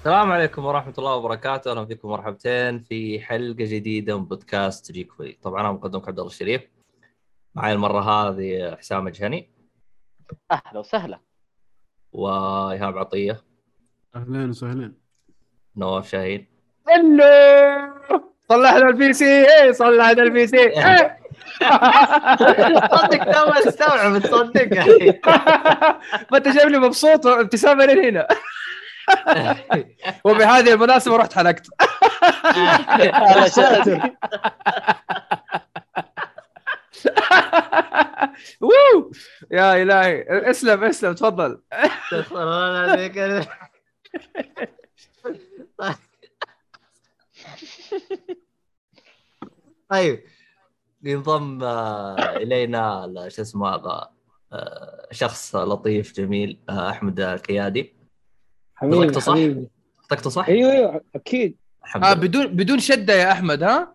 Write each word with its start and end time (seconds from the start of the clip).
السلام 0.00 0.32
عليكم 0.32 0.64
ورحمة 0.64 0.94
الله 0.98 1.14
وبركاته، 1.14 1.70
أهلا 1.70 1.86
فيكم 1.86 2.08
مرحبتين 2.08 2.78
في 2.78 3.20
حلقة 3.20 3.64
جديدة 3.64 4.18
من 4.18 4.24
بودكاست 4.24 4.92
Geek 4.92 5.12
فولي، 5.12 5.38
طبعا 5.42 5.60
أنا 5.60 5.72
مقدمك 5.72 6.08
عبد 6.08 6.18
الله 6.18 6.30
الشريف. 6.30 6.62
معي 7.54 7.72
المرة 7.72 8.00
هذه 8.00 8.76
حسام 8.76 9.06
الجهني 9.06 9.50
أهلا 10.50 10.78
وسهلا. 10.78 11.20
وإيهاب 12.12 12.98
عطية، 12.98 13.40
اهلين 14.16 14.50
وسهلين 14.50 14.94
نواف 15.76 16.08
شاهين. 16.08 16.46
hello! 16.88 18.24
صلحنا 18.48 18.88
ال 18.88 19.12
PC. 19.12 19.24
إيه 19.24 19.72
صلحنا 19.72 20.22
ال 20.22 20.46
PC. 20.46 20.56
إيه. 20.86 21.20
صدق 22.90 23.24
تو 23.32 23.68
استوعب 23.68 24.18
تصدق. 24.18 24.74
ما 26.32 26.38
أنت 26.38 26.48
جايب 26.48 26.68
لي 26.68 26.78
مبسوط 26.78 27.26
ابتسامة 27.26 27.84
لين 27.84 28.04
هنا. 28.04 28.28
وبهذه 30.26 30.72
المناسبة 30.72 31.16
رحت 31.16 31.32
حلقت. 31.32 31.66
وو! 38.60 39.10
يا 39.50 39.82
إلهي. 39.82 40.22
اسلم 40.50 40.84
اسلم 40.84 41.12
تفضل. 41.14 41.60
طيب 49.88 50.24
ينضم 51.02 51.62
آه، 51.62 52.36
إلينا 52.36 53.04
ال- 53.04 53.32
شو 53.32 53.42
اسمه 53.42 53.68
هذا 53.68 54.10
آه، 54.52 55.08
شخص 55.10 55.56
لطيف 55.56 56.12
جميل 56.16 56.58
آه، 56.68 56.90
أحمد 56.90 57.20
الكيادي 57.20 57.94
حبيبي 58.80 59.20
صح؟ 59.20 59.32
حبيبي 59.32 59.68
نطقته 60.04 60.30
صح؟ 60.30 60.48
أيوه 60.48 60.72
أيوه 60.72 61.00
أكيد 61.14 61.56
آه 61.96 61.98
لله. 61.98 62.14
بدون 62.14 62.46
بدون 62.46 62.78
شدة 62.78 63.14
يا 63.14 63.32
أحمد 63.32 63.62
ها 63.62 63.94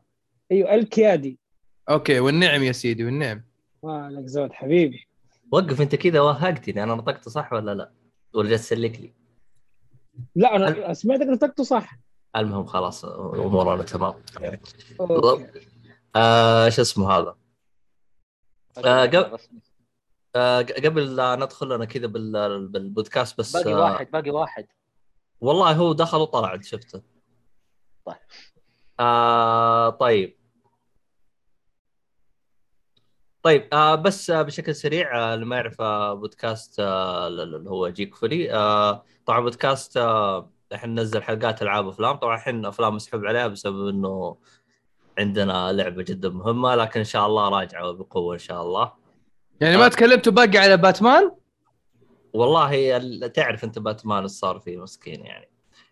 أيوه 0.51 0.73
الكيادي 0.75 1.39
أوكي 1.89 2.19
والنعم 2.19 2.63
يا 2.63 2.71
سيدي 2.71 3.05
والنعم 3.05 3.43
ما 3.83 4.09
لك 4.11 4.25
زود 4.25 4.53
حبيبي 4.53 5.07
وقف 5.51 5.81
أنت 5.81 5.95
كذا 5.95 6.19
وهقتني 6.21 6.83
أنا 6.83 6.95
نطقته 6.95 7.31
صح 7.31 7.53
ولا 7.53 7.75
لا؟ 7.75 7.91
ولا 8.33 8.49
جالس 8.49 8.61
تسلك 8.69 8.99
لي؟ 8.99 9.13
لا 10.35 10.55
أنا 10.55 10.93
سمعتك 10.93 11.25
نطقته 11.27 11.63
صح 11.63 11.99
المهم 12.35 12.65
خلاص 12.65 13.05
أمورنا 13.05 13.83
تمام. 13.83 14.13
آه 16.15 16.69
شو 16.69 16.81
اسمه 16.81 17.11
هذا؟ 17.11 17.35
آه، 18.85 19.05
قبل- 19.05 19.37
آه 20.35 20.61
قبل 20.61 21.15
لا 21.15 21.35
ندخل 21.35 21.73
أنا 21.73 21.85
كذا 21.85 22.07
بال- 22.07 22.67
بالبودكاست 22.67 23.37
بس 23.39 23.57
باقي 23.57 23.73
آه 23.73 23.79
واحد 23.81 24.11
باقي 24.11 24.29
واحد. 24.31 24.67
والله 25.41 25.71
هو 25.73 25.93
دخل 25.93 26.17
وطلع 26.17 26.59
شفته. 26.61 27.01
طيب. 28.05 28.15
آه 28.99 29.89
طيب. 29.89 30.37
طيب 33.43 33.67
آه 33.73 33.95
بس 33.95 34.29
آه 34.29 34.41
بشكل 34.41 34.75
سريع 34.75 35.17
آه 35.31 35.33
اللي 35.33 35.45
ما 35.45 35.55
يعرف 35.55 35.81
آه 35.81 36.13
بودكاست 36.13 36.79
آه 36.79 37.27
اللي 37.27 37.69
هو 37.69 37.89
جيك 37.89 38.15
فولي. 38.15 38.53
آه 38.53 39.03
طبعا 39.25 39.39
بودكاست 39.39 39.97
آه 39.97 40.51
إحنا 40.73 40.91
ننزل 40.91 41.23
حلقات 41.23 41.61
ألعاب 41.61 41.87
أفلام. 41.87 42.15
طبعا 42.15 42.35
الحين 42.35 42.65
أفلام 42.65 42.95
مسحوب 42.95 43.25
عليها 43.25 43.47
بسبب 43.47 43.87
إنه 43.87 44.37
عندنا 45.19 45.71
لعبة 45.73 46.03
جدا 46.03 46.29
مهمة 46.29 46.75
لكن 46.75 46.99
إن 46.99 47.05
شاء 47.05 47.27
الله 47.27 47.49
راجعة 47.49 47.91
بقوة 47.91 48.33
إن 48.33 48.39
شاء 48.39 48.61
الله. 48.61 49.04
يعني 49.61 49.75
آه. 49.75 49.77
ما 49.77 49.87
تكلمتوا 49.87 50.31
باقي 50.33 50.57
على 50.57 50.77
باتمان؟ 50.77 51.31
والله 52.33 52.97
ال- 52.97 53.31
تعرف 53.33 53.63
انت 53.63 53.79
باتمان 53.79 54.21
إيش 54.23 54.31
صار 54.31 54.59
فيه 54.59 54.77
مسكين 54.77 55.25
يعني. 55.25 55.49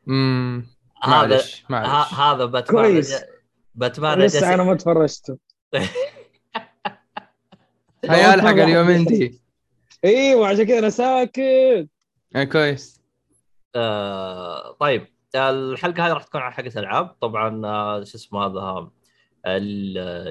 امم 0.07 0.67
هذا 1.03 1.41
معلش 1.69 2.13
هذا 2.13 2.45
باتمان 2.45 2.83
كويس. 2.83 3.13
رجع- 3.15 3.25
باتمان 3.75 4.19
لسه 4.19 4.53
أنا 4.53 4.63
ما 4.63 4.75
تفرجت. 4.75 5.37
خيال 8.07 8.41
حق 8.41 8.47
اليومين 8.49 9.05
دي. 9.05 9.41
إيوه 10.05 10.47
عشان 10.47 10.63
كذا 10.63 10.79
أنا 10.79 10.89
ساكت. 10.89 11.39
آه 12.35 12.43
كويس. 12.43 13.01
آه 13.75 14.71
طيب 14.79 15.07
الحلقة 15.35 16.07
هذه 16.07 16.13
راح 16.13 16.23
تكون 16.23 16.41
عن 16.41 16.51
حلقه 16.51 16.79
ألعاب. 16.79 17.07
طبعا 17.21 17.65
آه 17.67 18.03
شو 18.03 18.17
اسمه 18.17 18.45
هذا؟ 18.45 18.89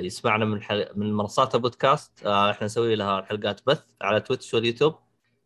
يسمعنا 0.05 0.45
من 0.45 0.62
حل... 0.62 0.89
من 0.95 1.12
منصات 1.12 1.55
البودكاست. 1.55 2.27
آه 2.27 2.50
إحنا 2.50 2.65
نسوي 2.65 2.95
لها 2.95 3.23
حلقات 3.23 3.61
بث 3.67 3.87
على 4.03 4.21
Twitch 4.21 4.55
واليوتيوب 4.55 4.95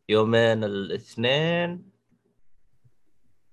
يومين 0.09 0.65
الاثنين 0.65 1.91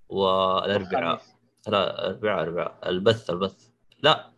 والأربعاء. 0.10 1.22
لا 1.68 2.00
الاربعاء 2.00 2.44
الاربعاء 2.44 2.90
البث 2.90 3.30
البث. 3.30 3.68
لا 4.04 4.30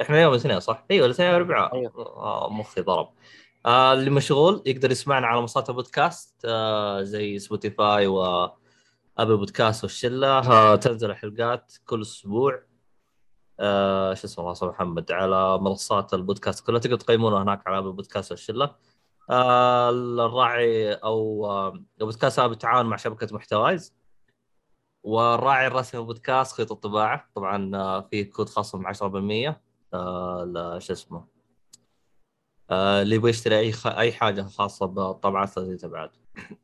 إحنا 0.00 0.22
يوم 0.22 0.32
الاثنين 0.32 0.60
صح؟ 0.60 0.84
أيوه 0.90 1.06
الاثنين 1.06 1.28
والاربعاء 1.28 1.74
أيوه. 1.74 1.92
آه 2.16 2.48
مخي 2.52 2.80
ضرب. 2.80 3.08
آه 3.66 3.92
اللي 3.92 4.10
مشغول 4.10 4.62
يقدر 4.66 4.90
يسمعنا 4.90 5.26
على 5.26 5.40
منصات 5.40 5.70
البودكاست 5.70 6.44
آه 6.44 7.02
زي 7.02 7.38
Spotify 7.38 8.06
و 8.06 8.48
Apple 9.18 9.36
Podcast 9.36 9.84
والشلة. 9.84 10.28
آه 10.28 10.76
تنزل 10.76 11.10
الحلقات 11.10 11.72
كل 11.86 12.02
أسبوع. 12.02 12.62
آه 13.60 14.14
شو 14.14 14.26
اسمه 14.26 14.52
الله 14.52 14.68
محمد 14.70 15.12
على 15.12 15.58
منصات 15.58 16.14
البودكاست 16.14 16.66
كلها. 16.66 16.78
تقدر 16.80 16.96
تقيمونه 16.96 17.42
هناك 17.42 17.66
على 17.66 17.78
Apple 17.78 17.92
Podcast 17.92 18.30
والشلة. 18.30 18.74
آه 19.30 19.90
الراعي 19.90 20.94
أو 20.94 21.46
آه 21.46 21.84
البودكاست 22.00 22.38
هذا 22.40 22.48
بالتعاون 22.48 22.86
مع 22.86 22.96
شبكة 22.96 23.34
محتوايز. 23.36 23.94
والراعي 25.04 25.66
الرسمي 25.66 26.00
للبودكاست 26.00 26.56
خيط 26.56 26.72
الطباعة. 26.72 27.30
طبعا 27.34 27.76
آه 27.76 28.00
في 28.00 28.24
كود 28.24 28.48
خصم 28.48 28.86
10% 28.86 29.60
آه 29.94 30.78
شو 30.78 30.92
اسمه. 30.92 31.26
آه 32.70 33.02
اللي 33.02 33.16
يبغى 33.16 33.30
يشتري 33.30 33.58
أي 33.58 33.72
خ... 33.72 33.86
أي 33.86 34.12
حاجة 34.12 34.42
خاصة 34.42 34.86
بالطبعات 34.86 35.58
التي 35.58 35.76
تبعد 35.76 36.10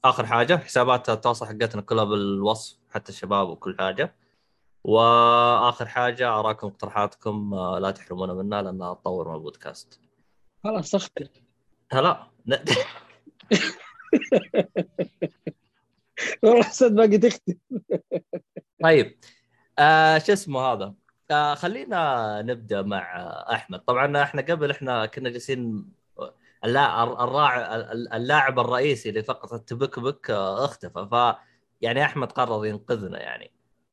آخر 0.05 0.27
حاجة 0.27 0.57
حسابات 0.57 1.11
التواصل 1.11 1.47
حقتنا 1.47 1.83
كلها 1.83 2.05
بالوصف 2.05 2.79
حتى 2.91 3.13
الشباب 3.13 3.49
وكل 3.49 3.77
حاجة. 3.79 4.15
وآخر 4.85 5.87
حاجة 5.87 6.39
أراكم 6.39 6.67
اقتراحاتكم 6.67 7.55
آه، 7.55 7.79
لا 7.79 7.91
تحرمونا 7.91 8.35
منها 8.35 8.63
لأنها 8.63 8.95
تطور 8.95 9.29
من 9.29 9.35
البودكاست. 9.35 10.01
خلاص 10.65 10.95
اختم 10.95 11.25
هلا 11.93 12.27
والله 16.43 16.63
حسيت 16.63 16.93
باقي 16.93 17.19
تختم 17.19 17.55
طيب 18.83 19.19
آه 19.79 20.19
شو 20.19 20.33
اسمه 20.33 20.61
هذا؟ 20.61 20.95
آه 21.31 21.55
خلينا 21.55 22.43
نبدأ 22.43 22.83
مع 22.83 23.17
أحمد. 23.53 23.81
طبعا 23.81 24.23
إحنا 24.23 24.43
قبل 24.43 24.71
إحنا 24.71 25.07
كنا 25.07 25.31
جالسين 25.31 25.93
اللاعب 28.15 28.59
الرئيسي 28.59 29.13
لفقره 29.13 29.57
التبكبك 29.57 30.31
آه، 30.31 30.65
اختفى. 30.65 31.09
ف 31.11 31.15
يعني 31.81 32.05
أحمد 32.05 32.33
قرر 32.33 32.67
ينقذنا 32.67 33.23
يعني. 33.23 33.51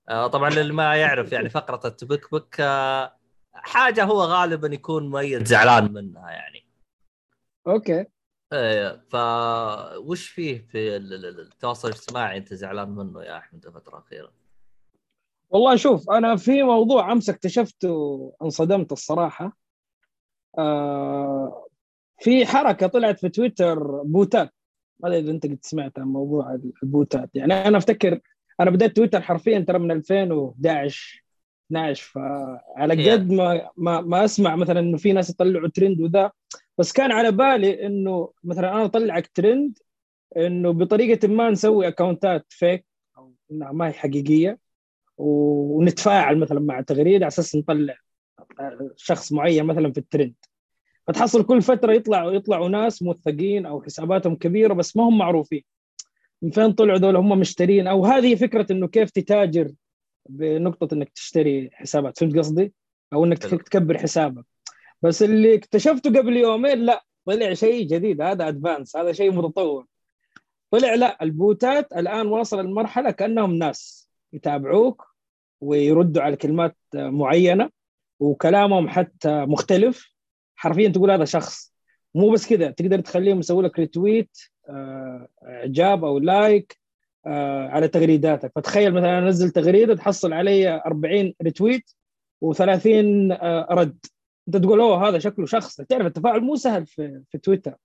طبعا 0.07 0.49
للي 0.49 0.73
ما 0.73 0.95
يعرف 0.95 1.31
يعني 1.31 1.49
فقرة 1.49 1.87
التبكبك 1.87 2.55
آه، 2.59 3.17
حاجة 3.53 4.03
هو 4.03 4.21
غالبا 4.21 4.67
يكون 4.67 5.11
ميت 5.11 5.47
زعلان 5.47 5.93
منها 5.93 6.31
يعني. 6.31 6.67
أوكي. 7.67 8.05
إيه 8.53 9.03
ف 9.09 9.15
وش 9.97 10.27
فيه 10.27 10.67
في 10.67 10.95
ال- 10.95 11.13
ال- 11.13 11.25
ال- 11.25 11.39
التواصل 11.39 11.87
الاجتماعي 11.87 12.37
أنت 12.37 12.53
زعلان 12.53 12.89
منه 12.89 13.23
يا 13.23 13.37
أحمد 13.37 13.65
الفترة 13.65 13.97
الأخيرة؟ 13.97 14.31
والله 15.49 15.75
شوف 15.75 16.09
أنا 16.09 16.35
في 16.35 16.63
موضوع 16.63 17.11
أمس 17.11 17.29
اكتشفته 17.29 18.33
انصدمت 18.41 18.91
الصراحة. 18.91 19.57
آه 20.57 21.67
في 22.19 22.45
حركة 22.45 22.87
طلعت 22.87 23.19
في 23.19 23.29
تويتر 23.29 24.01
بوتات. 24.03 24.53
ما 24.99 25.09
أدري 25.09 25.19
إذا 25.19 25.31
أنت 25.31 25.45
قد 25.45 25.59
سمعت 25.61 25.99
عن 25.99 26.05
موضوع 26.07 26.59
البوتات. 26.83 27.29
يعني 27.35 27.53
أنا 27.53 27.77
أفتكر 27.77 28.19
أنا 28.59 28.71
بديت 28.71 28.95
تويتر 28.95 29.21
حرفيا 29.21 29.59
ترى 29.59 29.79
من 29.79 29.91
2011 29.91 31.23
12 31.71 32.03
فعلى. 32.03 33.11
قد 33.11 33.31
ما 33.31 33.69
ما 33.77 34.01
ما 34.01 34.25
أسمع 34.25 34.55
مثلا 34.55 34.79
إنه 34.79 34.97
في 34.97 35.13
ناس 35.13 35.29
يطلعوا 35.29 35.67
ترند 35.67 36.01
وذا. 36.01 36.31
بس 36.77 36.91
كان 36.93 37.11
على 37.11 37.31
بالي 37.31 37.85
إنه 37.85 38.31
مثلا 38.43 38.73
أنا 38.73 38.85
أطلعك 38.85 39.27
ترند 39.27 39.77
إنه 40.37 40.71
بطريقة 40.73 41.27
ما 41.27 41.49
نسوي 41.49 41.87
اكونتات 41.87 42.45
fake 42.49 42.85
أو 43.17 43.33
إنها 43.51 43.71
ما 43.71 43.87
هي 43.87 43.93
حقيقية 43.93 44.57
ونتفاعل 45.17 46.37
مثلا 46.37 46.59
مع 46.59 46.81
تغريدة 46.81 47.25
على 47.25 47.27
أساس 47.27 47.55
نطلع 47.55 47.97
شخص 48.95 49.31
معين 49.31 49.65
مثلا 49.65 49.91
في 49.91 49.97
الترند. 49.97 50.33
فتحصل 51.07 51.43
كل 51.43 51.61
فترة 51.61 51.93
يطلعوا 51.93 52.31
يطلعوا 52.31 52.69
ناس 52.69 53.03
موثقين 53.03 53.65
أو 53.65 53.81
حساباتهم 53.81 54.35
كبيرة 54.35 54.73
بس 54.73 54.97
ما 54.97 55.03
هم 55.03 55.17
معروفين. 55.17 55.63
من 56.41 56.51
فين 56.51 56.71
طلعوا 56.71 56.97
دول 56.97 57.15
هم 57.15 57.39
مشترين؟ 57.39 57.87
أو 57.87 58.05
هذه 58.05 58.35
فكرة 58.35 58.71
إنه 58.71 58.87
كيف 58.87 59.11
تتاجر 59.11 59.71
بنقطة 60.29 60.93
إنك 60.93 61.09
تشتري 61.09 61.69
حسابات 61.73 62.19
فهمت 62.19 62.37
قصدي؟ 62.37 62.73
أو 63.13 63.25
إنك. 63.25 63.37
تكبر 63.37 63.97
حسابك. 63.97 64.45
بس 65.01 65.23
اللي 65.23 65.55
اكتشفته 65.55 66.09
قبل 66.09 66.37
يومين 66.37 66.79
لا 66.79 67.05
طلع 67.25 67.53
شيء 67.53 67.87
جديد. 67.87 68.21
هذا 68.21 68.47
advanced 68.47 68.95
هذا 68.95 69.11
شيء 69.11 69.31
متطور. 69.31 69.85
طلع 70.71 70.93
لا 70.93 71.23
البوتات 71.23 71.93
الآن 71.93 72.27
واصل 72.27 72.59
المرحله 72.59 73.11
كأنهم 73.11 73.53
ناس 73.53 74.09
يتابعوك 74.33 75.07
ويردوا 75.61 76.21
على 76.21 76.35
كلمات 76.35 76.77
معينة 76.93 77.69
وكلامهم 78.19 78.89
حتى 78.89 79.45
مختلف. 79.45 80.13
حرفيا 80.55 80.89
تقول 80.89 81.11
هذا 81.11 81.25
شخص. 81.25 81.73
مو 82.15 82.29
بس 82.29 82.47
كذا 82.47 82.71
تقدر 82.71 82.99
تخليهم 82.99 83.39
يسوي 83.39 83.63
لك 83.63 83.79
retweet 83.79 84.37
إعجاب 85.43 86.05
أو 86.05 86.19
like 86.19 86.77
آه، 87.25 87.67
على 87.67 87.87
تغريداتك. 87.87 88.51
فتخيل 88.55 88.93
مثلا 88.93 89.19
أنزل 89.19 89.49
تغريدة 89.49 89.95
تحصل 89.95 90.33
علي 90.33 90.81
40 90.85 91.33
retweet 91.43 91.91
و30 92.45 92.85
رد. 93.71 94.05
أنت 94.47 94.57
تقول 94.57 94.79
أوه 94.79 95.09
هذا 95.09 95.19
شكله 95.19 95.45
شخص. 95.45 95.75
تعرف 95.75 96.05
التفاعل 96.05 96.41
مو 96.41 96.55
سهل 96.55 96.85
في 96.85 97.21
في 97.31 97.37
تويتر. 97.37 97.75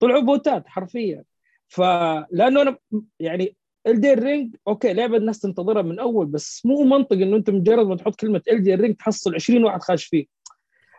طلعوا 0.00 0.22
بوتات 0.22 0.68
حرفيا. 0.68 1.24
فلأنه 1.68 2.62
أنا 2.62 2.78
يعني 3.20 3.56
Elden 3.86 4.22
Ring 4.22 4.56
أوكي 4.68 4.92
لعبة 4.92 5.16
الناس 5.16 5.40
تنتظرها 5.40 5.82
من 5.82 5.98
أول 5.98 6.26
بس 6.26 6.66
مو 6.66 6.84
منطق 6.84 7.12
إنه 7.12 7.36
أنت 7.36 7.50
مجرد 7.50 7.86
ما 7.86 7.96
تحط 7.96 8.14
كلمة 8.14 8.42
Elden 8.52 8.80
Ring 8.80 8.96
تحصل 8.96 9.34
20 9.34 9.64
واحد 9.64 9.82
خاش 9.82 10.04
فيه. 10.04 10.26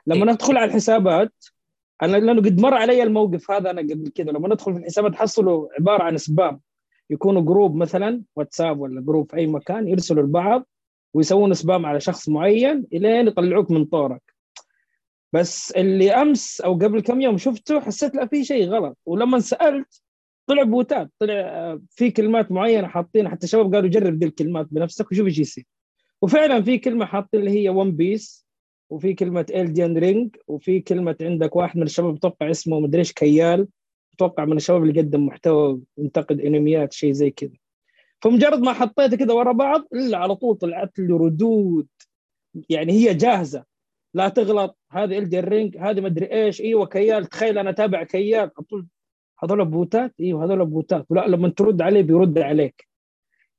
لما 0.08 0.25
إيه. 0.25 0.31
ندخل 0.31 0.58
على 0.58 0.66
الحسابات 0.66 1.34
أنا 2.02 2.18
لأنه 2.18 2.42
قد 2.42 2.60
مر 2.62 2.74
علي 2.74 3.04
الموقف 3.04 3.52
هذا 3.52 3.72
أنا 3.72 3.82
قبل 3.82 4.10
كذا 4.16 4.32
لما 4.32 4.48
ندخل 4.48 4.74
في 4.74 4.80
الحسابات 4.80 5.12
تحصلوا 5.12 5.68
عبارة 5.80 6.04
عن 6.04 6.18
spam 6.18 6.60
يكونوا 7.10 7.42
group 7.42 7.75
مثلا 7.76 8.24
واتساب 8.36 8.80
ولا 8.80 9.02
group 9.02 9.31
في 9.32 9.38
أي 9.38 9.48
مكان 9.48 9.88
يرسلوا 9.88 10.24
لبعض 10.24 10.68
ويسوون 11.14 11.54
spam 11.54 11.86
على 11.86 12.00
شخص 12.00 12.30
معين 12.30 12.88
إلين 12.94 13.28
يطلعوك 13.28 13.72
من 13.72 13.86
طورك 13.86 14.38
بس 15.34 15.72
اللي 15.72 16.12
أمس 16.12 16.62
أو 16.62 16.74
قبل 16.74 17.00
كم 17.00 17.22
يوم 17.22 17.38
شفته 17.38 17.80
حسيت 17.80 18.16
لا 18.16 18.26
في 18.26 18.44
شيء 18.44 18.70
غلط. 18.70 18.98
ولما 19.06 19.40
سألت 19.40 20.02
طلع 20.48 20.64
بوتات 20.64 21.12
طلع 21.20 21.34
آه، 21.34 21.82
في 21.90 22.12
كلمات 22.12 22.52
معينة 22.52 22.88
حاطين 22.88 23.30
حتى 23.30 23.44
الشباب 23.44 23.76
قالوا 23.76 23.90
جرب 23.90 24.20
دي 24.20 24.26
الكلمات 24.26 24.68
بنفسك 24.72 25.12
وشوف 25.12 25.26
إيش 25.26 25.40
يصير. 25.40 25.66
وفعلا 26.22 26.62
في 26.62 26.78
كلمة 26.78 27.06
حاطين 27.06 27.40
اللي 27.40 27.52
هي 27.52 27.70
One 27.69 27.92
Piece 27.92 28.47
وفي 28.89 29.13
كلمة 29.13 29.45
Elden 29.56 29.98
Ring 29.98 30.36
وفي 30.48 30.80
كلمة 30.80 31.16
عندك 31.22 31.56
واحد 31.56 31.78
من 31.78 31.84
الشباب 31.84 32.16
أتوقع 32.16 32.50
اسمه 32.51 32.80
مدري 32.80 33.00
إيش 33.00 33.12
كيال. 33.12 33.68
أتوقع 34.13 34.45
من 34.45 34.57
الشباب 34.57 34.84
اللي 34.84 35.01
قدم 35.01 35.25
محتوى 35.25 35.81
ينتقد 35.98 36.42
أنميات 36.42 36.94
شيء 36.94 37.12
زي 37.12 37.31
كذا. 37.31 37.54
فمجرد 38.22 38.60
ما 38.60 38.74
حطيته 38.74 39.18
كذا 39.18 39.34
ورا 39.34 39.51
بعض 39.51 39.88
إلا 39.94 40.18
على 40.18 40.36
طول 40.36 40.56
طلعت 40.56 41.00
لي 41.00 41.13
ردود. 41.13 41.88
يعني 42.69 42.94
هي 42.94 43.13
جاهزة. 43.13 43.63
لا 44.13 44.30
تغلط. 44.30 44.78
هذه 44.92 45.18
Elden 45.18 45.40
Ring 45.40 45.78
هذه 45.78 46.01
مدري 46.01 46.31
إيش. 46.31 46.62
إيوه 46.62 46.86
كيال. 46.86 47.25
تخيل 47.25 47.57
أنا 47.57 47.69
أتابع 47.69 48.04
كيال. 48.04 48.51
هذول 49.44 49.66
بوتات؟ 49.66 50.13
إيوه 50.19 50.45
هذول 50.45 50.66
بوتات. 50.66 51.06
ولا 51.10 51.28
لما 51.28 51.50
ترد 51.50 51.81
عليه 51.81 52.01
بيرد 52.01 52.40
عليك. 52.40 52.87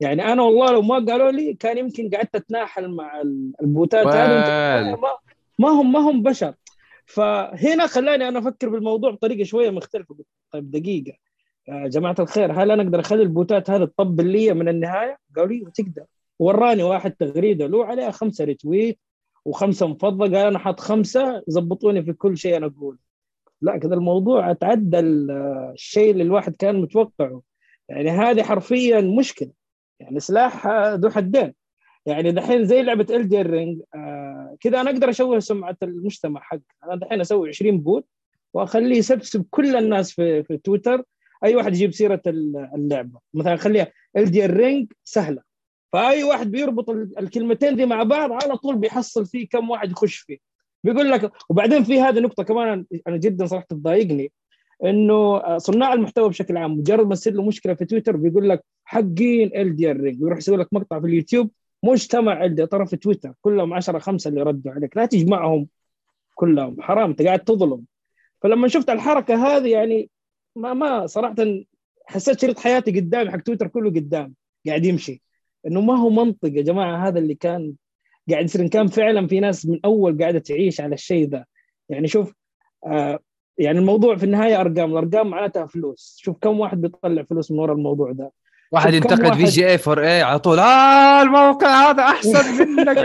يعني 0.00 0.32
أنا 0.32 0.42
والله 0.42 0.72
لو 0.72 0.82
ما 0.82 0.94
قالوا 0.94 1.30
لي 1.30 1.54
كان 1.54 1.78
يمكن 1.78 2.10
قعدت 2.10 2.34
أتناحر 2.34 2.88
مع 2.88 3.20
البوتات 3.62 4.06
هذه. 4.06 4.96
ما, 4.96 5.08
ما 5.58 5.68
هم 5.68 5.92
ما 5.92 5.98
هم 5.98 6.22
بشر. 6.22 6.54
فهنا 7.06 7.86
خلاني 7.86 8.28
أنا 8.28 8.38
أفكر 8.38 8.68
بالموضوع 8.68 9.10
بطريقة 9.10 9.44
شوية 9.44 9.70
مختلفة. 9.70 10.16
طيب 10.52 10.70
دقيقة. 10.70 11.12
يا 11.68 11.88
جماعة 11.88 12.16
الخير 12.18 12.52
هل 12.52 12.70
أنا 12.70 12.82
أقدر 12.82 13.00
أخلي 13.00 13.22
البوتات 13.22 13.70
هذه 13.70 13.84
تطبل 13.84 14.26
لي 14.26 14.54
من 14.54 14.68
النهاية؟ 14.68 15.18
قالوا 15.36 15.48
لي 15.52 15.64
تقدر. 15.74 16.04
وراني 16.38 16.82
واحد 16.82 17.12
تغريدة 17.12 17.66
له 17.66 17.84
عليها 17.84 18.10
خمسة 18.10 18.44
retweet 18.44 18.98
وخمسة 19.44 19.86
مفضل. 19.86 20.36
قال 20.36 20.46
أنا 20.46 20.58
حاط 20.58 20.80
خمسة 20.80 21.42
زبطوني 21.46 22.02
في 22.02 22.12
كل 22.12 22.36
شيء 22.36 22.56
أنا 22.56 22.66
أقوله. 22.66 22.98
لا 23.62 23.78
كذا 23.78 23.94
الموضوع 23.94 24.50
أتعدى 24.50 24.98
ال- 24.98 25.30
الشيء 25.72 26.10
اللي 26.10 26.22
الواحد 26.22 26.56
كان 26.56 26.76
متوقعه. 26.80 27.42
يعني 27.88 28.10
هذه 28.10 28.42
حرفيا 28.42 29.00
مشكلة. 29.00 29.57
يعني 30.00 30.20
سلاح 30.20 30.66
آه، 30.66 30.94
ذو 30.94 31.10
حدين. 31.10 31.54
يعني 32.06 32.32
دحين 32.32 32.64
زي 32.64 32.82
لعبة 32.82 33.06
Ring 33.42 33.80
آه 33.94 34.56
كذا 34.60 34.80
أنا 34.80 34.90
أقدر 34.90 35.10
اشوه 35.10 35.38
سمعة 35.38 35.76
المجتمع 35.82 36.40
حق. 36.40 36.58
أنا 36.84 36.96
دحين 36.96 37.20
أسوي 37.20 37.48
20 37.48 37.80
bot 37.80 38.06
وأخليه 38.54 38.96
يسبسب 38.96 39.46
كل 39.50 39.76
الناس 39.76 40.12
في, 40.12 40.42
في 40.42 40.56
تويتر. 40.56 41.02
أي 41.44 41.56
واحد 41.56 41.74
يجيب 41.74 41.92
سيرة 41.92 42.22
ال- 42.26 42.70
اللعبة. 42.74 43.20
مثلا 43.34 43.56
خليها 43.56 43.92
Ring 44.46 44.92
سهلة. 45.04 45.42
فأي 45.92 46.24
واحد 46.24 46.50
بيربط 46.50 46.90
ال- 46.90 47.18
الكلمتين 47.18 47.76
دي 47.76 47.86
مع 47.86 48.02
بعض 48.02 48.32
على 48.32 48.56
طول 48.56 48.76
بيحصل 48.76 49.26
فيه 49.26 49.48
كم 49.48 49.70
واحد 49.70 49.90
يخش 49.90 50.16
فيه. 50.16 50.38
بيقول 50.84 51.10
لك 51.10 51.32
وبعدين 51.48 51.84
في 51.84 52.00
هذه 52.00 52.20
نقطة 52.20 52.42
كمان 52.42 52.84
أنا 53.06 53.16
جدا 53.16 53.46
صراحة 53.46 53.66
تضايقني. 53.68 54.32
إنه 54.84 55.36
آه، 55.36 55.58
صناع 55.58 55.92
المحتوى 55.92 56.28
بشكل 56.28 56.56
عام 56.56 56.78
مجرد 56.78 57.06
ما 57.06 57.14
تصير 57.14 57.32
له 57.32 57.42
مشكلة 57.42 57.74
في 57.74 57.84
تويتر 57.84 58.16
بيقول 58.16 58.48
لك 58.48 58.64
حقين 58.84 59.50
Elden 59.56 59.92
Ring 59.92 60.22
ويروح 60.22 60.38
يسوي 60.38 60.56
لك 60.56 60.68
مقطع 60.72 61.00
في 61.00 61.06
اليوتيوب 61.06 61.50
مجتمع 61.82 62.44
ال 62.44 62.68
ترى 62.68 62.86
في 62.86 62.96
تويتر 62.96 63.32
كلهم 63.40 63.72
10 63.74 63.98
5 63.98 64.28
اللي 64.28 64.42
ردوا 64.42 64.72
عليك 64.72 64.96
لا 64.96 65.06
تجمعهم 65.06 65.68
كلهم 66.34 66.82
حرام 66.82 67.10
أنت 67.10 67.22
قاعد 67.22 67.40
تظلم. 67.40 67.84
فلما 68.42 68.68
شفت 68.68 68.90
الحركة 68.90 69.34
هذه 69.46 69.68
يعني 69.68 70.10
ما 70.56 70.74
ما 70.74 71.06
صراحة 71.06 71.34
حسيت 72.06 72.40
شريط 72.40 72.58
حياتي 72.58 73.00
قدامي 73.00 73.30
حق 73.30 73.38
تويتر 73.40 73.68
كله 73.68 73.90
قدام 73.90 74.34
قاعد 74.66 74.84
يمشي. 74.84 75.22
إنه 75.66 75.80
ما 75.80 75.96
هو 75.98 76.10
منطق 76.10 76.48
يا 76.48 76.62
جماعة 76.62 77.08
هذا 77.08 77.18
اللي 77.18 77.34
كان 77.34 77.74
قاعد 78.30 78.44
يصير 78.44 78.68
كان 78.68 78.86
فعلا 78.86 79.26
في 79.26 79.40
ناس 79.40 79.66
من 79.66 79.80
أول 79.84 80.18
قاعدة 80.18 80.38
تعيش 80.38 80.80
على 80.80 80.94
الشيء 80.94 81.28
ذا. 81.28 81.44
يعني 81.88 82.08
شوف 82.08 82.34
آه 82.86 83.18
يعني 83.58 83.78
الموضوع 83.78 84.16
في 84.16 84.24
النهاية 84.24 84.60
أرقام 84.60 84.92
الأرقام 84.92 85.30
معناتها 85.30 85.66
فلوس. 85.66 86.16
شوف 86.22 86.36
كم 86.40 86.60
واحد 86.60 86.80
بيطلع 86.80 87.22
فلوس 87.22 87.50
من 87.50 87.58
وراء 87.58 87.76
الموضوع 87.76 88.12
ده. 88.12 88.32
واحد 88.72 88.94
ينتقد 88.94 89.34
في 89.34 89.44
جي 89.44 89.66
اي 89.68 89.78
4 89.88 90.04
اي 90.04 90.22
على 90.22 90.38
طول. 90.38 90.58
آه 90.58 91.22
الموقع 91.22 91.90
هذا 91.90 92.02
أحسن 92.02 92.58
منك. 92.76 92.98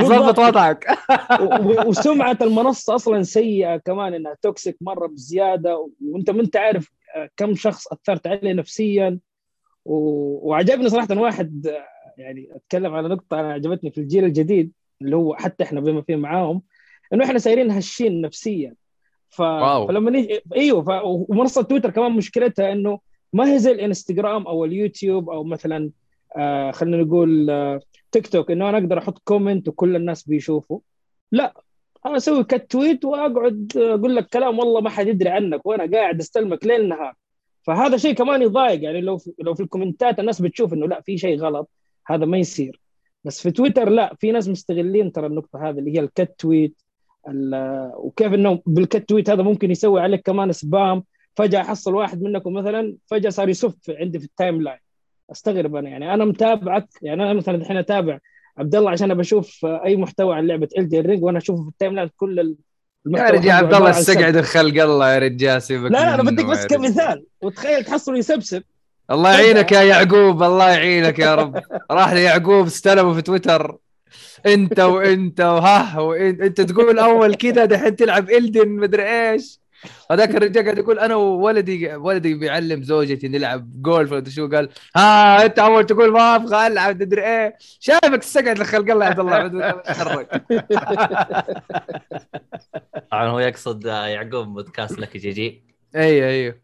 ظبط 0.08 0.38
وضعك. 0.38 0.86
وسمعة 1.86 2.38
المنصة 2.42 2.94
أصلا 2.94 3.22
سيئة 3.22 3.76
كمان 3.76 4.14
إنها 4.14 4.36
toxic 4.42 4.76
مرة 4.80 5.06
بزيادة. 5.06 5.88
وأنت 6.04 6.30
ما 6.30 6.42
أنت 6.42 6.56
عارف 6.56 6.90
آه، 7.16 7.28
كم 7.36 7.54
شخص 7.54 7.86
أثرت 7.92 8.26
عليه 8.26 8.52
نفسيا. 8.52 9.18
و- 9.84 10.48
وعجبني 10.50 10.88
صراحة 10.88 11.08
واحد 11.18 11.66
آه، 11.66 11.84
يعني 12.18 12.48
أتكلم 12.56 12.94
على 12.94 13.08
نقطة 13.08 13.40
أنا 13.40 13.52
عجبتني 13.52 13.90
في 13.90 13.98
الجيل 13.98 14.24
الجديد 14.24 14.72
اللي 15.02 15.16
هو 15.16 15.34
حتى 15.34 15.64
إحنا 15.64 15.80
بما 15.80 16.02
فيه 16.02 16.16
معاهم 16.16 16.62
إنه 17.12 17.24
إحنا 17.24 17.38
سايرين 17.38 17.70
هشين 17.70 18.20
نفسيا. 18.20 18.74
ف... 19.30 19.40
wow. 19.40 19.88
فلما 19.88 20.10
نيجي 20.10 20.40
إيوه 20.56 20.82
ف... 20.82 20.88
ومنصة 21.04 21.62
تويتر 21.62 21.90
كمان 21.90 22.12
مشكلتها 22.12 22.72
إنه 22.72 23.00
ما 23.32 23.52
هي 23.52 23.58
زي 23.58 23.72
الإنستغرام 23.72 24.46
أو 24.46 24.64
اليوتيوب 24.64 25.30
أو 25.30 25.44
مثلا 25.44 25.90
آه 26.36 26.70
خلينا 26.70 26.96
نقول 26.96 27.50
آه 27.50 27.80
تيك 28.12 28.26
توك 28.26 28.50
إنه 28.50 28.68
أنا 28.68 28.78
أقدر 28.78 28.98
أحط 28.98 29.18
comment 29.24 29.68
وكل 29.68 29.96
الناس 29.96 30.22
بيشوفوا. 30.28 30.80
لا 31.32 31.54
أنا 32.06 32.16
أسوي 32.16 32.44
quote 32.44 32.70
tweet 32.70 33.04
وأقعد 33.04 33.72
أقول 33.76 34.16
لك 34.16 34.26
كلام 34.26 34.58
والله 34.58 34.80
ما 34.80 34.90
حد 34.90 35.06
يدري 35.06 35.28
عنك 35.28 35.66
وأنا 35.66 35.96
قاعد 35.96 36.20
أستلمك 36.20 36.66
ليل 36.66 36.88
نهار. 36.88 37.14
فهذا 37.62 37.96
شيء 37.96 38.14
كمان 38.14 38.42
يضايق 38.42 38.82
يعني 38.82 39.00
لو 39.00 39.18
في 39.18 39.32
لو 39.38 39.54
في 39.54 39.62
الكومنتات 39.62 40.20
الناس 40.20 40.42
بتشوف 40.42 40.72
إنه 40.72 40.86
لا 40.86 41.00
في 41.00 41.18
شيء 41.18 41.38
غلط 41.38 41.70
هذا 42.06 42.24
ما 42.24 42.38
يصير. 42.38 42.80
بس 43.24 43.42
في 43.42 43.50
تويتر 43.50 43.88
لا 43.88 44.14
في 44.20 44.32
ناس 44.32 44.48
مستغلين 44.48 45.12
ترى 45.12 45.26
النقطة 45.26 45.68
هذه 45.68 45.78
اللي 45.78 45.94
هي 45.94 46.00
ال 46.00 46.06
quote 46.06 46.34
tweet 46.38 46.82
وكيف 47.96 48.34
إنه 48.34 48.62
بال 48.66 48.78
quote 48.78 49.08
tweet 49.08 49.30
هذا 49.30 49.42
ممكن 49.42 49.70
يسوي 49.70 50.00
عليك 50.00 50.22
كمان 50.26 50.52
spam 50.52 51.04
فجأة 51.36 51.62
حصل 51.62 51.94
واحد 51.94 52.22
منكم 52.22 52.52
مثلا 52.52 52.96
فجأة 53.06 53.30
صار 53.30 53.48
يسف 53.48 53.74
عندي 53.88 54.18
في 54.18 54.24
ال 54.24 54.62
timeline 54.62 54.78
أستغرب 55.32 55.76
أنا 55.76 55.88
يعني 55.88 56.14
أنا 56.14 56.24
متابعك 56.24 56.88
يعني 57.02 57.22
أنا 57.22 57.32
مثلا 57.32 57.54
الحين 57.54 57.76
أتابع 57.76 58.18
عبد 58.58 58.74
الله 58.74 58.90
عشان 58.90 59.14
بشوف 59.14 59.64
أي 59.64 59.96
محتوى 59.96 60.36
عن 60.36 60.46
لعبة 60.46 60.68
Elden 60.78 61.00
Ring 61.00 61.22
وأنا 61.24 61.38
أشوفه 61.38 61.62
في 61.62 61.68
ال 61.68 61.94
timeline 61.94 62.10
كل 62.16 62.40
ال- 62.40 62.56
يا 63.06 63.30
رجال 63.30 63.50
عبد 63.50 63.74
الله. 63.74 63.90
استقعد 63.90 64.36
الخلق 64.36 64.82
الله 64.82 65.12
يا 65.14 65.18
رجال 65.18 65.62
سيبك 65.62 65.90
لا 65.90 65.98
لا 65.98 66.14
أنا 66.14 66.22
بديك 66.22 66.46
بس. 66.46 66.66
كمثال. 66.66 67.24
وتخيل 67.42 67.84
تحصله 67.84 68.18
يسبسب. 68.18 68.62
الله 69.10 69.40
يعينك 69.40 69.72
يا 69.72 69.82
يعقوب 69.82 70.42
الله 70.42 70.70
يعينك 70.70 71.18
يا 71.18 71.34
رب. 71.34 71.62
راح 71.90 72.12
ليعقوب 72.12 72.66
استلموا 72.66 73.14
في 73.14 73.22
تويتر. 73.22 73.76
انت 74.46 74.80
وانت 74.80 75.40
وها 75.40 76.00
وانت 76.00 76.40
انت 76.40 76.60
تقول 76.60 76.98
اول 76.98 77.34
كذا 77.34 77.64
دحين 77.64 77.96
تلعب 77.96 78.30
إلدن 78.30 78.68
مدري 78.68 79.02
إيش. 79.30 79.60
هذاك 80.10 80.36
الرجال 80.36 80.64
قاعد 80.64 80.78
يقول 80.78 80.98
أنا 80.98 81.14
وولدي 81.14 81.94
ولدي 81.94 82.34
بيعلم 82.34 82.82
زوجتي 82.82 83.28
نلعب 83.28 83.82
جولف 83.82 84.12
ولا 84.12 84.30
شو 84.30 84.48
قال. 84.48 84.68
ها 84.96 85.44
أنت 85.44 85.58
أول 85.58 85.86
تقول 85.86 86.12
ما 86.12 86.36
أبغى 86.36 86.66
ألعب 86.66 87.02
مدري 87.02 87.22
إيه. 87.22 87.56
شايفك 87.80 88.18
تستقعد 88.18 88.58
لخلق 88.58 88.90
الله 88.92 89.04
يا 89.06 89.10
عبد 89.10 89.18
الله 89.20 89.70
طبعا 93.10 93.26
هو 93.30 93.38
يقصد 93.38 93.84
يعقوب 93.86 94.46
بودكاست 94.48 94.98
لك 94.98 95.16
GG. 95.16 95.62
أيوه 95.96 96.28
أيوه. 96.28 96.60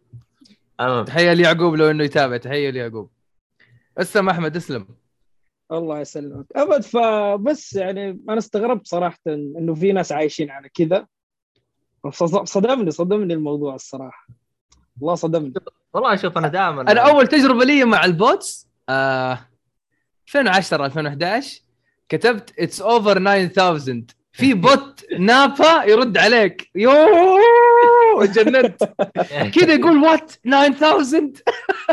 المهم 0.81 1.05
تحية 1.05 1.33
ليعقوب 1.33 1.75
لو 1.75 1.91
إنه 1.91 2.05
يتابع 2.05 2.37
تحية 2.37 2.71
ليعقوب. 2.71 3.11
اسلم 3.99 4.29
أحمد 4.29 4.57
اسلم. 4.57 5.06
الله 5.73 6.01
يسلمك. 6.01 6.47
أبد 6.57 6.83
فبس 6.83 7.75
يعني 7.77 8.21
أنا 8.29 8.39
استغربت 8.39 8.87
صراحة 8.87 9.19
إنه 9.27 9.75
في 9.75 9.93
ناس 9.93 10.13
عايشين 10.13 10.51
على 10.51 10.69
كذا. 10.69 11.07
صدمني 12.45 12.91
صدمني 12.91 13.35
الموضوع 13.35 13.75
الصراحة. 13.75 14.27
والله 15.01 15.15
صدمني. 15.15 15.53
والله 15.95 16.17
شوف 16.17 16.39
أنا 16.39 16.49
دائما 16.49 16.83
أنا 16.83 17.01
أول 17.11 17.27
تجربة 17.27 17.65
لي 17.65 17.85
مع 17.85 18.05
ال 18.05 18.18
bots 18.18 18.69
آه 18.89 19.39
2010 20.27 20.87
2011 20.87 21.61
كتبت 22.09 22.55
it's 22.59 22.81
over 22.83 23.19
9000 23.47 24.05
في 24.33 24.55
bot 24.65 25.05
نابا 25.19 25.85
يرد 25.85 26.19
عليك. 26.19 26.71
يوه 26.75 26.95
جننت 28.25 28.83
كذا 29.55 29.75
يقول 29.75 29.99
what 30.03 30.31
9000 30.31 31.43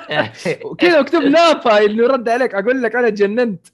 كذا 0.80 1.02
مكتوب 1.02 1.24
نابا 1.24 1.78
اللي 1.80 2.04
يرد 2.04 2.30
عليك 2.30 2.56
أقول 2.56 2.84
لك 2.84 2.96
أنا 2.96 3.10
جننت. 3.10 3.68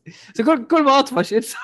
كل 0.46 0.66
كل 0.68 0.84
ما 0.84 1.00
أطفش. 1.00 1.34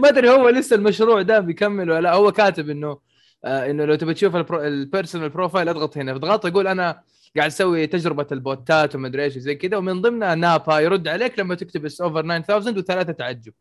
ما 0.00 0.08
أدري 0.08 0.30
هو 0.30 0.48
لسه 0.48 0.76
المشروع 0.76 1.22
ده 1.22 1.40
بيكمل 1.40 1.90
ولا 1.90 2.12
هو 2.14 2.32
كاتب 2.32 2.70
إنه 2.70 2.98
آه 3.44 3.70
إنه 3.70 3.84
لو 3.84 3.94
تبي 3.94 4.14
تشوف 4.14 4.36
ال 4.52 4.60
personal 4.60 5.28
profile 5.28 5.68
أضغط 5.68 5.98
هنا. 5.98 6.12
أضغط 6.12 6.46
يقول 6.46 6.66
أنا 6.66 7.00
قاعد 7.36 7.46
أسوي 7.50 7.86
تجربة 7.86 8.26
ال 8.32 8.44
botات 8.44 8.94
ومدري 8.94 9.24
إيش 9.24 9.38
زي 9.38 9.54
كذا. 9.54 9.76
ومن 9.76 10.00
ضمنها 10.02 10.34
نابا 10.34 10.78
يرد 10.80 11.08
عليك 11.08 11.38
لما 11.38 11.54
تكتب 11.54 11.84
it's 11.84 12.00
over 12.00 12.22
9000 12.40 12.76
وثلاثة 12.78 13.12
تعجب. 13.12 13.52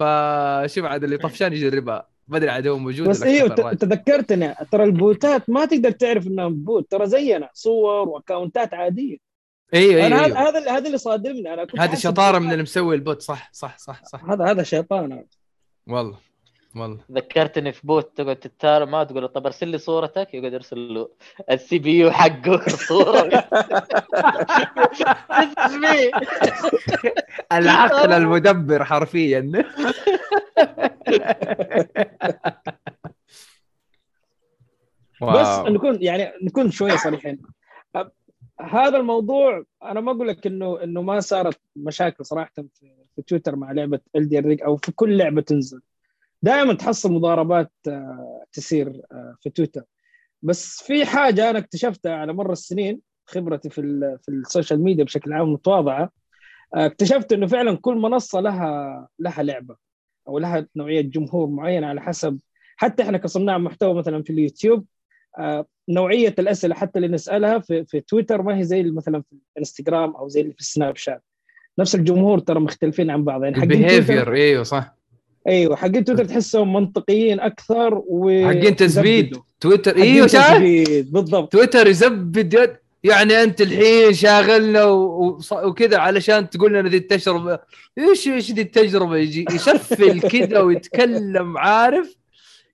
فشوف 0.00 0.84
عاد 0.84 1.04
اللي 1.04 1.16
طفشان 1.16 1.52
يجربها 1.52 2.08
ما 2.28 2.36
أدري 2.36 2.50
عاد 2.50 2.66
هو 2.66 2.78
موجود 2.78 3.08
بس 3.08 3.22
أيوه. 3.22 3.72
تذكرتني 3.72 4.54
ترى 4.72 4.84
ال 4.84 4.97
botات 4.97 5.50
ما 5.50 5.64
تقدر 5.64 5.90
تعرف 5.90 6.26
إنهم 6.26 6.54
bot 6.54 6.90
ترى 6.90 7.06
زينا 7.06 7.50
صور 7.54 8.08
و 8.08 8.15
accountات 8.15 8.74
عادية 8.74 9.16
أيوه 9.74 10.06
أنا 10.06 10.24
أيوه, 10.24 10.26
هذا 10.26 10.36
أيوه. 10.36 10.48
هذا 10.48 10.70
هذا 10.70 10.86
اللي 10.86 10.98
صادمني 10.98 11.54
أنا 11.54 11.64
كنت 11.64 11.80
حاسب 11.80 11.94
شطارة. 11.94 12.38
من 12.38 12.52
اللي 12.52 12.62
مسوي 12.62 12.94
ال 12.94 13.01
bot 13.01 13.22
صح 13.22 13.50
صح 13.52 13.78
صح 13.78 14.04
صح 14.04 14.24
هذا 14.24 14.44
هذا 14.44 14.62
شيطان 14.62 15.24
والله 15.86 16.18
والله. 16.76 16.98
ذكرتني 17.12 17.72
في 17.72 17.86
bot 17.86 18.16
تقعد 18.16 18.36
تتار 18.36 18.86
ما 18.86 19.04
تقول 19.04 19.22
له 19.22 19.28
طب 19.28 19.46
ارسل 19.46 19.68
لي 19.68 19.78
صورتك؟ 19.78 20.34
يقعد 20.34 20.52
يرسل 20.52 20.94
له 20.94 21.08
ال 21.50 21.78
CPU 21.78 22.10
حقه 22.10 22.68
صورة. 22.88 23.28
العقل 27.52 28.12
المدبر 28.12 28.84
حرفيا. 28.84 29.52
بس. 35.22 35.58
نكون 35.68 36.02
يعني 36.02 36.32
نكون 36.42 36.70
شوية 36.70 36.96
صريحين. 36.96 37.42
هذا 38.60 38.96
الموضوع 38.96 39.64
أنا 39.82 40.00
ما 40.00 40.12
أقول 40.12 40.28
لك 40.28 40.46
إنه 40.46 40.82
إنه 40.82 41.02
ما 41.02 41.20
صارت 41.20 41.60
مشاكل 41.76 42.24
صراحة 42.26 42.52
في, 42.54 42.92
في 43.16 43.22
تويتر 43.22 43.56
مع 43.56 43.72
لعبة 43.72 44.00
الدي 44.16 44.64
أو 44.64 44.76
في 44.76 44.92
كل 44.92 45.18
لعبة 45.18 45.40
تنزل. 45.40 45.80
دائما 46.42 46.74
تحصل 46.74 47.12
مضاربات 47.12 47.72
آه، 47.88 48.44
تصير 48.52 49.02
آه، 49.12 49.36
في 49.40 49.50
تويتر. 49.50 49.82
بس 50.42 50.82
في 50.82 51.04
حاجة 51.06 51.50
أنا 51.50 51.58
اكتشفتها 51.58 52.12
على 52.14 52.32
مر 52.32 52.52
السنين 52.52 53.00
خبرتي 53.26 53.70
في 53.70 53.80
ال- 53.80 54.18
في 54.22 54.28
السوشيال 54.28 54.82
ميديا 54.82 55.04
بشكل 55.04 55.32
عام 55.32 55.52
متواضعة 55.52 56.10
آه، 56.74 56.86
اكتشفت 56.86 57.32
إنه 57.32 57.46
فعلا 57.46 57.76
كل 57.76 57.94
منصة 57.94 58.40
لها 58.40 59.08
لها 59.18 59.42
لعبة 59.42 59.76
أو 60.28 60.38
لها 60.38 60.66
نوعية 60.76 61.00
جمهور 61.00 61.46
معين 61.46 61.84
على 61.84 62.00
حسب 62.00 62.38
حتى 62.76 63.02
إحنا 63.02 63.18
كصناع 63.18 63.58
محتوى 63.58 63.94
مثلا 63.94 64.22
في 64.22 64.30
اليوتيوب 64.30 64.86
نوعية 65.88 66.34
الأسئلة 66.38 66.74
حتى 66.74 66.98
اللي 66.98 67.08
نسألها 67.08 67.58
في, 67.58 67.84
في 67.84 68.00
تويتر 68.00 68.42
ما 68.42 68.58
هي 68.58 68.64
زي 68.64 68.82
مثلا 68.82 69.22
في 69.22 69.36
الإنستغرام 69.56 70.10
أو 70.16 70.28
زي 70.28 70.40
اللي 70.40 70.52
في 70.52 70.60
السناب 70.60 70.96
شات. 70.96 71.22
نفس 71.78 71.94
الجمهور 71.94 72.38
ترى 72.38 72.60
مختلفين 72.60 73.10
عن 73.10 73.24
بعض 73.24 73.44
يعني 73.44 73.56
ال 73.62 73.70
behavior 73.70 74.34
إيوه 74.34 74.62
صح. 74.62 74.96
أيوه 75.46 75.76
حقين 75.76 76.04
تويتر 76.04 76.24
تحسهم 76.24 76.72
منطقيين 76.72 77.40
أكثر 77.40 78.02
و 78.06 78.46
حقين 78.48 78.76
تزبيد. 78.76 79.36
تويتر 79.60 79.96
أيوه 79.96 80.26
شايف 80.26 80.44
تزبيد 80.46 81.12
بالضبط. 81.12 81.52
تويتر 81.52 81.86
يزبد 81.86 82.54
يد 82.54 82.76
يعني 83.04 83.42
أنت 83.42 83.60
الحين 83.60 84.14
شاغلنا 84.14 84.84
وكذا 85.52 85.98
علشان 85.98 86.50
تقول 86.50 86.74
لنا 86.74 86.88
ذي 86.88 86.96
التجربة. 86.96 87.58
إيش 87.98 88.28
إيش 88.28 88.50
ذي 88.52 88.62
التجربة؟ 88.62 89.16
يجي 89.16 89.44
يشفل 89.52 90.20
كذا 90.32 90.60
ويتكلم 90.60 91.58
عارف؟ 91.58 92.16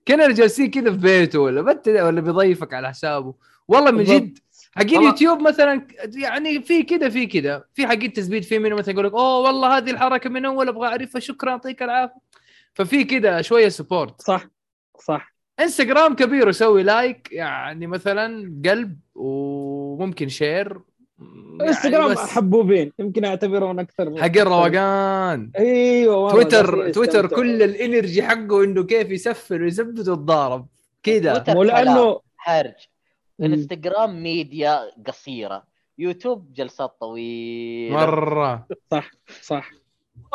كنا 0.07 0.31
جالسين 0.31 0.71
كذا 0.71 0.91
في 0.91 0.97
بيته 0.97 1.39
ولا 1.39 1.61
بت 1.61 1.87
ولا 1.87 2.21
بيضيفك 2.21 2.73
على 2.73 2.89
حسابه. 2.89 3.33
والله 3.67 3.91
من. 3.91 4.03
جد 4.03 4.39
حقين 4.75 5.03
يوتيوب 5.03 5.41
مثلا 5.41 5.87
يعني 6.15 6.61
في 6.61 6.83
كذا 6.83 7.09
في 7.09 7.25
كذا. 7.25 7.63
في 7.73 7.87
حقين 7.87 8.13
تثبيت 8.13 8.45
في 8.45 8.59
منه 8.59 8.75
مثلا 8.75 8.93
يقول 8.93 9.05
لك 9.05 9.13
أوه 9.13 9.39
والله 9.39 9.77
هذه 9.77 9.91
الحركة 9.91 10.29
من 10.29 10.45
أول 10.45 10.67
أبغى 10.67 10.87
أعرفها 10.87 11.19
شكرا 11.19 11.49
يعطيك 11.49 11.83
العافية. 11.83 12.26
ففي 12.77 13.03
كذا 13.03 13.41
شوية 13.41 13.69
support 13.69 14.21
صح 14.21 14.45
صح. 14.99 15.33
انستغرام 15.59 16.15
كبير 16.15 16.49
يسوي 16.49 16.83
like 16.83 17.29
يعني 17.31 17.87
مثلا 17.87 18.53
قلب 18.65 18.99
وممكن 19.15 20.29
share 20.29 20.81
يعني 21.19 21.69
انستغرام 21.69 22.11
بس 22.11 22.17
حبوبين 22.17 22.91
يمكن 22.99 23.25
أعتبرهم 23.25 23.79
أكثر 23.79 24.21
حق 24.21 24.37
الروقان. 24.37 25.51
أيوه 25.57 26.31
تويتر 26.31 26.91
تويتر. 26.91 27.27
كل 27.27 27.63
ال 27.63 27.72
energy 27.72 28.23
حقه 28.23 28.63
إنه 28.63 28.83
كيف 28.83 29.11
يسفل 29.11 29.63
ويزبد 29.63 30.09
ويتضارب. 30.09 30.67
كذا 31.03 31.33
تويتر 31.37 31.53
مو 31.53 31.63
لأنه. 31.63 32.19
انستغرام 33.41 34.23
ميديا 34.23 34.79
قصيرة. 35.07 35.63
يوتيوب 35.97 36.53
جلسات 36.53 36.97
طويلة. 36.99 37.95
مرة. 37.95 38.67
صح 38.91 39.11
صح. 39.41 39.71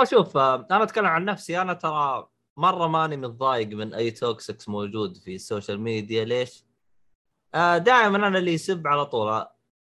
شوف 0.05 0.37
آه، 0.37 0.67
أنا 0.71 0.83
أتكلم 0.83 1.07
عن 1.07 1.25
نفسي. 1.25 1.61
أنا 1.61 1.73
ترى 1.73 2.29
مرة 2.57 2.87
ماني 2.87 3.17
متضايق 3.17 3.69
من 3.69 3.95
أي 3.95 4.11
toxics 4.11 4.69
موجود 4.69 5.17
في 5.17 5.35
السوشيال 5.35 5.81
ميديا 5.81 6.25
ليش؟ 6.25 6.65
آه 7.55 7.79
دائما 7.79 8.17
أنا 8.29 8.39
اللي 8.39 8.53
يسب 8.55 8.87
على 8.87 9.07
طول 9.07 9.45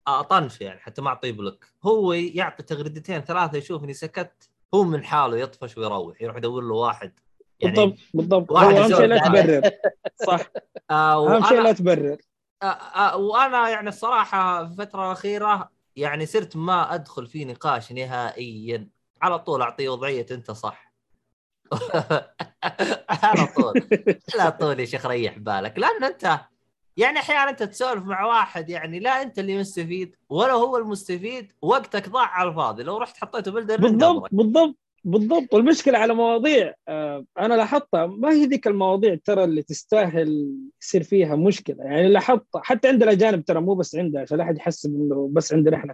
أطنش 0.08 0.62
يعني 0.62 0.80
حتى 0.80 1.02
ما 1.02 1.10
اعطيه 1.10 1.32
block 1.32 1.66
هو 1.84 2.14
يعطي 2.14 2.64
تغريدتين 2.64 3.22
ثلاثة 3.22 3.58
يشوفني 3.58 3.94
سكت 3.94 4.50
هو 4.74 4.84
من 4.84 5.04
حاله 5.04 5.38
يطفش 5.38 5.78
ويروح 5.78 6.22
يروح 6.22 6.38
يدور 6.38 6.64
له 6.64 6.76
واحد. 6.76 7.14
يعني 7.60 7.76
بالضبط 7.76 7.98
بالضبط. 8.14 8.52
واحد 8.52 8.76
أهم 8.76 8.88
شيء 8.88 9.06
لا 9.06 9.18
تبرر. 9.18 9.72
صح. 10.28 10.52
آه 10.92 11.36
أهم 11.36 11.46
شيء 11.46 11.62
لا 11.62 11.72
تبرر. 11.72 12.18
آه 12.64 12.66
آه 12.66 13.18
وأنا 13.18 13.70
يعني 13.70 13.90
الصراحة 13.90 14.66
في 14.66 14.72
الفترة 14.72 15.06
الاخيره 15.06 15.70
يعني 15.96 16.26
صرت 16.26 16.56
ما 16.58 16.94
أدخل 16.96 17.28
في 17.28 17.46
نقاش 17.46 17.92
نهائيا. 17.92 18.90
على 19.22 19.40
طول 19.40 19.62
أعطيه 19.62 19.90
وضعية 19.90 20.26
أنت 20.32 20.52
صح. 20.52 20.83
على 23.24 23.48
طول. 23.56 23.88
على 24.40 24.52
طول 24.52 24.80
يا 24.80 24.86
شيخ 24.86 25.06
ريح 25.06 25.38
بالك. 25.38 25.80
لأن 25.80 26.04
أنت 26.04 26.40
يعني 26.98 27.20
أحيانا 27.20 27.50
أنت 27.50 27.64
تسولف 27.64 28.04
مع 28.04 28.26
واحد 28.26 28.70
يعني 28.70 29.00
لا 29.00 29.22
أنت 29.22 29.40
اللي 29.40 29.58
مستفيد 29.60 30.16
ولا 30.30 30.54
هو 30.54 30.78
المستفيد 30.78 31.52
وقتك 31.62 32.10
ضاع 32.10 32.26
على 32.26 32.50
الفاضي. 32.50 32.84
لو 32.84 32.98
رحت 32.98 33.18
حطيته 33.18 33.52
بلدر 33.52 33.82
بالضبط 33.82 34.30
بالضبط 34.32 34.76
بالضبط. 35.04 35.54
والمشكلة 35.54 35.98
على 35.98 36.14
مواضيع 36.14 36.74
آه، 36.88 37.26
أنا 37.40 37.54
لاحظتها 37.54 38.06
ما 38.06 38.32
هي 38.32 38.46
ذيك 38.46 38.68
المواضيع 38.68 39.18
ترى 39.26 39.44
اللي 39.44 39.62
تستاهل 39.62 40.56
يصير 40.82 41.04
فيها 41.04 41.36
مشكلة. 41.36 41.84
يعني 41.84 42.10
لاحظت 42.10 42.46
حتى 42.56 42.88
عند 42.88 43.04
الأجانب 43.04 43.46
ترى 43.46 43.62
مو 43.62 43.74
بس 43.74 43.96
عندنا 43.96 44.22
عشان 44.22 44.38
لا 44.38 44.44
أحد 44.44 44.58
يحسب 44.58 44.96
إنه 44.96 45.30
بس 45.34 45.54
عندنا 45.54 45.78
إحنا 45.78 45.94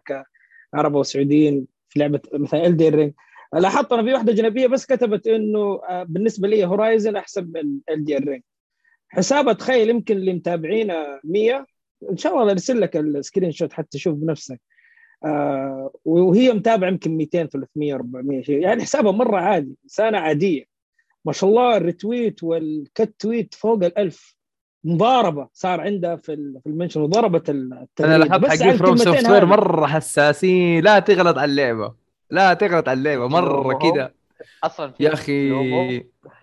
كعرب 0.74 0.96
وسعوديين 0.96 1.68
في 1.90 2.00
لعبة 2.00 2.22
مثلا 2.34 2.66
إلدن 2.66 2.96
رينج 2.96 3.14
لاحظت 3.54 3.94
أنا 3.94 4.04
في 4.04 4.14
واحدة 4.14 4.32
اجنبيه 4.32 4.68
بس 4.68 4.86
كتبت 4.86 5.28
إنه 5.28 5.82
آه، 5.90 6.04
بالنسبة 6.04 6.48
لي 6.48 6.66
هورايزن 6.66 7.16
أحسن 7.16 7.52
من 7.56 7.78
إلدن 7.90 8.16
رينج 8.18 8.42
حسابها 9.10 9.54
تخيل 9.54 9.90
يمكن 9.90 10.18
اللي 10.18 10.34
متابعينه 10.34 11.20
100 11.24 11.66
إن 12.12 12.18
شاء 12.18 12.34
الله 12.34 12.52
أرسل 12.52 12.82
لك 12.82 12.98
ال 12.98 13.52
screenshot 13.52 13.74
حتى 13.74 13.98
تشوف 13.98 14.16
بنفسك. 14.16 14.62
آه 15.26 15.92
وهي 16.06 16.54
متابعة 16.54 16.88
يمكن 16.88 17.12
200 17.18 17.46
300 17.46 17.94
400 17.96 18.42
شيء. 18.42 18.60
يعني 18.62 18.84
حسابها 18.84 19.12
مرة 19.12 19.38
عادي 19.38 19.78
إنسانة 19.84 20.18
عادية. 20.18 20.64
ما 21.26 21.34
شاء 21.34 21.50
الله 21.50 21.78
ال 21.78 21.86
retweet 21.86 22.44
وال 22.44 22.64
quote 22.64 23.14
tweet 23.20 23.54
فوق 23.54 23.84
الألف. 23.84 24.36
مضاربة 24.84 25.48
صار 25.54 25.82
عندها 25.82 26.16
في 26.16 26.60
في 26.64 26.70
ال 26.70 26.74
mention 26.74 27.02
وضربت 27.02 27.50
أنا 27.50 28.18
لاحظت 28.18 28.46
حقين 28.46 28.68
على 28.68 28.78
فروم 28.78 28.96
سوفت 28.96 29.30
وير. 29.30 29.46
مرة 29.46 29.86
حساسين. 29.86 30.84
لا 30.84 31.00
تغلط 31.00 31.38
على 31.38 31.52
اللعبة. 31.52 31.94
لا 32.32 32.54
تغلط 32.54 32.90
على 32.90 32.98
اللعبة 32.98 33.28
مرة 33.28 33.78
كذا 33.78 34.12
أصلا 34.64 34.94
يا 35.00 35.14
أخي. 35.14 35.50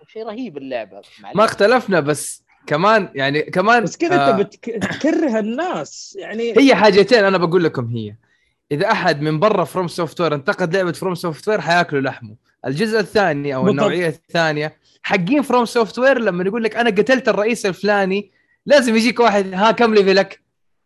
شيء 0.07 0.27
رهيب 0.27 0.57
اللعبة 0.57 1.01
ما 1.35 1.45
اختلفنا 1.45 1.99
بس 1.99 2.43
كمان 2.67 3.09
يعني 3.15 3.41
كمان 3.41 3.83
بس 3.83 3.97
كذا 3.97 4.15
آه، 4.15 4.29
انت 4.31 4.41
بتكره 4.41 5.39
الناس 5.39 6.17
يعني 6.19 6.53
هي 6.57 6.75
حاجتين 6.75 7.23
أنا 7.23 7.37
بقول 7.37 7.63
لكم 7.63 7.85
هي. 7.85 8.15
إذا 8.71 8.91
أحد 8.91 9.21
من 9.21 9.39
برا 9.39 9.63
فروم 9.63 9.87
سوفت 9.87 10.21
وير 10.21 10.35
انتقد 10.35 10.75
لعبة 10.75 10.91
فروم 10.91 11.15
سوفت 11.15 11.47
وير 11.47 11.61
حياكلوا 11.61 12.01
لحمه. 12.01 12.35
الجزء 12.67 12.99
الثاني 12.99 13.55
أو. 13.55 13.67
النوعية 13.69 14.07
الثانية 14.07 14.77
حقين 15.03 15.41
فروم 15.41 15.65
سوفت 15.65 15.99
وير 15.99 16.19
لما 16.19 16.43
يقول 16.43 16.63
لك 16.63 16.75
أنا 16.75 16.89
قتلت 16.89 17.29
الرئيس 17.29 17.65
الفلاني 17.65 18.31
لازم 18.65 18.95
يجيك 18.95 19.19
واحد 19.19 19.53
ها 19.53 19.71
كم 19.71 19.93
level 19.93 20.31
ك 20.31 20.39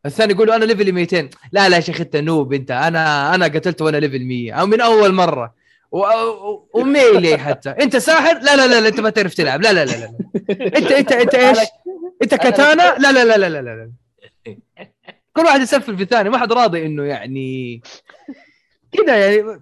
الثاني 0.06 0.34
يقول 0.34 0.52
أنا 0.52 0.66
level 0.66 0.87
ي 0.87 0.92
200 0.92 1.30
لا 1.52 1.70
لا 1.70 1.76
يا 1.76 1.82
شيخ 1.82 2.02
انت 2.02 2.16
noob 2.16 2.54
انت 2.54 2.72
أنا 2.72 3.36
أنا 3.36 3.46
قتلته 3.46 3.86
وأنا 3.86 3.98
level 3.98 4.26
100 4.26 4.54
أو 4.54 4.66
من 4.66 4.82
اول 4.82 5.14
مره 5.14 5.54
و- 5.92 6.64
و 6.74 6.84
melee 6.84 7.38
حتى 7.38 7.70
انت 7.70 7.98
ساحر 7.98 8.34
لا 8.40 8.56
لا 8.56 8.68
لا, 8.68 8.82
لا 8.82 8.88
انت 8.88 9.00
ما 9.00 9.10
تعرف 9.10 9.34
تلعب 9.34 9.62
لا 9.62 9.74
لا 9.74 9.86
لا 9.86 9.92
لا 9.92 10.12
انت 10.78 10.92
انت 10.92 11.12
انت 11.12 11.36
إيش 11.36 11.58
انت 12.24 12.36
كتانا 12.36 12.96
لا 13.00 13.12
لا 13.12 13.26
لا 13.26 13.38
لا 13.38 13.50
لا 13.50 13.62
لا. 13.62 13.92
كل 15.34 15.42
واحد 15.42 15.62
يسفل 15.62 15.98
في 15.98 16.04
الثاني 16.04 16.30
ما 16.30 16.38
حد 16.38 16.54
راضي 16.54 16.86
انه 16.86 17.04
يعني 17.04 17.82
كذا 18.92 19.16
يعني 19.36 19.62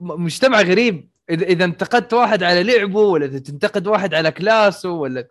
مجتمع 0.00 0.60
غريب 0.62 1.08
اذا 1.30 1.64
انتقدت 1.64 2.14
واحد 2.14 2.42
على 2.42 2.62
لعبه 2.62 3.00
ولا 3.00 3.26
تنتقد 3.26 3.86
واحد 3.86 4.14
على 4.14 4.30
class 4.30 4.80
ه 4.80 4.90
ولا 4.90 5.26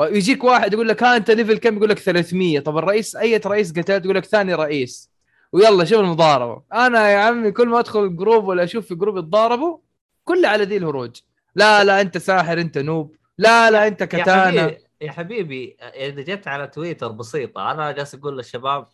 يجيك 0.00 0.44
واحد 0.44 0.72
يقول 0.72 0.88
لك 0.88 1.02
ها 1.02 1.16
أنت 1.16 1.30
level 1.30 1.58
كم؟ 1.58 1.76
يقول 1.76 1.88
لك 1.88 1.98
300 1.98 2.60
طب 2.60 2.78
الرئيس 2.78 3.16
أي 3.16 3.36
رئيس 3.36 3.70
قتلت؟ 3.70 4.04
يقول 4.04 4.16
لك 4.16 4.24
ثاني 4.24 4.54
رئيس. 4.54 5.10
ويلا 5.52 5.84
شوف 5.84 6.00
المضاربة. 6.00 6.62
أنا 6.72 7.10
يا 7.10 7.18
عمي 7.18 7.52
كل 7.52 7.68
ما 7.68 7.78
أدخل 7.78 8.16
group 8.16 8.44
ولا 8.48 8.64
أشوف 8.64 8.86
في 8.86 8.94
group 8.94 9.16
يتضاربوا 9.16 9.78
كله 10.24 10.48
على 10.48 10.64
ذي 10.64 10.76
الهروج. 10.76 11.16
لا 11.54 11.84
لا 11.84 12.00
أنت 12.00 12.18
ساحر 12.18 12.60
أنت 12.60 12.78
noob. 12.78 13.14
لا 13.38 13.70
لا 13.70 13.86
أنت 13.86 14.00
يا 14.00 14.06
كتانا 14.06 14.62
حبيبي 14.62 14.78
يا 15.00 15.12
حبيبي 15.12 15.76
إذا 15.80 16.22
جيت 16.22 16.48
على 16.48 16.66
تويتر 16.66 17.08
بسيطة 17.08 17.70
أنا 17.70 17.92
جالس 17.92 18.14
أقول 18.14 18.36
للشباب 18.36 18.86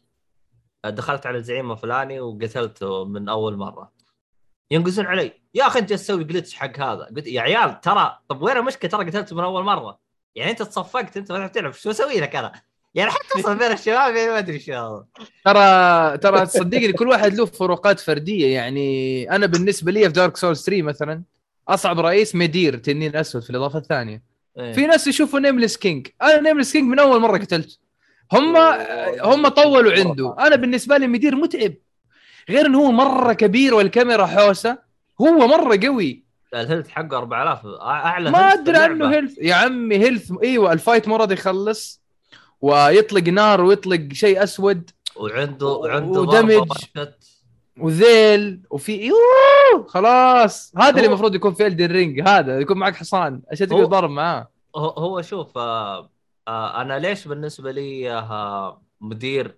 دخلت 0.87 1.27
على 1.27 1.39
الزعيم 1.39 1.73
الفلاني 1.73 2.21
وقتلته 2.21 3.05
من 3.05 3.29
أول 3.29 3.57
مرة. 3.57 3.93
ينقزون 4.71 5.07
علي. 5.07 5.33
يا 5.55 5.67
أخي 5.67 5.79
أنت 5.79 5.91
تسوي 5.91 6.25
glitch 6.25 6.55
حق 6.55 6.81
هذا. 6.81 7.05
قلت 7.17 7.27
يا 7.27 7.41
عيال 7.41 7.81
ترى 7.81 8.19
طب 8.29 8.43
وين 8.43 8.57
المشكلة؟ 8.57 8.91
ترى 8.91 9.07
قتلته 9.07 9.37
من 9.37 9.43
أول 9.43 9.65
مرة. 9.65 10.06
يعني 10.37 10.51
انت 10.51 10.63
تصفقت 10.63 11.17
انت 11.17 11.33
ما 11.33 11.39
تعرف 11.39 11.51
تلعب 11.51 11.73
شو 11.73 11.91
أسوي 11.91 12.21
لك 12.21 12.37
أنا. 12.37 12.53
يعني 12.95 13.11
حتى 13.11 13.29
توصل 13.35 13.59
بين 13.59 13.73
الشباب 13.73 14.15
يعني 14.15 14.31
ما 14.31 14.39
أدري 14.39 14.61
شو 14.61 15.03
ترى 15.45 16.19
ترى 16.19 16.47
صدقني 16.47 16.93
كل 16.93 17.09
واحد 17.09 17.35
له 17.35 17.47
فروقات 17.47 18.01
فردية. 18.01 18.55
يعني 18.55 19.31
أنا 19.31 19.47
بالنسبة 19.47 19.93
لي 19.93 20.01
في 20.01 20.09
دارك 20.09 20.37
سولز 20.37 20.65
3 20.65 20.83
مثلا 20.83 21.23
أصعب 21.69 22.01
رئيس 22.01 22.35
ميدير 22.35 22.77
تنين 22.77 23.17
أسود 23.17 23.43
في 23.43 23.51
الإضافة 23.51 23.79
الثانية. 23.79 24.23
إيه. 24.59 24.73
في 24.73 24.87
ناس 24.87 25.07
يشوفوا 25.07 25.41
نيمليس 25.41 25.77
كينج 25.77 26.07
أنا 26.23 26.41
نيمليس 26.41 26.73
كينج 26.73 26.91
من 26.91 26.99
أول 26.99 27.21
مرة 27.21 27.39
قتلت 27.39 27.79
هم 28.33 28.57
هم 29.21 29.49
طولوا 29.49 29.93
عنده. 29.93 30.37
أنا 30.39 30.57
بالنسبة 30.57 30.97
لي 30.97 31.07
ميدير 31.07 31.37
متعب. 31.37 31.75
غير 32.51 32.67
إنه 32.67 32.79
هو 32.79 32.93
مرة 32.93 33.33
كبير 33.33 33.75
والكاميرا 33.75 34.27
حوسة 34.27 34.79
هو 35.21 35.47
مرة 35.47 35.79
قوي. 35.83 36.26
ال 36.55 36.60
health 36.60 36.89
حقه 36.89 37.19
4000 37.19 37.67
أعلى 37.81 38.31
ما 38.31 38.39
أدري 38.39 38.77
عنه. 38.77 39.11
health 39.11 39.39
يا 39.39 39.55
عمي 39.55 39.97
health 39.97 40.33
إيوه 40.43 40.73
ال 40.73 40.79
fight 40.79 41.09
مو 41.09 41.17
راضي 41.17 41.35
يخلص 41.35 42.03
ويطلق 42.61 43.29
نار 43.29 43.61
ويطلق 43.61 44.13
شيء 44.13 44.43
أسود 44.43 44.91
وعنده 45.17 45.67
وعنده 45.67 46.21
و 46.21 46.27
damage. 46.27 46.69
وذيل 47.81 48.63
وفي 48.71 49.07
يوه 49.07 49.87
خلاص 49.89 50.73
هذا 50.77 50.91
اللي 50.91 51.07
المفروض 51.07 51.35
يكون 51.35 51.55
في 51.55 51.67
Elden 51.67 51.93
Ring 51.93 52.29
هذا 52.29 52.61
يكون 52.61 52.79
معك 52.79 52.97
حصان 52.97 53.43
عشان 53.53 53.69
تقدر 53.69 53.85
تضرب 53.85 54.11
معاه 54.11 54.49
هو 54.77 54.89
هو 54.89 55.23
شوف 55.23 55.59
آه 55.59 56.11
آه 56.49 56.81
أنا 56.81 56.99
ليش 56.99 57.29
بالنسبة 57.29 57.71
لي 57.71 58.13
آه 58.13 58.83
مدير 59.01 59.57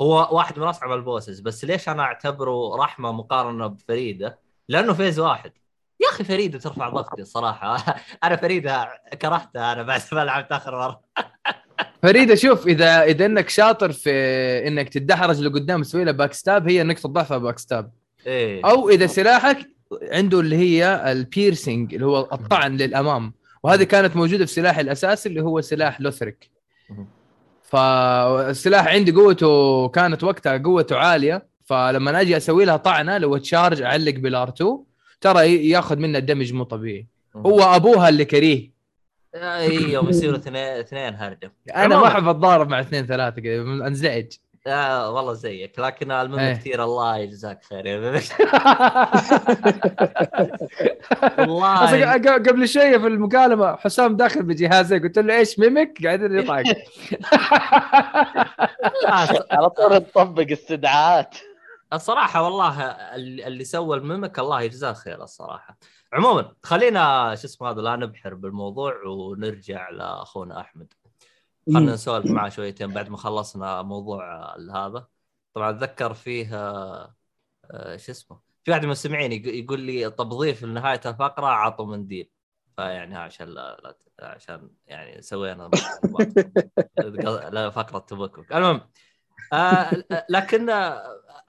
هو 0.00 0.28
واحد 0.32 0.58
من 0.58 0.66
اصعب 0.66 0.92
ال 0.92 0.99
bosses 0.99 1.40
بس 1.40 1.64
ليش 1.64 1.88
أنا 1.88 2.02
أعتبره 2.02 2.76
رحمة 2.76 3.12
مقارنة 3.12 3.66
بفريدة؟ 3.66 4.38
لأنه 4.68 4.92
phase 4.92 5.20
واحد 5.20 5.52
يا 6.02 6.08
أخي 6.08 6.24
فريدة 6.24 6.58
ترفع 6.58 6.88
ضغطي 6.88 7.22
الصراحه 7.22 7.96
أنا 8.24 8.36
فريدة 8.36 8.88
كرهتها 9.22 9.72
أنا 9.72 9.82
بعد 9.82 10.00
ما 10.12 10.24
لعبت 10.24 10.52
آخر 10.52 10.78
مرة. 10.78 11.00
فريدة 12.02 12.34
شوف 12.34 12.66
إذا 12.66 13.02
إذا 13.02 13.26
إنك 13.26 13.48
شاطر 13.48 13.92
في 13.92 14.10
إنك 14.68 14.88
تدحرج 14.88 15.40
لقدام 15.40 15.82
تسوي 15.82 16.04
له 16.04 16.12
backstab 16.12 16.68
هي 16.68 16.82
نقطة 16.82 17.08
ضعفها 17.08 17.38
backstab 17.38 17.92
إيه. 18.26 18.64
أو 18.64 18.90
إذا 18.90 19.06
سلاحك 19.06 19.70
عنده 20.02 20.40
اللي 20.40 20.56
هي 20.56 21.12
ال 21.12 21.21
piercing 21.21 21.94
اللي 21.94 22.06
هو 22.06 22.28
الطعن 22.32 22.76
للأمام. 22.76 23.34
وهذه 23.62 23.82
كانت 23.82 24.16
موجودة 24.16 24.46
في 24.46 24.52
سلاحي 24.52 24.80
الأساسي 24.80 25.28
اللي 25.28 25.40
هو 25.42 25.60
سلاح 25.60 26.00
لوثريك. 26.00 26.50
فالسلاح 27.62 28.86
عندي 28.86 29.12
قوته 29.12 29.88
كانت 29.88 30.24
وقتها 30.24 30.58
قوته 30.58 30.96
عالية. 30.96 31.46
فلما 31.64 32.20
أجي 32.20 32.36
أسوي 32.36 32.64
لها 32.64 32.76
طعنة 32.76 33.18
لو 33.18 33.36
charge 33.36 33.82
أعلق 33.82 34.14
بال 34.14 34.48
R2 34.48 34.84
ترى 35.22 35.68
ياخذ 35.68 35.96
منها 35.96 36.20
الدمج 36.20 36.52
مو 36.52 36.64
طبيعي. 36.64 37.06
هو 37.36 37.60
أبوها 37.60 38.08
اللي 38.08 38.24
كريه. 38.24 38.72
أيوه 39.34 40.02
بيصيروا 40.02 40.36
اثنين 40.36 40.56
اثنين 40.56 41.14
هرجة. 41.14 41.52
أنا 41.76 41.96
ما. 41.96 42.06
أحب 42.06 42.28
اتضارب 42.28 42.68
مع 42.68 42.80
اثنين 42.80 43.06
ثلاثة 43.06 43.42
كذا 43.42 43.62
أنزعج. 43.62 44.26
آه 44.66 45.10
والله 45.10 45.32
زيك. 45.32 45.78
لكن 45.78 46.10
المهم 46.10 46.38
إيه. 46.38 46.54
كثير 46.54 46.84
الله 46.84 47.16
يجزاك 47.16 47.64
خير 47.64 47.86
والله. 51.38 52.12
قبل 52.16 52.68
شوية 52.68 52.98
في 52.98 53.06
المكالمة 53.06 53.76
حسام 53.76 54.16
داخل 54.16 54.42
بجهازه 54.42 54.98
قلت 54.98 55.18
له 55.18 55.36
إيش 55.38 55.58
ميمك 55.58 55.98
قاعدين 56.04 56.38
يضحك 56.38 56.76
على 59.50 59.70
طول 59.70 59.94
نطبق 59.94 60.46
استدعاءات. 60.52 61.36
الصراحة 61.92 62.42
والله 62.42 62.80
اللي 63.46 63.64
سوى 63.64 63.96
الميمك 63.96 64.38
الله 64.38 64.62
يجزاه 64.62 64.92
خير 64.92 65.22
الصراحة. 65.22 65.78
عموما 66.12 66.54
خلينا 66.62 67.34
شو 67.34 67.46
اسمه 67.46 67.70
هذا 67.70 67.80
لا 67.80 67.96
نبحر 67.96 68.34
بالموضوع 68.34 69.02
ونرجع 69.06 69.90
لأخونا 69.90 70.60
أحمد. 70.60 70.92
خلينا 71.74 71.92
نسولف 71.92 72.26
معاه 72.26 72.48
شويتين 72.48 72.92
بعد 72.92 73.08
ما 73.08 73.16
خلصنا 73.16 73.82
موضوع 73.82 74.54
هذا. 74.56 75.06
طبعا 75.54 75.70
أتذكر 75.70 76.14
فيه 76.14 76.54
آه، 76.54 77.14
شو 77.96 78.12
اسمه 78.12 78.40
في 78.64 78.70
واحد 78.70 78.80
من 78.80 78.86
المستمعين 78.86 79.32
يق- 79.32 79.54
يقول 79.54 79.80
لي 79.80 80.10
طب 80.10 80.28
ضيف 80.28 80.64
لنهاية 80.64 81.00
الفقرة 81.06 81.46
عطوا 81.46 81.86
منديل 81.86 82.30
فيعني 82.76 83.16
عشان 83.16 83.48
لا, 83.48 83.80
لا 83.84 83.96
عشان 84.28 84.70
يعني 84.86 85.22
سوينا 85.22 85.70
فقرة 87.70 87.98
تبكك. 87.98 88.52
المهم 88.52 88.80
آه 89.52 90.04
لكن 90.28 90.70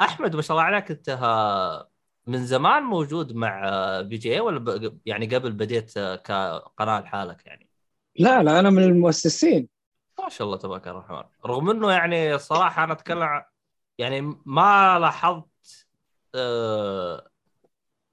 أحمد 0.01 0.35
ما 0.35 0.41
شاء 0.41 0.57
الله 0.57 0.63
عليك 0.67 0.91
أنت 0.91 1.09
آه، 1.09 1.89
من 2.27 2.45
زمان 2.45 2.83
موجود 2.83 3.33
مع 3.33 3.69
آه، 3.69 4.01
VGA 4.01 4.39
ولا 4.39 4.97
يعني 5.05 5.35
قبل 5.35 5.51
بديت 5.51 5.97
آه، 5.97 6.15
كقناة 6.15 6.99
لحالك 7.01 7.45
يعني؟ 7.45 7.69
لا 8.15 8.43
لا 8.43 8.59
أنا 8.59 8.69
من 8.69 8.83
المؤسسين. 8.83 9.69
ما 10.23 10.29
شاء 10.29 10.47
الله 10.47 10.57
تبارك 10.57 10.87
الرحمن. 10.87 11.23
رغم 11.45 11.69
إنه 11.69 11.91
يعني 11.91 12.35
الصراحه 12.35 12.83
أنا 12.83 12.93
أتكلم 12.93 13.23
عن- 13.23 13.43
يعني 13.97 14.21
ما 14.45 14.99
لاحظت 14.99 15.45
آه 16.35 17.29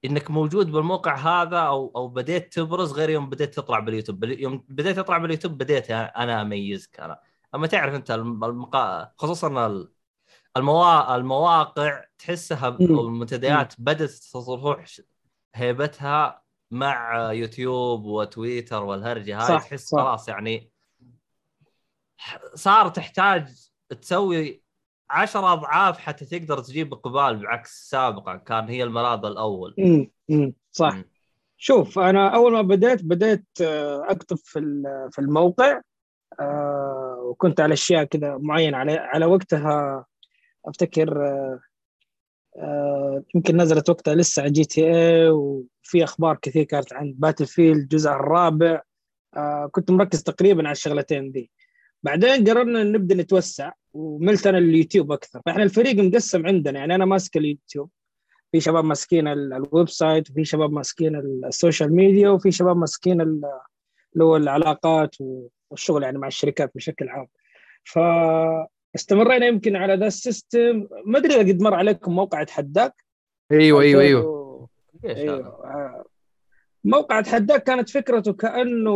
إنك 0.05 0.31
موجود 0.31 0.73
بالموقع 0.73 1.17
هذا 1.17 1.59
أو 1.59 1.93
أو 1.97 2.09
بديت 2.09 2.53
تبرز 2.53 2.93
غير 2.93 3.11
يوم 3.11 3.31
بديت 3.31 3.55
تطلع 3.55 3.79
باليوتيوب. 3.79 4.25
يوم 4.25 4.65
بديت 4.69 4.97
تطلع 4.97 5.19
باليوتيوب 5.19 5.59
بديت 5.59 5.91
أنا 5.91 6.43
أميزك 6.43 7.01
أنا. 7.01 7.21
أما 7.55 7.67
تعرف 7.67 7.95
أنت 7.95 8.11
الم- 8.11 8.45
المقا... 8.45 9.13
خصوصا 9.19 9.89
ال- 10.61 10.69
الموا... 10.69 11.17
المواقع 11.17 12.05
تحسها. 12.19 12.69
والمنتديات 12.81 13.75
بدات 13.79 14.11
تروح 14.11 14.85
هيبتها 15.55 16.43
مع 16.71 17.33
يوتيوب 17.33 18.05
وتويتر 18.05 18.83
والهرجة 18.85 19.37
هاي 19.39 19.49
صح، 19.49 19.69
تحس 19.69 19.89
صح. 19.89 19.99
خلاص 19.99 20.29
يعني 20.29 20.71
صار 22.55 22.89
تحتاج 22.89 23.49
تسوي 24.03 24.63
عشرة 25.11 25.53
أضعاف 25.53 25.99
حتى 25.99 26.25
تقدر 26.25 26.59
تجيب 26.59 26.93
إقبال 26.93 27.37
بعكس 27.37 27.89
سابقا 27.91 28.37
كان 28.37 28.69
هي 28.69 28.83
الملاذ 28.83 29.25
الأول 29.25 29.75
امم 30.31 30.55
صح 30.73 30.95
مم. 30.95 31.05
شوف 31.57 31.99
أنا 31.99 32.35
أول 32.35 32.53
ما 32.53 32.63
بديت 32.63 33.05
بديت 33.05 33.47
آه، 33.63 34.07
أكتب 34.11 34.37
في 34.37 34.61
في 35.13 35.19
الموقع 35.19 35.81
آه، 36.41 37.21
وكنت 37.25 37.61
على 37.61 37.73
أشياء 37.73 38.05
كذا 38.05 38.37
معينة 38.37 38.77
على 38.79 38.93
على 38.93 39.27
وقتها 39.27 40.07
أفتكر 40.67 41.27
آه، 41.29 41.61
آه، 42.57 43.23
يمكن 43.35 43.57
نزلت 43.57 43.91
وقتها 43.91 44.15
لسه 44.15 44.49
GTA 44.49 45.29
وفي 45.31 46.05
أخبار 46.05 46.37
كثير 46.43 46.65
كانت 46.65 46.93
عن 46.93 47.15
Battlefield 47.17 47.77
الجزء 47.77 48.11
الرابع. 48.11 48.83
آه، 49.37 49.69
كنت 49.73 49.91
مركز 49.91 50.23
تقريبا 50.23 50.63
على 50.63 50.73
الشغلتين 50.73 51.33
دي. 51.33 51.51
بعدين 52.03 52.45
قررنا 52.49 52.83
نبدأ 52.85 53.15
نتوسع 53.15 53.73
وملت 53.93 54.47
أنا 54.47 54.59
اليوتيوب 54.59 55.13
أكثر. 55.13 55.41
فاحنا 55.47 55.63
الفريق 55.63 55.95
مقسم 56.05 56.47
عندنا 56.47 56.79
يعني 56.79 56.95
أنا 56.95 57.05
ماسك 57.05 57.37
اليوتيوب 57.37 57.91
في 58.53 58.61
شباب 58.61 58.85
ماسكين 58.85 59.29
ال- 59.29 59.53
ال 59.53 59.89
website 59.89 60.31
وفي 60.31 60.45
شباب 60.45 60.73
ماسكين 60.73 61.17
ال- 61.17 61.45
ال 61.45 61.52
social 61.52 61.95
media 61.95 62.29
وفي 62.31 62.51
شباب 62.51 62.77
ماسكين 62.77 63.21
ال- 63.21 63.41
اللي 64.15 64.25
هو 64.25 64.37
العلاقات 64.37 65.17
والشغل 65.71 66.03
يعني 66.03 66.19
مع 66.19 66.29
الشركات 66.29 66.73
بشكل 66.75 67.09
عام. 67.09 67.27
فاستمرينا 68.95 69.47
يمكن 69.47 69.77
على 69.77 69.95
ذا 69.95 70.07
ال 70.07 70.17
system. 70.17 70.87
ما 71.07 71.19
أدري 71.19 71.35
إذا 71.35 71.53
قد 71.53 71.63
مر 71.63 71.75
عليكم 71.75 72.15
موقع 72.15 72.43
اتحداك 72.43 72.95
أيوه 73.53 73.83
أيوه 73.83 74.03
أيوه؟ 74.03 74.69
أيوه. 75.05 75.37
آه، 75.65 76.05
موقع 76.85 77.19
اتحداك 77.19 77.63
كانت 77.65 77.91
فكرته 77.91 78.33
كأنه 78.33 78.95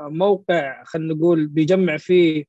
موقع 0.00 0.84
خلينا 0.84 1.14
نقول 1.14 1.46
بيجمع 1.46 1.96
فيه 1.96 2.44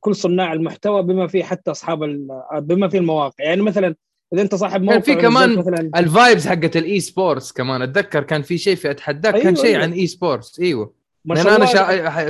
كل 0.00 0.14
صناع 0.16 0.52
المحتوى 0.52 1.02
بما 1.02 1.26
فيه 1.26 1.42
حتى 1.42 1.70
أصحاب 1.70 2.02
ال- 2.02 2.28
بما 2.54 2.88
فيه 2.88 2.98
المواقع. 2.98 3.44
يعني 3.44 3.62
مثلا 3.62 3.94
إذا 4.32 4.42
أنت 4.42 4.54
صاحب 4.54 4.82
موقع 4.82 4.94
كان 4.98 5.02
في 5.02 5.14
كمان 5.14 5.56
مثلا 5.58 5.90
ال 5.96 6.04
vibes 6.04 6.46
حقت 6.48 6.76
ال 6.76 7.00
esports 7.00 7.52
كمان. 7.52 7.82
أتذكر 7.82 8.22
كان 8.22 8.42
في 8.42 8.58
شيء 8.58 8.74
في 8.76 8.90
أتحداك 8.90 9.34
كان 9.34 9.42
أيوة، 9.46 9.54
شيء 9.54 9.66
أيوة. 9.70 9.82
عن 9.82 9.92
esports 9.92 10.60
أيوه. 10.60 10.94
لأن 11.24 11.36
شاء 11.42 11.46
أنا 11.56 11.56
الله 11.56 11.66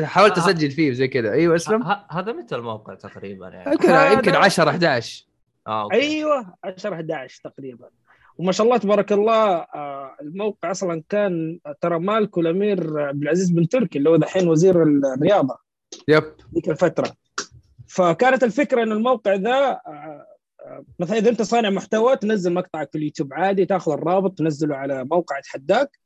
شا... 0.00 0.06
حاولت 0.06 0.38
آه. 0.38 0.40
أسجل 0.40 0.70
فيه 0.70 0.90
وزي 0.90 1.08
كذا. 1.08 1.32
أيوه 1.32 1.56
اسلم 1.56 1.82
ه- 1.82 2.06
هذا 2.10 2.32
متى 2.32 2.54
الموقع 2.54 2.94
تقريبا 2.94 3.48
يعني؟ 3.48 3.72
يمكن 3.72 3.88
هذا- 3.88 4.12
يمكن 4.12 4.34
10 4.34 4.70
11 4.70 5.26
آه 5.66 5.82
okay. 5.82 5.96
أيوه 5.96 6.54
10 6.64 6.94
11 6.94 7.40
تقريبا. 7.44 7.88
وما 8.38 8.52
شاء 8.52 8.66
الله 8.66 8.78
تبارك 8.78 9.12
الله 9.12 9.56
آه، 9.56 10.16
الموقع 10.20 10.70
أصلا 10.70 11.02
كان 11.08 11.58
ترى 11.80 11.98
مالكه 11.98 12.40
الأمير 12.40 13.00
عبد 13.00 13.22
العزيز 13.22 13.50
بن 13.50 13.68
تركي 13.68 13.98
اللي 13.98 14.10
هو 14.10 14.16
دحين 14.16 14.48
وزير 14.48 14.82
الرياضة. 14.82 15.58
yep. 16.08 16.24
ذيك 16.54 16.68
الفترة. 16.68 17.12
فكانت 17.88 18.44
الفكرة 18.44 18.82
انه 18.82 18.94
الموقع 18.94 19.34
ذا 19.34 19.50
آه، 19.50 20.26
آه، 20.66 20.84
مثلا 20.98 21.18
إذا 21.18 21.30
أنت 21.30 21.42
صانع 21.42 21.70
محتوى 21.70 22.16
تنزل 22.16 22.52
مقطعك 22.54 22.88
في 22.92 22.98
اليوتيوب 22.98 23.34
عادي 23.34 23.66
تأخذ 23.66 23.92
الرابط 23.92 24.38
تنزله 24.38 24.76
على 24.76 25.04
موقع 25.04 25.38
اتحداك 25.38 25.98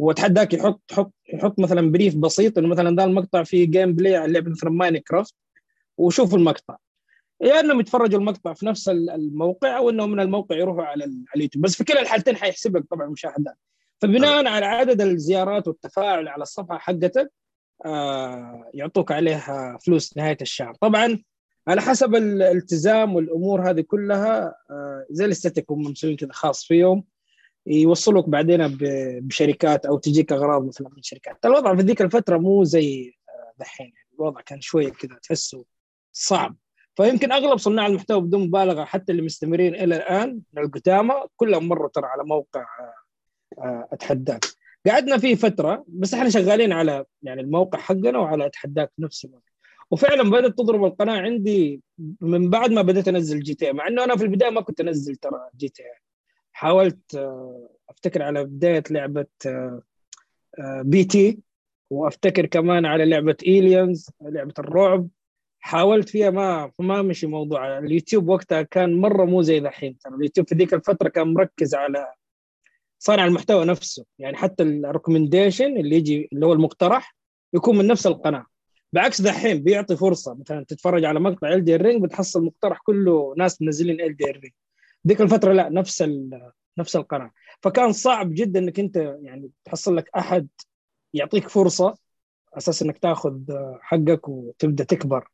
واتحداك 0.00 0.54
يحط 0.54 0.82
يحط 0.92 1.12
يحط 1.34 1.58
مثلا 1.58 1.92
brief 1.92 2.16
بسيط 2.16 2.58
إنه 2.58 2.68
مثلا 2.68 2.96
ذا 2.96 3.04
المقطع 3.04 3.42
فيه 3.42 3.66
gameplay 3.66 4.16
عن 4.16 4.32
لعبة 4.32 4.50
مثلا 4.50 4.70
Minecraft 4.70 5.34
وشوفوا 5.98 6.38
المقطع. 6.38 6.76
يا 7.40 7.60
إنهم 7.60 7.80
يتفرجوا 7.80 8.18
المقطع 8.20 8.52
في 8.52 8.66
نفس 8.66 8.88
ال- 8.88 9.10
الموقع 9.10 9.76
أو 9.76 9.90
إنهم 9.90 10.10
من 10.10 10.20
الموقع 10.20 10.56
يروحوا 10.56 10.82
على 10.84 11.04
على 11.04 11.14
اليوتيوب. 11.36 11.64
بس 11.64 11.76
في 11.76 11.84
كلا 11.84 12.00
الحالتين 12.00 12.36
حيحسب 12.36 12.76
لك 12.76 12.84
طبعا 12.90 13.06
مشاهدات. 13.06 13.54
فبناء 14.00 14.46
على 14.46 14.66
عدد 14.66 15.00
الزيارات 15.00 15.68
والتفاعل 15.68 16.28
على 16.28 16.42
الصفحة 16.42 16.78
حقتك 16.78 17.32
آه 17.84 18.70
يعطوك 18.74 19.12
عليها 19.12 19.78
فلوس 19.86 20.16
نهاية 20.16 20.38
الشهر. 20.42 20.74
طبعا 20.80 21.18
على 21.68 21.80
حسب 21.80 22.14
الالتزام 22.14 23.14
والأمور 23.14 23.70
هذه 23.70 23.80
كلها 23.80 24.54
آه 24.70 25.06
زي 25.10 25.24
ال 25.24 25.29
statistic 25.29 25.70
هم 25.70 25.82
مسويين 25.82 26.16
كذا 26.16 26.32
خاص 26.32 26.64
فيهم. 26.64 27.04
يوصلوك 27.66 28.28
بعدين 28.28 28.78
بشركات 29.20 29.86
أو 29.86 29.98
تجيك 29.98 30.32
أغراض 30.32 30.66
مثلا 30.66 30.88
من 30.88 31.02
شركات. 31.02 31.44
الوضع 31.44 31.76
في 31.76 31.82
ذيك 31.82 32.02
الفترة 32.02 32.38
مو 32.38 32.64
زي 32.64 33.14
دحين 33.58 33.86
يعني 33.86 34.08
الوضع 34.14 34.40
كان 34.40 34.60
شوية 34.60 34.90
كذا 34.90 35.18
تحسه 35.22 35.64
صعب. 36.12 36.56
فيمكن 36.96 37.32
أغلب 37.32 37.58
صناع 37.58 37.86
المحتوى 37.86 38.20
بدون 38.20 38.46
مبالغة 38.46 38.84
حتى 38.84 39.12
اللي 39.12 39.22
مستمرين 39.22 39.74
إلى 39.74 39.96
الآن 39.96 40.40
من 40.52 40.62
القدامى 40.62 41.14
كلهم 41.36 41.68
مروا 41.68 41.88
ترى 41.88 42.06
على 42.06 42.24
موقع 42.24 42.60
آه، 42.60 42.94
آه، 43.62 43.88
أتحداك. 43.92 44.44
قعدنا 44.86 45.18
فيه 45.18 45.34
فترة 45.34 45.84
بس 45.88 46.14
إحنا 46.14 46.28
شغالين 46.30 46.72
على 46.72 47.04
يعني 47.22 47.40
الموقع 47.40 47.78
حقنا 47.78 48.18
وعلى 48.18 48.46
أتحداك 48.46 48.92
نفس 48.98 49.24
الوقت 49.24 49.50
وفعلا 49.90 50.30
بدأت 50.30 50.58
تضرب 50.58 50.84
القناة 50.84 51.20
عندي 51.20 51.82
من 52.20 52.50
بعد 52.50 52.70
ما 52.70 52.82
بديت 52.82 53.08
أنزل 53.08 53.40
GTA 53.40 53.72
مع 53.72 53.88
إنه 53.88 54.04
أنا 54.04 54.16
في 54.16 54.24
البداية 54.24 54.50
ما 54.50 54.60
كنت 54.60 54.80
أنزل 54.80 55.16
ترى 55.16 55.48
GTA 55.56 55.82
حاولت 56.52 57.14
آه، 57.14 57.68
أفتكر 57.90 58.22
على 58.22 58.44
بداية 58.44 58.82
لعبة 58.90 59.26
آه، 59.46 59.82
آه، 60.58 60.82
P.T. 60.82 61.38
وأفتكر 61.90 62.46
كمان 62.46 62.86
على 62.86 63.04
لعبة 63.04 63.36
Aliens 63.46 64.10
لعبة 64.22 64.54
الرعب. 64.58 65.08
حاولت 65.60 66.08
فيها 66.08 66.30
ما 66.30 66.72
ما 66.78 67.02
مشي 67.02 67.26
موضوع. 67.26 67.78
اليوتيوب 67.78 68.28
وقتها 68.28 68.62
كان 68.62 68.94
مرة 68.94 69.24
مو 69.24 69.42
زي 69.42 69.60
ذحين 69.60 69.98
ترى 69.98 70.14
اليوتيوب 70.14 70.48
في 70.48 70.54
ذيك 70.54 70.74
الفترة 70.74 71.08
كان 71.08 71.34
مركز 71.34 71.74
على 71.74 72.12
صانع 72.98 73.24
المحتوى 73.26 73.64
نفسه. 73.64 74.04
يعني 74.18 74.36
حتى 74.36 74.62
ال 74.62 74.70
recommendation 74.70 75.76
اللي 75.76 75.96
يجي 75.96 76.28
اللي 76.32 76.46
هو 76.46 76.52
المقترح 76.52 77.16
يكون 77.54 77.78
من 77.78 77.86
نفس 77.86 78.06
القناة. 78.06 78.46
بعكس 78.92 79.20
دحين 79.20 79.62
بيعطي 79.62 79.96
فرصة. 79.96 80.34
مثلا 80.34 80.64
تتفرج 80.64 81.04
على 81.04 81.20
مقطع 81.20 81.52
Elden 81.54 81.76
Ring 81.76 82.02
بتحصل 82.04 82.44
مقترح 82.44 82.78
كله 82.82 83.34
ناس 83.38 83.62
منزلين 83.62 84.00
Elden 84.00 84.24
Ring 84.24 84.52
ذيك 85.08 85.20
الفترة 85.20 85.52
لا 85.52 85.68
نفس 85.68 86.04
نفس 86.78 86.96
القناه 86.96 87.30
فكان 87.62 87.92
صعب 87.92 88.34
جدا 88.34 88.60
إنك 88.60 88.80
أنت 88.80 88.96
يعني 89.22 89.50
تحصل 89.64 89.96
لك 89.96 90.10
أحد 90.16 90.48
يعطيك 91.14 91.48
فرصة 91.48 91.94
أساس 92.54 92.82
إنك 92.82 92.98
تأخذ 92.98 93.38
حقك 93.80 94.28
وتبدأ 94.28 94.84
تكبر 94.84 95.28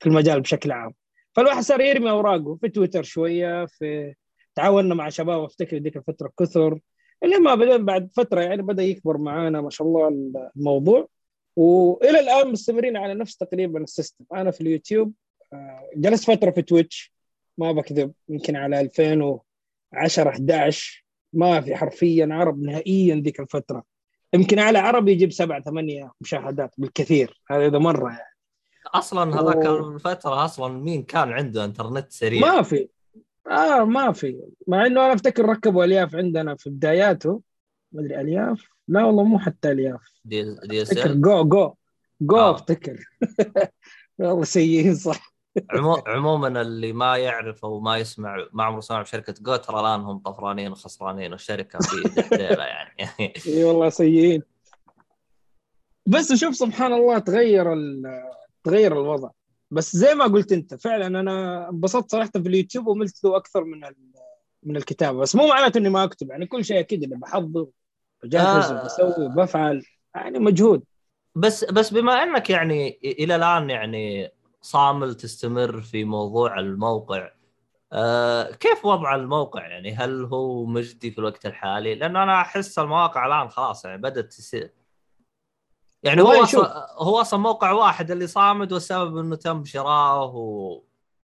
في 0.00 0.06
المجال 0.06 0.40
بشكل 0.40 0.72
عام. 0.72 0.94
فالواحد 1.32 1.62
صار 1.62 1.80
يرمي 1.80 2.10
أوراقه 2.10 2.56
في 2.56 2.68
تويتر 2.68 3.02
شوية 3.02 3.66
في 3.66 4.14
تعاوننا 4.54 4.94
مع 4.94 5.08
شباب 5.08 5.42
أفتكر 5.42 5.76
ذيك 5.76 5.96
الفترة 5.96 6.32
كثر 6.38 6.80
اللي 7.22 7.38
ما 7.38 7.54
بعدين 7.54 7.84
بعد 7.84 8.10
فترة 8.12 8.40
يعني 8.40 8.62
بدأ 8.62 8.82
يكبر 8.82 9.18
معانا 9.18 9.60
ما 9.60 9.70
شاء 9.70 9.88
الله 9.88 10.08
الموضوع. 10.56 11.08
وإلى 11.56 12.20
الآن 12.20 12.52
مستمرين 12.52 12.96
على 12.96 13.14
نفس 13.14 13.36
تقريبا 13.36 13.82
ال 13.82 13.87
system. 13.87 14.24
أنا 14.34 14.50
في 14.50 14.60
اليوتيوب 14.60 15.12
آه، 15.52 15.90
جلست 15.96 16.24
فترة 16.24 16.50
في 16.50 16.62
Twitch. 16.62 17.13
ما 17.58 17.72
بكذب 17.72 18.12
يمكن 18.28 18.56
على 18.56 18.80
2010 18.80 20.30
11 20.30 21.04
ما 21.32 21.60
في 21.60 21.76
حرفيا 21.76 22.28
عرب 22.30 22.62
نهائيا 22.62 23.14
ذيك 23.14 23.40
الفترة. 23.40 23.84
يمكن 24.34 24.58
على 24.58 24.78
عربي 24.78 25.12
يجيب 25.12 25.32
سبع 25.32 25.60
ثمانية 25.60 26.12
مشاهدات 26.20 26.74
بالكثير 26.78 27.40
هذا 27.50 27.66
إذا 27.66 27.78
مرة 27.78 28.10
يعني. 28.10 28.34
أصلا 28.94 29.40
هذاك 29.40 29.66
أوه. 29.66 29.94
الفترة 29.94 30.44
أصلا 30.44 30.68
مين 30.78 31.02
كان 31.02 31.32
عنده 31.32 31.64
إنترنت 31.64 32.12
سريع؟ 32.12 32.40
ما 32.40 32.62
في. 32.62 32.88
آه 33.50 33.84
ما 33.84 34.12
في. 34.12 34.40
مع 34.68 34.86
إنه 34.86 35.04
أنا 35.04 35.12
أفتكر 35.12 35.46
ركبوا 35.46 35.84
ألياف 35.84 36.16
عندنا 36.16 36.56
في 36.56 36.70
بداياته. 36.70 37.40
ما 37.92 38.00
أدري 38.00 38.20
ألياف؟ 38.20 38.68
لا 38.88 39.04
والله 39.04 39.24
مو 39.24 39.38
حتى 39.38 39.70
ألياف. 39.70 40.02
D, 40.24 40.56
D 40.64 40.82
افتكر 40.82 41.10
L؟ 41.10 41.20
جو 41.20 41.44
جو. 41.44 41.74
جو 42.20 42.36
آه. 42.36 42.54
أفتكر. 42.54 43.04
والله 44.18 44.44
سيئين 44.44 44.94
صح 44.94 45.33
عمو... 45.70 45.94
عموما 46.06 46.60
اللي 46.62 46.92
ما 46.92 47.16
يعرف 47.16 47.64
أو 47.64 47.80
ما 47.80 47.98
يسمع 47.98 48.46
ما 48.52 48.64
عمره 48.64 48.80
سمع 48.80 49.02
بشركة 49.02 49.34
جو 49.40 49.56
ترى 49.56 49.80
الآن 49.80 50.00
هم 50.00 50.18
طفرانين 50.18 50.72
وخسرانين 50.72 51.32
والشركة 51.32 51.78
في 51.78 52.08
دحديلة 52.16 52.64
يعني. 52.64 53.08
إي 53.46 53.64
والله 53.64 53.88
سيئين. 53.88 54.42
بس 56.06 56.32
شوف 56.32 56.56
سبحان 56.56 56.92
الله 56.92 57.18
تغير 57.18 57.72
ال- 57.72 58.22
تغير 58.64 58.92
الوضع. 58.92 59.30
بس 59.70 59.96
زي 59.96 60.14
ما 60.14 60.24
قلت 60.24 60.52
أنت 60.52 60.74
فعلا 60.74 61.06
أنا 61.06 61.68
انبسطت 61.68 62.10
صراحة 62.10 62.30
في 62.30 62.38
اليوتيوب 62.48 62.86
وملت 62.86 63.24
له 63.24 63.36
أكثر 63.36 63.64
من 63.64 63.84
ال- 63.84 63.96
من 64.62 64.76
الكتابة. 64.76 65.18
بس 65.18 65.36
مو 65.36 65.46
معناته 65.46 65.78
إني 65.78 65.88
ما 65.88 66.04
أكتب 66.04 66.30
يعني 66.30 66.46
كل 66.46 66.64
شيء 66.64 66.80
أكيد 66.80 67.02
اللي 67.02 67.16
بحضر 67.16 67.66
بجهز 68.22 68.70
آه. 68.70 68.80
وبسوي 68.82 69.26
وبفعل 69.26 69.82
يعني 70.14 70.38
مجهود. 70.38 70.82
بس 71.34 71.64
بس 71.64 71.92
بما 71.94 72.22
إنك 72.22 72.50
يعني 72.50 72.98
إلى 73.04 73.36
الآن 73.36 73.70
يعني 73.70 74.30
صامل 74.64 75.14
تستمر 75.14 75.80
في 75.80 76.04
موضوع 76.04 76.58
الموقع. 76.58 77.30
آه 77.92 78.50
كيف 78.50 78.84
وضع 78.84 79.14
الموقع؟ 79.14 79.66
يعني 79.66 79.94
هل 79.94 80.24
هو 80.24 80.64
مجدي 80.64 81.10
في 81.10 81.18
الوقت 81.18 81.46
الحالي؟ 81.46 81.94
لأنه 81.94 82.22
أنا 82.22 82.40
أحس 82.40 82.78
المواقع 82.78 83.26
الآن 83.26 83.48
خلاص 83.48 83.84
يعني 83.84 84.02
بدأت 84.02 84.24
تصير. 84.24 84.72
يعني 86.02 86.22
هو 86.22 86.42
أصلا 86.42 86.86
هو 86.98 87.20
أصلا 87.20 87.40
موقع 87.40 87.72
واحد 87.72 88.10
اللي 88.10 88.26
صامد 88.26 88.72
والسبب 88.72 89.16
إنه 89.16 89.36
تم 89.36 89.64
شراؤه 89.64 90.36
و... 90.36 90.82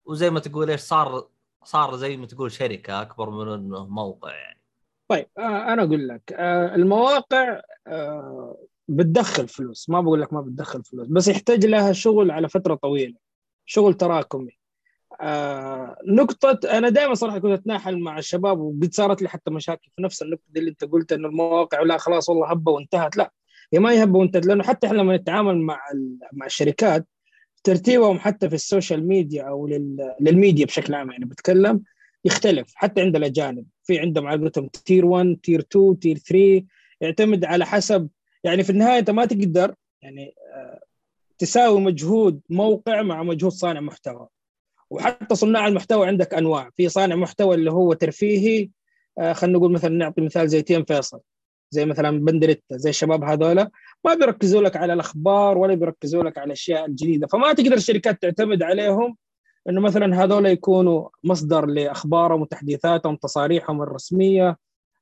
وزي 0.06 0.30
ما 0.30 0.40
تقول 0.40 0.70
إيش 0.70 0.82
صار 0.82 1.28
صار 1.64 1.96
زي 1.96 2.18
ما 2.18 2.26
تقول 2.26 2.52
شركة 2.52 3.02
أكبر 3.02 3.30
من 3.30 3.54
إنه 3.54 3.86
موقع 3.86 4.36
يعني. 4.36 4.62
طيب 5.08 5.28
آه 5.38 5.74
أنا 5.74 5.84
أقول 5.84 6.08
لك 6.08 6.34
آه 6.34 6.76
المواقع 6.76 7.62
آه 7.88 8.58
بتدخل 8.88 9.48
فلوس. 9.48 9.90
ما 9.90 10.02
بقول 10.02 10.22
لك 10.22 10.34
ما 10.34 10.42
بتدخل 10.42 10.84
فلوس 10.84 11.08
بس 11.08 11.28
يحتاج 11.28 11.66
لها 11.66 11.94
شغل 11.94 12.32
على 12.32 12.50
فترة 12.50 12.76
طويلة. 12.76 13.25
شغل 13.66 13.94
تراكمي. 13.94 14.58
آه 15.22 15.98
نقطة 16.08 16.60
أنا 16.78 16.90
دائما 16.90 17.14
صراحة 17.14 17.40
كنت 17.40 17.52
أتناحر 17.60 17.98
مع 18.00 18.18
الشباب 18.18 18.60
وقد 18.60 18.94
صارت 18.94 19.22
لي 19.22 19.30
حتى 19.30 19.52
مشاكل 19.52 19.90
في 19.96 20.02
نفس 20.02 20.22
النقطة 20.22 20.42
اللي 20.56 20.70
أنت 20.70 20.84
قلت 20.86 21.14
إنه 21.14 21.28
المواقع 21.28 21.82
لا 21.82 21.98
خلاص 21.98 22.30
والله 22.30 22.52
هبة 22.52 22.72
وانتهت. 22.72 23.18
لا 23.18 23.32
هي 23.74 23.80
ما 23.80 23.92
هي 23.92 24.04
هبة 24.04 24.20
وانتهت 24.20 24.46
لأنه 24.46 24.64
حتى 24.64 24.88
إحنا 24.88 24.98
لما 24.98 25.18
نتعامل 25.18 25.58
مع 25.62 25.80
مع 26.34 26.46
الشركات 26.46 27.08
ترتيبهم 27.64 28.20
حتى 28.20 28.50
في 28.50 28.56
السوشيال 28.56 29.08
ميديا 29.08 29.44
أو 29.44 29.68
لل- 29.68 30.14
للميديا 30.22 30.66
بشكل 30.66 30.94
عام 30.94 31.12
يعني 31.12 31.26
بتكلم 31.26 31.84
يختلف 32.26 32.72
حتى 32.76 33.02
عند 33.02 33.16
الأجانب. 33.16 33.66
في 33.84 34.00
عندهم 34.00 34.28
على 34.28 34.50
تير 34.86 35.06
1 35.06 35.38
تير 35.44 35.60
2 35.60 36.00
تير 36.00 36.18
3 36.18 36.66
يعتمد 37.02 37.46
على 37.46 37.66
حسب. 37.66 38.10
يعني 38.44 38.64
في 38.64 38.70
النهاية 38.70 39.00
أنت 39.00 39.10
ما 39.10 39.26
تقدر 39.26 39.76
يعني 40.02 40.36
آه، 40.56 40.82
تساوي 41.38 41.82
مجهود 41.82 42.42
موقع 42.50 43.02
مع 43.02 43.24
مجهود 43.24 43.52
صانع 43.52 43.80
محتوى. 43.80 44.28
وحتى 44.90 45.36
صناع 45.36 45.68
المحتوى 45.68 46.08
عندك 46.08 46.34
أنواع. 46.34 46.70
في 46.76 46.90
صانع 46.90 47.16
محتوى 47.16 47.56
اللي 47.56 47.72
هو 47.72 47.94
ترفيهي 47.94 48.70
آه، 49.20 49.34
خلينا 49.34 49.58
نقول 49.58 49.72
مثلا 49.72 49.90
نعطي 49.90 50.22
مثال 50.22 50.50
زي 50.50 50.62
تيم 50.62 50.84
فيصل. 50.84 51.20
زي 51.72 51.86
مثلا 51.86 52.20
بندريتا 52.20 52.78
زي 52.78 52.90
الشباب 52.90 53.24
هذولا. 53.24 53.72
ما 54.06 54.14
بيركزوا 54.14 54.62
لك 54.62 54.78
على 54.78 54.94
الأخبار 54.94 55.58
ولا 55.58 55.76
بيركزوا 55.76 56.24
لك 56.24 56.38
على 56.38 56.48
الأشياء 56.48 56.86
الجديدة. 56.86 57.28
فما 57.28 57.54
تقدر 57.54 57.74
الشركات 57.74 58.22
تعتمد 58.22 58.64
عليهم 58.64 59.18
إنه 59.70 59.82
مثلا 59.82 60.24
هذول 60.24 60.46
يكونوا 60.46 61.10
مصدر 61.24 61.66
لأخبارهم 61.66 62.42
وتحديثاتهم 62.42 63.16
تصاريحهم 63.16 63.82
الرسمية 63.82 64.58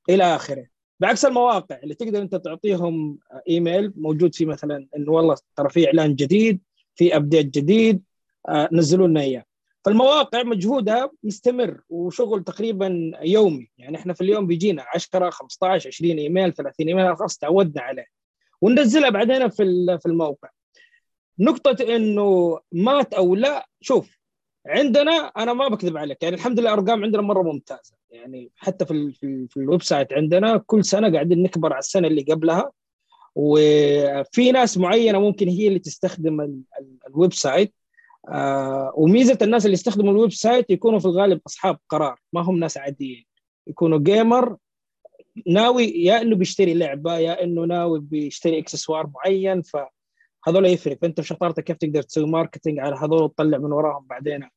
إلى 0.08 0.24
آخره. 0.24 0.66
بعكس 1.00 1.24
المواقع 1.24 1.78
اللي 1.82 1.94
تقدر 1.94 2.22
أنت 2.22 2.34
تعطيهم 2.34 3.18
إيميل 3.48 3.92
موجود 3.96 4.34
فيه 4.34 4.46
مثلا 4.46 4.86
إنه 4.96 5.12
والله 5.12 5.36
ترى 5.56 5.68
في 5.68 5.86
إعلان 5.86 6.14
جديد 6.14 6.60
في 6.94 7.16
update 7.16 7.46
جديد 7.46 8.02
آه، 8.48 8.68
نزلوا 8.72 9.08
لنا 9.08 9.20
إياه. 9.20 9.44
فالمواقع 9.84 10.42
مجهودها 10.42 11.10
مستمر 11.22 11.80
وشغل 11.88 12.44
تقريبا 12.44 13.12
يومي. 13.22 13.70
يعني 13.78 13.96
إحنا 13.96 14.12
في 14.12 14.20
اليوم 14.20 14.46
بيجينا 14.46 14.84
10 14.94 15.30
15 15.30 15.88
20 15.88 16.18
إيميل 16.18 16.52
30 16.52 16.88
إيميل 16.88 17.16
خلاص 17.16 17.38
تعودنا 17.38 17.82
عليه. 17.82 18.06
وننزلها 18.60 19.10
بعدين 19.10 19.48
في 19.48 19.98
في 20.02 20.06
الموقع. 20.06 20.48
نقطة 21.38 21.96
إنه 21.96 22.60
ماتوا 22.72 23.34
لا 23.34 23.68
شوف 23.80 24.18
عندنا 24.66 25.12
أنا 25.12 25.52
ما 25.52 25.68
بكذب 25.68 25.96
عليك 25.96 26.22
يعني 26.22 26.34
الحمد 26.36 26.60
لله 26.60 26.72
ارقام 26.72 27.04
عندنا 27.04 27.22
مرة 27.22 27.42
ممتازة. 27.42 27.94
يعني 28.10 28.50
حتى 28.56 28.86
في 28.86 29.12
في, 29.12 29.46
في 29.50 29.56
ال 29.56 29.82
website 29.82 30.12
عندنا 30.12 30.56
كل 30.66 30.84
سنة 30.84 31.12
قاعدين 31.12 31.42
نكبر 31.42 31.72
على 31.72 31.78
السنة 31.78 32.08
اللي 32.08 32.22
قبلها. 32.22 32.70
وفي 33.34 34.52
ناس 34.52 34.78
معينة 34.78 35.18
ممكن 35.20 35.48
هي 35.48 35.68
اللي 35.68 35.78
تستخدم 35.78 36.40
ال- 36.40 36.60
ال- 36.80 36.98
ال 37.08 37.32
website. 37.32 37.74
آه 38.28 38.92
وميزة 38.96 39.38
الناس 39.42 39.64
اللي 39.64 39.74
يستخدموا 39.74 40.12
ال 40.12 40.32
website 40.32 40.70
يكونوا 40.70 40.98
في 40.98 41.04
الغالب 41.04 41.40
أصحاب 41.46 41.78
قرار 41.88 42.20
ما 42.32 42.40
هم 42.40 42.58
ناس 42.58 42.78
عاديين. 42.78 43.24
يكونوا 43.66 43.98
gamer 43.98 44.56
ناوي 45.46 45.84
يا 45.84 46.22
إنه 46.22 46.36
بيشتري 46.36 46.74
لعبة 46.74 47.18
يا 47.18 47.42
إنه 47.44 47.64
ناوي 47.64 48.00
بيشتري 48.00 48.58
إكسسوار 48.58 49.10
معين 49.14 49.62
فهذول 49.62 50.66
يفرق. 50.66 50.98
فانت 51.02 51.20
في 51.20 51.26
شطارتك 51.26 51.64
كيف 51.64 51.76
تقدر 51.76 52.02
تسوي 52.02 52.26
marketing 52.26 52.78
على 52.78 52.96
هذول 52.96 53.22
وتطلع 53.22 53.58
من 53.58 53.72
وراهم 53.72 54.06
بعدين؟ 54.06 54.48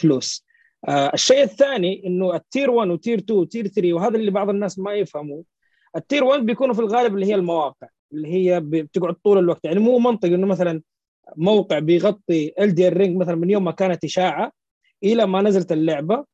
فلوس. 0.00 0.46
آه 0.88 1.10
الشيء 1.14 1.42
الثاني 1.42 2.06
إنه 2.06 2.34
ال 2.36 2.43
tier 2.43 2.70
1 2.70 2.90
و 2.90 2.96
tier 2.96 3.18
2 3.18 3.38
و 3.40 3.45
tier 3.45 3.66
3 3.66 3.92
وهذا 3.94 4.16
اللي 4.16 4.30
بعض 4.30 4.48
الناس 4.50 4.78
ما 4.78 4.92
يفهموا 4.92 5.42
ال 5.96 6.02
tier 6.02 6.24
1 6.24 6.46
بيكونوا 6.46 6.74
في 6.74 6.80
الغالب 6.80 7.14
اللي 7.14 7.26
هي 7.26 7.34
المواقع 7.34 7.88
اللي 8.12 8.28
هي 8.28 8.60
بتقعد 8.60 9.14
طول 9.14 9.38
الوقت. 9.38 9.64
يعني 9.64 9.80
مو 9.80 9.98
منطق 9.98 10.28
إنه 10.28 10.46
مثلا 10.46 10.82
موقع 11.36 11.78
بيغطي 11.78 12.52
Elden 12.60 12.88
Ring 12.88 13.16
مثلا 13.16 13.34
من 13.34 13.50
يوم 13.50 13.64
ما 13.64 13.70
كانت 13.70 14.04
إشاعة 14.04 14.52
إلى 15.04 15.26
ما 15.26 15.42
نزلت 15.42 15.72
اللعبة 15.72 16.24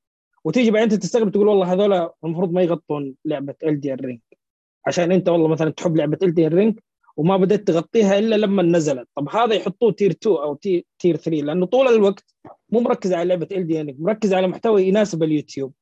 وتيجي 0.44 0.70
بعدين 0.70 0.92
أنت 0.92 1.02
تستغرب 1.02 1.30
تقول 1.32 1.48
والله 1.48 1.72
هذول 1.72 2.08
المفروض 2.24 2.52
ما 2.52 2.62
يغطون 2.62 3.14
لعبة 3.24 3.54
Elden 3.64 3.94
Ring 3.94 4.20
عشان 4.87 5.12
أنت 5.12 5.28
والله 5.28 5.48
مثلا 5.48 5.70
تحب 5.70 5.96
لعبة 5.96 6.18
Elden 6.22 6.48
Ring 6.48 6.78
وما 7.16 7.37
بدأت 7.37 7.66
تغطيها 7.68 8.18
إلا 8.18 8.37
لما 8.37 8.62
نزلت. 8.62 9.09
طب 9.16 9.29
هذا 9.29 9.55
يحطوه 9.55 9.92
tier 9.92 10.11
2 10.11 10.37
أو 10.37 10.55
ت- 10.55 10.87
tier 10.98 11.16
3 11.16 11.42
لأنه 11.42 11.66
طول 11.66 11.88
الوقت 11.88 12.35
مو 12.70 12.81
مركز 12.81 13.12
على 13.12 13.29
لعبة 13.29 13.48
Elden 13.52 13.76
Ring 13.83 14.00
مركز 14.01 14.35
على 14.35 14.46
محتوى 14.46 14.83
يناسب 14.88 15.22
اليوتيوب 15.22 15.72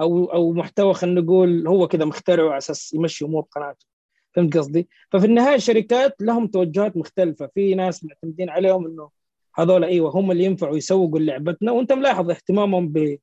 أو 0.00 0.24
أو 0.24 0.52
محتوى 0.52 0.94
خلينا 0.94 1.20
نقول 1.20 1.68
هو 1.68 1.88
كذا 1.88 2.04
مخترعه 2.04 2.48
على 2.48 2.58
أساس 2.58 2.94
يمشي 2.94 3.24
أمور 3.24 3.42
قناته. 3.50 3.86
فهمت 4.34 4.56
قصدي؟ 4.56 4.88
ففي 5.10 5.26
النهاية 5.26 5.54
الشركات 5.54 6.14
لهم 6.20 6.46
توجهات 6.46 6.96
مختلفة، 6.96 7.50
في 7.54 7.74
ناس 7.74 8.04
معتمدين 8.04 8.50
عليهم 8.50 8.86
إنه 8.86 9.10
هذول 9.56 9.84
أيوه 9.84 10.10
هم 10.10 10.30
اللي 10.30 10.44
ينفعوا 10.44 10.76
يسوقوا 10.76 11.18
لعبتنا 11.18 11.72
وأنت 11.72 11.92
ملاحظ 11.92 12.30
اهتمامهم 12.30 12.88
ب 12.88 13.18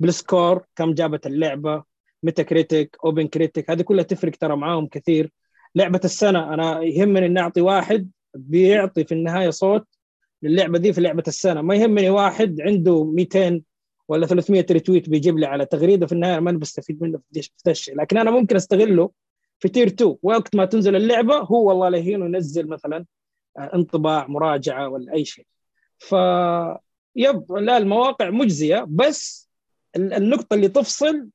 بال 0.00 0.18
score 0.18 0.64
كم 0.76 0.94
جابت 0.94 1.26
اللعبة 1.26 1.82
Metacritic 2.22 2.96
OpenCritic 3.04 3.70
هذه 3.70 3.82
كلها 3.82 4.04
تفرق 4.04 4.36
ترى 4.36 4.56
معاهم 4.56 4.86
كثير. 4.86 5.32
لعبة 5.76 6.00
السنة. 6.04 6.54
أنا 6.54 6.82
يهمني 6.82 7.26
إني 7.26 7.40
أعطي 7.40 7.60
واحد 7.60 8.10
بيعطي 8.34 9.04
في 9.04 9.12
النهاية 9.12 9.50
صوت 9.50 9.86
للعبة 10.42 10.78
دي 10.78 10.92
في 10.92 11.00
لعبة 11.00 11.22
السنة. 11.28 11.62
ما 11.62 11.74
يهمني 11.74 12.10
واحد 12.10 12.60
عنده 12.60 13.04
200 13.04 13.62
ولا 14.08 14.26
300 14.26 14.66
ريتويت 14.70 15.08
بيجيب 15.08 15.38
لي 15.38 15.46
على 15.46 15.66
تغريدة 15.66 16.06
في 16.06 16.12
النهاية 16.12 16.40
ما 16.40 16.50
أنا 16.50 16.58
بستفيد 16.58 17.02
منه 17.02 17.20
في 17.32 17.70
الشيء 17.70 17.96
لكن 17.96 18.18
أنا 18.18 18.30
ممكن 18.30 18.56
أستغله 18.56 19.10
في 19.58 19.68
تير 19.68 19.86
2 19.86 20.16
وقت 20.22 20.56
ما 20.56 20.64
تنزل 20.64 20.96
اللعبة 20.96 21.36
هو 21.36 21.68
والله 21.68 21.88
لهين 21.88 22.22
ينزل 22.22 22.68
مثلا 22.68 23.04
انطباع 23.58 24.26
مراجعة 24.26 24.88
ولا 24.88 25.12
أي 25.12 25.24
شيء. 25.24 25.46
ف 25.98 26.14
يب 27.16 27.52
لا 27.52 27.76
المواقع 27.76 28.30
مجزية 28.30 28.86
بس 28.88 29.48
النقطة 29.96 30.54
اللي 30.54 30.68
تفصل 30.68 31.28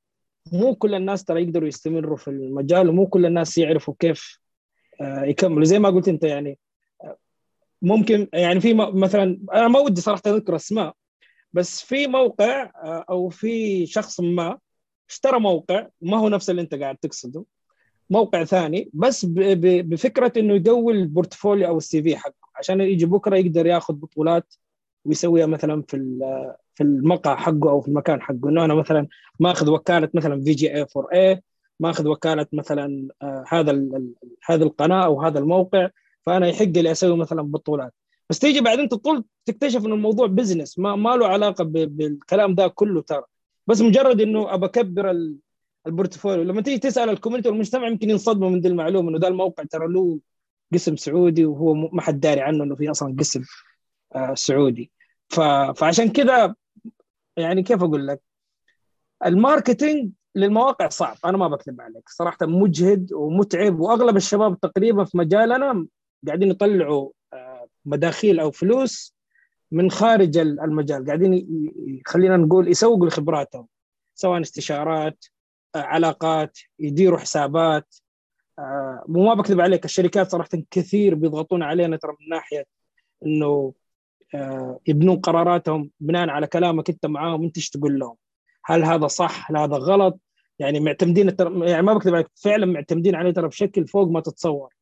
مو 0.51 0.75
كل 0.75 0.95
الناس 0.95 1.23
ترى 1.23 1.43
يقدروا 1.43 1.67
يستمروا 1.67 2.17
في 2.17 2.27
المجال 2.27 2.89
ومو 2.89 3.07
كل 3.07 3.25
الناس 3.25 3.57
يعرفوا 3.57 3.93
كيف 3.99 4.39
يكملوا. 5.01 5.63
زي 5.63 5.79
ما 5.79 5.89
قلت 5.89 6.07
انت 6.07 6.23
يعني 6.23 6.57
ممكن 7.81 8.27
يعني 8.33 8.59
في 8.59 8.73
مثلا 8.73 9.39
أنا 9.53 9.67
ما 9.67 9.79
ودي 9.79 10.01
صراحة 10.01 10.21
أذكر 10.27 10.55
أسماء 10.55 10.93
بس 11.53 11.81
في 11.81 12.07
موقع 12.07 12.71
أو 13.09 13.29
في 13.29 13.85
شخص 13.85 14.19
ما 14.19 14.57
اشترى 15.09 15.39
موقع 15.39 15.87
ما 16.01 16.17
هو 16.17 16.29
نفس 16.29 16.49
اللي 16.49 16.61
انت 16.61 16.75
قاعد 16.75 16.97
تقصده 16.97 17.45
موقع 18.09 18.43
ثاني 18.43 18.89
بس 18.93 19.25
بفكرة 19.25 20.33
إنه 20.37 20.53
يقوي 20.53 20.93
ال 20.93 21.01
portfolio 21.01 21.67
أو 21.67 21.77
ال 21.77 22.03
CV 22.03 22.17
حقه 22.17 22.33
عشان 22.55 22.81
يجي 22.81 23.05
بكرة 23.05 23.35
يقدر 23.35 23.65
ياخذ 23.65 23.93
بطولات 23.93 24.53
ويسويها 25.05 25.45
مثلا 25.45 25.83
في 25.87 25.97
في 26.81 26.87
المقهى 26.87 27.35
حقه 27.35 27.69
أو 27.69 27.81
في 27.81 27.87
المكان 27.87 28.21
حقه. 28.21 28.49
إنه 28.49 28.65
أنا 28.65 28.73
مثلا 28.73 29.07
ماخذ 29.39 29.69
وكالة 29.69 30.09
مثلا 30.13 30.43
في 30.43 30.51
GA4A 30.51 31.43
ماخذ 31.79 32.07
وكالة 32.07 32.47
مثلا 32.53 33.07
آه 33.21 33.43
هذا 33.47 33.71
هذه 34.45 34.63
القناة 34.63 35.05
أو 35.05 35.21
هذا 35.21 35.39
الموقع 35.39 35.89
فأنا 36.25 36.47
يحق 36.47 36.65
لي 36.65 36.91
أسوي 36.91 37.17
مثلا 37.17 37.41
بطولات. 37.41 37.93
بس 38.29 38.39
تيجي 38.39 38.61
بعدين 38.61 38.89
تطول 38.89 39.23
تكتشف 39.45 39.85
إنه 39.85 39.95
الموضوع 39.95 40.27
business 40.27 40.79
ما 40.79 40.95
ما 40.95 41.15
له 41.15 41.27
علاقة 41.27 41.63
بالكلام 41.63 42.55
ده 42.55 42.67
كله 42.67 43.01
ترى. 43.01 43.23
بس 43.67 43.81
مجرد 43.81 44.21
إنه 44.21 44.53
أبى 44.53 44.65
أكبر 44.65 45.15
ال 45.87 45.92
portfolio. 45.92 46.43
لما 46.43 46.61
تيجي 46.61 46.77
تسأل 46.79 47.09
ال 47.09 47.13
community 47.13 47.49
والمجتمع 47.49 47.87
يمكن 47.87 48.09
ينصدموا 48.09 48.49
من 48.49 48.61
دي 48.61 48.67
المعلومة 48.67 49.09
إنه 49.09 49.19
ده 49.19 49.27
الموقع 49.27 49.63
ترى 49.63 49.87
له 49.87 50.19
قسم 50.73 50.95
سعودي 50.95 51.45
وهو 51.45 51.73
ما 51.73 52.01
حد 52.01 52.19
داري 52.19 52.41
عنه 52.41 52.63
إنه 52.63 52.75
في 52.75 52.91
أصلا 52.91 53.15
قسم 53.19 53.43
آه 54.15 54.33
سعودي. 54.33 54.91
ف... 55.29 55.39
فعشان 55.79 56.09
كذا 56.09 56.55
يعني 57.37 57.63
كيف 57.63 57.83
أقول 57.83 58.07
لك؟ 58.07 58.21
الماركتينج 59.25 60.11
للمواقع 60.35 60.87
صعب 60.87 61.17
أنا 61.25 61.37
ما 61.37 61.47
بكذب 61.47 61.81
عليك 61.81 62.09
صراحة 62.09 62.37
مجهد 62.41 63.13
ومتعب 63.13 63.79
وأغلب 63.79 64.17
الشباب 64.17 64.59
تقريبا 64.59 65.03
في 65.03 65.17
مجالنا 65.17 65.87
قاعدين 66.27 66.51
يطلعوا 66.51 67.11
آه 67.33 67.67
مداخيل 67.85 68.39
أو 68.39 68.51
فلوس 68.51 69.15
من 69.71 69.91
خارج 69.91 70.37
المجال 70.37 71.05
قاعدين 71.05 71.47
خلينا 72.05 72.37
نقول 72.37 72.67
يسوقوا 72.67 73.07
لخبراتهم 73.07 73.67
سواء 74.15 74.41
استشارات 74.41 75.25
علاقات 75.75 76.57
يديروا 76.79 77.19
حسابات 77.19 77.95
وما 79.09 79.33
بكذب 79.33 79.61
عليك 79.61 79.85
الشركات 79.85 80.31
صراحة 80.31 80.49
كثير 80.71 81.15
بيضغطون 81.15 81.63
علينا 81.63 81.97
ترى 81.97 82.11
من 82.11 82.29
ناحية 82.29 82.65
إنه 83.25 83.73
يبنون 84.87 85.19
قراراتهم 85.19 85.91
بناء 85.99 86.29
على 86.29 86.47
كلامك 86.47 86.89
انت 86.89 87.05
معاهم 87.05 87.43
انت 87.43 87.57
إيش 87.57 87.69
تقول 87.69 87.99
لهم؟ 87.99 88.15
هل 88.65 88.83
هذا 88.83 89.07
صح؟ 89.07 89.51
هل 89.51 89.57
هذا 89.57 89.75
غلط؟ 89.77 90.19
يعني 90.59 90.79
معتمدين 90.79 91.35
يعني 91.61 91.81
ما 91.81 91.93
بكذب 91.93 92.15
عليك 92.15 92.27
فعلا 92.35 92.65
معتمدين 92.65 93.15
عليه 93.15 93.31
ترى 93.31 93.47
بشكل 93.47 93.87
فوق 93.87 94.07
ما 94.07 94.19
تتصور. 94.19 94.73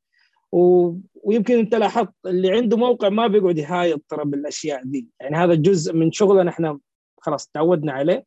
و... 0.51 0.93
ويمكن 1.23 1.59
انت 1.59 1.75
لاحظت 1.75 2.13
اللي 2.25 2.51
عنده 2.51 2.77
موقع 2.77 3.09
ما 3.09 3.27
بيقعد 3.27 3.57
يهايط 3.57 4.01
ترى 4.09 4.25
بالأشياء 4.25 4.81
دي. 4.83 5.07
يعني 5.19 5.35
هذا 5.35 5.53
جزء 5.53 5.93
من 5.93 6.11
شغلنا 6.11 6.49
إحنا 6.49 6.79
خلاص 7.21 7.47
تعودنا 7.47 7.91
عليه. 7.91 8.25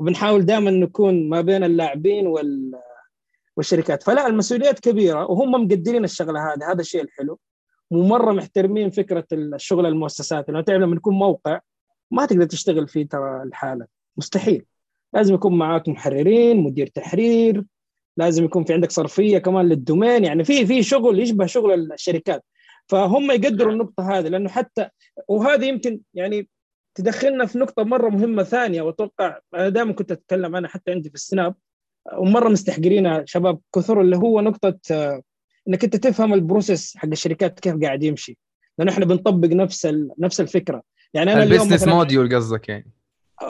وبنحاول 0.00 0.46
دائما 0.46 0.70
نكون 0.70 1.28
ما 1.28 1.40
بين 1.40 1.64
اللاعبين 1.64 2.26
وال 2.26 2.72
والشركات. 3.56 4.02
فلا 4.02 4.26
المسؤوليات 4.26 4.80
كبيرة 4.80 5.30
وهم 5.30 5.50
مقدرين 5.50 6.04
الشغلة 6.04 6.40
هذه 6.40 6.72
هذا 6.72 6.80
الشيء 6.80 7.02
الحلو. 7.02 7.38
ومره 7.90 8.32
محترمين 8.32 8.90
فكرة 8.90 9.26
الشغل 9.32 9.86
المؤسسات 9.86 10.48
لأنه 10.48 10.60
تعرف 10.60 10.82
لما 10.82 10.96
يكون 10.96 11.14
موقع 11.14 11.60
ما 12.10 12.26
تقدر 12.26 12.44
تشتغل 12.44 12.88
فيه 12.88 13.08
ترى 13.08 13.42
الحاله 13.42 13.86
مستحيل. 14.16 14.64
لازم 15.12 15.34
يكون 15.34 15.58
معاك 15.58 15.88
محررين 15.88 16.56
مدير 16.56 16.86
تحرير 16.86 17.64
لازم 18.16 18.44
يكون 18.44 18.64
في 18.64 18.72
عندك 18.72 18.90
صرفية 18.90 19.38
كمان 19.38 19.68
للدومين. 19.68 20.24
يعني 20.24 20.44
في 20.44 20.66
في 20.66 20.82
شغل 20.82 21.20
يشبه 21.20 21.46
شغل 21.46 21.92
الشركات. 21.92 22.44
فهم 22.86 23.30
يقدروا 23.30 23.72
النقطة 23.72 24.18
هذه 24.18 24.28
لأنه 24.28 24.48
حتى 24.48 24.88
وهذه 25.28 25.64
يمكن 25.64 26.00
يعني 26.14 26.48
تدخلنا 26.94 27.46
في 27.46 27.58
نقطة 27.58 27.82
مرة 27.82 28.08
مهمة 28.08 28.42
ثانية 28.42 28.82
وأتوقع 28.82 29.38
أنا 29.54 29.68
دائما 29.68 29.92
كنت 29.92 30.12
أتكلم 30.12 30.56
عنها 30.56 30.70
حتى 30.70 30.90
عندي 30.90 31.08
في 31.08 31.14
السناب 31.14 31.54
ومرة 32.18 32.48
مستحقرينها 32.48 33.24
شباب 33.26 33.60
كثر 33.74 34.00
اللي 34.00 34.16
هو 34.16 34.40
نقطة 34.40 34.78
إنك 35.68 35.84
أنت 35.84 35.96
تفهم 35.96 36.34
ال 36.34 36.42
process 36.42 36.96
حق 36.96 37.08
الشركات 37.08 37.60
كيف 37.60 37.76
قاعد 37.82 38.02
يمشي. 38.02 38.38
لأنه 38.78 38.92
إحنا 38.92 39.04
بنطبق 39.04 39.48
نفس 39.48 39.86
ال... 39.86 40.10
نفس 40.18 40.40
الفكرة. 40.40 40.82
يعني 41.14 41.32
أنا 41.32 41.42
اليوم 41.42 41.62
ال 41.62 41.65
business 41.65 41.88
model 41.88 42.36
قصدك 42.36 42.68
يعني. 42.68 42.90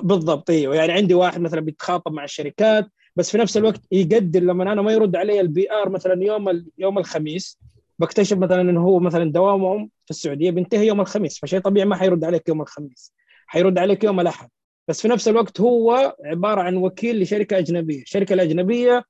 بالضبط 0.02 0.50
إيوه. 0.50 0.76
يعني 0.76 0.92
عندي 0.92 1.14
واحد 1.14 1.40
مثلا 1.40 1.60
بيتخاطب 1.60 2.12
مع 2.12 2.24
الشركات 2.24 2.86
بس 3.16 3.30
في 3.30 3.38
نفس 3.38 3.56
الوقت 3.56 3.80
يقدر 3.92 4.40
لما 4.40 4.72
أنا 4.72 4.82
ما 4.82 4.92
يرد 4.92 5.16
علي 5.16 5.40
ال 5.40 5.72
PR 5.72 5.88
مثلا 5.88 6.24
يوم 6.24 6.64
يوم 6.78 6.98
الخميس 6.98 7.58
بكتشف 7.98 8.36
مثلا 8.36 8.60
إنه 8.60 8.80
هو 8.80 8.98
مثلا 8.98 9.32
دوامهم 9.32 9.90
في 10.04 10.10
السعودية 10.10 10.50
بينتهي 10.50 10.86
يوم 10.86 11.00
الخميس 11.00 11.38
فشيء 11.38 11.60
طبيعي 11.60 11.86
ما 11.86 11.96
حيرد 11.96 12.24
عليك 12.24 12.48
يوم 12.48 12.60
الخميس. 12.60 13.12
حيرد 13.46 13.78
عليك 13.78 14.04
يوم 14.04 14.20
الأحد. 14.20 14.48
بس 14.88 15.02
في 15.02 15.08
نفس 15.08 15.28
الوقت 15.28 15.60
هو 15.60 16.16
عبارة 16.24 16.60
عن 16.60 16.76
وكيل 16.76 17.22
لشركة 17.22 17.58
أجنبية، 17.58 18.02
الشركة 18.02 18.32
الأجنبية 18.32 19.04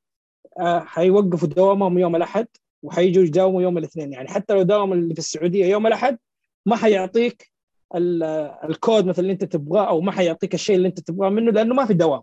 آه، 0.60 0.80
حيوقفوا 0.80 1.48
دوامهم 1.48 1.98
يوم 1.98 2.16
الأحد 2.16 2.46
وحيجوا 2.82 3.24
يداوموا 3.24 3.62
يوم 3.62 3.78
الاثنين. 3.78 4.12
يعني 4.12 4.28
حتى 4.28 4.54
لو 4.54 4.62
داوم 4.62 4.92
اللي 4.92 5.14
في 5.14 5.18
السعودية 5.20 5.66
يوم 5.66 5.86
الأحد 5.86 6.18
ما 6.66 6.76
حيعطيك 6.76 7.52
ال- 7.94 8.22
الكود 8.70 9.06
مثلا 9.06 9.20
اللي 9.22 9.32
انت 9.32 9.44
تبغاه 9.44 9.88
أو 9.88 10.00
ما 10.00 10.12
حيعطيك 10.12 10.54
الشيء 10.54 10.76
اللي 10.76 10.88
انت 10.88 11.00
تبغاه 11.00 11.28
منه 11.28 11.52
لأنه 11.52 11.74
ما 11.74 11.84
في 11.86 11.94
دوام 11.94 12.22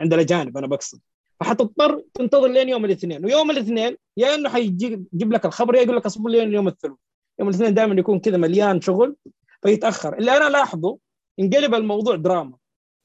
عند 0.00 0.14
الأجانب 0.14 0.56
أنا 0.56 0.66
بقصد. 0.66 1.00
فحتضطر 1.40 2.02
تنتظر 2.14 2.48
لين 2.48 2.68
يوم 2.68 2.84
الاثنين. 2.84 3.24
ويوم 3.24 3.50
الاثنين 3.50 3.96
يا 4.16 4.34
إنه 4.34 4.48
حيجيب 4.48 5.06
يجيب 5.12 5.32
لك 5.32 5.46
الخبر 5.46 5.74
يا 5.74 5.82
يقول 5.82 5.96
لك 5.96 6.06
أصبر 6.06 6.30
لين 6.30 6.54
يوم 6.54 6.68
الثلاث 6.68 6.96
يوم 7.40 7.48
الاثنين 7.48 7.74
دائما 7.74 7.94
يكون 7.94 8.18
كذا 8.20 8.36
مليان 8.36 8.80
شغل 8.80 9.16
فيتأخر. 9.62 10.18
اللي 10.18 10.36
أنا 10.36 10.48
لاحظه 10.48 10.98
انقلب 11.40 11.74
الموضوع 11.74 12.16
دراما. 12.16 12.56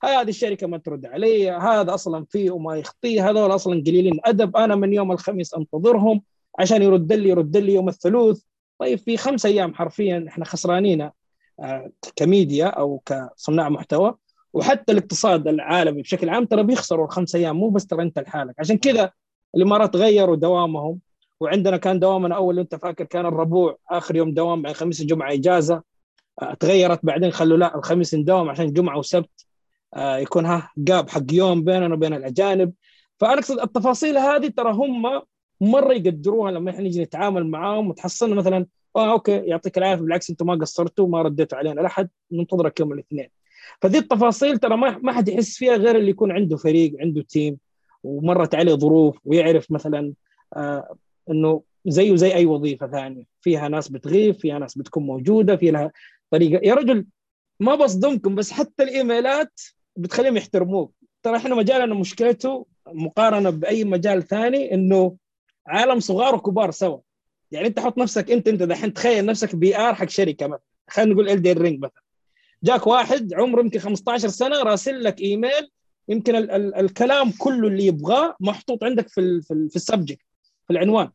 هذه 0.03 0.29
الشركة 0.29 0.67
ما 0.67 0.77
ترد 0.77 1.05
علي 1.05 1.51
هذا 1.51 1.93
أصلا 1.93 2.25
فيه 2.29 2.51
وما 2.51 2.75
يخطيه 2.75 3.29
هذول 3.29 3.55
أصلا 3.55 3.83
قليلين 3.87 4.19
أدب. 4.25 4.57
أنا 4.57 4.75
من 4.75 4.93
يوم 4.93 5.11
الخميس 5.11 5.53
أنتظرهم. 5.53 6.21
عشان 6.59 6.81
يرد 6.81 7.13
لي 7.13 7.29
يرد 7.29 7.57
لي 7.57 7.73
يوم 7.73 7.89
الثلاث. 7.89 8.41
طيب 8.79 8.99
في 8.99 9.17
خمس 9.17 9.45
أيام 9.45 9.73
حرفيا 9.73 10.25
إحنا 10.27 10.45
خسرانين 10.45 11.09
آه، 11.59 11.91
كميديا 12.15 12.65
أو 12.65 13.01
كصناع 13.05 13.69
محتوى. 13.69 14.15
وحتى 14.53 14.91
الاقتصاد 14.91 15.47
العالمي 15.47 16.01
بشكل 16.01 16.29
عام 16.29 16.45
ترى 16.45 16.63
بيخسروا 16.63 17.05
الخمس 17.05 17.35
أيام 17.35 17.55
مو 17.55 17.69
بس 17.69 17.87
ترى 17.87 18.03
أنت 18.03 18.19
لحالك. 18.19 18.55
عشان 18.59 18.77
كذا 18.77 19.11
الإمارات 19.55 19.95
غيروا 19.95 20.35
دوامهم. 20.35 20.99
وعندنا 21.39 21.77
كان 21.77 21.99
دوامنا 21.99 22.35
أول 22.35 22.59
أنت 22.59 22.75
فاكر 22.75 23.03
كان 23.03 23.25
الربوع. 23.25 23.77
آخر 23.91 24.15
يوم 24.15 24.33
دوام 24.33 24.61
بعد 24.61 24.75
خميس 24.75 25.01
الجمعة 25.01 25.33
إجازة. 25.33 25.81
آه، 26.41 26.53
تغيرت 26.53 26.99
بعدين 27.05 27.31
خلوا 27.31 27.57
لا 27.57 27.75
الخميس 27.75 28.15
نداوم 28.15 28.49
عشان 28.49 28.73
جمعة 28.73 28.97
وسبت. 28.97 29.45
آه، 29.93 30.17
يكون 30.17 30.45
ها 30.45 30.71
جاب 30.77 31.09
حق 31.09 31.23
يوم 31.31 31.63
بيننا 31.63 31.93
وبين 31.93 32.13
الأجانب. 32.13 32.73
فأنا 33.19 33.33
أقصد 33.33 33.59
التفاصيل 33.59 34.17
هذه 34.17 34.47
ترى 34.47 34.71
هم 34.71 35.21
مرة 35.63 35.93
يقدروها 35.93 36.51
لما 36.51 36.71
إحنا 36.71 36.81
نيجي 36.81 37.01
نتعامل 37.01 37.47
معاهم 37.47 37.89
وتحصلنا 37.89 38.35
مثلا 38.35 38.65
آه 38.95 39.11
أوكي 39.11 39.31
يعطيك 39.31 39.77
العافية 39.77 40.01
بالعكس 40.03 40.29
أنتم 40.29 40.45
ما 40.45 40.55
قصرتوا 40.55 41.07
ما 41.07 41.21
رديتوا 41.21 41.57
علينا 41.57 41.81
الاحد 41.81 42.09
ننتظرك 42.31 42.79
يوم 42.79 42.93
الاثنين. 42.93 43.29
فدي 43.81 43.97
التفاصيل 43.97 44.57
ترى 44.57 44.77
ما 44.77 44.97
ما 44.97 45.11
حد 45.13 45.27
يحس 45.29 45.57
فيها 45.57 45.75
غير 45.75 45.95
اللي 45.95 46.09
يكون 46.09 46.31
عنده 46.31 46.57
فريق 46.57 46.93
عنده 46.99 47.21
team 47.21 47.57
ومرت 48.03 48.55
عليه 48.55 48.73
ظروف 48.73 49.17
ويعرف 49.25 49.71
مثلا 49.71 50.13
آه 50.55 50.95
إنه 51.29 51.61
زيه 51.85 52.15
زي 52.15 52.33
أي 52.33 52.45
وظيفة 52.45 52.87
ثانية. 52.87 53.23
فيها 53.41 53.67
ناس 53.67 53.89
بتغيب 53.89 54.35
فيها 54.35 54.59
ناس 54.59 54.77
بتكون 54.77 55.03
موجودة 55.05 55.55
في 55.55 55.71
لها 55.71 55.91
طريقة. 56.31 56.67
يا 56.67 56.73
رجل 56.73 57.05
ما 57.59 57.75
بصدمكم 57.75 58.35
بس 58.35 58.51
حتى 58.51 58.83
الإيميلات 58.83 59.61
بتخليهم 59.95 60.37
يحترموك. 60.37 60.93
ترى 61.23 61.37
إحنا 61.37 61.55
مجالنا 61.55 61.95
مشكلته 61.95 62.65
مقارنة 62.87 63.49
بأي 63.49 63.83
مجال 63.83 64.23
ثاني 64.27 64.73
إنه 64.73 65.15
عالم 65.67 65.99
صغار 65.99 66.35
وكبار 66.35 66.71
سوا. 66.71 66.97
يعني 67.51 67.67
انت 67.67 67.79
حط 67.79 67.97
نفسك 67.97 68.31
انت 68.31 68.47
انت 68.47 68.63
دحين 68.63 68.93
تخيل 68.93 69.25
نفسك 69.25 69.55
PR 69.55 69.95
حق 69.95 70.09
شركة 70.09 70.47
مثلا. 70.47 70.61
خلينا 70.89 71.13
نقول 71.13 71.29
Elden 71.29 71.53
Ring 71.53 71.79
مثلا. 71.79 72.01
جاك 72.63 72.87
واحد 72.87 73.33
عمره 73.33 73.61
يمكن 73.61 73.79
15 73.79 74.27
سنة 74.27 74.63
راسل 74.63 75.03
لك 75.03 75.21
إيميل. 75.21 75.71
يمكن 76.09 76.35
ال 76.35 76.51
ال 76.51 76.75
الكلام 76.75 77.31
كله 77.31 77.67
اللي 77.67 77.85
يبغاه 77.85 78.35
محطوط 78.39 78.83
عندك 78.83 79.07
في 79.09 79.21
ال 79.21 79.41
في, 79.43 79.53
ال 79.53 79.69
في 79.69 79.75
ال 79.75 79.81
subject 79.82 80.25
في 80.67 80.73
العنوان. 80.73 81.05
ال- 81.05 81.11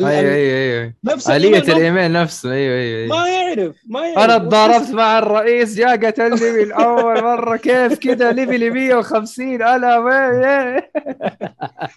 أيوه 0.00 0.20
ال- 0.20 0.24
أيوه 0.26 0.82
أيوه 0.82 0.94
نفس 1.04 1.30
آلية 1.30 1.58
الإيميل 1.58 2.12
نفسه 2.12 2.52
أيوه 2.52 2.74
أيوه 2.74 2.98
أيوه. 2.98 3.08
ما 3.16 3.28
يعرف 3.28 3.76
ما 3.86 4.06
يعرف. 4.06 4.18
أنا 4.18 4.38
تضاربت 4.38 4.90
مع 4.90 5.18
الرئيس 5.18 5.74
جاء 5.76 6.06
قتلني 6.06 6.50
من 6.64 6.72
اول 6.72 7.22
مرة. 7.22 7.56
كيف 7.56 7.98
كذا 7.98 8.32
ليفلي 8.32 8.70
150 8.70 9.62
أنا 9.62 9.98
وين. 9.98 10.80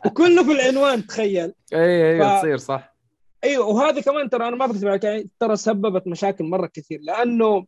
وكله 0.06 0.44
في 0.44 0.52
العنوان 0.52 1.08
تخيل. 1.08 1.54
أيوه 1.74 2.12
أيوه 2.14 2.38
ف- 2.38 2.40
تصير 2.42 2.58
صح. 2.58 2.96
أيوه 3.44 3.66
وهذه 3.68 4.00
كمان 4.00 4.30
ترى 4.30 4.48
أنا 4.48 4.56
ما 4.56 4.66
بكذب 4.66 4.88
عليك 4.88 5.04
يعني 5.04 5.30
ترى 5.40 5.56
سببت 5.56 6.08
مشاكل 6.08 6.44
مرة 6.44 6.70
كثير. 6.74 7.00
لأنه 7.04 7.66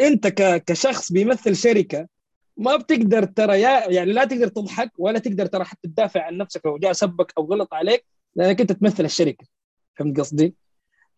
أنت 0.00 0.26
ك- 0.26 0.64
كشخص 0.66 1.12
بيمثل 1.12 1.56
شركة 1.56 2.06
ما 2.56 2.76
بتقدر 2.76 3.24
ترى 3.24 3.60
يا 3.60 3.90
يعني 3.90 4.12
لا 4.12 4.24
تقدر 4.24 4.48
تضحك 4.48 4.90
ولا 4.98 5.18
تقدر 5.18 5.46
ترى 5.46 5.64
حتى 5.64 5.88
تدافع 5.88 6.22
عن 6.22 6.36
نفسك 6.36 6.66
لو 6.66 6.78
جاء 6.78 6.92
سبك 6.92 7.32
أو 7.38 7.44
غلط 7.44 7.74
عليك 7.74 8.04
لأنك 8.36 8.60
أنت 8.60 8.72
تمثل 8.72 9.04
الشركة. 9.04 9.46
فهمت 9.96 10.20
قصدي؟ 10.20 10.54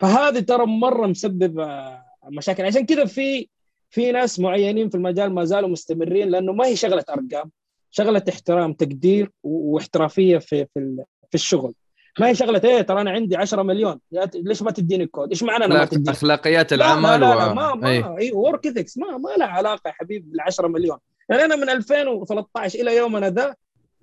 فهذه 0.00 0.40
ترى 0.40 0.66
مرة 0.66 1.06
مسبب 1.06 1.60
آه، 1.60 2.04
مشاكل 2.24 2.64
عشان 2.64 2.86
كذا 2.86 3.04
في 3.04 3.48
في 3.90 4.12
ناس 4.12 4.40
معينين 4.40 4.88
في 4.88 4.94
المجال 4.96 5.34
ما 5.34 5.44
زالوا 5.44 5.68
مستمرين 5.68 6.28
لأنه 6.28 6.52
ما 6.52 6.66
هي 6.66 6.76
شغلة 6.76 7.04
أرقام 7.10 7.50
شغلة 7.90 8.22
احترام 8.28 8.72
تقدير 8.72 9.30
واحترافية 9.42 10.38
في 10.38 10.66
في 10.74 11.04
في 11.28 11.34
الشغل 11.34 11.74
ما 12.20 12.28
هي 12.28 12.34
شغلة 12.34 12.60
إيه 12.64 12.82
ترى 12.82 13.00
أنا 13.00 13.10
عندي 13.10 13.36
10 13.36 13.62
مليون 13.62 14.00
ليش 14.34 14.62
ما 14.62 14.70
تديني 14.70 15.06
كود؟ 15.06 15.28
إيش 15.28 15.42
معنى 15.42 15.64
أنا 15.64 15.74
ما 15.74 15.84
تديني؟ 15.84 16.10
أخلاقيات 16.10 16.72
لا 16.72 16.76
العمل 16.76 17.02
لا 17.02 17.16
لا, 17.18 17.34
لا 17.34 17.46
و... 17.46 17.54
ما 17.54 17.74
ما. 17.74 18.18
اي 18.18 18.32
work 18.32 18.66
ethics 18.66 18.98
ما 18.98 19.16
ما 19.16 19.28
لها 19.38 19.46
علاقة 19.46 19.88
يا 19.88 19.92
حبيبي 19.92 20.30
بال 20.30 20.40
10 20.40 20.68
مليون 20.68 20.98
يعني 21.28 21.44
أنا 21.44 21.56
من 21.56 21.70
2013 21.70 22.78
إلى 22.80 22.96
يومنا 22.96 23.30
ذا 23.30 23.54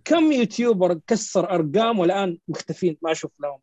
كم 0.05 0.31
YouTuber 0.31 0.99
كسر 1.07 1.49
أرقام 1.49 1.99
والآن 1.99 2.37
مختفين 2.47 2.97
ما 3.01 3.11
أشوف 3.11 3.31
لهم 3.39 3.59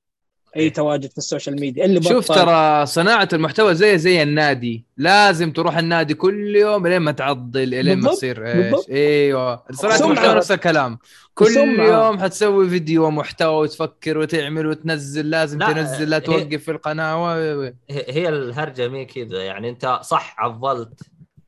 أي 0.57 0.71
تواجد 0.71 1.11
في 1.11 1.19
ال 1.19 1.25
social 1.25 1.61
media 1.61 1.85
اللي 1.85 2.03
شوف 2.03 2.33
بطل. 2.33 2.35
ترى 2.35 2.87
صناعة 2.87 3.29
المحتوى 3.33 3.75
زي 3.75 3.99
زي 3.99 4.23
النادي. 4.23 4.85
لازم 4.97 5.53
تروح 5.53 5.79
النادي 5.79 6.15
كل 6.15 6.57
يوم 6.57 6.87
لين 6.87 6.99
ما 6.99 7.13
تعضل 7.13 7.69
لين 7.69 8.01
ما 8.01 8.11
تصير 8.11 8.47
إيش. 8.47 8.57
بالضبط. 8.57 8.87
إيوه. 8.91 9.63
سمعة. 9.71 9.97
المحتوى 9.97 10.35
نفس 10.35 10.51
الكلام. 10.53 10.99
كل 11.35 11.47
سمعة. 11.47 11.87
يوم 11.87 12.19
حتسوي 12.21 12.69
فيديو 12.69 13.05
ومحتوى 13.07 13.55
وتفكر 13.63 14.19
وتعمل 14.19 14.67
وتنزل 14.67 15.31
لازم 15.31 15.59
لا، 15.59 15.73
تنزل 15.73 16.11
لا 16.11 16.17
هي- 16.17 16.21
توقف 16.21 16.65
في 16.65 16.71
القناة 16.71 17.23
و... 17.25 17.27
و- 17.61 17.73
هي 17.91 18.05
هي 18.09 18.29
الهرجة 18.29 18.89
مي 18.89 19.05
كذا 19.05 19.43
يعني 19.43 19.69
أنت 19.71 20.01
صح 20.03 20.37
عضلت 20.39 21.01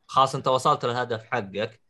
خلاص 0.07 0.35
أنت 0.35 0.49
وصلت 0.49 0.85
للهدف 0.85 1.21
حقك. 1.31 1.81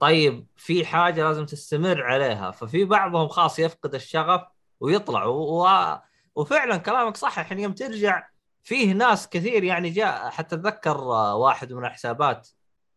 طيب 0.00 0.46
في 0.56 0.84
حاجة 0.84 1.28
لازم 1.28 1.46
تستمر 1.46 2.02
عليها. 2.02 2.50
ففي 2.50 2.84
بعضهم 2.84 3.28
خاص 3.28 3.58
يفقد 3.58 3.94
الشغف 3.94 4.40
ويطلع 4.80 5.24
و... 5.24 5.66
وفعلا 6.36 6.76
كلامك 6.76 7.16
صح 7.16 7.38
الحين 7.38 7.58
يوم 7.60 7.72
ترجع 7.72 8.28
فيه 8.62 8.92
ناس 8.92 9.28
كثير 9.28 9.64
يعني 9.64 9.90
جاء 9.90 10.30
حتى 10.30 10.54
اتذكر 10.54 10.96
آه، 10.96 11.36
واحد 11.36 11.72
من 11.72 11.84
الحسابات 11.84 12.48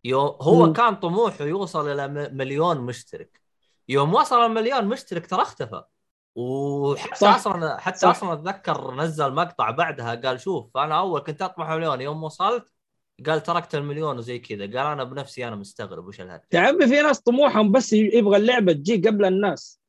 يوم 0.04 0.38
هو 0.41 0.65
مم. 0.65 0.73
كان 0.73 0.95
طموحه 0.95 1.45
يوصل 1.45 1.91
إلى 1.91 2.08
م- 2.08 2.38
مليون 2.38 2.78
مشترك 2.82 3.41
يوم 3.89 4.13
وصل 4.13 4.45
المليون 4.45 4.86
مشترك 4.86 5.28
ترى 5.28 5.41
اختفى 5.41 5.84
وحتى 6.36 7.15
صح. 7.15 7.36
أصلا 7.36 7.78
حتى 7.78 7.97
صح. 7.97 8.10
أصلا 8.10 8.34
أتذكر 8.34 8.95
نزل 8.95 9.34
مقطع 9.34 9.69
بعدها 9.71 10.15
قال 10.15 10.39
شوف 10.39 10.78
أنا 10.78 11.00
أول 11.00 11.19
كنت 11.21 11.41
أطمح 11.41 11.69
مليون 11.69 12.02
يوم 12.02 12.23
وصلت 12.23 12.73
قال 13.28 13.43
تركت 13.43 13.76
المليون 13.76 14.17
وزي 14.17 14.39
كذا 14.39 14.63
قال 14.65 14.78
أنا 14.78 15.04
بنفسي 15.04 15.47
أنا 15.47 15.56
مستغرب 15.56 16.08
وش 16.08 16.21
الهرجه 16.21 16.47
يا 16.54 16.60
عمي 16.60 16.88
في 16.88 17.02
ناس 17.02 17.19
طموحهم 17.19 17.71
بس 17.71 17.93
يبغى 17.93 18.38
اللعبة 18.38 18.73
تجي 18.73 19.08
قبل 19.10 19.26
الناس 19.26 19.80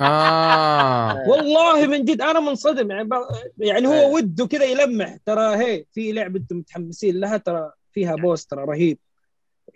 آه. 0.00 1.14
والله 1.28 1.86
من 1.86 2.04
جد 2.04 2.20
أنا 2.20 2.40
منصدم 2.40 2.90
يعني 2.90 3.04
ب- 3.08 3.12
يعني 3.58 3.88
إيه. 3.94 4.06
هو 4.06 4.16
وده 4.16 4.46
كذا 4.46 4.64
يلمح. 4.64 5.16
ترى 5.26 5.56
هي 5.56 5.84
في 5.92 6.12
لعبة 6.12 6.40
أنتم 6.40 6.56
متحمسين 6.56 7.20
لها 7.20 7.36
ترى 7.36 7.72
فيها 7.92 8.14
بوس 8.16 8.46
ترى 8.46 8.64
رهيب. 8.64 8.98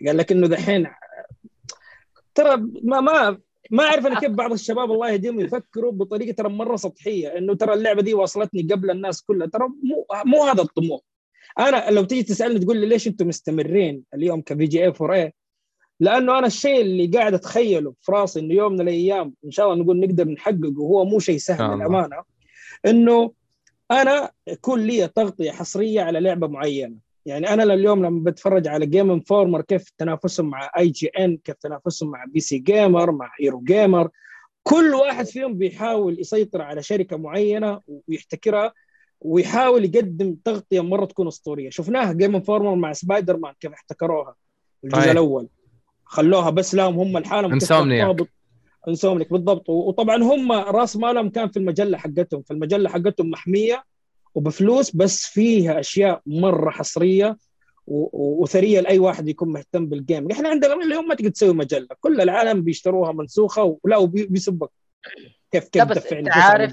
قال 0.07 0.17
لك 0.17 0.31
إنه 0.31 0.47
دحين 0.47 0.87
ترى 2.35 2.57
ما 2.83 3.01
ما 3.01 3.37
ما 3.71 3.83
أعرف 3.83 4.05
أنا 4.05 4.19
كيف 4.19 4.31
بعض 4.31 4.51
الشباب 4.51 4.91
الله 4.91 5.09
يهديهم 5.11 5.39
يفكروا 5.39 5.91
بطريقة 5.91 6.33
ترى 6.35 6.49
مرة 6.49 6.75
سطحية. 6.75 7.37
إنه 7.37 7.55
ترى 7.55 7.73
اللعبة 7.73 8.01
دي 8.01 8.13
وصلتني 8.13 8.61
قبل 8.61 8.91
الناس 8.91 9.21
كلها. 9.21 9.47
ترى 9.47 9.67
مو 9.67 10.05
مو 10.25 10.43
هذا 10.43 10.61
الطموح. 10.61 11.01
أنا 11.59 11.89
لو 11.91 12.03
تيجي 12.03 12.23
تسألني 12.23 12.59
تقول 12.59 12.77
لي 12.77 12.85
ليش 12.87 13.07
أنتم 13.07 13.27
مستمرين 13.27 14.03
اليوم 14.13 14.41
ك 14.41 14.65
VGA4A 14.65 15.33
لأنه 15.99 16.39
أنا 16.39 16.47
الشيء 16.47 16.81
اللي 16.81 17.07
قاعد 17.07 17.33
أتخيله 17.33 17.93
في 18.01 18.11
راسي 18.11 18.39
إنه 18.39 18.53
يوم 18.53 18.73
من 18.73 18.81
الأيام 18.81 19.33
إن 19.45 19.51
شاء 19.51 19.73
الله 19.73 19.83
نقول 19.83 19.99
نقدر 19.99 20.27
نحققه 20.27 20.73
وهو 20.77 21.05
مو 21.05 21.19
شيء 21.19 21.37
سهل 21.37 21.61
الله. 21.61 21.75
للأمانة 21.75 22.23
إنه 22.85 23.31
أنا 23.91 24.31
يكون 24.47 24.79
لي 24.79 25.07
تغطية 25.07 25.51
حصرية 25.51 26.01
على 26.01 26.19
لعبة 26.19 26.47
معينة 26.47 26.95
يعني 27.25 27.53
أنا 27.53 27.63
اليوم 27.63 28.05
لما 28.05 28.23
بتفرج 28.23 28.67
على 28.67 28.85
Game 28.85 29.11
Informer 29.11 29.61
كيف 29.61 29.89
تنافسهم 29.97 30.49
مع 30.49 30.71
IGN 30.77 31.37
كيف 31.37 31.55
تنافسهم 31.55 32.11
مع 32.11 32.25
PC 32.25 32.39
Gamer 32.39 33.11
مع 33.11 33.31
Eurogamer 33.41 34.09
كل 34.63 34.93
واحد 34.93 35.25
فيهم 35.25 35.53
بيحاول 35.53 36.19
يسيطر 36.19 36.61
على 36.61 36.83
شركة 36.83 37.17
معينة 37.17 37.81
ويحتكرها 38.07 38.73
ويحاول 39.21 39.85
يقدم 39.85 40.35
تغطية 40.45 40.81
مرة 40.81 41.05
تكون 41.05 41.27
أسطورية 41.27 41.69
شفناها 41.69 42.13
Game 42.13 42.35
Informer 42.35 42.75
مع 42.75 42.93
سبايدر 42.93 43.37
مان 43.37 43.53
كيف 43.59 43.71
احتكروها 43.71 44.35
الجزء 44.83 45.01
طيب. 45.01 45.11
الأول 45.11 45.47
خلوها 46.11 46.49
بس 46.49 46.75
لهم 46.75 46.99
هم 46.99 47.17
بال- 48.13 48.27
Insomniac 48.87 49.31
بالضبط. 49.31 49.69
و- 49.69 49.87
وطبعا 49.87 50.23
هم 50.23 50.51
راس 50.51 50.95
مالهم 50.97 51.29
كان 51.29 51.49
في 51.49 51.57
المجلة 51.57 51.97
حقتهم. 51.97 52.41
فالمجله 52.41 52.89
حقتهم 52.89 53.29
محمية 53.29 53.83
وبفلوس 54.35 54.95
بس 54.95 55.25
فيها 55.25 55.79
أشياء 55.79 56.21
مرة 56.25 56.69
حصرية 56.69 57.37
و- 57.87 58.03
و- 58.03 58.43
وثرية 58.43 58.79
لأي 58.79 58.99
واحد 58.99 59.27
يكون 59.27 59.49
مهتم 59.51 59.85
بال 59.85 60.00
game 60.00 60.31
إحنا 60.31 60.49
عندنا 60.49 60.73
اليوم 60.73 61.07
ما 61.07 61.15
تقدر 61.15 61.29
تسوي 61.29 61.53
مجلة. 61.53 61.87
كل 62.01 62.21
العالم 62.21 62.61
بيشتروها 62.63 63.11
منسوخة 63.11 63.77
ولا 63.83 63.97
وبيسبك 63.97 64.69
كيف 65.51 65.63
كيف 65.63 65.81
تسع 65.93 66.09
عارف- 66.43 66.71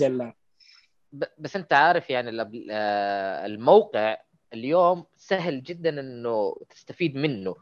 بس 1.39 1.57
أنت 1.57 1.72
عارف 1.72 2.11
يعني 2.11 2.30
ال- 2.30 2.66
آه، 2.70 3.47
الموقع 3.47 4.16
اليوم 4.53 5.05
سهل 5.16 5.62
جدا 5.62 6.01
إنه 6.01 6.57
تستفيد 6.70 7.16
منه. 7.16 7.57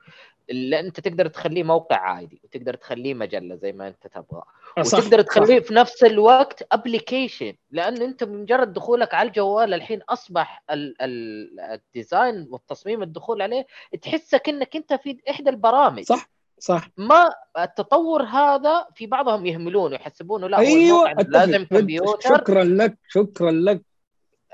لأن 0.49 0.85
انت 0.87 1.01
تقدر 1.01 1.27
تخليه 1.29 1.63
موقع 1.63 1.97
عادي 1.97 2.41
وتقدر 2.45 2.75
تخليه 2.75 3.15
مجلة 3.15 3.55
زي 3.55 3.73
ما 3.73 3.89
انت 3.89 4.07
تبغى. 4.07 4.43
وتقدر 4.79 5.23
صح. 5.23 5.27
تخليه 5.27 5.61
في 5.61 5.75
نفس 5.75 6.05
الوقت 6.05 6.67
application 6.73 7.53
لأن 7.71 8.03
انت 8.03 8.25
بمجرد 8.25 8.73
دخولك 8.73 9.15
على 9.15 9.29
الجوال 9.29 9.75
الحين 9.75 10.03
أصبح 10.09 10.63
ال- 10.71 11.03
ال- 11.03 11.61
ال 11.61 11.73
design 11.73 12.47
والتصميم 12.51 13.03
الدخول 13.03 13.43
عليه 13.43 13.67
تحسك 14.03 14.49
إنك 14.49 14.77
أنت 14.77 14.93
في 14.95 15.19
إحدى 15.31 15.51
البرامج. 15.51 16.03
صح 16.05 16.29
صح. 16.59 16.89
ما 16.97 17.31
التطور 17.59 18.23
هذا 18.23 18.87
في 18.95 19.07
بعضهم 19.07 19.47
يهملونه 19.47 19.95
يحسبونه 19.95 20.47
لا 20.49 20.59
أيوه 20.59 21.11
أتفق. 21.11 21.29
لازم 21.31 21.65
كمبيوتر. 21.65 22.37
شكرا 22.39 22.65
لك 22.65 22.99
شكرا 23.09 23.51
لك. 23.51 23.83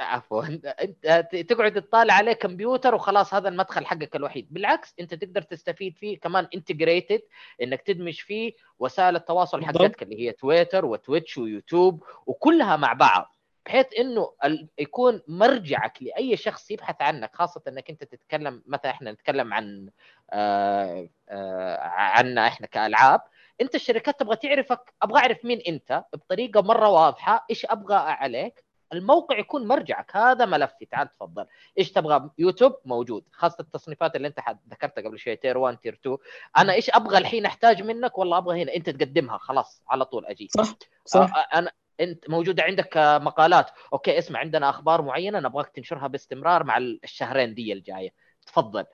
عفوا. 0.01 0.45
انت 0.47 1.37
تقعد 1.49 1.73
تطالع 1.73 2.15
عليه 2.15 2.33
كمبيوتر 2.33 2.95
وخلاص 2.95 3.35
هذا 3.35 3.49
المدخل 3.49 3.87
حقك 3.87 4.17
الوحيد. 4.17 4.47
بالعكس 4.51 4.95
انت 5.01 5.15
تقدر 5.15 5.43
تستفيد 5.43 5.97
فيه 5.97 6.21
كمان 6.21 6.49
integrated 6.55 7.23
انك 7.63 7.83
تدمج 7.83 8.15
فيه 8.21 8.53
وسائل 8.79 9.17
التواصل. 9.17 9.65
حقتك 9.65 10.03
اللي 10.03 10.21
هي 10.21 10.33
تويتر 10.33 10.85
وتويتش 10.85 11.39
ويوتيوب 11.39 12.05
وكلها 12.27 12.77
مع 12.77 12.93
بعض 12.93 13.37
بحيث 13.67 13.87
إنه 13.99 14.33
يكون 14.79 15.23
مرجعك 15.29 16.03
لأي 16.03 16.37
شخص 16.37 16.71
يبحث 16.71 17.03
عنك 17.03 17.37
خاصة 17.37 17.63
إنك 17.69 17.91
أنت 17.91 18.05
تتكلم 18.05 18.63
مثلا 18.67 18.91
إحنا 18.91 19.13
نتكلم 19.13 19.55
عن 19.55 19.89
آه 20.31 21.09
آه 21.29 21.79
عنا 21.81 22.47
إحنا 22.47 22.67
كألعاب. 22.67 23.21
أنت 23.61 23.75
الشركات 23.75 24.21
تبغى 24.21 24.37
تعرفك 24.37 24.95
أبغى 25.03 25.21
أعرف 25.21 25.45
مين 25.45 25.61
أنت 25.69 26.05
بطريقة 26.13 26.63
مرة 26.63 26.89
واضحة 26.89 27.47
إيش 27.51 27.67
أبغى 27.67 27.95
عليك. 27.97 28.65
الموقع 28.93 29.39
يكون 29.39 29.67
مرجعك. 29.67 30.17
هذا 30.17 30.45
ملفي. 30.45 30.85
تعال 30.91 31.09
تفضل. 31.09 31.47
إيش 31.79 31.93
تبغى؟ 31.93 32.31
يوتيوب؟ 32.39 32.75
موجود. 32.85 33.25
خاصة 33.33 33.57
التصنيفات 33.61 34.17
اللي 34.17 34.29
أنت 34.29 34.39
ذكرتها 34.71 35.03
قبل 35.03 35.19
شوي. 35.19 35.37
tier 35.37 35.59
1 35.59 35.77
tier 35.77 35.95
2 35.95 36.17
أنا 36.59 36.73
إيش 36.73 36.91
أبغى 36.91 37.19
الحين 37.19 37.47
أحتاج 37.47 37.83
منك؟ 37.83 38.19
والله 38.19 38.39
أبغى 38.39 38.63
هنا. 38.63 38.75
أنت 38.75 38.91
تقدمها. 38.91 39.39
خلاص. 39.39 39.83
على 39.89 40.05
طول 40.05 40.27
أجي. 40.27 40.49
صح. 40.51 40.75
صح. 41.05 41.37
آه، 41.37 41.59
أنا 41.59 41.73
أنت 42.01 42.31
موجودة 42.31 42.63
عندك 42.63 42.97
آه، 42.97 43.19
مقالات. 43.19 43.71
okay 43.93 44.19
اسمع. 44.19 44.41
عندنا 44.41 44.71
أخبار 44.71 45.03
معينة 45.03 45.41
نبغاك 45.41 45.69
تنشرها 45.69 46.07
باستمرار 46.07 46.65
مع 46.65 46.79
الشهرين 46.79 47.55
دي 47.55 47.73
الجاية. 47.73 48.11
تفضل. 48.47 48.85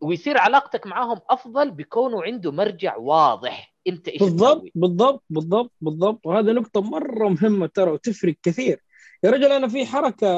ويصير 0.00 0.38
علاقتك 0.38 0.86
معاهم 0.86 1.20
أفضل 1.30 1.70
بيكونوا 1.70 2.24
عنده 2.24 2.52
مرجع 2.52 2.96
واضح. 2.96 3.74
أنت 3.86 4.08
إيش 4.08 4.20
بالضبط 4.20 4.56
تسوي؟ 4.56 4.72
بالضبط. 4.74 5.24
بالضبط. 5.30 5.72
بالضبط. 5.80 6.26
وهذا 6.26 6.52
نقطة 6.52 6.80
مرة 6.80 7.28
مهمة 7.28 7.66
ترى 7.66 7.90
وتفرق 7.90 8.34
كثير. 8.42 8.83
يا 9.24 9.30
رجل 9.30 9.52
أنا 9.52 9.68
في 9.68 9.86
حركة 9.86 10.28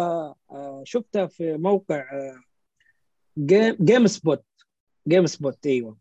آه، 0.50 0.82
شفتها 0.84 1.26
في 1.26 1.56
موقع 1.56 1.96
آه، 2.12 2.40
GameSpot 3.84 4.44
GameSpot 5.08 5.66
أيوه. 5.66 5.96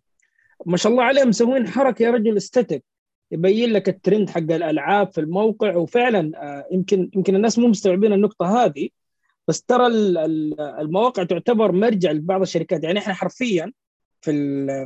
ما 0.65 0.77
شاء 0.77 0.91
الله 0.91 1.03
عليهم 1.03 1.27
مسوين 1.29 1.67
حركة 1.67 2.03
يا 2.03 2.11
رجل 2.11 2.37
statistic 2.37 2.83
يبين 3.31 3.73
لك 3.73 3.89
الترند 3.89 4.29
حق 4.29 4.37
الألعاب 4.37 5.11
في 5.11 5.21
الموقع 5.21 5.75
وفعلا 5.75 6.31
آه، 6.43 6.67
يمكن 6.71 7.09
يمكن 7.15 7.35
الناس 7.35 7.59
مو 7.59 7.67
مستوعبين 7.67 8.13
النقطة 8.13 8.63
هذه 8.65 8.89
بس 9.47 9.63
ترى 9.63 9.87
ال- 9.87 10.17
ال- 10.17 10.61
المواقع 10.61 11.23
تعتبر 11.23 11.71
مرجع 11.71 12.11
لبعض 12.11 12.41
الشركات. 12.41 12.83
يعني 12.83 12.99
إحنا 12.99 13.13
حرفيا 13.13 13.71
في 14.21 14.31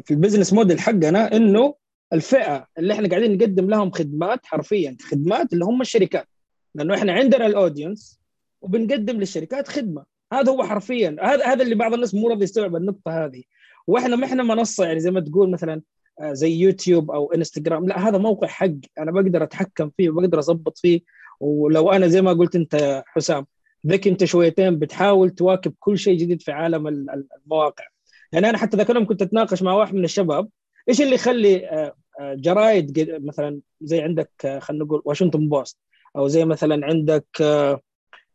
في 0.05 0.11
ال 0.11 0.16
business 0.16 0.53
model 0.53 0.79
حقنا 0.79 1.35
إنه 1.35 1.75
الفئة 2.13 2.67
اللي 2.77 2.93
إحنا 2.93 3.09
قاعدين 3.09 3.37
نقدم 3.37 3.69
لهم 3.69 3.91
خدمات 3.91 4.45
حرفيا 4.45 4.97
خدمات 5.01 5.53
اللي 5.53 5.65
هم 5.65 5.81
الشركات. 5.81 6.28
لأنه 6.75 6.95
إحنا 6.95 7.13
عندنا 7.13 7.45
ال 7.45 7.54
audience 7.54 8.19
وبنقدم 8.61 9.19
للشركات 9.19 9.67
خدمة. 9.67 10.05
هذا 10.33 10.51
هو 10.51 10.63
حرفيا 10.63 11.15
هذا 11.21 11.45
هذا 11.45 11.63
اللي 11.63 11.75
بعض 11.75 11.93
الناس 11.93 12.15
مو 12.15 12.29
راضي 12.29 12.43
يستوعب 12.43 12.75
النقطة 12.75 13.25
هذه. 13.25 13.43
وإحنا 13.87 14.15
ما 14.15 14.25
إحنا 14.25 14.43
منصة 14.43 14.85
يعني 14.85 14.99
زي 14.99 15.11
ما 15.11 15.19
تقول 15.19 15.51
مثلا 15.51 15.81
آه، 16.21 16.33
زي 16.33 16.51
يوتيوب 16.51 17.11
أو 17.11 17.33
إنستغرام. 17.33 17.87
لا 17.87 18.09
هذا 18.09 18.17
موقع 18.17 18.47
حق. 18.47 18.71
أنا 18.99 19.11
بقدر 19.11 19.43
أتحكم 19.43 19.89
فيه 19.97 20.09
وبقدر 20.09 20.39
اضبط 20.39 20.77
فيه. 20.77 21.01
ولو 21.39 21.91
أنا 21.91 22.07
زي 22.07 22.21
ما 22.21 22.33
قلت 22.33 22.55
أنت 22.55 23.03
حسام 23.05 23.45
ذكي 23.87 24.09
أنت 24.09 24.23
شويتين 24.23 24.79
بتحاول 24.79 25.29
تواكب 25.29 25.73
كل 25.79 25.97
شيء 25.97 26.17
جديد 26.17 26.41
في 26.41 26.51
عالم 26.51 26.87
ال- 26.87 27.09
ال- 27.09 27.27
المواقع. 27.43 27.83
يعني 28.31 28.49
أنا 28.49 28.57
حتى 28.57 28.77
ذاك 28.77 28.89
اليوم 28.89 29.05
كنت 29.05 29.21
أتناقش 29.21 29.63
مع 29.63 29.73
واحد 29.73 29.95
من 29.95 30.03
الشباب. 30.03 30.49
إيش 30.89 31.01
اللي 31.01 31.15
يخلي 31.15 31.67
آه، 31.69 31.95
آه، 32.19 32.33
جرايد 32.33 33.17
مثلا 33.25 33.59
زي 33.81 34.01
عندك 34.01 34.31
خلينا 34.59 34.83
نقول 34.85 35.01
واشنطن 35.05 35.49
بوست 35.49 35.77
أو 36.15 36.27
زي 36.27 36.45
مثلا 36.45 36.85
عندك 36.85 37.25
آه، 37.41 37.81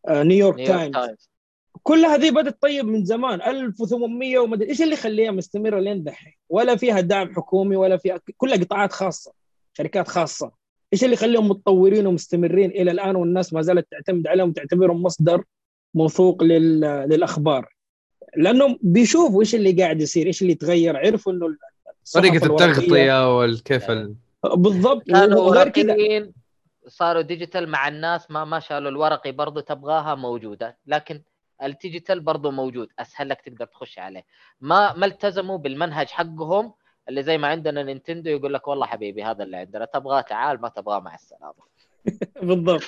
آه، 0.09 0.23
نيويورك 0.23 0.57
نيويورك 0.59 0.67
تايمز 0.67 0.95
تايمز 0.95 1.31
كل 1.83 2.05
هذه 2.05 2.31
بدأت 2.31 2.63
طيب 2.63 2.85
من 2.85 3.05
زمان. 3.05 3.43
1800 3.43 4.39
ومدري 4.39 4.69
إيش 4.69 4.83
اللي 4.83 4.93
يخليها 4.93 5.31
مستمرة 5.31 5.81
لين 5.81 6.05
دحين؟ 6.05 6.33
ولا 6.49 6.77
فيها 6.77 7.01
دعم 7.01 7.35
حكومي 7.35 7.77
ولا 7.77 7.97
فيها 7.97 8.21
كلها 8.37 8.57
قطاعات 8.57 8.93
خاصة 8.93 9.33
شركات 9.73 10.09
خاصة. 10.09 10.53
إيش 10.93 11.05
اللي 11.05 11.15
يخليهم 11.15 11.49
متطورين 11.49 12.07
ومستمرين 12.07 12.71
إلى 12.71 12.91
الآن 12.91 13.17
والناس 13.17 13.53
ما 13.53 13.63
زالت 13.63 13.87
تعتمد 13.91 14.27
عليهم 14.27 14.49
وتعتبرهم 14.49 15.03
مصدر 15.03 15.45
موثوق 15.95 16.43
لل... 16.43 16.81
للأخبار؟ 16.81 17.75
لأنهم 18.37 18.79
بيشوفوا 18.83 19.41
إيش 19.41 19.55
اللي 19.55 19.73
قاعد 19.73 20.01
يصير 20.01 20.27
إيش 20.27 20.43
اللي 20.43 20.53
يتغير 20.53 20.97
عرفوا 20.97 21.33
إنه 21.33 21.57
طريقة 22.15 22.47
التغطية 22.47 23.39
والكيف 23.39 23.91
ال... 23.91 24.15
بالضبط. 24.57 25.03
كانوا 25.07 25.41
وغير 25.41 25.69
كذا 25.69 25.97
صاروا 26.87 27.23
digital 27.23 27.69
مع 27.69 27.89
الناس 27.89 28.31
ما 28.31 28.45
ما 28.45 28.61
شالوا 28.61 28.91
الورقي 28.91 29.33
برضو 29.33 29.61
تبغاها 29.61 30.15
موجودة. 30.15 30.77
لكن 30.87 31.23
ال 31.63 31.70
digital 31.70 32.21
برضو 32.21 32.51
موجود. 32.51 32.89
أسهل 32.99 33.29
لك 33.29 33.41
تقدر 33.41 33.67
تخش 33.67 33.99
عليه. 33.99 34.25
ما 34.61 34.93
ما 34.93 35.07
التزموا 35.07 35.59
بالمنهج 35.59 36.09
حقهم 36.09 36.73
اللي 37.09 37.23
زي 37.23 37.39
ما 37.39 37.49
عندنا 37.49 37.83
نينتندو 37.83 38.31
يقول 38.31 38.55
لك 38.55 38.69
والله 38.69 38.87
حبيبي 38.87 39.25
هذا 39.25 39.43
اللي 39.45 39.57
عندنا. 39.57 39.85
تبغاه 39.85 40.21
تعال 40.21 40.61
ما 40.61 40.69
تبغاه 40.69 41.01
مع 41.01 41.15
السلامة. 41.15 41.55
بالضبط. 42.43 42.83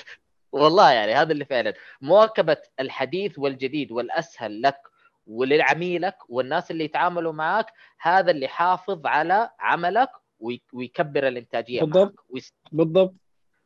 والله 0.51 0.91
يعني 0.91 1.13
هذا 1.13 1.31
اللي 1.31 1.45
فعلا. 1.45 1.73
مواكبة 2.01 2.57
الحديث 2.79 3.39
والجديد 3.39 3.91
والأسهل 3.91 4.61
لك 4.61 4.81
ولعميلك 5.27 6.17
والناس 6.29 6.71
اللي 6.71 6.83
يتعاملوا 6.83 7.33
معك 7.33 7.73
هذا 7.99 8.31
اللي 8.31 8.45
يحافظ 8.45 9.05
على 9.05 9.49
عملك 9.59 10.09
وي- 10.39 10.61
ويكبر 10.73 11.27
الإنتاجية 11.27 11.81
بالضبط. 11.81 12.15
معك 12.29 12.53
بالضبط. 12.71 13.13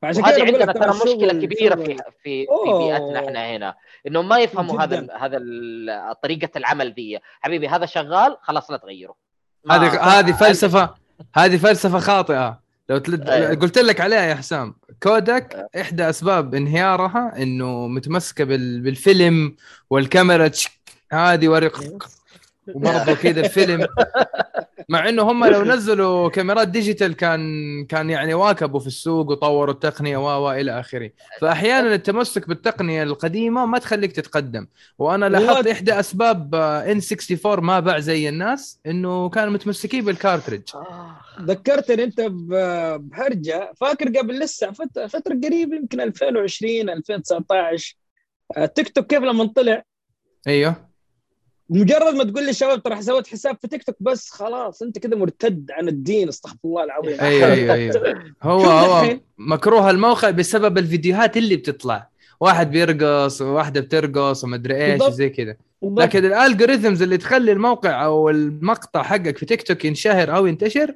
فعشان 0.02 0.24
كده 0.24 0.38
بقول 0.38 0.47
عندنا 0.47 0.74
ترى 0.74 0.93
مشكلة 0.93 1.34
كبيرة 1.34 1.76
في 1.76 1.86
في 2.24 2.45
في. 2.45 2.47
بيئتنا 2.78 3.20
إحنا 3.20 3.56
هنا 3.56 3.76
انهم 4.08 4.28
ما 4.30 4.39
يفهموا 4.39 4.82
هذا 4.82 4.99
جداً. 4.99 5.18
هذا 5.18 5.38
ال 5.38 6.16
طريقة 6.24 6.49
العمل 6.56 6.93
دي 6.93 7.20
حبيبي 7.41 7.68
هذا 7.68 7.86
شغال 7.86 8.38
خلاص 8.41 8.72
لا 8.72 8.78
تغيره. 8.78 9.16
هذه 9.72 10.02
هذه 10.02 10.32
فلسفه 10.32 10.89
هذه 11.36 11.58
فلسفة 11.58 11.99
خاطئة. 11.99 12.62
لو 12.89 12.97
تل... 12.97 13.30
أيوة. 13.30 13.56
قلت 13.56 13.78
لك 13.78 14.02
عليها 14.02 14.22
يا 14.22 14.36
حسام 14.36 14.76
كودك 15.04 15.68
إحدى 15.82 16.10
أسباب 16.10 16.56
انهيارها 16.56 17.34
إنه 17.38 17.88
متمسكة 17.88 18.43
بال... 18.43 18.82
بالفيلم 18.82 19.56
والكاميرا 19.89 20.52
هذه 21.12 21.47
ورق 21.47 21.84
وبرضه 22.76 23.13
كذا 23.13 23.41
الفيلم. 23.41 23.88
مع 24.89 25.09
إنه 25.09 25.24
هم 25.24 25.45
لو 25.45 25.63
نزلوا 25.63 26.30
كاميرات 26.30 26.67
ديجيتال 26.67 27.13
كان 27.15 27.41
كان 27.86 28.09
يعني 28.09 28.34
واكبوا 28.34 28.80
في 28.80 28.88
السوق 28.88 29.30
وطوروا 29.32 29.74
التقنية 29.74 30.17
و 30.17 30.45
و 30.47 30.51
إلى 30.51 30.80
آخره. 30.80 31.09
فأحيانا 31.41 31.93
التمسك 31.95 32.47
بالتقنية 32.47 33.03
القديمة 33.03 33.65
ما 33.65 33.78
تخليك 33.80 34.11
تتقدم. 34.11 34.67
وأنا 34.97 35.26
لاحظت 35.26 35.67
إحدى 35.67 35.99
أسباب 35.99 36.55
N64 36.56 37.64
ما 37.65 37.80
باع 37.80 37.99
زي 37.99 38.30
الناس 38.30 38.80
إنه 38.86 39.30
كانوا 39.30 39.53
متمسكين 39.53 40.05
بال 40.06 40.16
cartridge 40.16 40.62
آه. 40.76 41.15
ذكرتني 41.41 42.03
أنت 42.03 42.22
بهرجة. 42.22 43.72
فاكر 43.78 44.17
قبل 44.19 44.39
لسه 44.39 44.72
فت- 44.72 44.99
فترة 44.99 45.39
قريبه 45.43 45.76
يمكن 45.76 46.01
2020 46.01 46.89
2019 46.89 47.95
آه، 48.57 48.65
تيك 48.65 48.89
توك 48.89 49.05
كيف 49.07 49.19
لما 49.24 49.45
طلع؟ 49.55 49.84
أيوه. 50.47 50.91
مجرد 51.72 52.15
ما 52.15 52.24
تقول 52.24 52.45
لي 52.45 52.53
شباب 52.53 52.84
ترى 52.84 53.01
سويت 53.01 53.28
حساب 53.28 53.57
في 53.61 53.67
تيك 53.67 53.84
توك 53.84 53.95
بس 53.99 54.30
خلاص 54.30 54.82
انت 54.82 54.99
كذا 54.99 55.15
مرتد 55.15 55.72
عن 55.72 55.88
الدين 55.88 56.28
استغفر 56.28 56.57
الله 56.65 56.84
العظيم 56.84 57.22
أيوه 57.22 58.13
هو 58.43 58.61
هو. 58.65 59.19
مكروه 59.38 59.89
الموقع 59.89 60.30
بسبب 60.30 60.78
الفيديوهات 60.78 61.38
اللي 61.38 61.55
بتطلع 61.55 62.09
واحد 62.39 62.72
بيرقص 62.72 63.41
وواحده 63.41 63.82
بترقص 63.82 64.43
ومدري 64.43 64.86
إيش. 64.86 65.01
وزي 65.01 65.30
كذا. 65.30 65.55
لكن 65.84 66.26
ال 66.26 66.32
algorithms 66.32 67.02
اللي 67.01 67.17
تخلي 67.17 67.51
الموقع 67.51 68.05
أو 68.05 68.30
المقطع 68.30 69.03
حقك 69.03 69.38
في 69.38 69.45
تيك 69.45 69.61
توك 69.61 69.86
ينشهر 69.86 70.36
أو 70.36 70.45
ينتشر 70.45 70.95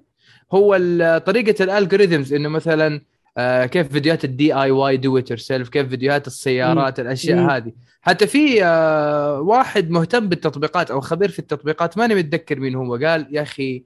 هو 0.53 0.77
طريقة 1.25 1.63
ال 1.63 1.70
algorithms 1.70 2.33
إنه 2.33 2.49
مثلا 2.49 3.01
آه، 3.37 3.65
كيف 3.65 3.87
فيديوهات 3.87 4.25
ال 4.25 4.32
DIY 4.32 4.53
do 4.53 5.17
it 5.17 5.33
yourself 5.33 5.69
كيف 5.69 5.89
فيديوهات 5.89 6.27
السيارات 6.27 6.99
الأشياء 6.99 7.37
مم. 7.37 7.49
هذه. 7.49 7.71
حتى 8.01 8.27
في 8.27 8.63
آه، 8.63 9.39
واحد 9.39 9.89
مهتم 9.89 10.29
بالتطبيقات 10.29 10.91
أو 10.91 11.01
خبير 11.01 11.29
في 11.29 11.39
التطبيقات 11.39 11.97
ماني 11.97 12.15
متذكر 12.15 12.59
مين 12.59 12.75
هو 12.75 12.95
قال 12.95 13.27
يا 13.31 13.41
أخي 13.41 13.83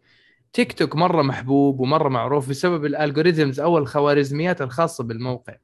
تيك 0.53 0.73
توك 0.73 0.95
مرة 0.95 1.21
محبوب 1.21 1.79
ومرة 1.79 2.09
معروف 2.09 2.49
بسبب 2.49 2.85
ال 2.85 2.92
algorithms 2.92 3.59
أو 3.59 3.77
الخوارزميات 3.77 4.61
الخاصة 4.61 5.03
بالموقع. 5.03 5.55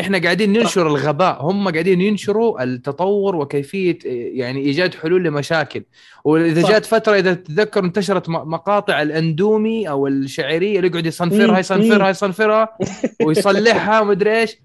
إحنا 0.00 0.18
قاعدين 0.18 0.52
ننشر 0.52 0.86
الغباء 0.86 1.42
هم 1.42 1.68
قاعدين 1.68 2.00
ينشروا 2.00 2.62
التطور 2.62 3.36
وكيفية 3.36 3.98
يعني 4.38 4.60
إيجاد 4.60 4.94
حلول 4.94 5.24
لمشاكل 5.24 5.82
وإذا 6.24 6.62
صح. 6.62 6.70
جات 6.70 6.86
فترة 6.86 7.16
إذا 7.16 7.34
تتذكر 7.34 7.84
انتشرت 7.84 8.28
مقاطع 8.28 9.02
الأندومي 9.02 9.88
أو 9.88 10.06
الشعرية 10.06 10.76
اللي 10.76 10.88
يقعد 10.88 11.06
يصنفرها. 11.06 11.58
يصنفرها. 11.58 12.10
يصنفرها 12.10 12.78
ويصلحها 13.24 14.00
ومدري 14.00 14.40
إيش 14.40 14.56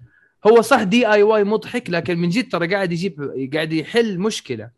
هو 0.46 0.60
صح 0.60 0.82
دي 0.82 1.08
آي 1.08 1.22
واي 1.22 1.44
مضحك 1.44 1.90
لكن 1.90 2.18
من 2.18 2.28
جد 2.28 2.48
ترى 2.48 2.74
قاعد 2.74 2.92
يجيب 2.92 3.50
قاعد 3.54 3.72
يحل 3.72 4.18
مشكلة 4.18 4.70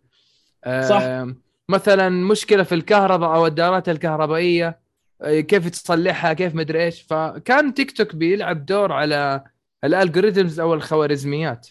صح. 0.66 1.24
مثلا 1.68 2.08
مشكلة 2.08 2.62
في 2.62 2.74
الكهرباء 2.74 3.34
أو 3.34 3.46
الدارات 3.46 3.88
الكهربائية 3.88 4.82
آه، 5.22 5.40
كيف 5.40 5.68
تصلحها 5.68 6.32
كيف 6.32 6.54
مدري 6.54 6.84
إيش 6.84 7.02
فكان 7.02 7.74
تيك 7.74 7.90
توك 7.90 8.16
بيلعب 8.16 8.66
دور 8.66 8.92
على 8.92 9.44
ال 9.84 9.91
algorithms 9.91 10.60
أو 10.60 10.74
الخوارزميات. 10.74 11.68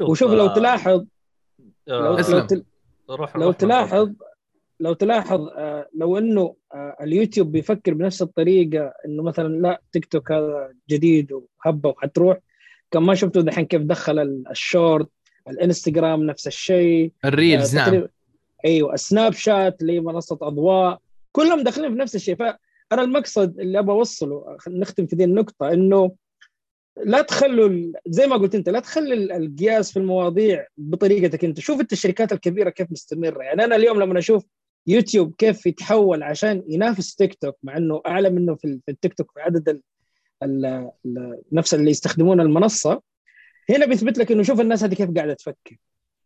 وشوف 0.00 0.30
لو 0.30 0.46
تلاحظ 0.46 1.04
لو, 1.86 1.96
آه، 1.96 2.00
لو, 2.08 2.14
أسلم. 2.14 2.46
تل- 2.46 2.64
روح 3.10 3.36
لو 3.36 3.46
روح 3.46 3.56
تلاحظ 3.56 4.12
لو 4.80 4.92
تلاحظ 4.92 5.48
آه، 5.48 5.88
لو 5.94 6.18
إنه 6.18 6.54
آه، 6.74 6.96
اليوتيوب 7.00 7.52
بيفكر 7.52 7.94
بنفس 7.94 8.22
الطريقة 8.22 8.92
إنه 9.06 9.22
مثلا 9.22 9.48
لا 9.48 9.80
تيك 9.92 10.04
توك 10.04 10.32
هذا 10.32 10.72
جديد 10.90 11.32
وهبة 11.32 11.88
وحتروح 11.88 12.38
كان 12.90 13.02
ما 13.02 13.14
شفتوا 13.14 13.42
دحين 13.42 13.64
كيف 13.66 13.82
دخل 13.82 14.18
ال- 14.18 14.44
ال 14.50 14.58
shorts 14.58 15.08
الإنستغرام 15.48 16.22
نفس 16.22 16.46
الشيء 16.46 17.12
ال 17.24 17.33
reels 17.33 17.76
آه، 17.76 17.90
نعم 17.90 18.06
أيوه 18.64 18.94
السناب 18.94 19.32
شات 19.32 19.82
اللي 19.82 19.92
هي 19.92 20.00
منصة 20.00 20.38
أضواء 20.42 21.00
كلهم 21.32 21.62
داخلين 21.62 21.92
في 21.92 21.98
نفس 21.98 22.14
الشيء. 22.14 22.34
فأنا 22.36 23.02
المقصد 23.02 23.60
اللي 23.60 23.78
أبغى 23.78 23.96
أوصله 23.96 24.56
نختم 24.68 25.06
في 25.06 25.16
دي 25.16 25.24
النقطة 25.24 25.72
إنه 25.72 26.12
لا 27.04 27.22
تخلوا 27.22 27.92
زي 28.06 28.26
ما 28.26 28.36
قلت 28.36 28.54
انت 28.54 28.68
لا 28.68 28.80
تخلي 28.80 29.14
ال- 29.14 29.32
القياس 29.32 29.92
في 29.92 29.98
المواضيع 29.98 30.66
بطريقتك 30.76 31.44
انت. 31.44 31.60
شوف 31.60 31.80
انت 31.80 31.92
الشركات 31.92 32.32
الكبيرة 32.32 32.70
كيف 32.70 32.92
مستمرة. 32.92 33.42
يعني 33.42 33.64
أنا 33.64 33.76
اليوم 33.76 34.00
لما 34.02 34.18
أشوف 34.18 34.44
يوتيوب 34.86 35.34
كيف 35.38 35.66
يتحول 35.66 36.22
عشان 36.22 36.62
ينافس 36.68 37.14
تيك 37.14 37.34
توك 37.34 37.56
مع 37.62 37.76
إنه 37.76 38.02
أعلى 38.06 38.30
منه 38.30 38.54
في 38.54 38.64
ال- 38.64 38.80
في 38.86 38.90
التيك 38.90 39.14
توك 39.14 39.32
في 39.34 39.40
عدد 39.40 39.80
نفس 41.52 41.74
اللي 41.74 41.90
يستخدمون 41.90 42.40
المنصة 42.40 43.02
هنا 43.70 43.86
بيثبت 43.86 44.18
لك 44.18 44.32
إنه 44.32 44.42
شوف 44.42 44.60
الناس 44.60 44.84
هذه 44.84 44.94
كيف 44.94 45.10
قاعدة 45.10 45.34
تفكر. 45.34 45.76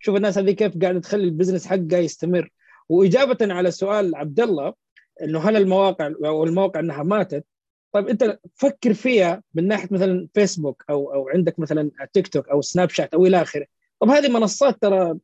شوف 0.00 0.16
الناس 0.16 0.38
هذه 0.38 0.50
كيف 0.50 0.78
قاعدة 0.82 1.00
تخلي 1.00 1.24
ال 1.24 1.29
business 1.29 1.66
حقها 1.66 1.98
يستمر. 1.98 2.50
وإجابة 2.88 3.54
على 3.54 3.70
سؤال 3.70 4.14
عبد 4.16 4.40
الله 4.40 4.74
إنه 5.22 5.38
هل 5.40 5.56
المواقع 5.56 6.06
أو 6.24 6.44
المواقع 6.44 6.80
إنها 6.80 7.02
ماتت؟ 7.02 7.44
طيب 7.92 8.08
انت 8.08 8.38
فكر 8.54 8.94
فيها 8.94 9.42
من 9.54 9.68
ناحية 9.68 9.88
مثلا 9.90 10.28
فيسبوك 10.34 10.84
أو 10.90 11.14
أو 11.14 11.28
عندك 11.28 11.58
مثلا 11.58 11.90
تيك 12.12 12.28
توك 12.28 12.48
أو 12.48 12.62
سناب 12.62 12.90
شات 12.90 13.14
أو 13.14 13.26
إلى 13.26 13.42
آخره. 13.42 13.66
طب 14.00 14.08
هذه 14.08 14.28
منصات 14.28 14.82
ترى 14.82 15.18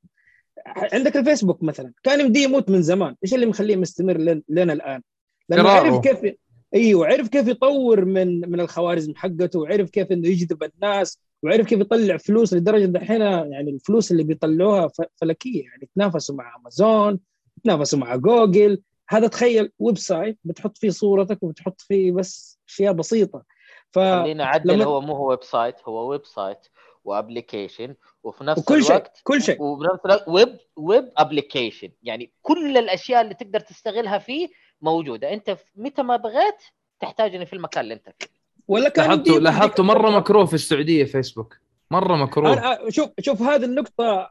عندك 0.67 1.17
الفيسبوك 1.17 1.63
مثلا. 1.63 1.93
كان 2.03 2.21
يمديه 2.21 2.45
يموت 2.45 2.71
من 2.71 2.83
زمان. 2.83 3.17
إيش 3.25 3.35
اللي 3.35 3.47
مخليه 3.47 3.77
مستمر 3.77 4.17
لين 4.17 4.43
لنا 4.49 4.73
الآن؟ 4.73 5.03
لأنه. 5.49 5.69
عرف 5.69 6.01
كيف 6.01 6.35
إيوه 6.75 7.07
عرف 7.07 7.29
كيف 7.29 7.49
يطور 7.49 8.05
من 8.05 8.51
من 8.51 8.61
الخوارزم 8.61 9.15
حقته 9.17 9.59
وعرف 9.59 9.91
كيف 9.91 10.13
إنه 10.13 10.29
يجذب 10.29 10.63
الناس 10.63 11.19
وعرف 11.43 11.67
كيف 11.67 11.81
يطلع 11.81 12.17
فلوس 12.17 12.55
لدرجة 12.55 12.85
دحين 12.85 13.21
يعني 13.21 13.71
الفلوس 13.71 14.13
اللي 14.13 14.23
بيطلعوها 14.23 14.91
فلكية. 15.17 15.63
يعني 15.65 15.83
يتنافسوا 15.83 16.37
مع 16.37 16.57
امازون 16.57 17.19
يتنافسوا 17.59 17.99
مع 17.99 18.17
جوجل 18.17 18.83
هذا 19.09 19.27
تخيل 19.29 19.73
website 19.79 20.39
بتحط 20.45 20.79
فيه 20.79 20.91
صورتك 20.91 21.43
وبتحط 21.43 21.81
فيه 21.81 22.13
بس 22.13 22.59
أشياء 22.69 22.93
بسيطة. 22.93 23.43
ف 23.91 23.99
خلينا 23.99 24.45
اعدل 24.45 24.75
لما- 24.75 24.85
هو 24.85 25.01
مو 25.01 25.15
هو 25.17 25.31
website 25.31 25.77
هو 25.89 26.09
website 26.11 26.27
و 26.27 26.59
application 27.05 27.95
وفي 28.23 28.45
نفس 28.45 28.61
وكل 28.61 28.83
شيء 28.83 28.91
الوقت 28.97 29.21
كل 29.25 29.43
شيء. 29.43 29.63
وبنفس 29.63 30.01
الوقت 30.07 30.29
web 30.29 30.59
web 30.77 31.13
application. 31.17 31.89
يعني 32.03 32.33
كل 32.43 32.77
الأشياء 32.77 33.21
اللي 33.23 33.35
تقدر 33.35 33.61
تستغلها 33.61 34.19
فيه 34.19 34.49
موجودة. 34.81 35.33
أنت 35.33 35.57
متى 35.77 36.03
ما 36.03 36.17
بغيت 36.17 36.63
تحتاجني 37.01 37.47
في 37.47 37.53
المكان 37.53 37.85
اللي 37.85 37.95
أنت 37.95 38.09
فيه. 38.19 38.27
ولا 38.69 38.89
كان 38.89 39.05
لاحظته 39.11 39.41
لاحظته 39.41 39.83
مرة 39.83 40.11
مكروه 40.11 40.47
في 40.47 40.55
السعودية 40.55 41.05
فيسبوك. 41.05 41.57
مرة 41.91 42.17
مكروه. 42.17 42.89
شوف 42.91 43.11
شوف 43.21 43.43
هذه 43.43 43.65
النقطة 43.65 44.29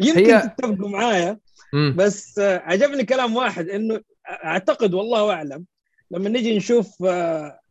يمكن 0.00 0.30
هي- 0.34 0.40
تتفقوا 0.40 0.88
معايا. 0.88 1.38
بس 1.96 2.38
عجبني 2.38 3.04
كلام 3.04 3.36
واحد 3.36 3.68
إنه 3.68 4.00
أعتقد 4.44 4.94
والله 4.94 5.32
أعلم 5.32 5.64
لما 6.10 6.28
نجي 6.28 6.56
نشوف 6.56 7.04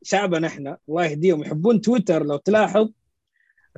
شعبنا 0.04 0.48
إحنا 0.48 0.78
الله 0.89 1.06
يهديهم 1.06 1.41
يحبون 1.41 1.82
تويتر 1.82 2.24
لو 2.26 2.38
تلاحظ 2.38 2.89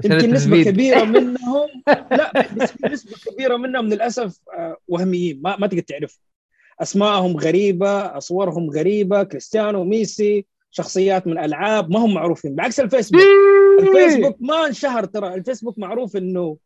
يمكن 0.05 0.32
نسبة. 0.34 0.63
كبيرة 0.63 1.03
منهم 1.03 1.68
لا 2.11 2.47
نسبة 2.91 3.13
كبيرة 3.32 3.57
منهم 3.57 3.88
للأسف 3.89 4.39
آه، 4.57 4.78
وهميين 4.88 5.41
ما 5.41 5.57
ما 5.57 5.68
تقدر 5.68 5.82
تعرفهم. 5.82 6.20
أسماءهم 6.82 7.38
غريبة 7.38 8.18
أصورهم 8.18 8.70
غريبة 8.70 9.24
كريستيانو 9.24 9.84
ميسي 9.84 10.45
شخصيات 10.72 11.28
من 11.28 11.38
ألعاب 11.39 11.89
ما 11.91 11.99
هم 11.99 12.13
معروفين 12.13 12.55
بعكس 12.55 12.80
الفيسبوك. 12.80 13.22
الفيسبوك 13.80 14.38
ما 14.39 14.68
انشهر 14.68 15.05
ترى 15.05 15.34
الفيسبوك 15.34 15.80
معروف 15.80 16.18
إنه 16.18 16.57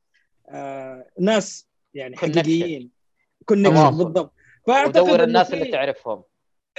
آه 0.49 1.05
ناس 1.19 1.67
يعني. 1.93 2.17
حقيقيين. 2.17 2.89
connection. 3.45 3.97
بالضبط. 3.97 4.33
فأعتقد 4.67 5.01
ودور 5.03 5.23
الناس 5.23 5.53
اللي 5.53 5.65
تعرفهم. 5.65 6.23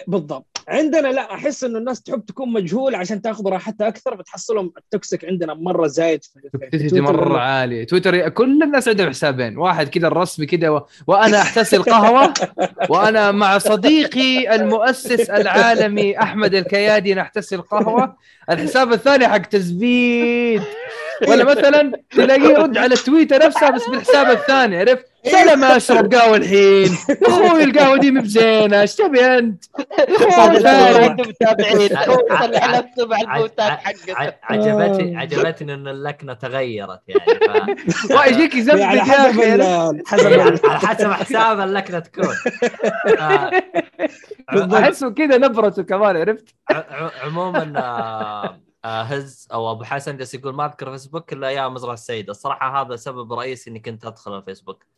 بالضبط. 0.06 0.52
عندنا 0.68 1.08
لا 1.08 1.34
أحس 1.34 1.64
إنه 1.64 1.78
الناس 1.78 2.02
تحب 2.02 2.24
تكون 2.24 2.52
مجهول 2.52 2.94
عشان 2.94 3.22
تاخذ 3.22 3.48
راحتها 3.48 3.88
أكثر 3.88 4.16
فتحصلهم 4.16 4.72
ال 4.78 4.86
toxic 4.86 5.24
عندنا 5.24 5.54
مرة 5.54 5.86
زايد 5.86 6.24
في, 6.24 6.40
toxicity 6.52 6.88
تويتر 6.88 7.12
مرة 7.12 7.38
عاليه 7.38 7.86
تويتر 7.86 8.28
كل 8.28 8.62
الناس 8.62 8.88
عندهم 8.88 9.08
حسابين. 9.08 9.58
واحد 9.58 9.88
كذا 9.88 10.06
الرسمي 10.06 10.46
كذا 10.46 10.68
و... 10.68 10.86
وأنا 11.06 11.42
احتسي 11.42 11.76
القهوه 11.76 12.34
وأنا 12.90 13.30
مع 13.30 13.58
صديقي 13.58 14.54
المؤسس 14.54 15.30
العالمي 15.30 16.18
أحمد 16.18 16.54
الكيادي 16.54 17.14
نحتسي 17.14 17.54
القهوه 17.54 18.16
الحساب 18.50 18.92
الثاني 18.92 19.28
حق 19.28 19.38
تثبيت 19.38 20.62
ولا 21.28 21.44
مثلا 21.52 21.92
تلاقيه 22.10 22.48
يرد 22.48 22.78
على 22.78 22.96
تويتر 22.96 23.46
نفسها 23.46 23.70
بس 23.70 23.88
بالحساب 23.88 24.30
الثاني 24.30 24.76
عرفت؟ 24.76 25.11
سلام 25.24 25.64
اشرب 25.64 26.14
قهوة 26.14 26.36
الحين. 26.36 26.96
أخوي 27.28 27.64
القهوة 27.64 27.96
دي 27.98 28.10
مبزينة. 28.10 28.80
إيش 28.80 28.94
تبي 28.94 29.20
أنت؟ 29.38 29.64
أخوي 29.90 30.60
فارق 30.60 31.10
عنده 31.10 31.24
متابعين. 31.24 31.96
هو 31.96 32.26
يصلح 32.30 32.68
نفسه 32.78 33.06
مع 33.06 33.20
البوتات 33.20 33.70
حقته 33.70 34.12
ع- 34.16 34.38
عجبتني 34.42 35.16
عجبتني 35.16 35.74
إن 35.74 35.88
اللكنة 35.88 36.32
تغيرت 36.34 37.00
يعني. 37.08 37.76
يجيك 38.34 38.54
يثبت 38.54 38.80
على 38.80 38.98
يا 38.98 39.04
حسب 39.04 39.38
أخي 39.38 39.48
يعني 39.48 39.62
على 40.64 40.78
حسب 40.78 41.10
حساب 41.12 41.60
اللكنة 41.60 41.98
تكون. 41.98 42.34
آه، 43.18 43.50
أحسه 44.78 45.10
كذا 45.10 45.38
نبرته 45.38 45.82
كمان 45.82 46.16
عرفت؟ 46.16 46.54
عموما 47.24 47.72
آه، 47.76 48.60
آه، 48.84 49.02
هز 49.02 49.48
أو 49.52 49.70
أبو 49.70 49.84
حسن 49.84 50.16
جالس 50.16 50.34
يقول 50.34 50.54
ما 50.54 50.66
أذكر 50.66 50.90
فيسبوك 50.90 51.32
إلا 51.32 51.48
أيام 51.48 51.74
مزرعه 51.74 51.94
السعيده 51.94 52.30
الصراحة 52.30 52.80
هذا 52.82 52.96
سبب 52.96 53.32
رئيسي 53.32 53.70
إني 53.70 53.80
كنت 53.80 54.04
أدخل 54.06 54.38
الفيسبوك. 54.38 54.91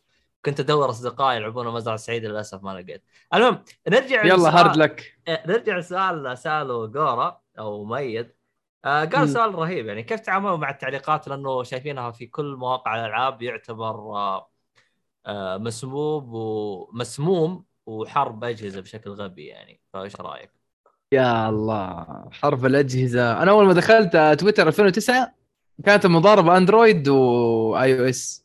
كنت 0.45 0.59
ادور 0.59 0.89
اصدقائي 0.89 1.37
يلعبون 1.37 1.67
مزرعه 1.67 1.95
السعيده 1.95 2.29
للاسف 2.29 2.63
ما 2.63 2.81
لقيت. 2.81 3.03
المهم 3.33 3.63
نرجع 3.87 4.25
يلا 4.25 4.35
لسؤال- 4.35 4.53
hard 4.53 4.77
luck. 4.77 5.17
إيه، 5.27 5.43
نرجع 5.47 5.77
لسؤال 5.77 6.37
ساله 6.37 6.85
جورا 6.87 7.41
أو 7.59 7.85
ميد. 7.85 8.31
آه. 8.85 9.05
قال 9.05 9.29
سؤال 9.29 9.55
رهيب 9.55 9.85
يعني 9.85 10.03
كيف 10.03 10.19
تعاملوا 10.19 10.57
مع 10.57 10.69
التعليقات؟ 10.69 11.27
لأنه 11.27 11.63
شايفينها 11.63 12.11
في 12.11 12.25
كل 12.25 12.55
مواقع 12.55 12.95
الألعاب 13.05 13.41
يعتبر 13.41 13.95
آه 13.95 14.49
آه 15.25 15.57
مسموم 15.57 16.29
ومسموم 16.33 17.65
وحرب 17.85 18.43
أجهزة 18.43 18.81
بشكل 18.81 19.09
غبي 19.09 19.45
يعني. 19.45 19.79
فإيش 19.93 20.15
رأيك؟ 20.15 20.51
يا 21.11 21.49
الله 21.49 22.05
حرب 22.31 22.65
الأجهزة. 22.65 23.41
أنا 23.43 23.51
أول 23.51 23.65
ما 23.65 23.73
دخلت 23.73 24.15
آه، 24.15 24.33
تويتر 24.33 24.67
2009 24.67 25.33
كانت 25.85 26.05
المضاربه 26.05 26.57
أندرويد 26.57 27.07
واي 27.07 27.99
أو 27.99 28.03
إس. 28.05 28.44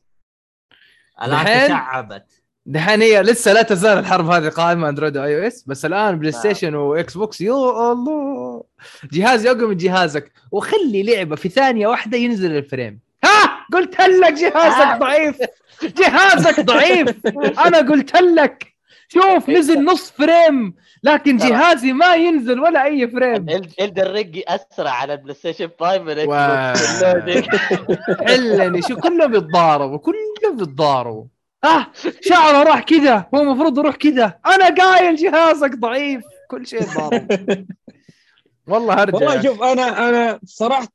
الآن؟ 1.22 1.66
تشعبت. 1.66 2.26
دحين 2.66 3.02
هي 3.02 3.22
لسه 3.22 3.52
لا 3.52 3.62
تزال 3.62 3.98
الحرب 3.98 4.30
هذه 4.30 4.48
قائمة 4.48 4.88
أندرويد 4.88 5.16
وآي 5.16 5.42
أو 5.42 5.46
إس 5.46 5.64
بس 5.66 5.84
الآن 5.84 6.18
بلاي 6.18 6.32
ستيشن 6.32 6.74
وإكس 6.74 7.16
بوكس 7.16 7.40
يا 7.40 7.92
الله. 7.92 8.64
جهازي 9.12 9.50
اقوى 9.50 9.68
من 9.68 9.76
جهازك 9.76 10.32
وخلي 10.52 11.02
لعبة 11.02 11.36
في 11.36 11.48
ثانية 11.48 11.86
واحدة 11.86 12.18
ينزل 12.18 12.56
ال 12.57 12.63
frame. 12.63 13.01
ها؟ 13.24 13.66
قلت 13.72 14.00
لك 14.00 14.32
جهازك 14.32 15.00
ضعيف. 15.00 15.36
جهازك 15.82 16.60
ضعيف. 16.60 17.26
أنا 17.66 17.78
قلت 17.78 18.16
لك. 18.16 18.74
شوف 19.08 19.48
نزل 19.48 19.84
نص 19.84 20.10
frame. 20.11 20.74
لكن 21.03 21.38
ترى. 21.38 21.48
جهازي 21.48 21.92
ما 21.92 22.14
ينزل 22.14 22.61
ولا 22.61 22.84
أي 22.84 23.09
frame. 23.09 23.48
إلدن 23.80 24.12
رينج 24.12 24.40
أسرع 24.48 24.90
على 24.90 25.12
البلاي 25.14 25.34
ستيشن 25.34 25.70
5 25.80 25.98
من. 25.98 26.16
حلني 28.28 28.82
شو 28.82 28.96
كلهم 28.96 29.34
يتضاربوا 29.34 29.98
كلهم 29.98 30.34
يتضاربوا 30.44 31.24
آه 31.64 31.86
شعره 32.20 32.62
راح 32.62 32.80
كذا 32.80 33.28
هو 33.34 33.40
المفروض 33.40 33.78
يروح 33.78 33.96
كذا. 33.96 34.38
أنا 34.46 34.74
قايل 34.74 35.16
جهازك 35.16 35.74
ضعيف. 35.74 36.24
كل 36.48 36.66
شيء 36.66 36.82
ضارب. 36.82 37.26
والله 38.68 39.03
هرجع 39.03 39.14
والله 39.14 39.42
شوف 39.42 39.62
أنا 39.62 40.09
أنا 40.09 40.40
صراحة 40.44 40.88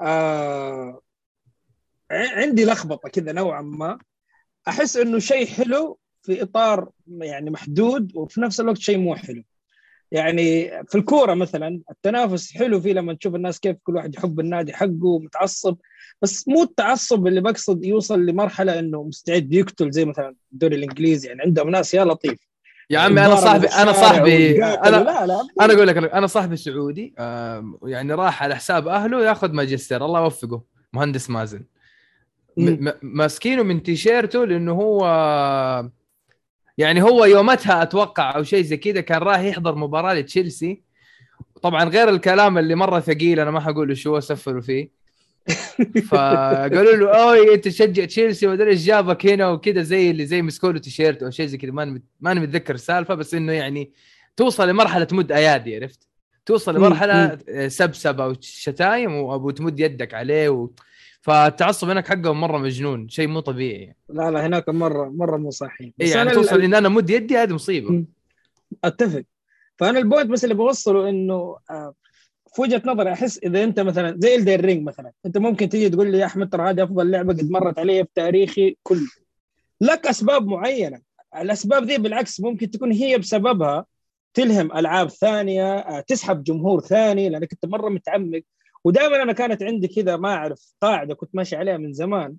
آه 0.00 1.00
عندي 2.10 2.64
لخبطة 2.64 3.08
كذا 3.08 3.32
نوعا 3.32 3.62
ما. 3.62 3.98
أحس 4.68 4.96
إنه 4.96 5.18
شيء 5.18 5.46
حلو 5.46 5.98
في 6.22 6.42
إطار 6.42 6.88
يعني 7.18 7.50
محدود 7.50 8.12
وفي 8.14 8.40
نفس 8.40 8.60
الوقت 8.60 8.78
شيء 8.78 8.98
مو 8.98 9.14
حلو. 9.14 9.42
يعني 10.12 10.70
في 10.88 10.98
الكورة 10.98 11.34
مثلا 11.34 11.80
التنافس 11.90 12.52
حلو 12.52 12.80
فيه 12.80 12.92
لما 12.92 13.14
تشوف 13.14 13.34
الناس 13.34 13.60
كيف 13.60 13.76
كل 13.82 13.96
واحد 13.96 14.14
يحب 14.14 14.40
النادي 14.40 14.72
حقه 14.72 15.04
ومتعصب 15.04 15.76
بس 16.22 16.48
مو 16.48 16.62
التعصب 16.62 17.26
اللي 17.26 17.40
بقصد 17.40 17.84
يوصل 17.84 18.26
لمرحلة 18.26 18.78
إنه 18.78 19.02
مستعد 19.02 19.52
يقتل 19.52 19.90
زي 19.90 20.04
مثلا 20.04 20.34
الدوري 20.52 20.76
الإنجليزي. 20.76 21.28
يعني 21.28 21.42
عندهم 21.42 21.70
ناس 21.70 21.94
يا 21.94 22.04
لطيف. 22.04 22.38
يا 22.90 22.98
عمي 22.98 23.26
أنا 23.26 23.36
صاحبي 23.36 23.66
أنا 23.66 23.92
صاحبي. 23.92 24.64
أنا 24.64 24.96
لا 24.96 25.26
لا 25.26 25.46
أنا 25.60 25.74
أقول 25.74 25.86
لك 25.86 25.96
أنا 25.96 26.26
صاحبي 26.26 26.56
سعودي 26.56 27.14
يعني 27.82 28.14
راح 28.14 28.42
على 28.42 28.56
حساب 28.56 28.88
أهله 28.88 29.24
ياخذ 29.24 29.52
ماجستير. 29.52 30.04
الله 30.04 30.22
يوفقه 30.22 30.62
مهندس 30.92 31.30
مازن. 31.30 31.64
ماسكينه 33.02 33.62
من 33.62 33.82
تيشيرته 33.82 34.44
لأنه 34.44 34.72
هو 34.72 35.90
يعني 36.80 37.02
هو 37.02 37.24
يومتها 37.24 37.82
أتوقع 37.82 38.36
أو 38.36 38.42
شيء 38.42 38.62
زي 38.62 38.76
كذا 38.76 39.00
كان 39.00 39.18
رايح 39.18 39.40
يحضر 39.40 39.74
مباراة 39.74 40.14
لتشيلسي. 40.14 40.82
طبعا 41.62 41.84
غير 41.84 42.08
الكلام 42.08 42.58
اللي 42.58 42.74
مرة 42.74 43.00
ثقيل 43.00 43.40
أنا 43.40 43.50
ما 43.50 43.60
حقول 43.60 43.96
شو 43.96 44.10
هو 44.10 44.20
سفروا 44.20 44.60
فيه. 44.60 44.90
فقالوا 46.10 46.96
له 46.96 47.22
أوي 47.22 47.54
أنت 47.54 47.64
تشجع 47.64 48.04
تشيلسي 48.04 48.46
ومدري 48.46 48.70
إيش 48.70 48.84
جابك 48.84 49.26
هنا 49.26 49.48
وكذا 49.48 49.82
زي 49.82 50.10
اللي 50.10 50.26
زي 50.26 50.42
مسكوا 50.42 50.72
له 50.72 50.78
تيشيرت 50.78 51.22
أو 51.22 51.30
شيء 51.30 51.46
زي 51.46 51.58
كذا 51.58 51.70
ماني 51.70 52.02
ماني 52.20 52.40
متذكر 52.40 52.74
السالفة 52.74 53.14
بس 53.14 53.34
إنه 53.34 53.52
يعني 53.52 53.92
توصل 54.36 54.68
لمرحلة 54.68 55.04
تمد 55.04 55.32
أيادي 55.32 55.76
عرفت؟ 55.76 56.08
توصل 56.46 56.76
لمرحلة 56.76 57.38
سبسبة 57.68 58.26
وشتايم 58.26 59.14
وأبو 59.14 59.50
تمد 59.50 59.80
يدك 59.80 60.14
عليه 60.14 60.48
و... 60.48 60.70
فالتعصب 61.20 61.90
هناك 61.90 62.08
حقهم 62.08 62.40
مرة 62.40 62.58
مجنون 62.58 63.08
شيء 63.08 63.28
مو 63.28 63.40
طبيعي. 63.40 63.94
لا 64.08 64.30
لا 64.30 64.46
هناك 64.46 64.68
مرة 64.68 65.08
مرة 65.08 65.36
مو 65.36 65.50
صحيح. 65.50 65.90
إيه 66.00 66.10
يعني 66.10 66.30
توصل 66.30 66.56
ال- 66.56 66.62
إن 66.62 66.74
أنا 66.74 66.88
مد 66.88 67.10
يدي 67.10 67.36
هذه 67.36 67.52
مصيبة. 67.52 68.04
أتفق. 68.84 69.22
فأنا 69.76 69.98
ال 69.98 70.03
point 70.03 70.26
بس 70.30 70.44
اللي 70.44 70.54
بوصله 70.54 71.08
إنه 71.08 71.56
آه، 71.70 71.94
في 72.54 72.62
وجهة 72.62 72.82
نظري 72.86 73.12
أحس 73.12 73.38
إذا 73.38 73.64
أنت 73.64 73.80
مثلا 73.80 74.16
زي 74.18 74.36
إلدن 74.36 74.60
رينج 74.64 74.82
مثلا 74.86 75.12
أنت 75.26 75.38
ممكن 75.38 75.68
تيجي 75.68 75.88
تقول 75.90 76.12
لي 76.12 76.18
يا 76.18 76.26
أحمد 76.26 76.48
ترى 76.50 76.70
هذه 76.70 76.82
أفضل 76.82 77.10
لعبة 77.10 77.32
قد 77.32 77.50
مرت 77.50 77.78
علي 77.78 78.04
في 78.04 78.10
تاريخي 78.14 78.76
كله. 78.82 79.08
لك 79.80 80.06
أسباب 80.06 80.46
معينة. 80.46 81.00
الأسباب 81.36 81.84
ذي 81.84 81.98
بالعكس 81.98 82.40
ممكن 82.40 82.70
تكون 82.70 82.92
هي 82.92 83.18
بسببها 83.18 83.84
تلهم 84.34 84.72
ألعاب 84.76 85.08
ثانية 85.10 85.74
آه، 85.78 86.00
تسحب 86.00 86.44
جمهور 86.44 86.80
ثاني 86.80 87.28
لأنك 87.28 87.52
أنت 87.52 87.66
مرة 87.66 87.88
متعمق. 87.88 88.40
ودائما 88.84 89.22
أنا 89.22 89.32
كانت 89.32 89.62
عندي 89.62 89.88
كذا 89.88 90.16
ما 90.16 90.28
أعرف 90.34 90.72
قاعدة 90.80 91.14
كنت 91.14 91.30
ماشي 91.34 91.56
عليها 91.56 91.76
من 91.76 91.92
زمان 91.92 92.36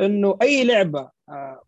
إنه 0.00 0.38
أي 0.42 0.64
لعبة 0.64 1.10
آه، 1.28 1.62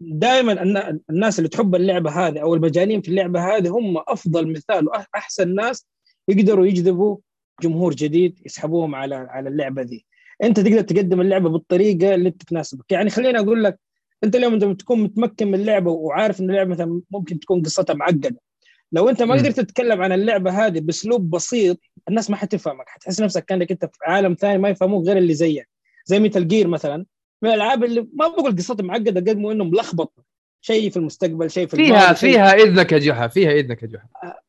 دائما 0.00 0.62
النا- 0.62 1.00
الناس 1.10 1.38
اللي 1.38 1.48
تحب 1.48 1.74
اللعبة 1.74 2.10
هذه 2.10 2.38
أو 2.42 2.54
المجانين 2.54 3.00
في 3.02 3.08
اللعبة 3.08 3.56
هذه 3.56 3.68
هم 3.68 3.96
أفضل 4.08 4.52
مثال 4.52 4.88
واحسن 4.88 5.54
ناس 5.54 5.86
يقدروا 6.28 6.66
يجذبوا 6.66 7.16
جمهور 7.62 7.94
جديد 7.94 8.40
يسحبوهم 8.46 8.94
على 8.94 9.14
على 9.14 9.48
اللعبة 9.48 9.82
دي 9.82 10.06
أنت 10.42 10.60
تقدر 10.60 10.80
تقدم 10.80 11.20
اللعبة 11.20 11.48
بالطريقة 11.48 12.14
اللي 12.14 12.30
تناسبك 12.30 12.92
يعني 12.92 13.10
خليني 13.10 13.38
أقول 13.38 13.64
لك 13.64 13.78
أنت 14.24 14.36
اليوم 14.36 14.54
لما 14.54 14.74
تكون 14.74 15.00
متمكن 15.02 15.48
من 15.48 15.54
اللعبة 15.54 15.90
وعارف 15.90 16.40
إن 16.40 16.50
اللعبة 16.50 16.70
مثلا 16.70 17.00
ممكن 17.10 17.40
تكون 17.40 17.62
قصتها 17.62 17.94
معقدة. 17.94 18.36
لو 18.96 19.08
أنت 19.08 19.22
ما. 19.22 19.34
قدرت 19.34 19.60
تتكلم 19.60 20.02
عن 20.02 20.12
اللعبة 20.12 20.66
هذه 20.66 20.80
بأسلوب 20.80 21.30
بسيط 21.30 21.78
الناس 22.08 22.30
ما 22.30 22.36
حتفهمك 22.36 22.88
حتحس 22.88 23.20
نفسك 23.20 23.44
كأنك 23.44 23.70
أنت 23.70 23.84
في 23.84 23.98
عالم 24.06 24.34
ثاني 24.34 24.58
ما 24.58 24.68
يفهموك 24.68 25.06
غير 25.06 25.18
اللي 25.18 25.34
زيك 25.34 25.68
زي 26.04 26.18
ميتال 26.18 26.48
جير 26.48 26.68
مثلا 26.68 27.06
من 27.42 27.48
الألعاب 27.48 27.84
اللي 27.84 28.08
ما 28.12 28.28
بقول 28.28 28.56
قصتها 28.56 28.84
معقدة 28.84 29.32
قد 29.32 29.38
ما 29.38 29.52
إنه 29.52 29.64
ملخبط 29.64 30.25
شيء 30.66 30.90
في 30.90 30.96
المستقبل 30.96 31.50
شيء 31.50 31.66
في 31.66 31.76
فيها 31.76 31.86
الماضي، 31.86 32.16
شيء- 32.16 32.32
فيها 32.32 32.52
إذنك 32.54 32.92
يا 32.92 32.98
جحا 32.98 33.28
فيها 33.28 33.52
إذنك 33.52 33.82
يا 33.82 33.88
جحا. 33.88 34.06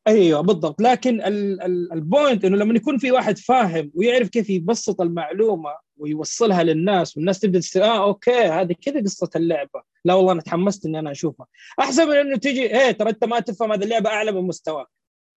أيوه 0.08 0.40
بالضبط. 0.40 0.80
لكن 0.82 1.20
ال- 1.20 1.62
ال- 1.62 1.92
ال 1.92 2.01
point 2.01 2.44
إنه 2.44 2.56
لما 2.56 2.74
يكون 2.74 2.98
في 2.98 3.12
واحد 3.12 3.38
فاهم 3.38 3.90
ويعرف 3.94 4.28
كيف 4.28 4.50
يبسط 4.50 5.00
المعلومة 5.00 5.70
ويوصلها 5.96 6.62
للناس 6.62 7.16
والناس 7.16 7.40
تبدأ 7.40 7.58
تست... 7.60 7.76
آه 7.76 8.02
okay 8.04 8.30
هذه 8.44 8.74
كذا 8.82 9.00
قصة 9.00 9.30
اللعبة. 9.36 9.82
لا 10.04 10.14
والله 10.14 10.32
أنا 10.32 10.40
تحمست 10.40 10.86
إني 10.86 10.98
أنا 10.98 11.10
أشوفها. 11.10 11.46
أحسن 11.80 12.08
من 12.08 12.14
إنه 12.16 12.36
تجي 12.36 12.62
إيه 12.80 12.90
ترى 12.90 13.10
أنت 13.10 13.24
ما 13.24 13.40
تفهم 13.40 13.72
هذه 13.72 13.84
اللعبة 13.84 14.10
أعلى 14.10 14.32
من 14.32 14.42
مستواك. 14.42 14.86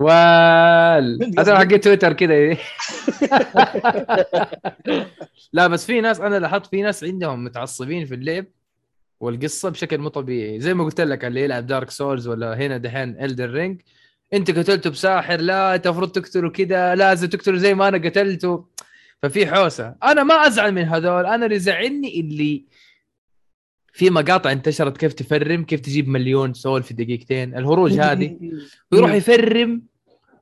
وال. 0.02 1.32
هذا؟ 1.40 1.58
حق 1.60 1.76
تويتر 1.78 2.14
كذا. 2.14 2.58
لا 5.54 5.68
بس 5.68 5.86
في 5.86 6.02
ناس 6.02 6.20
أنا 6.20 6.40
لاحظت 6.40 6.66
في 6.66 6.82
ناس 6.82 7.04
عندهم 7.04 7.44
متعصبين 7.44 8.06
في 8.06 8.16
اللعب 8.16 8.46
والقصة 9.22 9.70
بشكل 9.70 9.98
مو 9.98 10.08
طبيعي. 10.10 10.60
زي 10.60 10.74
ما 10.74 10.84
قلت 10.84 11.02
لك 11.02 11.26
اللي 11.26 11.42
يلعب 11.42 11.68
دارك 11.68 11.90
سولز 11.90 12.28
ولا 12.28 12.54
هنا 12.58 12.78
دحين 12.78 13.24
إلدن 13.24 13.50
رينج 13.50 13.82
انت 14.34 14.52
قتلته 14.52 14.90
بساحر 14.90 15.42
لا 15.42 15.76
انت 15.76 15.88
المفروض 15.88 16.12
تقتله 16.12 16.50
كذا 16.50 16.96
لازم 16.96 17.28
تقتله 17.28 17.58
زي 17.58 17.74
ما 17.74 17.88
أنا 17.88 17.98
قتلته. 17.98 18.66
ففي 19.22 19.48
حوسة. 19.48 19.96
أنا 20.04 20.24
ما 20.24 20.34
أزعل 20.48 20.72
من 20.72 20.82
هذول. 20.84 21.26
أنا 21.26 21.46
اللي 21.46 21.60
زعلني 21.60 22.20
اللي 22.20 22.66
في 23.94 24.10
مقاطع 24.10 24.52
انتشرت 24.52 24.98
كيف 24.98 25.14
ت 25.14 25.24
farm 25.24 25.64
كيف 25.64 25.80
تجيب 25.80 26.08
مليون 26.08 26.54
soul 26.54 26.84
في 26.84 26.94
دقيقتين. 26.94 27.58
الهروج 27.58 28.00
هذه. 28.00 28.38
ويروح 28.92 29.14
ي 29.14 29.27
farm 29.27 29.82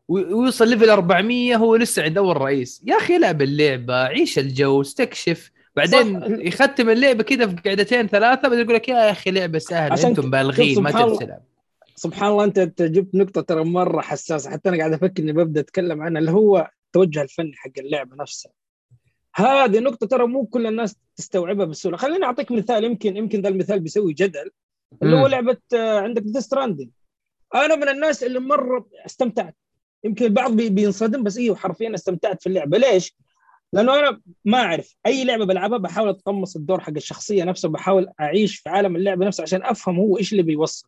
وي- 0.08 0.34
ويوصل 0.34 0.68
level 0.68 0.90
400 0.90 1.56
هو 1.56 1.76
لسه 1.76 2.04
عند 2.04 2.18
أول 2.18 2.38
رئيس. 2.42 2.84
يا 2.86 2.98
أخي 2.98 3.16
العب 3.16 3.42
اللعبة 3.42 4.04
عيش 4.04 4.40
الجو 4.40 4.82
استكشف. 4.82 5.52
بعدين 5.80 6.20
صح. 6.22 6.28
يختم 6.30 6.90
اللعبة 6.90 7.24
كذا 7.24 7.48
في 7.48 7.70
قعدتين 7.70 8.08
ثلاثة 8.08 8.42
بعدين 8.42 8.60
يقول 8.60 8.76
لك 8.76 8.90
يا 8.90 9.12
أخي 9.12 9.32
لعبة 9.32 9.60
سهلة 9.60 9.94
عشان 9.94 10.10
أنتم 10.10 10.30
بالغين 10.32 10.82
ما 10.82 10.92
تعرف. 10.92 11.20
تلعب 11.20 11.42
سبحان 11.96 12.32
الله 12.32 12.44
أنت 12.44 12.60
أنت 12.60 12.82
جبت 12.82 13.16
نقطة 13.16 13.42
ترى 13.42 13.64
مرة 13.64 14.02
حساسة 14.02 14.52
حتى 14.52 14.70
أنا 14.70 14.78
قاعد 14.78 14.94
أفكر 14.94 15.24
إني 15.24 15.34
ببدأ 15.34 15.60
أتكلم 15.60 16.02
عنها 16.02 16.20
اللي 16.20 16.32
هو 16.32 16.72
التوجه 16.86 17.22
الفني 17.22 17.52
حق 17.56 17.72
اللعبة 17.78 18.16
نفسها 18.16 18.52
هذه 19.36 19.80
نقطة 19.80 20.08
ترى 20.08 20.28
مو 20.28 20.46
كل 20.46 20.68
الناس 20.68 20.96
تستوعبها 21.16 21.66
بسهولة 21.66 21.98
خليني 21.98 22.26
أعطيك 22.26 22.52
مثال 22.52 22.84
يمكن 22.84 23.18
يمكن 23.18 23.42
ذا 23.42 23.50
المثال 23.50 23.80
بيسوي 23.80 24.14
جدل 24.14 24.52
اللي 25.04 25.16
هو. 25.16 25.28
لعبة 25.28 25.58
آه، 25.76 26.00
عندك 26.00 26.24
ديث 26.24 26.40
ستراندنج 26.40 26.90
أنا 27.56 27.76
من 27.76 27.90
الناس 27.90 28.24
اللي 28.24 28.40
مرة 28.40 28.88
استمتعت 29.06 29.56
يمكن 30.04 30.26
البعض 30.26 30.52
بي- 30.56 30.70
بينصدم 30.70 31.24
بس 31.24 31.38
أيوه 31.38 31.56
حرفيا 31.56 31.94
استمتعت 31.96 32.42
في 32.42 32.48
اللعبة 32.50 32.78
ليش؟ 32.78 33.16
لأنه 33.74 34.00
أنا 34.00 34.22
ما 34.46 34.58
أعرف. 34.58 34.96
أي 35.06 35.24
لعبة 35.24 35.46
بلعبها 35.46 35.78
بحاول 35.78 36.10
أتقمص 36.10 36.56
الدور 36.56 36.80
حق 36.80 36.94
الشخصية 36.96 37.44
نفسه 37.44 37.70
بحاول 37.70 38.08
أعيش 38.20 38.56
في 38.56 38.70
عالم 38.70 38.96
اللعبة 38.96 39.26
نفسه 39.26 39.42
عشان 39.42 39.64
أفهم 39.64 39.98
هو 39.98 40.18
إيش 40.18 40.32
اللي 40.32 40.44
بيوصل. 40.44 40.88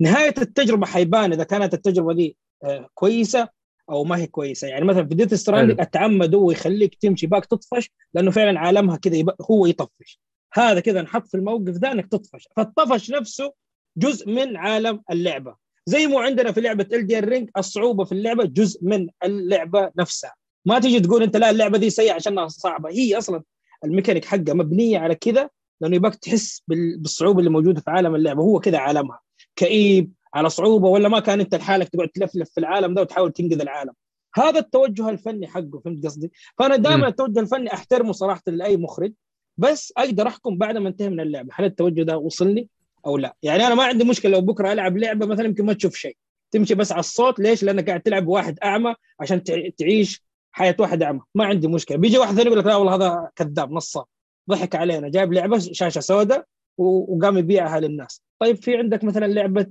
نهاية 0.00 0.34
التجربة 0.38 0.86
حيبان 0.86 1.32
إذا 1.32 1.44
كانت 1.44 1.74
التجربة 1.74 2.14
دي 2.14 2.36
آه، 2.64 2.88
كويسة 2.94 3.48
أو 3.90 4.04
ما 4.04 4.16
هي 4.16 4.26
كويسة. 4.26 4.68
يعني 4.68 4.84
مثلا 4.84 5.08
في 5.08 5.14
Death 5.14 5.34
Stranding. 5.34 5.80
أتعمد 5.80 6.34
هو 6.34 6.50
يخليك 6.50 6.94
تمشي 6.94 7.26
باك 7.26 7.46
تطفش 7.46 7.90
لأنه 8.14 8.30
فعلا 8.30 8.60
عالمها 8.60 8.96
كذا. 8.96 9.24
هو 9.50 9.66
يطفش. 9.66 10.20
هذا 10.54 10.80
كذا 10.80 11.02
نحط 11.02 11.28
في 11.28 11.36
الموقف 11.36 11.68
ذا 11.68 11.92
إنك 11.92 12.06
تطفش. 12.06 12.48
فالطفش 12.56 13.10
نفسه 13.10 13.52
جزء 13.96 14.30
من 14.30 14.56
عالم 14.56 15.02
اللعبة. 15.10 15.56
زي 15.86 16.06
مو 16.06 16.18
عندنا 16.18 16.52
في 16.52 16.60
لعبة 16.60 16.86
Elden 16.92 17.24
Ring 17.24 17.50
الصعوبة 17.56 18.04
في 18.04 18.12
اللعبة 18.12 18.44
جزء 18.44 18.84
من 18.84 19.08
اللعبة 19.24 19.90
نفسها. 19.98 20.34
ما 20.64 20.78
تيجي 20.78 21.00
تقول 21.00 21.22
انت 21.22 21.36
لا 21.36 21.50
اللعبة 21.50 21.78
دي 21.78 21.90
سيئة 21.90 22.12
عشانها 22.12 22.48
صعبة. 22.48 22.90
هي 22.90 23.18
أصلا 23.18 23.42
الميكانيك 23.84 24.24
حقها 24.24 24.54
مبنية 24.54 24.98
على 24.98 25.14
كذا 25.14 25.50
لأنه 25.80 25.96
يبغاك 25.96 26.14
تحس 26.14 26.62
بال- 26.68 26.98
بالصعوبة 26.98 27.38
اللي 27.38 27.50
موجودة 27.50 27.80
في 27.80 27.90
عالم 27.90 28.14
اللعبة. 28.14 28.42
هو 28.42 28.60
كذا 28.60 28.78
عالمها. 28.78 29.20
كئيب 29.56 30.12
على 30.34 30.48
صعوبة 30.50 30.88
ولا 30.88 31.08
ما 31.08 31.20
كان 31.20 31.40
انت 31.40 31.54
لحالك 31.54 31.88
تقعد 31.88 32.08
تلفلف 32.08 32.50
في 32.50 32.60
العالم 32.60 32.94
ده 32.94 33.00
وتحاول 33.02 33.32
تنقذ 33.32 33.60
العالم. 33.60 33.92
هذا 34.34 34.58
التوجه 34.58 35.08
الفني 35.08 35.46
حقه 35.46 35.80
فهمت 35.84 36.06
قصدي؟ 36.06 36.32
فأنا. 36.58 36.76
دائما 36.76 37.08
التوجه 37.08 37.40
الفني 37.40 37.74
أحترمه 37.74 38.12
صراحة 38.12 38.42
لأي 38.46 38.76
مخرج 38.76 39.12
بس 39.56 39.92
أقدر 39.96 40.26
أحكم 40.26 40.58
بعد 40.58 40.76
ما 40.76 40.88
انتهي 40.88 41.08
من 41.08 41.20
اللعبة. 41.20 41.48
هل 41.54 41.64
التوجه 41.64 42.02
ده 42.02 42.18
وصلني 42.18 42.68
أو 43.06 43.16
لا؟ 43.18 43.36
يعني 43.42 43.66
أنا 43.66 43.74
ما 43.74 43.84
عندي 43.84 44.04
مشكلة 44.04 44.32
لو 44.32 44.40
بكرة 44.40 44.72
ألعب 44.72 44.96
لعبة 44.96 45.26
مثلا 45.26 45.44
يمكن 45.46 45.64
ما 45.66 45.72
تشوف 45.72 45.94
شيء. 45.94 46.16
تمشي 46.50 46.74
بس 46.74 46.92
على 46.92 47.00
الصوت 47.00 47.40
ليش؟ 47.40 47.62
لأنك 47.62 47.86
قاعد 47.88 48.00
تلعب 48.02 48.26
واحد 48.26 48.58
أعمى 48.64 48.94
عشان 49.20 49.42
تع- 49.42 49.68
تعيش 49.78 50.24
حياة 50.56 50.76
واحد 50.78 51.02
أعمى. 51.02 51.20
ما 51.34 51.44
عندي 51.44 51.68
مشكلة. 51.68 51.98
بيجي 51.98 52.18
واحد 52.18 52.34
ثاني 52.34 52.46
يقول 52.46 52.58
لك 52.58 52.66
لا 52.66 52.76
والله 52.76 52.94
هذا 52.94 53.30
كذاب 53.36 53.72
نصاب 53.72 54.04
ضحك 54.50 54.74
علينا. 54.74 55.08
جايب 55.08 55.32
لعبة 55.32 55.58
شاشة 55.58 56.00
سوداء 56.00 56.44
وقام 56.78 57.38
يبيعها 57.38 57.80
للناس. 57.80 58.22
طيب 58.38 58.56
في 58.56 58.76
عندك 58.76 59.04
مثلا 59.04 59.26
لعبة 59.26 59.66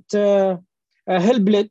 Hellblade 1.10 1.70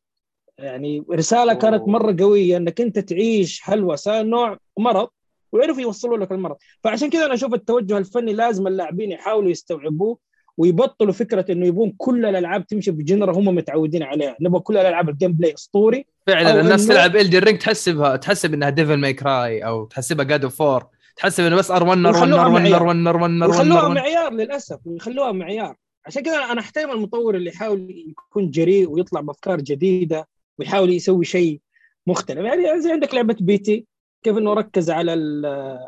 يعني 0.59 1.05
رسالة 1.13 1.55
كانت 1.55 1.81
أوه. 1.81 1.91
مرة 1.91 2.17
قوية 2.21 2.57
إنك 2.57 2.81
أنت 2.81 2.99
تعيش 2.99 3.61
هلوسة 3.65 4.23
نوع 4.23 4.59
مرض 4.79 5.09
ويعرفوا 5.53 5.83
يوصلوا 5.83 6.19
لك 6.19 6.33
المرض. 6.33 6.57
فعشان 6.85 7.11
كذا 7.11 7.27
أنا 7.27 7.35
أشوف 7.35 7.55
التوجه 7.55 7.99
الفني 7.99 8.33
لازم 8.33 8.67
اللاعبين 8.67 9.11
يحاولوا 9.13 9.51
يستوعبوه 9.51 10.19
ويبطلوا 10.57 11.13
فكرة 11.13 11.53
إنه 11.53 11.67
يبون 11.67 11.95
كل 11.99 12.27
الألعاب 12.27 12.67
تمشي 12.67 12.91
ب 12.91 12.99
genre 12.99 13.39
هم 13.39 13.45
متعودين 13.45 14.03
عليها. 14.03 14.37
نبغى 14.41 14.61
كل 14.61 14.77
الالعاب 14.77 15.09
ال 15.09 15.33
gameplay 15.33 15.55
أسطوري 15.55 16.07
فعلا 16.27 16.61
الناس 16.61 16.85
إنه- 16.85 16.89
تلعب 16.89 17.17
Elden 17.17 17.39
Ring 17.39 17.59
تحسبها 17.59 18.17
تحسب 18.17 18.55
إنها 18.55 18.71
Devil 18.71 18.95
May 18.97 19.13
Cry 19.15 19.65
أو 19.65 19.85
تحسبها 19.85 20.25
God 20.25 20.45
of 20.45 20.57
War 20.57 20.87
تحسب 21.17 21.45
إنه 21.45 21.57
بس 21.57 21.71
ار 21.71 21.83
1 21.85 21.99
ار 21.99 22.07
1 22.07 22.15
ويخلوها 22.15 22.43
ار 22.47 22.53
1 22.53 22.63
معيار. 22.63 22.77
ار 22.77 22.87
1 22.87 22.97
ار 23.07 23.17
1 23.17 23.31
ار 23.43 23.49
1 23.51 23.51
ويخلوها 23.51 23.81
ار 23.81 23.85
1 23.89 23.95
معيار 23.97 24.33
للأسف 24.33 24.79
ويخلوها 24.85 25.33
معيار. 25.33 25.77
عشان 26.07 26.23
كذا 26.23 26.37
أنا 26.37 26.61
أحترم 26.61 26.91
المطور 26.91 27.35
اللي 27.35 27.51
يحاول 27.51 28.05
يكون 28.29 28.51
جريء 28.51 28.91
ويطلع 28.91 29.21
بأفكار 29.21 29.61
جديدة 29.61 30.29
ويحاول 30.59 30.91
يسوي 30.93 31.25
شيء 31.25 31.61
مختلف. 32.07 32.39
يعني 32.39 32.81
زي 32.81 32.93
عندك 32.93 33.15
لعبة 33.15 33.37
بي 33.41 33.59
تي 33.59 33.87
كيف 34.23 34.39
إنه 34.39 34.55
ركز 34.55 34.91
على 34.91 35.15
ال- 35.15 35.79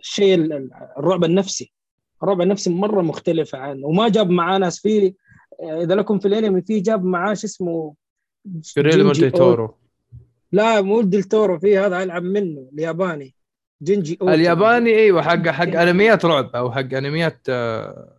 الشيء 0.00 0.34
ال- 0.34 0.70
الرعب 0.98 1.24
النفسي. 1.24 1.72
الرعب 2.22 2.40
النفسي 2.40 2.70
مرة 2.70 3.02
مختلفة 3.02 3.58
عنه 3.58 3.86
وما 3.86 4.08
جاب 4.08 4.30
معاه 4.30 4.58
ناس. 4.58 4.78
فيه 4.80 5.14
إذا 5.62 5.94
لكم 5.94 6.18
في 6.18 6.28
الأنمي 6.28 6.62
في 6.62 6.80
جاب 6.80 7.04
معاه 7.04 7.34
شو 7.34 7.46
اسمه 7.46 7.94
جوريل 8.46 8.90
جينجي 8.92 9.04
مولتي 9.04 9.30
أو- 9.30 9.38
تورو. 9.38 9.74
لا 10.52 10.80
مو 10.80 11.00
ديل 11.02 11.22
تورو 11.22 11.58
في 11.58 11.78
هذا 11.78 12.02
ألعب 12.02 12.22
منه 12.22 12.68
الياباني. 12.72 13.34
جينجي 13.82 14.18
إيتو. 14.22 14.32
الياباني 14.34 14.90
إيوه 14.90 15.22
حق 15.22 15.48
حق 15.48 15.78
أنميات 15.80 16.24
رعب 16.24 16.56
أو 16.56 16.72
حق 16.72 16.94
أنميات 16.94 17.40
آه، 17.48 18.16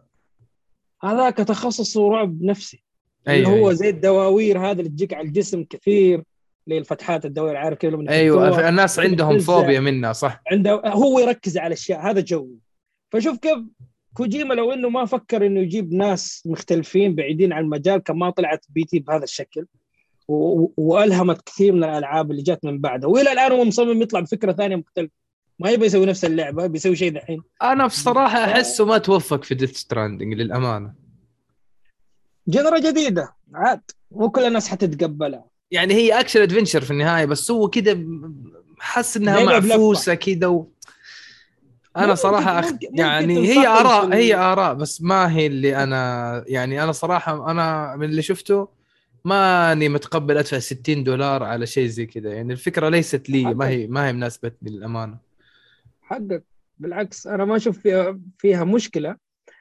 هذاك 1.04 1.38
تخصصه 1.38 2.10
رعب 2.10 2.42
نفسي. 2.44 2.84
اللي 3.28 3.38
أيوه 3.38 3.50
هو 3.50 3.56
أيوه, 3.56 3.74
زي 3.74 3.90
الدواوير 3.90 4.60
هذا 4.60 4.72
اللي 4.80 4.90
تجيك 4.90 5.14
على 5.14 5.28
الجسم 5.28 5.64
كثير 5.64 6.24
اللي 6.68 6.78
الفتحات 6.78 7.26
الدوائر 7.26 7.56
عارف 7.58 7.78
كيف؟ 7.78 7.94
أيوة 8.10 8.48
يحطوها. 8.48 8.70
الناس 8.70 9.00
عندهم. 9.00 9.40
فوبيا 9.40 9.80
منها 9.80 10.14
صح. 10.14 10.42
عنده 10.52 10.82
هو 10.86 11.20
يركز 11.20 11.58
على 11.58 11.74
اشياء 11.74 12.00
هذا 12.12 12.20
جو 12.22 12.48
فشوف 13.12 13.38
كيف 13.40 13.58
كوجيما 14.14 14.54
لو 14.54 14.72
إنه 14.74 14.90
ما 14.90 15.06
فكر 15.06 15.46
إنه 15.46 15.60
يجيب 15.60 15.94
ناس 15.94 16.44
مختلفين 16.46 17.16
بعيدين 17.16 17.54
عن 17.54 17.64
المجال 17.64 17.98
كان 18.04 18.18
ما 18.18 18.30
طلعت 18.30 18.66
P.T. 18.70 19.00
بهذا 19.00 19.24
الشكل. 19.24 19.66
وألهمت 20.78 21.42
كثير 21.42 21.74
من 21.74 21.84
الألعاب 21.84 22.32
اللي 22.32 22.42
جات 22.42 22.66
من 22.66 22.80
بعده. 22.80 23.08
وإلى 23.08 23.32
الآن 23.32 23.52
هو 23.52 23.64
مصمم 23.64 24.02
يطلع 24.02 24.20
بفكرة 24.20 24.52
ثانية 24.52 24.76
مختلفة. 24.76 25.14
ما 25.60 25.70
يبغى 25.70 25.86
يسوي 25.86 26.06
نفس 26.06 26.26
اللعبة 26.26 26.68
بيسوي 26.68 26.96
شيء 26.96 27.14
دحين 27.14 27.44
أنا 27.62 27.86
بصراحة 27.88 28.44
أحسه 28.44 28.86
ما 28.86 28.98
توفق 28.98 29.44
في 29.44 29.56
Death 29.56 29.78
Stranding 29.78 30.34
للأمانة. 30.34 30.94
genre 32.48 32.80
جديدة 32.80 33.34
عاد. 33.54 33.82
مو 34.12 34.30
كل 34.30 34.42
الناس 34.42 34.68
حتتقبلها. 34.68 35.46
يعني 35.72 35.94
هي 35.94 36.20
action 36.20 36.42
adventure 36.42 36.82
في 36.82 36.92
النهاية 36.92 37.26
بس 37.26 37.52
هو 37.52 37.68
كده 37.68 38.00
حس 38.80 39.18
إنها. 39.18 39.44
معفوسة 39.44 40.14
كده 40.14 40.50
و... 40.50 40.66
أنا 41.98 42.16
صراحة 42.16 42.60
أخ... 42.60 42.66
يعني 42.82 43.38
هي 43.38 43.68
اراء 43.68 44.14
هي 44.14 44.36
آراء 44.36 44.74
بس 44.74 45.02
ما 45.02 45.36
هي 45.36 45.48
اللي 45.48 45.84
أنا 45.84 46.44
يعني 46.48 46.84
أنا 46.84 46.92
صراحة 46.92 47.52
أنا 47.52 47.96
من 47.96 48.10
اللي 48.10 48.22
شفته 48.22 48.68
ماني 49.26 49.90
متقبل 49.90 50.38
أدفع 50.38 50.60
60 50.60 51.04
دولار 51.04 51.44
على 51.44 51.66
شيء 51.66 51.88
زي 51.88 52.06
كذا. 52.06 52.34
يعني 52.34 52.54
الفكرة 52.54 52.90
ليست 52.90 53.30
لي 53.30 53.54
ما 53.54 53.68
هي 53.68 53.88
ما 53.88 54.08
هي 54.08 54.14
مناسبتني 54.14 54.72
للأمانة. 54.72 55.18
حقك. 56.02 56.44
بالعكس 56.80 57.28
أنا 57.28 57.46
ما 57.46 57.56
أشوف 57.56 57.80
فيها 57.80 58.20
فيها 58.38 58.64
مشكلة. 58.64 59.16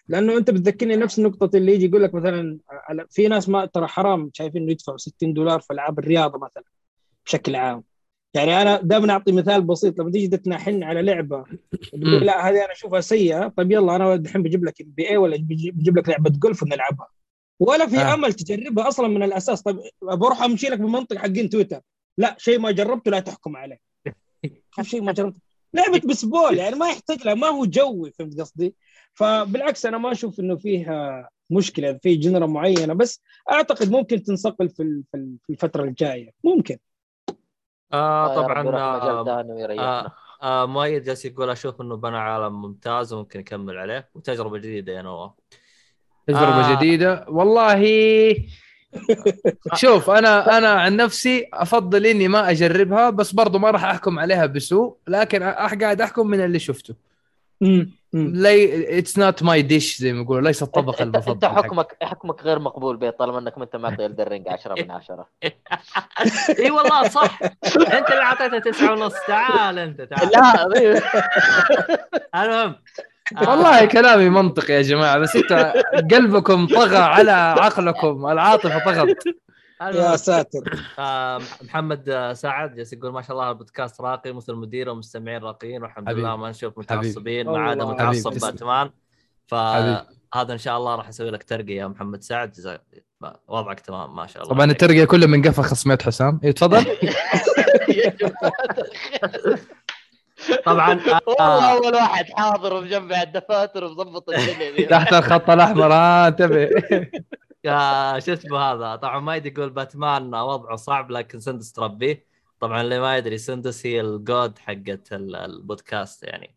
لأنه 0.09 0.37
أنت 0.37 0.51
بتذكرني 0.51 0.97
نفس 0.97 1.19
نقطة 1.19 1.57
اللي 1.57 1.75
يجي 1.75 1.87
يقول 1.87 2.03
لك 2.03 2.15
مثلا 2.15 2.59
في 3.11 3.29
ناس 3.29 3.49
ما 3.49 3.67
ترى 3.67 3.87
حرام 3.87 4.31
شايفين 4.35 4.63
إنه 4.63 4.71
يدفعوا 4.71 4.99
60 4.99 5.33
دولار 5.33 5.61
في 5.61 5.73
ألعاب 5.73 5.99
الرياضة 5.99 6.39
مثلا 6.39 6.65
بشكل 7.27 7.57
عام. 7.57 7.85
يعني 8.35 8.63
أنا 8.63 8.81
دائما 8.83 9.13
اعطي 9.13 9.33
مثال 9.33 9.63
بسيط 9.63 10.01
لما 10.01 10.11
تيجي 10.11 10.29
تتناحن 10.29 10.83
على 10.83 11.03
لعبة 11.03 11.45
لا 11.93 12.49
هذه 12.49 12.65
أنا 12.65 12.73
أشوفها 12.73 13.01
سيئة 13.01 13.49
طيب 13.49 13.73
يلا 13.73 13.97
أنا 13.97 14.15
الحين 14.15 14.43
بجيب 14.43 14.65
لك 14.65 14.83
بي 14.83 15.11
اي 15.11 15.17
ولا 15.17 15.37
بجيب 15.37 15.79
بجيب 15.79 15.99
لك 15.99 16.09
لعبة 16.09 16.31
جولف 16.31 16.63
ونلعبها. 16.63 17.09
ولا 17.61 17.87
في 17.87 17.99
آه. 17.99 18.15
أمل 18.15 18.33
تجربها 18.33 18.89
أصلا 18.89 19.09
من 19.09 19.23
الأساس. 19.23 19.63
طيب 19.63 19.81
بروح 20.03 20.43
أمشي 20.43 20.67
لك 20.67 20.79
بمنطق 20.79 21.17
حقين 21.17 21.51
تويتر. 21.51 21.81
لا 22.19 22.37
شيء 22.39 22.59
ما 22.59 22.71
جربته 22.71 23.11
لا 23.11 23.21
تحكم 23.21 23.57
عليه. 23.57 23.79
شيء 24.83 25.03
ما 25.03 25.13
جربته 25.13 25.41
لعبة 25.75 26.01
بسبول 26.09 26.59
يعني 26.59 26.77
ما 26.77 26.89
يحتاج 26.89 27.25
لها 27.25 27.35
ما 27.35 27.47
هو 27.47 27.65
جوي 27.65 28.13
فهمت 28.13 28.41
قصدي؟ 28.41 28.75
فبالعكس 29.15 29.87
أنا 29.87 29.99
ما 29.99 30.13
أشوف 30.13 30.41
إنه 30.41 30.57
فيها 30.57 31.29
مشكلة 31.51 31.93
في 32.03 32.17
جنرا 32.17 32.47
معينة. 32.47 32.95
بس 32.95 33.23
أعتقد 33.53 33.91
ممكن 33.91 34.23
تنصقل 34.23 34.69
في 34.69 34.83
ال- 34.83 35.05
في 35.11 35.17
ال- 35.17 35.37
في 35.47 35.51
الفترة 35.51 35.85
الجاية. 35.85 36.31
ممكن. 36.45 36.79
آه 37.93 38.37
رب 38.37 38.43
طبعا 38.43 38.69
آه 38.77 39.41
آه 39.79 40.13
آه 40.43 40.67
مؤيد 40.67 41.03
جالس 41.03 41.25
يقول 41.25 41.51
أشوف 41.51 41.81
إنه 41.81 41.97
بنى 41.97 42.17
عالم 42.17 42.63
ممتاز 42.63 43.13
وممكن 43.13 43.41
يكمل 43.41 43.79
عليه. 43.79 44.09
وتجربة 44.15 44.59
جديدة 44.59 44.93
يا 44.93 45.03
نواف. 45.03 45.31
تجربه 46.33 46.71
آه. 46.73 46.77
جديدة. 46.77 47.25
والله 47.29 47.81
شوف 49.75 50.11
أنا 50.11 50.59
أنا 50.59 50.69
عن 50.69 50.97
نفسي 50.97 51.49
أفضل 51.55 52.07
إني 52.07 52.29
ما 52.29 52.51
أجربها 52.51 53.11
بس 53.11 53.33
برضو 53.33 53.59
ما 53.59 53.71
راح 53.71 53.85
أحكم 53.85 54.19
عليها 54.19 54.47
بسوء 54.47 54.97
لكن 55.09 55.43
قاعد 55.43 56.01
أحكم 56.01 56.27
من 56.27 56.41
اللي 56.41 56.59
شفته. 56.59 56.95
لي 58.15 58.99
it's 58.99 59.19
not 59.19 59.43
my 59.43 59.63
dish 59.63 59.97
زي 59.99 60.13
ما 60.13 60.23
يقولوا 60.23 60.43
ليس 60.49 60.63
الطبق 60.63 61.03
المفضل 61.03 61.33
إنت. 61.33 61.45
حكمك 61.45 61.97
حكمك 62.03 62.43
غير 62.43 62.59
مقبول 62.59 62.97
بيه 62.97 63.11
طالما 63.11 63.39
إنك 63.39 63.59
ما 63.59 63.65
انت 63.65 63.77
معطي 63.77 64.07
Elden 64.07 64.30
Ring 64.30 64.49
10 64.49 64.75
من 64.83 64.91
10 64.91 65.27
إي 66.59 66.71
والله 66.71 67.09
صح. 67.09 67.39
أنت 67.77 68.11
اللي 68.11 68.23
أعطيته 68.23 68.59
تسعة 68.59 68.93
ونص. 68.93 69.15
تعال 69.29 69.79
أنت 69.79 70.01
تعال. 70.01 70.31
لا. 70.33 70.67
المهم 72.35 72.75
والله 73.39 73.85
كلامي 73.85 74.29
منطقي 74.29 74.73
يا 74.73 74.83
جماعة 74.83 75.19
بس 75.19 75.37
انت 75.37 75.73
قلبكم 76.13 76.67
طغى 76.67 76.97
على 76.97 77.31
عقلكم 77.33 78.27
العاطفة 78.27 78.79
طغت 78.79 79.25
يا 79.83 80.17
ساتر 80.17 80.85
آه، 80.99 81.41
محمد 81.63 82.33
سعد 82.37 82.75
جالس 82.75 82.93
يقول 82.93 83.13
ما 83.13 83.23
شاء 83.23 83.33
الله 83.33 83.51
البودكاست 83.51 84.01
راقي 84.01 84.33
مثل 84.33 84.53
المدير 84.53 84.89
ومستمعين 84.89 85.43
راقيين 85.43 85.83
والحمد. 85.83 86.11
لله 86.11 86.37
ما 86.37 86.51
نشوف 86.51 86.79
متعصبين. 86.79 87.47
ما 87.47 87.59
عدا. 87.59 87.85
متعصب. 87.85 88.41
باتمان. 88.41 88.91
فهذا 89.47 90.53
إن 90.53 90.59
شاء 90.59 90.77
الله 90.77 90.95
راح 90.95 91.09
أسوي 91.09 91.31
لك 91.31 91.43
ترقية 91.43 91.77
يا 91.77 91.87
محمد 91.87 92.23
سعد 92.23 92.81
وضعك 93.49 93.81
تمام 93.81 94.17
ما 94.17 94.27
شاء 94.27 94.43
الله 94.43 94.55
طبعا 94.55 94.71
الترقية 94.71 95.05
كله 95.05 95.27
من 95.27 95.43
قفا 95.43 95.63
خصمية 95.63 95.99
حسام 96.03 96.41
إيه، 96.45 96.51
تفضل 96.51 96.87
طبعا 100.67 101.01
والله 101.27 101.41
آه، 101.41 101.73
أول 101.73 101.95
واحد 101.95 102.25
حاضر 102.37 102.75
ومجمع 102.75 103.23
الدفاتر 103.23 103.85
ومظبط 103.85 104.31
الدنيا. 104.31 104.89
تحت 104.99 105.13
الخط 105.13 105.51
الأحمر 105.51 105.93
ها 105.93 106.29
انتبه. 106.29 106.69
آه، 107.67 108.19
شو 108.19 108.33
اسمه 108.33 108.59
هذا؟ 108.59 108.97
طبعا 108.97 109.21
ما 109.21 109.37
يقول 109.37 109.71
باتمان 109.71 110.35
وضعه 110.35 110.77
صعب 110.77 111.11
لكن 111.11 111.41
سندس 111.41 111.73
تربيه 111.73 112.27
طبعا 112.61 112.81
اللي 112.81 113.01
ما 113.01 113.17
يدري 113.17 113.39
سندس 113.39 113.87
هي 113.87 114.01
الجود 114.01 114.59
حقت 114.59 115.13
ال- 115.13 115.37
البودكاست 115.37 116.23
يعني. 116.23 116.57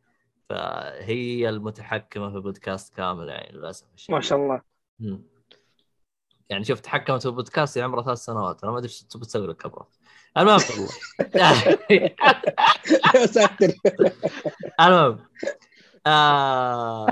فهي 0.50 1.50
المتحكمة 1.50 2.30
في 2.30 2.36
البودكاست 2.36 2.96
كامل 2.96 3.30
يعني 3.30 3.58
للأسف 3.58 3.86
الشديد. 3.96 4.16
ما 4.16 4.22
شاء 4.22 4.40
الله. 4.40 4.62
يعني 6.50 6.64
شوف 6.64 6.80
تحكمت 6.80 7.22
في 7.22 7.28
البودكاست 7.28 7.78
عمره 7.78 8.02
ثلاث 8.02 8.18
سنوات. 8.18 8.64
أنا 8.64 8.72
ما 8.72 8.78
أدري 8.78 8.90
إيش 8.90 9.04
تبي 9.04 9.26
تسوي 9.26 9.48
لك 9.48 9.66
أبغى 9.66 9.86
المهم. 10.38 10.60
يا 13.16 13.26
ساتر. 13.26 13.74
المهم. 14.80 15.20
آه... 16.08 17.08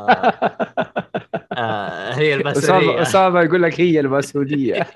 آه... 1.58 2.14
هي 2.14 2.36
اسامه 2.36 2.50
المسؤوليه 2.52 3.02
اسامه 3.02 3.42
يقول 3.42 3.64
لك 3.64 3.82
هي 3.82 4.00
المسؤوليه 4.00 4.74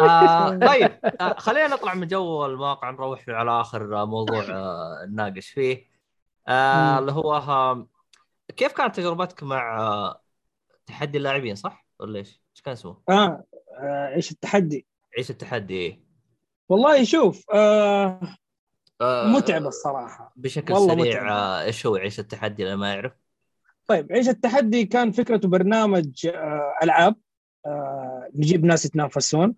آه 0.00 0.50
طيب. 0.50 0.92
خلينا 1.38 1.68
نطلع 1.68 1.94
من 1.94 2.06
جو 2.06 2.46
المواقع 2.46 2.90
نروح 2.90 3.24
على 3.28 3.60
آخر 3.60 4.02
آه، 4.02 4.04
موضوع 4.04 4.44
نناقش 5.04 5.48
فيه. 5.48 5.86
اللي 6.48 7.12
هو 7.12 7.76
كيف 8.56 8.72
كانت 8.72 8.96
تجربتك 8.96 9.42
مع 9.42 10.16
تحدي 10.86 11.18
اللاعبين 11.18 11.54
صح؟ 11.54 11.86
ولا 12.00 12.18
إيش؟ 12.18 12.40
إيش 12.54 12.62
كان 12.62 12.72
اسمه؟ 12.72 12.96
آه 13.08 13.44
إيش 14.14 14.30
التحدي؟ 14.30 14.86
عيش 15.18 15.30
التحدي؟ 15.30 15.74
إيه. 15.74 16.00
والله 16.68 17.04
شوف 17.04 17.44
آه 17.54 18.20
آه 19.00 19.26
متعبه 19.26 19.68
الصراحة. 19.68 20.32
بشكل 20.36 20.74
والله 20.74 20.94
سريع. 20.94 21.32
آه 21.32 21.62
إيش 21.62 21.86
هو 21.86 21.96
عيش 21.96 22.20
التحدي 22.20 22.62
اللي 22.62 22.76
ما 22.76 22.94
يعرف؟ 22.94 23.12
طيب 23.86 24.12
عيش 24.12 24.28
التحدي؟ 24.28 24.84
كان 24.84 25.12
فكرته 25.12 25.48
برنامج 25.48 26.26
آه 26.26 26.74
ألعاب 26.82 27.16
آه 27.66 28.28
نجيب 28.34 28.64
ناس 28.64 28.84
يتنافسون. 28.84 29.54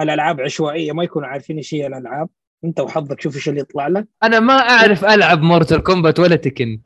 الألعاب 0.00 0.40
عشوائية 0.40 0.92
ما 0.92 1.04
يكونوا 1.04 1.28
عارفين 1.28 1.56
إيش 1.56 1.74
هي 1.74 1.86
الألعاب. 1.86 2.28
أنت 2.64 2.80
وحظك 2.80 3.20
شوف 3.20 3.36
إيش 3.36 3.48
اللي 3.48 3.60
يطلع 3.60 3.88
لك. 3.88 4.06
أنا 4.22 4.40
ما 4.40 4.54
أعرف 4.54 5.04
ألعب 5.04 5.42
مورتال 5.42 5.82
كومبات 5.82 6.18
ولا 6.18 6.36
تكن 6.36 6.80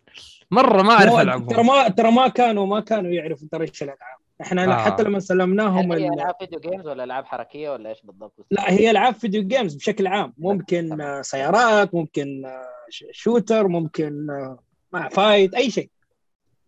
مرة 0.51 0.83
ما 0.83 0.93
أعرف 0.93 1.15
ألعبهم. 1.15 1.49
ترى 1.49 1.63
ما 1.63 1.89
ترى 1.89 2.11
ما 2.11 2.29
كانوا 2.29 2.67
ما 2.67 2.81
كانوا 2.81 3.11
يعرفوا 3.11 3.49
ترى 3.53 3.63
إيش 3.69 3.83
الألعاب. 3.83 4.20
إحنا 4.41 4.65
آه. 4.65 4.85
حتى 4.85 5.03
لما 5.03 5.19
سلمناهم 5.21 5.93
هل 5.93 5.99
هي 5.99 6.09
ال- 6.09 6.15
ألعاب 6.15 6.35
video 6.41 6.61
games 6.61 6.87
ولا 6.87 7.05
ألعاب 7.05 7.25
حركية 7.27 7.71
ولا 7.71 7.89
إيش 7.91 8.03
بالضبط؟ 8.05 8.47
لا 8.51 8.73
هي 8.73 8.91
ألعاب 8.91 9.15
video 9.15 9.43
games 9.43 9.75
بشكل 9.75 10.07
عام 10.07 10.33
ممكن. 10.39 11.01
آه، 11.01 11.23
سيارات 11.23 11.95
ممكن 11.95 12.45
آه، 12.47 12.67
shooter 13.13 13.69
ممكن 13.69 14.31
آه، 14.31 14.59
ما 14.93 15.09
فايت 15.09 15.55
أي 15.55 15.71
شيء 15.71 15.91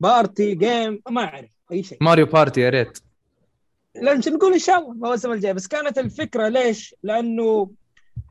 party 0.01 0.55
game 0.55 1.03
ما 1.11 1.25
أعرف 1.25 1.51
أي 1.73 1.83
شيء 1.83 1.99
ماريو 2.01 2.27
بارتي 2.27 2.61
يا 2.61 2.69
ريت 2.71 2.99
لا 3.95 4.15
نقول 4.15 4.53
إن 4.53 4.59
شاء 4.59 4.79
الله 4.79 4.93
الموسم 4.93 5.33
الجاي 5.33 5.55
بس 5.55 5.67
كانت 5.67 5.99
الفكرة 5.99 6.49
ليش؟ 6.49 6.95
لأنه 7.03 7.71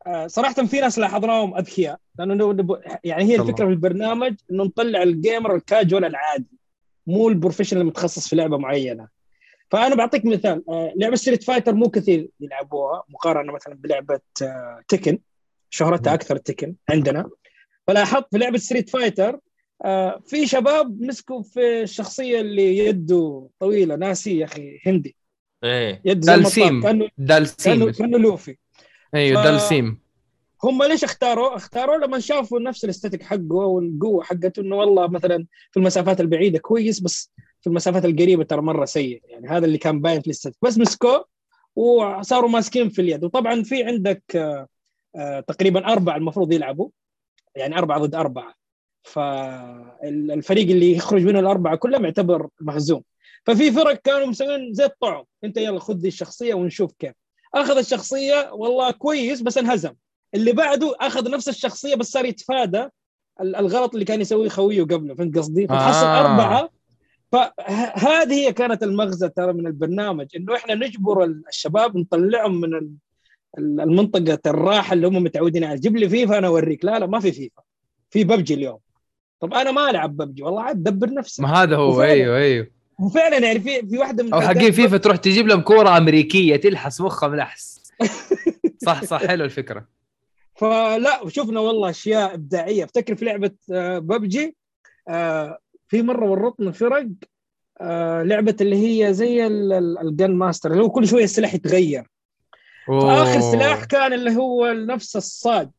آه، 0.07 0.27
صراحة 0.27 0.53
في 0.53 0.81
ناس 0.81 0.99
لاحظناهم 0.99 1.57
أذكياء 1.57 1.99
لأنه 2.19 2.55
يعني 3.03 3.23
هي. 3.23 3.35
الفكرة 3.35 3.65
في 3.65 3.71
البرنامج 3.71 4.35
إنه 4.51 4.63
نطلع 4.63 5.03
ال 5.03 5.12
gamer 5.12 5.55
ال 5.55 5.62
casual 5.62 6.05
العادي 6.05 6.57
مو 7.07 7.29
ال 7.29 7.33
professional 7.33 7.81
المتخصص 7.81 8.27
في 8.27 8.35
لعبة 8.35 8.57
معينة 8.57 9.07
فأنا 9.71 9.95
بعطيك 9.95 10.25
مثال 10.25 10.63
آه، 10.69 10.93
لعبة 10.95 11.15
Street 11.15 11.43
Fighter 11.43 11.73
مو 11.73 11.89
كثير 11.89 12.29
يلعبوها 12.39 13.03
مقارنة 13.09 13.53
مثلا 13.53 13.75
بلعبة 13.75 14.19
آه، 14.41 14.81
Tekken 14.87 15.19
شهرتها 15.69 16.13
أكثر 16.13 16.37
Tekken 16.37 16.75
عندنا. 16.89 17.29
فلاحظت 17.87 18.25
في 18.31 18.37
لعبة 18.37 18.57
Street 18.57 18.89
Fighter 18.89 19.39
آه، 19.85 20.21
في 20.27 20.47
شباب 20.47 21.01
مسكوا 21.01 21.43
في 21.43 21.81
الشخصية 21.81 22.41
اللي 22.41 22.77
يده 22.77 23.49
طويلة 23.59 23.95
ناسي 23.95 24.37
يا 24.37 24.45
أخي 24.45 24.79
هندي. 24.85 25.15
إيه. 25.63 26.01
يد 26.05 26.19
دالسيم. 26.19 26.81
كانه 26.83 27.07
دالسيم 27.17 27.73
كانه 27.73 27.91
كأنه 27.91 28.17
لوفي. 28.17 28.57
أيوه 29.15 29.41
ف- 29.43 29.45
دالسيم. 29.45 30.01
هم 30.63 30.83
ليش 30.83 31.03
اختاروا؟ 31.03 31.55
اختاروا 31.55 31.97
لما 31.97 32.19
شافوا 32.19 32.59
نفس 32.59 32.85
ال 32.85 32.89
statistic 32.89 33.23
حقه 33.23 33.55
والقوة 33.55 34.23
حقته 34.23 34.59
إنه 34.61 34.75
والله 34.75 35.07
مثلا 35.07 35.45
في 35.71 35.77
المسافات 35.79 36.21
البعيدة 36.21 36.59
كويس 36.59 36.99
بس 36.99 37.31
في 37.61 37.67
المسافات 37.67 38.05
القريبة 38.05 38.43
ترى 38.43 38.61
مرة 38.61 38.85
سيء. 38.85 39.21
يعني 39.25 39.47
هذا 39.49 39.65
اللي 39.65 39.77
كان 39.77 40.01
باين 40.01 40.21
في 40.21 40.27
ال 40.27 40.30
statistic 40.30 40.57
بس 40.61 40.77
مسكوه 40.77 41.25
وصاروا 41.75 42.49
ماسكين 42.49 42.89
في 42.89 43.01
اليد. 43.01 43.23
وطبعا 43.23 43.63
في 43.63 43.83
عندك 43.83 44.23
آه، 44.35 44.67
آه، 45.15 45.39
تقريبا 45.39 45.87
أربعة 45.91 46.17
المفروض 46.17 46.51
يلعبوا. 46.53 46.89
يعني 47.55 47.77
أربعة 47.77 47.99
ضد 47.99 48.15
أربعة. 48.15 48.53
فالفريق 49.03 50.69
اللي 50.69 50.91
يخرج 50.95 51.23
منه 51.25 51.39
الأربعة 51.39 51.75
كلهم 51.75 52.03
يعتبر 52.05 52.47
مهزوم. 52.61 53.03
ففي 53.45 53.71
فرق 53.71 53.93
كانوا 53.93 54.27
مسوين 54.27 54.73
زي 54.73 54.85
الطعم. 54.85 55.23
انت 55.43 55.57
يلا 55.57 55.79
خذ 55.79 55.93
دي 55.93 56.07
الشخصية 56.07 56.53
ونشوف 56.53 56.91
كيف. 56.99 57.13
أخذ 57.55 57.77
الشخصية 57.77 58.49
والله 58.53 58.91
كويس 58.91 59.41
بس 59.41 59.57
انهزم. 59.57 59.93
اللي 60.35 60.51
بعده 60.51 60.95
أخذ 60.99 61.31
نفس 61.31 61.49
الشخصية 61.49 61.95
بس 61.95 62.07
صار 62.11 62.25
يتفادى 62.25 62.87
ال- 63.41 63.55
الغلط 63.55 63.93
اللي 63.93 64.05
كان 64.05 64.21
يسويه 64.21 64.49
خويه 64.49 64.81
قبله. 64.83 65.15
فهمت 65.15 65.37
قصدي؟ 65.37 65.67
فتحصل 65.67 66.05
آه. 66.05 66.19
أربعة 66.21 66.69
فهذه 67.31 68.33
هي 68.33 68.53
كانت 68.53 68.83
المغزى 68.83 69.29
ترى 69.29 69.53
من 69.53 69.67
البرنامج 69.67 70.27
إنه 70.35 70.55
إحنا 70.55 70.75
نجبر 70.75 71.23
الشباب 71.23 71.97
نطلعهم 71.97 72.61
من 72.61 72.73
ال- 72.75 72.91
ال- 73.57 73.81
المنطقة 73.81 74.39
الراحة 74.47 74.93
اللي 74.93 75.07
هم 75.07 75.23
متعودين 75.23 75.63
عليها. 75.63 75.79
جيب 75.79 75.97
لي 75.97 76.09
فيفا 76.09 76.37
أنا 76.37 76.47
أوريك. 76.47 76.85
لا 76.85 76.99
لا 76.99 77.05
ما 77.05 77.19
في 77.19 77.31
فيفا. 77.31 77.61
في 78.09 78.23
ببجي 78.23 78.53
اليوم. 78.53 78.79
طب 79.39 79.53
أنا 79.53 79.71
ما 79.71 79.89
ألعب 79.89 80.17
ببجي. 80.17 80.43
والله 80.43 80.61
عاد 80.63 80.83
دبر 80.83 81.13
نفسك. 81.13 81.39
ما 81.39 81.49
هذا 81.63 81.75
هو. 81.75 81.89
وفعلاً. 81.89 82.11
أيوه 82.11 82.37
أيوه. 82.37 82.67
وفعلا 82.99 83.37
يعني 83.37 83.59
في 83.59 83.87
في 83.89 83.97
واحدة 83.97 84.23
من 84.23 84.33
أو 84.33 84.41
حقين 84.41 84.71
فيفا 84.71 84.97
تروح 84.97 85.17
تجيب 85.17 85.47
لهم 85.47 85.61
كورة 85.61 85.97
أمريكية 85.97 86.55
تلحس 86.55 87.01
مخها 87.01 87.29
ملحس 87.29 87.91
صح 88.85 89.03
صح. 89.03 89.25
حلو 89.25 89.45
الفكرة. 89.45 89.87
فلا 90.55 91.19
شفنا 91.27 91.59
والله 91.59 91.89
أشياء 91.89 92.33
إبداعية. 92.33 92.83
افتكر 92.83 93.15
في 93.15 93.25
لعبة 93.25 93.51
آه، 93.71 93.99
ببجي 93.99 94.55
آه، 95.09 95.57
في 95.91 96.01
مرة 96.01 96.29
ورطنا 96.29 96.71
فرق 96.71 97.07
آه، 97.81 98.23
لعبة 98.23 98.55
اللي 98.61 98.75
هي 99.05 99.13
زي 99.13 99.47
ال- 99.47 99.73
ال- 99.73 99.99
ال 99.99 100.07
gun 100.07 100.31
master 100.31 100.71
اللي 100.71 100.83
هو 100.83 100.89
كل 100.89 101.07
شوية 101.07 101.23
السلاح 101.23 101.53
يتغير 101.53 102.07
فآخر. 102.87 103.39
سلاح 103.51 103.83
كان 103.85 104.13
اللي 104.13 104.35
هو 104.35 104.67
نفس 104.71 105.15
الصاج 105.15 105.69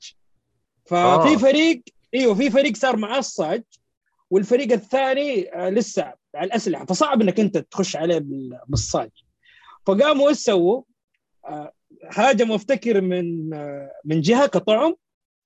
ففي 0.86 0.96
آه. 1.34 1.36
فريق 1.36 1.82
إيوه 2.14 2.34
في 2.34 2.50
فريق 2.50 2.76
صار 2.76 2.96
معاه 2.96 3.18
الصاج 3.18 3.62
والفريق 4.30 4.72
الثاني 4.72 5.54
آه، 5.54 5.70
لسه 5.70 6.12
على 6.34 6.46
الأسلحة 6.46 6.84
فصعب 6.84 7.22
إنك 7.22 7.40
أنت 7.40 7.58
تخش 7.58 7.96
عليه 7.96 8.18
بال- 8.18 8.58
بالصاج 8.68 9.10
فقاموا 9.86 10.28
إيش 10.28 10.36
سووا؟ 10.38 10.82
آه، 11.46 11.72
هاجموا 12.10 12.56
أفتكر 12.56 13.00
من 13.00 13.54
آه، 13.54 13.92
من 14.04 14.20
جهة 14.20 14.46
قطعهم 14.46 14.96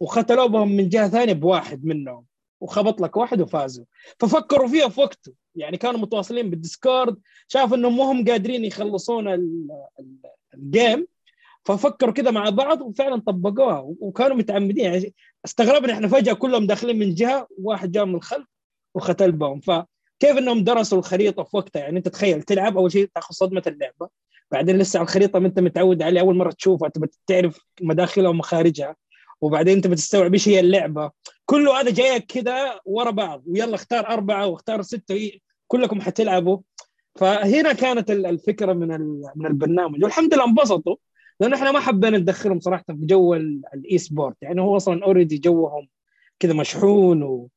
وختلوا 0.00 0.46
بهم 0.46 0.76
من 0.76 0.88
جهة 0.88 1.08
ثانية 1.08 1.32
بواحد 1.32 1.84
منهم 1.84 2.24
وخبط 2.60 3.00
لك 3.00 3.16
واحد 3.16 3.40
وفازوا. 3.40 3.84
ففكروا 4.20 4.68
فيها 4.68 4.88
في 4.88 5.00
وقته. 5.00 5.32
يعني 5.54 5.76
كانوا 5.76 6.00
متواصلين 6.00 6.50
بال 6.50 6.65
Discord 6.65 7.16
شافوا 7.48 7.76
إنهم 7.76 7.96
ما 7.96 8.04
هم 8.04 8.24
قادرين 8.24 8.64
يخلصون 8.64 9.28
ال- 9.28 9.68
ال- 10.00 10.30
ال 10.54 10.64
game 10.64 11.06
ففكروا 11.64 12.12
كذا 12.12 12.30
مع 12.30 12.48
بعض 12.50 12.82
وفعلا 12.82 13.20
طبقوها. 13.20 13.78
وكانوا 14.00 14.36
متعمدين. 14.36 14.84
يعني 14.84 15.14
استغربنا 15.44 15.92
إحنا 15.92 16.08
فجأة 16.08 16.32
كلهم 16.32 16.66
داخلين 16.66 16.98
من 16.98 17.14
جهة 17.14 17.48
وواحد 17.58 17.92
جاء 17.92 18.04
من 18.04 18.14
الخلف 18.14 18.46
وختل 18.94 19.32
بهم 19.32 19.60
فكيف 19.60 20.38
إنهم 20.38 20.64
درسوا 20.64 20.98
الخريطة 20.98 21.42
في 21.42 21.56
وقتها؟ 21.56 21.80
يعني 21.80 21.98
أنت 21.98 22.08
تخيل 22.08 22.42
تلعب 22.42 22.76
أول 22.76 22.92
شيء 22.92 23.10
تاخذ 23.14 23.34
صدمة 23.34 23.62
اللعبة 23.66 24.08
بعدين 24.50 24.78
لسه 24.78 24.98
على 24.98 25.04
الخريطة 25.04 25.38
ما 25.38 25.46
أنت 25.48 25.60
متعود 25.60 26.02
عليها 26.02 26.22
أول 26.22 26.36
مرة 26.36 26.50
تشوفها 26.50 26.88
تبى 26.88 27.06
تعرف 27.26 27.60
مداخلها 27.80 28.28
ومخارجها. 28.30 28.96
وبعدين 29.40 29.76
انت 29.76 29.86
بتستوعب 29.86 30.32
إيش 30.32 30.48
هي 30.48 30.60
اللعبة. 30.60 31.10
كله 31.44 31.80
هذا 31.80 31.90
جايك 31.90 32.24
كذا 32.32 32.80
ورا 32.84 33.10
بعض 33.10 33.42
ويلا 33.46 33.74
اختار 33.74 34.06
أربعة 34.08 34.46
واختار 34.46 34.82
ستة 34.82 35.30
كلكم 35.68 36.00
حتلعبوا. 36.00 36.58
فهنا 37.14 37.72
كانت 37.72 38.10
ال- 38.10 38.26
الفكرة 38.26 38.72
من 38.72 38.92
ال- 38.94 39.30
من 39.36 39.46
البرنامج. 39.46 40.04
والحمد 40.04 40.34
لله 40.34 40.44
انبسطوا 40.44 40.96
لأنه 41.40 41.56
إحنا 41.56 41.72
ما 41.72 41.80
حبينا 41.80 42.18
ندخلهم 42.18 42.60
صراحة 42.60 42.84
في 42.88 42.96
جو 43.06 43.34
ال- 43.34 43.62
ال 43.74 43.98
e-sport 43.98 44.36
يعني 44.42 44.60
هو 44.60 44.76
أصلا 44.76 45.04
already 45.04 45.38
جوهم 45.38 45.88
كذا 46.40 46.52
مشحون 46.52 47.22
و 47.22 47.48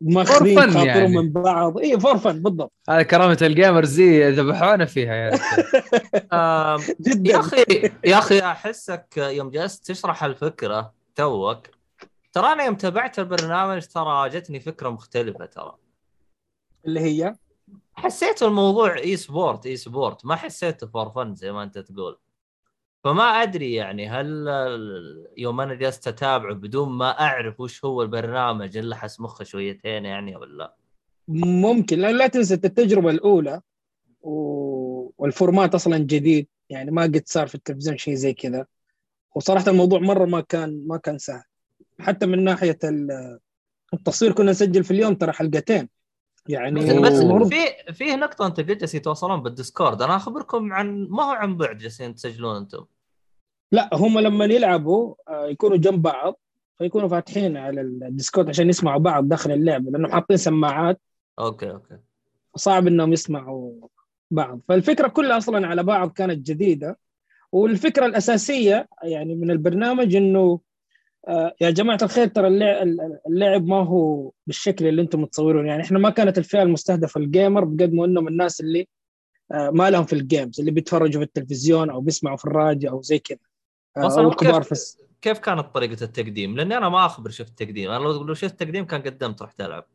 وماخذين 0.00 0.60
خاطرهم 0.60 0.86
يعني. 0.86 1.16
من 1.16 1.32
بعض. 1.32 1.78
إي 1.78 2.00
for 2.00 2.18
fun 2.18 2.42
بالضبط. 2.42 2.72
هذه 2.88 3.02
كرامة 3.02 3.38
ال 3.42 3.49
gamers 3.49 3.94
دي 3.94 4.30
ذبحونا 4.30 4.84
فيها 4.84 5.14
يا. 5.14 5.30
آم، 6.32 6.80
جدا. 7.00 7.30
يا 7.30 7.38
أخي 7.40 7.64
يا 8.04 8.18
أخي 8.18 8.40
أحسك 8.40 9.06
يوم 9.16 9.50
جلست 9.50 9.86
تشرح 9.86 10.24
الفكرة. 10.24 10.92
توك. 11.14 11.66
ترى 12.32 12.46
أنا 12.46 12.64
يوم 12.64 12.74
تابعت 12.74 13.18
البرنامج 13.18 13.86
ترى 13.86 14.28
جتني 14.28 14.60
فكرة 14.60 14.88
مختلفة 14.88 15.46
ترى. 15.46 15.76
اللي 16.86 17.00
هي؟ 17.00 17.34
حسيت 17.94 18.42
الموضوع 18.42 18.96
e-sport 18.96 19.66
e-sport 19.66 20.26
ما 20.26 20.36
حسيته 20.36 20.86
for 20.86 21.10
fun 21.10 21.34
زي 21.34 21.52
ما 21.52 21.62
أنت 21.62 21.78
تقول. 21.78 22.18
فما 23.04 23.22
أدري 23.22 23.74
يعني 23.74 24.08
هل 24.08 24.48
يوم 25.36 25.60
أنا 25.60 25.74
جلست 25.74 26.08
أتابعه 26.08 26.54
بدون 26.54 26.88
ما 26.88 27.20
أعرف 27.20 27.60
وش 27.60 27.84
هو 27.84 28.02
البرنامج 28.02 28.76
الا 28.76 28.96
حس 28.96 29.20
مخه 29.20 29.44
شويتين 29.44 30.04
يعني 30.04 30.36
ولا 30.36 30.74
ممكن. 31.28 31.98
لا, 31.98 32.12
لا 32.12 32.26
تنسى 32.26 32.54
التجربة 32.54 33.10
الأولى 33.10 33.60
و... 34.22 34.32
وال 35.18 35.32
format 35.32 35.74
أصلا 35.74 35.98
جديد. 35.98 36.48
يعني 36.68 36.90
ما 36.90 37.02
قد 37.02 37.22
صار 37.26 37.46
في 37.46 37.54
التلفزيون 37.54 37.98
شيء 37.98 38.14
زي 38.14 38.34
كذا. 38.34 38.66
وصراحة 39.34 39.70
الموضوع 39.70 39.98
مرة 39.98 40.24
ما 40.24 40.40
كان 40.40 40.86
ما 40.86 40.96
كان 40.96 41.18
سهل. 41.18 41.42
حتى 42.00 42.26
من 42.26 42.44
ناحية 42.44 42.78
ال- 42.84 43.38
التصوير 43.94 44.32
كنا 44.32 44.50
نسجل 44.50 44.84
في 44.84 44.90
اليوم 44.90 45.14
ترى 45.14 45.32
حلقتين. 45.32 45.88
يعني 46.48 47.00
بس, 47.00 47.20
في 47.48 47.92
في 47.92 48.16
نقطه 48.16 48.46
انت 48.46 48.60
قلت 48.60 48.80
جالس 48.80 48.94
يتواصلون 48.94 49.42
بالديسكورد. 49.42 50.02
أنا 50.02 50.16
أخبركم 50.16 50.72
عن 50.72 51.06
ما 51.10 51.22
هو 51.22 51.30
عن 51.30 51.56
بعد 51.56 51.78
جالسين 51.78 52.14
تسجلون 52.14 52.56
أنتم؟ 52.56 52.84
لا 53.72 53.90
هم 53.92 54.18
لما 54.18 54.44
يلعبوا 54.44 55.14
آه، 55.28 55.46
يكونوا 55.46 55.76
جنب 55.76 56.02
بعض 56.02 56.40
فيكونوا 56.78 57.08
فاتحين 57.08 57.56
على 57.56 57.80
الديسكورد 57.80 58.48
عشان 58.48 58.68
يسمعوا 58.68 59.00
بعض 59.00 59.28
داخل 59.28 59.52
اللعبة 59.52 59.90
لانهم 59.90 60.12
حاطين 60.12 60.36
سماعات. 60.36 61.00
okay 61.38 61.70
okay. 61.70 61.98
صعب 62.56 62.86
إنهم 62.86 63.12
يسمعوا 63.12 63.72
بعض. 64.30 64.60
فالفكرة 64.68 65.08
كلها 65.08 65.38
أصلا 65.38 65.66
على 65.66 65.82
بعض 65.82 66.10
كانت 66.12 66.46
جديدة. 66.46 66.98
والفكرة 67.52 68.06
الأساسية 68.06 68.88
يعني 69.02 69.34
من 69.34 69.50
البرنامج 69.50 70.16
إنه 70.16 70.60
آه، 71.28 71.54
يا 71.60 71.70
جماعة 71.70 71.98
الخير 72.02 72.26
ترى 72.26 72.48
اللع- 72.48 72.82
اللعب 73.26 73.66
ما 73.66 73.76
هو 73.76 74.30
بالشكل 74.46 74.86
اللي 74.86 75.02
أنتم 75.02 75.20
متصورون 75.22 75.66
يعني 75.66 75.82
إحنا 75.82 75.98
ما 75.98 76.10
كانت 76.10 76.38
الفئة 76.38 76.62
المستهدفة 76.62 77.20
ال 77.20 77.27
gamer 77.27 77.64
بقد 77.64 77.92
ما 77.92 78.04
إنهم 78.04 78.28
الناس 78.28 78.60
اللي 78.60 78.88
آه، 79.52 79.70
ما 79.70 79.90
لهم 79.90 80.04
في 80.04 80.12
ال 80.12 80.20
games 80.20 80.60
اللي 80.60 80.70
بيتفرجوا 80.70 81.20
في 81.20 81.26
التلفزيون 81.26 81.90
أو 81.90 82.00
بيسمعوا 82.00 82.36
في 82.36 82.44
الراديو 82.44 82.90
أو 82.90 83.02
زي 83.02 83.18
كذا 83.18 83.38
آه، 83.96 84.20
أو 84.20 84.28
الكبار 84.28 84.62
في 84.62 84.72
الس- 84.72 84.98
كيف 85.22 85.38
كانت 85.38 85.60
طريقة 85.74 86.04
التقديم؟ 86.04 86.56
لأني 86.56 86.76
أنا 86.76 86.88
ما 86.88 87.06
أخبر 87.06 87.30
شفت 87.30 87.58
تقديم، 87.58 87.90
أنا 87.90 88.04
لو 88.04 88.22
لو 88.24 88.34
شفت 88.34 88.60
تقديم 88.60 88.84
كان 88.86 89.02
قدمت 89.02 89.42
رحت 89.42 89.60
ألعب. 89.60 89.86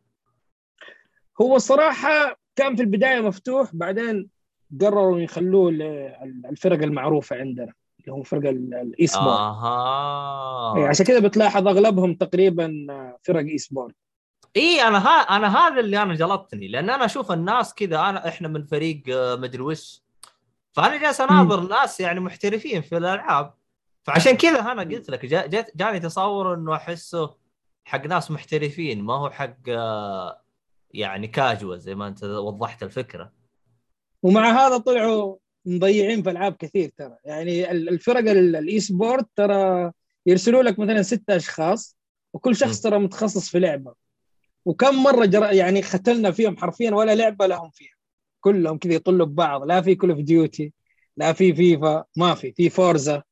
هو 1.42 1.56
الصراحه 1.56 2.40
كان 2.56 2.76
في 2.76 2.82
البداية 2.82 3.20
مفتوح 3.22 3.76
بعدين 3.76 4.30
قرروا 4.82 5.20
يخلوه 5.20 5.72
للفرق 5.72 6.84
المعروفة 6.84 7.36
عندنا 7.36 7.74
اللي 8.00 8.12
هم 8.18 8.24
فرق 8.24 8.50
ال- 8.50 8.74
ال 8.74 9.08
e-sport 9.08 9.28
آها. 9.40 10.78
إيه، 10.78 10.88
عشان 10.88 11.06
كذا 11.06 11.20
بتلاحظ 11.20 11.68
أغلبهم 11.68 12.14
تقريبا 12.16 12.72
فرق 13.24 13.40
e-sport 13.40 13.96
اي 14.58 14.82
أنا 14.82 14.98
ها 15.08 15.20
أنا 15.22 15.58
هذا 15.58 15.80
اللي 15.80 16.02
أنا 16.02 16.16
جلطني 16.16 16.68
لأن 16.68 16.90
أنا 16.90 17.06
أشوف 17.06 17.32
الناس 17.32 17.74
كذا 17.74 18.00
أنا 18.00 18.28
إحنا 18.28 18.48
من 18.48 18.64
فريق 18.64 19.04
آه، 19.10 19.36
مدري 19.36 19.62
وش. 19.62 20.02
فأنا 20.74 20.98
جالس 20.98 21.22
أناظر 21.22 21.68
ناس 21.68 22.00
يعني 22.00 22.20
محترفين 22.20 22.82
في 22.82 22.98
الألعاب. 22.98 23.54
فعشان 24.04 24.38
كذا 24.38 24.72
أنا 24.72 24.82
قلت 24.82 25.10
لك 25.10 25.26
جا 25.26 25.66
جاني 25.76 26.00
تصور 26.00 26.54
إنه 26.54 26.76
أحسه 26.76 27.36
حق 27.86 28.06
ناس 28.08 28.32
محترفين 28.32 29.02
ما 29.04 29.14
هو 29.14 29.30
حق 29.30 29.56
آه، 29.70 30.42
يعني 30.94 31.28
كاجوال 31.28 31.80
زي 31.80 31.96
ما 31.96 32.08
أنت 32.08 32.24
وضحت 32.24 32.84
الفكرة. 32.84 33.32
ومع 34.26 34.68
هذا 34.68 34.78
طلعوا 34.78 35.38
مضيعين 35.66 36.24
في 36.24 36.30
ألعاب 36.30 36.56
كثير 36.56 36.92
ترى. 36.98 37.18
يعني 37.26 37.72
ال- 37.72 37.90
الفرق 37.90 38.32
ال- 38.32 38.56
ال 38.56 38.80
e-sport 38.80 39.26
ترى 39.36 39.92
يرسلوا 40.26 40.64
لك 40.64 40.80
مثلا 40.80 41.02
ستة 41.02 41.36
أشخاص 41.36 41.98
وكل 42.34 42.56
شخص 42.56 42.82
ترى 42.82 43.00
متخصص 43.00 43.50
في 43.50 43.60
لعبة. 43.60 43.94
وكم 44.66 45.04
مرة 45.04 45.26
جر... 45.26 45.52
يعني 45.54 45.82
ختلنا 45.82 46.32
فيهم 46.32 46.58
حرفيا 46.58 46.92
ولا 46.92 47.16
لعبة 47.16 47.48
لهم 47.48 47.70
فيها. 47.70 47.94
كلهم 48.40 48.78
كذا 48.78 48.94
يطلوا 48.94 49.26
ببعض. 49.26 49.64
لا 49.64 49.82
في 49.82 49.96
Call 49.96 50.12
of 50.12 50.20
Duty 50.20 50.74
لا 51.18 51.34
في 51.34 51.56
فيفا 51.56 52.04
ما 52.18 52.36
في. 52.36 52.54
في 52.54 52.70
Forza 52.70 53.24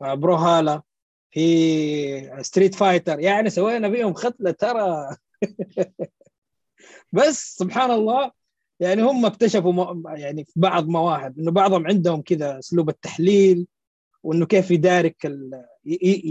برو 0.00 0.34
هالا 0.34 0.82
في 1.30 2.38
Street 2.42 2.74
Fighter 2.74 3.20
يعني 3.20 3.50
سوينا 3.50 3.90
فيهم 3.90 4.14
ختله 4.14 4.50
ترى. 4.50 5.16
بس 7.12 7.56
سبحان 7.56 7.90
الله 7.90 8.37
يعني 8.80 9.02
هم 9.02 9.26
اكتشفوا 9.26 9.94
يعني 10.16 10.44
في 10.44 10.52
بعض 10.56 10.88
مواهب 10.88 11.38
إنه 11.38 11.50
بعضهم 11.50 11.86
عندهم 11.86 12.22
كذا 12.22 12.58
أسلوب 12.58 12.88
التحليل 12.88 13.66
وإنه 14.22 14.46
كيف 14.46 14.70
يدارك 14.70 15.26
ال... 15.26 15.64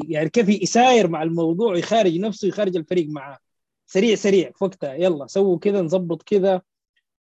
يعني 0.09 0.29
كيف 0.29 0.49
يساير 0.49 1.07
مع 1.07 1.23
الموضوع 1.23 1.71
ويخارج 1.71 2.17
نفسه 2.17 2.47
يخارج 2.47 2.75
الفريق 2.75 3.09
معاه. 3.09 3.37
سريع 3.85 4.15
سريع 4.15 4.51
في 4.51 4.63
وقتها. 4.63 4.93
يلا 4.93 5.27
سووا 5.27 5.57
كذا 5.57 5.81
نظبط 5.81 6.23
كذا. 6.23 6.61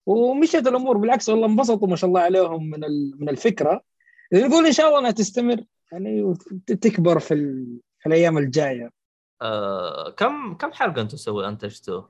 ومشت 0.07 0.67
الأمور. 0.67 0.97
بالعكس 0.97 1.29
والله 1.29 1.47
انبسطوا 1.47 1.89
ما 1.89 1.97
شاء 1.97 2.09
الله 2.09 2.21
عليهم 2.21 2.71
من 2.71 2.81
من 3.21 3.29
الفكرة. 3.29 3.83
نقول 4.33 4.67
إن 4.67 4.73
شاء 4.73 4.89
الله 4.89 4.99
إنها 4.99 5.11
تستمر 5.11 5.65
يعني 5.93 6.23
وتكبر 6.23 7.19
في, 7.19 7.35
ال... 7.35 7.79
في 7.99 8.07
الأيام 8.07 8.39
الجاية. 8.39 8.91
آه 9.43 10.11
كم 10.11 10.55
كم 10.55 10.73
حلقة 10.73 11.03
أنتم 11.03 11.17
سوي 11.17 11.49
انتجتوه؟ 11.49 12.09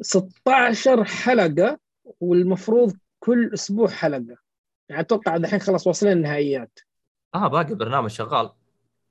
16 0.00 1.04
حلقة 1.04 1.78
والمفروض 2.20 2.96
كل 3.18 3.50
أسبوع 3.54 3.88
حلقة. 3.88 4.36
يعني 4.88 5.00
أتوقع 5.02 5.36
دحين 5.36 5.60
خلاص 5.60 5.86
واصلين 5.86 6.12
النهائيات. 6.12 6.78
آه 7.34 7.48
باقي 7.48 7.74
برنامج 7.74 8.10
شغال. 8.10 8.50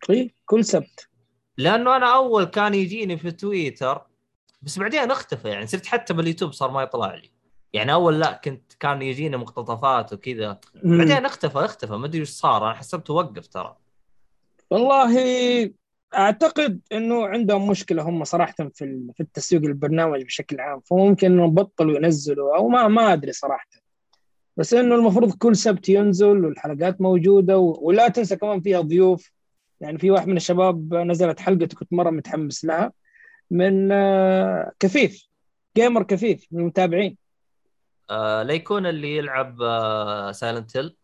إي 0.09 0.33
كل 0.45 0.65
سبت. 0.65 1.09
لأنه 1.57 1.95
أنا 1.95 2.15
أول 2.15 2.43
كان 2.43 2.73
يجيني 2.73 3.17
في 3.17 3.31
تويتر 3.31 4.05
بس 4.61 4.79
بعدين 4.79 5.11
اختفى 5.11 5.49
يعني 5.49 5.67
صرت 5.67 5.85
حتى 5.85 6.13
باليوتيوب 6.13 6.51
صار 6.51 6.71
ما 6.71 6.81
يطلع 6.83 7.15
لي. 7.15 7.31
يعني 7.73 7.93
أول 7.93 8.19
لا 8.19 8.41
كنت 8.43 8.73
كان 8.73 9.01
يجيني 9.01 9.37
مقتطفات 9.37 10.13
وكذا. 10.13 10.59
بعدين 10.83 11.25
اختفى 11.25 11.57
اختفى 11.57 11.93
ما 11.93 12.05
أدري 12.05 12.19
إيش 12.19 12.29
صار. 12.29 12.65
أنا 12.65 12.73
حسبته 12.73 13.13
وقف 13.13 13.47
ترى. 13.47 13.77
والله 14.69 15.13
أعتقد 16.13 16.79
إنه 16.91 17.27
عندهم 17.27 17.67
مشكلة 17.67 18.03
هم 18.03 18.23
صراحة 18.23 18.53
في 18.53 19.11
في 19.15 19.19
التسويق 19.19 19.63
البرنامج 19.63 20.23
بشكل 20.23 20.59
عام 20.59 20.79
فممكن 20.79 21.31
إنهم 21.31 21.53
بطلوا 21.53 21.95
ينزلوا 21.95 22.55
أو 22.55 22.67
ما 22.67 22.87
ما 22.87 23.13
أدري 23.13 23.31
صراحة. 23.31 23.67
بس 24.57 24.73
إنه 24.73 24.95
المفروض 24.95 25.33
كل 25.33 25.55
سبت 25.55 25.89
ينزل 25.89 26.45
والحلقات 26.45 27.01
موجودة. 27.01 27.57
ولا 27.57 28.07
تنسى 28.07 28.35
كمان 28.35 28.61
فيها 28.61 28.81
ضيوف. 28.81 29.31
يعني 29.81 29.97
في 29.97 30.11
واحد 30.11 30.27
من 30.27 30.37
الشباب 30.37 30.93
نزلت 30.93 31.39
حلقته 31.39 31.77
كنت 31.77 31.93
مرة 31.93 32.09
متحمس 32.09 32.65
لها 32.65 32.91
من 33.51 33.91
آه، 33.91 34.71
كفيف 34.79 35.27
gamer 35.77 36.03
كفيف 36.03 36.47
من 36.51 36.59
المتابعين. 36.59 37.17
آه 38.09 38.43
لا 38.43 38.53
يكون 38.53 38.85
اللي 38.85 39.17
يلعب 39.17 39.61
آه 39.61 40.31
Silent 40.31 40.77
Hill 40.77 40.95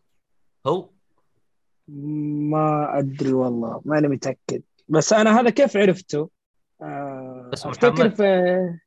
هو؟ 0.66 0.90
ما 1.88 2.98
أدري 2.98 3.32
والله 3.32 3.82
ماني 3.84 4.08
متأكد. 4.08 4.62
بس 4.88 5.12
أنا 5.12 5.40
هذا 5.40 5.50
كيف 5.50 5.76
عرفته؟ 5.76 6.30
آه، 6.82 7.50
اسمه 7.54 7.72
افتكر؟ 7.72 8.10
في 8.10 8.78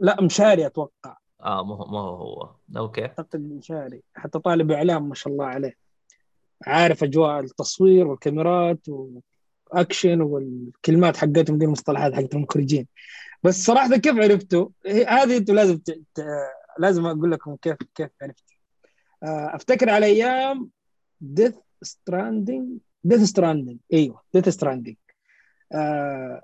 لا 0.00 0.22
مشاري 0.22 0.66
أتوقع. 0.66 1.16
آه 1.42 1.64
ما 1.64 1.74
هو 1.76 1.86
ما 1.86 1.98
هو 1.98 2.14
هو. 2.14 2.50
okay. 2.76 3.02
أعتقد 3.02 3.40
مشاري. 3.40 4.02
حتى 4.14 4.38
طالب 4.38 4.70
إعلام 4.70 5.08
ما 5.08 5.14
شاء 5.14 5.32
الله 5.32 5.44
عليه. 5.44 5.76
عارف 6.66 7.04
أجواء 7.04 7.40
التصوير 7.40 8.06
والكاميرات 8.06 8.80
واكشن 8.88 10.20
والكلمات 10.20 11.16
حقتهم 11.16 11.58
دي 11.58 11.64
المصطلحات 11.64 12.14
حقت 12.14 12.34
المخرجين. 12.34 12.86
بس 13.42 13.64
صراحة 13.64 13.96
كيف 13.96 14.16
عرفته؟ 14.16 14.72
هذه 14.86 15.36
أنتم 15.36 15.54
لازم 15.54 15.78
ت... 15.78 15.90
ت... 15.90 16.20
لازم 16.78 17.06
أقول 17.06 17.30
لكم 17.30 17.56
كيف 17.56 17.76
كيف 17.94 18.10
عرفت 18.22 18.44
آه، 19.22 19.56
أفتكر 19.56 19.90
على 19.90 20.06
أيام 20.06 20.70
Death 21.20 21.54
Stranding 21.82 22.78
Death 23.04 23.22
Stranding 23.22 23.78
إيوه 23.92 24.22
Death 24.34 24.48
Stranding 24.48 24.96
آه 25.72 26.42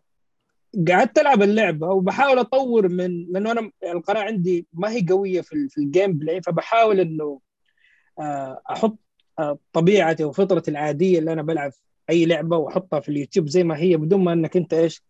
قعدت 0.88 1.18
ألعب 1.18 1.42
اللعبة 1.42 1.86
وبحاول 1.88 2.38
أطور 2.38 2.88
من 2.88 3.26
لأنه 3.32 3.52
أنا 3.52 3.70
القناة 3.84 4.20
عندي 4.20 4.66
ما 4.72 4.90
هي 4.90 5.06
قوية 5.08 5.40
في, 5.40 5.68
في 5.68 5.78
ال 5.78 6.12
gameplay 6.12 6.42
فبحاول 6.42 7.00
إنه 7.00 7.40
آه 8.18 8.60
أحط 8.70 8.98
آه 9.38 9.58
طبيعتي 9.72 10.24
وفطرتي 10.24 10.70
العادية 10.70 11.18
اللي 11.18 11.32
أنا 11.32 11.42
بلعب 11.42 11.72
أي 12.10 12.26
لعبة 12.26 12.56
وأحطها 12.56 13.00
في 13.00 13.08
اليوتيوب 13.08 13.48
زي 13.48 13.64
ما 13.64 13.76
هي 13.78 13.96
بدون 13.96 14.24
ما 14.24 14.32
إنك 14.32 14.56
أنت 14.56 14.74
إيش 14.74 15.02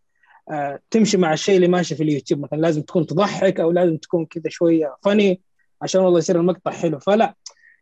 آه 0.51 0.81
تمشي 0.91 1.17
مع 1.17 1.33
الشيء 1.33 1.57
اللي 1.57 1.69
ماشي 1.69 1.95
في 1.95 2.03
اليوتيوب. 2.03 2.41
مثلا 2.41 2.59
لازم 2.59 2.83
تكون 2.83 3.07
تضحك 3.07 3.61
أو 3.61 3.71
لازم 3.71 3.97
تكون 3.97 4.27
كذا 4.27 4.49
شوية 4.49 4.97
فني 5.03 5.43
عشان 5.83 6.01
والله 6.01 6.19
يصير 6.19 6.41
المقطع 6.41 6.71
حلو. 6.71 6.99
فلا 6.99 7.35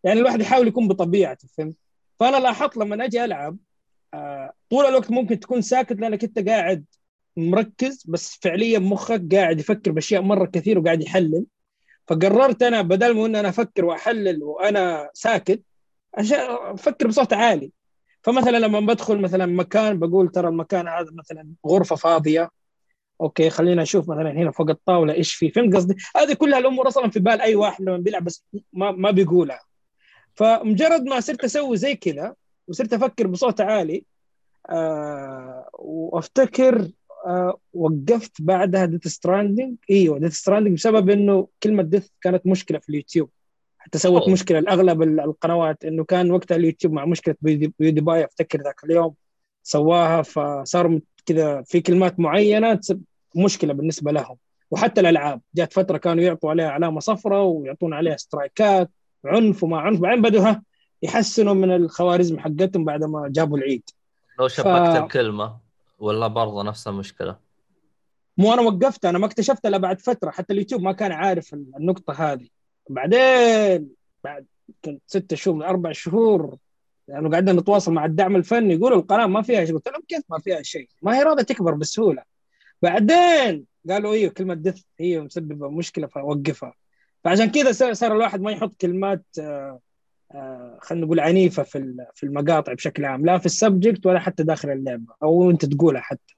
يعني 0.04 0.20
الواحد 0.20 0.40
يحاول 0.40 0.68
يكون 0.68 0.88
بطبيعته 0.88 1.48
فهمت؟ 1.48 1.76
فأنا 2.20 2.36
لاحظت 2.36 2.76
لما 2.76 3.04
أجي 3.04 3.24
ألعب 3.24 3.56
آه 4.14 4.52
طول 4.70 4.84
الوقت 4.86 5.10
ممكن 5.10 5.40
تكون 5.40 5.60
ساكت 5.62 6.00
لأنك 6.00 6.24
أنت 6.24 6.48
قاعد 6.48 6.84
مركز 7.36 8.04
بس 8.08 8.38
فعليا 8.42 8.78
مخك 8.78 9.34
قاعد 9.34 9.60
يفكر 9.60 9.90
بأشياء 9.92 10.22
مرة 10.22 10.46
كثير 10.46 10.78
وقاعد 10.78 11.02
يحلل. 11.02 11.44
فقررت 12.08 12.62
أنا 12.62 12.82
بدل 12.82 13.14
ما 13.16 13.26
ان 13.26 13.36
أنا 13.36 13.48
أفكر 13.48 13.84
وأحلل 13.84 14.42
وأنا 14.42 15.10
ساكت 15.14 15.62
عشان 16.18 16.38
أفكر 16.40 17.06
بصوت 17.08 17.32
عالي. 17.32 17.72
فمثلا 18.22 18.58
لما 18.58 18.80
بدخل 18.80 19.18
مثلا 19.20 19.46
مكان 19.46 19.98
بقول 19.98 20.28
ترى 20.30 20.48
المكان 20.48 20.88
هذا 20.88 21.10
مثلا 21.12 21.48
غرفة 21.66 21.96
فاضية. 21.96 22.50
أوكي 23.20 23.50
خلينا 23.50 23.82
نشوف 23.82 24.08
مثلا 24.10 24.30
هنا 24.30 24.50
فوق 24.50 24.70
الطاولة 24.70 25.14
إيش 25.14 25.34
في 25.34 25.50
فهمت 25.50 25.76
قصدي؟ 25.76 25.96
هذه 26.16 26.32
كلها 26.34 26.58
الأمور 26.58 26.88
أصلا 26.88 27.10
في 27.10 27.20
بال 27.20 27.40
أي 27.40 27.54
واحد 27.54 27.82
لما 27.84 27.96
بيلعب 27.96 28.24
بس 28.24 28.44
ما 28.72 28.90
ما 28.90 29.10
بيقولها. 29.10 29.60
فمجرد 30.36 31.02
ما 31.02 31.20
صرت 31.20 31.44
أسوي 31.44 31.76
زي 31.76 31.94
كذا 31.94 32.34
وصرت 32.68 32.92
أفكر 32.92 33.26
بصوت 33.26 33.60
عالي 33.60 34.04
آه 34.70 35.68
وأفتكر 35.78 36.88
آه 37.26 37.58
وقفت 37.74 38.32
بعدها 38.42 38.84
Death 38.84 39.08
Stranding 39.08 39.76
إيوه 39.90 40.18
Death 40.18 40.32
Stranding 40.32 40.74
بسبب 40.74 41.10
إنه 41.10 41.48
كلمة 41.62 41.82
death 41.82 42.08
كانت 42.20 42.46
مشكلة 42.46 42.78
في 42.78 42.88
اليوتيوب. 42.88 43.30
حتى 43.78 43.98
سوت 43.98 44.22
أوه. 44.22 44.30
مشكلة 44.32 44.60
لاغلب 44.60 45.02
ال- 45.02 45.20
القنوات 45.20 45.84
إنه 45.84 46.04
كان 46.04 46.30
وقتها 46.30 46.56
اليوتيوب 46.56 46.92
مع 46.92 47.04
مشكلة 47.04 47.34
PewDiePie 47.40 48.24
أفتكر 48.24 48.62
ذاك 48.62 48.84
اليوم 48.84 49.14
سواها 49.62 50.22
فصار 50.22 51.00
كذا 51.26 51.62
في 51.62 51.80
كلمات 51.80 52.20
معينة 52.20 52.74
تسبب 52.74 53.02
مشكلة 53.36 53.72
بالنسبة 53.72 54.12
لهم. 54.12 54.36
وحتى 54.70 55.00
الألعاب 55.00 55.40
جات 55.54 55.72
فترة 55.72 55.98
كانوا 55.98 56.22
يعطوا 56.24 56.50
عليها 56.50 56.68
علامة 56.70 57.00
صفراء 57.00 57.44
ويعطون 57.44 57.94
عليها 57.94 58.16
strikeات. 58.16 58.90
عنف 59.26 59.62
وما 59.62 59.80
عنف 59.80 60.00
بعدين 60.00 60.22
بدوا 60.22 60.40
ها 60.40 60.62
يحسنوا 61.02 61.54
من 61.54 61.76
الخوارزم 61.76 62.38
حقتهم 62.38 62.84
بعد 62.84 63.04
ما 63.04 63.28
جابوا 63.28 63.58
العيد. 63.58 63.90
لو 64.38 64.48
شبكت 64.48 64.96
الكلمة 64.96 65.56
ولا 65.98 66.26
برضه 66.26 66.62
نفس 66.62 66.88
المشكلة. 66.88 67.36
مو 68.38 68.52
أنا 68.52 68.62
وقفت 68.62 69.04
أنا 69.04 69.18
ما 69.18 69.26
اكتشفت 69.26 69.66
إلا 69.66 69.78
بعد 69.78 70.00
فترة 70.00 70.30
حتى 70.30 70.52
اليوتيوب 70.52 70.82
ما 70.82 70.92
كان 70.92 71.12
عارف 71.12 71.54
النقطة 71.54 72.32
هذه. 72.32 72.48
بعدين 72.90 73.88
بعد 74.24 74.46
يمكن 74.68 74.98
ستة 75.06 75.36
شهور 75.36 75.56
من 75.56 75.62
أربع 75.62 75.92
شهور 75.92 76.56
لأنه 77.08 77.22
يعني 77.22 77.34
قعدنا 77.34 77.60
نتواصل 77.60 77.92
مع 77.92 78.04
الدعم 78.04 78.36
الفني 78.36 78.74
يقولوا 78.74 78.98
القناة 78.98 79.26
ما 79.26 79.42
فيها 79.42 79.64
شيء. 79.64 79.74
قلت 79.74 79.88
لهم 79.88 80.02
كيف 80.08 80.22
ما 80.28 80.38
فيها 80.38 80.62
شيء؟ 80.62 80.88
ما 81.02 81.18
هي 81.18 81.22
راضيه 81.22 81.42
تكبر 81.42 81.74
بسهولة. 81.74 82.22
بعدين 82.82 83.64
قالوا 83.90 84.12
إيوه 84.12 84.30
كلمة 84.30 84.54
دث 84.54 84.82
هي 84.98 85.20
مسببة 85.20 85.70
مشكلة 85.70 86.06
فوقفها. 86.06 86.74
فعشان 87.26 87.50
كذا 87.50 87.92
صار- 87.92 88.12
الواحد 88.12 88.40
ما 88.40 88.52
يحط 88.52 88.80
كلمات 88.80 89.24
آه، 89.40 89.80
آه، 90.34 90.78
خلينا 90.82 91.06
نقول 91.06 91.20
عنيفة 91.20 91.62
في 91.62 91.96
في 92.14 92.26
المقاطع 92.26 92.72
بشكل 92.72 93.04
عام 93.04 93.26
لا 93.26 93.38
في 93.38 93.46
ال 93.46 93.54
subject 93.54 94.06
ولا 94.06 94.18
حتى 94.18 94.42
داخل 94.42 94.70
اللعبة 94.70 95.14
أو 95.22 95.50
أنت 95.50 95.64
تقولها 95.64 96.00
حتى. 96.00 96.36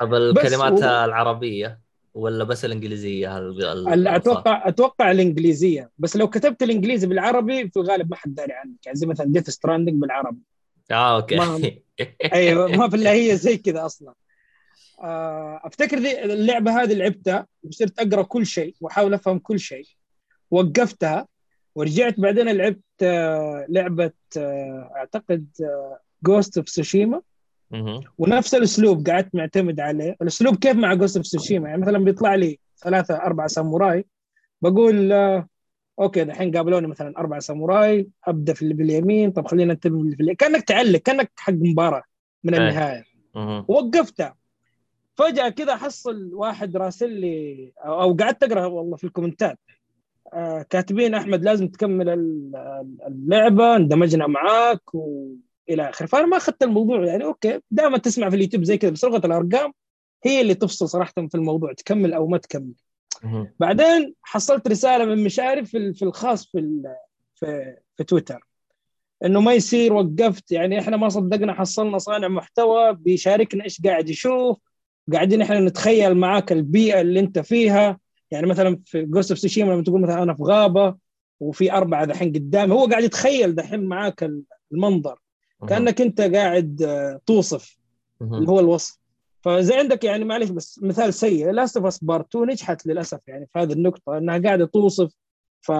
طب 0.00 0.14
الكلمات 0.14 0.72
و- 0.72 0.84
العربية 0.84 1.80
ولا 2.14 2.44
بس 2.44 2.64
الإنجليزية؟ 2.64 3.38
ال- 3.38 3.64
ال- 3.64 3.88
ال- 3.88 4.08
أتوقع 4.08 4.68
أتوقع 4.68 5.10
الإنجليزية. 5.10 5.90
بس 5.98 6.16
لو 6.16 6.28
كتبت 6.30 6.62
الإنجليزي 6.62 7.06
بالعربي 7.06 7.68
في 7.70 7.76
الغالب 7.76 8.10
ما 8.10 8.16
حد 8.16 8.34
داري 8.34 8.52
عنك 8.52 8.86
يعني 8.86 8.98
زي 8.98 9.06
مثلا 9.06 9.26
Death 9.26 9.50
Stranding 9.50 10.00
بالعربي. 10.00 10.40
آه 10.90 11.16
okay. 11.16 11.36
ما- 11.36 11.70
أيوه 12.32 12.66
ما 12.76 12.88
في 12.88 12.96
إلا 12.96 13.12
هي 13.12 13.36
زي 13.36 13.56
كذا 13.56 13.86
أصلا. 13.86 14.14
آه، 15.02 15.60
أفتكر 15.64 15.98
ذي 15.98 16.24
اللعبة 16.24 16.82
هذه 16.82 16.92
لعبتها 16.92 17.46
وصرت 17.62 17.98
أقرأ 18.00 18.22
كل 18.22 18.46
شيء 18.46 18.74
وأحاول 18.80 19.14
أفهم 19.14 19.38
كل 19.38 19.58
شيء. 19.60 19.86
وقفتها 20.50 21.26
ورجعت 21.74 22.20
بعدين 22.20 22.48
لعبت 22.48 22.80
آه، 23.02 23.66
لعبة 23.68 24.12
آه، 24.36 24.92
أعتقد 24.96 25.46
Ghost 26.22 26.58
of 26.58 26.68
Tsushima. 26.68 27.20
ونفس 28.18 28.54
الأسلوب 28.54 29.08
قعدت 29.08 29.34
معتمد 29.34 29.80
عليه. 29.80 30.16
الأسلوب 30.22 30.56
كيف 30.56 30.76
مع 30.76 30.94
Ghost 30.94 31.16
of 31.16 31.26
Tsushima 31.26 31.68
يعني 31.68 31.82
مثلا 31.82 31.98
بيطلع 31.98 32.34
لي 32.34 32.58
ثلاثة 32.78 33.16
أربعة 33.16 33.46
ساموراي. 33.46 34.04
بقول 34.62 35.12
آه، 35.12 35.48
okay 36.00 36.24
دحين 36.24 36.56
قابلوني 36.56 36.86
مثلا 36.86 37.18
أربعة 37.18 37.40
ساموراي. 37.40 38.08
أبدأ 38.24 38.52
في 38.52 38.62
اللي 38.62 38.74
باليمين. 38.74 39.30
طب 39.30 39.46
خلينا 39.46 39.72
ننتبه 39.72 40.00
اللي 40.00 40.16
في 40.16 40.22
اليمين 40.22 40.36
كأنك 40.36 40.62
تعلق 40.62 40.98
كأنك 40.98 41.32
حق 41.36 41.52
مباراة 41.52 42.02
من 42.44 42.54
أي. 42.54 42.60
النهاية. 42.60 43.04
مهم. 43.34 43.64
وقفتها. 43.68 44.36
فجأة 45.16 45.48
كذا 45.48 45.76
حصل 45.76 46.30
واحد 46.34 46.76
راسل 46.76 47.12
لي 47.12 47.72
أو 47.84 48.02
أو 48.02 48.14
قعدت 48.14 48.42
أقرأ 48.42 48.66
والله 48.66 48.96
في 48.96 49.04
ال 49.04 49.09
commentات. 49.09 49.58
كاتبين 50.70 51.14
أحمد 51.14 51.44
لازم 51.44 51.68
تكمل 51.68 52.08
ال- 52.08 52.52
اللعبة 53.06 53.76
اندمجنا 53.76 54.26
معاك 54.26 54.94
وإلى 54.94 55.88
آخره. 55.90 56.06
فأنا 56.06 56.26
ما 56.26 56.36
أخذت 56.36 56.62
الموضوع 56.62 57.04
يعني 57.06 57.24
أوكي 57.24 57.60
دائما 57.70 57.98
تسمع 57.98 58.30
في 58.30 58.36
اليوتيوب 58.36 58.64
زي 58.64 58.78
كذا 58.78 58.90
بس 58.90 59.04
لغة 59.04 59.26
الأرقام 59.26 59.72
هي 60.24 60.40
اللي 60.40 60.54
تفصل 60.54 60.88
صراحة 60.88 61.12
في 61.16 61.34
الموضوع 61.34 61.72
تكمل 61.72 62.12
أو 62.12 62.26
ما 62.26 62.38
تكمل. 62.38 62.72
بعدين 63.60 64.14
حصلت 64.22 64.68
رسالة 64.68 65.04
من 65.04 65.24
مشاري 65.24 65.64
في 65.64 65.76
ال- 65.78 65.94
في 65.94 66.04
الخاص 66.04 66.46
في 66.46 66.82
في, 67.34 67.76
في 67.96 68.04
تويتر 68.04 68.46
إنه 69.24 69.40
ما 69.40 69.52
يصير 69.54 69.92
وقفت. 69.92 70.52
يعني 70.52 70.78
إحنا 70.80 70.96
ما 70.96 71.08
صدقنا 71.08 71.54
حصلنا 71.54 71.98
صانع 71.98 72.28
محتوى 72.28 72.94
بيشاركنا 72.94 73.64
إيش 73.64 73.80
قاعد 73.84 74.08
يشوف. 74.08 74.58
قاعدين 75.12 75.42
إحنا 75.42 75.60
نتخيل 75.60 76.14
معاك 76.14 76.52
البيئة 76.52 77.00
اللي 77.00 77.20
أنت 77.20 77.38
فيها. 77.38 77.98
يعني 78.30 78.46
مثلا 78.46 78.80
في 78.84 79.02
Ghost 79.02 79.30
of 79.30 79.38
Tsushima 79.38 79.72
لما 79.72 79.82
تقول 79.82 80.00
مثلا 80.00 80.22
أنا 80.22 80.34
في 80.34 80.42
غابة 80.42 80.96
وفي 81.40 81.72
أربعة 81.72 82.04
دحين 82.04 82.32
قدامي 82.32 82.72
هو 82.72 82.86
قاعد 82.86 83.02
يتخيل 83.02 83.54
دحين 83.54 83.84
معاك 83.84 84.30
المنظر. 84.72 85.18
كأنك 85.68 86.00
أنت 86.00 86.20
قاعد 86.20 86.82
آه، 86.82 87.20
توصف 87.26 87.78
اللي. 88.22 88.48
هو 88.48 88.60
الوصف. 88.60 88.98
فزي 89.40 89.74
عندك 89.76 90.04
يعني 90.04 90.24
معلش 90.24 90.50
بس 90.50 90.80
مثال 90.82 91.14
سيء 91.14 91.50
Last 91.50 91.76
of 91.76 91.86
Us 91.86 92.04
Part 92.04 92.36
2 92.36 92.50
نجحت 92.50 92.86
للأسف 92.86 93.20
يعني 93.26 93.48
في 93.52 93.58
هذه 93.58 93.72
النقطة 93.72 94.18
إنها 94.18 94.38
قاعدة 94.38 94.66
توصف. 94.66 95.12
ف... 95.60 95.72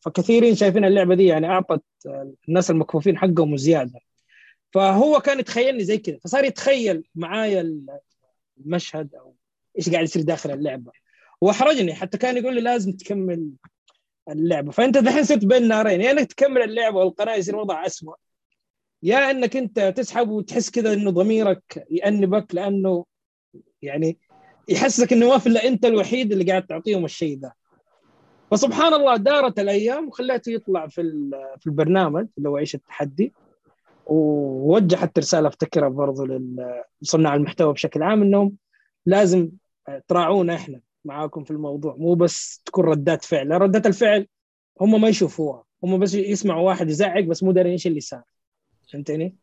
فكثيرين 0.00 0.54
شايفين 0.54 0.84
اللعبة 0.84 1.14
دي 1.14 1.26
يعني 1.26 1.46
أعطت 1.46 1.82
الناس 2.48 2.70
المكفوفين 2.70 3.18
حقهم 3.18 3.52
وزياده 3.52 4.00
فهو 4.72 5.20
كان 5.20 5.38
يتخيلني 5.40 5.84
زي 5.84 5.98
كذا 5.98 6.18
فصار 6.24 6.44
يتخيل 6.44 7.04
معايا 7.14 7.74
المشهد 8.58 9.14
أو 9.14 9.34
إيش 9.78 9.90
قاعد 9.90 10.04
يصير 10.04 10.22
داخل 10.22 10.50
اللعبة. 10.50 10.92
واحرجني 11.40 11.94
حتى 11.94 12.18
كان 12.18 12.36
يقول 12.36 12.54
لي 12.54 12.60
لازم 12.60 12.92
تكمل 12.92 13.50
اللعبة. 14.28 14.70
فأنت 14.70 14.98
دحين 14.98 15.24
صرت 15.24 15.44
بين 15.44 15.68
نارين 15.68 16.00
يا 16.00 16.10
إنك 16.10 16.32
تكمل 16.32 16.62
اللعبة 16.62 16.98
والقناة 16.98 17.34
يصير 17.34 17.56
وضع 17.56 17.86
اسوء 17.86 18.14
يا 19.02 19.30
إنك 19.30 19.56
أنت 19.56 19.80
تسحب 19.96 20.28
وتحس 20.28 20.70
كذا 20.70 20.92
إنه 20.92 21.10
ضميرك 21.10 21.86
يأنبك 21.90 22.54
لأنه 22.54 23.04
يعني 23.82 24.18
يحسسك 24.68 25.12
إنه 25.12 25.28
ما 25.28 25.38
في 25.38 25.46
إلا 25.46 25.68
أنت 25.68 25.84
الوحيد 25.84 26.32
اللي 26.32 26.44
قاعد 26.44 26.66
تعطيهم 26.66 27.04
الشيء 27.04 27.38
ذا. 27.38 27.52
فسبحان 28.50 28.94
الله 28.94 29.16
دارت 29.16 29.58
الأيام 29.58 30.08
وخليته 30.08 30.50
يطلع 30.50 30.86
في 30.86 31.02
في 31.60 31.66
البرنامج 31.66 32.26
اللي 32.38 32.48
هو 32.48 32.56
عيش 32.56 32.74
التحدي 32.74 33.32
ووجهت 34.06 35.18
رسالة 35.18 35.48
أفتكرها 35.48 35.88
برضو 35.88 36.26
لصناع 37.02 37.34
المحتوى 37.34 37.72
بشكل 37.72 38.02
عام 38.02 38.22
إنهم 38.22 38.56
لازم 39.06 39.50
تراعونا 40.08 40.54
إحنا. 40.54 40.80
معاكم 41.06 41.44
في 41.44 41.50
الموضوع 41.50 41.96
مو 41.96 42.14
بس 42.14 42.62
تكون 42.64 42.84
ردات 42.84 43.24
فعل 43.24 43.50
ردات 43.50 43.86
الفعل 43.86 44.26
هم 44.80 45.00
ما 45.00 45.08
يشوفوها 45.08 45.64
هم 45.84 45.98
بس 45.98 46.14
يسمعوا 46.14 46.66
واحد 46.68 46.90
يزعق 46.90 47.20
بس 47.24 47.42
مو 47.42 47.52
دارين 47.52 47.72
إيش 47.72 47.86
اللي 47.86 48.00
صار 48.00 48.22
فهمتني؟ 48.92 49.36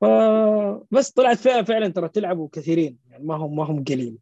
فبس 0.00 1.10
طلعت 1.10 1.36
فيها 1.36 1.62
فعلا 1.62 1.88
ترى 1.88 2.08
تلعبوا 2.08 2.48
كثيرين 2.52 2.98
يعني 3.10 3.24
ما 3.24 3.34
هم 3.36 3.56
ما 3.56 3.64
هم 3.64 3.84
قليل 3.84 4.18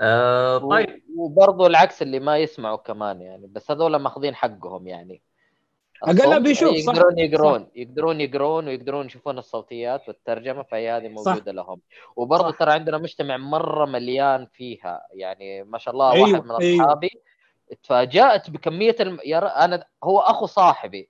آه، 0.00 0.58
طيب. 0.58 1.02
وبرضه 1.16 1.66
العكس 1.66 2.02
اللي 2.02 2.20
ما 2.20 2.38
يسمعوا 2.38 2.76
كمان 2.76 3.20
يعني 3.20 3.46
بس 3.46 3.70
هذول 3.70 3.96
ماخذين 3.96 4.34
حقهم 4.34 4.86
يعني. 4.86 5.22
الصوت 6.08 6.42
بيشوف، 6.42 6.76
صح، 6.76 6.94
يقدرون 6.94 7.18
يقرون 7.18 7.68
يقدرون 7.74 8.20
يقرون 8.20 8.68
ويقدرون 8.68 9.06
يشوفون 9.06 9.38
الصوتيات 9.38 10.08
والترجمة 10.08 10.62
فهي 10.62 10.90
هذه 10.90 11.14
صح. 11.16 11.28
موجودة 11.28 11.52
لهم 11.52 11.80
وبرضه 12.16 12.50
صح. 12.50 12.58
ترى 12.58 12.72
عندنا 12.72 12.98
مجتمع 12.98 13.36
مرة 13.36 13.84
مليان 13.84 14.46
فيها 14.46 15.06
يعني 15.14 15.62
ما 15.62 15.78
شاء 15.78 15.94
الله 15.94 16.12
أيوه، 16.12 16.30
واحد 16.30 16.44
من 16.44 16.50
أيوه. 16.50 16.84
أصحابي 16.84 17.10
تفاجأت 17.82 18.50
بكمية 18.50 18.96
الم... 19.00 19.18
يا 19.24 19.38
ر... 19.38 19.46
أنا 19.46 19.84
هو 20.04 20.20
أخو 20.20 20.46
صاحبي 20.46 21.08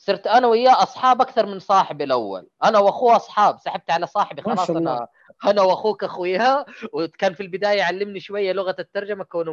صرت 0.00 0.26
أنا 0.26 0.46
وياه 0.46 0.82
أصحاب 0.82 1.20
أكثر 1.20 1.46
من 1.46 1.58
صاحبي 1.58 2.04
الأول. 2.04 2.48
أنا 2.64 2.78
وأخوه 2.78 3.16
أصحاب. 3.16 3.58
سحبت 3.58 3.90
على 3.90 4.06
صاحبي. 4.06 4.42
خلاص. 4.42 4.70
أنا 4.70 5.06
أنا 5.46 5.62
وأخوك 5.62 6.04
اخويا 6.04 6.64
وكان 6.92 7.34
في 7.34 7.42
البداية 7.42 7.78
يعلمني 7.78 8.20
شوية 8.20 8.52
لغة 8.52 8.76
الترجمة. 8.78 9.24
كونه 9.24 9.52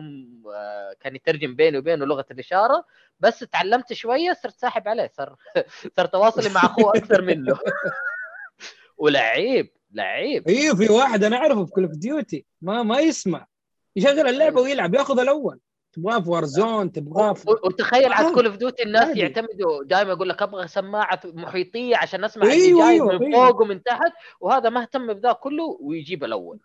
آه، 0.56 0.96
كان 1.00 1.16
يترجم 1.16 1.56
بيني 1.56 1.78
وبينه 1.78 2.06
لغة 2.06 2.26
الإشارة. 2.32 2.86
بس 3.20 3.40
تعلمت 3.40 3.94
شوية 3.94 4.34
صرت 4.44 4.60
ساحب 4.60 4.88
عليه. 4.88 5.12
صار 5.18 5.36
صرت 5.98 6.12
تواصلي 6.14 6.50
مع 6.50 6.62
أخوه 6.66 6.92
أكثر 6.96 7.22
منه. 7.22 7.58
ولعيب 8.98 9.72
لعيب. 9.92 10.48
أيوه 10.48 10.76
في 10.76 10.92
واحد 10.92 11.24
أنا 11.24 11.38
أعرفه 11.38 11.66
في 11.66 11.72
Call 11.72 11.84
of 11.84 11.94
Duty 11.94 12.46
ما 12.62 12.84
ما 12.84 13.00
يسمع. 13.00 13.48
يشغل 13.96 14.28
اللعبة 14.28 14.62
ويلعب 14.62 14.96
ياخذ 14.96 15.20
الأول. 15.20 15.60
تبغاه 15.96 16.20
في 16.20 16.30
Warzone 16.30 16.92
تبغاه 16.92 17.34
في 17.34 17.50
وتخيل 17.50 18.14
على. 18.14 18.34
Call 18.34 18.46
of 18.46 18.56
Duty 18.56 18.84
الناس 18.84 19.08
عادي. 19.08 19.20
يعتمدوا 19.20 19.84
دائما 19.84 20.12
يقول 20.12 20.30
لك 20.30 20.42
أبغى 20.42 20.68
سماعة 20.68 21.20
محيطية 21.26 21.98
عشان 21.98 22.24
أسمع 22.24 22.44
اللي 22.44 22.54
أيوه، 22.56 22.80
جاي 22.80 22.90
أيوه، 22.90 23.14
من 23.18 23.24
أيوه. 23.34 23.52
فوق 23.52 23.62
ومن 23.62 23.84
تحت 23.84 24.12
وهذا 24.40 24.70
ما 24.70 24.82
اهتم 24.82 25.14
بذا 25.14 25.32
كله 25.32 25.78
ويجيب 25.82 26.24
الأول 26.24 26.60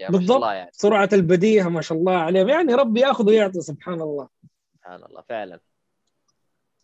شاء 0.00 0.10
بالضبط. 0.10 0.36
الله 0.36 0.52
يعني 0.52 0.70
سرعة 0.72 1.08
البديهة 1.12 1.68
ما 1.68 1.80
شاء 1.80 1.98
الله 1.98 2.12
عليهم 2.16 2.48
يعني 2.48 2.74
ربي 2.74 3.00
ياخذ 3.00 3.26
ويعطي 3.28 3.60
سبحان 3.60 4.00
الله 4.00 4.28
سبحان 4.74 5.04
الله 5.04 5.22
فعلا 5.28 5.60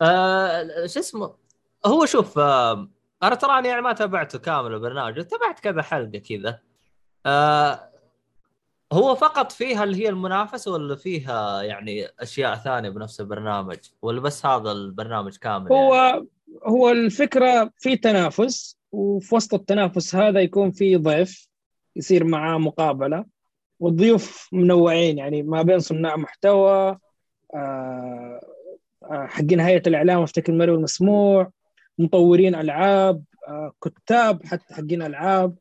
آه، 0.03 0.87
شو 0.87 1.01
اسمه 1.01 1.35
هو 1.87 2.07
شوف 2.07 2.39
آه، 2.39 2.89
أنا 3.23 3.35
تراني 3.35 3.69
يعني 3.69 3.83
ما 3.83 3.93
تابعته 3.93 4.39
كامل 4.39 4.75
البرنامج 4.75 5.25
تابعت 5.25 5.61
كذا 5.61 5.83
حلقة 5.83 6.19
كذا 6.19 6.61
آه، 7.27 7.91
هو 8.95 9.15
فقط 9.15 9.53
فيها 9.53 9.85
اللي 9.85 9.97
هي 10.05 10.09
المنافسة 10.09 10.73
ولا 10.73 10.97
فيها 10.97 11.63
يعني 11.63 12.07
أشياء 12.21 12.55
ثانية 12.55 12.89
بنفس 12.89 13.21
البرنامج 13.21 13.79
ولا 14.03 14.21
بس 14.21 14.47
هذا 14.47 14.73
البرنامج 14.73 15.37
كامل 15.37 15.73
هو 15.73 15.95
يعني؟ 15.95 16.29
هو 16.67 16.91
الفكرة 16.91 17.71
في 17.79 17.97
تنافس 17.97 18.79
وفي 18.93 19.35
وسط 19.35 19.55
التنافس 19.55 20.15
هذا 20.15 20.41
يكون 20.41 20.71
في 20.71 20.97
ضيف 20.97 21.49
يصير 21.97 22.25
معاه 22.25 22.59
مقابلة 22.59 23.25
والضيوف 23.81 24.49
منوعين 24.53 25.19
يعني 25.19 25.43
ما 25.43 25.63
بين 25.63 25.79
صناع 25.79 26.17
محتوى 26.17 26.99
آه، 27.55 28.41
آه، 29.03 29.27
حقين 29.27 29.61
هيئة 29.61 29.83
الإعلام 29.87 30.23
افتكر 30.23 30.53
المرئي 30.53 30.71
والمسموع 30.71 31.51
مطورين 31.99 32.55
ألعاب 32.55 33.25
آه، 33.49 33.73
كتاب 33.83 34.47
حتى 34.47 34.75
حقين 34.75 35.03
ألعاب 35.03 35.57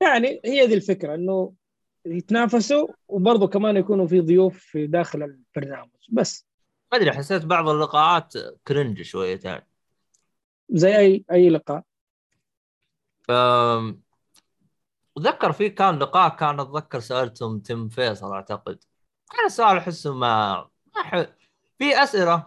يعني 0.00 0.40
هي 0.44 0.66
دي 0.66 0.74
الفكرة 0.74 1.14
إنه 1.14 1.52
يتنافسوا 2.12 2.88
وبرضه 3.08 3.48
كمان 3.48 3.76
يكونوا 3.76 4.06
في 4.06 4.20
ضيوف 4.20 4.58
في 4.58 4.86
داخل 4.86 5.22
البرنامج. 5.22 5.90
بس. 6.08 6.46
ما 6.92 6.98
أدري 6.98 7.12
حسيت 7.12 7.44
بعض 7.44 7.68
اللقاءات 7.68 8.32
كرنج 8.68 9.02
شويتين 9.02 9.60
زي 10.70 10.96
أي 10.96 11.24
أي 11.32 11.50
لقاء؟ 11.50 11.82
أم، 13.30 14.00
أتذكر 15.16 15.52
في 15.52 15.68
كان 15.70 15.98
لقاء 15.98 16.36
كان 16.36 16.60
أتذكر 16.60 17.00
سألتهم 17.00 17.58
تم 17.58 17.88
فيصل 17.88 18.32
أعتقد. 18.32 18.78
كان 19.30 19.46
السؤال 19.46 19.76
احسه 19.76 20.14
ما 20.14 20.68
ما 20.96 21.02
ح... 21.02 21.16
في 21.78 22.02
أسئلة؟ 22.02 22.46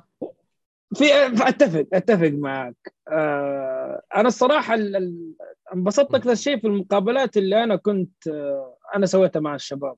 في 0.93 1.05
أتفق 1.25 1.87
أتفق 1.93 2.31
معك. 2.33 2.93
آه 3.07 4.01
أنا 4.15 4.27
الصراحة 4.27 4.73
ال- 4.73 4.95
ال- 4.95 5.35
انبسطت 5.73 6.15
أكثر 6.15 6.35
شيء 6.35 6.59
في 6.59 6.67
المقابلات 6.67 7.37
اللي 7.37 7.63
أنا 7.63 7.75
كنت 7.75 8.27
آه 8.27 8.70
أنا 8.95 9.05
سويتها 9.05 9.39
مع 9.39 9.55
الشباب 9.55 9.95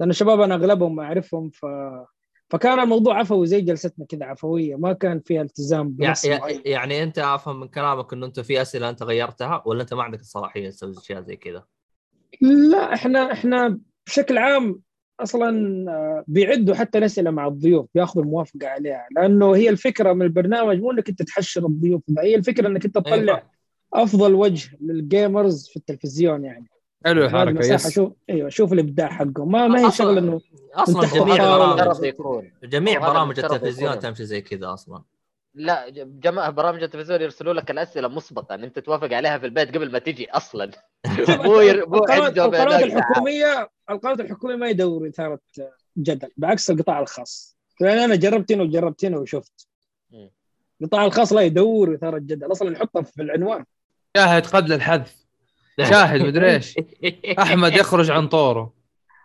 لأن 0.00 0.10
الشباب 0.10 0.40
أنا 0.40 0.54
أغلبهم 0.54 1.00
أعرفهم 1.00 1.50
ف 1.50 1.66
فكان 2.50 2.80
الموضوع 2.80 3.18
عفوي 3.18 3.46
زي 3.46 3.60
جلستنا 3.60 4.06
كذا 4.06 4.24
عفوية 4.24 4.76
ما 4.76 4.92
كان 4.92 5.20
فيها 5.20 5.42
التزام 5.42 5.96
يع- 6.00 6.08
بنص 6.08 6.24
يع- 6.24 6.38
معين 6.38 6.62
يعني 6.64 7.02
أنت 7.02 7.18
افهم 7.18 7.60
من 7.60 7.68
كلامك 7.68 8.12
إنه 8.12 8.26
أنت 8.26 8.40
في 8.40 8.62
أسئلة 8.62 8.88
أنت 8.88 9.02
غيرتها 9.02 9.62
ولا 9.66 9.82
أنت 9.82 9.94
ما 9.94 10.02
عندك 10.02 10.20
الصلاحية 10.20 10.70
تسوي 10.70 10.92
أشياء 10.98 11.20
زي 11.22 11.36
كذا؟ 11.36 11.64
لا 12.40 12.94
إحنا 12.94 13.32
إحنا 13.32 13.78
بشكل 14.06 14.38
عام 14.38 14.80
أصلا 15.20 15.50
آه، 15.92 16.24
بيعدوا 16.28 16.74
حتى 16.74 16.98
الأسئلة 16.98 17.30
مع 17.30 17.46
الضيوف 17.46 17.86
بياخذوا 17.94 18.24
الموافقة 18.24 18.68
عليها 18.68 19.06
لأنه 19.16 19.56
هي 19.56 19.68
الفكرة 19.68 20.12
من 20.12 20.22
البرنامج 20.22 20.80
مو 20.80 20.90
إنك 20.90 21.08
أنت 21.08 21.22
تحشر 21.22 21.66
الضيوف 21.66 22.02
هي 22.18 22.34
الفكرة 22.34 22.68
إنك 22.68 22.84
أنت 22.84 22.96
أيوة. 23.06 23.16
تطلع 23.18 23.50
أفضل 23.94 24.34
وجه 24.34 24.76
لل 24.80 25.02
gamers 25.02 25.68
في 25.68 25.76
التلفزيون 25.76 26.44
يعني 26.44 26.66
حلو 27.06 27.24
الحركه 27.24 27.58
مساحه 27.58 27.74
yes. 27.74 27.94
شوف 27.94 28.12
أيوه 28.30 28.48
شوف 28.48 28.72
الإبداع 28.72 29.08
حقهم. 29.08 29.52
ما 29.52 29.68
ما 29.68 29.86
هي 29.86 29.90
شغلة 29.90 30.18
إنه 30.18 30.40
أصلا 30.74 31.06
جميع. 31.06 31.36
برامج 31.36 32.50
جميع 32.64 32.98
برامج 32.98 33.38
التلفزيون. 33.38 33.98
تمشي 33.98 34.24
زي 34.24 34.40
كذا 34.40 34.72
أصلا. 34.72 35.02
لا 35.54 35.88
جماعة 35.94 36.50
برامج 36.50 36.82
التلفزيون 36.82 37.22
يرسلوا 37.22 37.54
لك 37.54 37.70
الأسئلة 37.70 38.08
مسبقا. 38.08 38.54
أنت 38.54 38.78
توافق 38.78 39.12
عليها 39.12 39.38
في 39.38 39.46
البيت 39.46 39.76
قبل 39.76 39.92
ما 39.92 39.98
تجي 39.98 40.30
أصلا. 40.30 40.70
مو. 41.28 41.44
مو 41.44 41.60
القنوات 41.60 42.82
الحكوميه 42.82 43.70
القنوات 43.90 44.20
الحكومية 44.20 44.56
ما 44.56 44.68
يدوروا 44.68 45.08
إثارة 45.08 45.40
جدل 45.96 46.28
بعكس 46.36 46.70
القطاع 46.70 47.00
الخاص. 47.00 47.56
لأن 47.80 47.98
أنا 47.98 48.16
جربت 48.16 48.52
هنا 48.52 48.62
وجربت 48.62 49.04
هنا 49.04 49.18
وشفت. 49.18 49.68
القطاع 50.82 51.04
الخاص 51.04 51.32
لا 51.32 51.40
يدور 51.40 51.94
إثارة 51.94 52.18
جدل 52.18 52.52
أصلا 52.52 52.70
نحطها 52.70 53.02
في 53.02 53.22
العنوان. 53.22 53.64
شاهد 54.16 54.46
قبل 54.46 54.72
الحذف. 54.72 55.25
شاهد 55.82 56.20
مدري 56.22 56.50
إيش 56.54 56.74
أحمد 57.38 57.72
يخرج 57.74 58.10
عن 58.10 58.28
طوره 58.28 58.72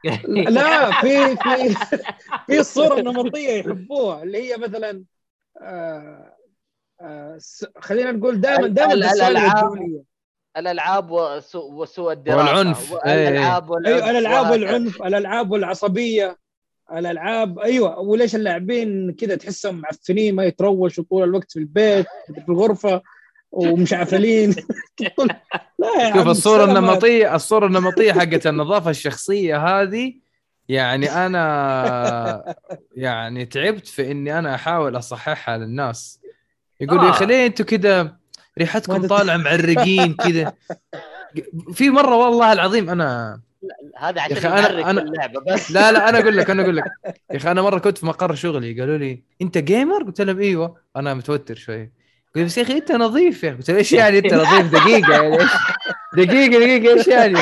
لا 0.27 0.91
في 1.01 1.35
في 1.37 1.75
في 2.47 2.59
الصورة 2.59 2.99
النمطية 2.99 3.49
يحبوها 3.49 4.23
اللي 4.23 4.37
هي 4.51 4.57
مثلا 4.57 5.03
آه 5.61 6.33
آه 7.01 7.37
خلينا 7.79 8.11
نقول 8.11 8.41
دائما 8.41 8.67
دائما 8.67 8.93
ال- 8.93 9.03
السؤال 9.03 9.37
الألعاب. 9.37 9.73
الدولية 9.73 10.03
الألعاب 10.57 11.11
وسوء, 11.11 12.11
الدراسة 12.11 12.37
والعنف. 12.49 12.93
إيه. 13.05 13.27
الألعاب 13.29 13.69
والعنف 13.69 13.95
أيوه 14.03 14.09
الألعاب 14.09 14.45
وهكذا. 14.45 14.51
والعنف 14.51 15.01
الألعاب 15.03 15.51
والعصبية 15.51 16.37
الألعاب 16.93 17.59
أيوه 17.59 17.99
وليش 17.99 18.35
اللاعبين 18.35 19.11
كذا 19.13 19.35
تحسهم 19.35 19.75
معفنين 19.75 20.35
ما 20.35 20.45
يتروشوا 20.45 21.03
طول 21.09 21.23
الوقت 21.23 21.51
في 21.51 21.59
البيت 21.59 22.05
في 22.35 22.49
الغرفة 22.49 23.01
ومشعفلين 23.51 24.55
لا 25.79 25.87
يا 25.99 26.13
شوف 26.13 26.27
الصورة. 26.27 26.63
النمطيه 26.65 27.35
الصورة 27.35 27.67
النمطية 27.67 28.13
حقت 28.13 28.47
النظافة 28.47 28.89
الشخصية 28.89 29.57
هذه 29.81 30.13
يعني 30.69 31.11
أنا 31.25 32.55
يعني 32.95 33.45
تعبت 33.45 33.87
في 33.87 34.11
إني 34.11 34.39
أنا 34.39 34.55
أحاول 34.55 34.97
أصححها 34.97 35.57
للناس. 35.57 36.19
يقول 36.81 36.99
آه. 36.99 37.05
يا 37.05 37.09
أخي 37.09 37.25
ليه 37.25 37.45
أنتم 37.45 37.63
كذا 37.63 38.15
ريحتكم 38.59 39.07
طالعة 39.07 39.37
معرقين 39.37 40.13
كذا؟ 40.13 40.53
في 41.73 41.89
مرة 41.89 42.15
والله 42.15 42.53
العظيم 42.53 42.89
أنا 42.89 43.41
هذا 43.99 44.21
عشان 44.21 44.37
أنا- 44.37 44.45
يحرك 44.45 44.85
أنا- 44.85 44.87
اللعبة 44.87 45.41
بس. 45.53 45.71
لا 45.71 45.91
لا 45.91 46.09
أنا 46.09 46.19
أقول 46.19 46.37
لك 46.37 46.49
أنا 46.49 46.63
أقول 46.63 46.77
لك. 46.77 46.83
يا 47.31 47.37
أخي 47.37 47.51
أنا 47.51 47.61
مرة 47.61 47.79
كنت 47.79 47.97
في 47.97 48.05
مقر 48.05 48.35
شغلي 48.35 48.79
قالوا 48.79 48.97
لي 48.97 49.23
أنت 49.41 49.57
جيمر؟ 49.57 50.03
قلت 50.03 50.21
لهم 50.21 50.39
إيوه. 50.39 50.77
أنا 50.95 51.13
متوتر 51.13 51.55
شوي 51.55 51.91
قلت 52.35 52.45
بس 52.45 52.57
يا 52.57 52.63
أخي 52.63 52.73
أنت 52.73 52.91
نظيف 52.91 53.43
يا 53.43 53.49
أخي. 53.49 53.57
قلت 53.57 53.69
إيش 53.69 53.93
يعني 53.93 54.17
أنت 54.17 54.33
نظيف؟ 54.43 54.71
دقيقة 54.71 55.13
يعني. 55.13 55.41
إيش؟ 55.41 55.51
دقيقة 56.17 56.59
دقيقة 56.59 56.93
إيش 56.93 57.07
يعني؟ 57.07 57.39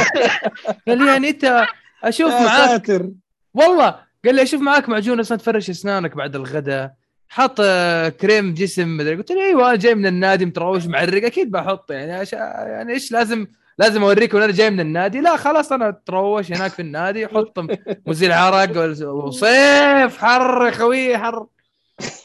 قال 0.87 0.97
لي 0.97 1.07
يعني 1.07 1.29
أنت 1.29 1.65
أشوف 2.03 2.31
معاك 2.31 2.69
ساتر. 2.69 3.09
والله. 3.53 3.95
قال 4.25 4.35
لي 4.35 4.43
أشوف 4.43 4.61
معاك 4.61 4.89
معجون 4.89 5.17
ما 5.17 5.23
تفرش 5.23 5.69
أسنانك 5.69 6.15
بعد 6.15 6.35
الغداء. 6.35 6.93
حاط 7.29 7.57
آه، 7.61 8.09
كريم 8.09 8.53
جسم 8.53 8.97
مدري. 8.97 9.15
قلت 9.15 9.31
له 9.31 9.43
أيوه 9.43 9.69
أنا 9.69 9.75
جاي 9.75 9.95
من 9.95 10.05
النادي 10.05 10.45
متروش 10.45 10.85
معرق. 10.85 11.25
أكيد 11.25 11.51
بحط 11.51 11.91
يعني. 11.91 12.13
عش... 12.13 12.33
يعني 12.33 12.93
إيش 12.93 13.11
لازم 13.11 13.47
لازم 13.77 14.03
اوريكم 14.03 14.37
أنا 14.37 14.51
جاي 14.51 14.69
من 14.69 14.79
النادي. 14.79 15.21
لا 15.21 15.37
خلاص 15.37 15.71
أنا 15.71 15.89
أتروش 15.89 16.51
هناك 16.51 16.71
في 16.71 16.81
النادي. 16.81 17.27
حط 17.27 17.59
مزيل 18.07 18.31
عرق 18.31 18.95
وصيف 19.03 20.17
حر 20.17 20.65
يا 20.65 20.71
خوي 20.71 21.17
حر. 21.17 21.45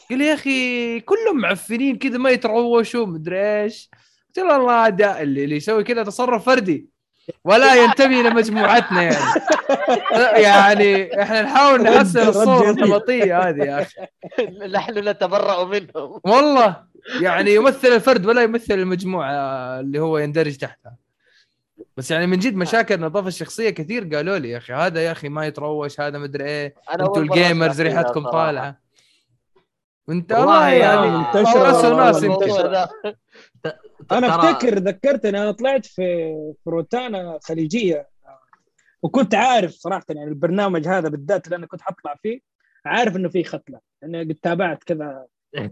قال 0.09 0.21
يا 0.21 0.33
أخي 0.33 0.99
كلهم 0.99 1.41
معفنين 1.41 1.97
كذا 1.97 2.17
ما 2.17 2.29
يتروشوا 2.29 3.05
مدري 3.05 3.63
إيش. 3.63 3.89
قلت 4.27 4.45
له 4.45 4.57
والله 4.57 4.89
ده 4.89 5.21
اللي, 5.21 5.43
اللي 5.43 5.55
يسوي 5.55 5.83
كذا 5.83 6.03
تصرف 6.03 6.45
فردي. 6.45 6.95
ولا 7.43 7.75
ينتمي 7.75 8.23
لمجموعتنا 8.23 9.01
يعني. 9.01 9.41
يعني 10.43 11.21
إحنا 11.21 11.41
نحاول 11.41 11.81
نحسن 11.81 12.27
الصورة. 12.27 12.69
النمطية 12.69 13.49
هذه 13.49 13.63
يا 13.63 13.81
أخي. 13.81 14.07
نحن 14.67 15.09
نتبرأ 15.09 15.65
منهم. 15.65 16.19
والله 16.23 16.83
يعني 17.21 17.55
يمثل 17.55 17.87
الفرد 17.87 18.25
ولا 18.25 18.43
يمثل 18.43 18.73
المجموعة 18.73 19.33
اللي 19.79 19.99
هو 19.99 20.17
يندرج 20.17 20.57
تحتها. 20.57 20.95
بس 21.97 22.11
يعني 22.11 22.27
من 22.27 22.39
جد 22.39 22.55
مشاكل 22.55 22.95
النظافه 22.95 23.27
الشخصية 23.27 23.69
كثير 23.69 24.15
قالوا 24.15 24.37
لي 24.37 24.49
يا 24.49 24.57
أخي 24.57 24.73
هذا 24.73 25.01
يا 25.01 25.11
أخي 25.11 25.29
ما 25.29 25.45
يتروش 25.45 25.99
هذا 25.99 26.17
مدري 26.17 26.45
إيه. 26.45 26.75
أنتوا 26.93 27.17
الجيمرز 27.17 27.81
ريحتكم. 27.81 28.29
طالعة. 28.29 28.84
وانت 30.07 30.31
والله 30.31 30.69
يعني 30.69 31.17
منتشرة 31.17 31.63
ناس 31.63 31.85
وناس 31.85 31.85
والله 31.85 32.25
يمكن. 32.25 32.43
الموضوع 32.43 32.61
ده. 32.61 32.89
أنا 34.11 34.35
أفتكر 34.35 34.79
ذكرتني 34.79 35.41
أنا 35.41 35.51
طلعت 35.51 35.85
في 35.85 36.33
في 36.63 36.69
روتانا 36.69 37.39
خليجية. 37.43 38.09
وكنت 39.01 39.35
عارف 39.35 39.71
صراحة 39.71 40.05
يعني 40.09 40.29
البرنامج 40.29 40.87
هذا 40.87 41.09
بالذات 41.09 41.45
اللي 41.45 41.55
أنا 41.55 41.65
كنت 41.65 41.81
حطلع 41.81 42.15
فيه 42.23 42.39
عارف 42.85 43.15
إنه 43.15 43.29
في 43.29 43.43
ختلة. 43.43 43.79
لاني 44.01 44.23
قد 44.23 44.35
تابعت 44.41 44.83
كذا 44.83 45.25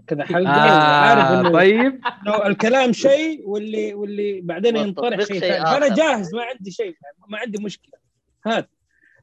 كذا 0.07 0.23
حلقة. 0.25 0.51
عارف 1.07 1.23
آه 1.23 1.39
إنه 1.39 1.49
طيب. 1.51 2.01
انه 2.27 2.47
الكلام 2.47 2.93
شيء 2.93 3.49
واللي 3.49 3.93
واللي 3.93 4.41
بعدين 4.41 4.77
ينطرح 4.77 5.19
شيء 5.19 5.39
ثاني. 5.39 5.65
فانا. 5.65 5.95
جاهز 5.95 6.35
ما 6.35 6.43
عندي 6.43 6.71
شيء 6.71 6.85
يعني 6.85 7.17
ما 7.27 7.37
عندي 7.37 7.63
مشكلة. 7.63 7.99
هات. 8.45 8.69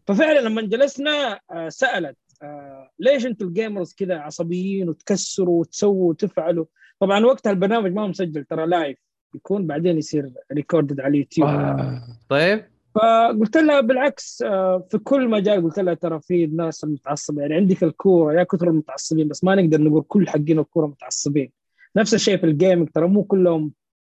ففعلا 0.06 0.40
لما 0.40 0.62
جلسنا 0.62 1.40
آه، 1.50 1.68
سألت 1.68 2.16
آه، 2.42 2.90
ليش 2.98 3.26
أنتم 3.26 3.46
ال 3.46 3.53
gamers 3.53 3.94
كذا 3.94 4.18
عصبيين 4.18 4.88
وتكسروا 4.88 5.60
وتسووا 5.60 6.10
وتفعلوا؟ 6.10 6.64
طبعا 7.00 7.24
وقتها 7.24 7.50
البرنامج 7.50 7.92
ما 7.92 8.02
هو 8.02 8.08
مسجل 8.08 8.44
ترى 8.44 8.66
live 8.66 8.98
يكون 9.34 9.66
بعدين 9.66 9.98
يصير 9.98 10.32
recorded 10.52 11.00
على 11.00 11.10
اليوتيوب. 11.10 11.48
آه. 11.48 12.02
طيب. 12.28 12.64
فقلت 12.94 13.56
لها 13.56 13.80
بالعكس 13.80 14.42
آه، 14.42 14.86
في 14.90 14.98
كل 14.98 15.28
مجال 15.28 15.62
قلت 15.62 15.78
لها 15.78 15.94
ترى 15.94 16.20
في 16.20 16.44
الناس 16.44 16.84
المتعصبه 16.84 17.42
يعني 17.42 17.54
عندك 17.54 17.84
الكورة 17.84 18.34
يا 18.34 18.42
كثر 18.42 18.68
المتعصبين 18.68 19.28
بس 19.28 19.44
ما 19.44 19.54
نقدر 19.54 19.80
نقول 19.80 20.02
كل 20.08 20.28
حقين 20.28 20.58
الكورة 20.58 20.86
متعصبين. 20.86 21.52
نفس 21.96 22.14
الشيء 22.14 22.36
في 22.36 22.46
ال 22.46 22.52
gaming 22.52 22.88
ترى 22.88 23.08
مو 23.08 23.24
كلهم 23.24 23.72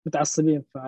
متعصبين 0.07 0.63
ف 0.75 0.79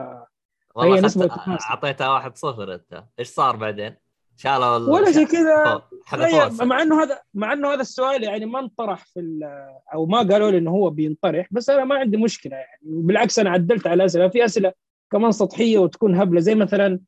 والله 0.75 1.01
نسبة. 1.01 1.31
أعطيتها 1.71 2.09
واحد 2.09 2.37
صفر 2.37 2.75
أنت. 2.75 3.05
إيش 3.19 3.29
صار 3.29 3.57
بعدين؟ 3.57 3.95
شالوا 4.37 4.77
ال- 4.77 4.91
ولا 4.91 5.11
زي 5.11 5.25
كذا. 5.25 5.65
فوق. 5.65 5.83
حذفوها 6.07 6.47
هي- 6.63 6.67
مع 6.67 6.83
إنه 6.83 7.03
هذا 7.03 7.19
مع 7.35 7.53
إنه 7.53 7.73
هذا 7.73 7.81
السؤال 7.81 8.23
يعني 8.23 8.47
ما 8.47 8.61
انطرح 8.61 9.05
في 9.05 9.21
ال- 9.21 9.51
أو 9.95 10.07
ما 10.07 10.19
قالوا 10.19 10.51
لي 10.51 10.59
إنه 10.59 10.71
هو 10.71 10.91
بينطرح 10.91 11.47
بس 11.51 11.71
أنا 11.71 11.85
ما 11.85 11.95
عندي 11.95 12.17
مشكلة 12.17 12.57
يعني. 12.57 12.81
بالعكس 12.83 13.39
أنا 13.39 13.51
عدلت 13.51 13.87
على 13.87 13.95
الاسئله 14.03 14.29
في 14.29 14.45
أسئلة 14.45 14.73
كمان 15.13 15.33
سطحية 15.33 15.79
وتكون 15.79 16.15
هبلة 16.21 16.41
زي 16.41 16.55
مثلا 16.55 17.01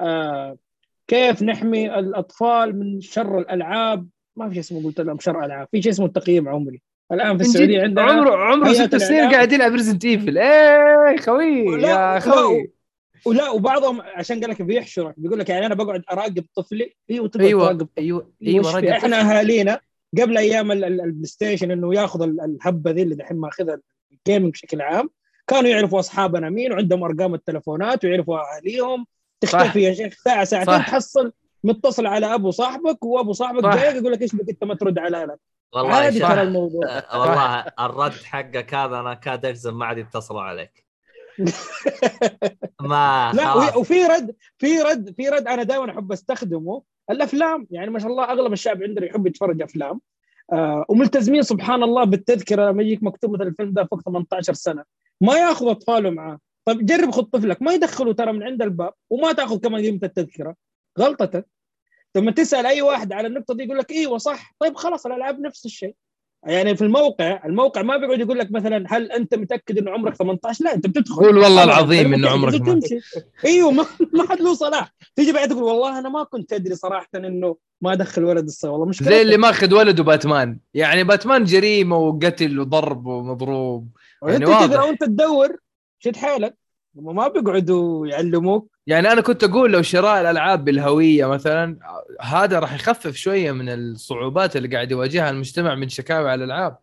آه 0.00 0.56
كيف 1.08 1.42
نحمي 1.42 1.98
الأطفال 1.98 2.78
من 2.78 3.00
شر 3.00 3.38
الألعاب؟ 3.38 4.08
ما 4.36 4.48
في 4.48 4.54
شيء 4.54 4.62
اسمه 4.62 4.84
قلت 4.84 5.00
لهم 5.00 5.18
شر 5.18 5.44
ألعاب 5.44 5.68
في 5.72 5.82
شيء 5.82 5.92
اسمه 5.92 6.08
تقييم 6.08 6.48
عمري. 6.48 6.82
الآن 7.12 7.36
في 7.38 7.42
السعودية 7.42 7.82
عندنا 7.82 8.02
عمره 8.04 8.36
عمره 8.36 8.72
ست 8.72 8.96
سنين. 8.96 9.30
قاعد 9.30 9.52
يلعب 9.52 9.72
Resident 9.72 10.04
Evil 10.04 10.38
إيه 10.38 11.16
خوي 11.16 11.82
يا 11.82 12.18
خوي. 12.18 12.72
ولا 13.26 13.50
وبعضهم 13.50 14.00
عشان 14.00 14.40
قال 14.40 14.50
لك 14.50 14.62
بيحشرك 14.62 15.14
بيقول 15.16 15.38
لك 15.38 15.48
يعني 15.48 15.66
أنا 15.66 15.74
بقعد 15.74 16.02
أراقب 16.12 16.44
طفلي 16.54 16.94
أيوه 17.10 17.28
تقعد 17.28 17.44
أيوه 17.46 17.64
تراقب 17.66 17.88
أيوه 17.98 18.30
أيوه 18.42 18.68
رجل 18.68 18.76
رجل 18.76 18.88
إحنا 18.88 19.20
أهالينا 19.20 19.80
قبل 20.20 20.38
أيام 20.38 20.72
ال- 20.72 20.84
ال- 20.84 21.00
ال 21.00 21.26
PlayStation 21.26 21.70
إنه 21.70 21.94
ياخذ 21.94 22.22
ال- 22.22 22.40
الهبة 22.40 22.90
ذي 22.90 23.02
اللي 23.02 23.14
دحين 23.14 23.36
ماخذها 23.36 23.78
ال 24.12 24.18
gaming 24.18 24.52
بشكل 24.52 24.80
عام 24.80 25.10
كانوا 25.46 25.70
يعرفوا 25.70 26.00
أصحابنا 26.00 26.50
مين 26.50 26.72
وعندهم 26.72 27.04
أرقام 27.04 27.34
التلفونات 27.34 28.04
ويعرفوا 28.04 28.38
أهاليهم. 28.56 29.06
تختفي 29.40 29.82
يا 29.82 29.94
شيخ 29.94 30.14
ساعة 30.24 30.44
ساعتين 30.44 30.74
صح. 30.78 30.86
تحصل 30.88 31.32
متصل 31.64 32.06
على 32.06 32.34
أبو 32.34 32.50
صاحبك 32.50 33.04
وأبو 33.04 33.32
صاحبك 33.32 33.62
صح. 33.62 33.74
جاي 33.76 33.96
يقول 33.96 34.12
لك 34.12 34.22
إيش 34.22 34.34
بك 34.36 34.48
أنت 34.48 34.64
ما 34.64 34.74
ترد 34.74 34.98
على 34.98 35.18
لك 35.18 35.38
والله 35.72 35.94
عادي 35.94 36.18
ترى 36.18 36.42
الموضوع. 36.42 37.16
والله 37.18 37.60
الرد 37.80 38.12
حقك 38.12 38.74
هذا 38.74 39.00
أنا 39.00 39.14
كاد 39.14 39.46
أجزم 39.46 39.78
ما 39.78 39.86
عاد 39.86 39.98
يتصلوا 39.98 40.42
عليك. 40.42 40.83
ما 42.80 43.32
لا 43.34 43.76
وفي 43.76 44.04
رد 44.04 44.34
في 44.58 44.80
رد 44.80 45.14
في 45.16 45.28
رد 45.28 45.48
أنا 45.48 45.62
دائما 45.62 45.90
أحب 45.90 46.12
أستخدمه. 46.12 46.82
الأفلام 47.10 47.66
يعني 47.70 47.90
ما 47.90 47.98
شاء 47.98 48.10
الله 48.10 48.24
أغلب 48.24 48.52
الشعب 48.52 48.82
عندنا 48.82 49.06
يحب 49.06 49.26
يتفرج 49.26 49.62
أفلام. 49.62 50.00
آه 50.52 50.84
وملتزمين 50.88 51.42
سبحان 51.42 51.82
الله 51.82 52.04
بالتذكرة 52.04 52.70
لما 52.70 52.82
يجيك 52.82 53.02
مكتوب 53.02 53.30
مثلا 53.34 53.48
الفيلم 53.48 53.72
ده 53.72 53.84
فوق 53.84 54.00
18 54.00 54.52
سنة. 54.54 54.84
ما 55.20 55.36
ياخذ 55.36 55.70
أطفاله 55.70 56.10
معاه. 56.10 56.38
طيب 56.64 56.86
جرب 56.86 57.10
خذ 57.10 57.22
طفلك. 57.22 57.62
ما 57.62 57.72
يدخله 57.72 58.12
ترى 58.12 58.32
من 58.32 58.42
عند 58.42 58.62
الباب 58.62 58.92
وما 59.10 59.32
تأخذ 59.32 59.58
كمان 59.58 59.80
قيمة 59.82 60.00
التذكرة. 60.02 60.54
غلطتك 60.98 61.46
لما 62.16 62.30
تسأل 62.30 62.66
أي 62.66 62.82
واحد 62.82 63.12
على 63.12 63.28
النقطة 63.28 63.54
دي 63.54 63.62
يقول 63.64 63.78
لك 63.78 63.90
إيوه 63.92 64.18
صح. 64.18 64.54
طيب 64.58 64.76
خلاص 64.76 65.06
الألعاب 65.06 65.40
نفس 65.40 65.66
الشيء. 65.66 65.94
يعني 66.46 66.76
في 66.76 66.84
الموقع 66.84 67.40
الموقع 67.44 67.82
ما 67.82 67.96
بيقعد 67.96 68.20
يقول 68.20 68.38
لك 68.38 68.52
مثلا 68.52 68.84
هل 68.88 69.12
أنت 69.12 69.34
متأكد 69.34 69.78
انه 69.78 69.90
عمرك 69.90 70.14
18 70.14 70.64
لا 70.64 70.74
أنت 70.74 70.86
بتدخل. 70.86 71.24
قول 71.24 71.38
والله 71.38 71.64
العظيم 71.64 72.10
متأكد 72.10 72.24
عمرك 72.26 72.60
ما 72.60 72.72
وتمشي. 72.72 73.00
أيوه 73.44 73.70
ما 73.70 73.86
ما 74.18 74.28
حد 74.28 74.40
له 74.40 74.54
صلاح. 74.54 74.94
تيجي 75.16 75.32
بعد 75.32 75.48
تقول 75.48 75.62
والله 75.62 75.98
أنا 75.98 76.08
ما 76.08 76.22
كنت 76.24 76.52
أدري 76.52 76.74
صراحة 76.74 77.08
إنه 77.14 77.56
ما 77.80 77.92
ادخل 77.92 78.24
ولد 78.24 78.44
الصلاة 78.44 78.72
والله 78.72 78.86
مشكلة 78.86 79.08
زي 79.08 79.22
اللي 79.22 79.36
ماخذ 79.36 79.74
ولده 79.74 80.02
باتمان. 80.02 80.58
يعني 80.74 81.04
باتمان 81.04 81.44
جريمة 81.44 81.96
وقتل 81.98 82.60
وضرب 82.60 83.06
ومضروب. 83.06 83.88
يعني. 84.22 84.46
تقرا 84.46 84.82
وانت 84.82 85.04
تدور 85.04 85.56
شد 85.98 86.16
حالك 86.16 86.56
هم 86.96 87.16
ما 87.16 87.28
بيقعدوا 87.28 88.06
يعلموك. 88.06 88.73
يعني 88.86 89.12
أنا 89.12 89.20
كنت 89.20 89.44
أقول 89.44 89.72
لو 89.72 89.82
شراء 89.82 90.20
الألعاب 90.20 90.64
بالهوية 90.64 91.26
مثلا 91.26 91.76
هذا 92.20 92.58
راح 92.58 92.74
يخفف 92.74 93.16
شوية 93.16 93.52
من 93.52 93.68
الصعوبات 93.68 94.56
اللي 94.56 94.68
قاعد 94.68 94.90
يواجهها 94.90 95.30
المجتمع 95.30 95.74
من 95.74 95.88
شكاوى 95.88 96.30
على 96.30 96.44
الألعاب 96.44 96.76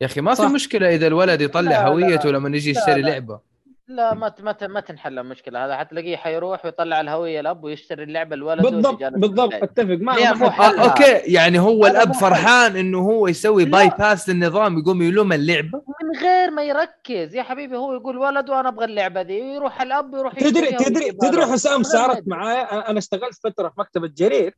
يا 0.00 0.06
أخي 0.06 0.20
ما 0.20 0.34
في 0.34 0.42
صح. 0.42 0.50
مشكلة 0.50 0.94
إذا 0.94 1.06
الولد 1.06 1.40
يطلع 1.40 1.70
لا. 1.70 1.86
هويته 1.88 2.30
لما 2.30 2.56
يجي 2.56 2.70
يشتري. 2.70 3.02
لعبة 3.02 3.51
لا 3.96 4.14
ما 4.14 4.28
ت- 4.28 4.40
ما 4.40 4.52
ت- 4.52 4.64
ما 4.64 4.80
تنحل 4.80 5.18
المشكلة 5.18 5.64
هذا 5.66 5.76
حتلاقيه 5.76 6.16
حيروح 6.16 6.64
ويطلع 6.64 7.00
الهوية 7.00 7.40
الأب 7.40 7.64
ويشتري 7.64 8.02
اللعبة 8.02 8.34
الولد 8.34 8.62
بالضبط 8.62 9.02
بالضبط. 9.04 9.54
أتفق 9.54 9.84
ما 10.00 10.32
مو 10.34 10.50
حد- 10.50 10.72
حل. 10.74 10.78
okay 10.78 11.32
يعني 11.32 11.58
هو 11.58 11.86
الأب. 11.86 12.12
فرحان 12.12 12.76
إنه 12.76 12.98
هو 12.98 13.28
يسوي. 13.28 13.64
bypass 13.64 14.28
للنظام 14.28 14.78
يقوم 14.78 15.02
يلوم 15.02 15.32
اللعبة 15.32 15.82
من 16.02 16.18
غير 16.20 16.50
ما 16.50 16.62
يركز 16.62 17.34
يا 17.34 17.42
حبيبي 17.42 17.76
هو 17.76 17.94
يقول 17.94 18.18
ولد 18.18 18.50
وأنا 18.50 18.68
أبغى 18.68 18.84
اللعبة 18.84 19.22
دي 19.22 19.38
يروح 19.38 19.82
الأب 19.82 20.14
يروح 20.14 20.34
تدري 20.34 20.66
تدري 20.72 21.12
تدري. 21.12 21.46
حسام 21.46 21.82
صارت. 21.82 22.28
معايا 22.28 22.66
أنا- 22.66 22.88
أنا 22.88 22.98
اشتغلت 22.98 23.34
فترة 23.44 23.68
في 23.68 23.74
مكتبة 23.80 24.08
جرير 24.16 24.56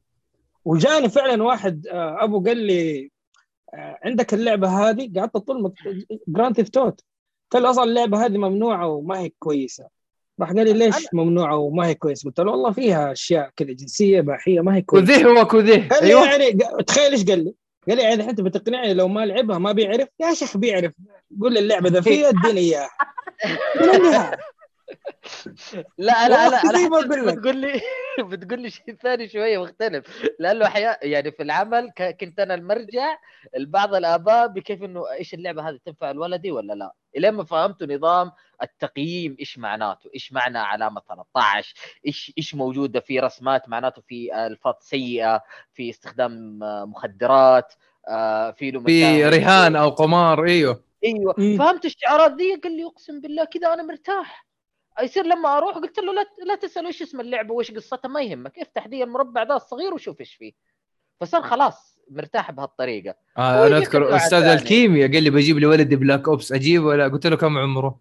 وجاني 0.65 1.09
فعلا 1.09 1.43
واحد 1.43 1.86
آه، 1.86 2.24
أبو 2.24 2.43
قال 2.44 2.56
لي 2.56 3.11
آه، 3.74 3.98
عندك 4.05 4.35
اللعبة 4.35 4.69
هذه 4.69 5.12
قعدت 5.19 5.36
اطل 5.36 5.73
Grand 6.28 6.56
Theft 6.56 6.76
له 7.54 7.70
أصلا 7.70 7.84
اللعبة 7.84 8.26
هذه 8.26 8.38
ممنوعة 8.38 8.86
وما 8.86 9.18
هي 9.18 9.32
كويسة. 9.38 9.88
راح 10.40 10.52
قال 10.52 10.64
لي 10.64 10.72
ليش 10.72 10.94
ممنوعة 11.12 11.56
وما 11.56 11.86
هي 11.86 11.94
كويسة؟ 11.94 12.28
قلت 12.28 12.40
له 12.40 12.50
والله 12.50 12.72
فيها 12.72 13.12
أشياء 13.12 13.50
كذا 13.56 13.72
جنسية 13.72 14.18
اباحيه 14.18 14.60
ما 14.60 14.76
هي 14.76 14.82
كويسة. 14.82 15.06
كذه 15.06 15.26
هو 15.26 15.42
قال 15.42 15.66
لي 15.66 15.88
أيوه. 16.02 16.26
يعني 16.26 16.58
تخيل 16.86 17.12
إيش 17.12 17.24
قال 17.24 17.44
لي؟ 17.44 17.54
قال 17.88 17.96
لي 17.96 18.02
يعني 18.02 18.30
أنت 18.30 18.40
بتقنعني 18.40 18.94
لو 18.94 19.08
ما 19.08 19.26
لعبها 19.26 19.58
ما 19.58 19.72
بيعرف؟ 19.72 20.08
يا 20.20 20.34
شيخ 20.34 20.56
بيعرف. 20.56 20.92
قول 21.40 21.52
لي 21.54 21.60
اللعبة 21.60 21.88
ذا 21.90 22.00
فيها 22.00 22.28
اديني 22.28 22.60
إياها. 22.60 22.90
لا 25.98 26.28
لا 26.28 26.48
لا 26.48 26.72
زي 26.72 26.88
ما 26.88 26.98
أنا 26.98 27.06
أقول 27.06 27.26
لك. 27.26 27.38
بتقول 27.38 27.56
لي 27.56 27.80
بتقول 28.30 28.60
لي 28.60 28.70
شيء 28.70 28.94
ثاني 29.02 29.28
شوية 29.28 29.62
مختلف. 29.62 30.24
لأنه 30.38 30.66
أحيانا 30.66 30.98
يعني 31.02 31.30
في 31.32 31.42
العمل 31.42 31.90
كنت 32.20 32.40
أنا 32.40 32.54
المرجع 32.54 33.18
لبعض 33.56 33.94
الآباء 33.94 34.46
بكيف 34.46 34.82
إنه 34.82 35.10
إيش 35.10 35.34
اللعبة 35.34 35.68
هذه 35.68 35.78
تنفع 35.84 36.10
الولدي 36.10 36.50
ولا 36.52 36.72
لا؟ 36.72 36.92
إلين 37.16 37.30
ما 37.30 37.44
فهمت 37.44 37.82
نظام 37.82 38.32
التقييم 38.62 39.36
إيش 39.40 39.58
معناته؟ 39.58 40.10
إيش 40.14 40.32
معنى 40.32 40.58
علامة 40.58 41.00
13 41.08 41.74
إيش 42.06 42.32
إيش 42.38 42.54
موجودة؟ 42.54 43.00
في 43.00 43.20
رسمات 43.20 43.68
معناته 43.68 44.02
في 44.02 44.46
ألفاظ 44.46 44.74
سيئة 44.80 45.42
في 45.72 45.90
استخدام 45.90 46.58
مخدرات 46.90 47.72
آه، 48.08 48.50
في 48.50 48.70
له 48.70 48.80
في. 48.80 49.24
رهان 49.24 49.76
أو 49.76 49.88
قمار 49.88 50.44
إيوه. 50.44 50.84
إيوه. 51.04 51.34
فهمت 51.58 51.84
الشعارات 51.84 52.32
دي؟ 52.32 52.54
قال 52.54 52.76
لي 52.76 52.84
أقسم 52.84 53.20
بالله 53.20 53.44
كذا 53.44 53.72
أنا 53.74 53.82
مرتاح. 53.82 54.43
يصير 55.02 55.26
لما 55.26 55.56
أروح 55.56 55.76
قلت 55.76 55.98
له 55.98 56.12
لا 56.12 56.26
لا 56.46 56.54
تسأل 56.54 56.86
إيش 56.86 57.02
اسم 57.02 57.20
اللعبة 57.20 57.54
وايش 57.54 57.70
قصتها 57.70 58.08
ما 58.08 58.22
يهمك 58.22 58.58
افتح 58.58 58.86
دي 58.86 59.04
المربع 59.04 59.42
ده 59.42 59.56
الصغير 59.56 59.94
وشوف 59.94 60.20
إيش 60.20 60.34
فيه. 60.34 60.52
فصار 61.20 61.42
خلاص 61.42 61.98
مرتاح 62.10 62.50
بهالطريقة. 62.50 63.14
آه 63.38 63.66
أنا 63.66 63.78
أذكر 63.78 64.16
أستاذ 64.16 64.38
الثاني. 64.38 64.60
الكيمياء 64.60 65.12
قال 65.12 65.22
لي 65.22 65.30
بجيب 65.30 65.58
لي 65.58 65.66
ولدي 65.66 65.96
Black 65.97 66.28
Ops 66.28 66.52
أجيبه 66.52 66.84
ولا 66.84 67.08
قلت 67.08 67.26
له 67.26 67.36
كم 67.36 67.58
عمره؟ 67.58 68.00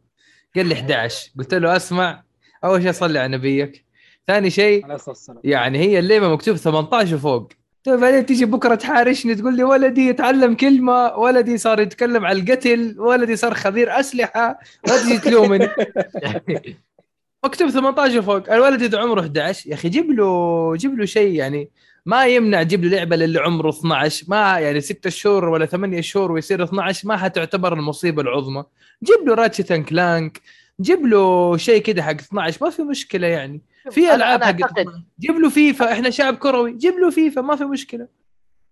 قال 0.56 0.68
لي 0.68 0.74
11 0.74 1.32
قلت 1.38 1.54
له 1.54 1.76
أسمع 1.76 2.24
أول 2.64 2.84
شيء 2.84 2.92
صلي 2.92 3.20
على 3.20 3.38
نبيك. 3.38 3.86
ثاني 4.28 4.50
شيء 4.50 4.98
يعني 5.44 5.80
هي 5.80 6.00
اللعبة 6.00 6.30
مكتوب 6.34 6.56
18 6.56 7.16
وفوق. 7.16 7.50
طيب 7.84 8.00
بعدين 8.00 8.26
تيجي 8.26 8.46
بكرة 8.46 8.76
تحارشني 8.76 9.36
تقول 9.36 9.58
لي 9.58 9.64
ولدي 9.64 10.08
يتعلم 10.08 10.56
كلمة 10.56 11.18
ولدي 11.18 11.58
صار 11.58 11.80
يتكلم 11.80 12.26
على 12.26 12.40
القتل 12.42 12.96
ولدي 13.00 13.36
صار 13.36 13.54
خبير 13.54 14.00
أسلحة 14.00 14.60
لا 14.88 15.04
تجي 15.04 15.18
تلومني 15.18 15.70
مكتوب 17.46 17.70
18 17.70 18.20
وفوق 18.20 18.52
الولد 18.54 18.82
إذا 18.82 19.00
عمره 19.00 19.22
11 19.22 19.70
يا 19.70 19.74
أخي 19.76 19.90
جيب 19.90 20.12
له 20.12 20.76
جيب 20.76 21.00
له 21.00 21.06
شيء 21.06 21.36
يعني 21.36 21.70
ما 22.06 22.26
يمنع 22.26 22.64
تجيب 22.64 22.84
له 22.84 22.90
لعبة 22.98 23.16
للي 23.16 23.40
عمره 23.40 23.70
12 23.70 24.26
ما 24.28 24.60
يعني 24.60 24.82
6 24.82 25.10
شهور 25.10 25.50
ولا 25.50 25.66
8 25.66 26.02
شهور 26.02 26.32
ويصير 26.32 26.64
12 26.64 27.08
ما 27.08 27.18
حتعتبر 27.18 27.74
المصيبة 27.74 28.22
العظمى. 28.22 28.64
جيب 29.04 29.28
له 29.28 29.34
راتشت 29.36 29.74
كلانك 29.74 30.42
جيب 30.82 31.06
له 31.06 31.58
شيء 31.58 31.82
كده 31.82 32.04
حق 32.04 32.12
12 32.12 32.66
ما 32.66 32.70
في 32.72 32.82
مشكلة 32.82 33.28
يعني. 33.28 33.62
في 33.92 34.14
ألعاب 34.16 34.44
حق 34.44 34.52
أعتقد- 34.52 34.80
12. 34.80 35.04
جيب 35.20 35.36
له 35.36 35.50
فيفا 35.50 35.92
إحنا 35.94 36.10
شعب 36.10 36.36
كروي. 36.38 36.74
جيب 36.78 36.94
له 36.94 37.10
فيفا 37.10 37.42
ما 37.42 37.56
في 37.56 37.64
مشكلة. 37.66 38.08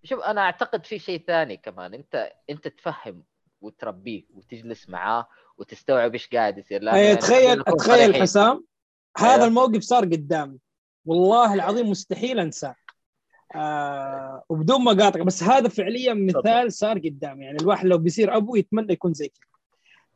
شوف 0.04 0.20
أنا 0.20 0.40
أعتقد 0.40 0.86
في 0.86 0.98
شيء 0.98 1.24
ثاني 1.26 1.56
كمان. 1.56 1.94
انت 1.94 2.32
أنت 2.50 2.68
تفهم 2.68 3.22
وتربيه 3.60 4.22
وتجلس 4.34 4.88
معاه 4.88 5.28
وتستوعب 5.58 6.12
إيش 6.12 6.28
قاعد 6.28 6.58
يصير. 6.58 6.82
يعني 6.82 7.20
خلينا 7.20 7.62
تخيل 7.62 7.76
تخيل. 7.78 8.22
حسام 8.22 8.64
أيوه. 9.20 9.34
هذا 9.34 9.44
الموقف 9.44 9.82
صار 9.82 10.04
قدامي 10.04 10.58
والله 11.06 11.54
العظيم 11.54 11.90
مستحيل 11.90 12.38
أنساه. 12.40 12.74
آه 13.54 14.44
وبدون 14.48 14.84
ما 14.84 14.92
اقاطع 14.92 15.22
بس 15.22 15.42
هذا 15.42 15.68
فعليا 15.68 16.14
مثال 16.14 16.72
صار 16.72 16.98
قدامي 16.98 17.44
يعني 17.44 17.58
الواحد 17.60 17.86
لو 17.86 17.98
بيصير 17.98 18.36
أبوه 18.36 18.58
يتمنى 18.58 18.92
يكون 18.92 19.12
زي 19.14 19.28
كذا. 19.28 19.51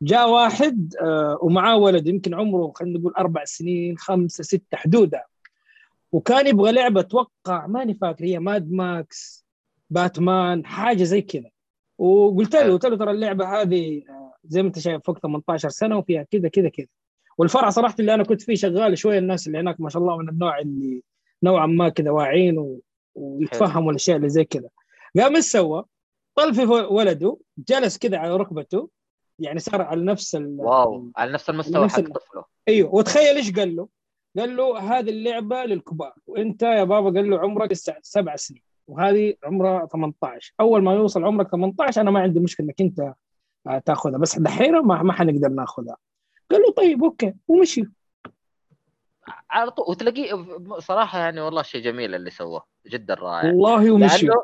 جاء 0.01 0.29
واحد 0.29 0.95
آه 1.01 1.39
ومعاه 1.41 1.77
ولد 1.77 2.07
يمكن 2.07 2.33
عمره 2.33 2.71
خلينا 2.75 2.99
نقول 2.99 3.13
أربع 3.13 3.45
سنين 3.45 3.97
خمسه 3.97 4.43
سته 4.43 4.77
حدودها 4.77 5.25
وكان 6.11 6.47
يبغى 6.47 6.71
لعبة 6.71 6.99
أتوقع 6.99 7.67
ماني 7.67 7.93
فاكر 7.93 8.25
هي 8.25 8.39
Mad 8.39 8.71
Max 8.71 9.45
Batman 9.89 10.65
حاجة 10.65 11.03
زي 11.03 11.21
كذا. 11.21 11.49
وقلت 11.97 12.55
له 12.55 12.73
قلت 12.73 12.85
له 12.85 12.97
ترى 12.97 13.11
اللعبة 13.11 13.61
هذه 13.61 14.03
آه، 14.09 14.33
زي 14.45 14.61
ما 14.61 14.67
انت 14.67 14.79
شايف 14.79 15.01
فوق 15.05 15.19
18 15.19 15.69
سنة 15.69 15.97
وفيها 15.97 16.23
كذا 16.23 16.47
كذا 16.49 16.69
كذا. 16.69 16.87
والفرع 17.37 17.69
صراحة 17.69 17.95
اللي 17.99 18.13
أنا 18.13 18.23
كنت 18.23 18.41
فيه 18.41 18.55
شغال 18.55 18.97
شوية 18.97 19.19
الناس 19.19 19.47
اللي 19.47 19.59
هناك 19.59 19.81
ما 19.81 19.89
شاء 19.89 20.01
الله 20.01 20.17
من 20.17 20.29
النوع 20.29 20.59
اللي 20.59 21.03
نوعا 21.43 21.65
ما 21.65 21.89
كذا 21.89 22.11
واعيين 22.11 22.57
و... 22.57 22.81
ويتفهموا 23.15 23.91
الأشياء 23.91 24.17
اللي 24.17 24.29
زي 24.29 24.45
كذا. 24.45 24.69
قام 25.19 25.35
إيش 25.35 25.45
سوى؟ 25.45 25.85
طل 26.35 26.53
في 26.53 26.65
ولده 26.65 27.37
جلس 27.57 27.97
كذا 27.97 28.17
على 28.17 28.37
ركبته 28.37 28.89
يعني 29.39 29.59
صار 29.59 29.81
على 29.81 30.05
نفس 30.05 30.35
ال... 30.35 30.55
واو 30.59 31.11
على 31.17 31.31
نفس 31.31 31.49
المستوى 31.49 31.85
نفس 31.85 31.95
حق 31.95 32.01
طفله. 32.01 32.45
أيوه 32.67 32.95
وتخيل 32.95 33.35
إيش 33.35 33.51
قال 33.51 33.75
له؟ 33.75 33.87
قال 34.37 34.57
له 34.57 34.79
هذه 34.79 35.09
اللعبة 35.09 35.65
للكبار. 35.65 36.13
وأنت 36.27 36.63
يا 36.63 36.83
بابا 36.83 37.19
قال 37.19 37.29
له 37.29 37.39
عمرك 37.39 37.73
سبع 38.01 38.35
سنين 38.35 38.61
وهذه 38.87 39.33
عمرها 39.43 39.85
18 39.85 40.53
أول 40.59 40.83
ما 40.83 40.93
يوصل 40.93 41.23
عمرك 41.23 41.49
18 41.51 42.01
أنا 42.01 42.11
ما 42.11 42.19
عندي 42.19 42.39
مشكلة 42.39 42.65
إنك 42.65 42.81
أنت 42.81 43.13
آه، 43.67 43.79
تاخذها. 43.79 44.17
بس 44.17 44.39
دحين 44.39 44.79
ما 44.81 45.03
ما 45.03 45.13
حنقدر 45.13 45.49
ناخذها. 45.49 45.97
قال 46.51 46.61
له 46.61 46.71
طيب 46.71 47.03
أوكي 47.03 47.33
ومشي. 47.47 47.83
على 49.49 49.71
طول 49.71 49.85
وتلاقيه 49.89 50.45
صراحة 50.79 51.19
يعني 51.19 51.41
والله 51.41 51.61
شيء 51.61 51.81
جميل 51.81 52.15
اللي 52.15 52.29
سواه. 52.29 52.63
جدا 52.87 53.13
رائع. 53.13 53.49
والله 53.49 53.91
ومشي. 53.91 54.25
لأنه 54.25 54.43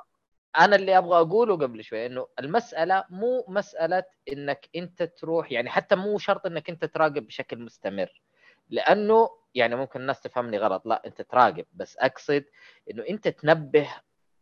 أنا 0.60 0.76
اللي 0.76 0.98
أبغى 0.98 1.20
أقوله 1.20 1.56
قبل 1.56 1.84
شوي 1.84 2.06
إنه 2.06 2.28
المسألة 2.40 3.04
مو 3.10 3.46
مسألة 3.48 4.04
إنك 4.34 4.70
أنت 4.76 5.04
تروح 5.04 5.52
يعني 5.52 5.70
حتى 5.70 5.96
مو 5.96 6.18
شرط 6.18 6.46
إنك 6.46 6.70
أنت 6.70 6.86
تراقب 6.86 7.28
بشكل 7.28 7.60
مستمر 7.60 8.22
لأنه 8.70 9.30
يعني 9.56 9.76
ممكن 9.76 10.02
الناس 10.02 10.22
تفهمني 10.22 10.58
غلط 10.58 10.86
لا 10.86 11.02
أنت 11.06 11.22
تراقب 11.22 11.66
بس 11.74 11.98
أقصد 11.98 12.44
إنه 12.92 13.04
أنت 13.10 13.28
تنبه 13.28 13.90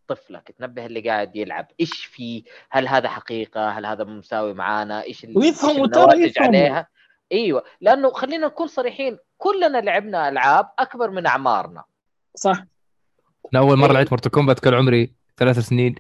طفلك 0.08 0.52
تنبه 0.52 0.86
اللي 0.86 1.10
قاعد 1.10 1.36
يلعب 1.36 1.68
إيش 1.80 2.06
فيه؟ 2.06 2.44
هل 2.70 2.88
هذا 2.88 3.10
حقيقة؟ 3.10 3.70
هل 3.70 3.86
هذا 3.86 4.04
مساوي 4.04 4.54
معانا؟ 4.54 5.04
إيش 5.04 5.26
ويفهم 5.36 5.86
النواتج. 5.86 6.40
عليها؟ 6.40 6.88
إيوه 7.32 7.64
لأنه 7.82 8.12
خلينا 8.12 8.48
نكون 8.48 8.68
صريحين 8.68 9.18
كلنا 9.38 9.78
لعبنا 9.78 10.30
ألعاب 10.30 10.70
أكبر 10.80 11.10
من 11.10 11.26
أعمارنا. 11.28 11.84
صح. 12.36 12.64
أنا 13.54 13.62
أول 13.62 13.78
مرة 13.78 13.86
أيوة. 13.86 13.94
لعبت 13.94 14.12
مورتال 14.12 14.32
كومبات 14.32 14.60
كان 14.60 14.74
عمري. 14.74 15.21
ثلاث 15.42 15.60
سنين. 15.60 15.96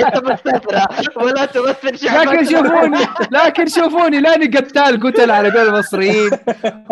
أنت 0.00 0.16
مستثنى 0.24 0.84
ولا 1.16 1.44
تمثل 1.44 2.06
لكن 2.06 2.44
شوفوني 2.44 3.06
لكن 3.30 3.66
شوفوني 3.66 4.20
لاني 4.20 4.46
قتال 4.46 5.00
قتل 5.06 5.30
على 5.30 5.50
قول 5.50 5.68
المصريين 5.68 6.30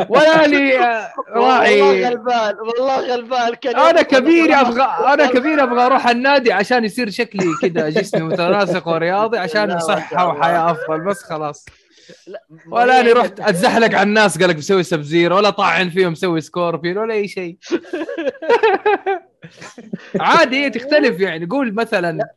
ولا 0.09 0.47
لي 0.47 0.79
آه، 0.79 1.09
والله 1.35 1.57
راعي 1.59 2.05
غلبان 2.05 2.55
والله 2.61 3.15
غلبان. 3.15 3.53
أنا 3.77 4.03
كبير 4.03 4.61
أبغى 4.61 4.89
أنا 5.15 5.27
كبير 5.27 5.63
أبغى 5.63 5.87
أروح 5.87 6.09
النادي 6.09 6.53
عشان 6.53 6.85
يصير 6.85 7.11
شكلي 7.11 7.47
كذا 7.63 7.89
جسمي 7.89 8.21
متناسق 8.23 8.89
ورياضي 8.89 9.39
عشان 9.39 9.79
صحة. 9.81 10.27
وحياة 10.29 10.71
أفضل 10.71 11.01
بس 11.01 11.23
خلاص. 11.23 11.67
ولا 12.71 13.01
اني 13.01 13.13
رحت 13.13 13.41
أتزحلق 13.41 13.95
على 13.95 14.03
الناس 14.03 14.39
قالك 14.39 14.57
بسوي 14.57 14.83
Sub-Zero 14.83 15.37
ولا 15.37 15.51
طاعن 15.51 15.91
فيهم 15.91 16.13
مسوي 16.13 16.41
Scorpion 16.41 16.99
ولا 16.99 17.15
أي 17.15 17.29
شيء. 17.29 17.57
عادي 20.21 20.65
هي 20.65 20.71
تختلف 20.71 21.21
يعني. 21.21 21.47
قول 21.47 21.75
مثلا 21.75 22.29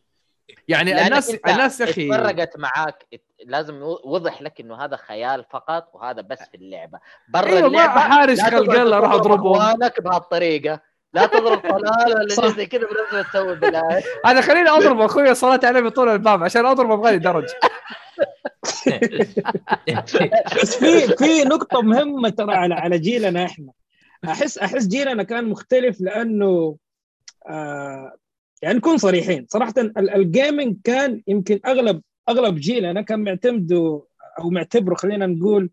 يعني 0.68 1.06
الناس 1.06 1.30
الناس 1.48 1.82
يا 1.82 1.86
أخي 1.86 2.12
اتفرقت 2.16 2.58
معاك 2.58 3.06
لازم 3.46 3.82
وضح 4.06 4.42
لك 4.42 4.60
إنه 4.62 4.76
هذا 4.86 4.96
خيال 4.96 5.46
فقط 5.52 5.92
وهذا 5.94 6.22
بس 6.22 6.40
في 6.52 6.58
اللعبة. 6.58 7.00
برا 7.30 7.60
ما 7.62 7.68
اللعبة 7.68 8.26
لا 8.26 8.50
خلق 8.50 8.72
الله 8.74 9.16
أضربهم. 9.16 9.56
أخوانك 9.56 10.02
بهالطريقة. 10.02 10.80
لا 11.14 11.26
تضرب 11.26 11.62
طلال 11.72 12.16
ولا 12.16 12.36
شيء. 12.36 12.48
زي 12.48 12.66
كذا 12.66 12.82
بنفس 12.82 13.14
ما 13.14 13.22
تسوي 13.22 13.56
بالله. 13.56 14.04
أنا 14.26 14.42
خليني 14.42 14.70
أضرب 14.70 15.02
أخوي 15.02 15.36
صلاة 15.36 15.60
عليه 15.64 15.82
بطول 15.82 16.10
الباب 16.10 16.44
عشان 16.44 16.66
اضرب 16.66 16.92
أبغى 16.92 17.12
لي 17.12 17.18
درج 17.18 17.48
بس 20.56 20.76
في 20.78 21.08
في 21.18 21.44
نقطة 21.44 21.82
مهمة 21.82 22.30
ترى 22.30 22.54
على 22.56 22.74
على 22.76 23.00
جيلنا 23.00 23.46
إحنا. 23.46 23.72
أحس 24.26 24.58
أحس 24.58 24.88
جيلنا 24.88 25.24
كان 25.24 25.46
مختلف 25.46 26.02
لأنه 26.02 26.76
يعني 28.62 28.78
نكون 28.78 28.98
صريحين. 28.98 29.46
صراحة 29.50 29.74
ال- 29.78 30.10
ال 30.10 30.19
gaming 30.19 30.78
كان 30.84 31.22
يمكن 31.28 31.60
اغلب 31.66 32.02
أغلب 32.30 32.56
جيلنا 32.56 33.02
كان 33.02 33.20
معتمده 33.24 34.04
أو 34.40 34.50
معتبره 34.50 34.96
خلينا 34.96 35.26
نقول 35.28 35.70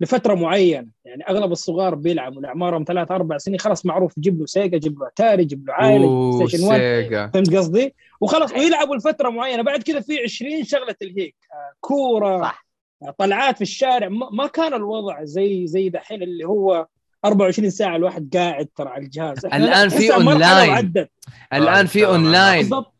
لفترة 0.00 0.34
معينة. 0.34 0.88
يعني 1.04 1.28
أغلب 1.28 1.52
الصغار 1.52 1.94
بيلعبوا 1.94 2.42
لاعمارهم 2.42 2.84
ثلاث 2.88 3.10
أربع 3.10 3.38
سنين 3.38 3.58
خلاص 3.58 3.86
معروف 3.86 4.18
جيب 4.20 4.40
له 4.40 4.46
Sega 4.46 4.78
جيب 4.78 4.98
له 5.00 5.06
أتاري 5.06 5.44
جيب 5.44 5.66
له 5.68 5.74
عائلة 5.74 5.98
جيب 5.98 6.10
له 6.10 6.16
أوه، 6.16 6.46
Station 6.46 6.64
1 6.66 6.80
Sega. 6.80 7.30
فهمت 7.34 7.56
قصدي؟ 7.56 7.94
وخلاص 8.20 8.52
ويلعبوا 8.52 8.96
لفترة 8.96 9.28
معينة. 9.30 9.62
بعد 9.62 9.82
كذا 9.82 10.00
في 10.00 10.18
20 10.18 10.64
شغلة 10.64 10.92
تلهيك 11.00 11.36
آه، 11.52 11.72
كورة 11.80 12.40
صح. 12.42 12.66
آه، 13.02 13.14
طلعات 13.18 13.56
في 13.56 13.62
الشارع. 13.62 14.08
ما 14.08 14.30
ما 14.32 14.46
كان 14.46 14.74
الوضع 14.74 15.24
زي 15.24 15.66
زي 15.66 15.88
دحين 15.88 16.22
اللي 16.22 16.44
هو 16.44 16.86
24 17.26 17.70
ساعة 17.70 17.96
الواحد 17.96 18.36
قاعد 18.36 18.66
ترى 18.76 18.88
على 18.88 19.04
الجهاز. 19.04 19.46
لسه 19.46 19.88
في. 19.88 20.10
وعدت. 20.10 21.10
الآن 21.52 21.86
في 21.86 22.04
آه، 22.04 22.08
اونلاين 22.08 22.60
بالضبط. 22.60 22.92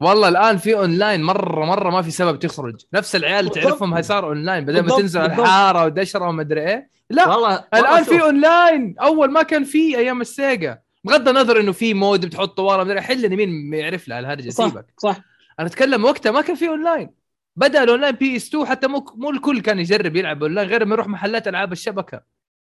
والله 0.00 0.28
الآن 0.28 0.56
في 0.56 0.74
اونلاين 0.74 1.22
مرة 1.22 1.64
مرة 1.64 1.90
ما 1.90 2.02
في 2.02 2.10
سبب 2.10 2.38
تخرج. 2.38 2.80
نفس 2.94 3.16
العيال 3.16 3.38
اللي. 3.38 3.50
تعرفهم 3.50 3.94
هاي 3.94 4.02
صار 4.02 4.26
اونلاين 4.26 4.64
بدل 4.64 4.80
ما 4.80 4.96
تنزل. 4.96 5.20
الحارة 5.20 5.84
ودشرة 5.84 6.28
ومدري 6.28 6.68
إيه. 6.68 6.90
لا 7.10 7.28
والله 7.28 7.64
الآن 7.74 8.02
في 8.04 8.22
اونلاين 8.22 8.94
أول 9.00 9.30
ما 9.30 9.42
كان 9.42 9.64
في 9.64 9.98
أيام 9.98 10.20
ال 10.20 10.30
Sega. 10.30 10.78
بغض 11.04 11.28
النظر 11.28 11.60
إنه 11.60 11.72
في 11.72 11.94
mode 11.94 12.26
بتحطه 12.26 12.62
ورا 12.62 12.84
مدري 12.84 13.00
حل 13.00 13.36
مين 13.36 13.74
يعرف 13.74 14.08
له 14.08 14.18
الهرجة 14.18 14.50
صح 14.50 14.68
سيبك. 14.68 14.86
صح. 14.98 15.20
أنا 15.60 15.66
أتكلم 15.68 16.04
وقتها 16.04 16.32
ما 16.32 16.40
كان 16.40 16.56
في 16.56 16.68
اونلاين 16.68 17.10
بدأ 17.56 17.82
ال 17.82 18.14
online 18.14 18.36
PS 18.36 18.48
2 18.48 18.66
حتى 18.66 18.86
مو 18.86 19.06
مو 19.14 19.30
الكل 19.30 19.60
كان 19.60 19.78
يجرب 19.78 20.16
يلعب 20.16 20.42
اونلاين 20.42 20.68
غير 20.68 20.84
ما 20.84 20.94
يروح 20.94 21.08
محلات 21.08 21.48
ألعاب 21.48 21.72
الشبكة. 21.72 22.20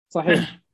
صحيح. 0.09 0.59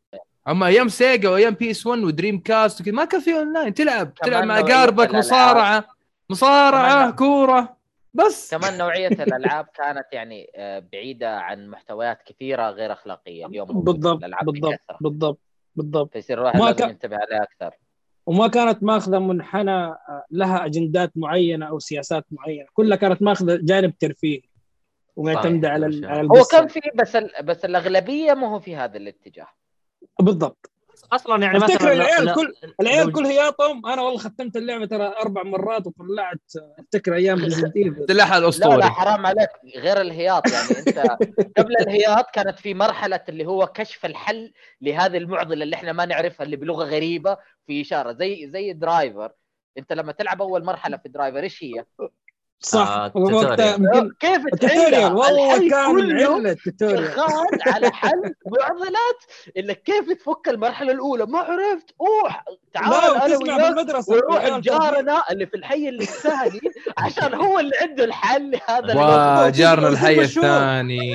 أما 0.48 0.66
أيام 0.66 0.88
Sega 0.88 1.28
وأيام 1.28 1.54
PS 1.54 1.86
1 1.86 2.02
و 2.02 2.40
Dreamcast 2.40 2.80
وكذا 2.80 2.94
ما 2.94 3.04
كان 3.04 3.20
في 3.20 3.34
اونلاين 3.34 3.74
تلعب 3.74 4.06
كمان 4.06 4.30
تلعب 4.30 4.44
مع 4.44 4.60
نوعية 4.60 4.74
قاربك 4.74 5.04
الألعاب. 5.04 5.24
مصارعة 5.24 5.84
مصارعة 6.30 7.10
كورة 7.10 7.76
بس 8.14 8.54
كمان 8.54 8.78
نوعية 8.78 9.08
الألعاب 9.08 9.66
كانت 9.74 10.06
يعني 10.12 10.50
آه، 10.56 10.82
بعيدة 10.92 11.38
عن 11.38 11.68
محتويات 11.68 12.22
كثيرة 12.26 12.70
غير 12.70 12.92
أخلاقية 12.92 13.46
اليوم. 13.46 13.68
بالضبط 13.68 14.20
بالضبط. 14.44 14.80
بالضبط 15.00 15.38
بالضبط 15.76 16.12
فيصير 16.12 16.38
الواحد 16.38 16.60
لازم 16.60 16.88
ينتبه 16.88 17.16
عليها 17.16 17.42
أكثر 17.42 17.74
وما 18.26 18.48
كانت 18.48 18.82
ماخذة 18.82 19.18
منحنى 19.18 19.70
آه، 19.70 20.24
لها 20.30 20.64
أجندات 20.64 21.12
معينة 21.16 21.66
أو 21.66 21.78
سياسات 21.78 22.26
معينة 22.30 22.66
كلها 22.72 22.96
كانت 22.96 23.22
ماخذة 23.22 23.58
جانب 23.62 23.98
ترفيهي 23.98 24.42
ومعتمدة 25.16 25.68
صحيح، 25.68 25.84
على. 25.84 26.06
على 26.06 26.28
هو. 26.28 26.44
كان 26.44 26.68
في 26.68 26.80
بس 26.94 27.16
ال... 27.16 27.30
بس 27.42 27.64
الأغلبية 27.64 28.32
ما 28.34 28.48
هو 28.48 28.60
في 28.60 28.76
هذا 28.76 28.96
الاتجاه 28.96 29.48
بالضبط. 30.20 30.70
أصلا 31.12 31.42
يعني 31.44 31.58
افتكر 31.58 31.74
مثلا 31.74 31.92
العيال 31.92 32.24
لا- 32.24 32.34
كل 32.34 32.54
العيال 32.80 33.12
كل 33.12 33.26
هياطهم 33.26 33.86
أنا 33.86 34.02
والله 34.02 34.18
ختمت 34.18 34.56
اللعبة 34.56 34.86
ترى 34.86 35.06
أربع 35.06 35.42
مرات 35.42 35.86
وطلعت 35.86 36.40
أفتكر 36.78 37.14
أيام 37.14 37.44
ايفل 37.44 38.04
سلاحها 38.08 38.34
لا 38.34 38.38
لا 38.40 38.44
الاسطوري 38.44 38.82
حرام 38.82 39.26
عليك. 39.26 39.48
غير 39.76 40.00
الهياط 40.00 40.42
يعني. 40.52 40.68
أنت 40.78 41.18
قبل 41.58 41.76
الهياط 41.80 42.30
كانت 42.30 42.58
في 42.58 42.74
مرحلة 42.74 43.20
اللي 43.28 43.46
هو 43.46 43.66
كشف 43.66 44.06
الحل 44.06 44.52
لهذه 44.80 45.16
المعضلة 45.16 45.64
اللي 45.64 45.76
إحنا 45.76 45.92
ما 45.92 46.04
نعرفها 46.04 46.44
اللي 46.44 46.56
بلغة 46.56 46.84
غريبة 46.84 47.38
في 47.66 47.80
إشارة. 47.80 48.12
زي 48.12 48.50
زي 48.50 48.72
Driver 48.72 49.32
أنت 49.78 49.92
لما 49.92 50.12
تلعب 50.12 50.42
أول 50.42 50.64
مرحلة 50.64 50.96
في 50.96 51.08
Driver 51.08 51.42
إيش 51.42 51.64
هي؟ 51.64 51.84
صح. 52.60 52.88
آه، 52.88 53.12
وقتها. 53.14 53.74
يمكن 53.74 54.10
كيف 54.20 54.42
ال 54.52 54.58
tutorial؟ 54.58 55.12
والله 55.12 55.58
كان 55.70 56.12
عله 56.12 56.50
ال 56.50 56.56
tutorial. 56.56 57.12
شغال 57.16 57.74
على 57.74 57.90
حل 57.92 58.34
معضلات 58.46 59.20
إنك 59.58 59.82
كيف 59.82 60.12
تفك 60.12 60.48
المرحلة 60.48 60.92
الأولى؟ 60.92 61.26
ما 61.26 61.38
عرفت. 61.38 61.90
أوح 62.00 62.44
تعال 62.74 63.14
أنا 63.16 63.36
وياك 63.36 64.08
ونروح 64.08 64.44
لجارنا 64.46 65.22
اللي 65.30 65.46
في 65.46 65.56
الحي 65.56 65.88
اللي 65.88 66.02
الثاني 66.02 66.60
عشان 66.98 67.34
هو 67.34 67.58
اللي 67.58 67.72
عنده 67.82 68.04
الحل 68.04 68.50
لهذا 68.50 68.92
الموضوع 68.92 69.46
وتصير 69.46 69.88
الحي. 69.88 70.20
الثاني. 70.20 71.14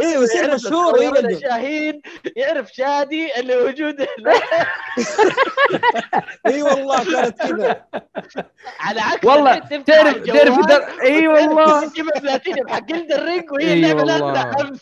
أيوه 0.00 0.22
يصير 0.22 0.48
يعرف 0.48 0.54
مشهور. 0.54 1.38
شاهين 1.40 2.02
يعرف 2.36 2.72
شادي 2.72 3.40
اللي 3.40 3.56
موجود 3.64 4.00
هنا 4.00 4.36
إي 6.46 6.62
والله 6.62 7.04
كانت 7.04 7.38
كذا. 7.42 7.84
على 8.80 9.00
عكس 9.00 9.24
والله 9.24 9.58
تعرف 9.58 10.16
تعرف 10.16 10.65
در... 10.68 10.84
اي 11.02 11.28
والله. 11.28 11.88
تجيب 11.88 12.06
البلاتينيوم 12.16 12.68
حق 12.68 12.92
Elden 12.92 13.25
Ring 13.25 13.52
وهي 13.52 13.92
اللعبة 13.92 14.60
امس 14.60 14.80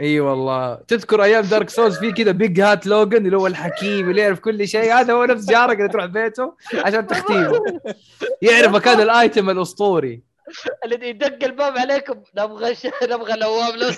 اي 0.00 0.20
والله. 0.20 0.74
تذكر 0.74 1.22
أيام 1.22 1.44
Dark 1.44 1.70
Souls 1.70 1.98
في 1.98 2.12
كذا 2.12 2.30
Big 2.30 2.60
Hat 2.60 2.86
Logan 2.86 3.26
اللي 3.26 3.36
هو 3.36 3.46
الحكيم 3.46 4.10
اللي 4.10 4.20
يعرف 4.20 4.40
كل 4.40 4.68
شيء. 4.68 4.94
هذا 4.94 5.12
هو 5.12 5.24
نفس 5.24 5.44
جارك 5.44 5.76
اللي 5.78 5.88
تروح 5.88 6.04
بيته 6.04 6.54
عشان 6.74 7.06
تختيمه. 7.06 7.60
يعرف 8.42 8.72
مكان 8.72 9.00
ال 9.00 9.10
item 9.10 9.50
الأسطوري. 9.50 10.31
اللي 10.84 11.08
يدق 11.08 11.44
الباب 11.44 11.78
عليكم. 11.78 12.22
نبغى 12.38 12.74
ش... 12.74 12.86
نبغى 13.02 13.40
نواب 13.40 13.74
لو. 13.76 13.90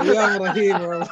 أيام 0.00 0.42
رهيبه 0.42 0.88
والله. 0.88 1.08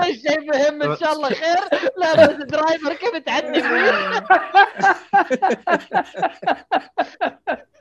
ليش 0.00 0.22
شيء 0.22 0.40
مهم 0.40 0.82
إن 0.82 0.96
شاء 0.96 1.12
الله 1.12 1.28
خير؟ 1.28 1.58
لا 1.96 2.26
بس 2.26 2.44
درايفر 2.44 2.94
كيف 2.94 3.16
تعدي 3.16 3.62
فيه 3.62 3.98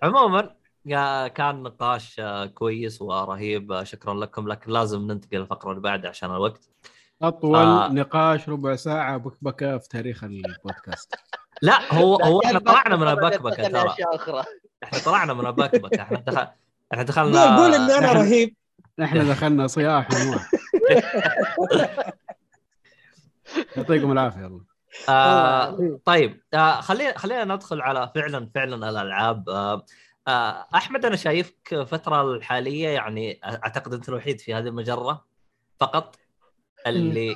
عموما 0.04 0.56
يا- 0.86 1.28
كان 1.28 1.64
نقاش 1.64 2.20
آه، 2.20 2.46
كويس 2.46 3.02
ورهيب. 3.02 3.72
آه، 3.72 3.84
شكرا 3.84 4.14
لكم. 4.14 4.48
لكن 4.48 4.72
لازم 4.72 5.02
ننتقل 5.08 5.38
للفقره 5.38 5.70
اللي 5.72 5.82
بعدها 5.82 6.10
عشان 6.10 6.32
الوقت. 6.32 6.70
أطول 7.22 7.56
آه. 7.56 7.88
نقاش 7.88 8.50
ربع 8.50 8.76
ساعة 8.76 9.18
بكبكه 9.18 9.78
في 9.78 9.90
تاريخ 9.90 10.24
البودكاست. 10.24 11.16
لا 11.62 11.94
هو 11.94 12.16
هو 12.16 12.42
إحنا 12.46 12.60
طلعنا 12.60 12.96
من 12.96 13.08
البكبكة 13.08 13.68
ترى. 13.68 13.96
إحنا 14.84 15.00
طلعنا 15.00 15.34
من 15.34 15.48
البكبكه 15.48 16.02
إحنا 16.02 16.20
دخل... 16.20 16.48
إحنا 16.94 17.04
دخلنا 17.04 17.56
قول 17.58 17.58
قول 17.58 17.74
اني 17.82 17.94
أنا 17.98 18.06
نحن- 18.08 18.18
رهيب. 18.18 18.56
إحنا 19.04 19.24
دخلنا 19.24 19.68
صياح 19.68 20.08
ونوح. 20.12 20.52
يعطيكم 23.78 24.12
العافية 24.12 24.40
يلا 24.40 24.62
آه. 25.10 26.00
طيب 26.06 26.42
آه 26.54 26.82
خلينا 26.82 27.18
خلينا 27.18 27.44
ندخل 27.56 27.82
على 27.82 28.12
فعلا 28.16 28.50
فعلا 28.56 28.90
الألعاب. 28.90 29.50
آه 29.50 29.86
آه 30.28 30.68
أحمد 30.76 31.06
أنا 31.06 31.16
شايفك 31.16 31.74
الفترة 31.74 32.22
الحالية 32.22 32.88
يعني 32.90 33.40
أعتقد 33.46 33.94
أنت 33.94 34.10
الوحيد 34.10 34.40
في 34.40 34.54
هذه 34.54 34.68
المجرة 34.68 35.26
فقط. 35.80 36.16
اللي 36.88 37.36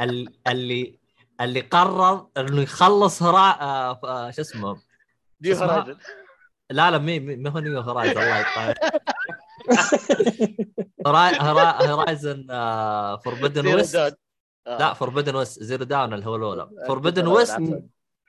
ال- 0.00 0.28
اللي 0.48 0.98
اللي 1.40 1.60
قرر 1.60 2.26
إنه 2.36 2.62
يخلص 2.62 3.22
آه 3.22 4.00
آه 4.04 4.30
شو 4.30 4.40
اسمه؟ 4.40 4.76
اسمها؟ 5.50 5.80
Horizon. 5.80 5.98
لا 6.70 6.90
لا 6.90 6.98
مي 6.98 7.20
مي- 7.20 7.36
ما 7.36 7.50
هو 7.50 7.58
New 7.58 7.80
Horizon 7.80 8.20
الله 8.20 8.38
يطلع 8.40 8.74
Horizon 11.80 12.46
Forbidden 13.24 13.62
Zero 13.62 13.76
West. 13.76 14.18
آه. 14.66 14.78
لا 14.78 14.94
Forbidden 14.94 15.36
West 15.36 15.62
Zero 15.62 15.84
Dawn 15.84 16.14
اللي 16.14 16.26
هو 16.26 16.36
الاولى 16.36 16.70
Forbidden 16.86 17.26
West. 17.26 17.58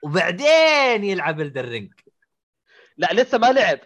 وبعدين 0.02 1.04
يلعب 1.04 1.40
Elden 1.40 1.69
Ring 1.69 1.92
لا 2.96 3.08
لسه 3.12 3.38
ما 3.38 3.52
لعب. 3.52 3.78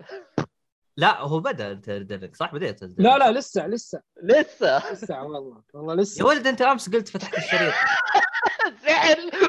لا 0.97 1.21
هو 1.21 1.41
بدأ 1.41 1.71
Elden 1.89 2.15
Ring 2.15 2.37
صح؟ 2.37 2.53
بديت. 2.55 2.83
لا 2.83 3.19
لا 3.19 3.33
لسه 3.33 3.67
لسه. 3.67 4.01
لسه؟ 4.23 4.93
لسه 4.93 5.23
والله 5.23 5.63
والله 5.75 5.95
يا 5.95 6.01
لسه 6.01 6.27
ولد 6.27 6.47
أنت 6.47 6.63
أمس 6.63 6.91
قلت 6.91 7.09
فتحت 7.09 7.39
الشريط. 7.39 7.75
زعل. 8.85 9.31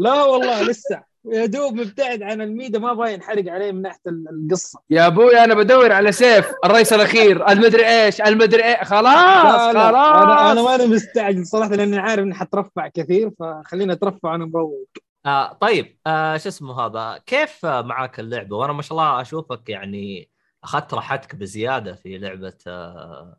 لا 0.00 0.24
والله 0.24 0.62
لسه. 0.62 1.02
يا 1.24 1.46
دوب 1.46 1.74
مبتعد 1.74 2.22
عن 2.22 2.40
الميدا 2.40 2.78
ما 2.78 2.92
باين 2.94 3.14
ينحرق 3.14 3.52
عليه 3.52 3.72
من 3.72 3.82
ناحية 3.82 4.00
القصة. 4.06 4.80
يا 4.90 5.06
أبوي 5.06 5.38
أنا 5.44 5.54
بدور 5.54 5.92
على 5.92 6.12
سيف 6.12 6.52
الرئيس 6.64 6.92
الأخير 6.92 7.48
المدري 7.48 7.86
إيش 7.86 8.20
المدري 8.20 8.64
إيه. 8.64 8.84
خلاص 8.84 9.04
لا 9.04 9.72
لا. 9.72 9.82
خلاص. 9.90 10.22
أنا 10.22 10.52
أنا 10.52 10.62
ماني 10.62 10.86
مستعجل 10.86 11.46
صراحة 11.46 11.70
لأني 11.70 11.98
عارف 11.98 12.22
إني 12.22 12.34
حترفع 12.34 12.88
كثير 12.88 13.30
فخلينا 13.40 13.92
أترفع 13.92 14.34
أنا 14.34 14.46
مروق 14.46 14.88
آه 15.26 15.52
طيب 15.52 15.98
آه 16.06 16.36
شو 16.36 16.48
اسمه 16.48 16.80
هذا؟ 16.86 17.20
كيف 17.26 17.64
آه، 17.66 17.82
معاك 17.82 18.20
اللعبة؟ 18.20 18.56
وأنا 18.56 18.72
ما 18.72 18.82
شاء 18.82 18.92
الله 18.98 19.20
أشوفك 19.20 19.68
يعني 19.68 20.30
أخذت 20.64 20.94
راحتك 20.94 21.34
بزيادة 21.34 21.94
في 21.94 22.18
لعبة 22.18 22.58
آه 22.66 23.36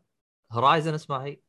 هورايزن 0.52 0.94
اسمها 0.94 1.24
هي؟ 1.24 1.40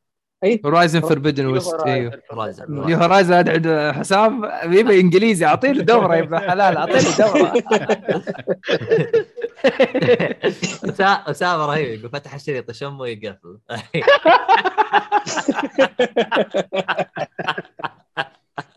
اي 0.44 0.60
هورايزن 0.66 1.00
فوربدن 1.00 1.46
ويست 1.46 1.74
هورايزن 1.74 2.20
هورايزن 2.32 2.94
هورايزن 2.94 3.32
هذا 3.34 3.52
عنده 3.52 3.92
حساب 3.92 4.50
يبي 4.64 5.00
إنجليزي 5.00 5.46
اعطيله 5.46 5.82
دورة 5.82 6.16
يبقى 6.16 6.40
حلال 6.40 6.76
اعطيله 6.76 7.16
دورة. 7.18 7.52
أسامة 11.30 11.66
رهيب 11.66 11.98
يقول 11.98 12.10
فتح 12.10 12.34
الشريط 12.34 12.70
شم 12.70 13.04
يقفل؟ 13.04 13.58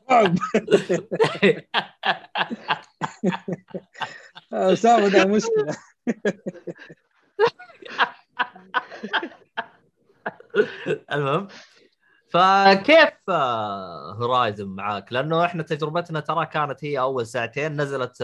أسامة 4.53 5.07
ده 5.07 5.25
مشكلة. 5.25 5.75
المهم. 11.13 11.47
فكيف 12.29 13.29
Horizon 14.19 14.67
معاك؟ 14.67 15.13
لأنه 15.13 15.45
إحنا 15.45 15.63
تجربتنا 15.63 16.19
ترى 16.19 16.45
كانت 16.45 16.85
هي 16.85 16.99
أول 16.99 17.27
ساعتين 17.27 17.81
نزلت 17.81 18.21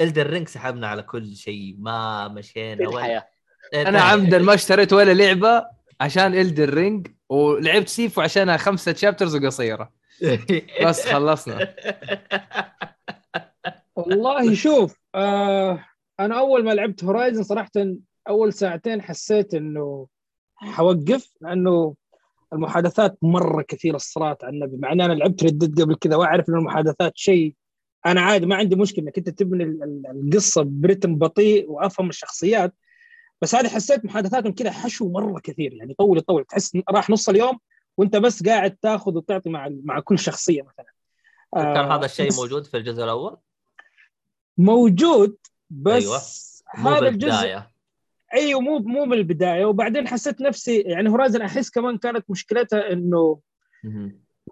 Elden 0.00 0.30
Ring 0.30 0.48
سحبنا 0.48 0.88
على 0.88 1.02
كل 1.02 1.36
شيء 1.36 1.76
ما 1.78 2.28
مشينا 2.28 2.88
ولا 2.88 2.98
الحياة. 2.98 3.26
أنا 3.74 4.00
عمدا 4.00 4.38
ما 4.38 4.54
اشتريت 4.54 4.92
ولا 4.92 5.12
لعبة 5.12 5.66
عشان 6.00 6.34
Elden 6.34 6.74
Ring 6.74 7.06
ولعبت 7.28 7.88
Sifu 7.88 8.20
عشانها 8.20 8.56
خمسة 8.56 8.94
chapters 8.94 9.36
وقصيرة. 9.36 9.92
بس 10.84 11.08
خلصنا. 11.08 11.74
والله 13.96 14.54
شوف 14.54 14.96
آه 15.14 15.84
أنا 16.20 16.38
أول 16.38 16.64
ما 16.64 16.70
لعبت 16.70 17.04
Horizon 17.04 17.42
صراحة 17.42 17.70
أول 18.28 18.52
ساعتين 18.52 19.02
حسيت 19.02 19.54
إنه 19.54 20.06
حوقف 20.60 21.32
لأنه 21.40 21.94
المحادثات 22.52 23.18
مرة 23.22 23.62
كثيرة 23.62 23.96
الصراحة 23.96 24.38
عن 24.42 24.54
النبي. 24.54 24.76
مع 24.76 24.92
ان 24.92 25.00
أنا 25.00 25.12
لعبت 25.12 25.44
ردد 25.44 25.82
قبل 25.82 25.94
كذا 25.94 26.16
وأعرف 26.16 26.48
إن 26.48 26.54
المحادثات 26.54 27.12
شيء. 27.16 27.54
أنا 28.06 28.20
عادي 28.20 28.46
ما 28.46 28.56
عندي 28.56 28.76
مشكلة 28.76 29.04
إنك 29.04 29.18
أنت 29.18 29.28
تبني 29.28 29.64
ال- 29.64 29.82
ال- 29.82 30.06
القصة 30.06 30.62
برتم 30.66 31.16
بطيء 31.16 31.70
وأفهم 31.70 32.08
الشخصيات. 32.08 32.74
بس 33.42 33.54
هذه 33.54 33.68
حسيت 33.68 34.04
محادثاتهم 34.04 34.52
كذا 34.52 34.70
حشو 34.70 35.08
مرة 35.08 35.40
كثير 35.40 35.72
يعني 35.72 35.94
طول 35.94 36.20
طول. 36.20 36.44
تحس 36.44 36.72
راح 36.90 37.10
نص 37.10 37.28
اليوم 37.28 37.58
وأنت 37.96 38.16
بس 38.16 38.42
قاعد 38.42 38.76
تاخذ 38.76 39.16
وتعطي 39.16 39.50
مع 39.50 39.68
مع 39.84 40.00
كل 40.00 40.18
شخصية 40.18 40.62
مثلا. 40.62 40.86
كان 41.54 41.90
آه، 41.90 41.96
هذا 41.96 42.04
الشيء 42.04 42.28
بس 42.28 42.38
موجود 42.38 42.64
في 42.66 42.76
الجزء 42.76 43.04
الأول؟ 43.04 43.36
موجود 44.58 45.36
بس 45.70 46.02
أيوة. 46.04 46.20
هذا 46.98 47.08
الجزء 47.08 47.62
أيوه 48.34 48.60
مو 48.60 48.78
مو 48.78 49.04
من 49.04 49.12
البدايه 49.12 49.64
وبعدين 49.64 50.08
حسيت 50.08 50.40
نفسي 50.40 50.80
يعني 50.80 51.08
هورايزن 51.08 51.42
أحس 51.42 51.70
كمان 51.70 51.98
كانت 51.98 52.24
مشكلتها 52.30 52.92
إنه. 52.92 53.38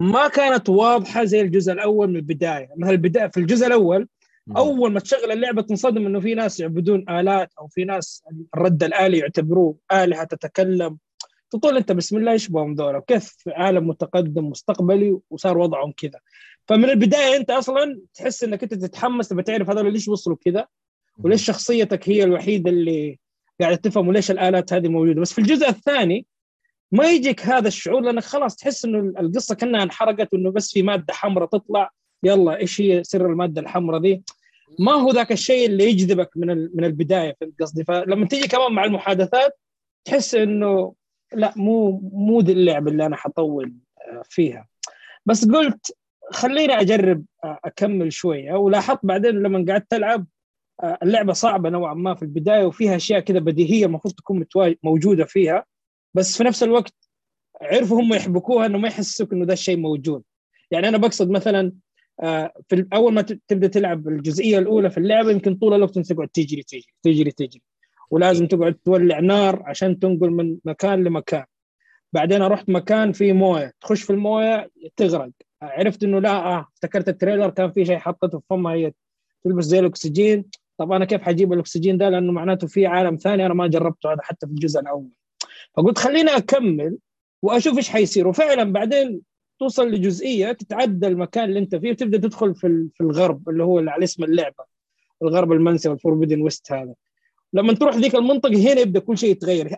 ما 0.01 0.29
كانت 0.29 0.69
واضحة 0.69 1.25
زي 1.25 1.41
الجزء 1.41 1.73
الأول 1.73 2.09
من 2.09 2.17
البداية. 2.17 2.69
مثلا 2.77 2.91
البداية 2.93 3.27
في 3.27 3.41
الجزء 3.41 3.67
الأول. 3.67 4.09
أول 4.57 4.93
ما 4.93 5.01
تشغل 5.01 5.33
اللعبة 5.33 5.63
تنصدم 5.63 6.07
إنه 6.07 6.21
في 6.21 6.35
ناس 6.35 6.61
يعبدون 6.61 7.05
آلات 7.11 7.53
أو 7.59 7.67
في 7.67 7.85
ناس 7.85 8.25
الرد 8.55 8.83
الآلي 8.83 9.19
يعتبروه 9.19 9.77
آلهة 9.93 10.25
تتكلم. 10.25 10.99
تقول 11.51 11.77
أنت 11.77 11.93
بسم 11.93 12.17
الله 12.17 12.33
إيش 12.33 12.49
بهم 12.49 12.75
ذولا؟ 12.75 12.99
وكيف 12.99 13.37
في 13.39 13.51
عالم 13.51 13.89
متقدم 13.89 14.49
مستقبلي 14.49 15.19
وصار 15.31 15.59
وضعهم 15.59 15.93
كذا؟ 15.93 16.21
فمن 16.67 16.85
البداية 16.85 17.37
أنت 17.37 17.51
أصلا 17.51 18.01
تحس 18.15 18.45
إنك 18.45 18.63
أنت 18.63 18.75
تتحمس 18.75 19.29
تبى 19.29 19.43
تعرف 19.43 19.71
هذول 19.71 19.93
ليش 19.93 20.09
وصلوا 20.09 20.37
كذا؟ 20.45 20.67
وليش 21.19 21.45
شخصيتك 21.45 22.09
هي 22.09 22.25
الوحيدة 22.25 22.71
اللي 22.71 23.19
قاعدة 23.61 23.77
تفهم 23.77 24.09
وليش 24.09 24.31
الآلات 24.31 24.73
هذه 24.73 24.89
موجودة. 24.89 25.21
بس 25.21 25.33
في 25.33 25.39
الجزء 25.39 25.69
الثاني 25.69 26.27
ما 26.93 27.11
يجيك 27.11 27.47
هذا 27.47 27.69
الشعور 27.69 28.01
لأنك 28.01 28.23
خلاص 28.23 28.57
تحس 28.57 28.85
إنه 28.85 28.99
القصة 29.21 29.55
كأنها 29.55 29.83
انحرقت 29.83 30.35
وإنه 30.35 30.51
بس 30.51 30.73
في 30.73 30.83
مادة 30.83 31.15
حمراء 31.15 31.49
تطلع. 31.49 31.91
يلا 32.23 32.57
إيش 32.57 32.81
هي 32.81 33.05
سر 33.05 33.27
المادة 33.27 33.61
الحمراء 33.61 34.01
دي؟ 34.01 34.23
ما 34.79 34.93
هو 34.93 35.11
ذاك 35.11 35.33
الشيء 35.33 35.67
اللي 35.67 35.85
يجذبك 35.85 36.31
من 36.37 36.49
من 36.75 36.85
البداية 36.85 37.37
في 37.39 37.53
قصدي؟ 37.61 37.85
فلما 37.85 38.27
تيجي 38.27 38.49
كمان 38.49 38.73
مع 38.73 38.85
المحادثات 38.85 39.59
تحس 40.05 40.35
إنه 40.35 40.95
لا 41.33 41.53
مو 41.57 42.01
مو 42.13 42.41
دي 42.41 42.53
اللعبه 42.53 42.91
اللي 42.91 43.07
أنا 43.07 43.17
حطول 43.17 43.75
آه، 43.99 44.23
فيها. 44.29 44.69
بس 45.27 45.49
قلت 45.49 45.97
خليني 46.33 46.81
أجرب 46.81 47.25
آه، 47.45 47.59
أكمل 47.65 48.13
شوية. 48.13 48.53
ولاحظت 48.53 49.01
بعدين 49.03 49.31
لما 49.31 49.65
قعدت 49.69 49.93
ألعب 49.93 50.27
اللعبة 50.85 51.33
صعبة 51.33 51.71
نوعا 51.71 51.95
ما 51.95 52.15
في 52.15 52.23
البداية 52.23 52.65
وفيها 52.65 52.97
أشياء 52.97 53.21
كذا 53.21 53.39
بديهية 53.39 53.87
المفروض 53.87 54.15
تكون 54.15 54.47
موجودة 54.83 55.25
فيها. 55.25 55.65
بس 56.15 56.37
في 56.37 56.45
نفس 56.45 56.63
الوقت 56.63 56.95
عرفوا 57.63 58.01
هم 58.01 58.15
يحبكوها 58.15 58.67
إنه 58.67 58.79
ما 58.79 58.89
يحسسوك 58.89 59.33
إنه 59.33 59.45
ده 59.45 59.53
الشيء 59.53 59.77
موجود. 59.77 60.23
يعني 60.71 60.89
أنا 60.89 60.99
بقصد 60.99 61.31
مثلا 61.31 61.73
آه، 62.23 62.53
في 62.69 62.87
أول 62.93 63.15
ما 63.15 63.23
تبدأ 63.23 63.67
تلعب 63.69 64.09
الجزئية 64.09 64.59
الأولى 64.59 64.91
في 64.91 64.99
اللعبة 64.99 65.31
يمكن 65.31 65.55
طول 65.55 65.75
الوقت 65.75 65.97
أنت 65.97 66.13
تقعد 66.13 66.29
تجري 66.29 66.63
تجري 66.63 66.87
تجري 67.03 67.31
تجري. 67.31 67.63
ولازم 68.11 68.47
تقعد 68.47 68.75
تولع 68.75 69.21
نار 69.21 69.63
عشان 69.67 69.99
تنقل 69.99 70.31
من 70.31 70.57
مكان 70.65 71.05
لمكان. 71.05 71.45
بعدين 72.13 72.43
رحت 72.43 72.69
مكان 72.69 73.13
فيه 73.13 73.33
موية. 73.33 73.73
تخش 73.81 74.03
في 74.03 74.11
الموية 74.11 74.71
تغرق. 74.97 75.31
عرفت 75.63 76.05
إنه 76.05 76.21
لا 76.21 76.31
آه 76.31 76.69
افتكرت 76.75 77.09
ال 77.09 77.14
trailer 77.14 77.51
كان 77.51 77.73
في 77.73 77.85
شيء 77.85 77.99
حطته 77.99 78.39
في 78.39 78.45
فمها 78.51 78.73
هي 78.73 78.93
تلبس 79.45 79.65
زي 79.65 79.79
الأكسجين. 79.79 80.45
طب 80.79 80.93
أنا 80.93 81.05
كيف 81.05 81.23
حجيب 81.23 81.53
الأكسجين 81.53 81.99
ده؟ 81.99 82.09
لأنه 82.09 82.33
معناته 82.33 82.67
في 82.67 82.87
عالم 82.87 83.17
ثاني 83.17 83.47
أنا 83.47 83.55
ما 83.55 83.67
جربته 83.67 84.13
هذا 84.13 84.23
حتى 84.23 84.47
في 84.47 84.53
الجزء 84.53 84.81
الأول. 84.81 85.09
فقلت 85.77 85.99
خليني 85.99 86.31
أكمل 86.37 86.99
وأشوف 87.43 87.77
إيش 87.77 87.89
حيصير. 87.89 88.29
وفعلا 88.29 88.73
بعدين 88.73 89.21
توصل 89.59 89.91
لجزئية 89.91 90.53
تتعدى 90.53 91.07
المكان 91.07 91.45
اللي 91.45 91.59
أنت 91.59 91.75
فيه 91.75 91.91
وتبدأ 91.91 92.19
تدخل 92.19 92.55
في 92.55 92.89
في 92.95 93.01
الغرب 93.01 93.49
اللي 93.49 93.65
هو 93.65 93.79
اللي 93.79 93.91
على 93.91 94.05
اسم 94.05 94.25
اللعبة 94.25 94.65
الغرب 95.23 95.53
المنسي 95.53 95.89
وال 95.89 95.99
Forbidden 95.99 96.43
West 96.43 96.73
هذا. 96.73 96.95
لما 97.53 97.73
تروح 97.73 97.97
ذيك 97.97 98.15
المنطقة 98.15 98.73
هنا 98.73 98.81
يبدأ 98.81 99.01
كل 99.01 99.19
شيء 99.19 99.31
يتغير. 99.31 99.77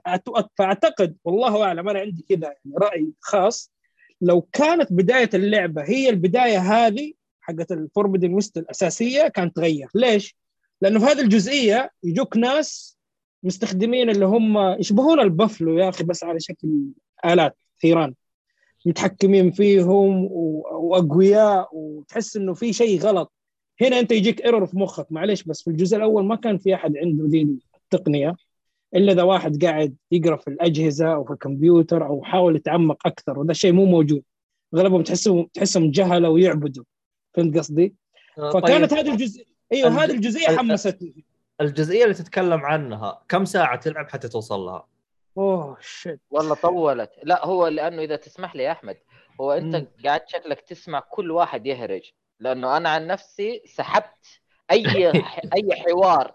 فأعتقد 0.59 1.17
والله 1.25 1.63
أعلم 1.65 1.89
أنا 1.89 1.99
عندي 2.01 2.25
كذا 2.29 2.47
يعني 2.47 2.77
رأي 2.79 3.13
خاص. 3.21 3.73
لو 4.21 4.41
كانت 4.41 4.93
بداية 4.93 5.31
اللعبة 5.35 5.83
هي 5.83 6.11
البداية 6.11 6.59
هذه 6.59 7.13
حقت 7.41 7.73
الفوربيدن 7.73 8.35
ويست 8.35 8.57
الأساسية 8.59 9.29
كانت 9.29 9.57
تغير. 9.57 9.89
ليش؟ 9.95 10.37
لأنه 10.81 10.99
في 10.99 11.05
هذه 11.07 11.21
الجزئية 11.21 11.91
يجوك 12.05 12.37
ناس 12.37 12.99
مستخدمين 13.43 14.11
اللي 14.11 14.27
هم 14.27 14.59
يشبهون 14.59 15.21
البفلو 15.21 15.79
يا 15.79 15.89
أخي 15.89 16.05
بس 16.05 16.25
على 16.25 16.41
شكل 16.41 16.69
آلات 17.25 17.57
ثيران. 17.83 18.15
متحكمين 18.87 19.51
فيهم 19.51 20.29
وأقوياء 20.71 21.69
وتحس 21.73 22.37
إنه 22.37 22.55
في 22.55 22.73
شيء 22.73 23.01
غلط. 23.01 23.33
هنا 23.81 23.99
أنت 23.99 24.13
يجيك 24.13 24.45
error 24.45 24.67
في 24.67 24.79
مخك. 24.79 25.13
معلش 25.13 25.43
بس 25.43 25.63
في 25.63 25.71
الجزء 25.71 25.97
الأول 25.97 26.25
ما 26.25 26.37
كان 26.37 26.59
في 26.59 26.75
أحد 26.75 26.97
عنده 26.97 27.25
ذي 27.27 27.49
التقنية 27.77 28.37
إلا 28.95 29.13
إذا 29.13 29.23
واحد 29.23 29.65
قاعد 29.65 29.97
يقرأ 30.13 30.37
في 30.37 30.49
الأجهزة 30.49 31.15
أو 31.15 31.25
في 31.25 31.33
الكمبيوتر 31.33 32.07
أو 32.07 32.23
حاول 32.25 32.57
يتعمق 32.57 33.07
أكثر 33.07 33.39
وده 33.39 33.53
شيء 33.53 33.73
مو 33.73 33.85
موجود. 33.85 34.23
اغلبهم 34.75 35.03
تحسهم 35.03 35.49
تحسهم 35.55 35.91
جهلة 35.91 36.31
ويعبدوا. 36.31 36.85
فهمت 37.35 37.59
قصدي؟ 37.59 37.95
فكانت 38.37 38.91
طيب. 38.91 38.99
هذه 38.99 39.13
الجزء 39.13 39.47
أيوه 39.73 39.89
الج- 39.89 39.99
هذه 40.01 40.11
الجزئية 40.11 40.49
ال- 40.51 40.59
حمستني. 40.59 41.25
الجزئية 41.61 42.03
اللي 42.05 42.15
تتكلم 42.15 42.61
عنها 42.61 43.23
كم 43.29 43.45
ساعة 43.45 43.77
تلعب 43.81 44.09
حتى 44.11 44.29
توصل 44.29 44.61
لها؟ 44.61 44.87
أوه 45.39 45.77
shit 45.81 46.21
والله 46.31 46.55
طولت. 46.55 47.11
لا 47.23 47.47
هو 47.47 47.67
لأنه 47.67 48.03
إذا 48.03 48.17
تسمح 48.17 48.57
لي 48.57 48.63
يا 48.63 48.73
أحمد 48.73 48.97
هو 49.41 49.53
أنت 49.53 49.77
مم. 49.77 49.87
قاعد 50.05 50.23
شكلك 50.29 50.61
تسمع 50.61 51.01
كل 51.01 51.31
واحد 51.31 51.67
يهرج. 51.67 52.11
لأنه 52.41 52.77
أنا 52.77 52.89
عن 52.89 53.07
نفسي 53.07 53.63
سحبت 53.67 54.41
أي 54.71 55.11
أي 55.57 55.69
حوار 55.73 56.35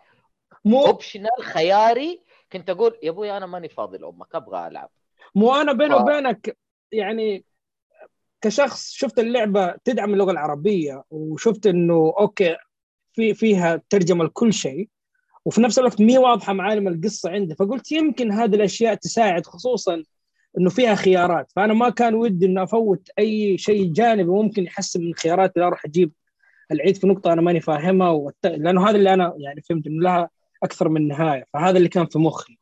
مو 0.65 0.85
optional 0.85 1.43
خياري 1.43 2.21
كنت 2.51 2.69
أقول 2.69 2.99
يا 3.03 3.09
أبوي 3.09 3.37
أنا 3.37 3.45
ماني 3.45 3.69
فاضي 3.69 3.97
لأمك 3.97 4.35
أبغى 4.35 4.67
ألعب. 4.67 4.89
مو 5.35 5.55
أنا 5.55 5.73
بيني 5.73 5.95
ف- 5.95 5.97
وبينك 6.01 6.57
يعني 6.91 7.45
كشخص 8.41 8.91
شفت 8.91 9.19
اللعبة 9.19 9.75
تدعم 9.83 10.13
اللغة 10.13 10.31
العربية 10.31 11.03
وشفت 11.09 11.67
إنه 11.67 12.13
okay 12.19 12.55
في 13.15 13.33
فيها 13.33 13.81
ترجمة 13.89 14.23
لكل 14.23 14.53
شيء 14.53 14.89
وفي 15.45 15.61
نفس 15.61 15.79
الوقت 15.79 16.01
مي 16.01 16.17
واضحة 16.17 16.53
معالم 16.53 16.87
القصة 16.87 17.29
عندي. 17.29 17.55
فقلت 17.55 17.91
يمكن 17.91 18.31
هذه 18.31 18.55
الأشياء 18.55 18.95
تساعد 18.95 19.45
خصوصا 19.45 20.03
إنه 20.57 20.69
فيها 20.69 20.95
خيارات. 20.95 21.51
فأنا 21.55 21.73
ما 21.73 21.89
كان 21.89 22.15
ودي 22.15 22.45
إنه 22.45 22.63
أفوت 22.63 23.09
أي 23.19 23.57
شيء 23.57 23.93
جانبي 23.93 24.31
ممكن 24.31 24.63
يحسن 24.63 25.03
من 25.05 25.13
خياراتي 25.13 25.59
لا 25.59 25.67
أروح 25.67 25.85
أجيب 25.85 26.11
العيد 26.71 26.97
في 26.97 27.07
نقطة 27.07 27.33
أنا 27.33 27.41
ماني 27.41 27.61
فاهمها 27.61 28.09
والت... 28.09 28.45
لأنه 28.45 28.89
هذا 28.89 28.97
اللي 28.97 29.13
أنا 29.13 29.33
يعني 29.37 29.61
فهمت 29.61 29.87
إنه 29.87 30.01
لها 30.01 30.29
أكثر 30.63 30.89
من 30.89 31.07
نهاية. 31.07 31.45
فهذا 31.53 31.77
اللي 31.77 31.89
كان 31.89 32.05
في 32.05 32.19
مخي. 32.19 32.57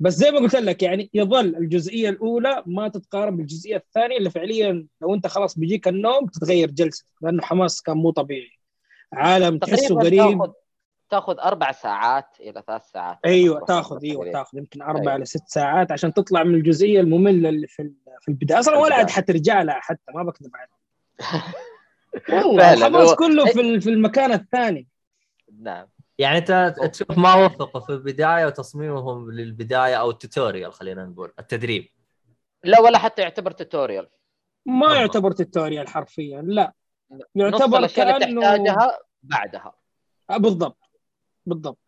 بس 0.00 0.14
زي 0.14 0.30
ما 0.30 0.38
قلت 0.38 0.56
لك 0.56 0.82
يعني 0.82 1.10
يظل 1.14 1.56
الجزئية 1.56 2.08
الأولى 2.08 2.62
ما 2.66 2.88
تتقارن 2.88 3.36
بالجزئية 3.36 3.76
الثانية 3.76 4.16
اللي 4.16 4.30
فعليا 4.30 4.86
لو 5.02 5.14
أنت 5.14 5.26
خلاص 5.26 5.58
بيجيك 5.58 5.88
النوم 5.88 6.26
تتغير 6.26 6.70
جلستك 6.70 7.06
لأنه 7.22 7.42
حماس 7.42 7.82
كان 7.82 7.96
مو 7.96 8.10
طبيعي. 8.10 8.59
عالم 9.12 9.58
تحسه 9.58 9.94
غريب 9.94 10.18
تاخذ 10.38 10.52
تاخذ 11.10 11.38
أربع 11.38 11.72
ساعات 11.72 12.26
إلى 12.40 12.62
ثلاث 12.66 12.82
ساعات. 12.90 13.18
أيوه 13.24 13.64
تاخذ 13.64 14.04
أيوه. 14.04 14.32
تاخذ 14.32 14.58
يمكن 14.58 14.82
أربع 14.82 15.00
أيوة. 15.00 15.16
إلى 15.16 15.24
ست 15.24 15.48
ساعات 15.48 15.92
عشان 15.92 16.12
تطلع 16.14 16.42
من 16.42 16.54
الجزئية 16.54 17.00
المملة 17.00 17.48
اللي 17.48 17.66
في 17.66 17.82
ال- 17.82 17.94
في 18.20 18.28
البداية. 18.28 18.58
أصلا 18.60 18.76
ولا 18.78 18.94
عاد. 18.94 19.10
حترجع 19.10 19.62
لها 19.62 19.80
حتى 19.80 20.12
ما 20.14 20.22
بكذب 20.22 20.50
عليك. 20.56 20.70
والله 22.46 23.10
هو- 23.10 23.16
كله 23.16 23.46
في 23.46 23.60
ال- 23.60 23.80
في 23.80 23.90
المكان 23.90 24.32
الثاني. 24.32 24.88
نعم. 25.60 25.86
يعني 26.18 26.38
أنت 26.38 26.74
تشوف 26.92 27.18
ما 27.18 27.34
وفقوا 27.34 27.80
في 27.80 27.92
البداية 27.92 28.46
وتصميمهم 28.46 29.30
للبداية 29.32 29.94
أو 29.94 30.10
ال 30.10 30.17
tutorial 30.17 30.72
خلينا 30.72 31.04
نقول 31.04 31.32
التدريب. 31.38 31.88
لا 32.64 32.80
ولا 32.80 32.98
حتى 32.98 33.22
يعتبر 33.22 33.50
tutorial 33.50 34.08
ما. 34.66 34.94
يعتبر 34.94 35.32
tutorial 35.32 35.88
حرفيا 35.88 36.42
لا. 36.42 36.72
نص 37.12 37.22
يعتبر 37.34 37.78
الاشياء 37.78 38.16
اللي 38.16 38.40
تحتاجها 38.40 38.98
بعدها. 39.22 39.72
آه، 40.30 40.36
بالضبط. 40.36 40.78
بالضبط. 41.46 41.78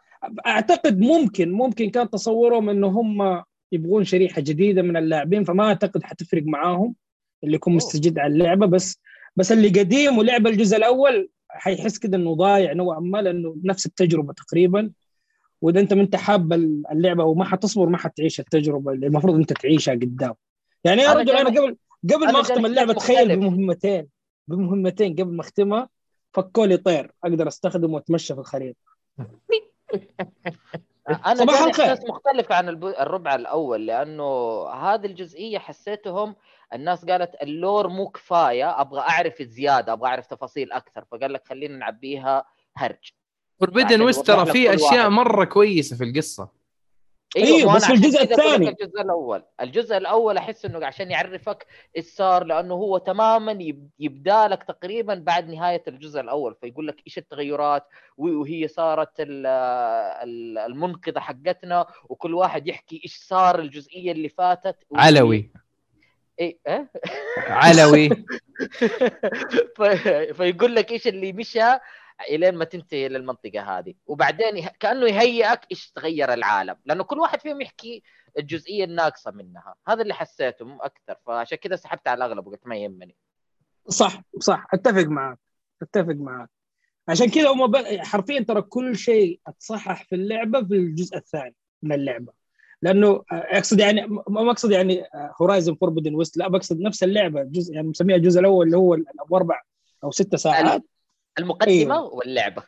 أعتقد 0.46 1.00
ممكن 1.00 1.52
ممكن 1.52 1.90
كان 1.90 2.10
تصورهم 2.10 2.68
إنه 2.70 2.86
هم 2.86 3.42
يبغون 3.72 4.04
شريحة 4.04 4.40
جديدة 4.40 4.82
من 4.82 4.96
اللاعبين 4.96 5.44
فما 5.44 5.64
أعتقد 5.64 6.02
حتفرق 6.02 6.42
معاهم 6.42 6.94
اللي 7.44 7.54
يكون. 7.54 7.74
مستجد 7.74 8.18
على 8.18 8.32
اللعبة. 8.32 8.66
بس 8.66 9.00
بس 9.36 9.52
اللي 9.52 9.68
قديم 9.68 10.18
ولعب 10.18 10.46
الجزء 10.46 10.76
الأول 10.76 11.28
حيحس 11.48 11.98
كده 11.98 12.16
إنه 12.16 12.34
ضايع 12.34 12.72
نوعا 12.72 13.00
ما 13.00 13.22
لأنه 13.22 13.56
نفس 13.64 13.86
التجربة 13.86 14.32
تقريبا. 14.32 14.90
وإذا 15.60 15.80
أنت 15.80 15.94
ما 15.94 16.02
أنت 16.02 16.16
حاب 16.16 16.52
اللعبة 16.92 17.24
وما 17.24 17.44
حتصبر 17.44 17.86
ما 17.86 17.98
حتعيش 17.98 18.40
التجربة 18.40 18.92
اللي 18.92 19.06
المفروض 19.06 19.34
أنت 19.34 19.52
تعيشها 19.52 19.94
قدام. 19.94 20.34
يعني 20.84 21.02
يا 21.02 21.12
رجل 21.12 21.36
أنا 21.36 21.50
قبل 21.50 21.76
قبل 22.14 22.32
ما 22.32 22.40
أختم 22.40 22.66
اللعبة. 22.66 22.92
تخيل 22.92 23.36
بمهمتين. 23.36 24.08
بمهمتين 24.48 25.12
قبل 25.12 25.32
ما 25.34 25.40
اختمها 25.40 25.88
فكوا 26.32 26.66
لي 26.66 26.76
طير 26.76 27.12
أقدر 27.24 27.48
أستخدمه 27.48 27.94
وأتمشى 27.94 28.34
في 28.34 28.40
الخريطة 28.40 28.78
أنا 31.08 31.34
صباح 31.34 31.62
الخير. 31.62 31.84
إحساس 31.84 32.08
مختلف 32.08 32.52
عن 32.52 32.68
الربع 32.68 33.34
الأول 33.34 33.86
لأنه 33.86 34.24
هذه 34.68 35.06
الجزئية 35.06 35.58
حسيتهم 35.58 36.36
الناس 36.74 37.04
قالت 37.04 37.42
ال 37.42 37.51
lore 37.51 37.88
مو 37.88 38.08
كفاية 38.08 38.80
أبغى 38.80 39.00
أعرف 39.00 39.42
زيادة 39.42 39.92
أبغى 39.92 40.08
أعرف 40.08 40.26
تفاصيل 40.26 40.72
أكثر 40.72 41.04
فقال 41.04 41.32
لك 41.32 41.48
خلينا 41.48 41.76
نعبيها 41.76 42.44
هرج 42.76 43.12
Forbidden 43.60 44.02
West 44.02 44.26
ترى 44.26 44.46
في 44.46 44.74
أشياء 44.74 44.94
واحد. 44.94 45.10
مرة 45.10 45.44
كويسة 45.44 45.96
في 45.96 46.04
القصة 46.04 46.61
أيوة، 47.36 47.70
ما 47.72 47.76
بس 47.76 47.84
أنا 47.84 47.94
في 48.00 48.06
الجزء 48.06 48.22
الثاني. 48.22 48.68
الجزء 48.68 49.00
الأول 49.00 49.42
الجزء 49.60 49.96
الأول 49.96 50.36
أحس 50.36 50.64
إنه 50.64 50.86
عشان 50.86 51.10
يعرفك 51.10 51.66
إيش 51.96 52.04
صار 52.06 52.44
لأنه 52.44 52.74
هو 52.74 52.98
تماما 52.98 53.52
يب- 53.52 53.90
يبدأ 53.98 54.48
لك 54.48 54.62
تقريبا 54.62 55.14
بعد 55.14 55.50
نهاية 55.50 55.82
الجزء 55.88 56.20
الأول 56.20 56.54
فيقول 56.60 56.86
لك 56.88 56.96
إيش 57.06 57.18
التغيرات 57.18 57.86
وهي 58.16 58.68
صارت 58.68 59.20
ال- 59.20 59.46
ال- 60.22 60.58
المنقذة 60.58 61.20
حقتنا 61.20 61.86
وكل 62.08 62.34
واحد 62.34 62.68
يحكي 62.68 63.00
إيش 63.04 63.16
صار 63.16 63.58
الجزئية 63.58 64.12
اللي 64.12 64.28
فاتت 64.28 64.76
علوي 64.94 65.50
إيه 66.40 66.58
إيه؟ 66.68 66.90
علوي 67.38 68.08
في- 69.76 70.34
فيقول 70.34 70.74
لك 70.74 70.90
إيش 70.92 71.06
اللي 71.08 71.32
مشى 71.32 71.60
إلين 72.22 72.54
ما 72.54 72.64
تنتهي 72.64 73.08
للمنطقه 73.08 73.78
هذه. 73.78 73.94
وبعدين 74.06 74.66
كأنه 74.80 75.06
يهيئك 75.06 75.60
إيش 75.70 75.90
تغير 75.90 76.32
العالم. 76.32 76.76
لأنه 76.84 77.04
كل 77.04 77.18
واحد 77.18 77.40
فيهم 77.40 77.60
يحكي 77.60 78.02
الجزئية 78.38 78.84
الناقصة 78.84 79.30
منها. 79.30 79.74
هذا 79.88 80.02
اللي 80.02 80.14
حسيته 80.14 80.64
مو 80.64 80.80
أكثر. 80.80 81.16
فعشان 81.26 81.58
كذا 81.58 81.76
سحبت 81.76 82.08
على 82.08 82.24
الأغلب 82.24 82.46
وقلت 82.46 82.66
ما 82.66 82.76
يهمني. 82.76 83.16
صح 83.88 84.22
صح. 84.40 84.66
أتفق 84.74 85.04
معك. 85.04 85.38
أتفق 85.82 86.14
معك. 86.14 86.50
عشان 87.08 87.30
كذا 87.30 87.48
هم 87.50 87.66
ب... 87.66 87.76
حرفيا 87.98 88.40
ترى 88.40 88.62
كل 88.62 88.96
شيء 88.96 89.40
اتصحح 89.46 90.04
في 90.04 90.14
اللعبة 90.14 90.64
في 90.64 90.74
الجزء 90.74 91.16
الثاني 91.16 91.54
من 91.82 91.92
اللعبة. 91.92 92.32
لأنه 92.82 93.08
آه، 93.08 93.24
أقصد 93.32 93.80
يعني 93.80 94.06
ما 94.06 94.50
أقصد 94.50 94.70
يعني 94.70 95.04
هورايزن 95.40 95.74
فوربدن 95.74 96.14
ويست 96.14 96.36
لا 96.36 96.48
بقصد 96.48 96.80
نفس 96.80 97.02
اللعبة. 97.02 97.40
الجزء 97.40 97.74
يعني 97.74 97.88
مسميها 97.88 98.16
الجزء 98.16 98.40
الأول 98.40 98.66
اللي 98.66 98.76
هو 98.76 98.94
الأربع 98.94 99.62
أو 100.04 100.10
ست 100.10 100.36
ساعات. 100.36 100.82
المقدمة 101.38 101.72
أيوة. 101.72 102.14
واللعبة. 102.14 102.62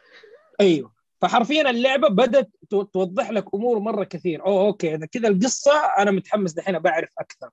أيوه. 0.60 0.94
فحرفيا 1.20 1.70
اللعبة 1.70 2.08
بدأت 2.08 2.50
تو- 2.70 2.82
توضح 2.82 3.30
لك 3.30 3.54
أمور 3.54 3.78
مرة 3.78 4.04
كثير. 4.04 4.46
أوه 4.46 4.66
okay 4.66 4.94
إذا 4.94 5.06
كذا 5.06 5.28
القصة 5.28 5.72
أنا 5.98 6.10
متحمس 6.10 6.52
دحين 6.52 6.78
بعرف 6.78 7.08
أكثر. 7.18 7.50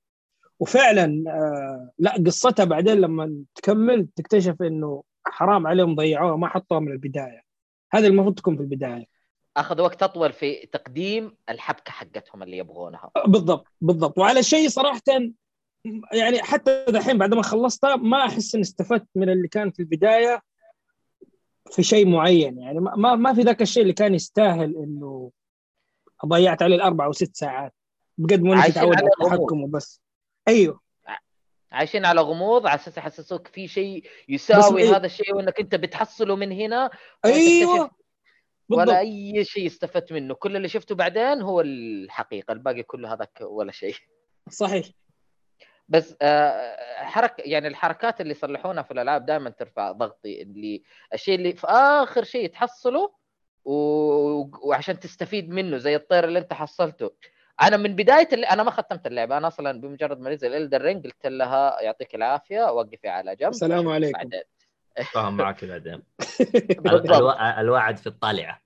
وفعلا 0.59 1.23
آه 1.27 1.91
لا 1.99 2.11
قصتها 2.25 2.63
بعدين 2.63 2.93
لما 2.97 3.43
تكمل 3.55 4.07
تكتشف 4.15 4.61
إنه 4.61 5.03
حرام 5.25 5.67
عليهم 5.67 5.95
ضيعوها 5.95 6.35
ما 6.38 6.47
حطوها 6.47 6.79
من 6.79 6.91
البداية. 6.91 7.41
هذه 7.93 8.07
المفروض 8.07 8.35
تكون 8.35 8.55
في 8.57 8.61
البداية. 8.61 9.05
أخذ 9.57 9.81
وقت 9.81 10.03
أطول 10.03 10.33
في 10.33 10.55
تقديم 10.71 11.38
الحبكة 11.49 11.91
حقتهم 11.91 12.43
اللي 12.43 12.57
يبغونها. 12.57 13.11
آه، 13.15 13.27
بالضبط 13.27 13.67
بالضبط. 13.81 14.17
وعلى 14.17 14.43
شيء 14.43 14.69
صراحة 14.69 15.01
يعني 16.13 16.41
حتى 16.43 16.85
دحين 16.89 17.17
بعد 17.17 17.33
ما 17.33 17.41
خلصتها 17.41 17.95
ما 17.95 18.25
أحس 18.25 18.55
إني 18.55 18.61
استفدت 18.61 19.07
من 19.15 19.29
اللي 19.29 19.47
كان 19.47 19.71
في 19.71 19.79
البداية. 19.79 20.41
في 21.71 21.83
شيء 21.83 22.07
معين. 22.07 22.57
يعني 22.57 22.79
ما 22.79 23.15
ما- 23.15 23.33
في 23.33 23.41
ذاك 23.41 23.61
الشيء 23.61 23.83
اللي 23.83 23.93
كان 23.93 24.13
يستاهل 24.15 24.75
إنه 24.77 25.31
ضيعت 26.25 26.61
عليه 26.61 26.75
الأربع 26.75 27.05
أو 27.05 27.11
ست 27.11 27.35
ساعات. 27.35 27.73
بقد 28.17 28.41
ما 28.41 28.53
انك 28.53 28.61
عايشين 28.61 28.73
تتعود 28.81 28.95
على. 28.95 29.07
التحكم 29.07 29.63
وبس 29.63 30.01
أيوه. 30.47 30.81
عايشين 31.71 32.05
على 32.05 32.21
غموض 32.21 32.67
على 32.67 32.75
أساس 32.75 32.97
يحسسوك 32.97 33.47
في 33.47 33.67
شيء 33.67 34.03
يساوي 34.29 34.81
إيه؟ 34.81 34.95
هذا 34.95 35.05
الشيء 35.05 35.35
وإنك 35.35 35.59
أنت 35.59 35.75
بتحصله 35.75 36.35
من 36.35 36.51
هنا 36.51 36.89
أيوه. 37.25 37.73
ولا 37.73 37.89
بالضبط. 38.69 38.89
أي 38.95 39.43
شيء 39.45 39.67
استفدت 39.67 40.13
منه. 40.13 40.33
كل 40.33 40.55
اللي 40.55 40.67
شفته 40.67 40.95
بعدين 40.95 41.41
هو 41.41 41.61
الحقيقة. 41.61 42.51
الباقي 42.51 42.83
كله 42.83 43.13
هذاك 43.13 43.38
ولا 43.41 43.71
شيء. 43.71 43.95
صحيح. 44.49 44.85
بس 45.91 46.15
آه، 46.22 46.76
حرك 47.03 47.35
يعني 47.39 47.68
الحركات 47.68 48.22
اللي 48.22 48.31
يصلحونها 48.31 48.84
في 48.84 48.91
الألعاب 48.91 49.26
دائما 49.26 49.49
ترفع 49.49 49.91
ضغطي 49.91 50.41
اللي 50.41 50.84
الشيء 51.13 51.35
اللي 51.35 51.53
في 51.53 51.68
آخر 51.68 52.23
شيء 52.23 52.49
تحصله 52.49 53.13
و... 53.65 53.73
وعشان 54.68 54.99
تستفيد 54.99 55.49
منه 55.49 55.77
زي 55.77 55.95
الطير 55.95 56.23
اللي 56.23 56.39
أنت 56.39 56.53
حصلته. 56.53 57.11
أنا 57.61 57.77
من 57.77 57.95
بداية 57.95 58.27
اللي... 58.34 58.45
أنا 58.45 58.63
ما 58.63 58.72
ختمت 58.72 59.07
اللعبة. 59.07 59.38
أنا 59.38 59.47
أصلا 59.47 59.81
بمجرد 59.81 60.19
ما 60.19 60.34
نزل 60.34 60.53
الدر 60.53 60.81
رينج 60.81 61.03
قلت 61.03 61.26
لها 61.27 61.81
يعطيك 61.81 62.15
العافية 62.15 62.72
وقفي 62.72 63.07
على 63.07 63.35
جنب. 63.35 63.49
السلام 63.49 63.88
عليكم. 63.89 64.18
بعدين 64.18 64.41
فاهم 65.13 65.38
معك 65.38 65.65
بعدين 65.65 66.03
بالضبط. 66.84 67.11
ألو... 67.11 67.31
الواعد 67.31 67.97
في 67.97 68.07
الطالعة. 68.07 68.61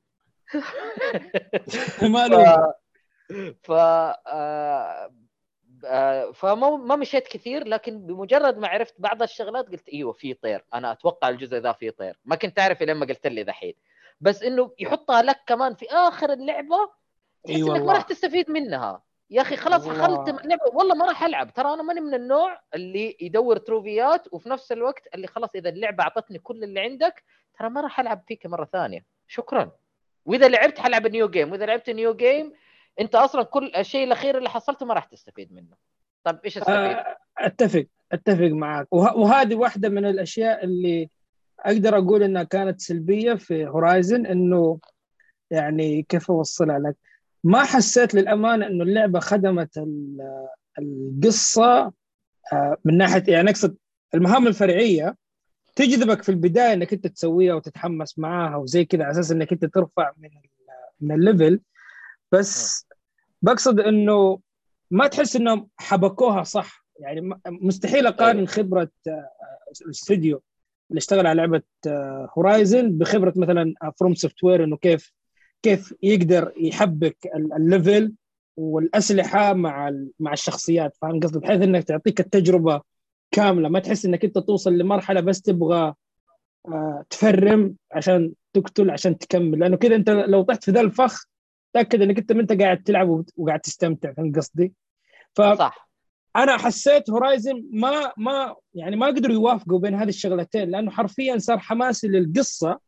ما 2.13 2.27
ف... 2.27 2.31
له 2.31 2.73
ف 3.63 3.71
آه، 3.71 5.11
فما 6.33 6.69
ما 6.77 6.95
مشيت 6.95 7.27
كثير 7.27 7.67
لكن 7.67 8.05
بمجرد 8.05 8.57
ما 8.57 8.67
عرفت 8.67 8.95
بعض 8.99 9.21
الشغلات 9.21 9.69
قلت 9.69 9.89
إيوه 9.89 10.11
في 10.13 10.33
طير 10.33 10.65
أنا 10.73 10.91
أتوقع 10.91 11.29
الجزء 11.29 11.57
ذا 11.57 11.71
فيه 11.71 11.89
طير. 11.89 12.19
ما 12.25 12.35
كنت 12.35 12.59
أعرف 12.59 12.83
لما 12.83 13.05
قلت 13.05 13.27
لي 13.27 13.43
دحين 13.43 13.73
بس 14.21 14.43
إنه 14.43 14.71
يحطها 14.79 15.21
لك 15.21 15.41
كمان 15.47 15.75
في 15.75 15.85
آخر 15.89 16.33
اللعبة 16.33 16.89
تحس 17.43 17.55
اي 17.55 17.61
إنك 17.61 17.81
ما 17.81 17.93
راح 17.93 18.01
تستفيد 18.01 18.51
منها. 18.51 19.01
يا 19.29 19.41
أخي 19.41 19.55
خلاص. 19.55 19.87
اختم 19.87 20.37
اللعبة. 20.37 20.61
والله 20.73 20.95
ما 20.95 21.05
راح 21.05 21.23
ألعب. 21.23 21.53
ترى 21.53 21.73
أنا 21.73 21.83
ماني 21.83 22.01
من 22.01 22.13
النوع 22.13 22.61
اللي 22.75 23.17
يدور 23.21 23.57
تروفيات 23.57 24.27
وفي 24.33 24.49
نفس 24.49 24.71
الوقت 24.71 25.07
اللي 25.15 25.27
خلاص 25.27 25.49
إذا 25.55 25.69
اللعبة 25.69 26.03
أعطتني 26.03 26.39
كل 26.39 26.63
اللي 26.63 26.79
عندك 26.79 27.23
ترى 27.59 27.69
ما 27.69 27.81
راح 27.81 27.99
ألعب 27.99 28.23
فيك 28.27 28.45
مرة 28.45 28.65
ثانية. 28.65 29.05
شكرا. 29.27 29.71
وإذا 30.25 30.47
لعبت 30.47 30.79
حلعب 30.79 31.07
new 31.07 31.29
game. 31.29 31.51
وإذا 31.51 31.65
لعبت 31.65 31.89
new 31.89 32.13
game 32.13 32.53
انت 32.99 33.15
أصلا 33.15 33.43
كل 33.43 33.71
الشيء 33.77 34.03
الاخير 34.03 34.37
اللي 34.37 34.49
حصلته 34.49 34.85
ما 34.85 34.93
راح 34.93 35.05
تستفيد 35.05 35.53
منه. 35.53 35.75
طيب 36.23 36.39
إيش 36.45 36.57
استفيد؟ 36.57 36.75
آه، 36.77 37.17
أتفق 37.37 37.85
أتفق 38.11 38.47
معك 38.47 38.87
وه- 38.93 39.17
وهذه 39.17 39.55
واحدة 39.55 39.89
من 39.89 40.05
الأشياء 40.05 40.63
اللي 40.63 41.09
أقدر 41.59 41.97
أقول 41.97 42.23
إنها 42.23 42.43
كانت 42.43 42.81
سلبية 42.81 43.33
في 43.33 43.67
هورايزن 43.67 44.25
إنه 44.25 44.79
يعني 45.51 46.03
كيف 46.03 46.31
أوصلها 46.31 46.79
لك؟ 46.79 46.95
ما 47.43 47.63
حسيت 47.63 48.13
للأمانة 48.15 48.67
إنه 48.67 48.83
اللعبة 48.83 49.19
خدمت 49.19 49.77
ال- 49.77 50.47
القصة 50.79 51.91
آه، 52.53 52.77
من 52.85 52.97
ناحية 52.97 53.23
يعني 53.33 53.49
أقصد 53.49 53.77
المهام 54.13 54.47
الفرعية. 54.47 55.15
تجذبك 55.75 56.23
في 56.23 56.29
البداية 56.29 56.73
إنك 56.73 56.93
أنت 56.93 57.07
تسويها 57.07 57.53
وتتحمس 57.53 58.19
معاها 58.19 58.55
وزي 58.57 58.85
كذا 58.85 59.03
على 59.03 59.11
أساس 59.11 59.31
إنك 59.31 59.51
أنت 59.51 59.65
ترفع 59.65 60.11
من 60.17 60.29
من 61.01 61.11
ال 61.15 61.23
level 61.23 61.61
بس 62.31 62.84
بقصد 63.45 63.79
إنه 63.79 64.39
ما 64.91 65.07
تحس 65.07 65.35
إنهم 65.35 65.67
حبكوها 65.77 66.43
صح. 66.43 66.85
يعني 66.99 67.29
مستحيل 67.47 68.07
أقارن 68.07 68.47
خبرة 68.47 68.89
آه، 69.07 69.29
الاستوديو 69.85 70.41
اللي 70.89 70.97
اشتغل 70.99 71.27
على 71.27 71.37
لعبة 71.41 71.61
هورايزن 72.37 72.97
بخبرة 72.97 73.33
مثلا 73.35 73.73
فروم 73.99 74.15
سوفت 74.15 74.43
وير 74.43 74.63
إنه 74.63 74.77
كيف 74.77 75.11
كيف 75.61 75.93
يقدر 76.03 76.53
يحبك 76.57 77.17
ال- 77.35 77.53
ال 77.53 77.63
level 77.63 78.13
والأسلحة 78.57 79.53
مع 79.53 79.93
مع 80.19 80.33
الشخصيات. 80.33 80.97
فاهم 81.01 81.19
قصدي؟ 81.19 81.39
بحيث 81.39 81.61
إنك 81.61 81.83
تعطيك 81.83 82.19
التجربة 82.19 82.81
كاملة. 83.31 83.69
ما 83.69 83.79
تحس 83.79 84.05
إنك 84.05 84.25
أنت 84.25 84.37
توصل 84.37 84.77
لمرحلة 84.77 85.21
بس 85.21 85.41
تبغى 85.41 85.93
آه، 86.67 87.05
تفرم 87.09 87.75
عشان 87.91 88.33
تقتل 88.53 88.89
عشان 88.89 89.17
تكمل. 89.17 89.59
لأنه 89.59 89.77
كذا 89.77 89.95
أنت 89.95 90.09
لو 90.09 90.41
طحت 90.41 90.63
في 90.63 90.71
ذا 90.71 90.81
الفخ 90.81 91.25
تاكد 91.75 92.01
إنك 92.01 92.17
أنت 92.17 92.31
ما 92.31 92.41
انت 92.41 92.61
قاعد 92.61 92.83
تلعب 92.83 93.25
وقاعد 93.37 93.59
تستمتع 93.59 94.13
فاهم 94.13 94.31
قصدي؟ 94.35 94.73
فانا 95.33 95.55
صح 95.55 95.89
حسيت 96.35 97.09
هورايزن 97.09 97.69
ما 97.71 98.13
ما 98.17 98.55
يعني 98.73 98.95
ما 98.95 99.07
قدروا 99.07 99.33
يوافقوا 99.33 99.79
بين 99.79 99.95
هذه 99.95 100.09
الشغلتين 100.09 100.69
لأنه 100.69 100.91
حرفيا 100.91 101.37
صار 101.37 101.59
حماسي 101.59 102.07
للقصة 102.07 102.79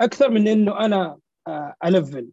أكثر 0.00 0.30
من 0.30 0.48
إنه 0.48 0.80
أنا 0.80 1.18
آه، 1.46 1.74
ألفل 1.84 2.30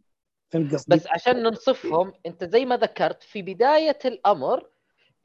فهمت 0.49 0.73
قصدي؟ 0.73 0.95
بس 0.95 1.07
عشان 1.07 1.43
ننصفهم 1.43 2.13
أنت 2.25 2.43
زي 2.43 2.65
ما 2.65 2.77
ذكرت 2.77 3.23
في 3.23 3.41
بداية 3.41 3.99
الأمر 4.05 4.69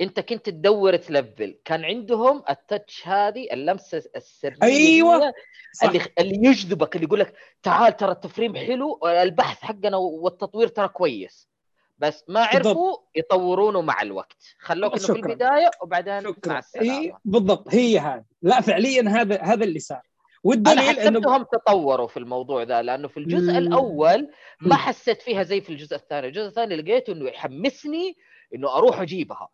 انت 0.00 0.20
كنت 0.20 0.46
تدور 0.50 0.96
تلفل 0.96 1.58
كان 1.64 1.84
عندهم 1.84 2.42
التاتش 2.50 3.08
هذه 3.08 3.52
اللمسة 3.52 4.02
السرية 4.16 4.56
أيوة، 4.62 5.32
صح. 5.72 5.88
اللي 5.88 6.00
اللي 6.18 6.48
يجذبك 6.48 6.96
اللي 6.96 7.06
يقول 7.06 7.20
لك 7.20 7.34
تعال 7.62 7.96
ترى 7.96 8.12
التفريم 8.12 8.56
حلو 8.56 9.00
البحث 9.06 9.62
حقنا 9.62 9.96
والتطوير 9.96 10.68
ترى 10.68 10.88
كويس 10.88 11.48
بس 11.98 12.24
ما 12.28 12.46
بالضبط. 12.52 12.66
عرفوا 12.66 12.96
يطورونه 13.16 13.80
مع 13.80 14.02
الوقت 14.02 14.42
خلوك 14.58 14.92
إنه 14.96 15.06
في. 15.06 15.12
البداية 15.12 15.70
وبعدين 15.82 16.22
مع 16.22 16.30
شكرا 16.30 16.58
السلامة 16.58 16.92
هي 16.92 17.12
بالضبط 17.24 17.74
هي 17.74 17.98
هذه 17.98 18.24
لا 18.42 18.60
فعليا 18.60 19.02
هذا 19.08 19.42
هذا 19.42 19.64
اللي 19.64 19.78
صار 19.78 20.02
والدليل 20.44 20.80
حسبتهم 20.80 21.42
تطوروا 21.42 22.06
في 22.06 22.16
الموضوع 22.16 22.62
ذا 22.62 22.82
لأنه 22.82 23.08
في 23.08 23.16
الجزء 23.16 23.52
مم. 23.52 23.58
الأول. 23.58 24.30
ما 24.60 24.76
حسيت 24.76 25.22
فيها 25.22 25.42
زي 25.42 25.60
في 25.60 25.70
الجزء 25.70 25.96
الثاني 25.96 26.26
الجزء 26.26 26.48
الثاني 26.48 26.76
لقيته 26.76 27.12
إنه 27.12 27.28
يحمسني 27.28 28.16
إنه 28.54 28.76
أروح 28.76 29.00
أجيبها 29.00 29.48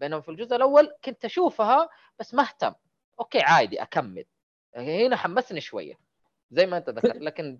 بينما 0.00 0.20
في 0.20 0.28
الجزء 0.28 0.56
الأول 0.56 0.92
كنت 1.04 1.24
أشوفها 1.24 1.88
بس 2.18 2.34
ما 2.34 2.42
أهتم. 2.42 2.72
أوكي 3.20 3.40
عادي 3.40 3.82
أكمل. 3.82 4.24
هنا 4.76 5.16
حمسني 5.16 5.60
شوية 5.60 5.98
زي 6.50 6.66
ما 6.66 6.76
أنت 6.76 6.90
ذكرت 6.90 7.16
لكن 7.16 7.58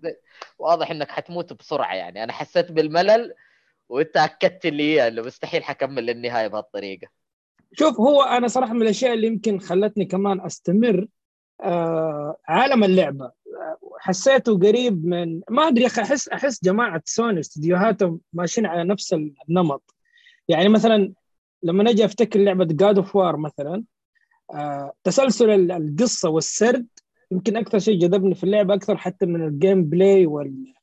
واضح 0.59 0.91
إنك 0.91 1.11
حتموت 1.11 1.53
بسرعة 1.53 1.95
يعني. 1.95 2.23
أنا 2.23 2.33
حسيت 2.33 2.71
بالملل 2.71 3.33
وانت 3.89 4.17
اكدت 4.17 4.65
لي 4.65 5.07
إنه 5.07 5.21
مستحيل 5.21 5.63
حكمل 5.63 6.05
للنهاية 6.05 6.47
بهالطريقة. 6.47 7.07
شوف 7.73 7.99
هو 7.99 8.23
أنا 8.23 8.47
صراحة 8.47 8.73
من 8.73 8.81
الأشياء 8.81 9.13
اللي 9.13 9.27
يمكن 9.27 9.59
خلتني 9.59 10.05
كمان 10.05 10.41
أستمر 10.41 11.07
آه 11.61 12.37
عالم 12.47 12.83
اللعبة. 12.83 13.31
حسيته 13.99 14.59
قريب 14.59 15.05
من 15.05 15.41
ما 15.49 15.67
أدري 15.67 15.81
يا 15.83 15.87
أخي 15.87 16.01
احس 16.01 16.29
أحس 16.29 16.63
جماعة 16.63 17.01
سوني 17.05 17.39
استديوهاتهم 17.39 18.21
ماشيين 18.33 18.67
على 18.67 18.83
نفس 18.83 19.15
النمط. 19.49 19.95
يعني 20.47 20.69
مثلا 20.69 21.13
لما 21.63 21.83
نجي 21.83 22.05
أفتكر 22.05 22.39
لعبة 22.39 22.65
God 22.65 22.97
of 22.97 23.15
War 23.15 23.37
مثلا 23.37 23.83
آه 24.53 24.93
تسلسل 25.03 25.49
ال- 25.49 25.71
القصة 25.71 26.29
والسرد 26.29 26.87
يمكن 27.31 27.57
أكثر 27.57 27.79
شيء 27.79 27.99
جذبني 27.99 28.35
في 28.35 28.43
اللعبة 28.43 28.73
أكثر 28.73 28.97
حتى 28.97 29.25
من 29.25 29.47
ال 29.47 29.83
gameplay 29.83 30.25
وال 30.25 30.73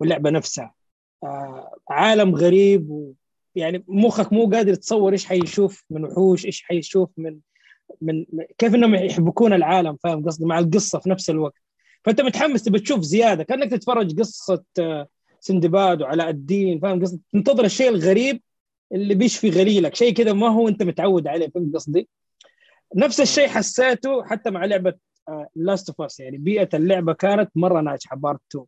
واللعبة 0.00 0.30
نفسها. 0.30 0.74
آه 1.22 1.76
عالم 1.90 2.34
غريب 2.34 2.90
و 2.90 3.12
يعني 3.54 3.84
مخك 3.88 4.32
مو 4.32 4.50
قادر 4.50 4.74
تصور 4.74 5.12
إيش 5.12 5.26
حيشوف 5.26 5.84
من 5.90 6.04
وحوش 6.04 6.46
إيش 6.46 6.62
حيشوف 6.62 7.10
من 7.16 7.38
من 8.00 8.26
من- 8.32 8.44
كيف 8.58 8.74
إنهم 8.74 8.94
يحبكون 8.94 9.52
العالم 9.52 9.96
فاهم 9.96 10.24
قصدي؟ 10.26 10.44
مع 10.46 10.58
القصة 10.58 10.98
في 10.98 11.10
نفس 11.10 11.30
الوقت. 11.30 11.62
فأنت 12.04 12.20
متحمس 12.20 12.62
تبي 12.62 12.78
تشوف 12.78 13.00
زيادة 13.00 13.42
كأنك 13.44 13.70
تتفرج 13.70 14.20
قصة 14.20 14.64
آه، 14.78 15.08
سندباد 15.40 16.02
وعلاء 16.02 16.30
الدين 16.30 16.80
فاهم 16.80 17.02
قصدي؟ 17.02 17.20
تنتظر 17.32 17.64
الشيء 17.64 17.88
الغريب 17.88 18.42
اللي 18.94 19.14
بيشفي 19.14 19.50
غليلك 19.50 19.94
شيء 19.94 20.14
كذا 20.14 20.32
ما 20.32 20.48
هو 20.48 20.68
أنت 20.68 20.82
متعود 20.82 21.26
عليه 21.26 21.48
فاهم 21.48 21.72
قصدي؟ 21.74 22.08
نفس 22.96 23.20
الشيء 23.20 23.48
حسيته 23.48 24.24
حتى 24.24 24.50
مع 24.50 24.64
لعبة 24.64 24.94
Last 25.56 25.88
of 25.88 26.00
Us 26.00 26.20
يعني 26.20 26.38
بيئة 26.38 26.68
اللعبة 26.74 27.12
كانت 27.12 27.50
مرة 27.54 27.80
ناجحة 27.80 28.16
part 28.16 28.40
2 28.50 28.64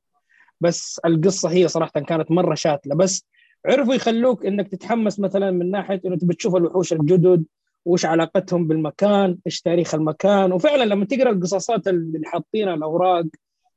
بس 0.60 1.00
القصة 1.04 1.50
هي 1.50 1.68
صراحة 1.68 2.00
كانت 2.00 2.30
مرة 2.30 2.54
شاتلة. 2.54 2.94
بس 2.94 3.26
عرفوا 3.66 3.94
يخلوك 3.94 4.46
إنك 4.46 4.68
تتحمس 4.68 5.20
مثلا 5.20 5.50
من 5.50 5.70
ناحية 5.70 6.00
إنه 6.06 6.16
تبي 6.16 6.34
تشوف 6.34 6.56
الوحوش 6.56 6.92
الجدد 6.92 7.44
وش 7.84 8.04
علاقتهم 8.06 8.68
بالمكان 8.68 9.38
إيش 9.46 9.60
تاريخ 9.60 9.94
المكان. 9.94 10.52
وفعلا 10.52 10.84
لما 10.84 11.04
تقرأ 11.04 11.30
القصاصات 11.30 11.88
اللي 11.88 12.20
حاطينها 12.24 12.74
الأوراق 12.74 13.24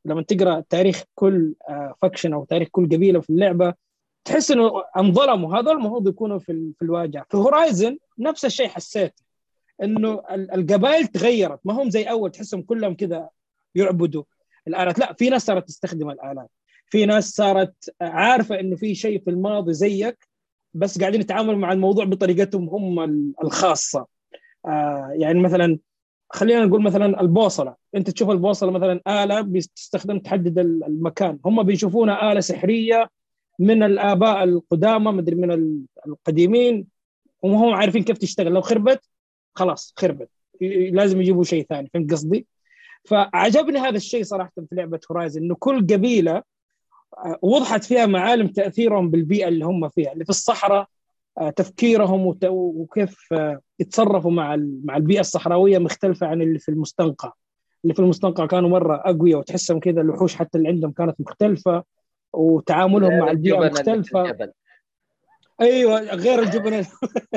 لما 0.05 0.21
تقرأ 0.21 0.63
تاريخ 0.69 1.03
كل 1.15 1.53
فكشن 2.01 2.33
أو 2.33 2.45
تاريخ 2.45 2.67
كل 2.71 2.85
قبيلة 2.85 3.19
في 3.19 3.29
اللعبة 3.29 3.73
تحس 4.25 4.51
إنه 4.51 4.71
انظلموا 4.97 5.55
هذول 5.57 5.77
المفروض 5.77 6.07
يكونوا 6.07 6.39
في 6.39 6.71
في 6.79 6.85
الواجهه 6.85 7.25
في 7.29 7.37
هورايزن 7.37 7.97
نفس 8.19 8.45
الشيء 8.45 8.67
حسيت 8.67 9.19
إنه 9.83 10.21
ال- 10.31 10.51
القبائل 10.51 11.07
تغيرت. 11.07 11.59
ما 11.65 11.73
هم 11.73 11.89
زي 11.89 12.03
أول 12.03 12.31
تحسهم 12.31 12.61
كلهم 12.61 12.93
كذا 12.95 13.29
يعبدوا 13.75 14.23
الآلات. 14.67 14.99
لا 14.99 15.13
في 15.13 15.29
ناس 15.29 15.45
صارت 15.45 15.67
تستخدم 15.67 16.09
الآلات. 16.09 16.49
في 16.85 17.05
ناس 17.05 17.29
صارت 17.29 17.95
عارفة 18.01 18.59
إنه 18.59 18.75
في 18.75 18.95
شيء 18.95 19.23
في 19.23 19.29
الماضي 19.29 19.73
زيك 19.73 20.27
بس 20.73 20.99
قاعدين 20.99 21.21
يتعاملوا 21.21 21.57
مع 21.59 21.71
الموضوع 21.71 22.05
بطريقتهم 22.05 22.69
هم 22.69 22.99
ال- 22.99 23.33
الخاصة. 23.43 24.05
آه 24.65 25.11
يعني 25.19 25.39
مثلا 25.39 25.79
خلينا 26.29 26.65
نقول 26.65 26.83
مثلا 26.83 27.21
البوصلة. 27.21 27.75
أنت 27.95 28.09
تشوف 28.09 28.29
البوصلة 28.29 28.71
مثلا 28.71 29.01
آلة 29.23 29.41
بتستخدم 29.41 30.19
تحدد 30.19 30.59
ال- 30.59 30.83
المكان. 30.83 31.39
هم 31.45 31.63
بيشوفونها 31.63 32.31
آلة 32.31 32.39
سحرية 32.39 33.09
من 33.59 33.83
الآباء 33.83 34.43
القدامى 34.43 35.11
مدري 35.11 35.35
من 35.35 35.51
ال- 35.51 35.85
القديمين 36.07 36.87
وهم 37.41 37.73
عارفين 37.73 38.03
كيف 38.03 38.17
تشتغل. 38.17 38.53
لو 38.53 38.61
خربت 38.61 39.01
خلاص 39.55 39.93
خربت. 39.97 40.29
لازم 40.91 41.21
يجيبوا 41.21 41.43
شيء 41.43 41.65
ثاني. 41.69 41.89
فهمت 41.93 42.11
قصدي؟ 42.11 42.47
فعجبني 43.05 43.79
هذا 43.79 43.97
الشيء 43.97 44.23
صراحة 44.23 44.51
في 44.55 44.75
لعبة 44.75 44.99
هورايزن 45.11 45.41
إنه 45.43 45.55
كل 45.59 45.79
قبيلة 45.87 46.43
آه، 47.17 47.39
وضحت 47.41 47.83
فيها 47.83 48.05
معالم 48.05 48.47
تأثيرهم 48.47 49.09
بالبيئة 49.11 49.47
اللي 49.47 49.65
هم 49.65 49.89
فيها 49.89 50.11
اللي 50.13 50.23
في 50.23 50.29
الصحراء 50.29 50.87
آه، 51.37 51.49
تفكيرهم 51.49 52.35
وكيف 52.49 53.33
آه، 53.33 53.59
يتصرفوا 53.79 54.31
مع 54.31 54.55
مع 54.83 54.97
البيئة 54.97 55.19
الصحراوية 55.19 55.77
مختلفة 55.77 56.27
عن 56.27 56.41
اللي 56.41 56.59
في 56.59 56.69
المستنقع. 56.69 57.33
اللي 57.83 57.93
في 57.93 58.01
المستنقع 58.01 58.45
كانوا 58.45 58.69
مرة 58.69 58.95
أقوياء 59.05 59.39
وتحسهم 59.39 59.79
كذا 59.79 60.01
الوحوش 60.01 60.35
حتى 60.35 60.57
اللي 60.57 60.69
عندهم 60.69 60.91
كانت 60.91 61.21
مختلفة. 61.21 61.83
وتعاملهم 62.33 63.19
مع 63.19 63.31
البيئة 63.31 63.59
مختلفة. 63.59 64.53
أيوه 65.61 65.99
غير 65.99 66.39
الجبن. 66.39 66.85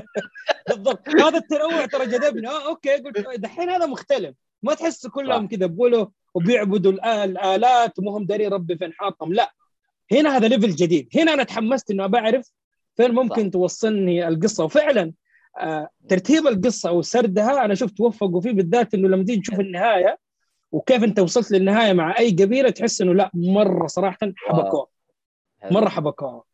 بالضبط. 0.68 1.08
هذا 1.08 1.38
التنوع 1.38 1.86
ترى 1.86 2.06
جذبني. 2.06 2.48
آه 2.48 2.68
أوكي 2.68 2.96
قلت 2.96 3.26
دحين 3.36 3.70
هذا 3.70 3.86
مختلف. 3.86 4.36
ما 4.62 4.74
تحس 4.74 5.06
كلهم. 5.06 5.48
كذا 5.48 5.66
بولو 5.66 6.12
وبيعبدوا 6.34 6.92
الالات 6.92 7.98
وما 7.98 8.10
هم 8.16 8.24
دارين 8.26 8.52
ربي 8.52 8.76
فين 8.76 8.92
حاطهم. 8.92 9.32
لا. 9.34 9.52
هنا 10.12 10.36
هذا 10.36 10.48
level 10.48 10.70
جديد. 10.70 11.08
هنا 11.16 11.34
أنا 11.34 11.42
تحمست 11.42 11.90
إنه 11.90 12.06
بعرف 12.06 12.52
فين 12.96 13.10
ممكن 13.10 13.42
صح. 13.42 13.50
توصلني 13.50 14.28
القصة. 14.28 14.64
وفعلا 14.64 15.12
آه 15.58 15.88
ترتيب 16.08 16.46
القصة 16.46 16.92
وسردها 16.92 17.64
أنا 17.64 17.74
شفت 17.74 18.00
وفقوا 18.00 18.40
فيه 18.40 18.52
بالذات 18.52 18.94
إنه 18.94 19.08
لما 19.08 19.24
تيجي 19.24 19.40
تشوف 19.40 19.60
النهاية 19.60 20.18
وكيف 20.72 21.04
انت 21.04 21.18
وصلت 21.18 21.50
للنهاية 21.52 21.92
مع 21.92 22.18
أي 22.18 22.30
قبيلة 22.30 22.70
تحس 22.70 23.00
إنه 23.00 23.14
لا 23.14 23.30
مرة 23.34 23.86
صراحة 23.86 24.18
حبكوه 24.36 24.88
مرة 25.64 25.88
حبكوه 25.88 26.44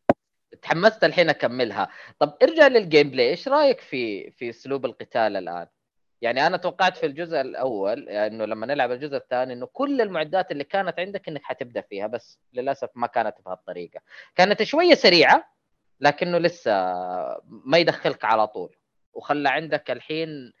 تحمست 0.61 1.03
الحين 1.03 1.29
أكملها. 1.29 1.89
طب 2.19 2.37
ارجع 2.43 2.67
لل 2.67 3.09
gameplay 3.09 3.29
إيش 3.29 3.47
رأيك 3.47 3.79
في 3.79 4.31
في 4.31 4.49
أسلوب 4.49 4.85
القتال 4.85 5.35
الآن؟ 5.37 5.67
يعني 6.21 6.47
أنا 6.47 6.57
توقعت 6.57 6.97
في 6.97 7.05
الجزء 7.05 7.41
الأول 7.41 8.07
يعني 8.07 8.35
إنه 8.35 8.45
لما 8.45 8.65
نلعب 8.65 8.91
الجزء 8.91 9.17
الثاني 9.17 9.53
إنه 9.53 9.65
كل 9.65 10.01
المعدات 10.01 10.51
اللي 10.51 10.63
كانت 10.63 10.99
عندك 10.99 11.27
إنك 11.27 11.43
حتبدأ 11.43 11.81
فيها 11.81 12.07
بس 12.07 12.39
للأسف 12.53 12.89
ما 12.95 13.07
كانت 13.07 13.35
بهالطريقة. 13.45 13.99
كانت 14.35 14.63
شوية 14.63 14.93
سريعة 14.95 15.53
لكنه 15.99 16.37
لسه 16.37 16.71
ما 17.47 17.77
يدخلك 17.77 18.25
على 18.25 18.47
طول. 18.47 18.75
وخلى 19.13 19.49
عندك 19.49 19.91
الحين 19.91 20.29
ال- 20.29 20.53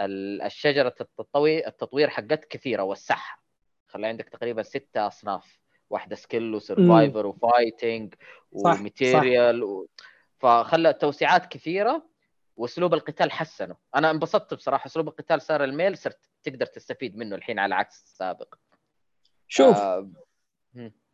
الشجرة 0.00 0.94
التطوير 1.00 1.66
التطوير 1.66 2.10
حقت 2.10 2.44
كثيرة 2.44 2.82
وسعها 2.82 3.38
خلى 3.86 4.06
عندك 4.06 4.28
تقريبا 4.28 4.62
ستة 4.62 5.06
أصناف. 5.06 5.64
واحدة 5.90 6.16
skill 6.16 6.54
و 6.54 6.62
survivor 6.62 7.26
و 7.26 7.36
fighting 7.36 8.14
و 8.52 8.64
material 8.64 9.62
و... 9.62 9.88
فخلى 10.38 10.92
توسيعات 10.92 11.46
كثيرة 11.46 12.06
وأسلوب 12.56 12.94
القتال 12.94 13.32
حسنه. 13.32 13.76
أنا 13.94 14.10
انبسطت 14.10 14.54
بصراحة. 14.54 14.86
أسلوب 14.86 15.08
القتال 15.08 15.42
صار 15.42 15.64
ال 15.64 15.70
melee 15.70 15.98
صرت 15.98 16.18
تقدر 16.42 16.66
تستفيد 16.66 17.16
منه 17.16 17.36
الحين 17.36 17.58
على 17.58 17.74
عكس 17.74 18.02
السابق. 18.02 18.54
شوف 19.48 19.76
آه... 19.76 20.10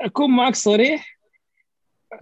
أكون 0.01 0.37
معك 0.37 0.55
صريح. 0.55 1.19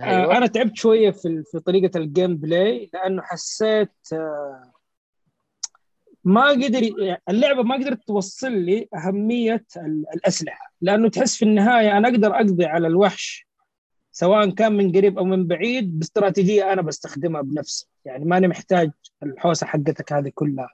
أيوة. 0.01 0.35
آه، 0.35 0.37
أنا 0.37 0.47
تعبت 0.47 0.77
شوية 0.77 1.11
في 1.11 1.43
في 1.53 1.59
طريقة 1.61 1.99
ال 1.99 2.37
gameplay 2.37 2.91
لأنه 2.93 3.23
حسيت 3.23 4.13
آه، 4.13 4.73
ما 6.29 6.49
قدر 6.49 6.91
اللعبة 7.29 7.63
ما 7.63 7.75
قدرت 7.75 8.03
توصل 8.07 8.53
لي 8.53 8.89
أهمية 8.95 9.65
ال- 9.77 10.05
الأسلحة 10.15 10.73
لأنه 10.81 11.09
تحس 11.09 11.37
في 11.37 11.45
النهاية 11.45 11.97
أنا 11.99 12.09
أقدر 12.09 12.35
أقضي 12.35 12.65
على 12.67 12.87
الوحش 12.87 13.47
سواء 14.13 14.51
كان 14.51 14.73
من 14.73 14.93
قريب 14.93 15.19
أو 15.19 15.25
من 15.25 15.47
بعيد 15.47 15.99
باستراتيجية 15.99 16.73
أنا 16.73 16.83
بستخدمها 16.83 17.43
بنفسي. 17.43 17.89
يعني 18.05 18.25
ماني 18.25 18.49
محتاج 18.49 18.91
الحوسة 19.23 19.67
حقتك 19.67 20.13
هذه 20.13 20.31
كلها. 20.35 20.69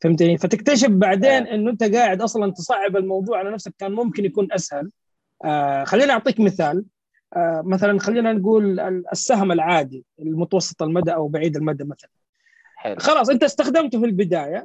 فهمتني؟ 0.00 0.38
فتكتشف 0.38 0.88
بعدين 0.88 1.46
آه. 1.46 1.54
إنه 1.54 1.70
أنت 1.70 1.82
قاعد 1.82 2.22
أصلا 2.22 2.52
تصعب 2.52 2.96
الموضوع 2.96 3.38
على 3.38 3.50
نفسك 3.50 3.74
كان 3.78 3.92
ممكن 3.92 4.24
يكون 4.24 4.48
أسهل. 4.52 4.90
آه 5.44 5.84
خليني 5.84 6.12
أعطيك 6.12 6.40
مثال. 6.40 6.84
آه 7.36 7.62
مثلا 7.66 7.98
خلينا 7.98 8.32
نقول 8.32 8.80
ال- 8.80 9.04
السهم 9.12 9.52
العادي 9.52 10.04
المتوسط 10.18 10.82
المدى 10.82 11.14
أو 11.14 11.28
بعيد 11.28 11.56
المدى 11.56 11.84
مثلا. 11.84 12.10
حلو. 12.76 12.96
خلاص 12.98 13.30
أنت 13.30 13.44
استخدمته 13.44 14.00
في 14.00 14.06
البداية. 14.06 14.64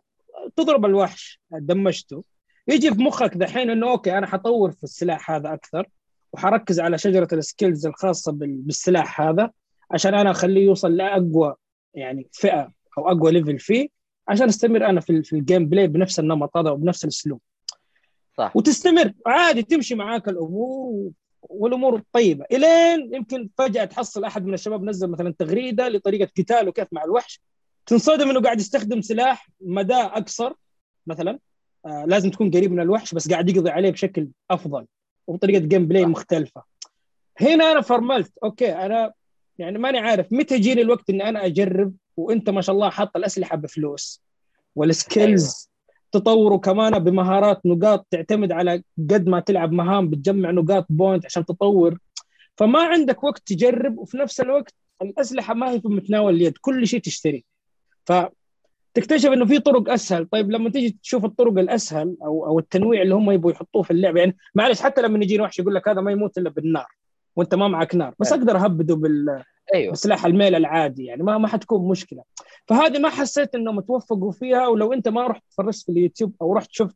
تضرب 0.56 0.86
الوحش 0.86 1.40
دمجته. 1.52 2.24
يجي 2.68 2.92
في 2.94 3.02
مخك 3.02 3.38
دحين 3.38 3.70
إنه 3.70 3.92
okay 3.92 4.18
أنا 4.18 4.28
حطور 4.28 4.72
في 4.72 4.84
السلاح 4.84 5.32
هذا 5.32 5.54
أكثر 5.54 5.88
وحركز 6.34 6.80
على 6.80 6.98
شجرة 6.98 7.28
ال 7.34 7.41
skills 7.41 7.86
الخاصة 7.88 8.32
بال- 8.32 8.62
بالسلاح 8.62 9.22
هذا 9.22 9.52
عشان 9.92 10.14
أنا 10.14 10.32
أخليه 10.32 10.64
يوصل 10.66 10.96
لأقوى 10.96 11.56
يعني 11.94 12.28
فئة 12.32 12.72
أو 12.98 13.08
أقوى 13.12 13.32
level 13.32 13.60
فيه 13.60 13.88
عشان 14.28 14.48
أستمر 14.48 14.86
أنا 14.86 15.02
في 15.02 15.24
في 15.24 15.34
ال 15.34 15.66
gameplay 15.66 15.88
بنفس 15.88 16.20
النمط 16.20 16.58
هذا 16.58 16.70
وبنفس 16.70 17.04
الأسلوب. 17.04 17.42
صح. 18.38 18.56
وتستمر 18.56 19.14
عادي 19.26 19.62
تمشي 19.64 19.96
معاك 19.96 20.28
الأمور 20.30 21.12
والأمور 21.42 21.96
الطيبه 21.96 22.46
إلين 22.52 23.14
يمكن 23.16 23.50
فجأة 23.58 23.86
تحصل 23.86 24.24
أحد 24.24 24.46
من 24.46 24.54
الشباب 24.54 24.84
نزل 24.84 25.08
مثلا 25.08 25.34
تغريدة 25.40 25.90
لطريقة 25.90 26.32
قتاله 26.38 26.72
كيف 26.72 26.88
مع 26.92 27.04
الوحش. 27.04 27.42
تنصدم 27.92 28.30
إنه 28.30 28.42
قاعد 28.42 28.60
يستخدم 28.60 29.02
سلاح 29.02 29.50
مدى 29.62 29.94
أقصر 29.94 30.54
مثلا. 31.08 31.40
آه 31.86 32.06
لازم 32.06 32.30
تكون 32.30 32.52
قريب 32.52 32.72
من 32.72 32.80
الوحش 32.80 33.14
بس 33.14 33.30
قاعد 33.32 33.50
يقضي 33.50 33.70
عليه 33.70 33.92
بشكل 33.92 34.28
أفضل 34.52 34.86
وبطريقة 35.28 35.60
gameplay 35.60 36.06
مختلفة. 36.06 36.64
هنا 37.42 37.72
أنا 37.72 37.82
فرملت 37.82 38.32
okay 38.44 38.72
أنا 38.72 39.14
يعني 39.58 39.78
ماني 39.78 40.00
عارف 40.00 40.34
متى 40.34 40.56
يجيني 40.56 40.82
الوقت 40.82 41.10
إني 41.10 41.30
أنا 41.30 41.46
أجرب 41.46 41.94
وإنت 42.18 42.50
ما 42.50 42.62
شاء 42.62 42.76
الله 42.76 42.90
حاط 42.90 43.18
الأسلحة 43.18 43.58
بفلوس. 43.58 44.22
وال 44.76 44.99
skills 44.99 45.70
تطوروا 46.12 46.60
كمان 46.60 47.00
بمهارات 47.00 47.66
نقاط 47.66 48.08
تعتمد 48.12 48.52
على 48.52 48.84
قد 49.10 49.30
ما 49.30 49.40
تلعب 49.40 49.72
مهام 49.72 50.10
بتجمع 50.10 50.52
نقاط 50.52 50.86
point 50.90 51.26
عشان 51.26 51.46
تطور. 51.46 51.98
فما 52.58 52.84
عندك 52.84 53.24
وقت 53.24 53.42
تجرب 53.46 53.98
وفي 53.98 54.18
نفس 54.18 54.42
الوقت 54.42 54.74
الأسلحة 55.02 55.54
ما 55.54 55.72
هي 55.72 55.82
في 55.82 55.88
متناول 55.88 56.36
اليد 56.36 56.58
كل 56.62 56.88
شيء 56.88 57.02
تشتري. 57.02 57.46
فتكتشف 58.06 59.30
إنه 59.30 59.46
في 59.46 59.60
طرق 59.60 59.90
أسهل. 59.90 60.26
طيب 60.26 60.52
لما 60.52 60.70
تيجي 60.70 60.98
تشوف 61.04 61.26
الطرق 61.26 61.58
الأسهل 61.58 62.18
أو 62.24 62.46
أو 62.46 62.60
التنويع 62.60 63.02
اللي 63.02 63.16
هم 63.16 63.32
يبغوا 63.32 63.52
يحطوه 63.52 63.82
في 63.82 63.92
اللعبة 63.92 64.20
يعني 64.20 64.38
معلش 64.56 64.82
حتى 64.82 65.02
لما 65.02 65.24
يجيني 65.24 65.44
وحش 65.44 65.60
يقول 65.60 65.76
لك 65.76 65.88
هذا 65.88 66.02
ما 66.02 66.12
يموت 66.12 66.38
إلا 66.38 66.50
بالنار 66.50 66.88
وأنت 67.36 67.56
ما 67.56 67.68
معك 67.68 67.96
نار 67.96 68.16
بس 68.20 68.34
أقدر 68.34 68.58
أهبده 68.58 68.96
بال 68.96 69.44
أيوه. 69.74 69.92
بسلاح 69.94 70.26
الميل 70.26 70.56
العادي 70.56 71.06
يعني 71.06 71.24
ما 71.24 71.38
ما 71.38 71.48
حتكون 71.48 71.90
مشكلة. 71.90 72.24
فهذه 72.68 73.00
ما 73.00 73.10
حسيت 73.10 73.56
إنهم 73.56 73.80
توفقوا 73.80 74.32
فيها 74.32 74.68
ولو 74.68 74.94
أنت 74.94 75.08
ما 75.08 75.28
رحت 75.28 75.44
تفرجت 75.52 75.84
في 75.84 75.92
اليوتيوب 75.92 76.36
أو 76.42 76.54
رحت 76.54 76.68
شفت 76.72 76.96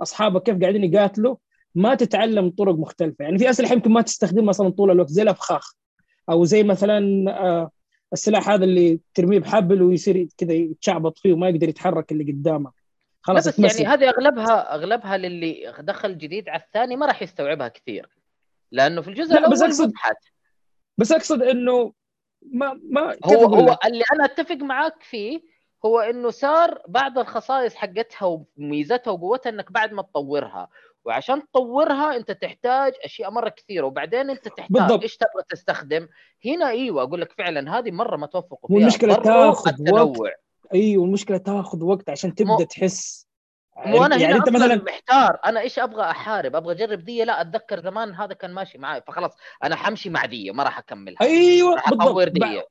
أصحابك 0.00 0.42
كيف 0.42 0.60
قاعدين 0.60 0.84
يقاتلوا 0.84 1.36
ما 1.74 1.94
تتعلم 1.94 2.50
طرق 2.50 2.74
مختلفة. 2.74 3.24
يعني 3.24 3.38
في 3.38 3.50
أسلحة 3.50 3.72
يمكن 3.72 3.90
ما 3.90 4.02
تستخدمها 4.02 4.50
أصلا 4.50 4.68
طول 4.68 4.90
الوقت 4.90 5.08
زي 5.08 5.22
الأفخاخ 5.22 5.72
أو 6.30 6.44
زي 6.44 6.62
مثلا 6.62 7.30
آه، 7.30 7.70
السلاح 8.12 8.48
هذا 8.50 8.64
اللي 8.64 9.00
ترميه 9.14 9.38
بحبل 9.38 9.82
ويصير 9.82 10.28
كذا 10.38 10.52
يتشعبط 10.52 11.18
فيه 11.18 11.32
وما 11.32 11.48
يقدر 11.48 11.68
يتحرك 11.68 12.12
اللي 12.12 12.32
قدامه 12.32 12.70
لا 12.70 12.72
خلاص 13.22 13.48
بس 13.60 13.80
يعني. 13.80 13.86
هذه 13.94 14.08
أغلبها 14.08 14.74
أغلبها 14.74 15.16
للي 15.16 15.74
دخل 15.80 16.18
جديد 16.18 16.48
على 16.48 16.62
الثاني 16.62 16.96
ما 16.96 17.06
راح 17.06 17.22
يستوعبها 17.22 17.68
كثير 17.68 18.08
لأنه 18.72 19.00
في 19.02 19.08
الجزء 19.08 19.32
لا، 19.32 19.38
الأول 19.38 19.52
بس 19.54 19.62
أقصد- 19.62 19.80
مضحك 19.86 20.16
بس 20.98 21.12
أقصد 21.12 21.42
إنه 21.42 21.92
ما 22.52 22.80
ما 22.90 23.16
هو 23.24 23.44
هو 23.46 23.66
لك؟ 23.66 23.86
اللي 23.86 24.04
أنا 24.12 24.24
أتفق 24.24 24.56
معاك 24.56 25.02
فيه 25.02 25.40
هو 25.86 26.00
إنه 26.00 26.30
صار 26.30 26.82
بعض 26.88 27.18
الخصائص 27.18 27.74
حقتها 27.74 28.46
وميزتها 28.58 29.10
وقوتها 29.10 29.50
إنك 29.50 29.72
بعد 29.72 29.92
ما 29.92 30.02
تطورها 30.02 30.68
وعشان 31.06 31.42
تطورها 31.42 32.16
انت 32.16 32.30
تحتاج 32.30 32.92
أشياء 33.04 33.30
مرة 33.30 33.48
كثيرة 33.48 33.86
وبعدين 33.86 34.30
انت 34.30 34.44
تحتاج 34.48 34.66
بالضبط. 34.70 35.02
إيش 35.02 35.16
تبغى 35.16 35.42
تستخدم؟ 35.48 36.08
هنا 36.46 36.68
إيوه 36.68 37.02
أقول 37.02 37.20
لك 37.20 37.32
فعلا 37.32 37.78
هذه 37.78 37.90
مرة 37.90 38.16
ما 38.16 38.26
توفقوا 38.26 38.68
فيها 38.68 38.76
والمشكلة 38.76 39.14
ضروا 39.14 39.24
تاخذ 39.46 39.68
التنوع. 39.70 40.30
أيوه 40.74 41.04
المشكلة 41.04 41.36
تاخذ 41.36 41.84
وقت 41.84 42.10
عشان 42.10 42.34
تبدأ 42.34 42.50
مو- 42.52 42.62
تحس. 42.64 43.26
مو 43.86 44.04
أنا 44.06 44.16
يعني 44.16 44.34
هنا 44.34 44.40
أنت 44.44 44.48
مثلا 44.48 44.74
محتار 44.74 45.38
أنا 45.46 45.60
إيش 45.60 45.78
أبغى 45.78 46.02
أحارب؟ 46.02 46.56
أبغى 46.56 46.72
أجرب 46.74 46.98
دي 46.98 47.24
لا 47.24 47.40
أتذكر 47.40 47.80
زمان 47.80 48.14
هذا 48.14 48.34
كان 48.34 48.54
ماشي 48.54 48.78
معي 48.78 49.02
فخلاص 49.06 49.32
أنا 49.64 49.76
حمشي 49.76 50.10
مع 50.10 50.24
دي 50.24 50.50
ما 50.50 50.62
راح 50.62 50.78
أكملها. 50.78 51.16
إيوه 51.20 51.74
راح 51.74 51.88
أطور 51.88 52.28
بالضبط 52.28 52.48
دي 52.48 52.62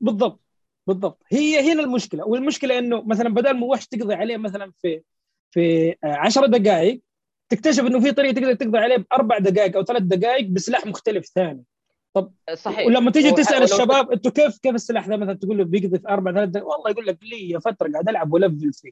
بالضبط. 0.00 0.40
بالضبط. 0.86 1.22
هي 1.32 1.72
هنا 1.72 1.82
المشكلة. 1.82 2.26
والمشكلة 2.26 2.78
إنه 2.78 3.02
مثلا 3.02 3.28
بدل 3.28 3.54
ما 3.58 3.66
وحش 3.66 3.86
تقضي 3.86 4.14
عليه 4.14 4.36
مثلا 4.36 4.72
في 4.82 5.02
في 5.50 5.94
10 6.04 6.46
دقائق 6.46 7.00
تكتشف 7.48 7.86
إنه 7.86 8.00
في 8.00 8.12
طريقة 8.12 8.32
تقدر 8.32 8.54
تقضي 8.54 8.78
عليه 8.78 8.96
بأربع 8.96 9.38
دقائق 9.38 9.76
أو 9.76 9.84
ثلاث 9.84 10.02
دقائق 10.02 10.46
بسلاح 10.46 10.86
مختلف 10.86 11.26
ثاني. 11.26 11.62
صحيح. 12.54 12.86
ولما 12.86 13.10
تيجي 13.10 13.30
تسأل 13.30 13.62
الشباب 13.62 14.12
أنتوا 14.12 14.30
كيف 14.30 14.58
كيف 14.58 14.74
السلاح 14.74 15.08
ذا 15.08 15.16
مثلا؟ 15.16 15.34
تقول 15.34 15.58
له 15.58 15.64
بيقضي 15.64 15.98
في 15.98 16.08
أربع 16.08 16.32
ثلاث 16.32 16.48
دقائق. 16.48 16.66
والله 16.68 16.90
يقول 16.90 17.06
لك 17.06 17.18
لي 17.22 17.60
فترة 17.60 17.92
قاعد 17.92 18.08
ألعب 18.08 18.32
ولفل 18.32 18.72
فيه. 18.72 18.90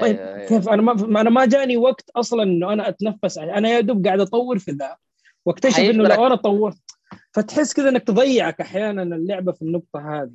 طيب 0.00 0.18
أيوة، 0.18 0.34
أيوة. 0.34 0.46
كيف؟ 0.46 0.68
أنا 0.68 0.82
ما 0.82 1.20
أنا 1.20 1.30
ما 1.30 1.46
جاني 1.46 1.76
وقت 1.76 2.10
أصلا 2.16 2.42
إنه 2.42 2.72
أنا 2.72 2.88
أتنفس. 2.88 3.38
أنا 3.38 3.68
يا 3.68 3.80
دوب 3.80 4.06
قاعد 4.06 4.20
أطور 4.20 4.58
في 4.58 4.70
ذا. 4.70 4.96
واكتشف 5.46 5.78
إنه. 5.78 6.08
لو 6.08 6.26
أنا 6.26 6.34
طورت. 6.34 6.78
فتحس 7.32 7.74
كذا 7.74 7.88
إنك 7.88 8.02
تضيعك 8.02 8.60
أحيانا 8.60 9.02
اللعبة 9.02 9.52
في 9.52 9.62
النقطة 9.62 10.22
هذه. 10.22 10.32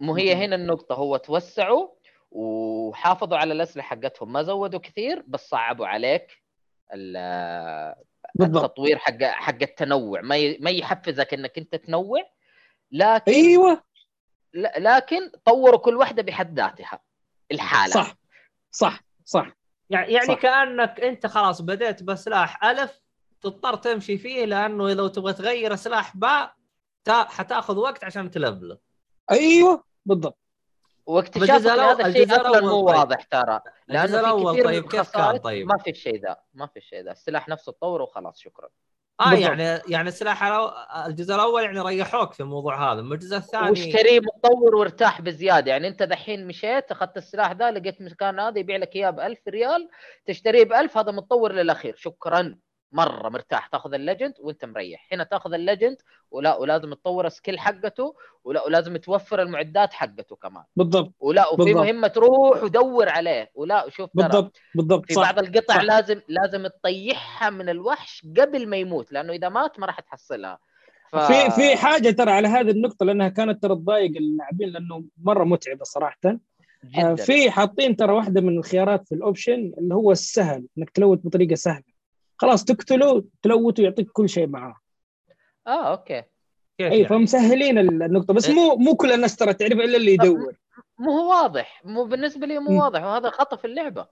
مو 0.00 0.14
هي 0.14 0.34
هنا 0.34 0.56
النقطة. 0.56 0.94
هو 0.94 1.16
توسعوا 1.16 1.88
وحافظوا 2.30 3.38
على 3.38 3.52
الأسلحة 3.52 3.96
حقتهم. 3.96 4.32
ما 4.32 4.42
زودوا 4.42 4.80
كثير 4.80 5.24
بس 5.26 5.48
صعبوا 5.48 5.86
عليك. 5.86 6.26
التطوير 8.40 8.98
حق 8.98 9.22
حق 9.22 9.62
التنوع. 9.62 10.20
ما 10.20 10.36
ما 10.60 10.70
يحفزك 10.70 11.34
إنك 11.34 11.58
أنت 11.58 11.74
تنوع 11.74 12.20
لكن 12.92 13.32
أيوه. 13.32 13.82
لكن 14.78 15.30
طوروا 15.44 15.78
كل 15.78 15.96
واحدة 15.96 16.22
بحد 16.22 16.60
ذاتها 16.60 17.00
الحالة. 17.52 17.92
صح. 17.92 18.16
صح. 18.70 19.00
صح. 19.24 19.52
يعني 19.90 20.12
يعني 20.12 20.26
صح. 20.26 20.34
كأنك 20.34 21.00
أنت 21.00 21.26
خلاص 21.26 21.62
بديت 21.62 22.02
بسلاح 22.02 22.64
ألف 22.64 23.00
تضطر 23.42 23.74
تمشي 23.76 24.18
فيه 24.18 24.44
لأنه 24.44 24.92
لو 24.92 25.08
تبغى 25.08 25.32
تغير 25.32 25.76
سلاح 25.76 26.16
باء 26.16 26.54
تا- 27.04 27.28
حتأخذ 27.28 27.76
وقت 27.78 28.04
عشان 28.04 28.30
تلفله. 28.30 28.78
أيوه. 29.30 29.84
بالضبط. 30.06 30.38
واكتشافك 31.06 31.64
الأول- 31.66 31.78
هذا 31.78 32.06
الشيء 32.06 32.26
أصلا 32.36 32.60
مو 32.60 32.86
طيب. 32.88 32.96
واضح 32.98 33.22
ترى. 33.22 33.60
لأنه 33.88 34.52
في 34.52 34.52
كثير 34.52 34.64
طيب. 34.64 34.82
من 34.84 34.88
كيف 34.88 35.10
كان 35.10 35.36
طيب؟ 35.36 35.66
ما 35.66 35.78
في 35.78 35.90
الشيء 35.90 36.22
ذا 36.22 36.36
ما 36.54 36.66
في 36.66 36.76
الشيء 36.76 37.04
ذا. 37.04 37.12
السلاح 37.12 37.48
نفسه 37.48 37.72
تطوره 37.72 38.02
وخلاص 38.02 38.38
شكرا. 38.38 38.68
آه 39.20 39.30
بالضبط. 39.30 39.42
يعني 39.48 39.80
يعني 39.88 40.08
السلاح 40.08 40.42
الجزء 41.06 41.34
الأول 41.34 41.62
يعني 41.62 41.80
ريحوك 41.80 42.32
في 42.32 42.40
الموضوع 42.40 42.92
هذا. 42.92 43.00
أما 43.00 43.14
الجزء 43.14 43.36
الثاني 43.36 43.70
واشتريه 43.70 44.20
متطور 44.20 44.74
وارتاح 44.76 45.20
بزيادة. 45.20 45.70
يعني 45.70 45.88
أنت 45.88 46.02
دحين 46.02 46.46
مشيت 46.46 46.90
أخذت 46.90 47.16
السلاح 47.16 47.52
ذا 47.52 47.70
لقيت 47.70 48.02
مكان 48.02 48.40
هذا 48.40 48.58
يبيع 48.58 48.76
لك 48.76 48.96
إياه 48.96 49.10
ب 49.10 49.20
1000 49.20 49.38
ريال 49.48 49.88
تشتريه 50.26 50.64
ب 50.64 50.72
1000 50.72 50.98
هذا 50.98 51.12
متطور 51.12 51.52
للأخير. 51.52 51.94
شكرا. 51.96 52.58
مرة 52.92 53.28
مرتاح 53.28 53.66
تاخذ 53.66 53.94
ال 53.94 54.00
legend 54.00 54.34
وانت 54.40 54.64
مريح. 54.64 55.08
هنا 55.12 55.24
تاخذ 55.24 55.54
ال 55.54 55.60
legend 55.60 55.96
ولا 56.30 56.56
ولازم 56.56 56.94
تطور 56.94 57.26
ال 57.26 57.31
skill 57.31 57.58
حقته 57.58 58.14
ولا 58.44 58.66
ولازم 58.66 58.96
توفر 58.96 59.42
المعدات 59.42 59.92
حقته 59.92 60.36
كمان. 60.36 60.64
بالضبط. 60.76 61.12
ولا 61.20 61.48
وفي 61.48 61.56
بالضبط. 61.56 61.84
مهمة 61.84 62.08
تروح 62.08 62.62
ودور 62.62 63.08
عليه. 63.08 63.50
ولا 63.54 63.86
شوف 63.88 64.10
بالضبط 64.14 64.56
بالضبط 64.74 65.06
في 65.06 65.14
صح. 65.14 65.22
بعض 65.22 65.38
القطع 65.38 65.74
صح. 65.74 65.82
لازم 65.82 66.20
لازم 66.28 66.66
تطيحها 66.66 67.50
من 67.50 67.68
الوحش 67.68 68.26
قبل 68.40 68.68
ما 68.68 68.76
يموت 68.76 69.12
لأنه 69.12 69.32
إذا 69.32 69.48
مات 69.48 69.80
ما 69.80 69.86
راح 69.86 70.00
تحصلها. 70.00 70.58
ف... 71.12 71.16
في 71.16 71.50
في 71.50 71.76
حاجة 71.76 72.10
ترى 72.10 72.30
على 72.30 72.48
هذه 72.48 72.70
النقطة 72.70 73.06
لأنها 73.06 73.28
كانت 73.28 73.62
ترى 73.62 73.74
تضايق 73.74 74.16
اللاعبين 74.16 74.68
لأنه 74.68 75.04
مرة 75.22 75.44
متعبة 75.44 75.84
صراحة. 75.84 76.18
آه، 76.24 76.38
جدا. 76.84 77.14
في 77.14 77.50
حاطين 77.50 77.96
ترى 77.96 78.12
واحدة 78.12 78.40
من 78.40 78.58
الخيارات 78.58 79.08
في 79.08 79.14
ال 79.14 79.22
option 79.22 79.72
اللي 79.78 79.94
هو 79.94 80.12
السهل 80.12 80.66
إنك 80.78 80.90
ت 80.90 80.96
loot 80.96 81.20
بطريقة 81.24 81.54
سهلة. 81.54 81.89
خلاص 82.40 82.64
تقتله 82.64 83.24
ت 83.42 83.49
loot 83.49 83.75
ه 83.75 83.82
يعطيك 83.82 84.10
كل 84.12 84.28
شيء 84.28 84.46
معاه. 84.46 84.76
آه 85.66 85.90
okay. 85.90 86.22
كيف 86.78 86.92
اي 86.92 86.96
يعني؟ 86.96 87.04
فمسهلين 87.08 87.78
النقطة 87.78 88.34
بس 88.34 88.50
مو 88.50 88.76
مو 88.76 88.94
كل 88.94 89.12
الناس 89.12 89.36
ترى 89.36 89.54
تعرف 89.54 89.72
إلا 89.72 89.96
اللي 89.96 90.12
يدور. 90.12 90.56
مو 90.98 91.10
هو 91.10 91.30
واضح 91.30 91.82
مو 91.84 92.04
بالنسبة 92.04 92.46
لي. 92.46 92.58
مو 92.58 92.82
واضح 92.82 93.02
وهذا 93.02 93.30
خطأ 93.30 93.56
في 93.56 93.66
اللعبة. 93.66 94.06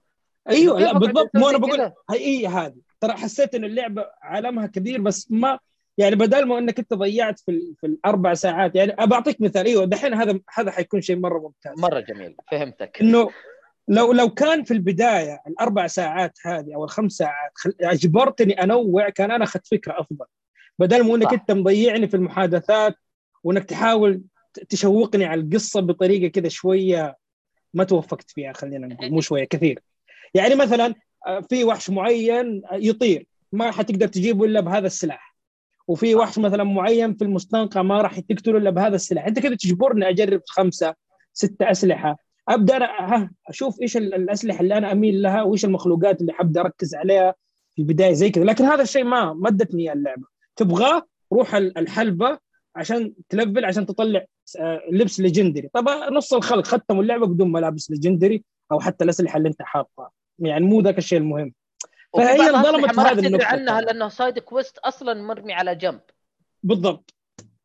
أيوه 0.49 0.79
لا 0.79 0.93
بالضبط 0.93 1.29
مو 1.35 1.49
أنا 1.49 1.57
بقول؟ 1.57 1.79
هي 1.81 1.91
هي 2.11 2.47
هذه. 2.47 2.81
ترى 3.01 3.11
حسيت 3.11 3.55
إن 3.55 3.63
اللعبة 3.63 4.05
عالمها 4.21 4.67
كبير 4.67 5.01
بس 5.01 5.31
ما 5.31 5.59
يعني 5.97 6.15
بدل 6.15 6.45
ما 6.45 6.57
إنك 6.57 6.79
أنت 6.79 6.93
ضيعت 6.93 7.39
في 7.39 7.51
ال- 7.51 7.75
في 7.81 7.87
الأربع 7.87 8.33
ساعات 8.33 8.75
يعني 8.75 8.95
أبى 8.99 9.15
أعطيك 9.15 9.41
مثال 9.41 9.65
إيوه 9.65 9.85
دحين 9.85 10.13
هذا 10.13 10.39
هذا 10.53 10.71
حيكون 10.71 11.01
شيء 11.01 11.15
مرة 11.15 11.39
ممتاز. 11.39 11.79
مرة 11.79 11.99
جميل 11.99 12.35
فهمتك. 12.51 13.01
إنه 13.01 13.29
لو 13.89 14.13
لو 14.13 14.29
كان 14.29 14.63
في 14.63 14.71
البداية 14.71 15.41
الأربع 15.47 15.87
ساعات 15.87 16.37
هذه 16.45 16.75
أو 16.75 16.83
الخمس 16.83 17.11
ساعات. 17.11 17.51
أجبرتني 17.81 18.63
أنوع 18.63 19.09
كان 19.09 19.31
أنا 19.31 19.43
أخذت 19.43 19.67
فكرة 19.67 19.99
أفضل 19.99 20.25
بدل 20.79 21.07
ما 21.07 21.15
إنك. 21.15 21.33
أنت 21.33 21.51
مضيعني 21.51 22.07
في 22.07 22.13
المحادثات 22.17 22.95
وإنك 23.43 23.63
تحاول 23.63 24.21
تشوقني 24.69 25.25
على 25.25 25.41
القصة 25.41 25.81
بطريقة 25.81 26.27
كذا 26.27 26.49
شوية 26.49 27.17
ما 27.73 27.83
توفقت 27.83 28.31
فيها 28.31 28.53
خلينا 28.53 28.87
نقول 28.87 29.11
مو 29.11 29.21
شوية 29.21 29.43
كثير 29.43 29.79
يعني 30.33 30.55
مثلا 30.55 30.95
آه، 31.27 31.39
في 31.39 31.63
وحش 31.63 31.89
معين 31.89 32.61
آه، 32.71 32.75
يطير 32.75 33.27
ما 33.51 33.71
حتقدر 33.71 34.07
تجيبه 34.07 34.45
إلا 34.45 34.59
بهذا 34.59 34.87
السلاح 34.87 35.35
وفي. 35.87 36.15
وحش 36.15 36.39
مثلا 36.39 36.63
معين 36.63 37.13
في 37.13 37.23
المستنقع 37.23 37.81
ما 37.81 38.01
راح 38.01 38.19
تقتله 38.19 38.57
إلا 38.57 38.69
بهذا 38.69 38.95
السلاح 38.95 39.25
أنت 39.25 39.39
كذا 39.39 39.55
تجبرني 39.55 40.09
أجرب 40.09 40.41
خمسة 40.45 40.95
ستة 41.33 41.71
أسلحة 41.71 42.28
أبدأ 42.49 42.77
أشوف 43.49 43.81
إيش 43.81 43.97
ال- 43.97 44.13
الأسلحة 44.13 44.61
اللي 44.61 44.77
أنا 44.77 44.91
أميل 44.91 45.21
لها 45.21 45.43
وإيش 45.43 45.65
المخلوقات 45.65 46.21
اللي 46.21 46.33
حبدا 46.33 46.61
أركز 46.61 46.95
عليها 46.95 47.35
في 47.75 47.81
البداية 47.81 48.13
زي 48.13 48.29
كذا. 48.29 48.43
لكن 48.43 48.63
هذا 48.65 48.81
الشيء 48.81 49.03
ما 49.03 49.33
إياه 49.79 49.93
اللعبة. 49.93 50.23
تبغاه 50.55 51.05
روح 51.33 51.55
ال- 51.55 51.77
الحلبة 51.77 52.39
عشان 52.75 53.13
تلفل 53.29 53.65
عشان 53.65 53.85
تطلع 53.85 54.25
آه، 54.59 54.81
لبس 54.91 55.19
legendary. 55.19 55.69
طبعا 55.73 56.09
نص 56.09 56.33
الخلق 56.33 56.65
ختموا 56.65 57.01
اللعبة 57.01 57.27
بدون 57.27 57.51
ملابس 57.51 57.91
legendary 57.91 58.43
أو 58.71 58.79
حتى 58.79 59.03
الأسلحة 59.03 59.37
اللي 59.37 59.49
أنت 59.49 59.61
حاطها. 59.61 60.09
يعني 60.39 60.65
مو 60.65 60.81
ذاك 60.81 60.97
الشيء 60.97 61.19
المهم. 61.19 61.53
فهي 62.13 62.49
انظلمت 62.49 62.97
راح 62.97 63.05
هذه 63.05 63.13
تدري 63.15 63.27
النقطة. 63.27 63.45
عنها. 63.45 63.81
لأنه 63.81 64.09
side 64.09 64.39
quest 64.39 64.77
أصلا 64.77 65.13
مرمي 65.13 65.53
على 65.53 65.75
جنب. 65.75 65.99
بالضبط. 66.63 67.13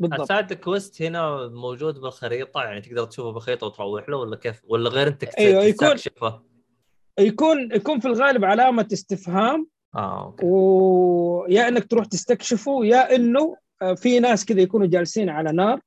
بالضبط. 0.00 0.20
ال 0.20 0.27
side 0.27 0.52
quest 0.52 1.02
هنا 1.02 1.48
موجود 1.48 1.98
بالخريطة 1.98 2.62
يعني 2.62 2.80
تقدر 2.80 3.04
تشوفه 3.04 3.30
بالخريطة 3.30 3.66
وتروح 3.66 4.08
له 4.08 4.16
ولا 4.16 4.36
كيف؟ 4.36 4.60
ولا 4.68 4.90
غير 4.90 5.08
أنت 5.08 5.24
أيوة، 5.24 5.62
يكون- 5.62 5.96
يكون 7.18 7.72
يكون 7.72 8.00
في 8.00 8.08
الغالب 8.08 8.44
علامة 8.44 8.88
استفهام. 8.92 9.66
آه 9.94 10.24
okay. 10.24 10.46
ويا 10.46 11.68
إنك 11.68 11.86
تروح 11.90 12.04
تستكشفه 12.06 12.84
يا 12.84 13.14
إنه 13.16 13.56
آه، 13.82 13.94
في 13.94 14.20
ناس 14.20 14.44
كذا 14.44 14.60
يكونوا 14.60 14.86
جالسين 14.86 15.28
على 15.28 15.52
نار. 15.52 15.80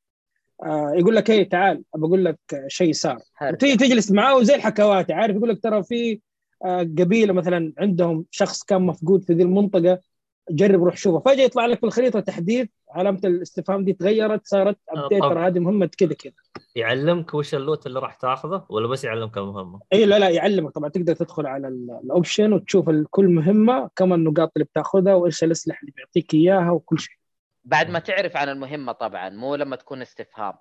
آه، 0.63 0.91
يقول 0.95 1.15
لك 1.15 1.31
هي 1.31 1.45
تعال 1.45 1.83
بقول 1.95 2.25
لك 2.25 2.39
شيء 2.67 2.93
صار. 2.93 3.17
وتيجي 3.51 3.75
تجلس 3.77 4.11
معاه 4.11 4.43
زي 4.43 4.55
الحكواتي 4.55 5.13
عارف 5.13 5.35
يقول 5.35 5.49
لك 5.49 5.63
ترى 5.63 5.83
في 5.83 6.19
آه، 6.65 6.79
قبيلة 6.81 7.33
مثلا 7.33 7.73
عندهم 7.77 8.25
شخص 8.31 8.63
كان 8.63 8.81
مفقود 8.81 9.23
في 9.23 9.33
ذي 9.33 9.43
المنطقة 9.43 9.99
جرب 10.49 10.83
روح 10.83 10.97
شوفه. 10.97 11.31
فجأة 11.31 11.43
يطلع 11.43 11.65
لك 11.65 11.79
في 11.79 11.85
الخريطة 11.85 12.19
تحديث 12.19 12.67
علامة 12.91 13.19
الاستفهام 13.25 13.83
دي 13.83 13.93
تغيرت 13.93 14.47
صارت 14.47 14.77
update 14.89 15.21
طب. 15.23 15.29
ترى 15.29 15.47
هذه 15.47 15.59
مهمة 15.59 15.89
كذا 15.97 16.13
كذا. 16.13 16.33
يعلمك 16.75 17.33
وش 17.33 17.55
ال 17.55 17.61
loot 17.61 17.87
اللي 17.87 17.99
راح 17.99 18.13
تاخذه 18.15 18.65
ولا 18.69 18.87
بس 18.87 19.03
يعلمك 19.03 19.37
المهمة؟ 19.37 19.79
إي 19.93 20.05
لا 20.05 20.19
لا 20.19 20.29
يعلمك. 20.29 20.71
طبعا 20.71 20.89
تقدر 20.89 21.13
تدخل 21.13 21.45
على 21.47 21.67
ال- 21.67 21.99
ال 22.03 22.10
option 22.10 22.53
وتشوف 22.53 22.89
كل 23.09 23.25
مهمة 23.27 23.89
كم 23.95 24.13
النقاط 24.13 24.51
اللي 24.55 24.65
بتاخذها 24.65 25.13
وإيش 25.13 25.43
الأسلحة 25.43 25.79
اللي 25.81 25.91
بيعطيك 25.95 26.33
إياها 26.33 26.71
وكل 26.71 26.99
شيء. 26.99 27.15
بعد 27.63 27.89
ما 27.89 27.99
تعرف 27.99 28.37
عن 28.37 28.49
المهمة 28.49 28.91
طبعا 28.91 29.29
مو 29.29 29.55
لما 29.55 29.75
تكون 29.75 30.01
استفهام. 30.01 30.53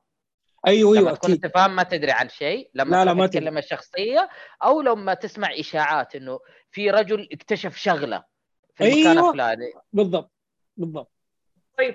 أيوه 0.67 0.91
لما 0.97 1.01
أيوه 1.01 1.13
تكون 1.17 1.31
أكيد. 1.31 1.45
استفهام 1.45 1.77
ما 1.77 1.83
تدري 1.83 2.11
عن 2.11 2.29
شيء. 2.29 2.71
لما 2.75 2.97
لا، 2.97 3.05
لا، 3.05 3.15
ما 3.15 3.27
تتكلم 3.27 3.59
الشخصية 3.59 4.29
أو 4.65 4.81
لما 4.81 5.15
تسمع 5.15 5.49
إشاعات 5.59 6.15
إنه 6.17 6.39
في 6.71 6.91
رجل 6.91 7.29
اكتشف 7.33 7.77
شغلة. 7.77 8.36
في 8.77 8.85
المكان 8.85 9.07
أيوة. 9.19 9.29
الفلاني. 9.29 9.73
بالضبط 9.93 10.31
بالضبط. 10.77 11.13
طيب. 11.79 11.95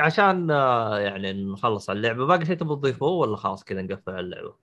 عشان 0.00 0.50
آه، 0.50 0.98
يعني 0.98 1.32
نخلص 1.32 1.90
اللعبة 1.90 2.26
باقي 2.26 2.46
شيء 2.46 2.56
تبغى 2.56 2.76
تضيفه 2.76 3.06
ولا 3.06 3.36
خلاص 3.36 3.64
كذا 3.64 3.82
نقفل 3.82 4.12
اللعبة؟ 4.18 4.54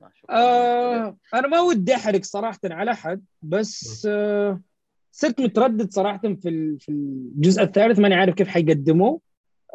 ما 0.00 0.10
شكراً. 0.14 0.36
آه 0.36 1.16
أنا 1.34 1.48
ما 1.48 1.60
ودي 1.60 1.94
أحرق 1.94 2.22
صراحة 2.24 2.58
على 2.64 2.90
أحد 2.90 3.24
بس 3.42 4.06
آه 4.10 4.60
صرت 5.12 5.40
متردد 5.40 5.90
صراحة 5.92 6.18
في 6.18 6.48
ال- 6.48 6.80
في 6.80 6.88
الجزء 6.88 7.62
الثالث 7.62 7.98
ماني 7.98 8.14
عارف 8.14 8.34
كيف 8.34 8.48
حيقدموه. 8.48 9.20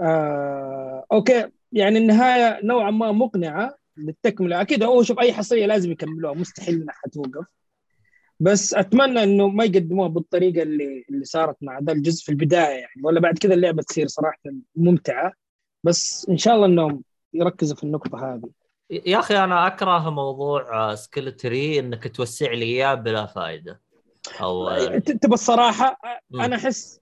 آه 0.01 1.05
okay 1.11 1.47
يعني 1.71 1.97
النهاية 1.97 2.59
نوعا 2.65 2.91
ما 2.91 3.11
مقنعة 3.11 3.75
للتكملة. 3.97 4.61
أكيد 4.61 4.83
هو 4.83 5.03
شوف 5.03 5.19
أي 5.19 5.33
حصرية 5.33 5.65
لازم 5.65 5.91
يكملوها 5.91 6.33
مستحيل 6.33 6.75
انها 6.75 6.93
حتوقف 7.03 7.45
بس 8.39 8.73
أتمنى 8.73 9.23
إنه 9.23 9.47
ما 9.47 9.63
يقدموها 9.63 10.07
بالطريقة 10.07 10.63
اللي 10.63 11.05
اللي 11.09 11.25
صارت 11.25 11.55
مع 11.61 11.79
ذا 11.79 11.93
الجزء 11.93 12.25
في 12.25 12.29
البداية 12.29 12.79
يعني. 12.79 13.01
ولا 13.03 13.19
بعد 13.19 13.37
كذا 13.37 13.53
اللعبة 13.53 13.83
تصير 13.83 14.07
صراحة 14.07 14.39
ممتعة. 14.75 15.33
بس 15.83 16.27
إن 16.29 16.37
شاء 16.37 16.55
الله 16.55 16.65
إنهم 16.65 17.03
يركزوا 17.33 17.75
في 17.75 17.83
النقطة 17.83 18.33
هذه. 18.33 18.49
يا 18.89 19.19
أخي 19.19 19.37
أنا 19.37 19.67
أكره 19.67 20.09
موضوع 20.09 20.95
skill 20.95 21.31
tree 21.31 21.79
إنك 21.79 22.15
توسع 22.15 22.51
لي 22.51 22.65
إياه 22.65 22.93
بلا 22.93 23.25
فائده 23.25 23.81
أو 24.41 24.69
تبى 24.99 25.33
الصراحة. 25.33 25.97
أنا 26.33 26.55
أحس 26.55 26.99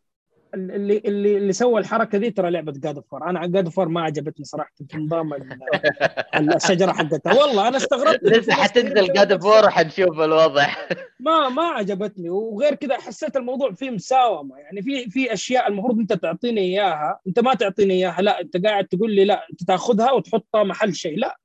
اللي 0.53 0.97
اللي 0.97 1.37
اللي 1.37 1.53
سوى 1.53 1.79
الحركة 1.81 2.17
دي 2.17 2.31
ترى 2.31 2.49
لعبة 2.51 2.71
God 2.71 2.95
of 2.95 3.15
أنا 3.23 3.47
God 3.47 3.65
of 3.65 3.79
ما 3.79 4.01
عجبتني 4.01 4.45
صراحة. 4.45 4.71
في 4.89 4.97
نظام 4.97 5.33
ال- 6.35 6.55
الشجرة 6.55 6.91
حقتها. 6.91 7.33
والله 7.33 7.67
أنا 7.67 7.77
استغربت. 7.77 8.23
لسه 8.23 8.53
حتنزل 8.53 9.13
God 9.13 9.31
of 9.31 9.43
War 9.45 9.65
وحنشوف 9.65 10.19
الوضع. 10.19 10.67
ما 11.19 11.49
ما 11.49 11.63
عجبتني. 11.63 12.29
وغير 12.29 12.75
كذا 12.75 12.97
حسيت 12.97 13.35
الموضوع 13.37 13.71
فيه 13.73 13.89
مساومة. 13.89 14.57
يعني 14.57 14.81
في 14.81 15.09
في 15.09 15.33
أشياء 15.33 15.67
المفروض 15.67 15.99
أنت 15.99 16.13
تعطيني 16.13 16.61
إياها. 16.61 17.19
أنت 17.27 17.39
ما 17.39 17.53
تعطيني 17.53 17.93
إياها. 17.93 18.21
لا 18.21 18.41
أنت 18.41 18.65
قاعد 18.65 18.85
تقول 18.87 19.11
لي 19.15 19.25
لا 19.25 19.45
أنت 19.51 19.63
تأخذها 19.63 20.11
وتحطها 20.11 20.63
محل 20.63 20.95
شيء. 20.95 21.17
لا. 21.19 21.37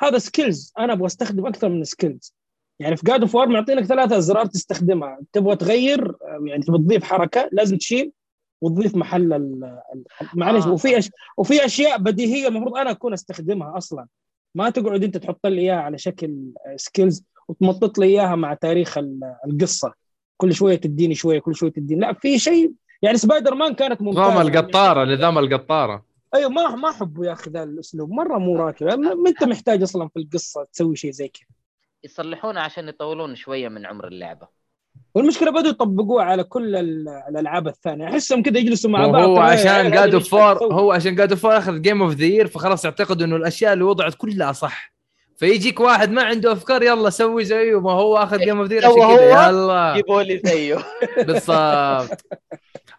هذا 0.00 0.18
skills 0.18 0.72
أنا 0.78 0.92
أبغى 0.92 1.06
أستخدم 1.06 1.46
أكثر 1.46 1.68
من 1.68 1.84
skills 1.84 2.34
يعني 2.80 2.96
في 2.96 3.02
God 3.06 3.20
of 3.20 3.36
معطينك 3.36 3.84
ثلاثة 3.84 4.16
أزرار 4.16 4.46
تستخدمها. 4.46 5.18
تبغى 5.32 5.56
تغير 5.56 6.14
يعني 6.44 6.62
تبغى 6.62 6.78
تضيف 6.78 7.04
حركة 7.04 7.48
لازم 7.52 7.76
تشيل. 7.76 8.12
وتضيف 8.60 8.96
محل 8.96 9.32
ال- 9.32 9.80
ال- 9.94 10.04
معلش 10.34 10.66
آه. 10.66 10.72
وفي 10.72 10.98
أش... 10.98 11.10
وفي 11.36 11.64
أشياء 11.64 11.98
بديهية 11.98 12.48
المفروض 12.48 12.76
أنا 12.76 12.90
أكون 12.90 13.12
أستخدمها 13.12 13.76
أصلا. 13.76 14.06
ما 14.54 14.70
تقعد 14.70 15.04
أنت 15.04 15.16
تحط 15.16 15.46
لي 15.46 15.60
إياها 15.60 15.76
على 15.80 15.98
شكل 15.98 16.52
skills 16.76 17.24
وتمطط 17.48 17.98
لي 17.98 18.06
إياها 18.06 18.36
مع 18.36 18.54
تاريخ 18.54 18.98
ال- 18.98 19.34
القصة. 19.46 19.92
كل 20.36 20.54
شوية 20.54 20.76
تديني 20.76 21.14
شوية 21.14 21.38
كل 21.38 21.54
شوية 21.54 21.70
تديني. 21.70 22.00
لا 22.00 22.12
في 22.12 22.38
شيء 22.38 22.72
يعني 23.02 23.16
سبايدر 23.18 23.54
مان 23.54 23.74
كانت 23.74 24.02
ممتازة. 24.02 24.22
نظام 24.30 24.46
القطارة 24.46 25.04
نظام 25.14 25.38
القطارة. 25.38 26.04
أيوه 26.34 26.50
ما 26.50 26.74
ما 26.76 26.90
احبه 26.90 27.26
يا 27.26 27.32
أخي 27.32 27.50
ذا 27.50 27.62
الأسلوب. 27.62 28.10
مرة 28.10 28.38
مو 28.38 28.56
راكب. 28.56 28.86
ما 28.86 29.14
ما 29.14 29.28
أنت 29.30 29.44
محتاج 29.44 29.82
أصلا 29.82 30.08
في 30.08 30.18
القصة 30.18 30.66
تسوي 30.72 30.96
شيء 30.96 31.10
زي 31.10 31.28
كذا. 31.28 31.46
يصلحونه 32.04 32.60
عشان 32.60 32.88
يطولون 32.88 33.36
شوية 33.36 33.68
من 33.68 33.86
عمر 33.86 34.08
اللعبة. 34.08 34.48
والمشكلة 35.14 35.50
بدوا 35.50 35.70
يطبقوها 35.70 36.24
على 36.24 36.44
كل 36.44 36.76
ال- 36.76 37.08
الألعاب 37.28 37.68
الثانية 37.68 38.04
احسهم 38.08 38.42
كذا 38.42 38.58
يجلسوا 38.58 38.90
مع 38.90 39.06
بعض 39.12 39.24
طيب 39.26 39.36
يا 39.36 39.40
عشان 39.42 39.90
God 39.90 40.14
of 40.14 40.28
War؟ 40.28 40.72
هو 40.72 40.92
عشان 40.92 41.14
God 41.14 41.30
of 41.32 41.40
War 41.42 41.58
أخذ 41.58 41.80
game 41.80 42.02
of 42.02 42.14
the 42.14 42.24
year 42.26 42.46
فخلاص 42.46 42.84
يعتقد 42.84 43.22
إنه 43.22 43.36
الأشياء 43.36 43.72
اللي 43.72 43.84
وضعت 43.84 44.14
كلها 44.14 44.52
صح 44.52 44.92
فيجيك 45.38 45.80
واحد 45.80 46.10
ما 46.10 46.22
عنده 46.22 46.52
أفكار 46.52 46.82
يلا 46.82 47.10
سوي 47.10 47.44
زيه 47.44 47.80
ما 47.80 47.92
هو 47.92 48.16
آخذ 48.16 48.38
game 48.38 48.58
of 48.60 48.68
the 48.68 48.78
عشان 48.78 49.16
كذا. 49.16 49.48
يلا. 49.48 49.92
جيبوا 49.96 50.22
لي 50.22 50.40
زيه. 50.44 50.78
بالضبط. 51.26 52.26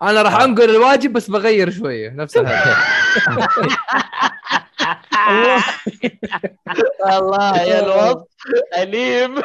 أنا 0.01 0.21
راح 0.21 0.41
أنقل 0.41 0.69
الواجب 0.69 1.13
بس 1.13 1.29
بغير 1.29 1.69
شوية 1.71 2.09
نفس 2.09 2.37
الهدف 2.37 2.77
الله 7.17 7.57
يا 7.61 7.79
الوصف 7.79 8.27
أليم. 8.77 9.35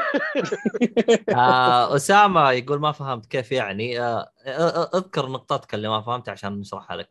آه 1.36 1.96
أسامة 1.96 2.50
يقول 2.50 2.80
ما 2.80 2.92
فهمت 2.92 3.26
كيف 3.26 3.52
يعني. 3.52 4.00
آه 4.00 4.30
آه، 4.46 4.90
أذكر 4.94 5.28
نقطتك 5.28 5.74
اللي 5.74 5.88
ما 5.88 6.00
فهمتها 6.00 6.32
عشان 6.32 6.52
نشرحها 6.60 6.96
لك. 6.96 7.08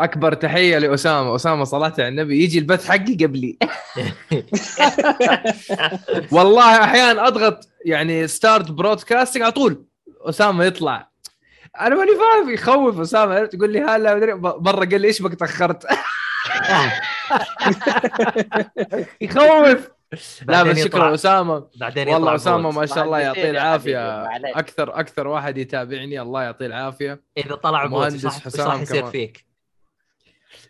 أكبر 0.00 0.34
تحية 0.34 0.78
لأسامة. 0.78 1.36
أسامة 1.36 1.64
صلاه 1.64 1.92
على 1.98 2.08
النبي. 2.08 2.44
يجي 2.44 2.58
البث 2.58 2.88
حقي 2.88 3.14
قبلي. 3.14 3.58
والله 6.32 6.84
أحيانا 6.84 7.26
أضغط 7.26 7.68
يعني 7.84 8.26
start 8.26 8.70
broadcasting 8.70 9.42
على 9.42 9.52
طول. 9.52 9.84
أسامة 10.20 10.64
يطلع. 10.64 11.10
أنا 11.80 11.94
ماني 11.94 12.10
فاهم. 12.10 12.54
يخوف 12.54 13.00
أسامة. 13.00 13.44
تقول 13.44 13.72
لي 13.72 13.80
هلا 13.80 14.34
مرة 14.42 14.84
قال 14.84 15.00
لي 15.00 15.08
إيش 15.08 15.22
بك 15.22 15.34
تأخرت؟ 15.34 15.86
يخوف. 19.20 19.88
لا 20.48 20.62
بس 20.62 20.78
شكرا 20.78 21.14
أسامة. 21.14 21.66
بعدين 21.76 22.08
والله 22.08 22.34
أسامة. 22.34 22.70
ما 22.70 22.86
شاء 22.86 23.04
الله 23.04 23.20
يعطيه 23.20 23.50
العافية. 23.50 24.24
أكثر 24.58 25.00
أكثر 25.00 25.26
واحد 25.26 25.58
يتابعني. 25.58 26.20
الله 26.20 26.42
يعطيه 26.42 26.66
العافية. 26.66 27.22
إذا 27.36 27.54
طلع 27.54 27.86
مهندس 27.86 28.26
حسام 28.26 28.70
راح 28.70 28.80
يصير. 28.80 29.06
فيك؟ 29.06 29.53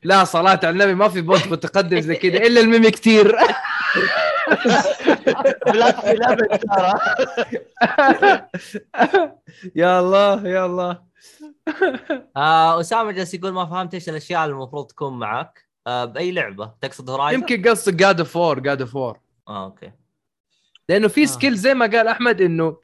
لا 0.05 0.25
صلاة 0.25 0.61
على 0.63 0.71
النبي 0.71 0.95
ما 0.95 1.09
في 1.09 1.21
بوت 1.21 1.47
متقدم 1.47 2.01
زي 2.01 2.15
كذا 2.15 2.37
إلا 2.37 2.61
الميمي 2.61 2.91
كثير. 2.91 3.37
يا 9.77 10.01
الله 10.01 10.49
يا 10.49 10.67
الله. 10.67 11.03
آه 12.37 12.81
أسامة 12.81 13.13
جالس 13.13 13.35
يقول 13.35 13.53
ما 13.53 13.67
فهمت 13.67 13.95
إيش 13.95 14.09
الأشياء 14.09 14.45
اللي 14.45 14.55
المفروض 14.55 14.87
تكون 14.87 15.19
معك. 15.19 15.65
آه 15.87 16.05
بأي 16.05 16.33
لعبة؟ 16.33 16.73
تقصد 16.81 17.11
Horizon؟ 17.11 17.41
يمكن 17.41 17.71
قصدك 17.71 17.95
God 17.95 18.21
of 18.21 18.37
War 18.37 18.59
God 18.59 18.81
of 18.81 18.97
War 18.97 19.19
آه 19.49 19.65
okay. 19.65 19.93
لأنه 20.89 21.09
في 21.09 21.23
آه. 21.23 21.27
skill 21.27 21.55
زي 21.55 21.75
ما 21.75 21.87
قال 21.87 22.09
أحمد 22.09 22.41
إنه 22.41 22.77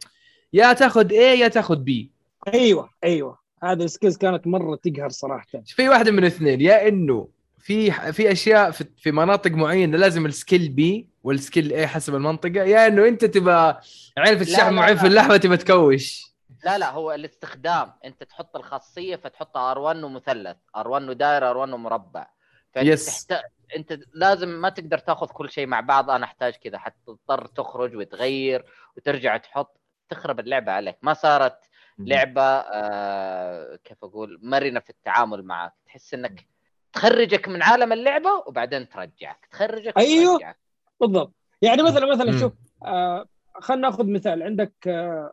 يا 0.52 0.72
تاخذ 0.72 1.12
A 1.12 1.38
يا 1.38 1.48
تاخذ 1.48 1.76
B 1.76 2.12
أيوه 2.54 2.90
أيوه. 3.04 3.39
هذه 3.62 3.82
ال 3.84 3.89
skills 3.89 4.16
كانت 4.16 4.46
مرة 4.46 4.76
تقهر 4.76 5.08
صراحة 5.08 5.46
في 5.66 5.88
واحدة 5.88 6.10
من 6.10 6.18
الاثنين 6.18 6.60
يا 6.60 6.88
إنه 6.88 7.28
في 7.58 7.90
في 8.12 8.32
أشياء 8.32 8.70
في, 8.70 8.84
في 8.96 9.12
مناطق 9.12 9.50
معينة 9.50 9.98
لازم 9.98 10.26
ال 10.26 10.33
skill 10.33 10.68
B 10.68 11.08
وال 11.22 11.37
skill 11.37 11.72
A 11.72 11.86
حسب 11.86 12.14
المنطقة 12.14 12.62
يا 12.64 12.86
إنه 12.86 13.08
أنت 13.08 13.24
تبى 13.24 13.50
عارف 13.50 14.36
لا، 14.36 14.40
الشحم 14.40 14.74
معين. 14.74 14.96
في 14.96 15.06
اللحمة 15.06 15.36
تبى 15.36 15.56
تكوش 15.56 16.30
لا 16.64 16.78
لا 16.78 16.90
هو 16.90 17.12
الاستخدام 17.12 17.92
أنت 18.04 18.22
تحط 18.22 18.56
الخاصية 18.56 19.16
فتحطها 19.16 19.74
R1 19.74 20.04
ومثلث 20.04 20.56
R1 20.76 20.86
ودائرة 20.86 21.52
R1 21.52 21.72
ومربع 21.72 22.26
فأنت 22.74 22.86
yes. 22.86 23.26
تحت... 23.26 23.42
أنت 23.76 23.98
لازم 24.14 24.48
ما 24.48 24.68
تقدر 24.68 24.98
تاخذ 24.98 25.26
كل 25.26 25.50
شيء 25.50 25.66
مع 25.66 25.80
بعض 25.80 26.10
أنا 26.10 26.24
أحتاج 26.24 26.52
كذا 26.54 26.78
حتضطر 26.78 27.46
تخرج 27.46 27.96
وتغير 27.96 28.64
وترجع 28.96 29.36
تحط 29.36 29.80
تخرب 30.08 30.40
اللعبة 30.40 30.72
عليك 30.72 30.96
ما 31.02 31.14
صارت 31.14 31.58
لعبة 32.06 32.42
آه 32.42 33.76
كيف 33.84 34.04
أقول 34.04 34.38
مرنة 34.42 34.80
في 34.80 34.90
التعامل 34.90 35.42
معك. 35.42 35.72
تحس 35.86 36.14
إنك 36.14 36.46
تخرجك 36.92 37.48
من 37.48 37.62
عالم 37.62 37.92
اللعبة 37.92 38.30
وبعدين 38.46 38.88
ترجعك. 38.88 39.48
تخرجك. 39.50 39.96
وترجعك. 39.96 40.58
بالضبط. 41.00 41.34
يعني 41.62 41.82
مثلا 41.82 42.12
مثلا 42.12 42.30
مم. 42.30 42.38
شوف 42.38 42.52
آه 42.84 43.26
خلينا 43.54 43.88
ناخذ 43.88 44.06
مثال. 44.06 44.42
عندك 44.42 44.74
آه 44.86 45.32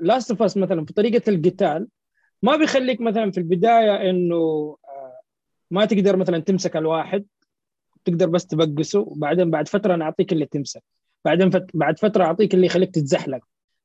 Last 0.00 0.30
of 0.30 0.42
Us 0.42 0.56
مثلا 0.56 0.84
في 0.84 0.92
طريقة 0.92 1.30
القتال 1.30 1.88
ما 2.42 2.56
بيخليك 2.56 3.00
مثلا 3.00 3.30
في 3.30 3.38
البداية 3.38 4.10
إنه 4.10 4.76
آه، 4.88 5.20
ما 5.70 5.84
تقدر 5.84 6.16
مثلا 6.16 6.38
تمسك 6.38 6.76
الواحد. 6.76 7.26
تقدر 8.04 8.26
بس 8.26 8.46
تبقسه. 8.46 9.00
وبعدين 9.00 9.50
بعد 9.50 9.68
فترة 9.68 9.94
أنا 9.94 10.04
أعطيك 10.04 10.32
اللي 10.32 10.46
تمسك. 10.46 10.82
بعدين 11.24 11.50
فت... 11.50 11.66
بعد 11.74 11.98
فترة 11.98 12.24
أعطيك 12.24 12.54
اللي 12.54 12.66
يخليك 12.66 12.94
تتزحلق. 12.94 13.44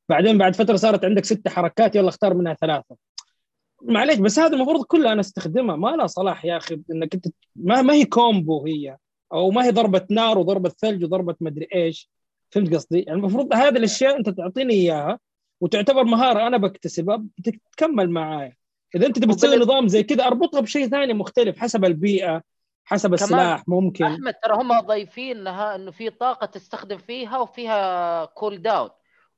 بعدين 0.10 0.38
بعد 0.38 0.56
فترة 0.56 0.76
صارت 0.76 1.06
عندك 1.06 1.26
ست 1.26 1.48
حركات 1.48 1.96
يلا 1.96 2.10
اختار 2.10 2.34
منها 2.34 2.54
ثلاثة. 2.54 2.96
معليش 3.82 4.20
بس 4.20 4.40
هذا 4.40 4.56
المفروض 4.56 4.84
كلها 4.86 5.14
أنا 5.14 5.20
استخدمها 5.22 5.76
ما 5.76 5.88
لها 5.88 6.08
صلاح 6.08 6.46
يا 6.46 6.58
أخي 6.58 6.82
إنك 6.92 7.14
أنت 7.14 7.28
ما, 7.56 7.82
ما 7.82 7.94
هي 7.94 8.06
كومبو 8.06 8.66
هي 8.66 8.98
أو 9.34 9.52
ما 9.52 9.66
هي 9.66 9.72
ضربة 9.72 10.06
نار 10.10 10.38
وضربة 10.38 10.70
ثلج 10.70 11.04
وضربة 11.04 11.36
مدري 11.42 11.68
إيش. 11.76 12.10
فهمت 12.52 12.74
قصدي؟ 12.74 13.00
يعني 13.00 13.20
المفروض 13.20 13.54
هذه 13.54 13.78
الأشياء 13.78 14.18
أنت 14.18 14.30
تعطيني 14.30 14.74
إياها 14.74 15.20
وتعتبر 15.62 16.04
مهارة 16.04 16.48
أنا 16.48 16.58
بكتسبها 16.58 17.24
بتكمل 17.38 18.10
معايا. 18.10 18.56
إذا 18.96 19.08
أنت 19.08 19.20
تبي 19.20 19.36
تسوي 19.36 19.56
نظام 19.56 19.88
زي 19.88 20.04
كذا 20.04 20.24
أربطها 20.24 20.62
بشيء 20.62 20.88
ثاني 20.88 21.14
مختلف 21.14 21.58
حسب 21.58 21.86
البيئة 21.86 22.42
حسب 22.86 23.14
السلاح 23.14 23.68
ممكن. 23.68 24.06
أحمد 24.06 24.34
ترى 24.34 24.56
هم 24.56 24.80
ضايفين 24.80 25.38
انها 25.38 25.76
إنه 25.76 25.92
في 25.92 26.10
طاقة 26.10 26.46
تستخدم 26.46 26.98
فيها 26.98 27.40
وفيها 27.40 28.26
كول 28.26 28.62
داون 28.62 28.90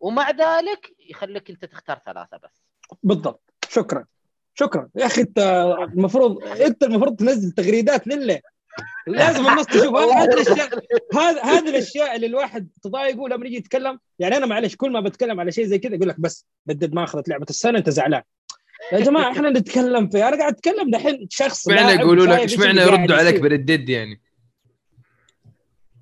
ومع 0.06 0.30
ذلك 0.30 0.96
يخليك 1.10 1.50
انت 1.50 1.66
تختار 1.66 2.02
ثلاثة 2.06 2.38
بس. 2.38 2.64
بالضبط. 3.04 3.54
شكرا. 3.70 4.06
شكرا. 4.54 4.90
يا 4.96 5.06
أخي 5.06 5.22
انت 5.22 5.40
المفروض 5.94 6.44
انت 6.44 6.84
المفروض 6.84 7.16
تنزل 7.16 7.52
تغريدات 7.52 8.08
لله 8.08 8.42
لازم 9.08 9.48
الناس 9.48 9.66
تشوف. 9.66 9.96
هذه 9.96 10.34
الاشياء 10.34 10.70
هذه 11.14 11.42
هذه 11.44 11.70
الأشياء 11.70 12.16
اللي 12.16 12.28
الواحد 12.28 12.70
تضايقه 12.84 13.28
لما 13.28 13.46
يجي 13.48 13.56
يتكلم. 13.56 14.00
يعني 14.20 14.38
أنا 14.38 14.46
معلش 14.46 14.76
كل 14.76 14.92
ما 14.92 15.00
بتكلم 15.00 15.40
على 15.40 15.52
شيء 15.52 15.66
زي 15.66 15.80
كذا 15.80 15.96
يقول 15.96 16.10
لك 16.10 16.20
بس 16.20 16.46
بدد 16.66 16.94
ما 16.94 17.04
أخذت 17.04 17.30
لعبة 17.30 17.46
السنة 17.50 17.78
أنت 17.78 17.90
زعلان. 17.90 18.22
يا 18.92 19.00
جماعة 19.00 19.32
إحنا 19.34 19.50
نتكلم 19.50 20.10
في 20.10 20.28
أنا 20.28 20.38
قاعد 20.38 20.54
أتكلم 20.54 20.90
دحين 20.92 21.28
شخص 21.30 21.68
اشمعنى 21.68 22.02
يقولوا 22.02 22.26
لك 22.26 22.40
اشمعنى 22.40 22.82
يردوا 22.82 23.16
عليك. 23.16 23.42
بالدد 23.42 23.90
يعني؟ 23.90 24.22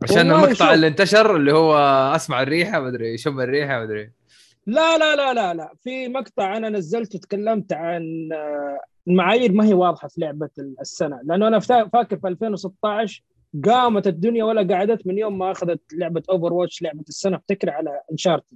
عشان 0.04 0.32
المقطع 0.32 0.54
شوف. 0.54 0.70
اللي 0.72 0.88
انتشر 0.88 1.36
اللي 1.36 1.54
هو 1.54 1.76
أسمع 2.16 2.42
الريحة 2.42 2.80
مدري 2.80 3.18
شم 3.18 3.40
الريحة 3.42 3.84
مدري 3.84 4.12
لا 4.68 4.98
لا 4.98 5.16
لا 5.16 5.34
لا 5.34 5.54
لا. 5.54 5.72
في 5.84 6.08
مقطع 6.08 6.58
أنا 6.58 6.70
نزلته 6.70 7.20
تكلمت 7.20 7.74
عن 7.74 8.30
آه، 8.34 8.80
المعايير 9.08 9.52
ما 9.52 9.66
هي 9.66 9.74
واضحة 9.74 10.08
في 10.08 10.22
لعبة 10.22 10.50
السنة. 10.82 11.20
لأنه 11.24 11.48
أنا 11.48 11.60
فا- 11.60 11.88
فاكر 11.94 12.18
في 12.18 12.28
2016 12.28 13.24
قامت 13.66 14.08
الدنيا 14.08 14.44
ولا 14.44 14.76
قعدت 14.76 15.08
من 15.08 15.18
يوم 15.18 15.38
ما 15.38 15.52
أخذت 15.52 15.82
لعبة 15.94 16.24
Overwatch 16.30 16.82
لعبة 16.82 17.04
السنة 17.10 17.38
افتكر 17.38 17.70
على 17.70 18.02
Uncharted 18.12 18.56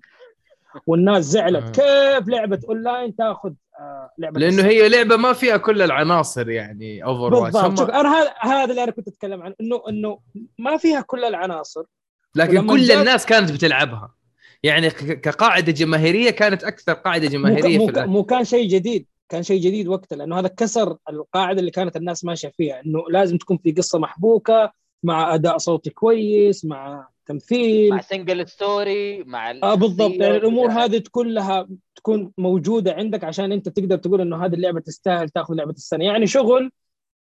والناس 0.88 1.18
آه. 1.26 1.30
زعلت 1.30 1.80
كيف 1.82 2.28
لعبة 2.28 2.60
أونلاين 2.70 3.16
تاخذ 3.16 3.52
آه، 3.80 4.10
لعبة 4.18 4.40
لأنه 4.40 4.54
السنة؟ 4.56 4.68
هي 4.70 4.90
لعبة 4.90 5.16
ما 5.16 5.34
فيها 5.34 5.58
كل 5.58 5.82
العناصر 5.82 6.50
يعني 6.50 7.04
Overwatch 7.04 7.54
بالضبط 7.54 7.80
شوف 7.80 7.90
أنا 7.90 8.10
هذا 8.22 8.34
هذا 8.40 8.70
اللي 8.72 8.84
أنا 8.84 8.92
كنت 8.92 9.08
أتكلم 9.08 9.42
عنه 9.42 9.56
انه 9.62 9.84
إنه 9.90 10.20
ما 10.60 10.78
فيها 10.78 11.02
كل 11.02 11.24
العناصر. 11.24 11.84
لكن 12.36 12.68
كل 12.68 12.82
جات- 12.82 12.98
الناس 12.98 13.26
كانت 13.26 13.52
بتلعبها. 13.52 14.14
يعني 14.64 14.90
كقاعدة 14.90 15.72
جماهيرية 15.72 16.30
كانت 16.30 16.64
أكثر 16.64 16.94
قاعدة 16.94 17.24
مو, 17.26 17.30
جماهيرية 17.34 17.78
مو, 17.78 17.88
في 17.88 17.94
الأ- 17.94 18.06
مو 18.06 18.24
كان 18.24 18.44
شيء 18.44 18.70
جديد. 18.70 19.08
كان 19.30 19.44
شيء 19.44 19.62
جديد 19.62 19.88
وقتها 19.88 20.16
لأنه 20.16 20.40
هذا 20.40 20.48
كسر 20.48 20.98
القاعدة 21.10 21.60
اللي 21.60 21.72
كانت 21.72 21.96
الناس 21.96 22.26
ماشية 22.26 22.52
فيها 22.58 22.82
إنه 22.86 23.04
لازم 23.10 23.38
تكون 23.38 23.58
في 23.58 23.72
قصة 23.72 24.00
محبوكة 24.00 24.72
مع 25.04 25.34
أداء 25.36 25.58
صوتي 25.58 25.90
كويس 25.90 26.66
مع 26.66 27.08
تمثيل. 27.28 27.90
مع 27.90 28.02
single 28.02 28.48
story 28.50 29.24
مع 29.24 29.52
آه 29.52 29.76
بالضبط. 29.76 30.12
يعني 30.12 30.38
الأمور. 30.38 30.72
هذه 30.72 31.04
كلها 31.12 31.68
تكون 31.96 32.32
موجودة 32.38 32.94
عندك 32.94 33.24
عشان 33.24 33.52
أنت 33.52 33.70
تقدر 33.70 33.98
تقول 33.98 34.22
إنه 34.22 34.46
هذه 34.46 34.54
اللعبة 34.54 34.80
تستاهل 34.80 35.30
تأخذ 35.30 35.54
لعبة 35.54 35.72
السنة. 35.72 36.06
يعني 36.06 36.28
شغل 36.28 36.72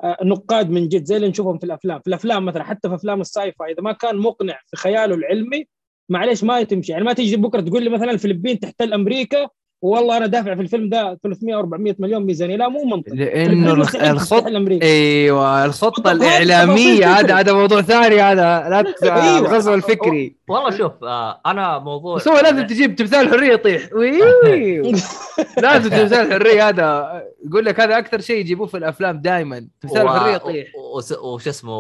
آه، 0.03 0.17
نقاد 0.23 0.69
من 0.69 0.88
جد 0.88 1.03
زي 1.03 1.15
اللي 1.15 1.29
نشوفهم 1.29 1.57
في 1.57 1.63
الأفلام. 1.63 1.99
في 1.99 2.07
الأفلام 2.07 2.45
مثلا 2.45 2.63
حتى 2.63 2.89
في 2.89 2.95
أفلام 2.95 3.21
ال 3.21 3.51
sci-fi 3.51 3.71
إذا 3.71 3.81
ما 3.81 3.91
كان 3.91 4.17
مقنع 4.17 4.59
في 4.65 4.77
خياله 4.77 5.15
العلمي 5.15 5.67
معليش 6.09 6.43
ما 6.43 6.63
تمشي. 6.63 6.91
يعني 6.91 7.03
ما 7.03 7.13
تيجي 7.13 7.35
بكرة 7.38 7.61
تقول 7.61 7.84
لي 7.84 7.89
مثلا 7.89 8.11
الفلبين 8.11 8.59
تحتل 8.59 8.93
أمريكا 8.93 9.49
والله 9.81 10.17
أنا 10.17 10.25
دافع 10.27 10.55
في 10.55 10.61
الفيلم 10.61 10.89
ده 10.89 11.19
300 11.23 11.59
400 11.59 11.95
مليون 11.99 12.23
ميزانية. 12.25 12.55
لا 12.55 12.67
مو 12.69 12.83
منطق. 12.85 13.13
لأنه 13.13 13.73
الخ- 13.73 13.79
مستحيل 13.95 14.11
الخط 14.11 14.37
تستحل 14.37 14.55
أمريكا. 14.55 14.85
أيوه 14.87 15.65
الخطة 15.65 16.11
الإعلامية 16.11 17.05
هذا. 17.19 17.35
هذا 17.39 17.53
موضوع 17.53 17.81
ثاني 17.81 18.21
هذا. 18.21 18.69
لا 18.69 18.77
أيوة. 19.03 19.37
الغزو 19.39 19.73
الفكري. 19.73 20.35
والله 20.49 20.69
شوف 20.77 20.91
آه 21.03 21.41
أنا 21.45 21.79
موضوع 21.79 22.15
بس 22.15 22.27
هو 22.27 22.39
لازم 22.39 22.67
تجيب 22.67 22.95
تمثال 22.95 23.29
حرية 23.29 23.53
يطيح. 23.53 23.89
لازم 25.63 25.89
تمثال 25.89 26.33
حرية 26.33 26.67
هذا. 26.69 27.21
يقول 27.47 27.65
لك 27.65 27.79
هذا 27.79 27.97
أكثر 27.97 28.21
شيء 28.21 28.37
يجيبوه 28.39 28.67
في 28.67 28.77
الأفلام 28.77 29.17
دائما 29.21 29.67
تمثال 29.81 30.05
و- 30.05 30.09
حرية 30.09 30.33
يطيح. 30.35 30.67
وش 31.23 31.47
اسمه 31.47 31.77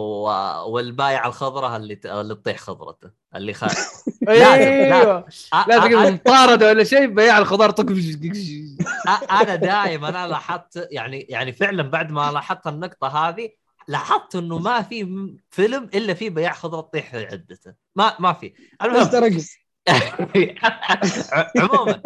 والبايعه 0.65 1.27
الخضراء 1.27 1.75
اللي 1.77 1.99
اللي 2.05 2.35
تطيح 2.35 2.57
خضرته. 2.57 3.09
اللي 3.37 3.53
خ... 3.53 3.63
أيوه. 4.29 5.25
لازم 5.67 6.13
مطارده 6.13 6.67
ولا 6.67 6.83
شيء 6.83 7.05
بياع 7.05 7.37
الخضار 7.37 7.71
طق 7.71 7.85
أنا 9.31 9.55
دائما 9.55 10.09
أنا 10.09 10.27
لاحظت 10.27 10.87
يعني 10.91 11.19
يعني 11.19 11.53
فعلا 11.53 11.83
بعد 11.83 12.11
ما 12.11 12.31
لاحظت 12.31 12.67
النقطة 12.67 13.07
هذه 13.07 13.49
لاحظت 13.87 14.35
إنه 14.35 14.57
ما 14.57 14.81
في 14.81 15.27
فيلم 15.49 15.83
إلا 15.83 16.13
فيه 16.13 16.29
بياع 16.29 16.53
خضره 16.53 16.81
تطيح 16.81 17.15
عدته. 17.15 17.73
ما 17.95 18.15
ما 18.19 18.33
في. 18.33 18.53
المهم. 18.83 19.09
عموما. 21.57 22.01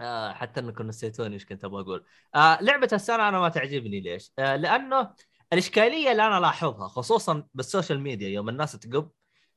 آه 0.00 0.32
حتى 0.32 0.60
إنكم 0.60 0.86
نسيتوني 0.86 1.34
إيش 1.34 1.44
كنت 1.44 1.64
أبغى 1.64 1.82
أقول. 1.82 2.04
آه 2.34 2.58
لعبة 2.62 2.88
السنة 2.92 3.28
أنا 3.28 3.40
ما 3.40 3.48
تعجبني 3.48 4.00
ليش؟ 4.00 4.32
آه 4.38 4.56
لأنه 4.56 5.10
الإشكالية 5.52 6.12
اللي 6.12 6.26
أنا 6.26 6.38
الاحظها 6.38 6.88
خصوصا 6.88 7.46
بالسوشيال 7.54 8.00
ميديا 8.00 8.28
يوم 8.28 8.48
الناس 8.48 8.72
تقب 8.72 9.10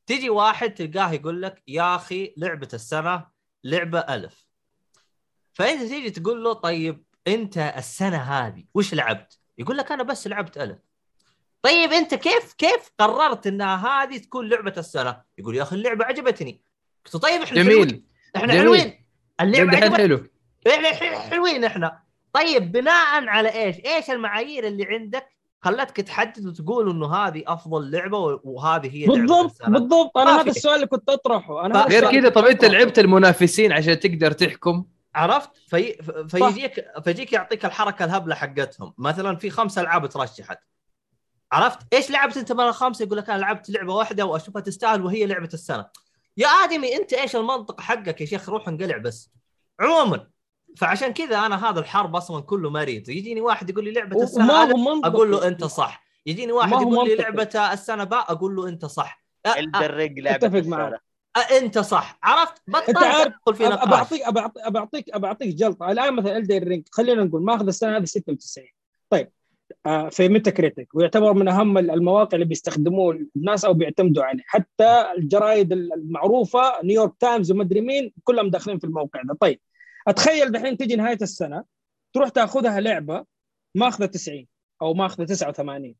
تيجي 0.08 0.30
واحد 0.30 0.74
تلقاه 0.74 1.12
يقول 1.12 1.42
لك 1.42 1.64
يا 1.68 1.96
أخي 1.96 2.34
لعبة 2.38 2.68
السنة 2.74 3.28
لعبة 3.64 4.00
ألف 4.00 4.48
فأنت 5.54 5.82
تيجي 5.82 6.10
تقول 6.10 6.44
له 6.44 6.54
طيب 6.54 7.04
أنت 7.28 7.58
السنة 7.58 8.18
هذه 8.18 8.64
وش 8.74 8.94
لعبت؟ 8.94 9.40
يقول 9.58 9.78
لك 9.78 9.92
أنا 9.92 10.04
بس 10.04 10.28
لعبت 10.28 10.58
ألف 10.58 10.80
طيب 11.62 11.92
أنت 11.92 12.16
كيف 12.16 12.54
كيف 12.54 12.92
قررت 13.00 13.48
إنها 13.48 14.04
هذه 14.04 14.18
تكون 14.18 14.50
لعبة 14.50 14.74
السنة؟ 14.78 15.22
يقول 15.38 15.56
يا 15.56 15.64
أخي 15.64 15.76
اللعبة 15.76 16.06
عجبتني 16.06 16.62
قلت 17.06 17.18
طيب 17.18 17.42
إحنا 17.42 17.64
حلوين. 17.64 17.88
جميل 17.88 18.06
إحنا 18.36 18.48
جميل. 18.48 18.62
حلوين 18.62 19.06
اللعبه 19.42 19.78
عجبتني 19.78 19.98
حلو 19.98 20.28
إحنا 20.68 21.20
حلوين 21.20 21.64
إحنا 21.64 22.04
طيب 22.34 22.72
بناء 22.72 23.28
على 23.28 23.50
إيش؟ 23.50 23.76
إيش 23.86 24.10
المعايير 24.10 24.68
اللي 24.68 24.86
عندك 24.86 25.37
خلتك 25.68 25.96
تحدد 25.98 26.46
وتقول 26.46 26.90
إنه 26.90 27.16
هذه 27.16 27.44
أفضل 27.48 27.92
لعبة 27.92 28.40
وهذه 28.44 28.96
هي 28.96 29.06
بالضبط 29.06 29.52
السنة. 29.52 29.80
بالضبط 29.80 30.18
أنا 30.18 30.42
هذا. 30.42 30.50
السؤال 30.50 30.76
اللي 30.76 30.88
كنت 30.88 31.10
أطرحه 31.10 31.66
أنا 31.66 31.86
غير 31.86 32.12
كذا 32.12 32.30
طب 32.30 32.46
أنت. 32.46 32.66
لعبت 32.66 33.00
المنافسين 33.00 33.72
عشان 33.72 34.00
تقدر 34.00 34.32
تحكم 34.32 34.86
عرفت؟ 35.16 35.50
في 35.68 35.94
فيجيك 36.30 36.86
فيجيك 37.04 37.34
يعطيك 37.34 37.66
الحركة 37.66 38.06
الهبلة 38.06 38.36
حقتهم 38.36 38.94
مثلا 38.98 39.36
في 39.36 39.50
خمس 39.50 39.78
ألعاب 39.78 40.10
ترشحت 40.10 40.60
عرفت؟ 41.52 41.80
إيش 41.94 42.12
لعبت 42.12 42.38
أنت 42.38 42.52
من 42.52 42.64
الخمسه؟ 42.64 43.06
يقول 43.06 43.18
لك 43.18 43.30
أنا 43.30 43.40
لعبت 43.40 43.70
لعبة 43.70 43.96
واحدة 43.96 44.26
وأشوفها 44.26 44.62
تستاهل 44.62 45.02
وهي 45.02 45.26
لعبة 45.26 45.50
السنة. 45.54 45.86
يا 46.38 46.48
آدمي 46.48 46.96
أنت 46.96 47.14
إيش 47.14 47.36
المنطق 47.36 47.82
حقك 47.82 48.22
يا 48.22 48.26
شيخ 48.26 48.50
روح 48.50 48.68
انقلع 48.68 48.98
بس. 48.98 49.32
عموما 49.80 50.28
فعشان 50.78 51.14
كذا 51.14 51.46
أنا 51.46 51.70
هذا 51.70 51.80
الحرب 51.80 52.16
أصلا 52.16 52.42
كله 52.42 52.70
مريض 52.70 53.10
يجيني 53.10 53.42
واحد 53.42 53.70
يقول 53.70 53.86
لي 53.86 53.92
لعبة 53.92 54.24
السنة 54.24 54.62
أقول 55.06 55.32
له 55.32 55.48
أنت 55.48 55.64
صح. 55.64 56.04
يجيني 56.26 56.52
واحد 56.52 56.72
يقول 56.72 57.08
لي. 57.10 57.16
لعبة 57.16 57.74
السنة 57.74 58.04
با 58.04 58.18
أقول 58.18 58.56
له 58.56 58.68
أنت 58.70 58.86
صح. 58.86 59.24
الدرق 59.58 60.12
لعبة 60.18 60.48
أتفق. 60.48 60.68
معك. 60.68 61.02
أنت 61.52 61.80
صح. 61.80 62.20
عرفت؟ 62.24 62.62
بطل 62.68 62.84
انت 62.88 62.98
عارف 62.98 63.34
تدخل 63.34 63.56
في 63.56 63.64
نقاش. 63.64 63.90
بعطيك 63.90 64.22
أبعطيك 64.58 65.10
أبعطيك 65.10 65.56
جلطة. 65.56 65.92
الآن 65.92 66.14
مثلا 66.14 66.38
Elden 66.38 66.64
Ring 66.64 66.84
خلينا 66.92 67.24
نقول 67.24 67.44
ماخذ 67.44 67.68
السنة 67.68 67.98
هذه 67.98 68.06
96 68.06 68.66
طيب 69.10 69.32
آه، 69.86 70.10
في 70.10 70.30
Metacritic 70.30 70.96
ويعتبر 70.96 71.34
من 71.34 71.48
أهم 71.48 71.78
المواقع 71.78 72.30
اللي 72.36 72.46
بيستخدموه 72.46 73.28
الناس 73.36 73.66
أو 73.66 73.74
بيعتمدوا 73.74 74.24
عليه. 74.24 74.44
حتى 74.46 75.06
الجرايد 75.18 75.74
المعروفة 75.74 76.74
New 76.84 76.97
York 76.97 77.14
Times 77.20 77.52
ومدري 77.52 77.82
مين 77.82 78.14
كلهم 78.24 78.50
داخلين 78.50 78.80
في 78.80 78.84
الموقع 78.84 79.22
ده. 79.22 79.38
طيب 79.40 79.60
أتخيل 80.08 80.52
دحين 80.52 80.78
تجي 80.78 80.96
نهاية 80.96 81.18
السنة 81.22 81.64
تروح 82.14 82.30
تأخذها 82.30 82.80
لعبة 82.80 83.26
ماخذة 83.76 84.06
90 84.06 84.48
أو 84.82 84.94
ماخذة 84.94 85.24
89 85.26 85.96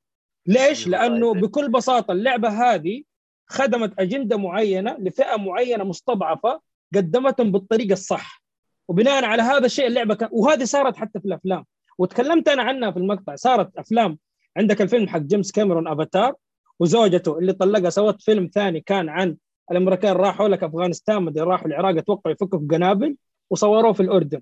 ليش؟ 0.46 0.88
أيوة، 0.88 1.00
لأنه. 1.00 1.34
بكل 1.34 1.72
بساطة 1.72 2.12
اللعبة 2.12 2.50
هذه 2.50 3.04
خدمت 3.46 4.00
أجندة 4.00 4.38
معينة 4.38 4.98
لفئة 5.00 5.36
معينة 5.38 5.84
مستضعفة 5.84 6.62
قدمتهم 6.96 7.52
بالطريقة 7.52 7.94
الصح. 7.94 8.44
وبناء 8.88 9.26
على 9.26 9.42
هذا 9.42 9.66
الشيء 9.66 9.88
اللعبة 9.88 10.16
كان 10.16 10.30
وهذه 10.32 10.64
صارت 10.64 10.98
حتى 10.98 11.20
في 11.20 11.26
الأفلام. 11.26 11.66
وتكلمت 11.98 12.50
أنا 12.50 12.64
عنها 12.64 12.92
في 12.92 12.98
المقطع. 12.98 13.36
صارت 13.36 13.78
أفلام. 13.78 14.20
عندك 14.58 14.82
الفيلم 14.82 15.08
حق 15.08 15.20
جيمس 15.20 15.52
كاميرون 15.52 15.88
افاتار 15.88 16.36
وزوجته 16.80 17.40
اللي 17.40 17.54
طلقها 17.54 17.90
سوت 17.90 18.22
فيلم 18.22 18.50
ثاني 18.54 18.82
كان 18.82 19.10
عن 19.10 19.38
الأمريكان 19.72 20.16
راحوا 20.16 20.48
لك 20.48 20.64
أفغانستان 20.64 21.24
مدري 21.24 21.44
راحوا 21.44 21.68
العراق 21.68 21.98
أتوقع 21.98 22.32
يفكوا 22.32 22.60
في 22.60 22.66
قنابل 22.66 23.16
وصوروه 23.50 23.94
في 23.94 24.00
الأردن. 24.00 24.42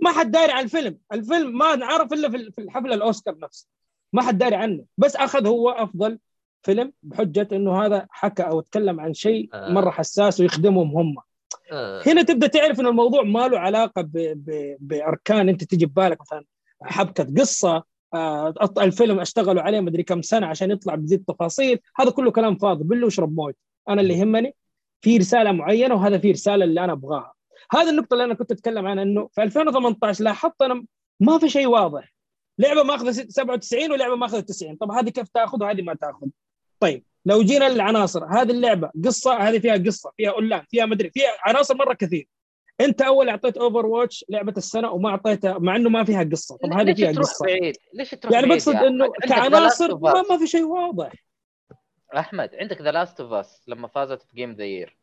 ما 0.00 0.12
حد 0.12 0.30
داري 0.30 0.52
عن 0.52 0.64
الفيلم. 0.64 0.98
الفيلم 1.12 1.58
ما 1.58 1.76
نعرف 1.76 2.12
إلا 2.12 2.30
في 2.30 2.52
الحفلة 2.58 2.94
الأوسكار 2.94 3.38
نفسه. 3.38 3.68
ما 4.12 4.22
حد 4.22 4.38
داري 4.38 4.56
عنه. 4.56 4.84
بس 4.98 5.16
أخذ 5.16 5.46
هو 5.46 5.70
أفضل 5.70 6.18
فيلم 6.62 6.92
بحجة 7.02 7.48
إنه 7.52 7.84
هذا 7.84 8.06
حكى 8.10 8.42
أو 8.42 8.60
تكلم 8.60 9.00
عن 9.00 9.14
شيء 9.14 9.48
آه. 9.54 9.72
مرة 9.72 9.90
حساس 9.90 10.40
ويخدمهم 10.40 10.96
هم. 10.96 11.16
آه، 11.72 12.02
هنا 12.06 12.22
تبدأ 12.22 12.46
تعرف 12.46 12.80
ان 12.80 12.86
الموضوع 12.86 13.22
ما 13.22 13.48
له 13.48 13.58
علاقة 13.58 14.02
ب... 14.02 14.12
ب... 14.16 14.76
بأركان 14.80 15.48
أنت 15.48 15.64
تجي 15.64 15.86
ببالك 15.86 16.20
مثلا 16.20 16.44
حبكة 16.82 17.34
قصة 17.38 17.84
آه 18.14 18.54
الفيلم 18.78 19.20
اشتغلوا 19.20 19.62
عليه 19.62 19.80
مدري 19.80 20.02
كم 20.02 20.22
سنة 20.22 20.46
عشان 20.46 20.70
يطلع 20.70 20.94
بذي 20.94 21.14
التفاصيل 21.14 21.78
هذا 21.96 22.10
كله 22.10 22.30
كلام 22.30 22.56
فاضي. 22.56 22.84
بله 22.84 23.04
واشرب 23.04 23.34
مويه 23.34 23.54
أنا 23.88 24.00
اللي 24.00 24.14
يهمني 24.18 24.54
في 25.00 25.16
رسالة 25.16 25.52
معينة 25.52 25.94
وهذا 25.94 26.18
في 26.18 26.30
رسالة 26.30 26.64
اللي 26.64 26.84
أنا 26.84 26.92
أبغاها. 26.92 27.34
هذه 27.72 27.90
النقطة 27.90 28.14
اللي 28.14 28.24
أنا 28.24 28.34
كنت 28.34 28.52
أتكلم 28.52 28.86
عنها 28.86 29.02
إنه 29.02 29.28
في 29.32 29.42
2018 29.42 30.24
لاحظت 30.24 30.62
أنا 30.62 30.84
ما 31.20 31.38
في 31.38 31.48
شيء 31.48 31.66
واضح. 31.66 32.14
لعبة 32.58 32.82
ماخذة 32.82 33.10
97 33.12 33.92
ولعبة 33.92 34.16
ماخذة 34.16 34.40
90 34.40 34.76
طب 34.76 34.90
هذه 34.90 35.08
كيف 35.10 35.28
تأخذ 35.28 35.62
وهذه 35.62 35.82
ما 35.82 35.94
تأخذ؟ 35.94 36.26
طيب 36.80 37.04
لو 37.26 37.42
جينا 37.42 37.68
للعناصر 37.68 38.24
هذه 38.24 38.50
اللعبة 38.50 38.90
قصة 39.04 39.36
هذه 39.36 39.58
فيها 39.58 39.76
قصة 39.76 40.12
فيها 40.16 40.30
اونلاين 40.30 40.62
فيها 40.70 40.86
مدري 40.86 41.10
فيها 41.10 41.30
عناصر 41.46 41.74
مرة 41.74 41.94
كثير. 41.94 42.28
أنت 42.80 43.02
أول 43.02 43.28
أعطيت 43.28 43.56
Overwatch 43.56 44.24
لعبة 44.28 44.54
السنة 44.56 44.90
وما 44.90 45.08
أعطيتها 45.10 45.58
مع 45.58 45.76
إنه 45.76 45.88
ما 45.90 46.04
فيها 46.04 46.22
قصة. 46.32 46.56
طب 46.56 46.72
هذه 46.72 46.84
ليش 46.86 46.96
فيها 46.96 47.12
تروح 47.12 47.26
قصة؟ 47.26 47.46
بعيد؟ 47.46 47.76
ليش 47.94 48.10
تروح 48.10 48.32
يعني 48.34 48.46
بعيد 48.46 48.58
بقصد 48.58 48.74
يا 48.74 48.88
إنه 48.88 49.04
أحمد؟ 49.04 49.14
عندك 49.14 49.26
The 49.26 49.28
كعناصر 49.28 49.88
Last 49.88 49.92
of 49.92 50.02
ما, 50.02 50.22
Us. 50.22 50.30
ما 50.30 50.38
في 50.38 50.46
شيء 50.46 50.64
واضح. 50.64 51.12
أحمد 52.16 52.50
عندك 52.54 52.80
The 52.82 52.90
Last 52.92 53.20
of 53.20 53.32
Us 53.32 53.62
لما 53.68 53.88
فازت 53.88 54.22
في 54.22 54.36
game 54.36 54.52
the 54.52 54.64
year 54.64 54.99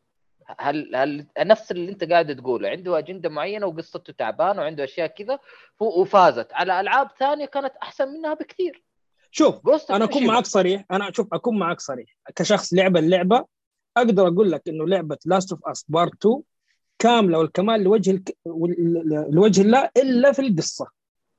هل 0.58 0.96
هل 0.96 1.26
نفس 1.38 1.70
اللي 1.70 1.90
انت 1.90 2.04
قاعد 2.04 2.36
تقوله 2.36 2.68
عنده 2.68 2.98
أجندة 2.98 3.28
معينة 3.28 3.66
وقصته 3.66 4.12
تعبانة 4.12 4.62
وعنده 4.62 4.84
أشياء 4.84 5.06
كذا 5.06 5.38
وفازت. 5.80 6.52
على 6.52 6.80
ألعاب 6.80 7.08
ثانية 7.18 7.46
كانت 7.46 7.72
أحسن 7.82 8.08
منها 8.08 8.34
بكثير. 8.34 8.82
شوف 9.30 9.68
أنا 9.90 10.04
أكون. 10.04 10.26
معك 10.26 10.46
صريح. 10.46 10.84
أنا 10.90 11.12
شوف 11.12 11.34
أكون 11.34 11.58
معك 11.58 11.80
صريح. 11.80 12.16
كشخص 12.36 12.74
لعب 12.74 12.96
اللعبة 12.96 13.44
أقدر 13.96 14.28
أقول 14.28 14.50
لك 14.50 14.68
إنه 14.68 14.86
لعبة 14.86 15.18
Last 15.26 15.52
of 15.52 15.60
Us 15.66 15.84
Part 15.88 16.26
2 16.26 16.42
كاملة 16.98 17.38
والكمال 17.38 17.82
لوجه 17.82 18.10
الك... 18.10 18.36
لوجه 19.30 19.62
الله 19.62 19.90
إلا 19.96 20.32
في 20.32 20.42
القصة. 20.42 20.86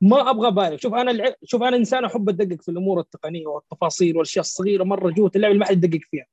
ما 0.01 0.29
أبغى 0.29 0.51
بالغ 0.51 0.77
شوف 0.77 0.93
أنا 0.93 1.11
الع... 1.11 1.33
شوف 1.43 1.63
أنا 1.63 1.77
إنسان 1.77 2.05
أحب 2.05 2.29
أدقق 2.29 2.61
في 2.61 2.69
الأمور 2.71 2.99
التقنية 2.99 3.47
والتفاصيل 3.47 4.17
والأشياء 4.17 4.41
الصغيرة 4.45 4.83
مرة 4.83 5.09
جوة 5.09 5.31
اللعبه 5.35 5.51
اللي 5.51 5.59
ما 5.59 5.65
حد 5.65 5.83
يدقق 5.83 6.01
فيها. 6.11 6.25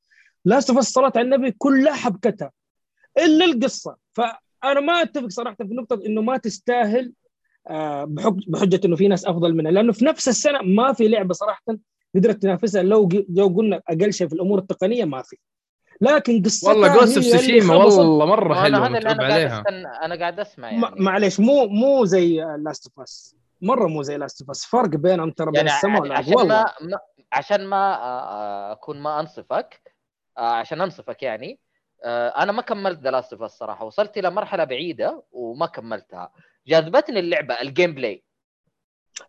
Last 0.45 0.71
of 0.71 0.79
Us 0.79 0.85
صلاه 0.85 1.13
على 1.17 1.25
النبي 1.25 1.51
كلها 1.59 1.95
حبكتها. 1.95 2.51
إلا 3.19 3.45
القصة. 3.45 3.97
فأنا 4.13 4.81
ما 4.81 5.03
أتفق 5.03 5.29
صراحة 5.29 5.57
في 5.57 5.75
نقطة 5.75 6.01
إنه 6.07 6.23
ما 6.23 6.37
تستاهل 6.37 7.13
آه، 7.69 8.05
بحج- 8.05 8.45
بحجة 8.49 8.81
إنه 8.85 8.97
في 8.97 9.09
ناس 9.09 9.27
أفضل 9.27 9.55
منها. 9.55 9.71
لأنه 9.73 9.93
في 9.93 10.05
نفس 10.05 10.29
السنة 10.29 10.63
ما 10.63 10.93
في 10.93 11.09
لعبة 11.09 11.35
صراحة 11.35 11.63
قدرت 12.15 12.43
تنافسها. 12.43 12.83
لو 12.83 13.09
لو 13.29 13.47
قلنا 13.49 13.81
أقل 13.89 14.13
شيء 14.13 14.29
في 14.29 14.33
الأمور 14.35 14.59
التقنية 14.59 15.05
ما 15.05 15.23
في. 15.23 15.37
لكن 16.01 16.43
قصتها 16.43 16.69
والله 16.73 16.95
Ghost 17.01 17.17
of 17.17 17.27
Tsushima 17.27 17.75
والله 17.75 18.27
مرة 18.27 18.55
حلوة 18.55 18.67
أنا 18.67 18.79
هذا 18.79 18.99
اللي 18.99 18.99
متعوب 18.99 19.21
أنا 19.21 19.29
قاعد 19.29 19.33
عليها. 19.33 19.61
أستنى 19.61 19.87
أنا 20.05 20.15
قاعد 20.19 20.41
أسمع 20.41 20.71
ما- 20.73 20.89
يعني. 20.89 21.01
معليش 21.01 21.41
مو 21.41 21.67
مو 21.67 22.05
زي 22.05 22.41
Last 22.59 22.87
of 22.87 23.01
Us 23.01 23.37
مرة 23.63 23.87
مو 23.89 24.03
زي 24.03 24.17
Last 24.17 24.41
of 24.41 24.51
Us 24.51 24.65
فرق 24.65 24.89
بينهم 24.89 25.31
ترى 25.31 25.47
بين 25.47 25.55
يعني 25.57 25.69
السماء 25.69 26.01
والأرض. 26.03 26.19
عشان 26.21 26.35
والله. 26.37 26.63
ما 26.81 26.99
عشان 27.33 27.67
ما 27.67 27.77
آه، 27.95 28.21
آه، 28.31 28.73
أكون 28.73 29.01
ما 29.01 29.21
أنصفك 29.21 29.83
عشان 30.37 30.81
أنصفك 30.81 31.23
يعني. 31.23 31.59
أنا 32.05 32.53
ما 32.53 32.63
كملت 32.63 33.01
The 33.01 33.11
Last 33.11 33.33
الصراحه 33.33 33.85
وصلت 33.85 34.19
إلى 34.19 34.31
مرحلة 34.31 34.65
بعيدة 34.65 35.23
وما 35.33 35.67
كملتها. 35.67 36.33
جذبتني 36.67 37.19
اللعبة 37.21 37.55
ال 37.55 37.95
gameplay 37.95 38.23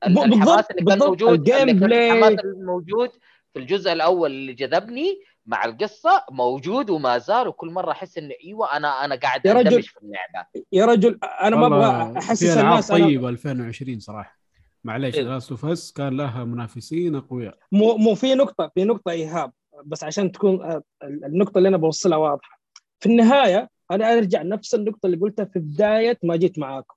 الحماس 0.07 0.71
اللي 0.71 0.85
كان. 0.85 0.99
موجود 0.99 1.49
ال 1.49 1.79
gameplay. 1.79 2.11
الحماس 2.11 2.39
الموجود 2.45 3.09
في 3.53 3.59
الجزء 3.59 3.93
الأول 3.93 4.31
اللي 4.31 4.53
جذبني 4.53 5.21
مع 5.45 5.65
القصة 5.65 6.25
موجود 6.31 6.89
وما 6.89 7.17
زال 7.17 7.47
وكل 7.47 7.69
مرة 7.69 7.91
أحس 7.91 8.17
إنه 8.17 8.33
إيوه 8.45 8.77
أنا 8.77 9.05
أنا 9.05 9.15
قاعد 9.15 9.45
يا 9.45 9.53
رجل، 9.53 9.83
في 9.83 9.97
اللعبة. 10.01 10.47
يا 10.71 10.85
رجل 10.85 11.19
أنا 11.41 11.55
ما 11.55 11.67
أبغى 11.67 12.19
أحسس 12.19 12.57
الناس 12.57 12.91
أنا 12.91 13.05
طيبة 13.05 13.29
2020 13.29 13.99
صراحة. 13.99 14.37
معليش 14.83 15.15
إيه. 15.15 15.21
Last 15.21 15.51
of 15.51 15.65
Us 15.65 15.93
كان 15.93 16.17
لها 16.17 16.43
منافسين 16.43 17.15
أقوياء. 17.15 17.57
مو 17.71 17.97
مو 17.97 18.15
في 18.15 18.35
نقطة 18.35 18.71
في 18.75 18.83
نقطة 18.83 19.11
إيهاب. 19.11 19.51
بس 19.85 20.03
عشان 20.03 20.31
تكون 20.31 20.61
آه، 20.61 20.83
النقطة 21.03 21.57
اللي 21.57 21.69
أنا 21.69 21.77
بوصلها 21.77 22.17
واضحة. 22.17 22.56
في 22.99 23.09
النهاية 23.09 23.69
أنا 23.91 24.13
أرجع 24.13 24.41
نفس 24.41 24.75
النقطة 24.75 25.05
اللي 25.05 25.17
قلتها 25.17 25.45
في 25.45 25.59
بداية 25.59 26.17
ما 26.23 26.35
جيت 26.35 26.59
معاكم. 26.59 26.95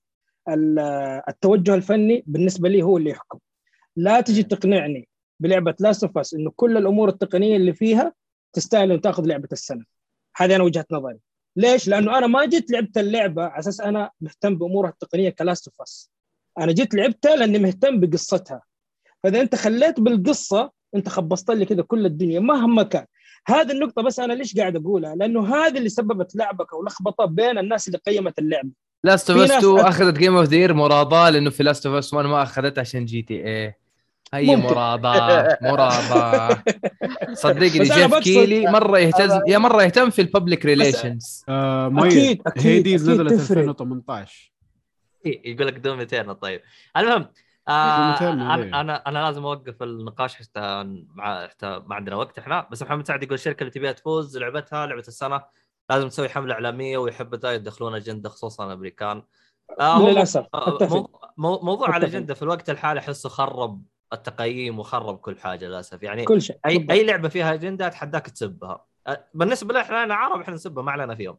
ال- 0.48 0.78
التوجه 1.28 1.74
الفني 1.74 2.24
بالنسبة 2.26 2.68
لي 2.68 2.82
هو 2.82 2.96
اللي 2.96 3.10
يحكم. 3.10 3.38
لا 3.96 4.20
تجي 4.20 4.42
تقنعني 4.42 5.08
بلعبة 5.40 5.74
Last 5.80 6.04
of 6.04 6.18
Us 6.18 6.34
إنه 6.34 6.52
كل 6.56 6.76
الأمور 6.76 7.08
التقنية 7.08 7.56
اللي 7.56 7.74
فيها 7.74 8.12
تستاهل 8.52 8.92
إن 8.92 9.00
تأخذ 9.00 9.26
لعبة 9.26 9.48
السنة. 9.52 9.84
هذه 10.36 10.56
أنا 10.56 10.64
وجهة 10.64 10.86
نظري. 10.90 11.18
ليش؟ 11.56 11.88
لأنه 11.88 12.18
أنا 12.18 12.26
ما 12.26 12.44
جيت 12.44 12.70
لعبت 12.70 12.98
اللعبة 12.98 13.42
على 13.42 13.58
أساس 13.58 13.80
أنا 13.80 14.10
مهتم 14.20 14.58
بأمورها 14.58 14.90
التقنية 14.90 15.30
ك 15.30 15.38
Last 15.38 15.68
of 15.68 15.82
Us 15.82 16.10
أنا 16.58 16.72
جيت 16.72 16.94
لعبتها 16.94 17.36
لأني 17.36 17.58
مهتم 17.58 18.00
بقصتها. 18.00 18.62
فإذا 19.22 19.40
أنت 19.40 19.54
خليت 19.54 20.00
بالقصة 20.00 20.72
أنت 20.94 21.08
خبصت 21.08 21.50
لي 21.50 21.64
كذا 21.64 21.82
كل 21.82 22.06
الدنيا 22.06 22.40
مهما 22.40 22.82
كان. 22.82 23.06
هذه 23.46 23.72
النقطة 23.72 24.02
بس 24.02 24.20
أنا 24.20 24.32
ليش 24.32 24.56
قاعد 24.58 24.76
أقولها؟ 24.76 25.14
لأنه 25.14 25.54
هذه 25.56 25.78
اللي 25.78 25.88
سببت 25.88 26.36
لعبك 26.36 26.72
أو 26.72 26.84
لخبطة 26.84 27.24
بين 27.24 27.58
الناس 27.58 27.86
اللي 27.88 27.98
قيمت 28.06 28.38
اللعبة. 28.38 28.70
لاست 29.04 29.30
اوف 29.30 29.40
اس 29.40 29.50
ناس 29.50 29.64
2 29.64 29.78
أك- 29.82 29.86
أخذت 29.86 30.18
جيم 30.18 30.36
اوف 30.36 30.46
ذا 30.48 30.72
مراضاه 30.72 31.30
لأنه 31.30 31.50
في 31.50 31.62
لاست 31.62 31.86
اوف 31.86 31.94
اس 31.96 32.14
1 32.14 32.26
ما 32.26 32.42
اخذتها 32.42 32.80
عشان 32.80 33.04
جي 33.04 33.22
تي 33.22 33.34
اي 33.44 33.74
هي. 34.50 34.56
مراضاه 34.56 35.58
مراضاه 35.62 36.62
صدقني 37.42 37.68
جيف 37.68 38.14
كيلي 38.14 38.70
مرة 38.70 38.98
يهتز 38.98 39.38
يا 39.48 39.58
مرة 39.58 39.82
يهتم 39.82 40.10
في 40.10 40.22
الببليك 40.22 40.64
ريليشنز 40.66 41.44
آه 41.48 41.88
مؤيد 41.88 42.12
أكيد 42.12 42.42
أكيد 42.46 42.66
هيديز 42.66 43.10
نزلت 43.10 43.32
تفرق 43.32 43.58
2018 43.58 44.52
إيه، 45.26 45.42
يقول 45.54 45.66
لك 45.66 45.74
دوم 45.78 45.98
ايترنال 45.98 46.40
طيب 46.40 46.60
المهم 46.96 47.26
أنا 47.70 48.54
إيه. 48.56 48.80
أنا 48.80 48.96
أنا 49.06 49.18
لازم 49.18 49.44
أوقف 49.44 49.82
النقاش 49.82 50.34
حتى 50.34 50.82
مع 51.14 51.46
حتى 51.46 51.82
ما 51.86 51.94
عندنا 51.94 52.16
وقت 52.16 52.38
إحنا. 52.38 52.68
بس 52.70 52.82
محمد 52.82 53.08
سعد 53.08 53.22
يقول 53.22 53.34
الشركة 53.34 53.60
اللي 53.60 53.70
تبيها 53.70 53.92
تفوز 53.92 54.38
لعبتها 54.38 54.86
لعبة 54.86 55.04
السنة. 55.08 55.42
لازم 55.90 56.08
تسوي 56.08 56.28
حملة 56.28 56.54
إعلامية 56.54 56.98
ويحبذا 56.98 57.52
يدخلون 57.52 57.94
أجندة 57.94 58.28
خصوصا 58.28 58.66
الأمريكان. 58.66 59.22
آه 59.80 60.22
آه، 60.54 61.08
مو- 61.36 61.60
موضوع 61.62 61.86
أتفق. 61.88 61.96
الأجندة 61.96 62.34
في 62.34 62.42
الوقت 62.42 62.70
الحالي 62.70 63.00
أحسه 63.00 63.28
خرب 63.28 63.82
التقييم 64.12 64.78
وخرب 64.78 65.18
كل 65.18 65.38
حاجة 65.38 65.66
للأسف. 65.66 66.02
يعني 66.02 66.24
كل 66.24 66.42
شيء 66.42 66.58
اي 66.66 66.78
بالضبط. 66.78 66.90
أي 66.92 67.04
لعبة 67.04 67.28
فيها 67.28 67.54
أجندة 67.54 67.86
أتحداك 67.86 68.26
تسبها. 68.26 68.84
أه، 69.06 69.24
بالنسبة 69.34 69.72
لنا 69.74 69.82
إحنا 69.82 70.14
عرب 70.14 70.40
إحنا 70.40 70.54
نسبها 70.54 70.82
ما 70.82 70.92
علينا 70.92 71.14
فيهم. 71.14 71.38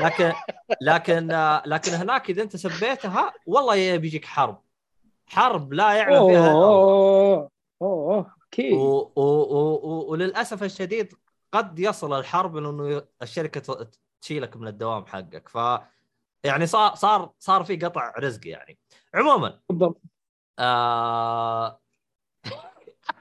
لكن 0.00 0.32
لكن 0.80 1.30
آه، 1.30 1.62
لكن 1.66 1.92
هناك 1.92 2.30
إذا 2.30 2.42
أنت 2.42 2.56
سبيتها 2.56 3.32
والله 3.46 3.96
بيجيك 3.96 4.24
حرب. 4.24 4.62
حرب 5.32 5.72
لا 5.72 5.92
يعلم 5.92 6.16
أوه 6.16 6.28
فيها. 6.28 6.52
أوه 6.52 7.50
و- 8.72 9.12
و- 9.16 9.22
و- 9.22 9.80
و- 9.82 10.10
وللأسف 10.10 10.62
الشديد 10.62 11.12
قد 11.52 11.78
يصل 11.78 12.18
الحرب 12.18 12.56
انه 12.56 13.02
الشركة 13.22 13.60
ت- 13.60 13.98
تشيلك 14.20 14.56
من 14.56 14.68
الدوام 14.68 15.06
حقك. 15.06 15.48
ف 15.48 15.58
يعني 16.44 16.66
صار 16.66 16.94
صار 16.94 17.32
صار 17.38 17.64
في 17.64 17.76
قطع 17.76 18.12
رزق 18.18 18.46
يعني. 18.46 18.78
عموما 19.14 19.60
بالضبط. 19.68 20.00
آه 20.58 21.80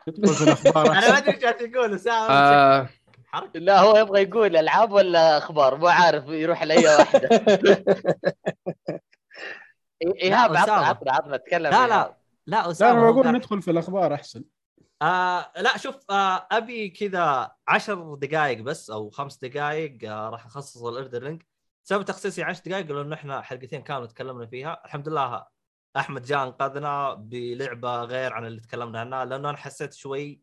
أنا 0.75 1.11
ما. 1.11 1.17
أدري 1.17 1.33
إيش 1.35 1.43
قاعد 1.43 1.55
تقول 1.71 1.99
سام 1.99 2.31
آه 2.31 2.89
لا 3.53 3.79
هو 3.79 3.97
يبغى 3.97 4.21
يقول 4.21 4.57
ألعاب 4.57 4.91
ولا 4.91 5.37
أخبار؟ 5.37 5.77
مو 5.77 5.87
عارف 5.87 6.27
يروح 6.27 6.63
لأي 6.63 6.85
واحدة. 6.97 7.29
ايهاب 10.01 10.51
لا، 10.51 10.59
عطنا. 10.59 10.73
عطنا 10.73 11.11
عطنا 11.13 11.35
اتكلم 11.35 11.71
لا 11.71 11.77
إيهاب. 11.77 11.89
لا 11.89 11.95
لا 11.95 12.17
لا 12.47 12.71
أسامة 12.71 12.91
أنا 12.99 13.07
هو 13.07 13.13
بقول 13.13 13.27
ندخل 13.35 13.61
في 13.61 13.71
الأخبار 13.71 14.13
أحسن 14.13 14.43
آه 15.01 15.51
لا 15.57 15.77
شوف 15.77 16.11
آه 16.11 16.47
أبي 16.51 16.89
كذا 16.89 17.51
عشر 17.67 18.15
دقائق 18.15 18.61
بس 18.61 18.89
أو 18.89 19.09
خمس 19.09 19.37
دقائق 19.37 20.11
آه 20.11 20.29
راح 20.29 20.45
أخصص 20.45 20.83
Elden 20.83 21.23
Ring 21.23 21.43
سبب 21.83 22.05
تخصيصي 22.05 22.43
10 22.43 22.63
دقائق 22.69 22.91
لأنه 22.91 23.15
إحنا 23.15 23.41
حلقتين 23.41 23.81
كاملة 23.81 24.05
تكلمنا 24.07 24.45
فيها 24.45 24.81
الحمد 24.85 25.09
لله 25.09 25.47
أحمد 25.97 26.21
جاء 26.23 26.43
أنقذنا 26.43 27.13
بلعبة 27.13 28.03
غير 28.03 28.33
عن 28.33 28.45
اللي 28.45 28.61
تكلمنا 28.61 28.99
عنها 28.99 29.25
لأنه 29.25 29.49
أنا 29.49 29.57
حسيت 29.57 29.93
شوي 29.93 30.41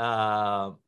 آه 0.00 0.80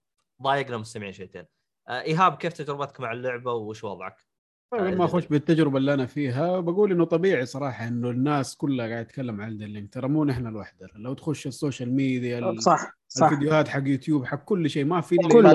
ضايقنا 0.42 0.76
المستمعين 0.76 1.12
شويتين 1.12 1.46
آه 1.88 2.00
إيهاب 2.00 2.36
كيف 2.36 2.52
تجربتك 2.52 3.00
مع 3.00 3.12
اللعبة 3.12 3.52
وش 3.52 3.84
وضعك؟ 3.84 4.26
قبل 4.72 4.96
ما 4.96 5.04
اخش 5.04 5.26
بالتجربة 5.26 5.78
اللي 5.78 5.94
أنا 5.94 6.06
فيها 6.06 6.60
بقول 6.60 6.92
إنه 6.92 7.04
طبيعي 7.04 7.46
صراحة 7.46 7.88
إنه 7.88 8.10
الناس 8.10 8.56
كلها 8.56 8.88
قاعد 8.88 9.06
تتكلم 9.06 9.40
عن 9.40 9.48
Elden 9.48 9.74
Ring 9.74 9.94
ترى 9.94 10.08
مو 10.08 10.24
نحن 10.24 10.46
لوحدنا. 10.46 10.88
لو 10.96 11.14
تخش 11.14 11.46
ال 11.46 11.53
social 11.53 11.94
media 11.94 12.54
صح 12.58 12.92
صح. 13.08 13.26
الفيديوهات 13.26 13.68
حق 13.68 13.82
يوتيوب 13.86 14.24
حق 14.24 14.44
كل 14.44 14.70
شيء 14.70 14.84
ما 14.84 15.00
في 15.00 15.16
كل 15.16 15.28
كل 15.28 15.46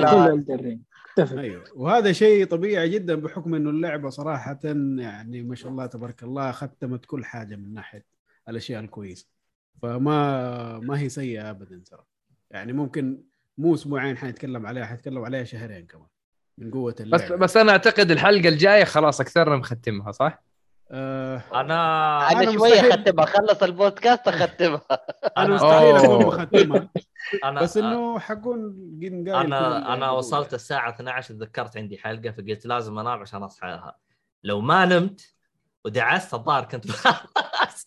أيوه. 1.40 1.64
وهذا 1.76 2.12
شيء 2.12 2.46
طبيعي 2.46 2.90
جدا 2.90 3.16
بحكم 3.16 3.56
إنه 3.56 3.70
اللعبة 3.70 4.10
صراحة 4.10 4.60
يعني 4.64 5.44
ما 5.44 5.56
شاء 5.56 5.72
الله 5.72 5.86
تبارك 5.86 6.24
الله 6.24 6.52
ختمت 6.52 7.06
كل 7.06 7.26
حاجة 7.26 7.56
من 7.56 7.74
ناحية 7.74 8.06
الأشياء 8.50 8.84
الكويسة. 8.84 9.28
فما 9.82 10.80
ما 10.80 11.00
هي 11.00 11.10
سيئة 11.10 11.50
ابدا 11.50 11.82
ترى. 11.86 12.04
يعني 12.52 12.74
ممكن 12.74 13.22
مو 13.58 13.74
أسبوعين 13.74 14.18
حنتكلم 14.18 14.66
عليها 14.66 14.86
حنتكلم 14.86 15.26
عليها 15.26 15.44
شهرين 15.44 15.86
كمان. 15.86 16.08
من 16.58 16.72
قوة 16.72 16.92
بس 16.92 17.02
اللعبه 17.02 17.36
بس 17.36 17.58
أنا 17.58 17.72
أعتقد 17.72 18.12
الحلقة 18.12 18.50
الجاية 18.50 18.84
خلاص 18.84 19.22
أكثرنا 19.22 19.56
مختمها 19.56 20.12
صح؟ 20.12 20.44
آه 20.92 21.44
أنا 21.54 21.62
أنا 22.32 22.42
أنا 22.42 22.52
شوية. 22.54 22.90
أختمها 22.94 23.26
خلص 23.26 23.64
البودكاست 23.64 24.28
أختمها. 24.28 24.82
أنا 25.38 25.48
مستحيل. 25.54 25.96
أكون 25.96 26.26
مختمها. 26.26 26.90
أنا 27.44 27.62
بس 27.62 27.78
إنه 27.78 28.20
حكون 28.20 28.76
كل 29.02 29.30
أنا 29.30 29.94
أنا 29.94 30.12
وصلت 30.12 30.54
الساعة 30.54 30.90
12 30.90 31.34
تذكرت 31.34 31.78
عندي 31.78 31.98
حلقة 31.98 32.32
فقلت 32.32 32.66
لازم 32.66 33.00
انام 33.00 33.20
عشان 33.22 33.44
اصحى 33.44 33.68
لها 33.68 33.96
لو 34.44 34.62
ما 34.62 34.86
نمت 34.86 35.34
ودعست 35.86 36.34
الظاهر 36.34 36.64
كنت 36.64 36.92
خلاص. 36.92 37.86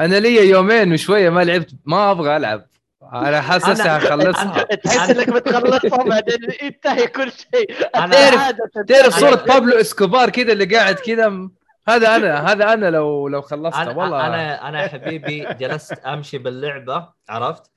أنا 0.00 0.20
لي 0.20 0.48
يومين 0.48 0.92
وشوية 0.92 1.30
ما 1.30 1.44
لعبت 1.44 1.74
ما 1.84 2.10
أبغى 2.10 2.36
ألعب. 2.36 2.66
أنا 3.12 3.40
حاسسها 3.40 4.00
أنا- 4.00 4.04
اخلصها 4.04 4.62
تحس 4.62 5.10
إنك 5.10 5.30
بتخلصها 5.30 6.02
بعدين 6.04 6.38
ينتهي 6.62 7.06
كل 7.06 7.32
شيء. 7.32 7.88
العادة 7.96 8.70
تعرف 8.88 9.18
صورة 9.20 9.34
بابلو 9.34 9.80
إسكوبار 9.80 10.30
كذا 10.30 10.52
اللي 10.52 10.64
قاعد 10.76 10.94
كذا 10.94 11.28
م- 11.28 11.52
هذا 11.88 12.16
أنا 12.16 12.52
هذا 12.52 12.72
أنا 12.72 12.90
لو 12.90 13.28
لو 13.28 13.42
خلصتها 13.42 13.82
أنا 13.82 13.90
والله. 13.90 14.26
أنا 14.26 14.68
أنا 14.68 14.82
يا 14.82 14.88
حبيبي 14.88 15.54
جلست 15.54 15.92
أمشي 15.92 16.38
باللعبة 16.38 17.08
عرفت؟ 17.28 17.70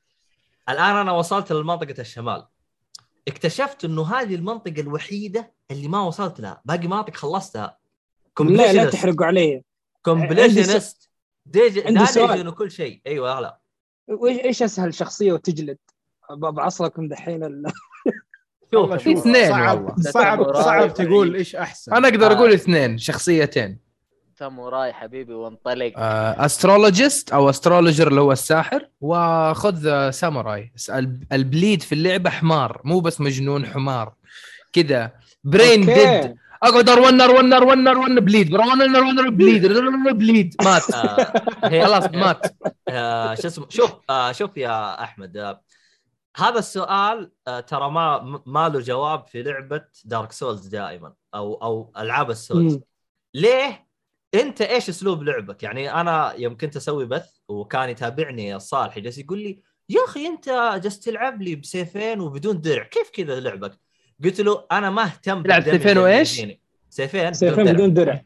الآن 0.69 0.95
أنا 0.95 1.11
وصلت 1.11 1.51
لمنطقة 1.51 1.95
الشمال. 2.01 2.45
اكتشفت 3.27 3.85
إنه 3.85 4.15
هذه 4.15 4.35
المنطقة 4.35 4.81
الوحيدة 4.81 5.53
اللي 5.71 5.87
ما 5.87 6.01
وصلت 6.01 6.39
لها. 6.39 6.61
باقي 6.65 6.87
مناطق 6.87 7.15
خلصتها. 7.15 7.77
لا 8.39 8.73
لا 8.73 8.89
تحرقوا 8.89 9.25
علي. 9.25 9.61
completionist 10.01 11.09
عندي 11.55 12.05
سؤال. 12.05 12.27
dungeon 12.27 12.47
وكل 12.47 12.71
شيء. 12.71 13.01
أيوه 13.07 13.39
لا 13.39 13.47
وايش 13.49 13.66
إيش 14.29 14.63
أسهل 14.63 14.93
شخصية 14.93 15.33
وتجلد؟ 15.33 15.77
بأختصركم 16.29 17.07
دحين 17.07 17.41
شوف 18.73 18.91
اثنين. 19.07 19.49
صعب. 19.49 19.95
صعب. 19.99 20.53
صعب 20.55 20.93
تقول 20.93 21.35
إيش 21.35 21.55
أحسن. 21.55 21.93
أنا 21.93 22.07
أقدر 22.07 22.31
آه. 22.31 22.35
أقول 22.35 22.53
اثنين 22.53 22.97
شخصيتين. 22.97 23.77
ساموراي 24.39 24.93
حبيبي 24.93 25.33
وانطلق. 25.33 25.93
astrologist 25.97 27.33
أو 27.33 27.49
astrologer 27.49 28.07
اللي 28.07 28.21
هو 28.21 28.31
الساحر 28.31 28.89
وخذ 29.01 30.09
ساموراي 30.09 30.71
ال 31.31 31.40
bleed 31.40 31.81
في 31.81 31.95
اللعبة 31.95 32.29
حمار 32.29 32.81
مو 32.83 32.99
بس 32.99 33.21
مجنون 33.21 33.65
حمار. 33.65 34.13
كذا. 34.73 35.11
برين. 35.43 35.85
ديد 35.85 36.35
اقعد 36.63 36.89
ارون 36.89 37.21
ارون 37.21 37.53
ارون 37.53 37.87
ارون 37.87 38.19
بليد 38.19 38.55
ارون 38.55 38.95
ارون 38.95 39.37
بليد 39.37 39.67
بليد 40.17 40.55
مات 40.63 40.91
آه 40.93 41.33
خلاص 41.83 42.05
مات 42.13 42.55
آه 42.89 43.35
شو 43.35 43.47
اسمه 43.47 43.65
شوف 43.69 43.91
آه 44.09 44.31
شوف 44.31 44.57
يا 44.57 45.03
احمد 45.03 45.37
آه 45.37 45.63
هذا 46.37 46.59
السؤال 46.59 47.31
آه 47.47 47.59
ترى 47.59 47.91
ما 47.91 48.41
ما 48.45 48.69
له 48.69 48.79
جواب 48.79 49.27
في 49.27 49.43
لعبه 49.43 49.81
دارك 50.05 50.31
سولز 50.31 50.67
دائما 50.67 51.13
أو 51.35 51.53
أو 51.53 51.91
العاب 51.97 52.29
السولز. 52.29 52.79
ليه؟ 53.33 53.87
انت 54.33 54.61
إيش 54.61 54.89
اسلوب 54.89 55.23
لعبك؟ 55.23 55.63
يعني 55.63 55.93
أنا 55.93 56.33
يوم 56.33 56.57
كنت 56.57 56.75
أسوي 56.75 57.05
بث 57.05 57.29
وكان 57.47 57.89
يتابعني 57.89 58.55
الصالح 58.55 58.99
جالس 58.99 59.17
يقول 59.17 59.39
لي 59.39 59.61
يا 59.89 60.05
أخي 60.05 60.27
انت 60.27 60.79
جالس 60.83 60.99
تلعب 60.99 61.41
لي 61.41 61.55
بسيفين 61.55 62.19
وبدون 62.21 62.61
درع، 62.61 62.83
كيف 62.83 63.09
كذا 63.09 63.39
لعبك؟ 63.39 63.79
قلت 64.23 64.41
له 64.41 64.65
أنا 64.71 64.89
ما 64.89 65.03
اهتم 65.03 65.43
تلعب 65.43 65.63
بال 65.63 65.67
damage 65.67 65.77
سيفين 65.77 65.91
اللي 65.91 66.03
وإيش؟ 66.03 66.33
يجيني. 66.33 66.61
سيفين 66.89 67.33
سيفين. 67.33 67.73
بدون 67.73 67.93
درع؟ 67.93 68.23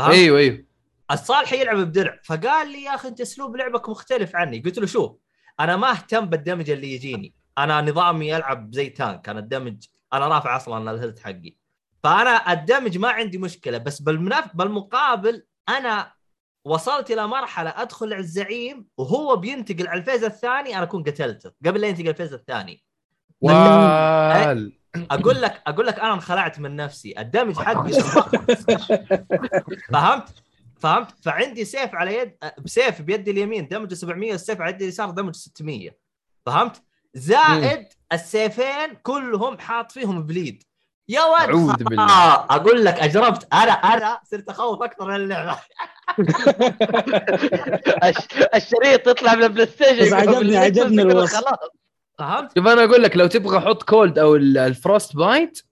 أيوه 0.00 0.38
أيوه. 0.38 0.64
الصالح 1.10 1.52
يلعب 1.52 1.76
بدرع. 1.76 2.18
فقال 2.24 2.72
لي 2.72 2.82
يا 2.82 2.94
أخي 2.94 3.08
أنت 3.08 3.20
أسلوب 3.20 3.56
لعبك 3.56 3.88
مختلف 3.88 4.36
عني. 4.36 4.58
قلت 4.58 4.78
له 4.78 4.86
شوف 4.86 5.16
أنا 5.60 5.76
ما 5.76 5.90
اهتم 5.90 6.26
بال 6.26 6.37
damage 6.37 6.70
اللي 6.70 6.94
يجيني. 6.94 7.34
أنا 7.58 7.80
نظامي 7.80 8.36
العب 8.36 8.74
زي 8.74 8.88
tank. 8.88 9.28
أنا 9.28 9.38
ال 9.40 9.46
damage 9.46 9.84
أنا 10.12 10.28
رافع 10.28 10.56
أصلا 10.56 10.90
ال 10.90 10.94
health 10.94 11.20
حقي. 11.20 11.56
فأنا 12.02 12.52
ال 12.52 12.59
damage 12.59 12.98
ما 12.98 13.08
عندي 13.08 13.38
مشكلة 13.38 13.78
بس 13.78 14.02
بالمنف... 14.02 14.44
بالمقابل 14.54 15.46
أنا 15.68 16.12
وصلت 16.64 17.10
إلى 17.10 17.26
مرحلة 17.26 17.70
أدخل 17.76 18.12
على 18.12 18.20
الزعيم 18.20 18.86
وهو 18.96 19.36
بينتقل 19.36 19.88
على 19.88 20.00
ال 20.00 20.04
phase 20.04 20.24
الثاني 20.24 20.76
أنا 20.76 20.82
أكون 20.82 21.02
قتلته. 21.02 21.52
قبل 21.66 21.80
لا 21.80 21.88
ينتقل 21.88 22.08
ال 22.08 22.12
phase 22.12 22.32
الثاني. 22.32 22.84
وال 23.40 24.72
أقول 24.96 25.42
لك 25.42 25.62
أقول 25.66 25.86
لك 25.86 25.98
أنا 25.98 26.14
انخلعت 26.14 26.60
من 26.60 26.76
نفسي. 26.76 27.14
ال 27.18 27.23
damage 27.23 27.56
حقي 27.58 27.92
فهمت؟ 29.92 30.28
فهمت؟ 30.80 31.08
فعندي 31.22 31.64
سيف 31.64 31.94
على 31.94 32.16
يد 32.18 32.34
بسيف 32.64 33.02
بيدي 33.02 33.30
اليمين. 33.30 33.68
damage 33.68 33.94
700 33.94 34.32
السيف 34.34 34.60
على 34.60 34.70
يدي 34.70 34.84
اليسار 34.84 35.10
damage 35.10 35.34
600 35.34 35.90
فهمت؟ 36.46 36.82
زائد 37.14 37.86
السيفين 38.12 38.94
كلهم 39.02 39.58
حاط 39.58 39.92
فيهم 39.92 40.22
bleed. 40.26 40.62
يا 41.08 41.22
ولد 41.24 41.48
أعوذ 41.48 41.76
بالله. 41.84 42.02
آه 42.10 42.46
أقول 42.56 42.84
لك 42.84 42.94
أجربت. 42.94 43.48
أنا 43.52 43.72
أنا 43.72 44.20
صرت 44.30 44.48
أخوف 44.48 44.82
أكثر 44.82 45.08
من 45.08 45.14
اللعبة. 45.16 45.58
الش- 48.08 48.28
الشريط 48.54 49.08
يطلع 49.08 49.34
من 49.34 49.42
البلاي 49.42 49.66
ستيشن. 49.66 50.06
بس 50.06 50.12
عجبني- 50.12 50.56
عجبني 50.56 51.02
الوصف. 51.02 51.44
فهمت؟ 52.18 52.58
شوف 52.58 52.66
أنا 52.66 52.84
أقول 52.84 53.02
لك 53.02 53.16
لو 53.16 53.26
تبغى 53.26 53.60
حط 53.60 53.82
cold 53.82 54.18
أو 54.18 54.36
ال- 54.36 54.58
ال 54.58 55.16
frostbite 55.16 55.62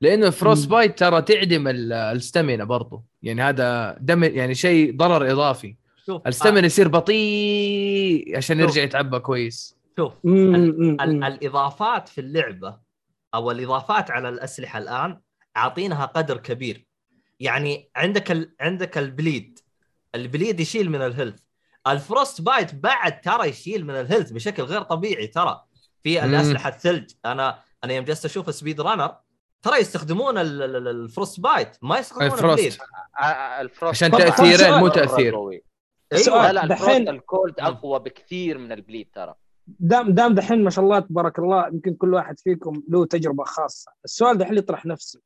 لأنه 0.00 0.26
ال 0.26 0.32
frost. 0.32 0.68
bite 0.68 0.98
ترى 0.98 1.22
تعدم 1.22 1.68
ال- 1.68 1.92
ال 1.92 2.01
stamina 2.01 2.64
برضو. 2.64 3.04
يعني 3.22 3.42
هذا 3.42 3.96
دم 4.00 4.24
يعني 4.24 4.54
شيء 4.54 4.96
ضرر 4.96 5.32
إضافي. 5.32 5.76
شوف 6.06 6.26
ال 6.26 6.31
stamina 6.31 6.66
يصير 6.66 6.88
بطيء 6.88 8.36
عشان. 8.36 8.60
يرجع 8.60 8.82
يتعبى 8.82 9.18
كويس. 9.18 9.76
آه، 9.98 10.02
شوف 10.02 10.12
ال- 10.24 11.00
ال-. 11.00 11.24
الإضافات 11.24 12.08
في 12.08 12.20
اللعبة 12.20 12.78
أو 13.34 13.50
الإضافات 13.50 14.10
على 14.10 14.28
الأسلحة 14.28 14.78
الآن 14.78 15.20
عاطينها 15.56 16.04
قدر 16.06 16.36
كبير. 16.36 16.86
يعني 17.40 17.90
عندك 17.96 18.30
ال... 18.30 18.54
عندك 18.60 18.98
ال 18.98 19.07
bleed. 19.07 19.58
ال 20.14 20.22
bleed 20.22 20.60
يشيل 20.60 20.90
من 20.90 21.02
ال 21.02 21.06
health. 21.06 21.36
ال 21.36 21.40
frostbite 21.86 22.74
بعد 22.74 23.20
ترى 23.20 23.48
يشيل 23.48 23.84
من 23.86 23.94
ال 23.94 23.99
health 23.99 24.30
بشكل 24.32 24.62
غير 24.62 24.82
طبيعي 24.82 25.26
ترى. 25.26 25.60
في. 26.04 26.24
الأسلحة 26.24 26.68
الثلج. 26.68 27.10
أنا 27.24 27.58
أنا 27.84 27.92
يوم 27.92 28.04
جلست 28.04 28.24
أشوف 28.24 28.54
speed 28.54 28.80
runner 28.80 29.16
ترى 29.62 29.78
يستخدمون 29.78 30.38
ال- 30.38 30.62
ال- 30.62 30.76
ال- 30.76 30.88
ال 30.88 31.40
frostbite 31.40 31.76
ما 31.82 31.98
يستخدمون 31.98 32.32
ال 32.32 32.36
frost. 32.36 32.58
ال 32.60 32.63
bleed 32.63 32.78
آه، 33.20 33.60
ال 33.60 33.67
frost 33.67 34.02
عشان 34.04 34.10
سؤال. 34.56 34.80
مو 34.80 34.88
تأثير. 34.88 35.34
أيوه 36.12 36.52
لا 36.52 36.52
لا 36.52 36.66
دحين- 36.66 37.08
ال 37.08 37.17
cold 37.17 37.54
أقوى 37.60 37.98
بكثير 37.98 38.58
من 38.58 38.72
ال 38.72 38.78
bleed 38.78 39.08
ترى. 39.14 39.34
دام 39.66 40.10
دام 40.14 40.34
دحين 40.34 40.64
ما 40.64 40.70
شاء 40.70 40.84
الله 40.84 40.98
تبارك 40.98 41.38
الله 41.38 41.66
يمكن 41.68 41.94
كل 41.94 42.14
واحد 42.14 42.38
فيكم 42.40 42.82
له 42.88 43.06
تجربة 43.06 43.44
خاصة. 43.44 43.92
السؤال 44.04 44.38
دحين 44.38 44.58
يطرح 44.58 44.86
نفسه. 44.86 45.20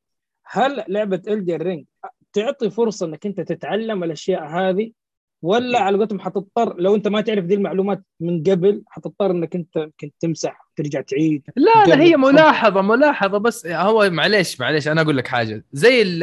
هل 0.45 0.83
لعبة 0.87 1.21
Elden 1.27 1.55
Ring 1.55 1.85
تعطي 2.33 2.69
فرصة 2.69 3.05
إنك 3.05 3.25
أنت 3.25 3.41
تتعلم 3.41 4.03
الأشياء 4.03 4.43
هذه؟ 4.47 4.91
ولا. 5.41 5.79
على 5.79 5.97
قولتهم 5.97 6.19
حتضطر 6.19 6.75
لو 6.79 6.95
أنت 6.95 7.07
ما 7.07 7.21
تعرف 7.21 7.45
دي 7.45 7.53
المعلومات 7.55 8.03
من 8.19 8.43
قبل 8.43 8.83
حتضطر 8.87 9.31
إنك 9.31 9.55
أنت 9.55 9.75
يمكن 9.75 10.11
تمسح 10.19 10.67
وترجع 10.71 11.01
تعيد 11.01 11.43
لا 11.55 11.85
لا. 11.87 12.01
هي 12.01 12.17
ملاحظة 12.17 12.81
ملاحظة 12.81 13.37
بس 13.37 13.67
هو 13.67 14.09
معليش 14.09 14.61
معليش 14.61 14.87
أنا 14.87 15.01
أقول 15.01 15.17
لك 15.17 15.27
حاجة 15.27 15.65
زي. 15.73 16.19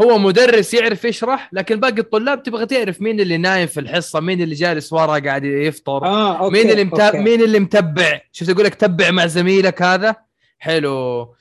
هو 0.00 0.18
مدرس 0.18 0.74
يعرف 0.74 1.04
يشرح 1.04 1.50
لكن 1.52 1.80
باقي 1.80 1.98
الطلاب 1.98 2.42
تبغى 2.42 2.66
تعرف 2.66 3.00
مين 3.00 3.20
اللي 3.20 3.36
نايم 3.36 3.66
في 3.66 3.80
الحصة 3.80 4.20
مين 4.20 4.42
اللي 4.42 4.54
جالس 4.54 4.92
ورا 4.92 5.18
قاعد 5.18 5.44
يفطر 5.44 6.04
آه 6.04 6.38
okay 6.38 6.52
مين 6.58 6.70
اللي 6.70 6.84
متابع 6.84 7.06
okay. 7.06 7.18
مين 7.18 7.42
اللي 7.42 7.58
متبع 7.58 8.20
شفت 8.32 8.50
أقول 8.50 8.64
لك 8.64 8.74
تبع 8.74 9.10
مع 9.10 9.26
زميلك 9.26 9.82
هذا 9.82 10.16
حلو 10.58 11.34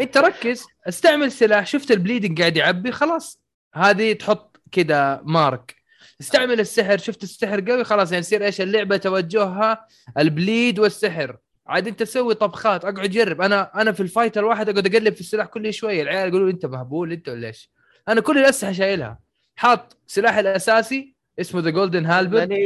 أنت 0.00 0.16
ركز 0.16 0.64
استعمل 0.88 1.32
سلاح 1.32 1.66
شفت 1.66 1.90
ال 1.90 1.96
bleeding 1.96 2.40
قاعد 2.40 2.56
يعبي 2.56 2.92
خلاص 2.92 3.40
هذه 3.74 4.12
تحط 4.12 4.60
كذا 4.72 5.20
mark 5.24 5.77
استعمل 6.20 6.60
السحر 6.60 6.98
شفت 6.98 7.22
السحر 7.22 7.60
قوي؟ 7.70 7.84
خلاص 7.84 8.12
يعني 8.12 8.20
يصير 8.20 8.44
إيش؟ 8.44 8.60
اللعبة 8.60 8.96
توجهها 8.96 9.86
ال 10.18 10.28
bleed 10.28 10.78
والسحر. 10.78 11.36
عاد 11.66 11.88
أنت 11.88 12.00
تسوي 12.00 12.34
طبخات 12.34 12.84
أقعد 12.84 13.10
جرب 13.10 13.40
أنا 13.40 13.70
أنا 13.80 13.92
في 13.92 14.00
ال 14.00 14.06
fight 14.06 14.38
الواحد 14.38 14.68
أقعد 14.68 14.86
أقلب 14.94 15.14
في 15.14 15.20
السلاح 15.20 15.46
كل 15.46 15.72
شوية. 15.72 16.02
العيال 16.02 16.28
يقولوا 16.28 16.50
أنت 16.50 16.66
مهبول 16.66 17.12
أنت 17.12 17.28
ولا 17.28 17.46
إيش؟ 17.46 17.70
أنا 18.08 18.20
كل 18.20 18.38
الأسلحة 18.38 18.72
شايلها. 18.72 19.18
حاط 19.56 19.96
سلاحي 20.06 20.40
الأساسي 20.40 21.14
اسمه 21.40 21.60
the 21.60 21.70
Golden 21.70 22.06
Halberd 22.06 22.58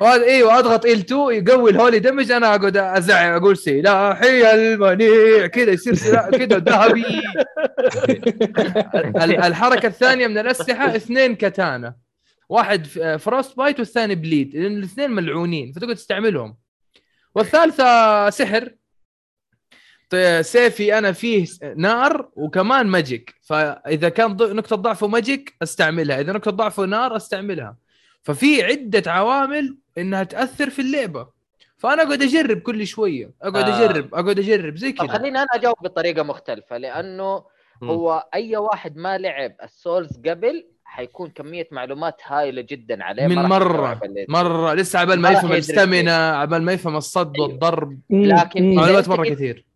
وهذا 0.00 0.24
إيوه 0.24 0.58
أضغط 0.58 0.86
L2 0.86 1.12
يقوي 1.12 1.70
ال 1.70 1.76
holy 1.76 1.98
damage. 1.98 2.30
أنا 2.30 2.54
أقعد 2.54 2.76
أزعق 2.76 3.34
أقول 3.36 3.56
سلاحي 3.56 4.54
المنيع. 4.54 5.46
كذا 5.46 5.70
يصير 5.70 5.94
سلاح 5.94 6.28
كذا 6.28 6.58
ذهبي. 6.58 7.04
ال- 9.24 9.42
الحركة 9.44 9.86
الثانية 9.86 10.26
من 10.26 10.38
الأسلحة 10.38 10.96
اثنين 10.96 11.34
كتانا 11.34 11.94
واحد 12.48 12.86
frostbite 13.20 13.78
والثاني 13.78 14.14
bleed 14.14 14.56
لأن 14.56 14.76
الاثنين 14.76 15.10
ملعونين 15.10 15.72
فتقدر 15.72 15.94
تستعملهم. 15.94 16.56
والثالثة 17.34 18.30
سحر. 18.30 18.74
سيفي 20.40 20.98
أنا 20.98 21.12
فيه 21.12 21.46
نار 21.76 22.30
وكمان 22.36 22.86
magic. 22.86 23.34
فإذا 23.42 24.08
كان 24.08 24.30
نقطة 24.30 24.76
ضعفه 24.76 25.06
magic 25.06 25.54
أستعملها. 25.62 26.20
إذا 26.20 26.32
نقطة 26.32 26.50
ضعفه 26.50 26.84
نار 26.84 27.16
أستعملها. 27.16 27.76
ففي 28.22 28.62
عدة 28.62 29.12
عوامل 29.12 29.78
إنها 29.98 30.24
تأثر 30.24 30.70
في 30.70 30.82
اللعبة. 30.82 31.28
فأنا 31.76 32.02
أقعد 32.02 32.22
أجرب 32.22 32.58
كل 32.58 32.86
شوية. 32.86 33.30
أقعد 33.42 33.68
آه. 33.68 33.84
أجرب 33.84 34.14
أقعد 34.14 34.38
أجرب 34.38 34.76
زي 34.76 34.92
كذا. 34.92 35.06
خليني 35.06 35.38
أنا 35.38 35.48
أجاوب 35.54 35.76
بطريقة 35.82 36.22
مختلفة 36.22 36.76
لأنه. 36.76 37.56
هو 37.82 38.28
أي 38.34 38.56
واحد 38.56 38.96
ما 38.96 39.18
لعب 39.18 39.56
ال 39.62 39.72
Souls 39.72 40.20
قبل 40.26 40.66
حيكون 40.96 41.30
كمية 41.30 41.68
معلومات 41.70 42.20
هائله 42.24 42.62
جدا 42.62 43.04
عليه 43.04 43.26
من 43.26 43.36
مرة 43.36 44.00
مرة. 44.28 44.74
لسه 44.74 44.98
عبال 44.98 45.20
ما 45.20 45.30
يفهم 45.30 45.52
ال 45.52 45.63
stamina 45.63 46.38
عبال 46.38 46.62
ما 46.62 46.72
يفهم 46.72 46.96
الصد 46.96 47.34
أيوه. 47.34 47.48
والضرب. 47.48 48.00
لكن 48.10 48.74
معلومات 48.74 49.04
أنت 49.04 49.08
مرة 49.08 49.24
كثير. 49.24 49.66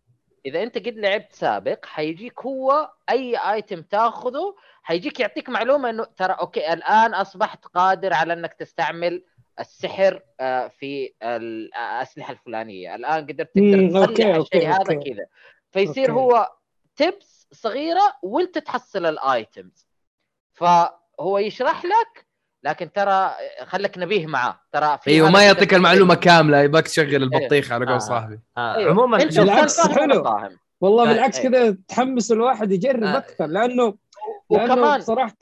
إذا 0.45 0.63
أنت 0.63 0.77
قد 0.77 0.97
لعبت 0.97 1.33
سابق 1.33 1.85
حيجيك 1.85 2.41
هو 2.41 2.89
أي 3.09 3.37
item 3.37 3.81
تاخذه 3.81 4.55
حيجيك 4.83 5.19
يعطيك 5.19 5.49
معلومة 5.49 5.89
إنه 5.89 6.03
ترى 6.03 6.33
okay 6.33 6.73
الآن 6.73 7.13
أصبحت 7.13 7.65
قادر 7.65 8.13
على 8.13 8.33
إنك 8.33 8.53
تستعمل 8.53 9.23
السحر 9.59 10.21
آه، 10.39 10.67
في 10.67 11.13
الأسلحة 11.23 12.33
الفلانية. 12.33 12.95
الآن 12.95 13.23
قدرت 13.23 13.51
تقدر 13.55 14.05
تصلح 14.05 14.35
الشيء 14.35 14.67
هذا. 14.67 14.93
كذا. 14.93 15.25
فيصير 15.71 16.09
okay. 16.09 16.21
هو 16.21 16.51
tips 16.95 17.47
صغيرة 17.51 18.13
وأنت 18.23 18.57
تحصل 18.57 19.05
ال 19.05 19.19
items 19.19 19.87
فهو 21.17 21.37
يشرح 21.37 21.85
لك 21.85 22.27
لكن 22.63 22.91
ترى 22.91 23.31
خليك 23.65 23.97
نبيه 23.97 24.27
معاه 24.27 24.59
ترى 24.71 24.97
في 25.03 25.09
أيوه 25.09 25.29
ما 25.29 25.45
يعطيك 25.45 25.73
المعلومة. 25.73 26.15
كاملة 26.15 26.59
يبغاك 26.61 26.87
تشغل 26.87 27.23
البطيخه 27.23 27.73
على 27.73 27.85
آه. 27.85 27.89
قول 27.89 28.01
صاحبي 28.01 28.39
آه 28.57 28.75
أيوه. 28.75 28.91
عموما 28.91 29.17
بالعكس، 29.17 29.87
حلو. 29.87 30.49
والله 30.81 31.03
آه، 31.03 31.13
بالعكس 31.13 31.39
أيوة. 31.39 31.51
كذا 31.51 31.77
تحمس 31.87 32.31
الواحد 32.31 32.71
يجرب 32.71 33.03
آه. 33.03 33.17
أكثر 33.17 33.45
لأنه 33.45 33.93
وكمان 34.49 35.01
صراحة. 35.01 35.35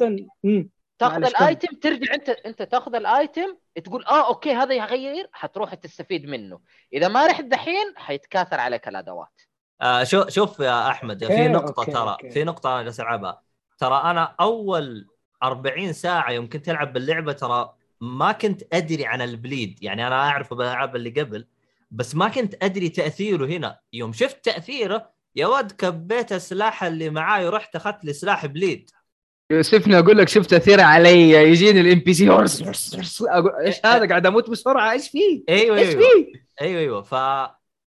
تأخذ. 1.00 1.26
ال 1.26 1.36
item 1.36 1.76
ترجع 1.76 2.14
أنت 2.14 2.30
أنت 2.30 2.62
تأخذ 2.62 2.96
ال 2.96 3.08
item 3.08 3.58
تقول 3.84 4.06
آه 4.06 4.28
okay 4.28 4.54
هذا 4.54 4.74
يغير 4.76 5.30
حتروح 5.32 5.74
تستفيد 5.74 6.26
منه 6.26 6.60
إذا 6.94 7.08
ما 7.08 7.26
رحت 7.28 7.44
دحين 7.44 7.94
حيتكاثر 7.96 8.60
عليك 8.60 8.88
الأدوات 8.88 9.42
آه 9.82 10.04
شوف 10.04 10.30
شوف 10.30 10.60
يا 10.60 10.90
أحمد 10.90 11.26
في 11.26 11.48
نقطة 11.48 11.80
okay، 11.80 11.92
ترى 11.92 12.12
okay. 12.12 12.30
في 12.30 12.44
نقطة 12.44 12.74
أنا 12.76 12.84
جالس 12.84 13.00
ألعبها 13.00 13.42
ترى 13.78 14.02
أنا 14.04 14.36
أول 14.40 15.08
40 15.44 15.94
ساعة 15.94 16.32
يوم 16.32 16.50
كنت 16.50 16.70
ألعب 16.70 16.94
باللعبة 16.94 17.32
ترى 17.34 17.74
ما 18.02 18.32
كنت 18.32 18.62
أدري 18.74 19.06
عن 19.06 19.22
ال 19.22 19.31
bleed. 19.31 19.84
يعني 19.84 20.08
أنا 20.08 20.16
اعرفه 20.30 20.56
بالالعاب 20.56 20.96
اللي 20.96 21.10
قبل 21.10 21.48
بس 21.92 22.16
ما 22.16 22.28
كنت 22.28 22.64
أدري 22.64 22.90
تأثيره 22.90 23.46
هنا. 23.46 23.80
يوم 23.94 24.14
شفت 24.14 24.46
تأثيره 24.46 25.10
يا 25.36 25.48
ود 25.48 25.72
كبيت 25.72 26.32
السلاح 26.32 26.84
اللي 26.84 27.10
معاي 27.10 27.46
ورحت 27.48 27.76
أخذت 27.76 28.06
لي 28.06 28.14
سلاح 28.14 28.46
bleed. 28.46 28.90
يوسفني 29.52 30.00
أقول 30.00 30.18
لك 30.18 30.28
شفت 30.28 30.50
تاثير 30.50 30.82
علي 30.82 31.32
يجيني 31.32 31.82
ال 31.82 32.00
NPC 32.00 32.30
إيش 32.32 33.86
هذا؟ 33.86 34.08
قاعد 34.08 34.26
أموت 34.26 34.50
بسرعة 34.50 34.92
إيش 34.92 35.10
فيه؟ 35.10 35.44
أيوه 35.50 35.78
إيش 35.78 35.88
أيوه. 35.90 36.02
فيه؟ 36.02 36.32
أيوه 36.62 36.80
أيوه. 36.82 37.02
ف... 37.02 37.16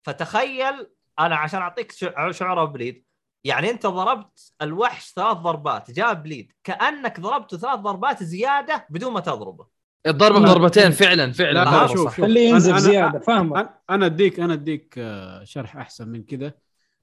فتخيل 0.04 0.88
أنا 1.20 1.36
عشان 1.36 1.60
أعطيك 1.62 1.92
شع- 1.92 2.32
شعور 2.32 2.66
bleed 2.66 3.04
يعني 3.48 3.70
انت 3.72 3.86
ضربت 3.88 4.54
الوحش 4.62 5.14
ثلاث 5.16 5.38
ضربات 5.38 5.92
جاء 5.92 6.14
bleed 6.14 6.52
كأنك 6.64 7.20
ضربته 7.20 7.58
ثلاث 7.58 7.80
ضربات 7.80 8.24
زيادة 8.24 8.86
بدون 8.90 9.14
ما 9.14 9.20
تضربه. 9.20 9.66
الضربة. 10.08 10.40
بضربتين 10.40 10.92
فعلا 10.92 11.32
فعلا. 11.32 11.64
لا 11.66 11.88
شوف. 11.88 11.96
شوف. 11.98 12.22
خليه 12.22 12.50
ينزف 12.50 12.74
أنا- 12.74 12.78
زيادة 12.78 13.20
فاهمك. 13.20 13.66
أنا- 13.66 13.70
أنا 13.90 14.06
أديك 14.06 14.40
أنا 14.40 14.54
أديك 14.54 14.96
آه، 14.98 15.44
شرح 15.44 15.78
أحسن 15.78 16.10
من 16.10 16.24
كذا 16.24 16.54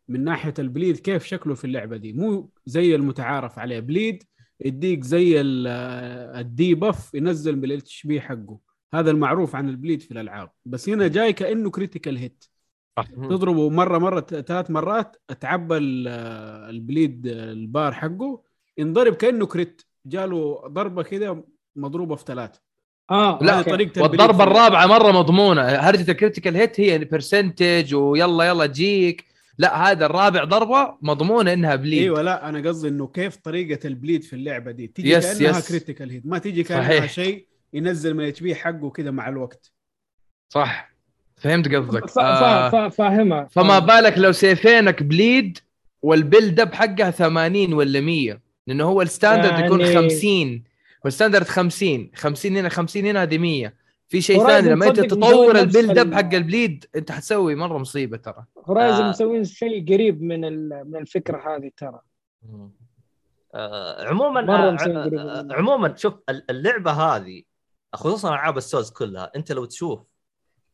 من 0.08 0.24
ناحية 0.24 0.54
ال 0.58 0.65
bleed 0.65 0.96
كيف 0.98 1.24
شكله 1.24 1.54
في 1.54 1.64
اللعبة 1.64 1.96
دي؟ 1.96 2.12
مو 2.12 2.50
زي 2.66 2.94
المتعارف 2.94 3.58
عليه. 3.58 3.80
bleed 3.80 4.22
يديك 4.64 5.04
زي 5.04 5.40
آه، 5.40 6.40
ال 6.40 6.74
debuff 6.74 7.14
ينزل 7.14 7.56
من 7.56 7.64
ال 7.64 8.06
HP 8.06 8.20
حقه. 8.20 8.58
هذا 8.94 9.10
المعروف 9.10 9.56
عن 9.56 9.68
ال 9.68 9.74
bleed 9.74 10.02
في 10.02 10.10
الألعاب. 10.10 10.50
بس 10.64 10.88
هنا 10.88 11.08
جاي 11.08 11.32
كأنه 11.32 11.70
critical 11.70 12.16
hit 12.18 12.44
تضربه 13.02 13.70
مرة 13.70 13.98
مرة 13.98 14.20
ثلاث 14.20 14.70
مرات 14.70 15.16
تعبى 15.40 15.76
ال- 15.76 16.08
آه، 16.08 16.70
ال 16.70 16.80
bleed 16.80 17.26
ال 17.26 17.43
bar 17.43 17.92
حقه 17.92 18.42
ينضرب 18.78 19.14
كأنه 19.14 19.46
crit. 19.46 19.82
جاله 20.06 20.62
ضربة 20.66 21.02
كذا 21.02 21.42
مضروبة 21.76 22.16
في 22.16 22.24
ثلاثة. 22.26 22.60
آه 23.10 23.38
لا،. 23.42 23.62
طريقة 23.62 24.02
والضربة 24.02 24.44
الرابعة 24.44 24.86
مرة 24.86 25.12
مضمونة. 25.12 25.62
هرجة 25.62 26.10
ال 26.10 26.15
critical 26.15 26.56
hit 26.56 26.80
هي 26.80 26.98
percentage 26.98 27.94
ويلا 27.94 28.44
يلا 28.44 28.66
تجيك 28.66 29.24
لا 29.58 29.90
هذا 29.90 30.06
الرابع 30.06 30.44
ضربة 30.44 30.96
مضمونة 31.02 31.52
إنها 31.52 31.74
bleed. 31.76 32.02
أيوه 32.02 32.22
لا 32.22 32.48
أنا 32.48 32.68
قصدي 32.68 32.88
إنه 32.88 33.06
كيف 33.06 33.36
طريقة 33.36 33.86
ال 33.86 33.92
bleed 33.92 34.22
في 34.22 34.32
اللعبة 34.32 34.70
دي؟ 34.70 34.86
تيجي 34.86 35.10
يس، 35.10 35.38
كأنها 35.38 35.58
يس. 35.58 35.68
critical 35.68 36.10
hit 36.10 36.26
ما 36.26 36.38
تيجي 36.38 36.62
كأنها 36.62 36.82
صحيح. 36.88 37.12
شيء 37.12 37.46
ينزل 37.72 38.14
من 38.14 38.20
ال 38.24 38.40
HP 38.40 38.54
حقه 38.54 38.90
كذا 38.90 39.10
مع 39.10 39.28
الوقت. 39.28 39.72
صح. 40.48 40.93
فهمت 41.36 41.74
قصدك. 41.74 42.08
فا- 42.08 42.22
آه. 42.22 42.68
فا- 42.70 42.70
فا- 42.70 42.88
فاهمها. 42.88 43.44
فما 43.50 43.78
بالك 43.78 44.18
لو 44.18 44.32
سيفينك 44.32 45.02
bleed 45.02 45.58
وال 46.02 46.19
build 46.19 46.60
up 46.60 46.74
حقها 46.74 47.10
80 47.10 47.72
ولا 47.72 48.00
100 48.00 48.40
لأنه 48.66 48.84
هو 48.84 49.02
ال 49.02 49.08
standard 49.08 49.58
يكون 49.64 49.80
يعني- 49.80 49.94
50 49.94 50.64
وال 51.04 51.13
standard 51.13 51.46
50 51.46 52.10
50 52.14 52.56
هنا 52.56 52.68
50 52.68 53.06
هنا 53.06 53.22
هذه 53.22 53.38
100 53.38 53.74
في 54.08 54.20
شيء 54.20 54.46
ثاني 54.46 54.68
لما 54.68 54.86
انت 54.86 55.00
تطور 55.00 55.58
ال 55.58 55.65
build 55.65 55.98
up 55.98 56.14
حق 56.14 56.34
ال 56.34 56.43
bleed 56.43 56.84
أنت 56.96 57.12
حتسوي 57.12 57.54
مرة 57.54 57.78
مصيبة 57.78 58.16
ترى. 58.16 58.44
Horizon 58.66 59.02
آه. 59.02 59.08
مسوين 59.10 59.44
شيء 59.44 59.92
قريب 59.94 60.22
من 60.22 60.44
ال- 60.44 60.82
من 60.90 60.96
الفكرة 60.96 61.56
هذه 61.56 61.70
ترى. 61.76 62.00
آه 63.54 64.08
عموما 64.08 64.40
مرة 64.40 64.54
آه 64.54 64.76
آه 64.86 65.40
آه. 65.50 65.54
عموما 65.54 65.94
شوف 65.96 66.14
ال- 66.28 66.50
اللعبة 66.50 66.90
هذه 66.90 67.42
خصوصا 67.94 68.28
العاب 68.28 68.56
السولز 68.56 68.90
كلها 68.90 69.30
أنت 69.36 69.52
لو 69.52 69.64
تشوف 69.64 70.00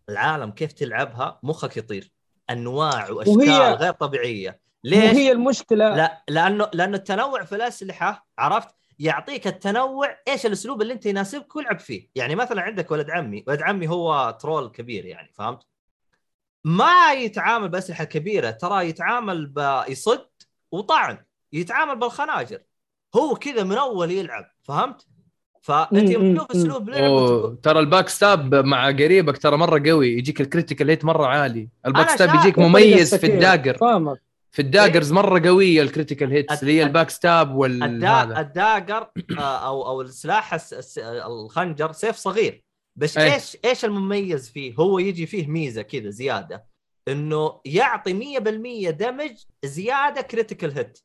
العالم 0.09 0.51
كيف 0.51 0.73
تلعبها 0.73 1.41
مخك 1.43 1.77
يطير. 1.77 2.13
أنواع 2.51 3.11
وأشكال 3.11 3.37
وهي- 3.37 3.73
غير 3.75 3.93
طبيعية. 3.93 4.61
ليش؟ 4.85 5.05
وهي 5.13 5.33
المشكلة. 5.33 5.97
لا 5.97 6.25
لأنه 6.29 6.71
لأنه 6.75 6.97
التنوع 6.97 7.45
في 7.45 7.55
الأسلحة 7.57 8.27
عرفت؟ 8.39 8.69
يعطيك 8.99 9.47
التنوع 9.47 10.17
إيش 10.29 10.47
الأسلوب 10.47 10.83
اللي 10.83 10.93
أنت 10.93 11.07
يناسبك 11.07 11.57
والعب 11.57 11.79
فيه. 11.79 12.09
يعني 12.15 12.35
مثلا 12.35 12.63
عندك 12.63 12.91
ولد 12.91 13.11
عمي 13.11 13.45
ولد 13.47 13.63
عمي 13.63 13.89
هو 13.89 14.39
ترول 14.41 14.69
كبير 14.69 15.05
يعني 15.05 15.33
فهمت؟ 15.35 15.63
ما 16.65 17.13
يتعامل 17.13 17.69
بأسلحة 17.69 18.05
كبيرة 18.05 18.51
ترى 18.51 18.89
يتعامل 18.89 19.47
بيصد 19.47 20.29
وطعن 20.73 21.25
يتعامل 21.53 21.97
بالخناجر. 21.99 22.63
هو 23.17 23.35
كذا 23.35 23.63
من 23.63 23.77
أول 23.77 24.11
يلعب 24.11 24.45
فهمت؟ 24.63 25.07
فأنت 25.63 26.11
يوم 26.11 26.25
مم، 26.25 26.35
تشوف 26.37 26.57
مم. 26.57 26.61
اسلوب 26.61 26.91
لعب 26.91 27.61
ترى 27.63 27.81
ال 27.81 27.86
back 27.86 28.09
stab 28.09 28.55
مع 28.55 28.87
قريبك 28.87 29.39
ترى 29.39 29.57
مرة 29.57 29.83
قوي 29.91 30.09
يجيك 30.09 30.41
ال 30.41 30.47
critical 30.47 30.91
hit 30.91 31.05
مرة 31.05 31.27
عالي 31.27 31.69
ال 31.87 31.92
back 31.92 32.11
stab 32.11 32.35
يجيك 32.35 32.59
مميز 32.59 33.15
في. 33.15 33.27
ال 33.27 33.34
dagger 33.34 33.77
فاهمك 33.79 34.23
في 34.51 34.63
ال 34.63 34.69
daggers 34.69 35.13
مرة 35.13 35.49
قويه 35.49 35.83
ال 35.83 35.88
critical 35.88 36.31
hits 36.31 36.63
اللي 36.63 36.79
هي 36.79 36.83
ال 36.83 36.89
back 36.89 37.11
stab 37.11 37.55
وال. 37.55 38.05
ال 38.05 38.20
dagger 38.20 39.11
آه، 39.39 39.67
أو 39.67 39.87
أو 39.87 40.01
السلاح 40.01 40.55
الس... 40.55 40.73
الس... 40.73 40.99
الخنجر 40.99 41.93
سيف 41.93 42.17
صغير 42.17 42.65
بس 42.97 43.19
أي. 43.19 43.35
إيش 43.35 43.57
إيش 43.65 43.85
المميز 43.85 44.51
فيه؟ 44.51 44.75
هو 44.81 44.99
يجي 44.99 45.27
فيه 45.27 45.47
ميزة 45.47 45.83
كذا 45.83 46.11
زيادة 46.11 46.65
إنه 47.09 47.61
يعطي 47.65 48.39
100% 48.39 48.91
damage 48.91 49.37
زيادة 49.65 50.21
critical 50.21 50.73
hit 50.73 50.99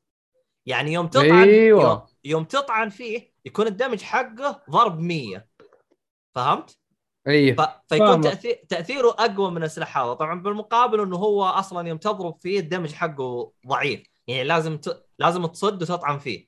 يعني 0.66 0.94
يوم 0.94 1.08
تطعن 1.08 1.50
أيوة. 1.50 1.90
يوم, 1.90 2.02
يوم 2.26 2.44
تطعن 2.44 2.90
فيه 2.90 3.35
يكون 3.46 3.68
ال 3.68 3.73
damage 3.73 4.02
حقه 4.02 4.62
ضرب 4.70 5.00
100 5.00 5.48
فهمت؟ 6.36 6.78
إيه. 7.28 7.56
ف... 7.56 7.62
فيكون. 7.90 8.22
تأثير... 8.22 8.60
تأثيره 8.70 9.16
أقوى 9.20 9.52
من 9.52 9.64
السلاح 9.64 9.98
هذا 9.98 10.14
طبعا 10.14 10.42
بالمقابل 10.42 11.02
إنه 11.02 11.16
هو 11.18 11.44
أصلا 11.44 11.88
يوم 11.88 11.98
تضرب 11.98 12.38
فيه 12.40 12.60
ال 12.60 12.64
damage 12.64 12.92
حقه 12.92 13.52
ضعيف. 13.68 14.04
يعني 14.28 14.44
لازم 14.44 14.78
ت... 14.78 15.06
لازم 15.20 15.46
تصد 15.46 15.82
وتطعن 15.82 16.20
فيه. 16.20 16.48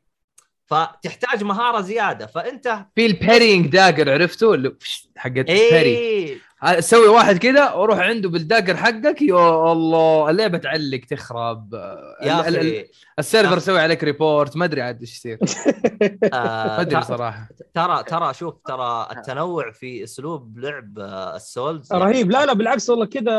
فتحتاج 0.65 1.43
مهارة 1.43 1.81
زيادة. 1.81 2.25
فأنت 2.25 2.85
في 2.95 3.05
ال 3.05 3.12
parrying 3.12 3.67
dagger 3.67 4.11
عرفته 4.11 4.53
اللي 4.53 4.75
حقت 5.17 5.33
parry 5.33 5.97
إيه 5.97 6.46
سوي 6.79 7.07
واحد 7.07 7.37
كذا 7.37 7.73
وروح 7.73 7.99
عنده 7.99 8.29
بال 8.29 8.41
dagger 8.41 8.75
حقك 8.77 9.21
يا 9.21 9.71
الله 9.71 10.29
اللعبة 10.29 10.57
تعلق 10.57 10.99
تخرب. 11.09 11.73
يا 12.23 12.47
ال- 12.47 12.47
ال- 12.47 12.57
أخي 12.57 12.85
ال 13.19 13.25
server 13.25 13.57
يسوي 13.57 13.79
عليك 13.79 14.03
report 14.03 14.57
ما 14.57 14.65
أدري 14.65 14.81
عاد 14.81 14.99
إيش 15.01 15.15
يصير. 15.17 15.37
آه 16.33 16.67
ما 16.77 16.81
أدري 16.81 17.01
ت- 17.01 17.03
صراحة 17.03 17.49
ترى 17.73 18.03
ترى 18.03 18.33
شوف 18.33 18.53
ترى 18.67 19.07
التنوع 19.17 19.71
في 19.71 20.03
أسلوب 20.03 20.59
لعب 20.59 20.99
آه، 20.99 21.35
ال 21.35 21.45
Souls 21.45 21.93
يعني- 21.93 22.03
رهيب. 22.03 22.31
لا 22.31 22.45
لا 22.45 22.53
بالعكس 22.53 22.89
والله 22.89 23.05
كذا 23.05 23.31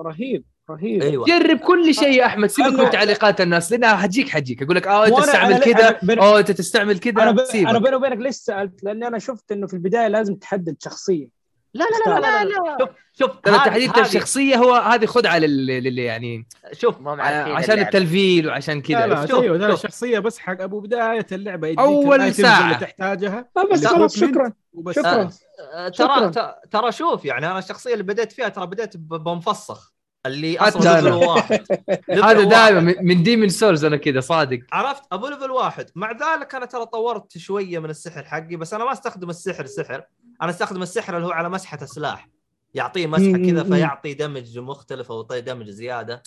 رهيب 0.00 0.44
رهيب. 0.70 1.02
أيوه. 1.02 1.24
جرب 1.26 1.58
كل 1.58 1.94
شيء 1.94 2.08
يا 2.18 2.26
أحمد 2.26 2.48
سيبك 2.50 2.80
من 2.80 2.90
تعليقات 2.90 3.40
الناس 3.40 3.72
لأنها 3.72 3.96
حتجيك 3.96 4.28
حتجيك 4.28 4.62
أقول 4.62 4.76
لك 4.76 4.86
آه 4.86 5.06
أنت 5.06 5.18
تستعمل 5.18 5.58
كذا 5.60 5.98
آه 6.20 6.38
أنت 6.38 6.50
تستعمل 6.50 6.90
أنا 6.90 7.00
كذا. 7.00 7.70
أنا 7.70 7.78
بيني 7.78 7.96
وبينك 7.96 8.18
ليش 8.18 8.34
سألت؟ 8.36 8.84
لأني 8.84 9.06
أنا 9.06 9.18
شفت 9.18 9.52
إنه 9.52 9.66
في 9.66 9.74
البداية 9.74 10.08
لازم 10.08 10.34
تحدد 10.34 10.76
شخصية. 10.84 11.37
لا 11.78 11.84
لا 11.84 12.20
لا 12.20 12.20
لا 12.20 12.44
لا 12.44 12.76
شوف 12.80 12.88
شوف 13.18 13.30
ترى 13.40 13.54
هذه- 13.56 13.64
تحديد 13.64 13.98
الشخصية 13.98 14.56
هو 14.56 14.74
هذه 14.74 15.06
خدعه 15.06 15.38
للي 15.38 16.04
يعني 16.04 16.46
شوف 16.72 17.00
ما 17.00 17.14
هم 17.14 17.20
عشان. 17.20 17.78
التلفيل 17.78 18.48
وعشان 18.48 18.76
لا 18.76 18.82
كذا 18.82 19.06
لا 19.06 19.26
شوف- 19.26 19.42
أيوه 19.42 19.70
شوف. 19.70 19.84
الشخصية 19.84 20.18
بس 20.18 20.38
حق 20.38 20.60
أبو 20.62 20.80
بداية 20.80 21.26
اللعبة 21.32 21.68
يديك 21.68 21.80
الitems 21.80 22.30
ساعة. 22.42 22.64
اللي 22.64 22.74
تحتاجها 22.74 23.48
آه، 23.56 23.64
بس 23.72 23.86
خلاص 23.86 24.18
شكرا 24.18 24.52
وبس 24.72 24.94
شكراً. 24.96 25.30
آه، 25.74 25.90
شكراً. 25.90 26.28
ترى 26.30 26.54
ترى 26.70 26.92
شوف 26.92 27.24
يعني 27.24 27.46
أنا 27.46 27.58
الشخصية 27.58 27.92
اللي 27.92 28.04
بديت 28.04 28.32
فيها 28.32 28.48
ترى 28.48 28.66
بديت 28.66 28.96
بمفسخ 28.96 29.92
اللي 30.26 30.58
أصلا 30.58 31.00
ليفل. 31.00 31.12
واحد 31.12 31.64
هذا. 32.24 32.42
دائما 32.44 32.80
من- 32.80 32.94
من 33.00 33.22
Demon's 33.22 33.48
Souls 33.48 33.84
أنا 33.84 33.96
كذا 33.96 34.20
صادق 34.20 34.58
عرفت 34.72 35.02
أبو 35.12 35.28
level 35.28 35.50
واحد 35.50 35.86
مع 35.94 36.10
ذلك 36.12 36.54
أنا 36.54 36.66
ترى 36.66 36.86
طورت 36.86 37.38
شوية 37.38 37.78
من 37.78 37.90
السحر 37.90 38.24
حقي 38.24 38.56
بس 38.56 38.74
أنا 38.74 38.84
ما 38.84 38.92
أستخدم 38.92 39.30
السحر 39.30 39.66
سحر 39.66 40.02
أنا 40.42 40.50
أستخدم 40.50 40.82
السحر 40.82 41.16
اللي 41.16 41.26
هو 41.26 41.30
على 41.30 41.48
مسحة 41.48 41.78
سلاح 41.86 42.28
يعطيه 42.74 43.06
مسحة 43.06 43.32
كذا. 43.50 43.64
فيعطي 43.64 44.14
damage 44.14 44.58
مختلف 44.58 45.10
أو 45.12 45.16
يعطي 45.16 45.40
damage 45.40 45.70
زيادة. 45.70 46.22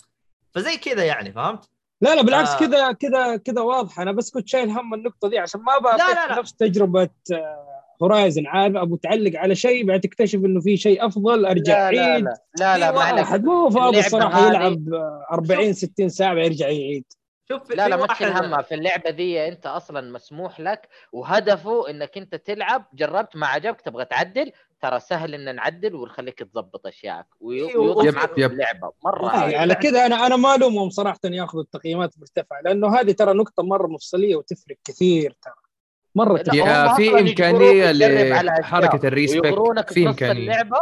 فزي 0.54 0.76
كذا 0.76 1.04
يعني 1.04 1.32
فهمت؟ 1.32 1.68
لا 2.00 2.14
لا 2.14 2.22
بالعكس 2.22 2.50
آه. 2.50 2.58
كذا 2.58 2.92
كذا 2.92 3.36
كذا 3.36 3.60
واضح 3.60 4.00
أنا 4.00 4.12
بس 4.12 4.30
كنت 4.30 4.48
شايل 4.48 4.70
هم 4.70 4.94
النقطة 4.94 5.28
دي 5.28 5.38
عشان 5.38 5.60
ما 5.60 5.78
بقى 5.78 5.96
لا، 5.98 6.14
لا، 6.14 6.28
لا. 6.34 6.38
نفس 6.38 6.52
تجربة 6.54 7.08
Horizon 8.02 8.46
عارف 8.46 8.76
أبو 8.76 8.96
تعلق 8.96 9.38
على 9.38 9.54
شيء 9.54 9.86
بعد 9.86 10.00
تكتشف 10.00 10.38
إنه 10.38 10.60
في 10.60 10.76
شيء 10.76 11.06
أفضل 11.06 11.46
أرجع 11.46 11.90
لا 11.90 12.18
لا 12.18 12.18
لا 12.18 12.34
لا 12.58 12.78
لا 12.78 12.90
في 12.90 12.96
ما 12.96 13.02
عليك. 13.02 13.24
واحد. 13.24 13.44
مو 13.44 13.70
فاضي 13.70 13.98
الصراحه 13.98 14.46
يلعب 14.48 14.94
آه، 14.94 15.26
40 15.32 15.72
60 15.72 16.08
ساعة 16.08 16.34
يرجع 16.34 16.68
يعيد. 16.68 17.04
شوف 17.52 17.70
لا 17.70 17.88
لا 17.88 17.96
ما 17.96 18.06
تشيل 18.06 18.28
همها. 18.28 18.62
في 18.62 18.74
اللعبة 18.74 19.10
دي 19.10 19.48
أنت 19.48 19.66
أصلا 19.66 20.12
مسموح 20.12 20.60
لك 20.60 20.88
وهدفه 21.12 21.90
إنك 21.90 22.16
أنت 22.18 22.34
تلعب 22.34 22.84
جربت 22.94 23.36
ما 23.36 23.46
عجبك 23.46 23.80
تبغى 23.80 24.04
تعدل 24.04 24.52
ترى 24.80 25.00
سهل 25.00 25.34
إن 25.34 25.54
نعدل 25.54 25.94
ونخليك 25.94 26.38
تظبط 26.38 26.86
أشياءك. 26.86 27.26
وي- 27.40 27.68
أيوه، 27.68 27.80
ويوضح 27.82 28.04
يب- 28.04 28.14
معك 28.14 28.30
يب. 28.38 28.52
اللعبة. 28.52 28.92
مرة 29.04 29.28
آه،. 29.30 29.58
على 29.58 29.74
كذا 29.74 30.06
أنا 30.06 30.26
أنا 30.26 30.36
ما 30.36 30.54
ألومهم 30.54 30.90
صراحة 30.90 31.18
ياخذوا 31.24 31.62
التقييمات 31.62 32.14
مرتفعة 32.18 32.60
لأنه 32.64 33.00
هذه 33.00 33.12
ترى 33.12 33.32
نقطة 33.34 33.62
مرة 33.62 33.86
مفصلية 33.86 34.36
وتفرق 34.36 34.76
كثير 34.84 35.36
ترى. 35.42 35.54
مرة 36.14 36.38
تفرق 36.38 36.94
في 36.96 37.20
إمكانية 37.20 37.92
لحركة 37.92 39.06
ال 39.08 39.13
respec. 39.13 39.46
في 39.88 39.94
في 39.94 40.04
نص 40.04 40.08
إمكانية. 40.08 40.32
اللعبة 40.42 40.78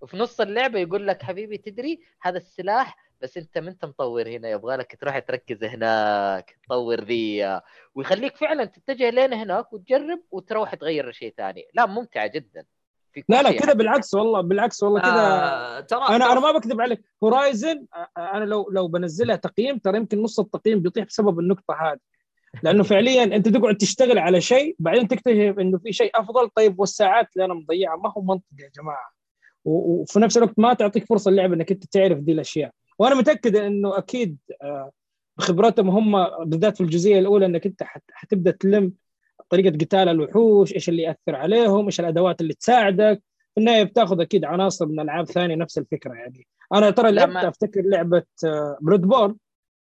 وفي 0.00 0.16
نص 0.16 0.40
اللعبة 0.40 0.78
يقول 0.78 1.06
لك 1.06 1.22
حبيبي 1.22 1.56
تدري 1.58 2.00
هذا 2.22 2.36
السلاح 2.36 2.96
بس 3.22 3.36
انت 3.36 3.58
ما 3.58 3.70
انت 3.70 3.84
مطور 3.84 4.28
هنا 4.28 4.48
يبغى 4.48 4.76
لك 4.76 4.96
تروح 5.00 5.18
تركز 5.18 5.64
هناك 5.64 6.58
تطور 6.66 7.00
ذي. 7.00 7.60
ويخليك 7.94 8.36
فعلا 8.36 8.64
تتجه 8.64 9.10
لين 9.10 9.32
هناك 9.32 9.72
وتجرب 9.72 10.20
وتروح 10.30 10.74
تغير 10.74 11.12
شيء 11.12 11.34
ثاني. 11.36 11.64
لا 11.74 11.86
ممتعه 11.86 12.26
جدا 12.26 12.64
في 13.12 13.24
لا 13.28 13.42
لا 13.42 13.52
كذا 13.52 13.72
بالعكس 13.72 14.14
والله 14.14 14.40
بالعكس 14.40 14.82
والله 14.82 15.00
كذا. 15.00 15.10
آه، 15.10 15.80
ترى 15.80 16.08
أنا 16.08 16.18
ترى 16.18 16.32
أنا 16.32 16.40
ما 16.40 16.52
بكذب 16.52 16.80
عليك. 16.80 17.00
هورايزن 17.24 17.86
أنا 18.18 18.44
لو 18.44 18.70
لو 18.70 18.88
بنزلها 18.88 19.36
تقييم 19.36 19.78
ترى 19.78 19.96
يمكن 19.96 20.22
نص 20.22 20.40
التقييم 20.40 20.82
بيطيح 20.82 21.04
بسبب 21.04 21.38
النقطة 21.40 21.74
هذه. 21.80 21.98
لأنه 22.62 22.82
فعليا 22.82 23.24
أنت 23.24 23.48
تقعد 23.48 23.76
تشتغل 23.76 24.18
على 24.18 24.40
شيء 24.40 24.76
بعدين 24.78 25.08
تكتشف 25.08 25.58
إنه 25.58 25.78
في 25.78 25.92
شيء 25.92 26.10
أفضل. 26.14 26.48
طيب 26.48 26.80
والساعات 26.80 27.28
اللي 27.36 27.44
أنا 27.44 27.54
مضيعها 27.54 27.96
ما 27.96 28.12
هو 28.16 28.22
منطق 28.22 28.44
يا 28.58 28.70
جماعة. 28.82 29.20
وفي 29.64 30.20
نفس 30.20 30.36
الوقت 30.36 30.58
ما 30.58 30.74
تعطيك 30.74 31.06
فرصة 31.06 31.28
اللعبه 31.28 31.54
إنك 31.54 31.70
أنت 31.72 31.84
تعرف 31.84 32.18
دي 32.18 32.32
الأشياء. 32.32 32.70
وأنا 33.00 33.14
متأكد 33.14 33.56
إنه 33.56 33.98
أكيد 33.98 34.36
آه، 34.62 34.90
بخبراتهم 35.38 35.88
هم 35.90 36.26
بالذات 36.44 36.76
في 36.76 36.80
الجزئية 36.82 37.18
الأولى 37.18 37.46
إنك 37.46 37.66
أنت 37.66 37.82
حت- 37.82 38.10
حتبدأ 38.12 38.50
تلم 38.50 38.92
طريقة 39.50 39.76
قتال 39.76 40.08
الوحوش 40.08 40.74
إيش 40.74 40.88
اللي 40.88 41.02
يأثر 41.02 41.36
عليهم 41.36 41.84
إيش 41.86 42.00
الأدوات 42.00 42.40
اللي 42.40 42.54
تساعدك. 42.54 43.22
في 43.54 43.60
النهاية 43.60 43.82
بتأخذ 43.82 44.20
أكيد 44.20 44.44
عناصر 44.44 44.86
من 44.86 45.00
ألعاب 45.00 45.26
ثانية 45.26 45.54
نفس 45.54 45.78
الفكرة 45.78 46.14
يعني. 46.14 46.46
أنا 46.74 46.90
ترى 46.90 47.10
لعبت 47.12 47.36
أفتكر 47.36 47.82
لعبة 47.82 48.22
Bloodborne 48.80 49.36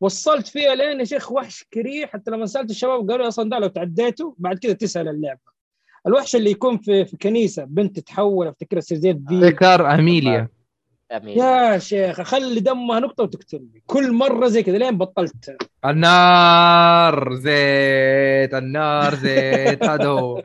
وصلت 0.02 0.48
فيها 0.48 0.76
لين 0.76 1.00
يا 1.00 1.06
شيخ 1.06 1.32
وحش 1.32 1.66
كريه. 1.74 2.06
حتى 2.06 2.32
لما 2.32 2.46
سألت 2.46 2.70
الشباب 2.70 3.12
قالوا 3.12 3.28
أصلا 3.28 3.50
ده 3.50 3.60
لو 3.60 3.68
تعديته 3.68 4.36
بعد 4.38 4.58
كده 4.60 4.74
تسأل 4.74 5.08
اللعبة. 5.08 5.40
الوحش 6.08 6.36
اللي 6.36 6.52
يكون 6.52 6.78
في 6.78 7.06
في 7.06 7.18
كنيسة 7.18 7.64
بنت 7.64 8.00
تتحول 8.00 8.48
أفتكر 8.48 8.80
زي 8.80 8.96
الذيب 9.12 9.32
ذكر 9.44 9.94
أميليا. 9.94 10.48
امين 11.14 11.38
يا 11.40 11.78
شيخ 11.78 12.20
اخلي 12.20 12.60
دمها 12.60 13.00
نقطة 13.00 13.24
وتقتلني. 13.24 13.84
كل 13.88 14.12
مرة 14.14 14.48
زي 14.48 14.64
كذا 14.64 14.78
لين 14.78 14.98
بطلت. 14.98 15.58
النار 15.86 17.36
زيت 17.36 18.54
النار 18.54 19.16
زيت 19.16 19.84
هذا 19.90 20.06
هو 20.08 20.42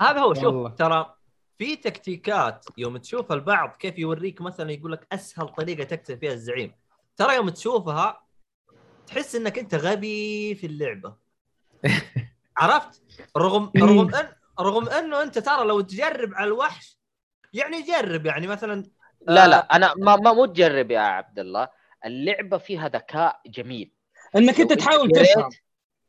هذا 0.00 0.20
هو 0.20 0.34
شوف 0.34 0.44
والله. 0.44 0.68
ترى 0.68 1.14
في 1.58 1.76
تكتيكات 1.76 2.66
يوم 2.78 2.96
تشوف 2.96 3.32
البعض 3.32 3.76
كيف 3.76 3.98
يوريك 3.98 4.40
مثلا 4.40 4.72
يقول 4.72 4.92
لك 4.92 5.06
أسهل 5.12 5.48
طريقة 5.48 5.84
تقتل 5.84 6.18
فيها 6.18 6.32
الزعيم. 6.32 6.72
ترى 7.16 7.34
يوم 7.36 7.48
تشوفها 7.48 8.22
تحس 9.06 9.34
إنك 9.34 9.58
أنت 9.58 9.74
غبي 9.74 10.54
في 10.54 10.66
اللعبة. 10.66 11.14
عرفت؟ 12.58 13.02
رغم 13.36 13.70
رغم 13.76 14.14
أن 14.14 14.28
رغم 14.60 14.88
أنه 14.88 15.22
أنت 15.22 15.38
ترى 15.38 15.64
لو 15.66 15.80
تجرب 15.80 16.34
على 16.34 16.46
الوحش 16.48 16.98
يعني 17.52 17.82
جرب 17.82 18.26
يعني 18.26 18.46
مثلا 18.46 18.84
لا 19.28 19.44
آه، 19.44 19.46
لا 19.46 19.76
أنا 19.76 19.94
ما 19.98 20.16
ما 20.16 20.32
مو 20.32 20.46
تجرب 20.46 20.90
يا 20.90 21.00
عبد 21.00 21.38
الله 21.38 21.68
اللعبة 22.06 22.58
فيها 22.58 22.88
ذكاء 22.88 23.40
جميل. 23.46 23.92
إنك 24.36 24.60
أنت 24.60 24.72
تحاول 24.72 25.10
تفهم. 25.10 25.48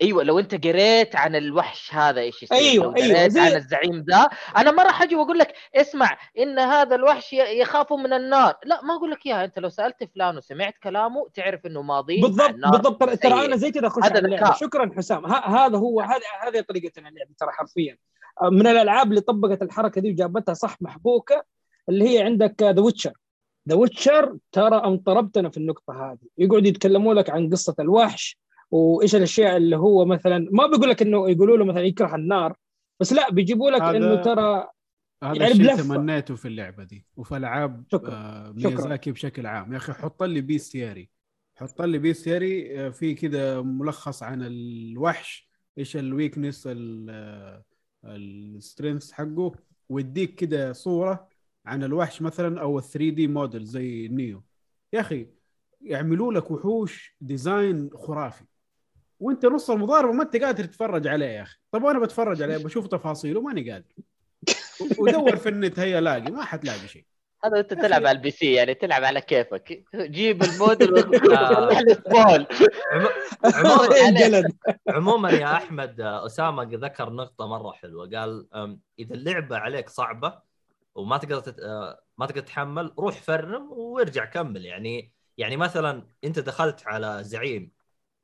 أيوه 0.01 0.23
لو 0.23 0.39
أنت 0.39 0.65
قريت 0.67 1.15
عن 1.15 1.35
الوحش 1.35 1.93
هذا 1.93 2.21
إيش 2.21 2.43
يصير؟ 2.43 2.57
أيوة، 2.57 2.85
لو 2.85 2.95
أيوة، 2.95 3.27
زي- 3.27 3.39
عن 3.39 3.55
الزعيم 3.55 4.05
ذا 4.09 4.29
أنا 4.57 4.71
ما 4.71 4.83
راح 4.83 5.01
أجي 5.01 5.15
وأقول 5.15 5.37
لك 5.39 5.53
اسمع 5.75 6.17
إن 6.37 6.59
هذا 6.59 6.95
الوحش 6.95 7.33
يخاف 7.33 7.93
من 7.93 8.13
النار. 8.13 8.55
لا 8.65 8.81
ما 8.83 8.93
أقول 8.95 9.11
لك 9.11 9.25
إياها. 9.25 9.45
أنت 9.45 9.59
لو 9.59 9.69
سألت 9.69 10.03
فلان 10.15 10.37
وسمعت 10.37 10.73
كلامه 10.83 11.29
تعرف 11.33 11.65
إنه 11.65 11.81
ماضي 11.81 12.21
بالضبط 12.21 12.49
النار. 12.49 12.71
بالضبط. 12.71 13.03
ترى- 13.03 13.15
سيء. 13.21 13.45
أنا 13.45 13.55
زي 13.55 13.71
كذا 13.71 13.87
أخش 13.87 14.03
هذا 14.03 14.19
اللعبة. 14.19 14.35
ذكاء. 14.45 14.53
شكرا 14.57 14.91
حسام. 14.97 15.25
ه- 15.25 15.65
هذا 15.65 15.77
هو 15.77 16.01
هذه 16.01 16.21
هذه 16.47 16.61
طريقه 16.61 16.91
اللعب 16.99 17.27
ترى 17.39 17.51
حرفيا. 17.51 17.97
من 18.51 18.67
الألعاب 18.67 19.09
اللي 19.09 19.21
طبقت 19.21 19.61
الحركة 19.61 20.01
دي 20.01 20.11
وجابتها 20.11 20.53
صح 20.53 20.77
محبوكة 20.81 21.43
اللي 21.89 22.09
هي 22.09 22.21
عندك 22.23 22.63
The 22.63 22.81
Witcher 22.81 23.13
The 23.69 23.75
Witcher 23.75 24.37
ترى 24.51 24.75
انطربتنا 24.75 25.49
في 25.49 25.57
النقطة 25.57 25.93
هذه 25.93 26.27
يقعدوا 26.37 26.67
يتكلموا 26.67 27.13
لك 27.13 27.29
عن 27.29 27.49
قصة 27.49 27.75
الوحش 27.79 28.37
وإيش 28.71 29.15
الأشياء 29.15 29.57
اللي 29.57 29.77
هو 29.77 30.05
مثلا 30.05 30.47
ما 30.51 30.67
بيقول 30.67 30.89
لك 30.89 31.01
إنه 31.01 31.29
يقولوا 31.29 31.57
له 31.57 31.65
مثلا 31.65 31.81
يكره 31.81 32.15
النار 32.15 32.55
بس 32.99 33.13
لا 33.13 33.31
بيجيبوا 33.31 33.71
لك 33.71 33.81
إنه 33.81 34.15
ترى 34.21 34.67
هذا 35.23 35.35
يعني 35.41 35.51
الشيء. 35.51 35.75
تمنيته 35.75 36.35
في 36.35 36.47
اللعبة 36.47 36.83
دي 36.83 37.05
وفي 37.17 37.37
ألعاب. 37.37 37.83
آه 37.93 38.53
شكراً. 38.57 38.69
ميازاكي 38.69 39.11
بشكل 39.11 39.45
عام 39.45 39.71
يا 39.73 39.77
أخي 39.77 39.93
حط 39.93 40.23
لي 40.23 40.41
bestiary 40.41 41.09
حط 41.55 41.81
لي 41.81 41.97
bestiary 41.97 42.79
آه، 42.79 42.89
في 42.89 43.13
كذا 43.13 43.61
ملخص 43.61 44.23
عن 44.23 44.43
الوحش 44.43 45.49
إيش 45.77 45.97
ال 45.97 46.05
weakness 46.05 46.69
ال 48.05 48.17
strength 48.17 49.11
حقه 49.11 49.51
ويديك 49.89 50.35
كده 50.35 50.73
صورة 50.73 51.32
عن 51.65 51.83
الوحش 51.83 52.21
مثلا 52.21 52.61
أو 52.61 52.79
ال 52.79 52.83
3 52.83 53.09
دي 53.09 53.27
موديل 53.27 53.65
زي 53.65 54.07
Nioh. 54.07 54.43
يا 54.93 54.99
أخي 54.99 55.27
يعملوا 55.81 56.33
لك 56.33 56.51
وحوش 56.51 57.15
design 57.21 57.89
خرافي. 57.93 58.43
وأنت 59.19 59.45
نص 59.45 59.69
المضاربة 59.69 60.13
ما 60.13 60.23
أنت 60.23 60.35
قادر 60.35 60.63
تتفرج 60.63 61.07
عليه 61.07 61.25
يا 61.25 61.41
أخي. 61.41 61.57
طب 61.71 61.83
وأنا 61.83 61.99
بتفرج 61.99 62.41
عليه 62.41 62.57
بشوف 62.57 62.87
تفاصيله 62.87 63.41
ماني 63.41 63.71
قادر. 63.71 63.93
ودور 64.99 65.35
في 65.35 65.49
النت 65.49 65.79
هيا 65.79 66.01
لاقي 66.01 66.31
ما 66.31 66.43
حتلاقي 66.43 66.87
شيء. 66.87 67.05
هذا 67.45 67.59
أنت 67.59 67.73
تلعب 67.73 68.05
على 68.05 68.17
ال 68.17 68.31
PC 68.31 68.53
يعني 68.53 68.73
تلعب 68.73 69.03
على 69.03 69.21
كيفك. 69.21 69.83
جيب 69.95 70.43
الموديل 70.43 70.99
سبول 71.93 72.47
عموما 73.45 74.43
عموما 74.95 75.29
يا 75.29 75.53
أحمد 75.53 76.01
آه، 76.01 76.25
أسامة 76.25 76.69
ذكر 76.71 77.09
نقطة 77.09 77.47
مرة 77.47 77.71
حلوة. 77.71 78.09
قال 78.09 78.47
إذا 78.99 79.15
اللعبة 79.15 79.57
عليك 79.57 79.89
صعبة 79.89 80.52
وما 80.95 81.17
تقدر 81.17 81.39
تت... 81.39 81.59
آه، 81.59 82.03
ما 82.17 82.25
تقدر 82.25 82.41
تتحمل 82.41 82.93
روح 82.99 83.21
farm 83.21 83.71
وارجع 83.71 84.25
كمل. 84.25 84.65
يعني 84.65 85.13
يعني 85.37 85.57
مثلا 85.57 86.07
أنت 86.23 86.39
دخلت 86.39 86.87
على 86.87 87.23
زعيم 87.23 87.71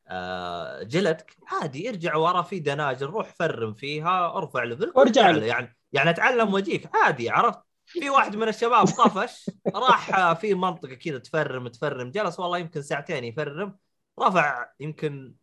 آه، 0.08 0.84
جلدك 0.84 1.36
عادي 1.48 1.90
ارجع 1.90 2.16
ورا 2.16 2.42
في 2.42 2.60
dungeon 2.60 3.10
روح 3.10 3.30
farm 3.34 3.74
فيها 3.74 4.38
ارفع 4.38 4.64
level 4.64 4.94
وارجع. 4.96 5.30
له. 5.30 5.46
يعني 5.46 5.78
يعني 5.92 6.10
أتعلم 6.10 6.54
وجيك 6.54 6.96
عادي 6.96 7.30
عرفت؟ 7.30 7.60
في 7.86 8.10
واحد 8.10 8.36
من 8.36 8.48
الشباب 8.48 8.86
طفش 8.86 9.50
راح 9.76 10.16
آه، 10.16 10.34
في 10.34 10.54
منطقة 10.54 10.94
كذا 10.96 11.18
تفرم 11.18 11.68
تفرم 11.68 12.12
جلس 12.12 12.40
والله 12.40 12.58
يمكن 12.58 12.82
ساعتين 12.82 13.24
يفرم 13.24 13.78
رفع 14.20 14.70
يمكن 14.80 15.36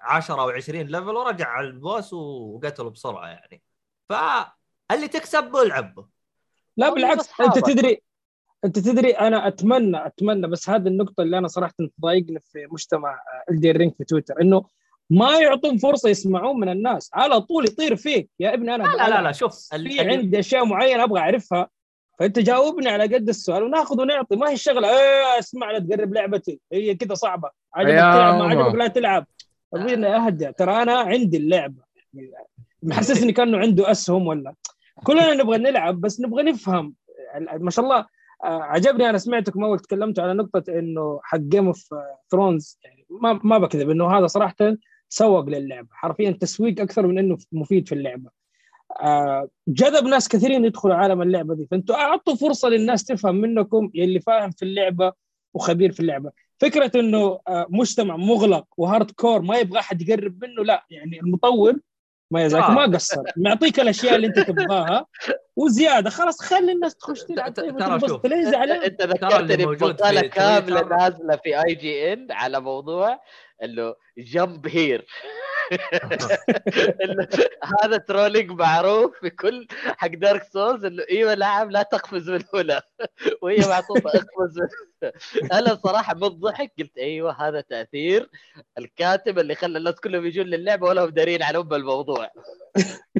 10 0.00 0.40
أو 0.40 0.50
20 0.50 0.80
level 0.80 1.08
ورجع 1.08 1.48
على 1.48 1.66
ال 1.66 1.75
boss 1.75 2.12
وقتله 2.12 2.90
بسرعة 2.90 3.26
يعني. 3.28 3.62
فاللي 4.08 5.08
تكسب 5.08 5.56
العب. 5.56 6.08
لا 6.76 6.94
بالعكس 6.94 7.28
أنت. 7.40 7.58
تدري 7.58 8.02
أنت 8.64 8.78
تدري 8.78 9.10
أنا 9.10 9.48
أتمنى 9.48 10.06
أتمنى 10.06 10.46
بس 10.46 10.70
هذه 10.70 10.86
النقطة 10.88 11.22
اللي 11.22 11.38
أنا 11.38 11.48
صراحة 11.48 11.74
تضايقني 11.98 12.40
في 12.40 12.66
مجتمع 12.70 13.20
Elden 13.50 13.70
Ring 13.72 13.92
في 13.98 14.04
تويتر 14.04 14.34
إنه 14.40 14.64
ما 15.10 15.38
يعطون 15.38 15.78
فرصة 15.78 16.08
يسمعون 16.08 16.60
من 16.60 16.68
الناس. 16.68 17.10
على 17.14 17.40
طول 17.40 17.64
يطير 17.64 17.96
فيك. 17.96 18.30
يا 18.40 18.54
ابني 18.54 18.74
أنا 18.74 18.82
لا 18.82 18.96
لا 18.96 19.08
لا, 19.10 19.22
لا 19.22 19.32
شوف 19.32 19.68
في 19.68 19.76
اللي- 19.76 20.00
عندي 20.00 20.38
أشياء 20.38 20.64
معينة 20.64 21.04
أبغى 21.04 21.20
أعرفها 21.20 21.68
فأنت 22.18 22.38
جاوبني 22.38 22.88
على 22.88 23.14
قد 23.14 23.28
السؤال 23.28 23.62
وناخذ 23.62 24.00
ونعطي. 24.00 24.36
ما 24.36 24.48
هي 24.48 24.52
الشغلة؟ 24.54 24.88
إيه 24.90 25.38
اسمع 25.38 25.70
لا 25.70 25.78
تقرب 25.78 26.14
لعبتي. 26.14 26.60
هي 26.72 26.94
كذا 26.94 27.14
صعبة. 27.14 27.50
عجبك 27.74 27.90
تلعب 27.92 28.34
ما. 28.34 28.44
عجبك 28.44 28.74
لا 28.74 28.86
تلعب. 28.86 29.26
أهدى 29.76 30.52
ترى 30.52 30.82
أنا 30.82 30.92
عندي 30.98 31.36
اللعبة. 31.36 31.82
يعني 32.14 32.32
محسسني 32.82 33.32
كأنه 33.32 33.58
عنده 33.58 33.90
أسهم 33.90 34.26
ولا 34.26 34.54
كلنا 35.04 35.34
نبغى 35.34 35.58
نلعب 35.58 36.00
بس 36.00 36.20
نبغى 36.20 36.42
نفهم. 36.42 36.94
ما 37.58 37.70
شاء 37.70 37.84
الله 37.84 38.06
عجبني 38.44 39.10
أنا 39.10 39.18
سمعتكم 39.18 39.64
اول 39.64 39.78
تكلمتوا 39.78 40.24
على 40.24 40.34
نقطة 40.34 40.78
إنه 40.78 41.20
حق 41.22 41.38
Game 41.38 41.66
of 41.66 41.94
Thrones 42.30 42.78
يعني 42.84 43.06
ما 43.10 43.40
ما 43.44 43.58
بكذب 43.58 43.90
إنه 43.90 44.18
هذا 44.18 44.26
صراحة 44.26 44.56
سوق 45.08 45.48
للعبه 45.48 45.88
حرفيا 45.90 46.30
تسويق 46.30 46.80
أكثر 46.80 47.06
من 47.06 47.18
إنه 47.18 47.38
مفيد 47.52 47.88
في 47.88 47.94
اللعبة. 47.94 48.30
آه، 49.02 49.48
جذب 49.68 50.04
ناس 50.04 50.28
كثيرين 50.28 50.64
يدخلوا 50.64 50.94
عالم 50.94 51.22
اللعبة 51.22 51.54
دي. 51.54 51.66
فأنتوا 51.70 51.96
أعطوا 51.96 52.34
فرصة 52.34 52.68
للناس 52.68 53.04
تفهم 53.04 53.34
منكم 53.34 53.90
يلي 53.94 54.20
فاهم 54.20 54.50
في 54.50 54.64
اللعبة 54.64 55.12
وخبير 55.54 55.92
في 55.92 56.00
اللعبة. 56.00 56.30
فكرة 56.60 57.00
إنه 57.00 57.40
آه، 57.48 57.66
مجتمع 57.70 58.16
مغلق 58.16 58.66
و 58.76 59.10
hardcore 59.10 59.42
ما 59.42 59.58
يبغى 59.58 59.78
أحد 59.78 60.02
يقرب 60.02 60.44
منه 60.44 60.64
لا 60.64 60.86
يعني 60.90 61.20
المطور 61.20 61.80
ما 62.32 62.44
يزاك 62.44 62.62
آه. 62.62 62.70
ما 62.70 62.82
قصر. 62.82 63.22
معطيك 63.36 63.80
الأشياء 63.80 64.14
اللي 64.14 64.26
أنت 64.26 64.38
تبغاها. 64.38 65.06
وزيادة. 65.56 66.10
خلاص 66.10 66.42
خلي 66.42 66.72
الناس 66.72 66.96
تخش 66.96 67.22
تلعب. 67.22 67.52
طيب 67.52 67.78
ترى 67.78 68.00
شوف. 68.00 68.26
انت 68.26 69.02
ذكرتني 69.02 69.66
بمقاله 69.66 70.20
في 70.20 70.28
كاملة. 70.28 70.82
نازلة 70.82 71.36
في 71.36 71.64
IGN 71.66 72.32
على 72.32 72.60
موضوع 72.60 73.20
إنه 73.62 73.94
jump 74.18 74.66
here 74.68 75.06
هذا 77.82 77.96
trolling 77.96 78.50
معروف 78.50 79.18
في 79.20 79.30
كل 79.30 79.66
حق 79.70 80.08
Dark 80.08 80.42
Souls 80.42 80.84
إنه 80.84 81.04
إيوه 81.10 81.34
لاعب 81.34 81.70
لا 81.70 81.82
تقفز 81.82 82.30
من 82.30 82.42
هنا. 82.54 82.82
وهي 83.42 83.58
معطوفه 83.58 84.10
اقفز 84.10 84.58
من 84.58 84.68
هنا. 85.02 85.12
أنا 85.58 85.74
صراحة 85.74 86.14
من 86.14 86.24
الضحك 86.24 86.72
قلت 86.78 86.98
إيوه 86.98 87.48
هذا 87.48 87.60
تأثير. 87.60 88.30
الكاتب 88.78 89.38
اللي 89.38 89.54
خلى 89.54 89.78
الناس 89.78 89.94
كلهم 89.94 90.26
يجون 90.26 90.46
للعبة 90.46 90.86
ولا 90.86 91.04
هم 91.04 91.08
دارين 91.08 91.42
على 91.42 91.58
أم 91.58 91.74
الموضوع. 91.74 92.30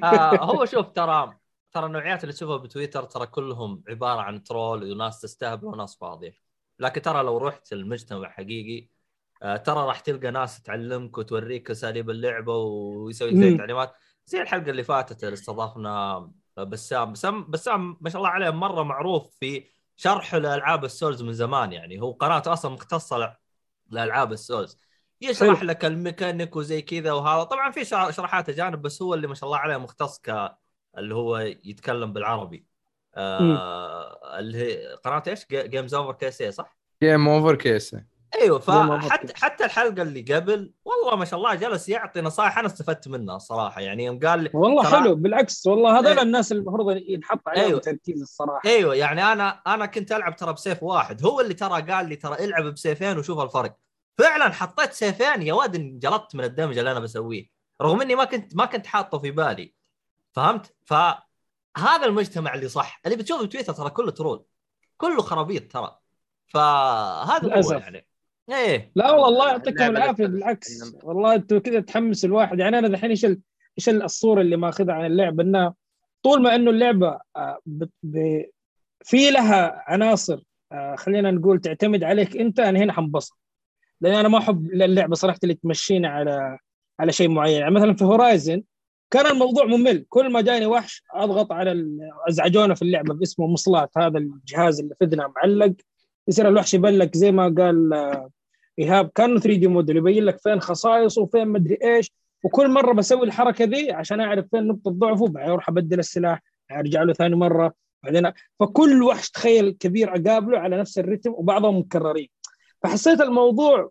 آه 0.05 0.37
هو 0.37 0.65
شوف 0.65 0.89
ترى 0.89 1.39
ترى 1.73 1.87
النوعيات 1.87 2.25
اللي 2.25 2.33
تشوفها 2.35 2.57
بتويتر 2.57 3.05
ترى 3.05 3.27
كلهم 3.27 3.85
عبارة 3.89 4.21
عن 4.21 4.43
troll 4.43 4.93
وناس 4.93 5.21
تستهبل 5.21 5.67
وناس 5.67 5.97
فاضية. 5.97 6.35
لكن 6.79 7.03
ترى 7.03 7.23
لو 7.23 7.39
رحت 7.39 7.73
المجتمع 7.73 8.31
حقيقي 8.31 8.89
ترى 9.43 9.87
راح 9.87 10.01
تلقى 10.01 10.31
ناس 10.31 10.63
تعلمك 10.63 11.19
وتوريك 11.19 11.71
أساليب 11.71 12.11
اللعبة 12.11 12.57
ويسوي 12.57 13.37
زي. 13.37 13.57
تعليمات 13.57 13.95
زي 14.27 14.43
الحلقة 14.43 14.71
اللي 14.71 14.83
فاتت 14.85 15.25
اللي 15.25 15.35
استضافنا 15.35 16.31
بسام 16.57 17.13
بسام 17.13 17.51
بسام 17.51 17.97
ما 18.01 18.11
شاء 18.11 18.19
الله 18.23 18.29
عليه 18.31 18.51
مرة 18.51 18.83
معروف 18.83 19.37
في 19.41 19.65
شرح 19.97 20.35
لألعاب 20.35 20.85
ال 20.85 20.91
Souls 20.91 21.23
من 21.23 21.33
زمان 21.33 21.73
يعني 21.73 22.01
هو 22.01 22.13
قناته 22.13 22.53
أصلا 22.53 22.71
مختصة 22.71 23.37
لألعاب 23.91 24.33
ال 24.33 24.40
Souls 24.40 24.79
يشرح 25.21 25.59
حلو. 25.59 25.69
لك 25.69 25.85
الميكانيك 25.85 26.57
وزي 26.57 26.83
كذا 26.83 27.13
وهذا 27.13 27.43
طبعا 27.45 27.71
في 27.71 27.85
شرح- 27.85 28.11
شرحات 28.11 28.49
أجانب 28.49 28.83
بس 28.83 29.03
هو 29.03 29.15
اللي 29.15 29.27
ما 29.27 29.35
شاء 29.35 29.45
الله 29.47 29.59
عليه 29.59 29.77
مختص 29.77 30.19
ك 30.21 30.53
اللي 30.99 31.15
هو 31.15 31.39
يتكلم 31.39 32.13
بالعربي 32.13 32.67
آه 33.15 34.39
اللي 34.39 34.59
هي 34.59 34.95
قناة 35.05 35.23
إيش؟ 35.29 35.47
Games 35.53 35.95
Over 35.95 36.13
KC 36.13 36.51
صح؟ 36.51 36.77
Game 37.03 37.29
Over 37.29 37.55
KC 37.55 37.97
أيوه 38.35 38.59
فحتى. 38.59 39.33
حتى 39.37 39.65
الحلقة 39.65 40.03
اللي 40.03 40.21
قبل 40.35 40.73
والله 40.85 41.17
ما 41.17 41.25
شاء 41.25 41.39
الله 41.39 41.55
جلس 41.55 41.89
يعطي 41.89 42.21
نصائح 42.21 42.59
أنا 42.59 42.67
استفدت 42.67 43.09
منها 43.09 43.37
الصراحه 43.37 43.81
يعني 43.81 44.05
يوم 44.05 44.19
قال 44.19 44.43
لي 44.43 44.51
والله 44.55 44.91
حلو 44.91 45.15
بالعكس 45.15 45.67
والله 45.67 45.99
هذول 45.99 46.07
إيه. 46.07 46.23
الناس 46.23 46.53
المفروض 46.53 46.97
ينحط 47.09 47.49
عليهم 47.49 47.65
أيوة. 47.65 47.81
تركيز 47.81 48.23
الصراحة 48.23 48.69
أيوه 48.69 48.95
يعني 48.95 49.33
أنا 49.33 49.49
أنا 49.67 49.87
كنت 49.87 50.13
ألعب 50.13 50.37
ترى 50.37 50.53
بسيف 50.53 50.83
واحد 50.83 51.25
هو 51.27 51.41
اللي 51.41 51.55
ترى 51.55 51.83
قال 51.83 52.09
لي 52.09 52.17
ترى 52.17 52.45
العب 52.45 52.65
بسيفين 52.65 53.19
وشوف 53.19 53.39
الفرق 53.39 53.77
فعلا 54.19 54.53
حطيت 54.53 54.93
سيفين 54.93 55.43
يا 55.43 55.55
واد 55.55 55.75
انجلطت 55.75 56.35
من 56.35 56.45
ال 56.45 56.50
damage 56.50 56.79
اللي 56.79 56.93
أنا 56.93 57.01
بسويه 57.01 57.47
رغم 57.83 58.01
إني 58.01 58.15
ما 58.15 58.25
كنت 58.25 58.57
ما 58.57 58.65
كنت 58.65 58.87
حاطه 58.87 59.19
في 59.19 59.31
بالي 59.31 59.75
فهمت 60.33 60.75
فهذا 60.85 62.05
المجتمع 62.05 62.55
اللي 62.55 62.69
صح 62.69 63.01
اللي 63.05 63.17
بتشوفه 63.17 63.47
بتويتر 63.47 63.73
ترى 63.73 63.91
كله 63.91 64.11
troll 64.11 64.45
كله 64.97 65.23
خرابيط 65.23 65.73
ترى 65.73 65.99
فهذا 66.47 67.67
هو. 67.67 67.73
يعني 67.73 68.07
إيه. 68.55 68.91
لا 68.95 69.11
والله 69.13 69.29
الله 69.29 69.49
يعطيكم 69.49 69.85
العافية 69.85 70.27
بالعكس. 70.27 70.95
والله 71.03 71.35
أنتوا 71.35 71.59
كذا 71.59 71.81
تحمس 71.81 72.25
الواحد. 72.25 72.59
يعني 72.59 72.79
أنا 72.79 72.89
دحين 72.89 73.11
إيش 73.11 73.25
ال- 73.25 73.41
إيش 73.79 73.89
الصورة 73.89 74.41
اللي 74.41 74.57
ماخذها 74.57 74.95
عن 74.95 75.07
اللعبه 75.07 75.43
انها 75.43 75.75
طول 76.23 76.43
ما 76.43 76.55
إنه 76.55 76.71
اللعبة 76.71 77.19
آه، 77.37 77.59
ب... 77.67 77.85
ب... 78.03 78.45
في 79.05 79.31
لها 79.31 79.85
عناصر 79.87 80.43
آه، 80.73 80.97
خلينا 80.97 81.31
نقول 81.31 81.61
تعتمد 81.61 82.05
عليك 82.05 82.37
أنت 82.37 82.61
أنا 82.61 82.79
هنا 82.79 82.93
حنبسط. 82.93 83.39
لأن 84.01 84.15
أنا 84.15 84.29
ما 84.29 84.39
أحب 84.39 84.67
اللعبه 84.67 85.15
صراحة 85.15 85.39
اللي 85.43 85.55
تمشينا 85.55 86.09
على 86.09 86.59
على 87.01 87.13
شيء 87.13 87.29
معين. 87.29 87.61
يعني 87.61 87.75
مثلا 87.75 87.95
في 87.95 88.05
هورايزن 88.05 88.63
كان 89.11 89.27
الموضوع 89.27 89.65
ممل. 89.65 90.07
كل 90.09 90.33
ما 90.33 90.41
جاني 90.41 90.67
وحش 90.67 91.03
أضغط 91.15 91.53
على 91.53 91.73
ال- 91.73 91.99
أزعجونا 92.29 92.75
في 92.75 92.83
اللعبة 92.83 93.15
باسمه 93.15 93.47
مصلات. 93.47 93.91
هذا 93.99 94.19
الجهاز 94.19 94.81
اللي 94.81 94.95
في 94.99 95.17
معلق. 95.37 95.75
يصير 96.29 96.49
الوحش 96.49 96.75
يبلك 96.75 97.17
زي 97.17 97.33
ما 97.33 97.55
قال 97.59 97.93
آه، 97.93 98.31
إيهاب 98.79 99.11
كأنه 99.15 99.41
3 99.41 99.59
دي 99.59 99.67
موديل 99.67 99.97
يبين 99.97 100.25
لك 100.25 100.39
فين 100.39 100.61
خصائصه 100.61 101.23
وفين 101.23 101.49
مدري 101.49 101.79
إيش. 101.85 102.13
وكل 102.45 102.71
مرة 102.71 102.93
بسوي 102.93 103.27
الحركة 103.27 103.65
ذي 103.65 103.93
عشان 103.93 104.21
أعرف 104.21 104.47
فين 104.51 104.67
نقطة 104.67 104.91
ضعفه 104.91 105.27
بعدين 105.29 105.51
أروح 105.51 105.69
أبدل 105.69 105.99
السلاح 105.99 106.43
أرجع 106.73 107.03
له 107.03 107.13
ثاني 107.13 107.37
مرة 107.37 107.75
بعدين 108.03 108.33
فكل 108.61 109.03
وحش 109.03 109.31
تخيل 109.31 109.71
كبير 109.71 110.09
أقابله 110.09 110.59
على 110.59 110.77
نفس 110.81 110.99
الرتم 110.99 111.33
وبعضهم 111.33 111.79
مكررين. 111.79 112.29
فحسيت 112.83 113.21
الموضوع 113.21 113.91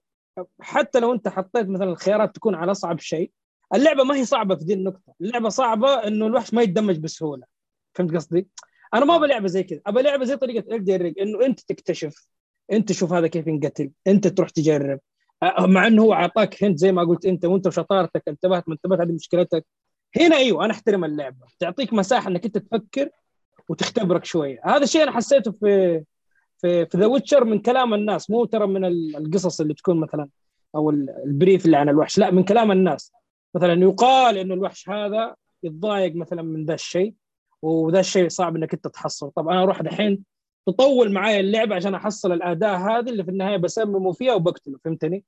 حتى 0.62 1.00
لو 1.00 1.14
أنت 1.14 1.28
حطيت 1.28 1.68
مثلا 1.70 1.90
الخيارات 1.90 2.36
تكون 2.36 2.56
على 2.56 2.72
أصعب 2.72 3.00
شيء 3.00 3.32
اللعبة 3.76 4.04
ما 4.04 4.16
هي 4.16 4.26
صعبة 4.26 4.56
في 4.56 4.66
دي 4.66 4.74
النقطة. 4.74 5.14
اللعبة 5.22 5.50
صعبة 5.50 6.08
إنه 6.08 6.28
الوحش 6.28 6.54
ما 6.54 6.62
يتدمج 6.62 6.98
بسهولة. 6.98 7.44
فهمت 7.96 8.16
قصدي؟ 8.16 8.48
أنا 8.94 9.06
ما 9.06 9.16
أبغى 9.16 9.28
لعبة 9.28 9.48
زي 9.48 9.64
كذا. 9.64 9.82
أبغى 9.88 10.04
لعبة 10.04 10.26
زي 10.26 10.38
طريقة 10.38 10.76
Elden 10.76 11.00
Ring 11.00 11.20
إنه 11.20 11.46
أنت 11.46 11.60
تكتشف 11.60 12.28
انت 12.72 12.90
تشوف 12.90 13.14
هذا 13.14 13.28
كيف 13.28 13.48
ينقتل 13.48 13.92
انت 14.08 14.28
تروح 14.28 14.50
تجرب. 14.50 15.00
مع 15.60 15.88
إنه 15.88 16.02
هو 16.04 16.14
أعطاك 16.14 16.64
hint 16.64 16.78
زي 16.78 16.92
ما 16.92 17.04
قلت 17.04 17.26
أنت 17.26 17.46
وأنت 17.46 17.68
وشطارتك 17.68 18.24
انتبهت 18.28 18.64
ما 18.70 18.74
انتبهت 18.74 19.00
هذه 19.00 19.12
مشكلتك. 19.12 19.66
هنا 20.20 20.36
أيوه 20.38 20.66
أنا 20.66 20.74
أحترم 20.74 21.06
اللعبة. 21.06 21.46
تعطيك 21.60 21.94
مساحة 21.94 22.30
إنك 22.30 22.46
أنت 22.46 22.58
تفكر 22.58 23.10
وتختبرك 23.70 24.26
شوية. 24.26 24.60
هذا 24.66 24.84
الشيء 24.84 25.04
أنا 25.04 25.12
حسيته 25.12 25.52
في 25.52 26.04
في 26.58 26.86
في 26.86 26.98
The 26.98 27.06
Witcher 27.06 27.44
من 27.46 27.60
كلام 27.60 27.94
الناس 27.94 28.30
مو 28.30 28.46
ترى 28.46 28.68
من 28.68 28.86
ال- 28.86 29.16
القصص 29.18 29.62
اللي 29.62 29.74
تكون 29.74 30.00
مثلا 30.00 30.28
أو 30.76 30.90
ال- 30.90 31.10
ال 31.26 31.32
brief 31.32 31.66
اللي 31.66 31.78
عن 31.78 31.90
الوحش 31.90 32.18
لا 32.18 32.32
من 32.32 32.44
كلام 32.44 32.72
الناس. 32.72 33.12
مثلا 33.56 33.74
يقال 33.82 34.38
إنه 34.38 34.54
الوحش 34.54 34.90
هذا 34.90 35.36
يتضايق 35.64 36.16
مثلا 36.16 36.42
من 36.42 36.66
ذا 36.66 36.74
الشيء 36.74 37.14
وذا 37.62 38.00
الشيء 38.00 38.30
صعب 38.30 38.56
إنك 38.56 38.74
أنت 38.74 38.88
تحصله. 38.88 39.32
طب 39.36 39.48
أنا 39.50 39.64
أروح 39.64 39.82
دحين 39.82 40.24
تطول 40.68 41.14
معي 41.14 41.40
اللعبة 41.40 41.76
عشان 41.76 41.96
أحصل 41.96 42.32
الاداء 42.32 42.78
هذه 42.78 43.10
اللي 43.10 43.24
في 43.24 43.32
النهاية 43.32 43.58
بسممه 43.58 44.12
فيها 44.12 44.34
وبقتله 44.34 44.80
فهمتني؟ 44.86 45.24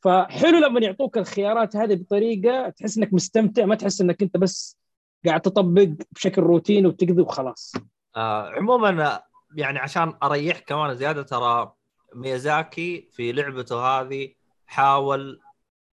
فحلو 0.00 0.58
لما 0.58 0.80
يعطوك 0.80 1.18
الخيارات 1.18 1.76
هذه 1.76 1.94
بطريقة 1.94 2.68
تحس 2.68 2.98
إنك 2.98 3.14
مستمتع 3.14 3.64
ما 3.64 3.74
تحس 3.74 4.00
إنك 4.00 4.22
أنت 4.22 4.36
بس 4.36 4.78
قاعد 5.26 5.40
تطبق 5.40 5.88
بشكل 6.12 6.42
روتيني 6.42 6.86
وتقضي 6.86 7.22
وخلاص 7.22 7.72
آه 8.16 8.50
عموما 8.50 9.06
آه، 9.06 9.24
يعني 9.56 9.78
عشان 9.78 10.14
أريح 10.22 10.58
كمان 10.58 10.94
زيادة 10.94 11.22
ترى 11.22 11.72
ميازاكي 12.14 13.08
في 13.12 13.32
لعبته 13.32 13.86
هذه 13.86 14.34
حاول 14.66 15.40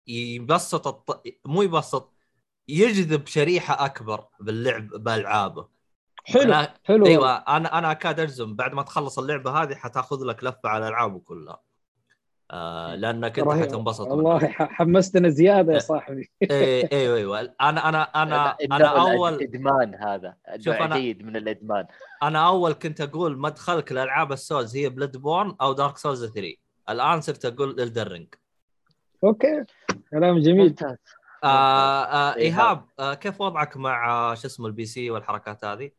يبسط 0.07 0.87
الط... 0.87 1.23
مو 1.45 1.61
يبسط 1.61 2.13
يجذب 2.67 3.27
شريحة 3.27 3.85
أكبر 3.85 4.25
باللعب 4.39 4.87
بالالعابه 4.87 5.67
حلو 6.27 6.41
أنا... 6.41 6.73
حلو. 6.83 7.05
أيوه 7.05 7.35
أنا 7.35 7.77
أنا 7.77 7.91
أكاد 7.91 8.19
أجزم. 8.19 8.55
بعد 8.55 8.73
ما 8.73 8.83
تخلص 8.83 9.19
اللعبة 9.19 9.51
هذه 9.51 9.75
حتأخذ 9.75 10.23
لك 10.23 10.43
لفة 10.43 10.69
على 10.69 10.87
العابه 10.87 11.19
كلها. 11.19 11.61
آه 12.51 12.95
لأنك 12.95 13.39
أنت. 13.39 13.49
حتنبسط. 13.49 14.07
والله 14.07 14.39
حمستنا 14.49 15.29
زيادة 15.29 15.73
يا 15.73 15.79
صاحبي. 15.79 16.31
إيه 16.41 16.89
أيوه 16.99 17.17
أيوه 17.17 17.39
أنا 17.39 17.89
أنا 17.89 18.01
أنا 18.03 18.57
أنا 18.71 18.87
اول 18.87 19.33
الإدمان 19.33 19.95
هذا. 19.95 20.35
شوف 20.59 20.75
جيد 20.75 21.25
من 21.25 21.35
الإدمان. 21.35 21.85
أنا 22.23 22.47
أول 22.47 22.73
كنت 22.73 23.01
أقول 23.01 23.37
مدخلك 23.37 23.91
لألعاب 23.91 24.31
ال 24.31 24.39
Souls 24.39 24.77
هي 24.77 24.89
Bloodborne 24.89 25.55
أو 25.61 25.73
Dark 25.73 25.97
Souls 25.97 26.25
3 26.25 26.55
الآن 26.89 27.21
صرت 27.21 27.45
أقول 27.45 27.81
Elden 27.81 28.07
Ring 28.07 28.27
أوكي. 29.23 29.63
كلام 30.11 30.39
جميل. 30.39 30.75
آه 31.43 31.47
آه 31.47 32.35
إيهاب. 32.35 32.37
إيهاب 32.37 32.85
آه 32.99 33.13
كيف 33.13 33.41
وضعك 33.41 33.77
مع 33.77 34.09
آه، 34.09 34.35
شو 34.35 34.47
اسمه 34.47 34.67
ال 34.67 34.85
PC 34.85 35.11
والحركات 35.11 35.65
هذه؟ 35.65 35.91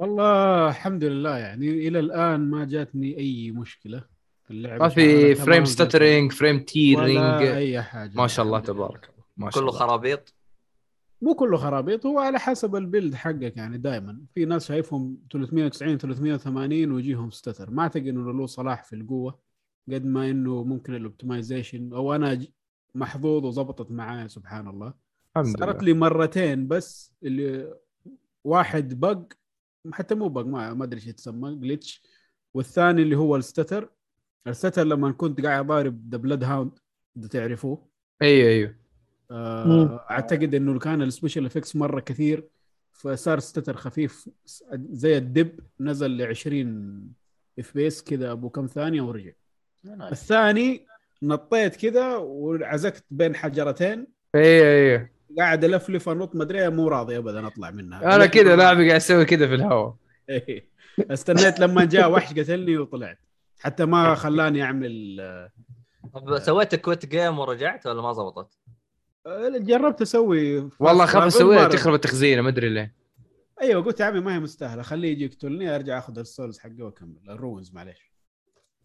والله 0.00 0.68
الحمد 0.68 1.04
لله 1.04 1.36
يعني 1.38 1.68
إلى 1.88 1.98
الآن 1.98 2.40
ما 2.50 2.64
جاتني 2.64 3.18
أي 3.18 3.50
مشكلة 3.50 4.04
في 4.44 4.50
اللعبه 4.50 4.82
ما 4.82 4.88
في 4.88 5.34
frame 5.34 5.44
تمام 5.46 5.64
stuttering 5.64 6.32
frame 6.32 6.54
ولا 6.56 6.64
tearing 6.64 7.42
أي 7.42 7.82
حاجة 7.82 8.12
ما 8.14 8.26
شاء 8.26 8.46
الله. 8.46 8.60
تبارك 8.60 9.04
الله 9.04 9.24
ما 9.36 9.50
شاء 9.50 9.60
كله 9.60 9.68
الله. 9.70 9.78
خرابيط؟ 9.78 10.34
مو 11.22 11.34
كله 11.34 11.56
خرابيط 11.56 12.06
هو 12.06 12.18
على 12.18 12.38
حسب 12.38 12.76
ال 12.76 12.82
build 12.82 13.14
حقك 13.14 13.56
يعني 13.56 13.78
دائما 13.78 14.20
في 14.34 14.44
ناس 14.44 14.68
شايفهم 14.68 15.16
390 15.32 15.98
380 15.98 16.92
ويجيهم 16.92 17.30
stutter 17.30 17.70
ما 17.70 17.82
أعتقد 17.82 18.06
إنه 18.06 18.32
له 18.32 18.46
صلاح 18.46 18.84
في 18.84 18.96
القوة 18.96 19.38
قد 19.92 20.04
ما 20.04 20.30
إنه 20.30 20.64
ممكن 20.64 20.94
ال 20.94 21.01
optimization 21.01 21.92
أو 21.92 22.14
أنا 22.14 22.40
محظوظ 22.94 23.44
وزبطت 23.44 23.90
معايا 23.90 24.28
سبحان 24.28 24.68
الله. 24.68 24.94
الحمد 25.36 25.56
صارت 25.58 25.82
لله. 25.82 25.84
لي 25.84 25.92
مرتين 26.00 26.68
بس 26.68 27.12
اللي 27.22 27.74
واحد 28.44 29.00
bug 29.00 29.22
حتى 29.92 30.14
مو 30.14 30.28
bug 30.28 30.46
ما 30.46 30.74
ما 30.74 30.84
أدري 30.84 31.00
إيش 31.00 31.06
يتسمى 31.06 31.60
glitch 31.60 31.98
والثاني 32.54 33.02
اللي 33.02 33.16
هو 33.16 33.36
ال 33.36 33.42
stutter. 33.42 33.90
ال 34.46 34.51
stutter 34.51 34.84
لما 34.84 35.12
كنت 35.12 35.40
قاعد 35.40 35.66
ضارب 35.66 36.10
ذا 36.10 36.18
Bloodhound 36.18 36.78
إذا 37.16 37.28
تعرفوه. 37.28 37.88
أيوه 38.22 38.48
أيوه. 38.48 38.74
آه،. 39.30 40.06
أعتقد 40.10 40.54
إنه 40.54 40.78
كان 40.78 41.02
ال 41.02 41.07
special 41.07 41.46
effects 41.46 41.76
مرة 41.76 42.00
كثير 42.00 42.48
فصار 42.92 43.38
stutter 43.38 43.76
خفيف. 43.76 44.28
زي 44.74 45.16
ال 45.18 45.28
dip 45.28 45.60
نزل 45.80 46.10
ل 46.10 46.22
20 46.22 47.14
FPS 47.58 48.02
كذا 48.02 48.32
أبو 48.32 48.50
كم 48.50 48.66
ثانية 48.66 49.02
ورجع. 49.02 49.32
الثاني 49.86 50.86
نطيت 51.22 51.76
كذا 51.76 52.16
وعزقت 52.16 53.04
بين 53.10 53.36
حجرتين. 53.36 54.06
أيوه 54.34 54.66
أيوه. 54.66 55.19
قاعد 55.38 55.64
الفلف 55.64 56.08
انط 56.08 56.34
ما 56.34 56.42
أدري 56.42 56.68
مو 56.70 56.88
راضي 56.88 57.18
ابدا 57.18 57.46
أطلع 57.46 57.70
منها. 57.70 58.16
أنا 58.16 58.26
كذا 58.26 58.56
لاعبي 58.56 58.86
قاعد 58.86 58.96
أسوي 58.96 59.24
كذا 59.24 59.46
في 59.46 59.54
الهواء. 59.54 59.94
إيه. 60.30 60.70
استنيت 60.98 61.60
لما 61.60 61.84
جاء 61.84 62.12
وحش 62.12 62.32
قتلني 62.32 62.78
وطلعت. 62.78 63.18
حتى 63.60 63.84
ما 63.84 64.14
خلاني 64.24 64.62
أعمل 64.62 65.20
طب 66.14 66.38
سويت 66.38 66.74
quit 66.74 67.06
game 67.06 67.38
ورجعت 67.38 67.86
ولا 67.86 68.02
ما 68.02 68.12
زبطت؟ 68.12 68.58
آه، 69.26 69.48
جربت 69.48 70.02
أسوي 70.02 70.68
والله 70.80 71.04
اخاف 71.04 71.22
أسويها 71.22 71.68
تخرب 71.68 71.94
التخزينه 71.94 72.42
ما 72.42 72.48
أدري 72.48 72.68
ليه. 72.68 72.94
أيوه 73.62 73.82
قلت 73.82 74.00
يا 74.00 74.04
عمي 74.04 74.20
ما 74.20 74.34
هي 74.34 74.38
مستاهلة 74.38 74.82
خليه 74.82 75.12
يجي 75.12 75.24
يقتلني 75.24 75.74
أرجع 75.74 75.98
آخذ 75.98 76.18
ال 76.18 76.25
souls 76.25 76.58
حقه 76.58 76.82
وأكمل. 76.82 77.16
ال 77.28 77.36
runes 77.36 77.74
معليش. 77.74 78.12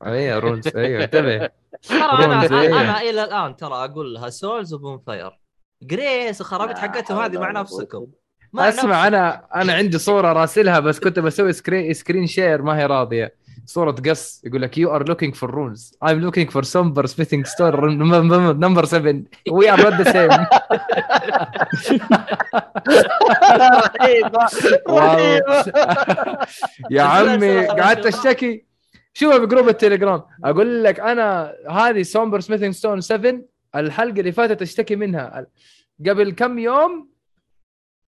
أيوه 0.06 0.40
runes 0.40 0.68
أيوه 0.68 1.04
انتبه. 1.04 1.38
ترى 1.82 2.26
أنا. 2.26 2.46
أنا 2.66 3.02
إلى 3.02 3.24
الآن 3.24 3.56
ترى 3.56 3.74
أقول 3.74 4.14
لها 4.14 4.30
souls 4.30 4.74
و 4.74 5.00
bonfire. 5.00 5.40
grace 5.88 6.42
الخرابيط 6.42 6.76
لا 6.76 6.82
حقتهم 6.82 7.20
هذه 7.20 7.40
مع 7.40 7.52
نفسكم. 7.52 8.08
مع 8.54 8.70
أسمع 8.70 8.84
نفسكم. 8.84 9.16
أنا 9.16 9.48
أنا 9.56 9.74
عندي 9.74 9.98
صورة 9.98 10.34
راسلها 10.34 10.80
بس 10.80 11.00
كنت 11.00 11.20
بسوي 11.20 11.54
screen 11.54 11.94
screen 11.94 12.28
share 12.28 12.62
ما 12.62 12.78
هي 12.78 12.86
راضية 12.86 13.46
صورة 13.66 13.92
قص 13.92 14.42
يقول 14.46 14.62
لك 14.62 14.78
you 14.78 14.96
are 14.96 15.08
looking 15.08 15.36
for 15.36 15.50
runes 15.50 15.98
I'm 16.06 16.20
looking 16.22 16.50
for 16.50 16.62
somber 16.62 17.08
smithing 17.08 17.46
stone 17.46 17.98
number 18.60 18.86
7 18.86 19.24
we 19.52 19.68
are 19.68 19.78
not 19.78 19.98
the 19.98 20.12
same 20.14 20.46
رهيبة 24.02 24.48
والله. 24.88 25.42
يا 26.92 27.02
عمي 27.02 27.66
قعدت. 27.68 28.06
أشتكي 28.06 28.66
شوفها 29.14 29.38
بجروب 29.38 29.70
التليجرام 29.70 30.24
أقول 30.46 30.84
لك 30.84 31.00
أنا 31.00 31.54
هذه 31.72 32.02
somber 32.02 32.40
smithing 32.40 32.74
stone 32.74 33.02
7 33.02 33.42
الحلقة 33.76 34.20
اللي 34.20 34.32
فاتت 34.32 34.62
اشتكي 34.62 34.96
منها 34.96 35.46
قبل 36.08 36.32
كم 36.32 36.60
يوم 36.60 37.10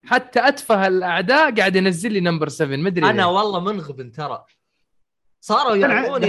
حتى 0.05 0.49
أتفه 0.49 0.87
الأعداء 0.87 1.55
قاعد 1.55 1.77
ينزل 1.77 2.13
لي 2.13 2.21
number 2.21 2.49
7 2.49 2.77
مدري 2.77 3.11
أنا. 3.11 3.27
والله 3.27 3.61
منغبن 3.61 4.13
ترى 4.13 4.45
صاروا 5.41 5.77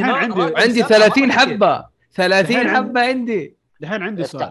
نوع- 0.08 0.18
عندي- 0.18 0.34
عندي 0.62 0.84
سبعة 0.84 0.88
30 0.88 1.28
مرة 1.28 1.36
كثير. 1.36 1.54
حبة 1.54 1.88
30 2.14 2.56
دحين 2.56 2.70
حبة 2.70 3.02
عندي 3.02 3.58
دحين 3.80 4.02
عندي 4.02 4.24
سؤال. 4.24 4.44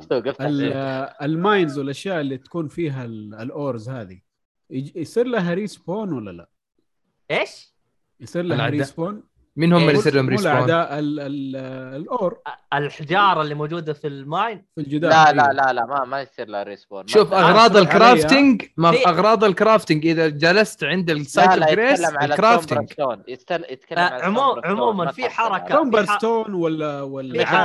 ال 1.23 1.32
mines 1.32 1.79
والأشياء 1.79 2.21
اللي 2.21 2.39
تكون 2.39 2.69
فيها 2.69 3.05
ال- 3.05 3.35
ال 3.35 3.46
ores 3.46 3.89
هذه 3.89 4.21
يصير 4.71 5.27
لها 5.27 5.55
respawn 5.55 6.13
ولا 6.13 6.31
لا؟ 6.31 6.49
إيش؟ 7.31 7.75
يصير 8.21 8.43
لها. 8.43 8.57
respawn 8.79 9.23
مين 9.57 9.73
هم 9.73 9.81
اللي 9.83 9.93
مو- 9.93 9.99
يصير 9.99 10.15
لهم 10.15 10.25
مو 10.25 10.31
respawn؟ 10.31 10.53
الأعداء 10.53 10.99
ال- 10.99 11.21
ال- 11.21 11.57
ال 11.97 12.07
ore 12.07 12.39
الحجارة 12.73 13.43
اللي 13.43 13.55
موجودة 13.55 13.93
في 13.93 14.07
ال 14.07 14.18
mine 14.18 14.65
في 14.75 14.81
الجدار 14.81 15.11
لا. 15.11 15.33
لا 15.33 15.53
لا 15.53 15.73
لا 15.73 15.87
ما 15.87 16.05
ما 16.05 16.21
يصير 16.21 16.49
له 16.49 16.63
respawn 16.63 17.07
شوف 17.07 17.33
أغراض 17.33 17.71
أصبر 17.71 17.79
ال 17.79 17.88
crafting 17.88 18.63
ما 18.77 18.89
أغراض 19.07 19.45
ال 19.45 19.52
crafting 19.52 20.07
إذا 20.07 20.29
جلست 20.29 20.85
عند 20.85 21.11
ال 21.11 21.49
site 21.49 21.55
of 21.55 21.61
grace 21.63 21.75
ال 21.75 22.05
crafting 22.09 22.91
يتكلم 23.29 23.99
آه، 23.99 24.03
على 24.03 24.33
برستون، 24.35 24.65
عموماً 24.65 25.05
ما 25.05 25.13
في 25.13 25.29
حركة. 25.29 25.65
على- 25.67 25.73
somber 25.73 26.05
stone 26.05 26.55
ولا 26.55 27.03
ولا 27.03 27.45
في؟ 27.45 27.57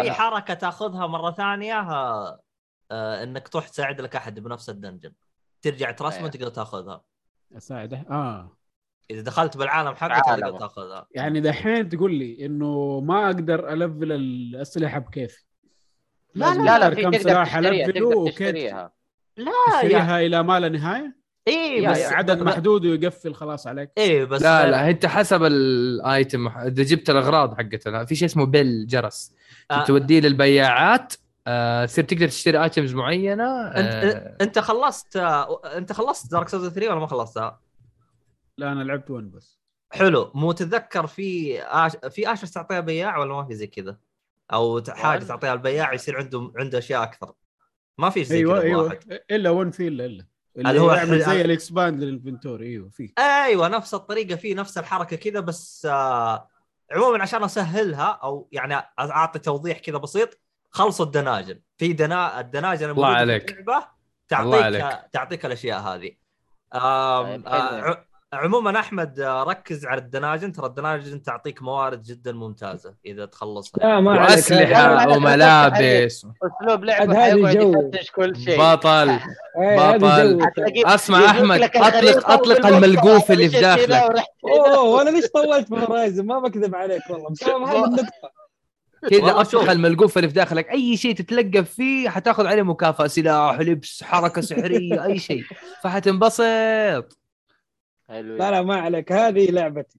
اللي. 0.00 0.12
حركة 0.12 0.54
تأخذها 0.54 1.06
مرة 1.06 1.30
ثانية 1.30 1.80
آه، 1.80 2.40
آه، 2.90 3.22
إنك 3.22 3.48
تروح 3.48 3.68
تساعد 3.68 4.00
لك 4.00 4.16
أحد 4.16 4.40
بنفس 4.40 4.68
الدنجن 4.70 5.12
ترجع 5.62 5.90
ترسمه 5.90 6.18
أيوه. 6.18 6.30
تقدر 6.30 6.48
تأخذها 6.48 7.02
أساعده 7.56 8.04
آه 8.10 8.56
إذا 9.10 9.20
دخلت 9.20 9.56
بالعالم 9.56 9.94
حقه 9.94 10.36
تقدر. 10.36 10.58
تاخذها 10.58 11.06
يعني 11.10 11.40
دحين 11.40 11.88
تقول 11.88 12.14
لي 12.14 12.46
إنه 12.46 13.00
ما 13.00 13.26
أقدر 13.26 13.72
ألفل 13.72 14.12
الأسلحة 14.12 14.98
بكيفي. 14.98 15.44
لا، 16.34 16.54
لا 16.54 16.78
لا 16.78 16.90
في 16.94 17.02
كم 17.02 17.10
تقدر 17.10 17.22
سلاح 17.22 17.58
تشتريها 17.58 17.86
الفله 17.86 18.18
وكيف 18.18 18.74
لا 19.36 19.52
تشتريها 19.72 20.20
إلى 20.20 20.42
ما 20.42 20.60
لا 20.60 20.68
نهاية؟ 20.68 21.16
اي 21.48 21.86
بس 21.86 22.02
عدد 22.02 22.42
محدود 22.42 22.86
ويقفل 22.86 23.34
خلاص 23.34 23.66
عليك. 23.66 23.90
إيه 23.98 24.24
بس 24.24 24.42
لا 24.42 24.70
لا 24.70 24.90
أنت 24.90 25.06
حسب 25.06 25.44
الآيتم. 25.44 26.48
إذا 26.48 26.82
جبت 26.82 27.10
الأغراض 27.10 27.54
حقتها 27.54 28.04
في 28.04 28.14
شيء 28.14 28.28
اسمه 28.28 28.46
بيل 28.46 28.86
جرس. 28.86 29.32
آه. 29.70 29.84
توديه 29.84 30.20
للبياعات 30.20 31.14
آه، 31.46 31.84
تصير 31.84 32.04
تقدر 32.04 32.28
تشتري 32.28 32.62
items 32.64 32.94
معينة 32.94 33.66
انت 33.66 33.94
آه، 33.94 34.36
أنت 34.40 34.58
خلصت 34.58 35.16
آه، 35.16 35.60
أنت 35.76 35.92
خلصت 35.92 36.32
Dark 36.32 36.48
Souls 36.48 36.68
3 36.68 36.90
ولا 36.90 37.00
ما 37.00 37.06
خلصتها؟ 37.06 37.60
لا 38.58 38.72
أنا 38.72 38.82
لعبت 38.82 39.10
one 39.10 39.30
بس. 39.30 39.60
حلو. 39.90 40.32
مو 40.34 40.52
تتذكر 40.52 41.06
في 41.06 41.60
آش... 41.62 41.92
في 42.10 42.32
اشرس 42.32 42.50
تعطيها 42.50 42.80
بياع 42.80 43.18
ولا 43.18 43.34
ما 43.34 43.44
في 43.44 43.54
زي 43.54 43.66
كذا؟ 43.66 43.98
أو 44.52 44.82
حاجة؟ 44.88 45.24
تعطيها 45.24 45.52
البياع 45.52 45.92
يصير 45.92 46.16
عنده 46.16 46.52
عنده 46.56 46.78
أشياء 46.78 47.02
أكثر. 47.02 47.32
ما 47.98 48.10
في 48.10 48.24
زي 48.24 48.36
أيوه 48.36 48.54
كذا 48.58 48.62
أيوه. 48.62 48.82
واحد. 48.82 49.20
إلا 49.30 49.50
one 49.50 49.70
في 49.70 49.88
إلا 49.88 50.04
إلا. 50.04 50.26
اللي 50.56 50.80
هو 50.80 50.92
يعمل 50.92 51.20
زي 51.20 51.40
ال 51.40 51.49
expand 51.49 52.02
لل 52.02 52.13
inventory. 52.13 52.66
أيوه 52.66 52.88
في. 52.88 53.12
أيوه 53.18 53.68
نفس 53.68 53.94
الطريقة 53.94 54.36
في 54.36 54.54
نفس 54.54 54.78
الحركة 54.78 55.16
كذا 55.16 55.40
بس 55.40 55.86
آه 55.90 56.48
عموما 56.92 57.22
عشان 57.22 57.44
أسهلها 57.44 58.20
أو 58.22 58.48
يعني 58.52 58.74
أعطي 58.98 59.38
توضيح 59.38 59.78
كذا 59.78 59.98
بسيط 59.98 60.40
خلصوا 60.70 61.06
الدناجن. 61.06 61.60
في 61.76 61.92
دنا 61.92 62.40
الدناجن 62.40 62.90
الموجودة 62.90 63.14
في 63.14 63.20
عليك. 63.20 63.50
اللعبة 63.50 63.72
الله 63.72 63.88
تعطيك 64.28 64.62
عليك. 64.62 65.10
تعطيك 65.12 65.46
الأشياء 65.46 65.80
هذه. 65.80 66.10
آم 66.74 67.42
طيب، 67.42 67.46
آه 67.46 68.06
عموما 68.34 68.78
أحمد 68.80 69.20
ركز 69.20 69.86
على 69.86 70.00
الدناجن. 70.00 70.52
ترى 70.52 70.66
الدناجن 70.66 71.22
تعطيك 71.22 71.62
موارد 71.62 72.02
جدا 72.02 72.32
ممتازة 72.32 72.94
إذا 73.06 73.26
تخلصها. 73.26 73.78
لا 73.78 74.00
ما 74.00 74.14
هذا- 74.14 74.20
وأسلحة 74.22 75.04
لا، 75.04 75.16
وملابس 75.16 76.26
أسلوب 76.62 76.90
حيقعد 76.90 77.56
جو. 77.56 77.90
يفتش 77.94 78.10
كل 78.10 78.36
شيء. 78.36 78.60
بطل 78.60 79.10
إيه، 79.60 79.96
بطل. 79.96 80.40
أسمع 80.86 81.24
أحمد 81.24 81.60
اطلق 81.62 82.30
أطلق 82.30 82.66
الملقوف 82.66 83.30
اللي 83.32 83.48
في 83.48 83.60
داخلك. 83.60 84.24
أوه 84.44 84.80
وأنا 84.82 85.10
ليش 85.10 85.26
طولت 85.26 85.68
في 85.68 85.74
هورايزن 85.74 86.26
ما 86.26 86.38
بكذب 86.38 86.74
عليك 86.74 87.02
والله. 87.10 87.30
بسبب 87.30 87.62
هذه 87.62 87.84
النقطه 87.84 88.08
كذا 89.10 89.40
أطلق. 89.40 89.70
الملقوف 89.70 90.16
اللي 90.18 90.28
في 90.28 90.34
داخلك. 90.34 90.70
أي 90.70 90.96
شيء 90.96 91.14
تتلقف 91.14 91.70
فيه 91.70 92.08
حتاخذ 92.08 92.46
عليه 92.46 92.62
مكافأة. 92.62 93.06
سلاح 93.06 93.60
لبس 93.60 94.02
حركة 94.02 94.40
سحرية 94.40 95.04
أي 95.04 95.18
شيء. 95.18 95.42
فحتنبسط. 95.82 97.18
حلو 98.14 98.36
لا 98.36 98.50
لا 98.50 98.62
ما 98.62 98.76
عليك. 98.76 99.12
هذه 99.12 99.50
لعبتي. 99.50 99.98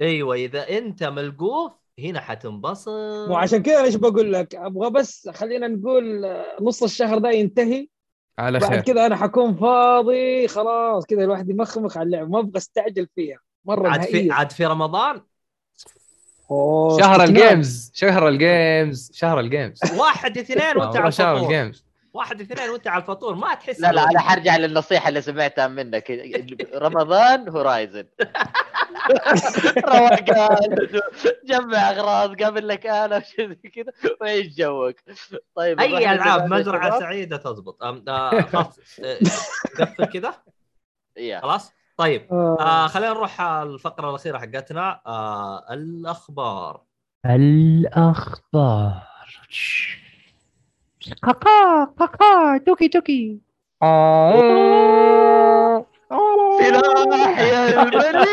أيوه 0.00 0.34
إذا 0.34 0.78
أنت 0.78 1.04
ملقوف 1.04 1.72
هنا 1.98 2.20
حتنبسط. 2.20 2.88
مو 3.28 3.34
عشان 3.36 3.62
كذا 3.62 3.82
ليش 3.82 3.94
بقول 3.94 4.32
لك؟ 4.32 4.54
أبغى 4.54 4.90
بس 4.90 5.28
خلينا 5.28 5.68
نقول 5.68 6.24
آه، 6.24 6.56
نص 6.60 6.82
الشهر 6.82 7.18
ده 7.18 7.30
ينتهي. 7.30 7.88
على 8.38 8.58
بعد 8.58 8.70
خير. 8.70 8.80
كذا 8.80 9.06
أنا 9.06 9.16
حكون 9.16 9.54
فاضي 9.54 10.48
خلاص 10.48 11.06
كذا 11.06 11.24
الواحد 11.24 11.50
يمخمخ 11.50 11.96
على 11.96 12.06
اللعبة. 12.06 12.28
ما 12.28 12.40
أبغى 12.40 12.56
أستعجل 12.56 13.08
فيها. 13.14 13.38
مرة 13.64 13.88
عاد 13.88 14.02
في 14.02 14.30
عاد 14.30 14.52
في 14.52 14.66
رمضان؟ 14.66 15.20
أوه، 16.50 16.98
شهر. 16.98 17.24
ال 17.24 17.33
games. 17.33 17.90
شهر 17.94 18.28
ال 18.28 18.40
games. 18.40 19.10
شهر 19.14 19.40
ال 19.40 19.46
games. 19.46 19.80
واحد 19.98 20.38
اثنين 20.38 20.76
وانت 20.76 20.96
على 20.96 21.12
شهر 21.12 21.36
ال 21.36 21.43
games. 21.43 21.85
واحد 22.16 22.40
اثنين 22.40 22.70
وانت 22.70 22.88
على 22.88 23.02
الفطور 23.02 23.34
ما 23.34 23.54
تحس 23.54 23.80
لا 23.80 23.92
لا. 23.92 24.04
أنا 24.10 24.20
حرجع 24.20 24.56
للنصيحة 24.56 25.08
اللي 25.08 25.22
سمعتها 25.22 25.68
منك. 25.68 26.10
رمضان 26.74 27.48
Horizon. 27.48 28.06
روقان 29.86 30.24
جمع 31.44 31.90
أغراض 31.90 32.42
قبل 32.42 32.68
لك 32.68 32.86
أنا 32.86 33.18
كذا 33.74 33.92
وعيش 34.20 34.54
جوك. 34.56 34.96
طيب 35.54 35.80
أي 35.80 36.12
ألعاب 36.12 36.52
مزرعة؟ 36.54 37.00
سعيدة 37.00 37.36
تضبط. 37.36 37.82
أم- 37.82 38.08
آه، 38.08 38.40
خلاص 38.40 38.80
آه، 39.04 39.18
قفل 39.80 40.04
كذا. 40.04 40.34
خلاص؟ 41.42 41.72
طيب 41.96 42.32
آه. 42.32 42.56
آه 42.60 42.86
خلينا 42.86 43.10
نروح 43.12 43.40
على 43.40 43.68
الفقرة 43.70 44.10
الأخيرة 44.10 44.38
حقتنا. 44.38 45.00
آه 45.06 45.72
الأخبار. 45.72 46.82
الأخبار. 47.26 49.02
كاكا 51.14 51.84
كاكا 51.98 52.58
توكي 52.66 52.88
توكي. 52.88 53.38
سلاح 56.60 57.38
يا 57.38 57.82
الملك 57.82 58.28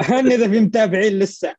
هن 0.00 0.32
اذا 0.32 0.48
في 0.48 0.60
متابعين 0.60 1.18
لسه 1.18 1.54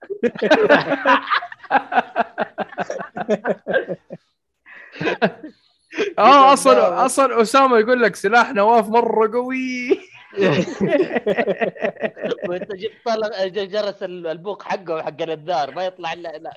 آه 6.20 6.54
أصلا 6.54 7.06
أصلا 7.06 7.42
أسامة 7.42 7.78
يقول 7.80 8.02
لك 8.02 8.16
سلاح 8.16 8.54
نواف 8.54 8.90
مرة 8.90 9.32
قوي. 9.34 10.00
وانت 12.50 12.72
جبت 12.76 12.94
طلق 13.06 13.46
جرس 13.48 14.04
البوق 14.04 14.64
حقه 14.64 14.96
وحق 14.96 15.22
الدار 15.22 15.76
ما 15.76 15.86
يطلع 15.86 16.14
الا 16.14 16.30
لا 16.38 16.54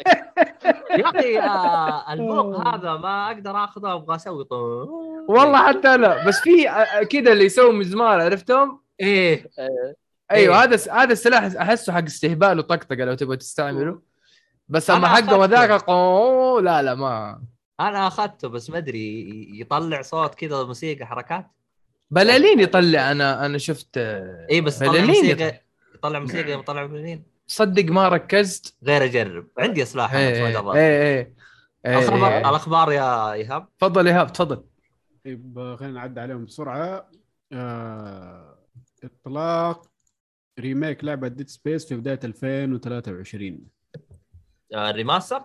يا 0.99 1.05
أخي 1.09 1.39
آه 1.39 2.05
البوق 2.13 2.69
هذا 2.69 2.93
ما 2.97 3.27
أقدر 3.27 3.65
أخذه 3.65 3.95
أبغى 3.95 4.17
أسوي 4.17 4.45
طو- 4.45 4.89
والله 5.29 5.69
حتى 5.69 5.95
أنا 5.95 6.27
بس 6.27 6.41
في 6.41 6.71
آه، 6.71 7.03
كذا 7.03 7.33
اللي 7.33 7.45
يسوي 7.45 7.73
مزمار 7.73 8.21
عرفتهم؟ 8.21 8.81
إيه 9.01 9.51
أيوه 10.31 10.57
إيه. 10.59 10.63
هذا 10.65 10.77
س- 10.77 10.89
هذا 10.89 11.13
السلاح 11.13 11.45
أحسه 11.45 11.93
حق 11.93 12.03
استهبال 12.05 12.59
وطقطقة 12.59 13.05
لو 13.05 13.15
تبغى 13.15 13.37
تستعمله 13.37 14.01
بس 14.69 14.91
أما 14.91 15.09
حقه. 15.09 15.39
وذاك 15.39 15.71
قو 15.71 16.59
لا 16.59 16.83
لا 16.83 16.95
ما 16.95 17.43
أنا 17.81 18.07
أخذته 18.07 18.49
بس 18.49 18.71
ما 18.71 18.79
أدري 18.79 19.31
يطلع 19.61 20.03
صوت 20.03 20.35
كذا 20.35 20.65
موسيقى 20.65 21.07
حركات 21.07 21.47
بلالين 22.11 22.61
يطلع 22.61 23.11
أنا 23.11 23.47
أنا 23.47 23.59
شفت 23.59 23.99
آه، 23.99 24.47
إي 24.51 24.61
بس 24.61 24.77
يطلع 24.77 24.93
بلالين 24.93 25.09
موسيقى 25.09 25.61
يطلع 25.95 26.19
موسيقى 26.19 26.53
يطلع 26.53 26.87
بلالين 26.87 27.37
صدق 27.47 27.85
ما 27.85 28.09
ركزت. 28.09 28.77
غير 28.85 29.05
أجرب. 29.05 29.49
عندي 29.59 29.83
إيه 30.77 31.35
إيه، 31.87 31.99
الخبر 31.99 32.29
إيه. 32.29 32.39
الأخبار 32.51 32.93
يا 32.93 33.33
إيهاب؟ 33.33 33.69
تفضل 33.79 34.09
إيهاب 34.09 34.33
تفضل. 34.33 34.65
طيب 35.25 35.77
خلينا 35.79 35.95
نعدي 35.95 36.21
عليهم 36.21 36.45
بسرعة. 36.45 37.11
آه، 37.53 38.59
إطلاق 39.05 39.91
remake 40.61 41.05
لعبة 41.05 41.29
Dead 41.29 41.49
Space 41.49 41.87
في 41.89 41.97
بداية 41.97 42.21
2023 42.25 43.61
آه، 44.75 44.91
ال 44.91 44.96
remaster؟ 44.96 45.43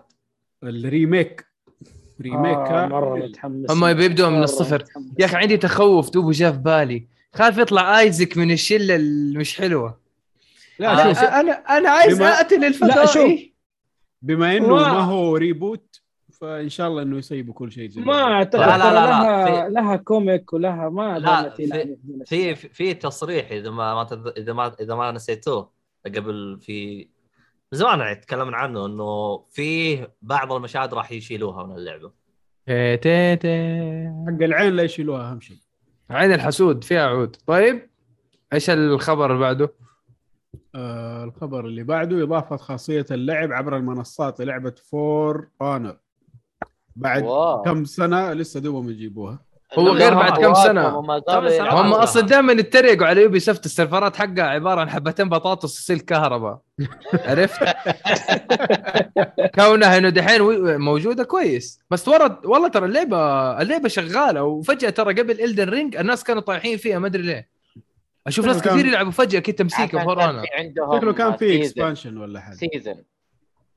ال 0.62 0.73
remake. 0.73 1.51
remake 2.20 2.56
آه 2.58 2.86
مرة. 2.86 3.16
متحمس. 3.18 3.70
هم 3.70 3.92
بيبدوا 3.92 4.28
من 4.28 4.42
الصفر. 4.42 4.84
يا 5.18 5.24
أخي 5.24 5.36
عندي 5.36 5.56
تخوف 5.56 6.10
دوبه 6.10 6.30
جاء 6.32 6.52
في 6.52 6.58
بالي. 6.58 7.06
خايف 7.34 7.58
يطلع 7.58 8.00
Isaac 8.00 8.36
من 8.36 8.50
الشلة 8.50 8.96
اللي 8.96 9.38
مش 9.38 9.56
حلوة. 9.58 9.98
لا 10.78 10.92
آه، 10.92 11.08
شوف 11.12 11.22
أنا 11.22 11.52
أنا 11.52 11.90
عايز 11.90 12.18
بما- 12.18 12.34
أقتل 12.40 12.64
الفضائي. 12.64 13.52
بما 14.22 14.56
إنه 14.56 14.66
ما- 14.68 14.88
هو 14.88 15.36
reboot 15.36 16.00
فإن 16.40 16.68
شاء 16.68 16.88
الله 16.88 17.02
إنه 17.02 17.18
يسيبوا 17.18 17.54
كل 17.54 17.72
شيء 17.72 17.88
زي 17.88 18.00
ما 18.00 18.22
أعتقد 18.22 18.60
لا، 18.60 18.78
لا، 18.78 18.84
لا، 18.84 18.94
لا، 18.94 19.00
لها 19.06 19.44
في- 19.66 19.74
لها 19.74 19.96
comic 19.96 20.52
ولها 20.52 20.88
ما 20.88 21.18
لا، 21.18 21.50
في- 21.50 21.62
يلعب 21.62 21.88
في 22.26 22.54
في 22.54 22.94
تصريح 22.94 23.50
إذا 23.50 23.70
ما 23.70 24.08
إذا 24.36 24.52
ما 24.52 24.72
إذا 24.80 24.94
ما 24.94 25.12
نسيتوه. 25.12 25.70
قبل 26.06 26.58
في 26.60 27.08
من 27.72 27.78
زمان 27.78 28.00
يعني 28.00 28.14
تكلمنا 28.14 28.56
عنه 28.56 28.86
إنه 28.86 29.38
في 29.50 29.98
بعض 30.22 30.52
المشاهد 30.52 30.94
راح 30.94 31.12
يشيلوها 31.12 31.66
من 31.66 31.76
اللعبة 31.76 32.12
تي 32.66 32.96
تي 32.96 33.36
تي. 33.36 33.48
حق 34.26 34.42
العين 34.42 34.72
لا 34.72 34.82
يشيلوها 34.82 35.30
أهم 35.30 35.40
شيء 35.40 35.56
عين 36.10 36.32
الحسود 36.32 36.84
فيها 36.84 37.06
عود 37.06 37.36
طيب 37.46 37.90
إيش 38.52 38.70
الخبر 38.70 39.26
اللي 39.26 39.40
بعده؟ 39.40 39.74
آه 40.74 41.24
الخبر 41.24 41.64
اللي 41.66 41.82
بعده 41.82 42.22
إضافة 42.22 42.56
خاصية 42.56 43.06
اللعب 43.10 43.52
عبر 43.52 43.76
المنصات 43.76 44.40
للعبه 44.40 44.74
For 44.90 45.48
Honor 45.62 45.96
بعد 46.96 47.22
wow. 47.22 47.62
كم 47.62 47.84
سنة 47.84 48.32
لسه 48.32 48.60
دوبهم 48.60 48.90
يجيبوها 48.90 49.44
هو 49.78 49.88
غير 49.88 50.14
بعد 50.14 50.32
كم. 50.32 50.54
يلعبون. 51.54 51.80
هم 51.80 51.90
والله. 51.90 52.02
أصلا 52.02 52.22
دائما 52.22 52.52
يتريقوا 52.52 53.06
على 53.06 53.22
Ubisoft 53.22 53.66
السيرفرات 53.66 54.16
حقها 54.16 54.42
عبارة 54.44 54.80
عن 54.80 54.90
حبتين 54.90 55.28
بطاطس 55.28 55.78
وسلك 55.80 56.04
كهرباء 56.04 56.60
عرفت؟ 57.14 57.64
كونها 59.54 59.98
إنه 59.98 60.08
دحين 60.08 60.42
موجودة 60.80 61.24
كويس 61.24 61.80
بس 61.90 62.08
ورد 62.08 62.46
والله 62.46 62.68
ترى 62.68 62.86
اللعبه 62.86 63.18
اللعبة 63.62 63.88
شغالة 63.88 64.42
وفجأة 64.42 64.90
ترى 64.90 65.22
قبل 65.22 65.40
Elden 65.40 65.68
Ring 65.68 65.96
الناس 65.96 66.24
كانوا 66.24 66.42
طايحين 66.42 66.76
فيها 66.76 66.98
ما 66.98 67.06
أدري 67.06 67.22
ليه 67.22 67.48
أشوف 68.26 68.46
ناس 68.46 68.62
كثير 68.62 68.86
يلعبوا 68.86 69.12
فجأة 69.12 69.40
كذا 69.40 69.56
تمسيكه 69.56 69.82
عشان 69.82 70.04
فور 70.04 70.14
كان 70.18 70.28
أنا 70.28 70.42
في 70.42 70.48
عندهم 70.58 70.96
شكله 70.96 71.12
كان 71.12 71.36
في 71.36 71.58
expansion 71.60 72.16
ولا 72.16 72.40
حاجة 72.40 72.54
season 72.54 72.94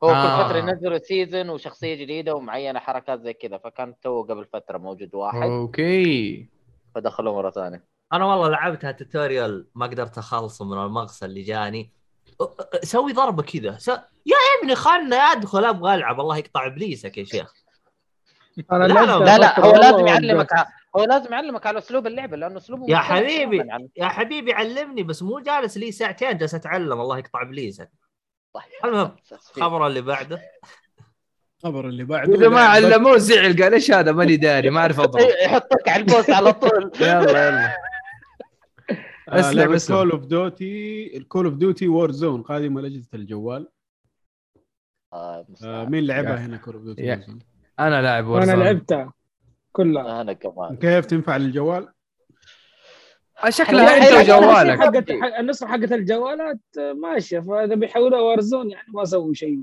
هو 0.04 0.10
آه. 0.10 0.38
كل 0.38 0.46
فترة 0.46 0.58
ينزلوا 0.58 0.98
season 0.98 1.50
وشخصية 1.50 1.96
جديدة 1.96 2.36
ومعينة 2.36 2.80
حركات 2.80 3.22
زي 3.22 3.34
كذا 3.34 3.58
فكان 3.58 4.00
تو 4.00 4.24
قبل 4.24 4.46
فترة 4.46 4.78
موجود 4.78 5.16
واحد. 5.16 5.42
أوكي. 5.42 6.50
فدخلوه 6.96 7.36
مرة 7.36 7.50
ثانية. 7.50 7.84
أنا 8.14 8.26
والله 8.26 8.50
لعبتها 8.50 8.92
tutorial 8.92 9.68
ما 9.76 9.86
قدرت 9.86 10.18
أخلصه 10.18 10.66
من 10.66 10.78
المغصه 10.78 11.26
اللي 11.26 11.42
جاني. 11.42 11.92
سوي 12.84 13.14
ضربة 13.14 13.44
كذا. 13.44 13.78
س... 13.78 13.88
يا 14.26 14.36
ابني 14.62 14.76
خلنا 14.76 15.16
أدخل 15.16 15.66
أبغى 15.66 15.96
ألعب. 15.96 16.20
الله 16.20 16.38
يقطع 16.38 16.66
إبليسك 16.66 17.18
يا 17.18 17.24
شيخ. 17.24 17.54
أنا 18.72 18.84
لا، 18.88 18.94
لا، 18.94 19.20
لا 19.20 19.38
لا 19.38 19.60
هو 19.60 19.72
والله 19.72 19.92
لازم 19.92 20.08
يعلمك 20.08 20.50
هو 20.96 21.04
لازم 21.04 21.34
يعلمك 21.34 21.66
على 21.66 21.78
أسلوب 21.78 22.08
اللعبة 22.08 22.38
لأنه 22.38 22.58
أسلوبه 22.58 22.86
يا 22.90 22.98
مختلف 22.98 23.12
حبيبي 23.12 23.64
يا 23.98 24.08
حبيبي 24.08 24.54
علمني 24.54 25.04
بس 25.04 25.24
مو 25.24 25.40
جالس 25.40 25.78
لي 25.78 25.92
ساعتين 25.92 26.38
جالس 26.38 26.56
أتعلم. 26.56 27.02
الله 27.02 27.18
يقطع 27.18 27.42
إبليسك. 27.42 27.92
طيب. 28.56 28.86
المهم. 28.92 29.12
الخبر 29.58 29.88
اللي 29.88 30.02
بعده. 30.02 30.42
الخبر 31.60 31.88
اللي 31.88 32.04
بعده. 32.04 32.34
إذا 32.36 32.50
ما 32.50 32.62
علموه 32.62 33.18
زعل. 33.18 33.62
قال 33.64 33.74
إيش 33.74 33.92
هذا؟ 33.92 34.12
ماني 34.12 34.38
داري 34.38 34.70
ما 34.70 34.80
أعرف 34.80 35.00
أضرب. 35.00 35.28
يحطك 35.46 35.88
على 35.90 36.02
ال 36.02 36.07
boss 36.07 36.30
على 36.30 36.54
طول. 36.54 36.92
يلا 37.02 37.48
يلا. 37.48 37.66
آه، 39.30 39.40
أسلم، 39.40 39.74
أسلم. 39.74 39.98
Call 39.98 40.12
of 40.12 40.26
Duty 40.26 41.18
ال 41.18 41.46
Call 41.46 41.54
of 41.54 41.88
Duty 41.88 42.12
Warzone 42.12 42.42
قادمة 42.42 42.82
لأجهزة 42.82 43.10
الجوال. 43.14 43.70
آه، 45.14 45.46
آه. 45.64 45.86
مين 45.86 46.06
لعبها 46.06 46.46
هنا 46.46 46.58
Call 46.58 46.74
of 46.76 46.84
Duty 46.84 47.02
يا- 47.02 47.16
Warzone 47.16 47.40
أنا 47.80 48.02
لاعب. 48.02 48.28
لعبتها 48.58 49.14
كلها. 49.72 50.22
أنا 50.22 50.34
كمان. 50.34 50.76
كيف 50.78 51.06
تنفع 51.06 51.38
للجوال؟ 51.38 51.88
شكلها 53.50 54.04
هي- 54.04 54.20
انت 54.20 54.30
وجوالك 54.30 54.80
حقت 54.80 55.10
النسخة 55.40 55.68
حقت 55.68 55.92
الجوالات 55.92 56.60
ماشية. 57.02 57.40
فإذا 57.40 57.76
بيحولوها 57.76 58.22
Warzone 58.22 58.72
يعني 58.72 58.88
ما 58.94 59.06
سووا 59.06 59.34
شيء 59.34 59.60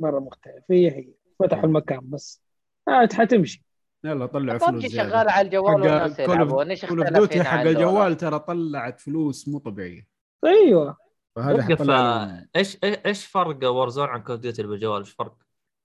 مرة 0.00 0.18
مختلف. 0.20 0.64
هي 0.70 0.90
هي. 0.90 1.08
فتحوا 1.40 1.64
المكان 1.64 2.00
بس. 2.02 2.42
آه 2.88 3.08
حتمشي 3.12 3.64
يلا 4.04 4.26
طلعوا 4.26 4.58
فلوس 4.58 4.70
ببجي. 4.84 4.96
شغاله 4.96 5.30
على 5.30 5.46
الجوال 5.46 5.74
والناس 5.74 6.20
of 6.20 6.30
اختلف 7.00 7.08
Duty 7.12 7.42
حق 7.44 7.60
الجوال؟ 7.60 8.16
ترى 8.16 8.38
طلعت 8.38 9.00
فلوس 9.00 9.48
مو 9.48 9.58
طبيعية. 9.58 10.06
أيوه. 10.44 10.96
فهذا 11.36 11.76
آه، 11.90 12.46
إيش 12.56 12.76
إيش- 12.76 12.98
إيش 13.06 13.26
فرق 13.26 13.70
Warzone 13.70 14.08
عن 14.08 14.22
Call 14.22 14.40
Duty 14.40 14.62
بالجوال؟ 14.62 14.98
إيش 15.00 15.10
فرق؟ 15.10 15.34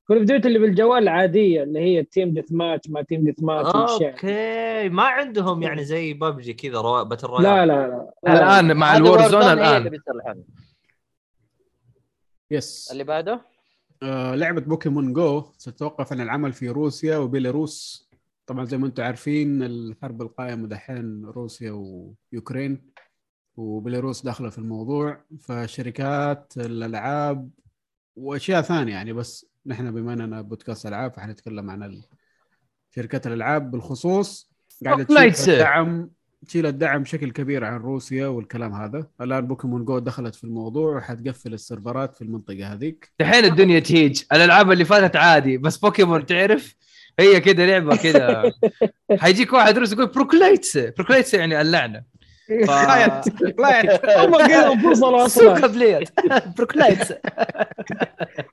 Call 0.07 0.25
Duty 0.25 0.47
اللي 0.47 0.59
بالجوال 0.59 1.03
العاديه 1.03 1.63
اللي 1.63 1.79
هي 1.79 2.03
team 2.03 2.33
deathmatch 2.33 2.89
ما 2.89 3.01
team 3.01 3.23
deathmatch 3.23 3.75
والأشياء. 3.75 4.11
أوكي. 4.11 4.89
ما 4.89 5.03
عندهم 5.03 5.63
يعني 5.63 5.83
زي 5.83 6.13
ببجي 6.13 6.53
كذا 6.53 6.81
رو... 6.81 7.05
battle 7.05 7.27
royale 7.27 7.43
لا 7.43 7.65
لا 7.65 7.87
لا. 7.87 8.13
الآن 8.27 8.77
مع 8.77 8.97
ال 8.97 9.41
Warzone 9.41 9.50
Warzone 9.50 9.59
هي 9.59 9.77
اللي 9.77 9.99
الان 10.09 10.43
yes 12.51 12.89
اللي 12.91 13.03
بعده؟ 13.03 13.41
آه 14.03 14.35
لعبة 14.35 14.61
Pokémon 14.61 15.13
Go 15.13 15.43
ستتوقف 15.57 16.13
عن 16.13 16.21
العمل 16.21 16.53
في 16.53 16.69
روسيا 16.69 17.17
وبيلاروس. 17.17 18.07
طبعا 18.45 18.65
زي 18.65 18.77
ما 18.77 18.87
أنتم 18.87 19.03
عارفين 19.03 19.63
الحرب 19.63 20.21
القائمة 20.21 20.67
دحين 20.67 21.25
روسيا 21.25 21.71
ويوكرين 21.71 22.91
وبيلاروس 23.57 24.25
داخلة 24.25 24.49
في 24.49 24.57
الموضوع. 24.57 25.25
فشركات 25.39 26.53
الألعاب 26.57 27.49
وأشياء 28.15 28.61
ثانية 28.61 28.93
يعني 28.93 29.13
بس 29.13 29.45
نحن 29.67 29.91
بما 29.91 30.13
أننا 30.13 30.41
بودكاست 30.41 30.85
ألعاب 30.85 31.13
فحنتكلم 31.13 31.69
عن 31.69 32.01
شركات 32.95 33.27
الألعاب 33.27 33.71
بالخصوص. 33.71 34.51
قاعدة. 34.85 35.03
تشيل 35.03 35.53
الدعم 35.53 36.09
تشيل 36.47 36.65
الدعم 36.65 37.03
بشكل 37.03 37.31
كبير 37.31 37.63
عن 37.63 37.79
روسيا 37.79 38.27
والكلام 38.27 38.73
هذا. 38.73 39.07
الآن 39.21 39.47
Pokémon 39.47 39.85
Go 39.85 39.99
دخلت 39.99 40.35
في 40.35 40.43
الموضوع 40.43 40.97
وحتقفل 40.97 41.53
السيرفرات 41.53 42.15
في 42.15 42.21
المنطقة 42.21 42.73
هذيك. 42.73 43.11
دحين 43.19 43.45
الدنيا 43.45 43.79
تهيج 43.79 44.23
الألعاب 44.33 44.71
اللي 44.71 44.85
فاتت 44.85 45.15
عادي 45.15 45.57
بس 45.57 45.77
بوكيمون 45.77 46.25
تعرف؟ 46.25 46.75
هي 47.19 47.39
كذا 47.39 47.65
لعبة 47.65 47.95
كذا 47.95 48.51
حيجيك 49.21 49.53
واحد 49.53 49.77
روسي 49.77 49.95
يقول 49.95 50.07
проклятье 50.07 50.77
проклятье 50.77 51.33
يعني 51.33 51.61
اللعنة. 51.61 52.03
ف... 52.47 52.69
هم 52.71 54.35
قالوا 54.35 54.73
انفصلوا 54.73 55.27
سوق 55.27 55.51
أصلا 55.51 55.67
блять 55.67 56.09
проклятье 56.57 57.13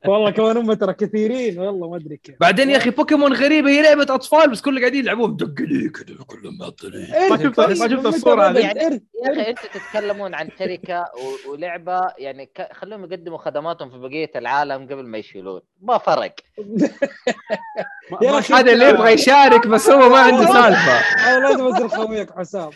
والله 0.06 0.30
كمان 0.30 0.56
هم 0.56 0.72
ترى 0.72 0.92
كثيرين 0.94 1.58
والله 1.58 1.90
ما 1.90 1.96
ادري 1.96 2.16
كيف 2.16 2.34
بعدين 2.40 2.70
يا 2.70 2.76
أخي 2.76 2.90
بوكيمون 2.90 3.32
غريبه 3.32 3.70
هي 3.70 3.82
لعبه 3.82 4.14
اطفال 4.14 4.50
بس 4.50 4.60
كل 4.60 4.80
قاعدين 4.80 5.00
يلعبون 5.04 5.36
دق 5.36 5.54
لي 5.60 5.88
كذا 5.88 6.16
كلهم 6.26 6.58
معطلين 6.58 7.10
ما 7.30 7.36
شفت- 7.36 7.60
ما 7.60 7.88
شفت 7.88 8.06
الصورة 8.06 8.48
هذه؟ 8.48 8.58
يعني 8.58 8.80
يا 9.24 9.32
أخي 9.32 9.50
أنتم 9.50 9.62
تتكلمون 9.74 10.34
عن 10.34 10.48
شركة 10.58 11.04
ولعبة. 11.48 12.00
يعني. 12.18 12.50
خلوهم 12.72 13.04
يقدموا 13.04 13.38
خدماتهم 13.38 13.90
في 13.90 13.98
بقية 13.98 14.30
العالم 14.36 14.84
قبل 14.84 15.06
ما 15.06 15.18
يشيلون. 15.18 15.60
ما 15.82 15.98
فرق. 15.98 16.34
هذا 18.52 18.72
اللي 18.72 18.88
يبغى 18.88 19.12
يشارك 19.12 19.66
بس 19.66 19.90
هو 19.90 20.08
ما 20.08 20.18
عنده 20.18 20.46
سالفة. 20.46 20.92
أنا 21.28 21.46
لازم 21.46 21.64
اصير 21.66 21.88
خويك 21.88 22.30
حسام. 22.38 22.70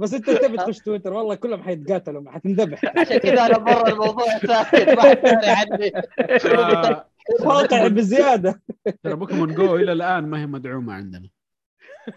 بس 0.00 0.14
انت 0.14 0.30
تبي 0.30 0.56
تخش 0.66 0.78
تويتر 0.78 1.12
والله 1.12 1.34
كلهم 1.34 1.62
حيتقاتلوا 1.62 2.30
حتنذبح 2.30 2.80
عشان 2.98 3.18
كذا 3.18 3.46
أنا 3.46 3.58
برا 3.58 3.88
الموضوع 3.88 4.24
ساكت 4.38 4.88
ما 4.88 5.02
حد 5.02 5.44
عني. 5.44 5.92
واقع 7.40 7.88
بزيادة. 7.88 8.62
ترى 9.02 9.14
Pokémon 9.14 9.54
Go 9.54 9.76
إلى 9.76 9.92
الآن 9.92 10.26
ما 10.26 10.40
هي 10.40 10.46
مدعومة 10.46 10.92
عندنا. 10.92 11.28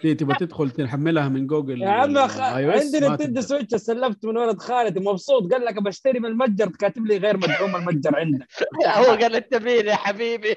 تبغى 0.01 0.35
تدخل 0.35 0.69
تحملها 0.69 1.29
من 1.29 1.47
جوجل 1.47 1.81
يا 1.81 1.89
عم 1.89 2.17
أخ... 2.17 2.39
عندي 2.39 2.99
Nintendo. 2.99 3.41
Switch 3.41 3.75
سلفت 3.75 4.25
من 4.25 4.37
ولد 4.37 4.57
خالتي 4.57 4.99
مبسوط 4.99 5.53
قال 5.53 5.65
لك 5.65 5.83
بشتري 5.83 6.19
من 6.19 6.25
المتجر 6.25 6.67
كاتب 6.69 7.05
لي 7.05 7.17
غير 7.17 7.37
مدعوم 7.37 7.75
المتجر 7.75 8.15
عندك. 8.15 8.47
هو 8.97 9.03
قال 9.03 9.35
انت 9.35 9.55
مين 9.55 9.85
يا 9.85 9.95
حبيبي؟ 9.95 10.55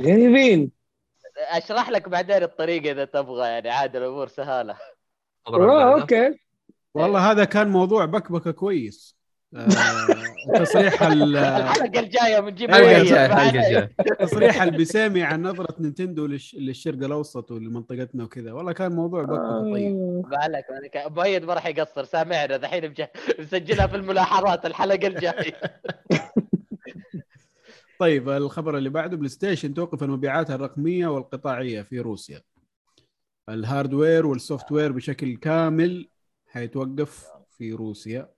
غريبين. 0.00 0.81
أشرح 1.50 1.90
لك 1.90 2.08
بعدين 2.08 2.42
الطريقة 2.42 2.90
إذا 2.92 3.04
تبغى 3.04 3.48
يعني 3.48 3.70
عاد 3.70 3.96
الأمور 3.96 4.28
سهاله. 4.28 4.76
Okay. 6.00 6.38
والله 6.94 7.30
هذا 7.30 7.44
كان 7.44 7.68
موضوع 7.68 8.04
بكبكة 8.04 8.50
كويس. 8.50 9.22
آه، 9.56 9.68
تصريح 10.58 11.02
ال- 11.02 11.36
الحلقة 11.36 12.00
الجاية 12.00 12.40
بنجيب 12.40 12.70
تصريح 14.20 14.62
البسامي 14.62 15.22
عن 15.22 15.42
نظرة 15.42 15.74
نينتندو 15.80 16.28
للش- 16.28 16.54
للشرق 16.54 16.94
الأوسط 17.04 17.50
ولمنطقتنا 17.50 18.24
وكذا. 18.24 18.52
والله 18.52 18.72
كان 18.72 18.92
موضوع 18.92 19.22
بكبكة 19.22 19.72
طيب. 19.72 19.96
آه. 19.96 20.22
ما 20.30 20.36
عليك 20.38 20.64
ما 20.70 20.76
عليك. 20.76 21.16
مؤيد 21.16 21.44
ما 21.44 21.54
راح 21.54 21.66
يقصر 21.66 22.04
سامعنا. 22.04 22.56
دحين 22.56 22.88
مج- 22.90 23.06
مسجلها 23.38 23.86
في 23.86 23.96
الملاحظات 23.96 24.66
الحلقة 24.66 25.06
الجاية. 25.06 25.54
طيب 28.02 28.28
الخبر 28.28 28.78
اللي 28.78 28.88
بعده 28.90 29.16
بلاي 29.16 29.28
ستيشن 29.28 29.74
توقف 29.74 30.02
المبيعات 30.02 30.50
الرقمية 30.50 31.06
والقطاعية 31.06 31.82
في 31.82 32.00
روسيا. 32.00 32.42
ال 33.48 33.55
hardware 33.55 34.12
وال 34.12 34.26
software 34.26 34.92
بشكل 34.92 35.36
كامل 35.36 36.08
حيتوقف 36.46 37.32
في 37.50 37.72
روسيا. 37.72 38.32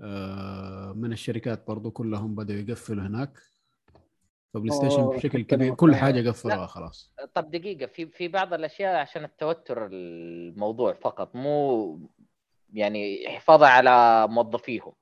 آه، 0.00 0.92
من 0.96 1.12
الشركات 1.12 1.66
برضو 1.66 1.90
كلهم 1.90 2.34
بدأوا 2.34 2.60
يقفلوا 2.60 3.06
هناك. 3.06 3.38
فبلاي 4.54 4.76
ستيشن 4.76 5.06
بشكل 5.06 5.42
كبير 5.42 5.74
كل 5.74 5.94
حاجة 5.94 6.28
قفلوها 6.30 6.66
خلاص. 6.66 7.12
طب 7.34 7.50
دقيقة 7.50 7.86
في 7.86 8.06
في 8.06 8.28
بعض 8.28 8.54
الأشياء 8.54 8.96
عشان 8.96 9.24
التوتر 9.24 9.86
الموضوع 9.86 10.92
فقط 10.92 11.36
مو 11.36 11.98
يعني 12.72 13.28
حفاظا 13.28 13.66
على 13.66 14.26
موظفيهم. 14.28 14.92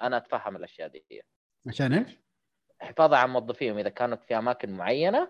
أنا 0.00 0.16
أتفهم 0.16 0.56
الأشياء 0.56 0.88
دي. 0.88 1.22
عشان 1.66 1.92
إيش؟ 1.92 2.29
حفاظا 2.80 3.16
على 3.16 3.30
موظفيهم 3.30 3.78
إذا 3.78 3.88
كانت 3.88 4.20
في 4.28 4.38
أماكن 4.38 4.70
معينة 4.70 5.28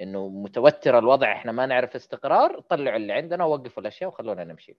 إنه 0.00 0.28
متوتر 0.28 0.98
الوضع 0.98 1.32
إحنا 1.32 1.52
ما 1.52 1.66
نعرف 1.66 1.96
استقرار 1.96 2.60
طلعوا 2.68 2.96
اللي 2.96 3.12
عندنا 3.12 3.44
ووقفوا 3.44 3.82
الأشياء 3.82 4.08
وخلونا 4.10 4.44
نمشي 4.44 4.76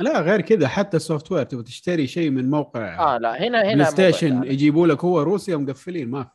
لا 0.00 0.20
غير 0.20 0.40
كذا 0.40 0.68
حتى 0.68 0.96
ال 0.96 1.32
software 1.32 1.42
تبغى 1.44 1.62
تشتري 1.64 2.06
شيء 2.06 2.30
من 2.30 2.50
موقع 2.50 3.14
آه 3.14 3.18
لا 3.18 3.38
هنا 3.46 3.62
هنا 3.62 3.72
بلاي 3.74 3.84
ستيشن. 3.84 4.44
يجيبوا 4.44 4.86
لك 4.86 5.04
هو 5.04 5.20
روسيا 5.22 5.56
مقفلين 5.56 6.10
ما 6.10 6.22
في. 6.22 6.30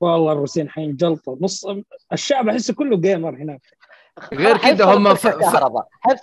والله 0.00 0.32
الروسيين 0.32 0.68
حينجلطوا 0.68 1.36
نص 1.40 1.66
الشعب 2.12 2.48
احسه 2.48 2.74
كله 2.74 2.96
gamer 2.96 3.30
هناك 3.36 3.60
غير 4.34 4.58
حيفصلوا 4.58 4.94
هم 4.96 5.14
ف- 5.14 5.26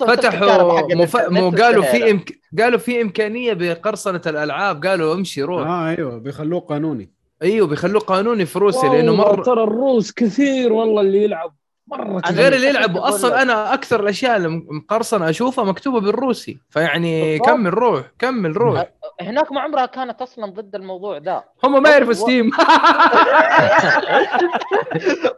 فتحوا 0.03 0.95
مف... 0.95 1.15
مو 1.17 1.49
قالوا 1.49 1.83
في. 1.83 2.11
إمك... 2.11 2.39
قالوا 2.59 2.79
في 2.79 3.01
إمكانية 3.01 3.53
بقرصنة 3.53 4.21
الألعاب 4.27 4.85
قالوا 4.85 5.13
امشي 5.13 5.41
روح 5.43 5.67
آه 5.67 5.89
أيوه 5.89 6.17
بيخلوه 6.17 6.59
قانوني 6.59 7.11
أيوه 7.41 7.67
بيخلوه 7.67 8.01
قانوني 8.01 8.45
في 8.45 8.59
روسيا 8.59 8.89
لأنه 8.89 9.15
مره 9.15 9.43
ترى 9.43 9.63
الروس 9.63 10.11
كثير 10.11 10.73
والله 10.73 11.01
اللي 11.01 11.23
يلعب. 11.23 11.55
مرة 11.87 12.19
كثير. 12.19 12.35
غير 12.37 12.53
اللي 12.53 12.87
بقول 12.87 13.09
أصلا. 13.09 13.41
أنا 13.41 13.73
أكثر 13.73 13.99
الأشياء 13.99 14.37
اللي 14.37 14.47
مقرصنة 14.69 15.29
أشوفها 15.29 15.63
مكتوبة 15.65 15.99
بالروسي. 16.01 16.57
فيعني 16.69 17.31
بالضبط. 17.31 17.49
كمل 17.49 17.73
روح 17.73 18.11
كمل 18.19 18.57
روح. 18.57 18.85
هناك 19.21 19.51
ما 19.51 19.61
عمرها 19.61 19.85
كانت 19.85 20.21
أصلا 20.21 20.45
ضد 20.45 20.75
الموضوع 20.75 21.17
ده 21.17 21.45
هم 21.63 21.83
ما 21.83 21.89
يعرفوا 21.89 22.13
ستيم. 22.13 22.49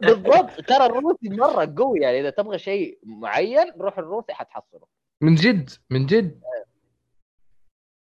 بالضبط. 0.01 0.49
ترى 0.67 0.85
الروسي 0.85 1.29
مرة 1.29 1.73
قوي 1.77 1.99
يعني 1.99 2.19
إذا 2.19 2.29
تبغى 2.29 2.57
شيء 2.59 2.97
معين 3.03 3.71
روح 3.79 3.97
الروسي 3.97 4.33
حتحصله. 4.33 4.81
من 5.21 5.35
جد 5.35 5.69
من 5.89 6.05
جد. 6.05 6.39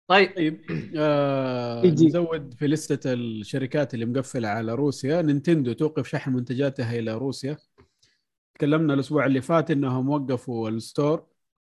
طيب 0.09 0.35
طيب 0.37 0.61
آه. 0.97 1.87
نزود 1.87 2.55
في 2.55 2.67
لستة 2.67 3.13
الشركات 3.13 3.95
اللي 3.95 4.05
مقفلة 4.07 4.49
على 4.49 4.75
روسيا. 4.75 5.23
نينتندو 5.23 5.73
توقف 5.73 6.09
شحن 6.09 6.33
منتجاتها 6.33 6.99
إلى 6.99 7.15
روسيا. 7.15 7.57
تكلمنا 8.55 8.95
الأسبوع 8.95 9.27
اللي 9.27 9.41
فات 9.41 9.71
إنهم 9.71 10.09
وقفوا 10.11 10.69
ال 10.69 10.78
store 10.78 11.23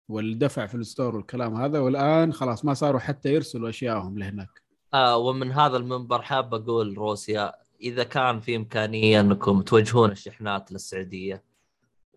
والدفع 0.09 0.65
في 0.65 0.75
ال 0.75 0.82
store 0.82 1.15
والكلام 1.15 1.55
هذا 1.55 1.79
والآن 1.79 2.33
خلاص 2.33 2.65
ما 2.65 2.73
صاروا 2.73 2.99
حتى 2.99 3.33
يرسلوا 3.33 3.69
أشيائهم 3.69 4.19
لهناك. 4.19 4.61
آه 4.93 5.17
ومن 5.17 5.51
هذا 5.51 5.77
المنبر 5.77 6.21
حاب 6.21 6.53
أقول 6.53 6.97
روسيا 6.97 7.51
إذا 7.81 8.03
كان 8.03 8.39
في 8.39 8.55
إمكانية 8.55 9.19
أنكم 9.19 9.61
توجهون 9.61 10.11
الشحنات 10.11 10.71
للسعودية 10.71 11.43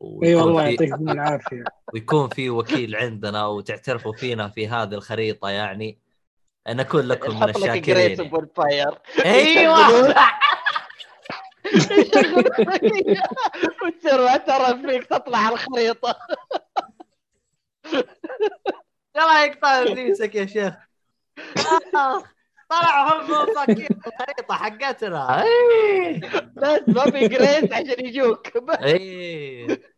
ويكون 0.00 0.26
إي 0.28 0.34
والله 0.34 0.64
في- 0.76 0.84
يعطيكم 0.84 1.08
العافية. 1.10 1.64
ويكون 1.94 2.28
في 2.28 2.50
وكيل 2.50 2.96
عندنا 2.96 3.46
وتعترفوا 3.46 4.12
فينا 4.12 4.48
في 4.48 4.68
هذه 4.68 4.94
الخريطة 4.94 5.48
يعني. 5.48 5.98
نكون 6.68 7.00
لكم 7.00 7.40
من 7.40 7.48
الشاكرين 7.48 8.30
فاير 8.56 8.98
إيوه. 9.24 10.14
وتصير 13.84 14.24
معترف 14.24 14.86
فيك 14.86 15.04
تطلع 15.04 15.38
على 15.38 15.54
الخريطة. 15.54 16.16
يلا 19.16 19.44
يقطع 19.44 19.82
ابليسك 19.82 20.34
يا 20.34 20.46
شيخ. 20.46 20.74
آه، 21.94 22.22
طلعوا 22.68 23.12
هم 23.12 23.50
مساكين 23.50 23.88
الخريطة 24.06 24.54
حقتنا. 24.54 25.42
إيه. 25.42 26.20
بس 26.56 26.80
ما 26.86 27.10
في 27.10 27.28
جريس 27.28 27.72
عشان 27.72 28.06
يجوك. 28.06 28.48
إيه. 28.82 29.97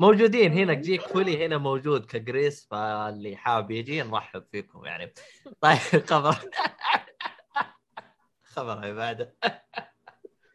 موجودين 0.00 0.52
هنا 0.52 0.74
جيك 0.74 1.00
فولي 1.00 1.46
هنا 1.46 1.58
موجود 1.58 2.04
كجريس 2.04 2.66
فاللي 2.70 3.36
حاب 3.36 3.70
يجي 3.70 4.02
نرحب 4.02 4.44
فيكم 4.52 4.84
يعني. 4.84 5.12
طيب 5.60 5.78
خبر. 6.10 6.36
خبر 8.44 8.72
اللي 8.82 8.94
بعده 8.94 9.34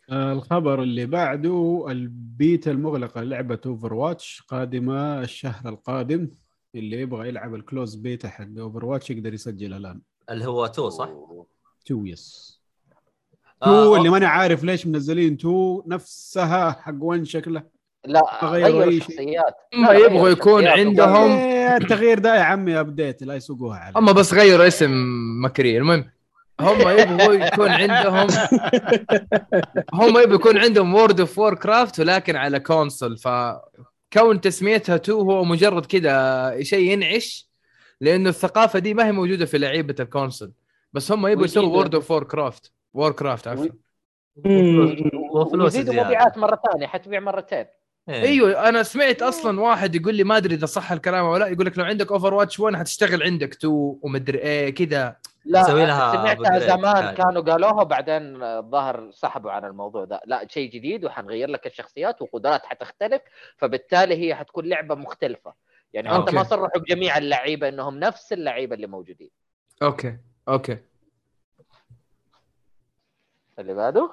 آه 0.10 0.34
الخبر 0.34 0.82
اللي 0.84 1.06
بعده 1.06 1.86
البيتا 1.90 2.72
المغلقة 2.72 3.22
لعبة 3.22 3.60
Overwatch 3.66 4.44
قادمة 4.48 5.22
الشهر 5.22 5.70
القادم. 5.70 6.30
اللي 6.76 7.02
يبغى 7.02 7.28
يلعب 7.28 7.56
ال 7.56 7.61
closed 7.61 7.96
beta 7.96 8.30
حق 8.30 8.48
Overwatch 8.60 9.10
يقدر 9.10 9.34
يسجل 9.34 9.74
الآن. 9.74 10.02
اللي 10.30 10.46
هو 10.46 10.68
two 10.68 10.90
صح؟ 10.90 11.10
two 11.86 12.06
yes. 12.06 12.56
آه، 13.64 13.66
two 13.66 13.96
اللي. 13.96 14.10
ماني 14.10 14.26
عارف 14.26 14.64
ليش 14.64 14.88
منزلين 14.88 15.38
two 15.38 15.84
نفسها 15.88 16.72
حق 16.72 16.96
وين 17.00 17.26
شكله 17.26 17.75
لا 18.06 18.40
غيروا 18.44 18.84
هم 19.74 19.82
لا، 19.84 19.90
غيروا 19.92 20.06
يبغوا 20.06 20.30
يكون 20.30 20.68
عندهم- 20.68 21.10
هم- 21.16 21.38
إيه، 21.38 21.78
التغيير 21.78 22.20
ده 22.20 22.36
يا 22.36 22.42
عمي 22.42 22.80
update 22.80 23.24
لا 23.24 23.36
يسوقوها 23.36 23.78
عليه 23.80 24.00
هم 24.00 24.14
بس 24.14 24.34
غيروا 24.34 24.68
اسم 24.68 24.92
مكري 25.44 25.78
المهم 25.78 26.12
هم 26.62 26.80
يبغوا 26.90 27.34
يكون 27.34 27.70
عندهم 27.70 28.28
هم 29.94 30.18
يبغوا 30.18 30.36
يكون 30.36 30.58
عندهم 30.58 30.94
World 30.96 31.20
of 31.20 31.40
Warcraft 31.40 32.00
ولكن 32.00 32.36
على 32.36 32.60
console 32.60 33.18
فكون 33.18 34.42
تسميتها 34.42 34.96
2 34.96 35.18
هو 35.18 35.44
مجرد 35.44 35.86
كذا 35.86 36.56
شيء 36.64 36.92
ينعش 36.92 37.50
لأنه 38.02 38.30
الثقافة 38.30 38.80
دي 38.80 38.94
ما 38.94 39.08
هي 39.08 39.12
موجودة 39.12 39.46
في 39.46 39.58
لعيبة 39.58 39.96
ال 40.00 40.06
console 40.06 40.52
بس 40.94 41.12
هم 41.12 41.28
يبغوا 41.28 41.46
يسووا. 41.46 41.66
World 41.78 41.96
of 41.96 42.12
Warcraft 42.12 42.72
Warcraft 42.94 43.48
عفوا 43.48 43.66
وفلوس. 45.32 45.76
مبيعات 45.78 46.38
مرة 46.38 46.60
ثانية 46.72 46.88
حتبيع 46.88 47.20
مرتين. 47.20 47.66
أيوه 48.10 48.70
أنا 48.70 48.84
سمعت 48.84 49.22
أصلا 49.22 49.62
واحد 49.62 49.96
يقول 49.96 50.16
لي 50.16 50.24
ما 50.24 50.38
أدري 50.38 50.56
إذا 50.56 50.66
صح 50.66 50.92
الكلام 50.92 51.26
ولا 51.26 51.44
لا 51.44 51.48
يقول 51.48 51.66
لك 51.66 51.78
لو 51.78 51.84
عندك 51.86 52.12
Overwatch 52.12 52.60
1 52.60 52.76
حتشتغل 52.76 53.24
عندك 53.24 53.54
2 53.54 53.74
ومدري 54.02 54.38
إيه 54.38 54.76
كذا. 54.76 55.16
لا 55.46 55.64
سمعتها 55.64 56.60
زمان 56.60 56.96
حاجة. 56.96 57.16
كانوا 57.16 57.42
قالوها 57.42 57.84
بعدين 57.84 58.44
الظاهر 58.44 59.12
سحبوا 59.12 59.52
عن 59.52 59.66
الموضوع 59.66 60.06
ده. 60.06 60.22
لا 60.26 60.48
شيء 60.50 60.72
جديد 60.72 61.06
وحنغير 61.06 61.50
لك 61.50 61.68
الشخصيات 61.68 62.22
وقدرات 62.22 62.66
حتختلف 62.66 63.22
فبالتالي 63.58 64.28
هي 64.28 64.36
حتكون 64.36 64.66
لعبة 64.66 64.96
مختلفة. 64.96 65.54
يعني 65.94 66.10
حتى. 66.10 66.36
ما 66.36 66.44
صرحوا 66.44 66.80
بجميع 66.80 67.18
اللعيبة 67.18 67.70
إنهم 67.70 68.00
نفس 68.00 68.34
اللعيبة 68.34 68.76
اللي 68.76 68.88
موجودين. 68.88 69.30
Okay 69.84 70.18
Okay. 70.48 70.78
اللي 73.60 73.74
بعده؟ 73.74 74.12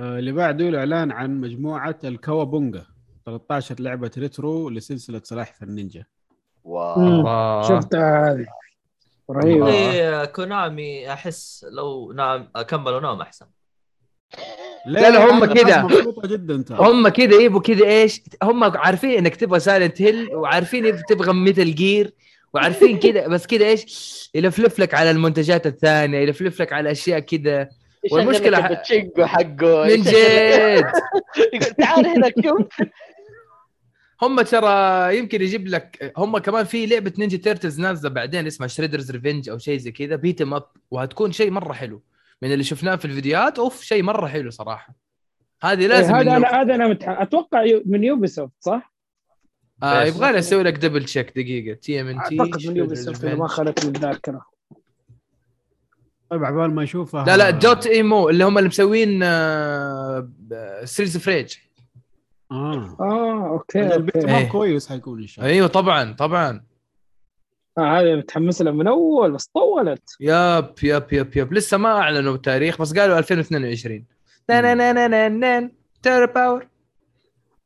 آه، 0.00 0.18
اللي 0.18 0.32
بعده 0.32 0.68
الاعلان 0.68 1.12
عن 1.12 1.40
مجموعة 1.40 1.98
ال 2.04 2.11
Cowabunga. 2.11 2.86
13 3.34 3.80
لعبة 3.80 4.10
retro 4.18 4.68
لسلسلة 4.70 5.20
سلاحف 5.24 5.62
النينجا. 5.62 6.04
Wow. 6.64 7.62
شفتها 7.62 8.32
هذه. 8.32 8.46
رهيبه 9.30 9.68
إيه، 9.72 10.24
كونامي 10.24 11.12
أحس 11.12 11.66
لو 11.70 12.12
نام 12.12 12.48
كملوا 12.68 13.00
نوم 13.00 13.20
أحسن. 13.20 13.46
لا، 14.86 15.10
لا، 15.10 15.30
هم 15.30 15.44
ترى. 16.62 16.78
هم 16.80 17.08
كذا 17.08 17.34
يبوا 17.42 17.60
كذا 17.60 17.84
إيش؟ 17.86 18.20
هم 18.42 18.64
عارفين 18.64 19.10
إنك 19.10 19.36
تبغى 19.36 19.60
Silent 19.60 20.02
Hill 20.02 20.34
وعارفين 20.34 20.86
إنك 20.86 21.02
تبغى 21.08 21.32
Metal 21.32 21.74
Gear 21.74 22.12
وعارفين 22.54 22.98
كذا 22.98 23.26
بس 23.32 23.46
كذا 23.46 23.66
إيش؟ 23.66 24.30
يلفلف 24.34 24.78
لك 24.78 24.94
على 24.94 25.10
المنتجات 25.10 25.66
الثانية 25.66 26.18
يلفلف 26.18 26.60
لك 26.60 26.72
على 26.72 26.90
أشياء 26.90 27.18
كذا 27.18 27.68
ح- 28.62 28.72
بتشينجو 28.72 29.24
حقه. 29.26 29.84
من 29.84 30.02
جد. 30.02 30.14
يقول 31.54 31.74
تعال 31.78 32.06
هنا 32.06 32.30
شوف. 32.44 32.66
هم 34.22 34.42
ترى 34.42 35.18
يمكن 35.18 35.42
يجيب 35.42 35.68
لك 35.68 36.12
هم 36.16 36.38
كمان 36.38 36.64
في 36.64 36.86
لعبة 36.86 37.12
Ninja 37.18 37.36
Turtles 37.36 37.80
نازلة 37.80 38.10
بعدين 38.10 38.46
اسمها 38.46 38.68
Shredder's 38.68 39.10
Revenge 39.10 39.48
أو 39.48 39.58
شيء 39.58 39.78
زي 39.78 39.92
كذا 39.92 40.16
beat 40.16 40.42
'em 40.42 40.54
up 40.54 40.62
وهتكون 40.90 41.32
شيء 41.32 41.50
مرة 41.50 41.72
حلو. 41.72 42.02
من 42.42 42.52
اللي 42.52 42.64
شفناه 42.64 42.96
في 42.96 43.04
الفيديوهات 43.04 43.58
أوف 43.58 43.82
شيء 43.82 44.02
مرة 44.02 44.26
حلو 44.26 44.50
صراحة. 44.50 44.94
هذه 45.62 45.86
لازم 45.86 46.14
إيه، 46.14 46.20
هذا 46.20 46.30
إنه- 46.30 46.34
أنا 46.34 46.62
هذا 46.62 46.74
أنا 46.74 46.88
متح... 46.88 47.08
أتوقع 47.08 47.64
من 47.86 48.04
Ubisoft 48.04 48.52
صح؟ 48.60 48.94
آه 49.82 50.04
بس. 50.04 50.16
يبغى 50.16 50.32
لي 50.32 50.38
أسوي 50.38 50.62
لك 50.62 50.74
double 50.74 51.04
check 51.04 51.30
دقيقة. 51.30 51.74
TMNT 51.74 52.40
أعتقد 52.40 52.66
من 52.66 52.76
Ubisoft 52.76 53.24
اذا 53.24 53.34
ما 53.34 53.48
خانتني 53.48 53.90
الذاكره 53.90 54.46
طيب 56.30 56.44
عبال 56.44 56.74
ما 56.74 56.82
اشوفها 56.82 57.24
لا 57.24 57.36
لا 57.36 57.50
Dot 57.50 57.86
emu 57.86 58.28
اللي 58.28 58.44
هم 58.44 58.58
اللي 58.58 58.68
مسوين 58.68 59.20
آه 59.22 60.30
Streets 60.84 61.16
of 61.18 61.30
Rage 61.30 61.54
آه. 62.50 62.96
آه 63.00 63.48
okay 63.48 63.94
ال 63.94 63.98
beat 63.98 64.16
okay. 64.16 64.26
ما 64.32 64.38
إيه. 64.38 64.48
كويس 64.48 64.88
حيكون 64.88 65.20
ان 65.20 65.26
شاء 65.26 65.44
الله 65.44 65.54
أيوه 65.56 65.66
طبعا 65.68 66.12
طبعا. 66.12 66.64
آه 67.78 68.00
هذه 68.00 68.16
متحمس 68.16 68.62
لها 68.62 68.72
من 68.72 68.86
أول 68.86 69.32
بس 69.32 69.46
طولت. 69.46 70.16
yep 70.20 70.74
yep 70.82 71.12
yep 71.12 71.36
yep. 71.36 71.52
لسه 71.52 71.76
ما 71.76 71.88
أعلنوا 71.88 72.36
تاريخ 72.36 72.80
بس 72.80 72.98
قالوا 72.98 73.18
2022 73.18 74.04
نا 74.48 74.60
نا 74.60 74.74
نا 74.74 74.92
نا 74.92 75.08
نا 75.08 75.28
نا 75.28 75.70
Turtle 76.02 76.26
Power 76.26 76.68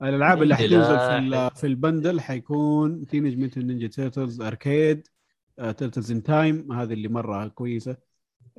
الألعاب 0.02 0.42
اللي 0.42 0.56
حتنزل 0.56 0.98
في 0.98 1.50
في 1.54 1.66
ال 1.66 1.74
bundle 1.74 2.20
حيكون 2.20 3.06
Teenage 3.06 3.38
Mutant 3.38 3.66
Ninja 3.66 3.86
Turtles 3.86 4.40
Arcade 4.40 5.08
Turtles 5.56 6.12
in 6.12 6.22
Time 6.22 6.72
هذه 6.72 6.92
اللي 6.92 7.08
مرة 7.08 7.46
كويسة. 7.48 7.96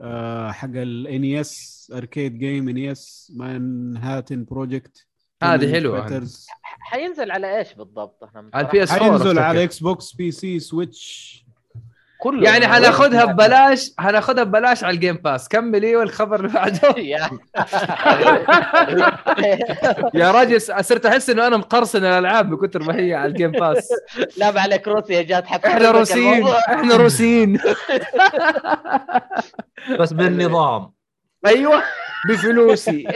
آه، 0.01 0.51
حق 0.51 0.69
ال 0.73 1.03
NES 1.03 1.91
Arcade 1.95 2.37
Game 2.39 2.69
NES 2.69 3.31
Manhattan 3.35 4.45
Project 4.45 5.07
هذه 5.43 5.73
حلوة. 5.73 6.27
حينزل 6.79 7.31
على 7.31 7.57
إيش 7.57 7.73
بالضبط؟ 7.73 8.23
إحنا 8.23 8.49
على 8.53 8.65
ال 8.67 8.83
PS 8.83 8.91
4 8.91 9.09
حينزل. 9.09 9.39
على 9.39 9.63
Xbox 9.63 10.13
PC 10.13 10.31
Switch 10.31 11.39
كله. 12.19 12.43
يعني 12.49 12.67
حناخذها 12.73 13.25
ببلاش 13.25 13.91
حناخذها 13.99 14.43
ببلاش 14.43 14.83
على 14.83 14.95
ال 14.95 14.99
Game 14.99 15.15
Pass 15.15 15.47
كملي 15.47 15.95
والخبر 15.95 16.35
اللي 16.39 16.47
بعده. 16.47 16.95
يا. 17.13 17.29
يا 20.13 20.31
راجل 20.31 20.61
صرت 20.61 21.05
أحس 21.05 21.29
إنه 21.29 21.47
أنا 21.47 21.57
مقرصن 21.57 22.05
الألعاب 22.05 22.49
من 22.51 22.57
كثر 22.57 22.83
ما 22.83 22.95
هي 22.95 23.13
على 23.13 23.29
ال 23.29 23.33
Game 23.33 23.51
Pass 23.51 23.89
لا 24.37 24.51
ما 24.51 24.61
عليك 24.61 24.87
روسيا 24.87 25.21
جات 25.21 25.45
حتى 25.45 25.67
إحنا 25.67 25.91
روسيين. 25.91 26.47
إحنا 26.47 26.95
روسيين. 26.95 27.59
بس 29.99 30.13
بالنظام. 30.13 30.91
أيوه. 31.45 31.83
بفلوسي. 32.29 33.07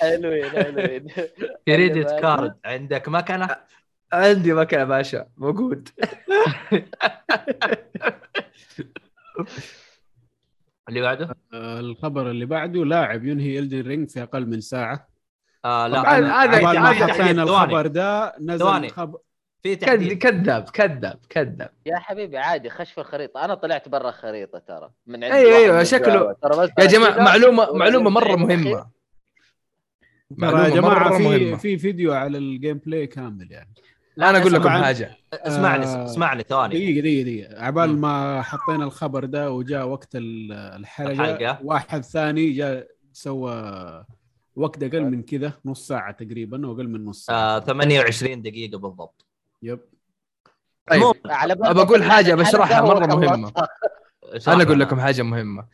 حلوين 0.00 0.50
حلوين. 0.50 1.06
credit 1.66 2.10
card 2.20 2.54
عندك 2.64 3.08
مكنة؟ 3.08 3.48
عندي 4.12 4.52
مكنة 4.52 4.84
باشا. 4.84 5.26
موجود. 5.36 5.88
اللي 10.88 11.00
بعده؟ 11.00 11.36
الخبر 11.54 12.30
اللي 12.30 12.46
بعده 12.46 12.84
لاعب 12.84 13.24
ينهي 13.24 13.58
Elden 13.58 13.80
Ring 13.80 14.08
في 14.10 14.22
أقل 14.22 14.46
من 14.46 14.60
ساعة. 14.60 15.08
آه 15.64 15.86
لا 15.86 16.00
هذا- 16.18 16.20
ما 16.62 16.90
هذا- 16.90 17.12
حطينا. 17.12 17.42
الخبر 17.42 17.86
ده 17.86 18.34
نزل 18.40 18.58
ثواني. 18.58 18.88
خبر 18.88 19.18
في 19.66 19.76
تحديد 19.76 20.18
كذاب 20.18 20.62
كذاب 20.62 21.18
كذاب. 21.28 21.70
يا 21.86 21.96
حبيبي 21.96 22.38
عادي 22.38 22.70
خش 22.70 22.92
في 22.92 23.00
الخريطة. 23.00 23.44
أنا 23.44 23.54
طلعت 23.54 23.88
برا 23.88 24.08
الخريطة 24.08 24.58
ترى 24.58 24.90
من 25.06 25.24
عند 25.24 25.32
أيوة، 25.34 25.78
من 25.78 25.84
شكله-. 25.84 26.34
ترى 26.42 26.56
بس 26.66 26.70
يا 26.78 26.86
جماعة 26.86 27.18
معلومه 27.24 27.72
معلومة 27.72 28.10
مرة. 28.10 28.36
مهمة. 28.36 28.70
ترى 28.70 28.86
يا 30.30 30.50
معلومه 30.50 30.68
جماعة 30.74 31.18
في 31.18 31.56
في 31.56 31.78
فيديو 31.78 32.12
على 32.12 32.38
ال 32.38 32.78
gameplay 32.78 33.06
كامل 33.06 33.52
يعني. 33.52 33.74
لا، 34.16 34.30
أنا 34.30 34.38
أقول 34.38 34.52
لكم 34.52 34.62
اسمع- 34.68 34.82
حاجة. 34.82 35.16
اسمعني 35.32 35.84
آه، 35.84 36.04
اسمعني 36.04 36.42
ثواني. 36.42 36.74
دقيقة 36.74 37.00
دقيقة 37.00 37.22
دقيقة. 37.24 37.62
عبال. 37.64 37.98
ما 38.00 38.42
حطينا 38.42 38.84
الخبر 38.84 39.24
ده 39.24 39.50
وجاء 39.52 39.86
وقت 39.88 40.16
ال- 40.16 40.52
الحلقة, 40.52 41.10
الحلقة. 41.12 41.58
واحد 41.64 42.04
ثاني 42.04 42.52
جاء 42.52 42.86
سوى 43.12 44.04
وقت 44.56 44.82
أقل 44.82 45.02
من 45.04 45.22
كذا 45.22 45.52
نص 45.64 45.88
ساعة 45.88 46.12
تقريبا 46.12 46.66
وأقل 46.66 46.88
من 46.88 47.04
نص 47.04 47.24
ساعة. 47.26 47.56
آه 47.56 47.58
28 47.60 48.42
دقيقة 48.42 48.78
بالضبط. 48.78 49.25
yep. 49.66 49.80
طيب 50.90 51.14
على 51.26 51.52
ابى 51.52 51.82
أقول 51.82 52.02
حاجة 52.04 52.34
بشرحها 52.34 52.80
مرة. 52.80 53.06
مهمة. 53.06 53.52
أنا 54.48 54.62
أقول 54.62 54.80
لكم 54.80 55.00
حاجة 55.00 55.22
مهمة. 55.22 55.66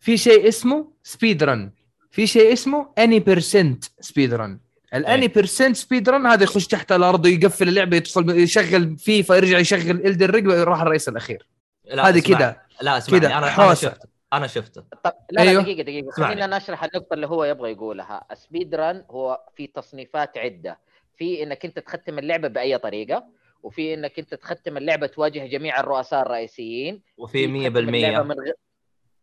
في 0.00 0.16
شيء 0.16 0.48
اسمه 0.48 0.92
speedrun 1.02 1.72
في 2.10 2.26
شيء 2.26 2.52
اسمه 2.52 2.92
any 2.98 3.20
percent 3.20 3.84
speedrun 4.00 4.60
ال 4.94 5.03
any 5.03 5.28
percent 5.28 5.76
speedrun 5.76 6.26
هذا 6.26 6.44
يخش 6.44 6.66
تحت 6.66 6.92
الأرض 6.92 7.24
ويقفل 7.24 7.68
اللعبة 7.68 7.96
يدخل 7.96 8.30
يشغل 8.30 8.96
فيفا 8.98 9.34
يرجع 9.34 9.58
يشغل 9.58 9.90
Elden 9.90 10.26
Ring 10.26 10.46
يروح 10.46 10.80
الرئيس 10.80 11.08
الأخير. 11.08 11.48
لا، 11.84 12.08
هذه 12.08 12.20
كذا 12.20 12.56
لا 12.82 12.98
اسمعني 12.98 13.20
كذا، 13.20 13.38
أنا 13.38 13.64
أنا. 13.64 13.74
شفته. 13.74 14.08
أنا 14.32 14.46
شفته. 14.46 14.84
طب 15.04 15.12
لا 15.30 15.42
أيوه. 15.42 15.52
لا 15.52 15.62
دقيقة 15.62 15.82
دقيقة. 15.82 16.08
اسمعني. 16.08 16.34
خلينا 16.34 16.56
نشرح 16.56 16.84
النقطة 16.84 17.14
اللي 17.14 17.26
هو 17.26 17.44
يبغى 17.44 17.70
يقولها، 17.70 18.26
سبيد 18.34 18.74
ران 18.74 19.04
هو 19.10 19.40
في 19.56 19.66
تصنيفات 19.66 20.38
عدة، 20.38 20.78
في 21.20 21.42
إنك 21.42 21.64
أنت 21.64 21.78
تختم 21.78 22.18
اللعبة 22.18 22.48
بأي 22.48 22.78
طريقة، 22.78 23.26
وفي 23.62 23.94
إنك 23.94 24.18
أنت 24.18 24.34
تختم 24.34 24.76
اللعبة 24.76 25.06
تواجه 25.06 25.46
جميع 25.46 25.80
الرؤساء 25.80 26.22
الرئيسيين، 26.22 27.02
وفي 27.16 27.46
تختم 27.46 27.56
اللعبة 27.56 28.22
100% 28.22 28.22
من 28.22 28.40
غير 28.40 28.54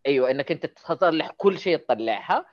أيوه 0.08 0.32
إنك 0.32 0.52
أنت 0.52 0.66
تطلع 0.66 1.32
كل 1.38 1.60
شيء 1.60 1.78
تطلعها. 1.78 2.46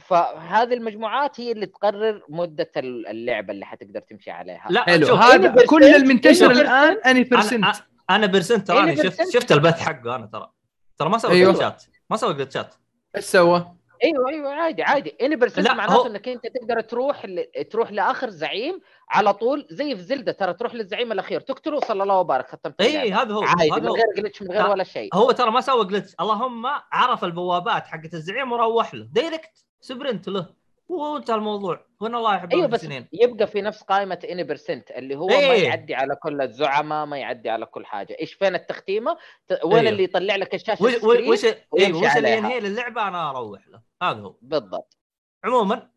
فهذه 0.00 0.74
المجموعات 0.74 1.40
هي 1.40 1.52
اللي 1.52 1.66
تقرر 1.66 2.22
مدة 2.28 2.70
اللعبة 2.76 3.52
اللي 3.52 3.66
حتقدر 3.66 4.00
تمشي 4.00 4.30
عليها. 4.30 4.66
لا 4.70 4.82
حلو. 4.82 5.14
هذا 5.14 5.66
كل 5.66 5.84
المنتشر 5.84 6.50
الآن 6.50 6.98
any 7.06 7.24
percent 7.24 7.76
any 8.10 8.26
percent 8.26 8.68
تراني 8.68 8.96
شفت. 8.96 9.32
شفت 9.32 9.52
البث 9.52 9.80
حقه 9.80 10.16
أنا 10.16 10.26
ترى. 10.26 10.50
ترى 10.98 11.08
ما 11.08 11.18
سوى 11.18 11.30
أيوه. 11.32 11.52
glitch 11.52 11.79
ات 11.79 11.84
ما 12.10 12.16
سوى 12.16 12.34
glitch 12.34 12.68
ات 12.68 12.74
إيش 13.16 13.24
سوى؟ 13.24 13.79
أيوه 14.04 14.28
أيوه 14.28 14.50
عادي 14.54 14.82
عادي 14.82 15.16
any 15.20 15.36
percent 15.36 15.66
لا، 15.66 15.74
معناته 15.74 15.96
هو- 15.96 16.06
إنك 16.06 16.28
أنت 16.28 16.46
تقدر 16.46 16.80
تروح 16.80 17.26
ل... 17.26 17.44
تروح 17.70 17.92
لآخر 17.92 18.30
زعيم 18.30 18.80
على 19.10 19.34
طول 19.34 19.66
زي 19.70 19.96
في 19.96 20.02
Zelda 20.02 20.32
ترى 20.32 20.54
تروح 20.54 20.74
للزعيم 20.74 21.12
الأخير 21.12 21.40
تقتله 21.40 21.80
صلى 21.80 22.02
الله 22.02 22.18
وبارك 22.18 22.48
ختمت 22.48 22.80
اي. 22.80 23.12
هذا 23.12 23.34
هو 23.34 23.42
عادي 23.42 23.70
هذا 23.72 23.80
من. 23.80 23.88
غير 23.88 24.04
glitch 24.16 24.42
من 24.42 24.50
غير 24.50 24.62
لا. 24.62 24.68
ولا 24.70 24.84
شيء 24.84 25.14
هو 25.14 25.30
ترى 25.30 25.50
ما 25.50 25.60
سوى 25.60 25.84
glitch 25.84 26.14
اللهم 26.20 26.66
عرف 26.92 27.24
البوابات 27.24 27.86
حقت 27.86 28.14
الزعيم 28.14 28.52
وروح 28.52 28.94
له 28.94 29.04
direct 29.12 29.64
sprint 29.80 30.28
له 30.28 30.59
وانتهى 30.90 31.34
الموضوع. 31.34 31.86
وان 32.00 32.14
الله 32.14 32.34
يحب 32.34 32.52
أيوه 32.52 32.66
بس 32.66 32.88
يبقى 33.12 33.46
في 33.46 33.62
نفس 33.62 33.82
قائمة 33.82 34.18
any 34.30 34.44
percent 34.44 34.90
اللي 34.90 35.16
هو 35.16 35.30
إيه. 35.30 35.48
ما 35.48 35.54
يعدي 35.54 35.94
على 35.94 36.14
كل 36.22 36.42
الزعماء 36.42 37.06
ما 37.06 37.18
يعدي 37.18 37.50
على 37.50 37.66
كل 37.66 37.86
حاجة. 37.86 38.16
إيش 38.20 38.32
فين 38.34 38.54
التختيمة؟ 38.54 39.16
ت... 39.48 39.52
وين 39.64 39.74
أيوه. 39.78 39.88
اللي 39.90 40.04
يطلع 40.04 40.36
لك 40.36 40.54
الشاشة 40.54 40.84
وش؟ 40.84 40.94
وش 40.94 41.04
ويمشي 41.04 42.06
وش 42.06 42.16
اللي. 42.16 42.36
ينهي 42.36 42.60
للعبة؟ 42.60 43.08
أنا 43.08 43.30
أروح 43.30 43.68
له. 43.68 43.80
هذا 44.02 44.20
هو. 44.20 44.36
بالضبط. 44.42 44.96
عموما 45.44 45.90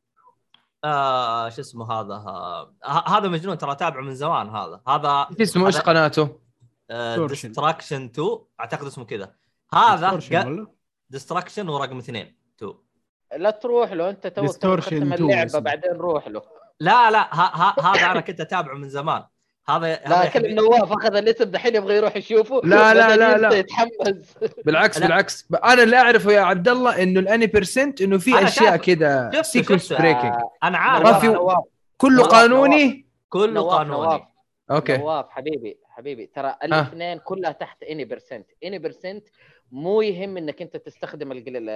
آه 0.84 1.50
شو 1.50 1.62
اسمه 1.62 1.92
هذا؟ 1.92 2.14
آه 2.14 2.76
ه- 2.84 3.18
هذا 3.18 3.28
مجنون 3.28 3.58
ترى 3.58 3.76
تابعه 3.76 4.02
من 4.02 4.16
زمان 4.16 4.50
هذا. 4.50 4.82
هذا 4.88 5.28
اسمه 5.42 5.68
إيش 5.68 5.78
قناته؟ 5.78 6.40
Distortion 7.28 8.06
2 8.06 8.40
أعتقد 8.60 8.86
اسمه 8.86 9.06
كذا. 9.06 9.36
هذا؟ 9.74 10.68
Distortion 11.10 11.70
ورقم 11.70 11.98
اثنين 11.98 12.38
2 12.58 12.74
لا 13.38 13.50
تروح 13.50 13.92
له 13.92 14.10
أنت 14.10 14.28
تو 14.28 14.45
تختم 14.48 15.14
2 15.14 15.14
اللعبة. 15.14 15.60
بعدين 15.60 15.92
روح 15.92 16.28
له. 16.28 16.42
لا 16.80 17.12
لا 17.12 17.20
ها 17.36 17.52
ها 17.53 17.95
هذا 17.95 18.12
أنا 18.12 18.20
كنت 18.22 18.42
أتابعه 18.42 18.74
من 18.76 18.90
زمان. 18.90 19.24
هذا 19.70 19.88
لا 20.08 20.26
كل 20.30 20.56
نواف 20.56 20.92
أخذ 20.92 21.16
الاسم 21.16 21.44
دحين 21.44 21.76
يبغى 21.76 21.95
يروح 21.98 22.16
يشوفه 22.16 22.62
لا، 22.64 22.94
لا، 22.94 23.16
لا، 23.18 23.38
لا. 23.38 23.56
يتحمس. 23.58 23.90
بالعكس 24.66 24.98
لا. 24.98 25.03
بالعكس. 25.08 25.48
أنا 25.64 25.84
اللي 25.84 25.98
أعرفه 25.98 26.32
يا 26.32 26.42
عبد 26.42 26.68
الله 26.68 27.03
إنه 27.03 27.20
ال 27.20 27.27
any 27.27 27.48
percent 27.48 28.02
إنه 28.02 28.18
في 28.18 28.44
أشياء. 28.44 28.78
كذا 28.78 29.42
sequence. 29.42 29.94
breaking 29.94 30.34
آه، 30.34 30.52
أنا 30.64 30.78
عارف. 30.78 31.08
ما 31.08 31.20
في- 31.20 31.58
كله 31.98 32.24
قانوني؟ 32.24 33.06
كله 33.30 33.62
قانوني. 33.62 34.06
نواف. 34.06 34.22
okay. 34.72 34.98
نواف 34.98 35.30
حبيبي 35.30 35.78
حبيبي. 35.90 36.26
ترى 36.26 36.56
الاثنين 36.64 37.18
كلها 37.18 37.52
تحت 37.52 37.84
any 37.84 38.06
percent 38.06 38.45
any 38.64 38.80
percent 38.80 39.28
مو 39.74 40.02
يهم 40.02 40.38
إنك 40.38 40.61
أنت 40.61 40.77
تستخدم 40.77 41.32
ال 41.32 41.38
gl... 41.38 41.70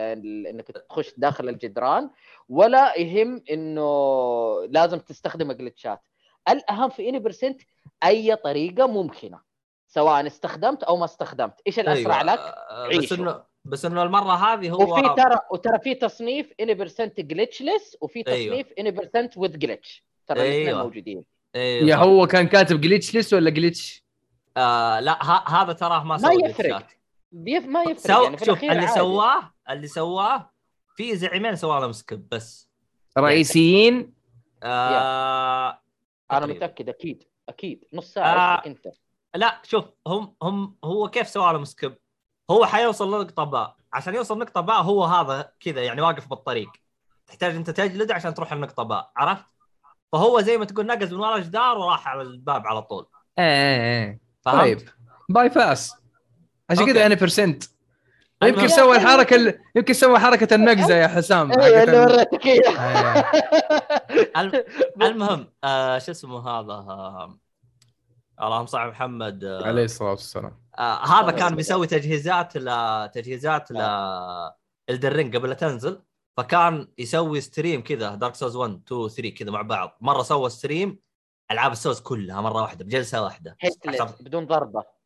إنك 0.48 0.68
تخش 0.68 1.14
داخل 1.18 1.50
الجدران 1.50 2.10
ولا 2.50 3.00
يهم 3.00 3.44
إنه 3.52 4.66
لازم 4.70 5.00
تستخدم 5.00 5.52
glitch 5.52 5.95
ات 5.95 6.02
الأهم 6.50 6.90
في 6.90 7.10
any 7.10 7.20
percent 7.20 7.62
أي 8.04 8.36
طريقة 8.36 8.88
ممكنة 8.88 9.40
سواء 9.88 10.28
استخدمت 10.28 10.84
أو 10.84 10.98
ما 10.98 11.06
استخدمت 11.06 11.54
إيش 11.68 11.80
الأسرع 11.80 12.22
لك 12.22 12.40
آه، 12.40 12.88
بس 12.88 12.96
عيشوا. 12.96 13.18
إنه 13.18 13.44
بس 13.66 13.86
إنه 13.86 14.04
المرة 14.04 14.34
هذه 14.34 14.70
هو 14.70 14.94
وفي 14.94 15.02
ترى 15.02 15.40
وترى 15.52 15.80
في 15.80 15.96
تصنيف 15.96 16.54
any 16.60 16.74
percent 16.74 17.20
glitchless 17.20 17.98
وفي 18.02 18.24
أيوه. 18.28 18.56
تصنيف 18.56 18.74
any 18.80 18.92
percent 18.92 19.38
with 19.38 19.58
glitch 19.58 20.04
ترى 20.28 20.42
الاثنين 20.42 20.68
أيوه. 20.68 20.84
موجودين 20.84 21.24
إيه 21.56 21.84
يا. 21.84 21.96
هو 21.96 22.28
كان 22.28 22.48
كاتب 22.48 22.82
glitchless 22.82 23.34
ولا 23.34 23.50
glitch؟ 23.50 24.04
آه 24.58 25.00
لا 25.00 25.50
هذا 25.50 25.74
تراه 25.74 26.04
ما 26.04 26.04
ما 26.04 26.18
سوى 26.18 26.50
يفرق. 26.50 26.97
بيف 27.32 27.66
ما 27.66 27.82
يفرق 27.84 28.16
سو... 28.16 28.24
يعني 28.24 28.38
في 28.38 28.46
شوف 28.46 28.64
اللي 28.64 28.74
عادي. 28.74 28.88
سواه 28.88 29.54
اللي 29.70 29.88
سواه 29.88 30.52
في 30.96 31.16
زعيمين 31.16 31.56
سووا 31.56 31.80
لهم 31.80 31.92
skip 31.92 32.30
بس 32.30 32.70
رئيسيين 33.18 34.14
آه... 34.64 35.82
أنا. 36.32 36.46
متأكد 36.46 36.90
أكيد 36.90 37.24
أكيد 37.50 37.86
نص 37.94 38.14
ساعة 38.14 38.56
آه. 38.56 38.66
أنت 38.66 38.88
لا 39.36 39.62
شوف 39.64 39.86
هم 40.08 40.36
هم 40.44 40.78
هو 40.84 41.10
كيف 41.10 41.30
سوى 41.30 41.54
لهم 41.54 41.66
skip؟ 41.66 41.98
هو 42.52 42.66
حيوصل 42.66 43.08
لنقطة 43.08 43.44
باء، 43.44 43.76
عشان 43.94 44.16
يوصل 44.16 44.40
نقطة 44.40 44.62
باء 44.62 44.82
هو 44.82 45.04
هذا 45.04 45.52
كذا 45.60 45.84
يعني 45.84 46.02
واقف 46.02 46.28
بالطريق. 46.30 46.70
تحتاج 47.28 47.56
أنت 47.56 47.70
تجلد 47.70 48.12
عشان 48.12 48.34
تروح 48.34 48.54
النقطة 48.54 48.84
باء، 48.84 49.12
عرفت؟ 49.16 49.46
فهو 50.12 50.42
زي 50.42 50.58
ما 50.58 50.66
تقول 50.66 50.86
نقز 50.86 51.14
من 51.14 51.20
ورا 51.20 51.40
جدار 51.40 51.78
وراح 51.78 52.08
على 52.08 52.22
الباب 52.22 52.68
على 52.68 52.82
طول. 52.82 53.08
إيه 53.40 53.46
إيه 53.46 53.82
إيه 53.82 54.20
فهمت؟ 54.42 54.62
طيب 54.62 54.90
bypass 55.30 55.96
عشان. 56.70 56.86
كذا 56.86 57.06
any 57.06 57.16
percent 57.16 57.64
يمكن 58.44 58.68
سوى 58.68 58.96
الحركة 58.96 59.36
ال- 59.36 59.60
يمكن 59.76 59.94
سوى 59.94 60.20
حركة 60.20 60.56
النقزة 60.56 60.96
يا 60.96 61.08
حسام. 61.08 61.52
أيوه 61.60 61.84
اللي 61.84 62.04
ال- 62.04 62.12
وريتك 62.12 62.46
اياها 62.46 63.32
إيه. 63.34 64.32
الم- 64.42 64.64
المهم 65.08 65.48
آه 65.64 65.98
شو 65.98 66.12
اسمه 66.12 66.50
هذا؟ 66.50 66.74
آه 66.74 67.38
اللهم 68.42 68.66
صل 68.66 68.78
على 68.78 68.92
محمد 68.92 69.44
آه 69.44 69.68
عليه 69.68 69.84
الصلاة 69.84 70.10
والسلام. 70.10 70.60
آه 70.80 71.06
هذا 71.06 71.32
كان 71.32 71.56
بيسوي 71.56 71.88
تجهيزات 71.88 72.58
ل 72.58 72.70
تجهيزات 73.14 73.72
ل 73.72 73.78
Elden 74.90 75.13
Ring 75.13 75.32
قبل 75.32 75.50
لا 75.50 75.56
تنزل. 75.56 76.02
فكان 76.38 76.88
يسوي 76.98 77.42
stream 77.42 77.84
كذا 77.84 78.16
Dark 78.16 78.36
Souls 78.36 78.56
1 78.56 78.82
2 78.88 79.08
3 79.10 79.30
كذا 79.30 79.52
مع 79.52 79.62
بعض. 79.62 79.98
مرة 80.02 80.22
سوى 80.24 80.50
stream 80.50 81.00
ألعاب 81.52 81.72
السوز 81.72 82.00
كلها 82.00 82.42
مرة 82.42 82.62
واحدة 82.62 82.86
بجلسة 82.86 83.24
واحدة. 83.24 83.58
بدون 84.20 84.46
ضربة. 84.46 84.97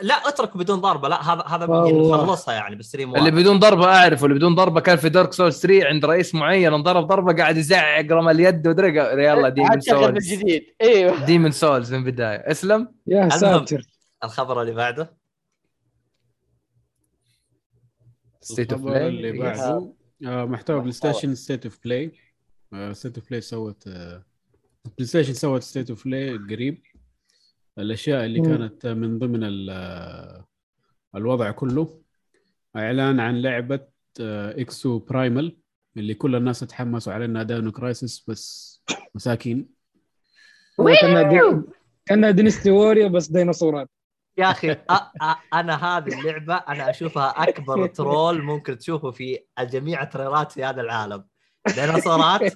لا 0.00 0.14
اترك 0.28 0.56
بدون 0.56 0.80
ضربة. 0.80 1.08
لا 1.08 1.22
هذا 1.34 1.42
هذا. 1.42 1.66
نخلصها 1.66 2.54
يعني 2.54 2.76
بال 2.76 2.86
stream 2.86 3.16
اللي. 3.16 3.30
بدون 3.30 3.58
ضربة 3.58 3.86
أعرفه 3.86 4.24
اللي 4.26 4.36
بدون 4.36 4.54
ضربة 4.54 4.80
كان 4.80 4.96
في 4.96 5.08
Dark 5.08 5.32
Souls 5.32 5.60
3 5.60 5.86
عند 5.86 6.04
رئيس 6.04 6.34
معين 6.34 6.74
انضرب 6.74 7.06
ضربة 7.06 7.32
قاعد 7.32 7.56
يزعق 7.56 8.12
رمى 8.12 8.30
اليد 8.30 8.68
ودرق 8.68 9.12
يلا 9.12 9.48
Demon's 9.48 9.70
عاد 9.70 9.82
شغل 9.82 10.12
من 10.12 10.20
Souls 10.20 10.40
جديد. 10.40 10.66
إيوه. 10.82 11.24
Demon's 11.24 11.50
Souls 11.50 11.94
من 11.94 11.98
البدايه 12.06 12.36
اسلم. 12.50 12.88
يا 13.06 13.28
ساتر. 13.28 13.82
الخبر 14.24 14.62
اللي 14.62 14.72
بعده. 14.72 15.16
State 18.40 18.72
of 18.72 18.82
الخبر 18.82 19.06
اللي 19.06 19.32
Play 19.32 19.42
بعده 19.42 19.92
آه، 20.26 20.44
محتوى 20.44 20.80
Play. 20.80 20.92
Station 20.92 21.34
State 21.34 21.64
of 21.64 21.78
Play 21.84 22.12
State 22.92 23.18
of 23.18 23.28
Play 23.28 23.40
سوت 23.40 23.88
آه، 23.88 24.22
PlayStation 24.84 25.32
سوت 25.34 25.62
State 25.62 25.90
of 25.90 26.04
Play 26.04 26.38
قريب. 26.50 26.82
الأشياء 27.78 28.24
اللي 28.24 28.40
مم. 28.40 28.46
كانت 28.46 28.86
من 28.86 29.18
ضمن 29.18 29.44
ال- 29.44 30.44
الوضع 31.16 31.50
كله 31.50 32.00
إعلان 32.76 33.20
عن 33.20 33.42
لعبة 33.42 33.80
آه، 34.20 34.60
Exoprimal 34.60 35.56
اللي 35.96 36.14
كل 36.14 36.36
الناس 36.36 36.60
تحمسوا 36.60 37.12
على 37.12 37.24
إنها 37.24 37.42
Dino 37.42 37.72
Crisis 37.72 38.24
بس 38.30 38.74
مساكين. 39.14 39.68
كأنها 41.00 41.22
دي... 41.22 41.62
كأنها 42.06 42.30
Dynasty 42.30 42.70
Warriors 42.70 43.08
بس 43.08 43.26
ديناصورات. 43.28 43.90
يا 44.38 44.50
أخي 44.50 44.74
أ- 44.74 44.78
أ- 45.22 45.36
أنا 45.54 45.74
هذه 45.96 46.20
اللعبة 46.20 46.54
أنا 46.54 46.90
أشوفها 46.90 47.48
أكبر 47.48 47.86
troll 47.86 48.42
ممكن 48.42 48.78
تشوفه 48.78 49.10
في 49.10 49.38
جميع 49.60 50.02
ال 50.02 50.08
trailer 50.08 50.46
ات 50.46 50.52
في 50.52 50.64
هذا 50.64 50.80
العالم. 50.80 51.24
ديناصورات 51.74 52.52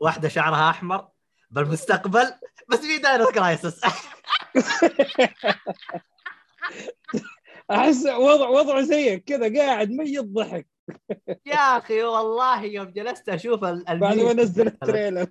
واحدة 0.00 0.28
شعرها 0.28 0.70
أحمر 0.70 1.08
بالمستقبل 1.50 2.26
بس 2.70 2.78
في 2.78 2.98
Dino 2.98 3.26
Crisis 3.26 3.80
أحس 7.70 8.06
وضع 8.06 8.48
وضعه 8.48 8.80
زيك 8.82 9.24
كذا 9.24 9.58
قاعد 9.60 9.90
ميت 9.90 10.24
ضحك. 10.24 10.66
يا 11.46 11.56
أخي 11.78 12.02
والله 12.02 12.64
يوم 12.64 12.86
جلست 12.86 13.28
أشوف 13.28 13.64
ال- 13.64 13.98
بعد 13.98 14.16
ما 14.16 14.32
نزل 14.32 14.66
ال 14.66 14.73
trailer. 14.73 15.26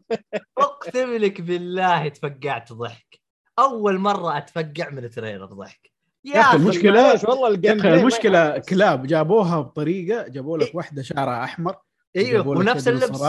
أقسم 0.57 1.13
لك 1.17 1.41
بالله 1.41 2.07
تفقعت 2.07 2.73
ضحك. 2.73 3.19
أول 3.59 3.97
مرة 3.97 4.37
أتفقع 4.37 4.89
من 4.89 5.09
trailer 5.09 5.45
ضحك. 5.45 5.91
يا 6.25 6.43
المشكلة- 6.51 6.85
معليش 6.85 7.23
والله 7.23 7.47
ال 7.47 7.54
game 7.54 7.79
أخي 7.79 7.89
ما 7.89 7.95
المشكلة. 7.95 8.57
كلاب 8.57 9.07
جابوها 9.07 9.61
بطريقة 9.61 10.27
جابوا 10.27 10.57
لك 10.57 10.67
إيه. 10.67 10.75
واحدة 10.75 11.01
شعرها 11.01 11.43
أحمر 11.43 11.75
أيوه 12.15 12.47
ونفس 12.47 12.87
اللبس. 12.87 13.21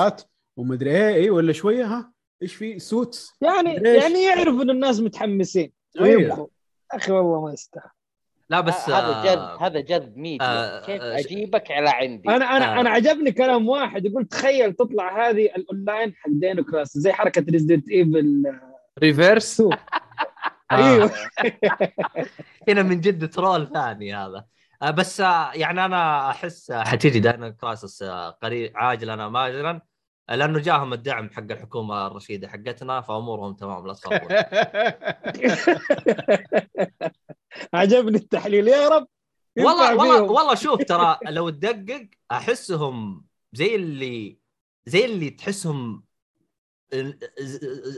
ومدري 0.57 0.91
إيه 0.91 1.15
إيه 1.15 1.31
ولا 1.31 1.53
شوية 1.53 1.85
ها؟ 1.85 2.13
إيش 2.43 2.55
في 2.55 2.79
suits 2.79 3.35
يعني 3.41 3.79
ليش؟ 3.79 4.03
يعني 4.03 4.25
يعرف 4.25 4.61
إن 4.61 4.71
الناس 4.71 5.01
متحمسين 5.01 5.73
أيوة. 6.01 6.17
ويبغوا 6.17 6.47
أخي 6.93 7.13
والله 7.13 7.41
ما 7.41 7.53
يستاهل 7.53 7.91
لا 8.51 8.61
بس 8.61 8.91
هذا 8.91 9.07
آه، 9.07 9.23
جد 9.25 9.63
هذا 9.63 9.81
جد 9.81 10.17
ميديا 10.17 10.47
آه، 10.47 10.81
كيف 10.87 11.03
آه، 11.03 11.19
أجيبك 11.19 11.71
على 11.71 11.91
عندي 11.91 12.29
أنا 12.29 12.57
أنا 12.57 12.77
آه. 12.77 12.81
أنا 12.81 12.91
عجبني 12.91 13.33
كلام 13.33 13.69
واحد 13.69 14.07
يقول 14.07 14.25
تخيل 14.25 14.73
تطلع 14.73 15.29
هذه 15.29 15.45
الأونلاين 15.45 16.15
حق 16.15 16.31
Dino 16.31 16.65
Crisis 16.65 16.99
زي 16.99 17.13
حركة 17.13 17.45
Resident 17.51 17.89
Evil 17.89 18.59
Re:Verse 18.99 19.61
آه. 19.61 19.71
آه. 20.71 20.77
أيوه 20.77 21.11
هنا 22.69 22.83
من 22.83 23.01
جد 23.01 23.29
troll 23.31 23.73
ثاني 23.73 24.15
هذا 24.15 24.45
آه، 24.83 24.91
بس 24.91 25.21
آه، 25.21 25.51
يعني 25.55 25.85
أنا 25.85 26.31
أحس 26.31 26.71
آه، 26.71 26.85
حتيجي 26.85 27.21
Dino 27.21 27.53
Crisis 27.53 28.03
آه، 28.03 28.31
قريب 28.31 28.73
عاجلا 28.77 29.27
ام 29.27 29.37
اجلا 29.37 29.71
آه، 29.71 29.83
لأنه 30.29 30.59
جاهم 30.59 30.93
الدعم 30.93 31.31
حق 31.31 31.43
الحكومة 31.51 32.07
الرشيدة 32.07 32.49
حقتنا 32.49 33.01
فأمورهم 33.01 33.55
تمام 33.55 33.87
لا 33.87 33.95
تخافون. 33.95 34.29
عجبني 37.75 38.17
التحليل. 38.19 38.69
يا 38.69 38.89
رب 38.89 39.07
والله 39.59 39.97
والله. 39.97 40.23
والله 40.23 40.55
شوف 40.55 40.83
ترى 40.83 41.19
لو 41.27 41.51
تدقق 41.51 42.09
أحسهم 42.31 43.25
زي 43.53 43.75
اللي 43.75 44.39
زي 44.87 45.05
اللي 45.05 45.31
تحسهم 45.31 46.05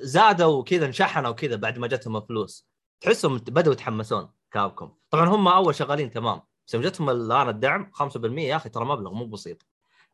زادوا 0.02 0.62
كذا 0.62 0.86
انشحنوا 0.86 1.32
كذا 1.32 1.56
بعد 1.56 1.78
ما 1.78 1.86
جتهم 1.86 2.16
الفلوس. 2.16 2.68
تحسهم 3.00 3.38
بدأوا 3.38 3.74
يتحمسون 3.74 4.30
كابكم. 4.50 4.94
طبعا 5.10 5.28
هم 5.28 5.48
أول 5.48 5.74
شغالين 5.74 6.10
تمام. 6.10 6.40
بس 6.66 6.74
يوم 6.74 6.82
جتهم 6.82 7.10
الآن 7.10 7.48
الدعم 7.48 7.90
5% 7.92 8.38
يا 8.38 8.56
أخي 8.56 8.68
ترى 8.68 8.84
مبلغ 8.84 9.12
مو 9.12 9.26
بسيط. 9.26 9.66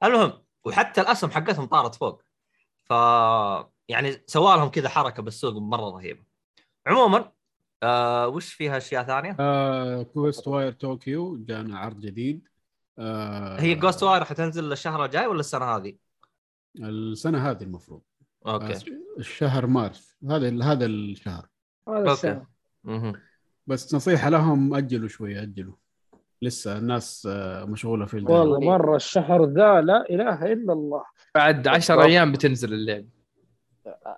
المهم 0.04 0.32
وحتى 0.68 1.00
الأسهم 1.00 1.30
حقتهم 1.30 1.66
طارت 1.66 1.94
فوق. 1.94 2.22
ف 2.84 2.90
يعني 3.88 4.22
سوى 4.26 4.56
لهم 4.56 4.68
كذا 4.68 4.88
حركة 4.88 5.22
بالسوق 5.22 5.54
مرة 5.54 5.90
رهيبة. 5.90 6.22
عموما 6.86 7.32
آه 7.82 8.28
وش 8.28 8.52
فيها 8.52 8.76
أشياء 8.76 9.04
ثانية؟ 9.04 9.36
آه 9.40 10.02
كويست 10.02 10.48
واير 10.48 10.72
طوكيو 10.72 11.44
جانا 11.44 11.78
عرض 11.78 12.00
جديد. 12.00 12.48
آه 12.98 13.60
هي 13.60 13.74
Ghostwire 13.74 14.24
حتنزل 14.24 14.72
الشهر 14.72 15.04
الجاي 15.04 15.26
ولا 15.26 15.40
السنة 15.40 15.64
هذه؟ 15.64 15.96
السنة 16.80 17.50
هذه 17.50 17.62
المفروض. 17.62 18.02
أوكي. 18.46 18.72
آه، 18.72 18.80
الشهر 19.18 19.66
مارس. 19.66 20.16
هذا 20.30 20.64
هذا 20.64 20.86
الشهر. 20.86 21.48
هذا. 21.88 22.46
مهم. 22.84 23.12
بس 23.66 23.94
نصيحة 23.94 24.28
لهم 24.28 24.74
أجلوا 24.74 25.08
شوية 25.08 25.42
أجلوا. 25.42 25.74
لسه 26.42 26.78
الناس 26.78 27.28
آه، 27.30 27.64
مشغولة 27.64 28.06
في 28.06 28.14
الدنيا. 28.14 28.38
والله 28.38 28.60
مرة 28.60 28.96
الشهر 28.96 29.44
ذا 29.44 29.80
لا 29.80 30.10
إله 30.10 30.52
إلا 30.52 30.72
الله. 30.72 31.04
بعد 31.34 31.68
10 31.68 32.04
أيام 32.04 32.32
بتنزل 32.32 32.72
اللعبه 32.74 33.06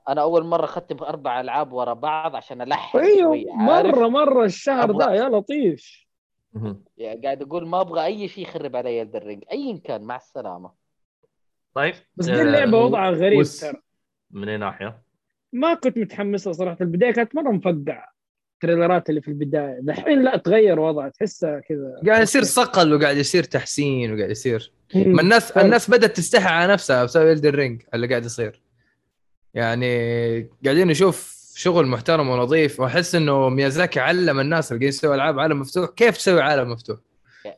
أنا 0.08 0.20
أول 0.23 0.44
مرة 0.44 0.65
أختم 0.65 0.97
أربع 1.05 1.40
ألعاب 1.40 1.73
ورا 1.73 1.92
بعض 1.92 2.36
عشان 2.36 2.62
ألحق 2.62 2.97
أيوه 2.97 3.44
مرة 3.55 4.08
مرة 4.08 4.44
الشهر 4.44 4.99
ذا 4.99 5.10
يا 5.15 5.28
لطيف. 5.28 6.07
يعني 6.97 7.23
قاعد 7.23 7.42
أقول 7.42 7.66
ما 7.66 7.81
أبغى 7.81 8.05
أي 8.05 8.28
شيء 8.28 8.44
يخرب 8.44 8.76
علي 8.76 9.02
Elden 9.02 9.26
Ring 9.26 9.44
ايا 9.52 9.81
كان 9.84 10.02
مع 10.02 10.16
السلامة. 10.16 10.73
طيب 11.74 11.94
بس 12.16 12.28
آه، 12.28 12.34
دي 12.34 12.42
اللعبة 12.42 12.78
وضعها 12.78 13.10
غريب 13.10 13.42
ترى. 13.42 13.73
من 14.31 14.49
أي 14.49 14.57
ناحية؟ 14.57 15.02
ما 15.52 15.74
كنت 15.74 15.99
متحمس 15.99 16.47
لها 16.47 16.52
صراحة. 16.55 16.76
البداية 16.81 17.12
كانت 17.12 17.34
مرة 17.34 17.50
مفقعة. 17.50 18.09
التريلرات 18.64 19.10
اللي 19.10 19.20
في 19.20 19.28
البداية. 19.28 19.78
دحين 19.82 20.22
لا 20.22 20.36
تغير 20.36 20.80
وضعها 20.80 21.08
تحسها 21.08 21.60
كذا. 21.60 22.00
قاعد 22.06 22.22
يصير 22.22 22.42
صقل 22.44 22.94
وقاعد 22.94 23.16
يصير 23.16 23.44
تحسين 23.44 24.14
وقاعد 24.14 24.30
يصير. 24.30 24.72
ما. 24.94 25.22
الناس 25.22 25.52
فعلا. 25.52 25.66
الناس 25.66 25.90
بدأت 25.90 26.16
تستحي 26.16 26.48
على 26.48 26.72
نفسها 26.72 27.05
بسبب 27.05 27.30
Elden 27.31 27.55
Ring 27.55 27.83
اللي 27.94 28.06
قاعد 28.06 28.24
يصير. 28.24 28.62
يعني 29.55 30.42
قاعدين 30.64 30.86
نشوف 30.89 31.40
شغل 31.56 31.86
محترم 31.86 32.28
ونظيف 32.28 32.80
وأحس 32.80 33.14
إنه 33.14 33.48
ميازاكي 33.48 34.00
علم 34.00 34.40
الناس 34.40 34.72
اللي 34.72 34.78
قاعدين 34.78 34.89
يسوي 34.89 35.14
ألعاب 35.14 35.39
عالم 35.39 35.60
مفتوح. 35.60 35.90
كيف 35.90 36.16
تسوي 36.16 36.42
عالم 36.42 36.70
مفتوح؟ 36.70 36.98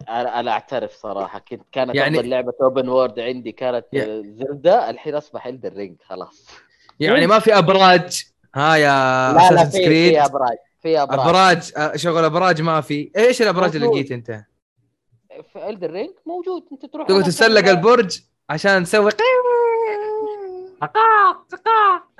أنا 0.08 0.40
أنا 0.40 0.50
أعترف 0.50 0.92
صراحة. 0.92 1.39
كنت 1.39 1.62
كانت 1.72 1.94
يعني- 1.94 1.98
يعني... 1.98 2.18
أفضل 2.18 2.28
لعبة 2.31 2.52
open 2.62 2.89
world 2.89 3.20
عندي 3.20 3.52
كانت 3.52 3.84
آه، 3.94 4.22
Zelda 4.26 4.91
الحين 4.90 5.14
أصبح 5.14 5.47
Elden 5.47 5.67
Ring 5.67 5.97
خلاص. 6.05 6.47
يعني 7.00 7.26
ما 7.26 7.39
في 7.39 7.58
أبراج. 7.58 8.24
ها 8.55 8.76
يا 8.76 9.32
لا 9.32 9.55
لا 9.55 9.64
في 9.64 10.24
أبراج. 10.24 10.56
في 10.83 11.02
أبراج. 11.02 11.20
أبراج 11.20 11.73
آه، 11.77 11.97
شغل 11.97 12.25
أبراج 12.25 12.62
ما 12.62 12.81
في. 12.81 13.11
إيش 13.17 13.43
الأبراج 13.43 13.75
اللي. 13.77 13.86
لقيت 13.89 14.12
أنت؟ 14.12 14.44
في 15.52 15.69
Elden 15.68 15.84
Ring 15.84 16.10
موجود. 16.27 16.62
أنت 16.73 16.86
تروح 16.86 17.07
تقول 17.09 17.23
تتسلق 17.23 17.69
البرج 17.70 18.20
عشان 18.51 18.85
تسوي 18.85 19.11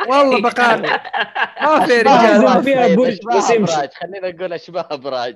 والله 0.08 0.41
بقال 0.41 0.81
ما 1.62 1.86
في 1.86 2.00
رجال. 2.00 2.62
فيها 2.65 2.94
برج 2.97 3.18
بس 3.36 3.50
يمشي. 3.50 3.73
أبراج. 3.74 3.91
خلينا 4.00 4.31
نقول 4.31 4.52
أشباه 4.52 4.89
أبراج. 4.91 5.34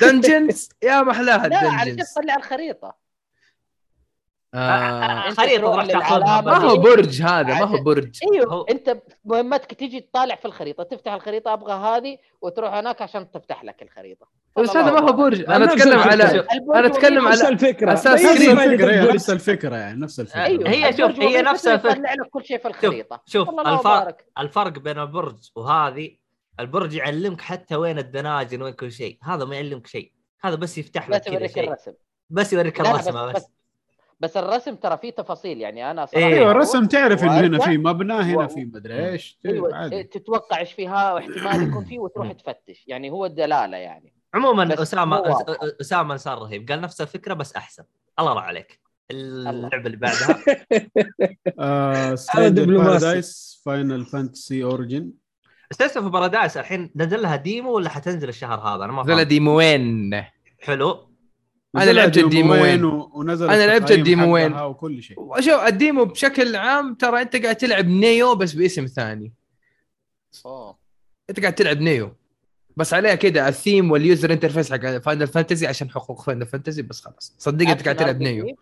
dungeons 0.00 0.68
يا 0.82 1.02
محلاها 1.02 1.48
لا 1.48 1.56
علشان 1.56 1.80
ال 1.80 1.83
dungeons. 1.83 2.12
تطلع 2.14 2.36
الخريطة. 2.36 3.05
آه، 4.54 5.28
أنت 5.28 5.40
خريطه 5.40 5.76
راح 5.76 5.86
تاخذها 5.86 6.40
ما 6.40 6.56
هو. 6.56 6.76
برج 6.76 7.22
هذا 7.22 7.42
ما 7.58 7.64
هو 7.64 7.82
برج. 7.82 8.18
أيوه 8.32 8.52
هو- 8.52 8.62
أنت 8.62 9.02
مهمتك 9.24 9.74
تجي 9.74 10.00
تطالع 10.00 10.34
في 10.34 10.44
الخريطة 10.44 10.82
تفتح 10.84 11.12
الخريطة 11.12 11.52
أبغى 11.52 11.72
هذه 11.72 12.18
وتروح 12.40 12.74
هناك 12.74 13.02
عشان 13.02 13.30
تفتح 13.30 13.64
لك 13.64 13.82
الخريطة. 13.82 14.28
بس 14.58 14.76
هذا 14.76 14.90
ما 14.92 15.00
هو 15.00 15.12
برج؟ 15.12 15.40
أنا 15.44 15.58
نفس 15.58 15.74
أتكلم. 15.74 15.98
على 15.98 16.24
البرج 16.24 16.76
أنا 16.76 16.86
أتكلم 16.86 17.24
وظيفته- 17.24 17.30
نفس 17.30 17.42
على 17.44 17.52
الفكرة. 17.52 17.92
نفس 17.92 18.06
الفكرة 18.06 18.62
هي 18.62 19.00
البرج. 19.00 19.14
نفس 19.14 19.30
الفكرة 19.30 19.76
يعني 19.76 20.00
نفس 20.00 20.20
الفكرة. 20.20 20.42
أيوه 20.44 20.68
هي 20.68 20.92
شوف، 20.96 21.20
هي. 21.20 21.38
يطلع 21.40 21.92
لك 22.14 22.30
كل 22.30 22.44
شيء 22.44 22.58
في 22.58 22.68
الخريطة. 22.68 23.22
شوف 23.26 23.48
الفرق. 23.60 24.16
الفرق 24.38 24.78
بين 24.78 24.98
البرج 24.98 25.50
وهذه 25.56 26.16
البرج 26.60 26.94
يعلمك 26.94 27.40
حتى 27.40 27.76
وين 27.76 27.98
الدناجن 27.98 28.62
وين 28.62 28.72
كل 28.74 28.92
شيء. 28.92 29.18
هذا 29.22 29.44
ما 29.44 29.54
يعلمك 29.54 29.86
شيء. 29.86 30.12
هذا 30.44 30.54
بس 30.54 30.78
يفتح 30.78 31.08
لك 31.08 31.20
بس 31.20 31.24
كذا 31.26 31.34
يوريك 31.34 31.54
شيء. 31.54 31.64
الرسم. 31.68 31.92
بس 32.30 32.52
يوريك 32.52 32.80
لا 32.80 32.84
لا 32.84 32.90
الرسمه 32.94 33.32
بس, 33.32 33.46
بس 34.20 34.36
الرسم 34.36 34.74
ترى 34.74 34.96
فيه 34.98 35.10
تفاصيل 35.10 35.60
يعني 35.60 35.90
أنا 35.90 36.06
صراحة 36.06 36.26
إيه. 36.26 36.34
أيوه 36.34 36.50
الرسم 36.50 36.84
تعرف 36.86 37.22
إنه 37.24 37.40
هنا 37.40 37.58
في 37.58 37.78
مبنى 37.78 38.12
هنا 38.12 38.44
و- 38.44 38.48
في 38.48 38.64
مدري 38.64 39.08
إيش 39.10 39.38
أيوه 39.46 39.76
عادي. 39.76 40.02
تتوقع 40.02 40.58
إيش 40.58 40.72
فيها 40.72 41.12
واحتمال 41.12 41.68
يكون 41.68 41.84
فيه 41.84 41.98
وتروح 41.98 42.32
تفتش 42.32 42.84
يعني 42.88 43.10
هو 43.10 43.26
الدلاله 43.26 43.76
يعني. 43.76 44.12
عموما 44.34 44.82
أسامة 44.82 45.22
أسامة 45.80 46.12
انسان 46.12 46.32
رهيب 46.34 46.68
قال 46.70 46.80
نفس 46.80 47.00
الفكرة 47.00 47.34
بس 47.34 47.52
أحسن. 47.56 47.84
الله 48.18 48.30
يرضى 48.30 48.44
عليك. 48.44 48.80
اللعبة 49.10 49.86
اللي 49.86 49.96
بعدها. 49.96 50.38
دبلوماسي. 52.48 52.88
Paradise 52.88 53.62
Final 53.66 54.04
Fantasy 54.06 54.64
Origin 54.64 55.12
Stranger 55.72 56.02
of 56.02 56.08
Paradise 56.08 56.56
الحين 56.56 56.90
نزل 56.96 57.22
لها 57.22 57.36
demo 57.36 57.72
ولا 57.72 57.88
حتنزل 57.88 58.28
الشهر 58.28 58.58
هذا؟ 58.58 58.84
أنا 58.84 58.92
ما 58.92 59.02
فهمت 59.04 59.26
demo 59.26 59.74
ين. 59.74 60.10
حلو. 60.62 61.05
أنا 61.82 61.90
لعبت 61.90 62.18
ال 62.18 62.26
demo 62.26 62.59
ين. 62.59 62.84
ونزل 62.84 63.50
أنا 63.50 63.66
لعبت 63.66 63.90
ال 63.90 63.98
demo 63.98 64.31
ين. 64.31 64.56
وكل 64.56 65.02
شيء. 65.02 65.40
شوف 65.40 65.60
ال 65.60 65.69
demo 65.69 66.04
بشكل 66.04 66.56
عام 66.56 66.94
ترى 66.94 67.22
أنت 67.22 67.36
قاعد 67.36 67.56
تلعب 67.56 67.86
Nioh 67.86 68.34
بس 68.34 68.52
باسم 68.52 68.86
ثاني. 68.86 69.32
أوه. 70.46 70.76
أنت 71.30 71.40
قاعد 71.40 71.54
تلعب 71.54 71.80
Nioh. 71.80 72.12
بس 72.76 72.94
عليها 72.94 73.14
كده 73.14 73.48
ال 73.48 73.55
theme 73.55 73.90
وال 73.90 74.04
user 74.04 74.32
interface 74.32 74.72
حق 74.72 74.98
Final 74.98 75.26
Fantasy 75.26 75.66
عشان 75.66 75.90
حقوق 75.90 76.22
Final 76.22 76.46
Fantasy 76.46 76.82
بس 76.82 77.00
خلاص. 77.00 77.34
صدق 77.38 77.68
أنت 77.68 77.82
قاعد 77.82 77.96
تلعب 77.96 78.20
Nioh. 78.20 78.56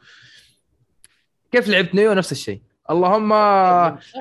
كيف 1.52 1.68
لعبت 1.68 1.94
Nioh؟ 1.94 2.12
نفس 2.12 2.32
الشيء. 2.32 2.60
اللهم 2.90 3.32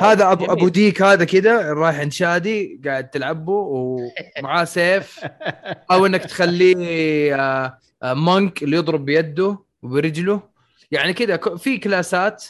هذا 0.02 0.32
ابو 0.32 0.46
أبو 0.46 0.68
ديك 0.68 1.02
هذا 1.02 1.24
كده 1.24 1.74
رايح 1.74 2.00
عند 2.00 2.12
شادي 2.12 2.82
قاعد 2.86 3.10
تلعبه 3.10 3.52
ومعاه 3.54 4.64
سيف. 4.64 5.20
أو 5.92 6.06
إنك 6.06 6.24
تخليه 6.26 7.36
آه، 8.04 8.14
monk 8.14 8.64
اللي 8.64 8.78
يضرب 8.78 9.06
بيده 9.06 9.60
وبرجله. 9.82 10.42
يعني 10.92 11.14
كده 11.14 11.36
ك- 11.36 11.56
في 11.56 11.78
كلاسات 11.78 12.46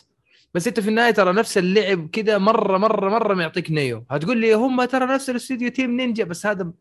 بس 0.53 0.67
انت 0.67 0.79
في 0.79 0.89
النهاية 0.89 1.11
ترى 1.11 1.33
نفس 1.33 1.57
اللعب 1.57 2.09
كده 2.09 2.37
مرة 2.37 2.77
مرة 2.77 3.09
مرة 3.09 3.33
معطيك 3.33 3.71
Nioh. 3.71 4.03
هتقول 4.11 4.37
لي 4.37 4.53
هم 4.53 4.85
ترى 4.85 5.05
نفس 5.05 5.29
الاستوديو 5.29 5.69
Team 5.69 5.91
Ninja 5.97 6.23
بس 6.23 6.45
هذا 6.45 6.71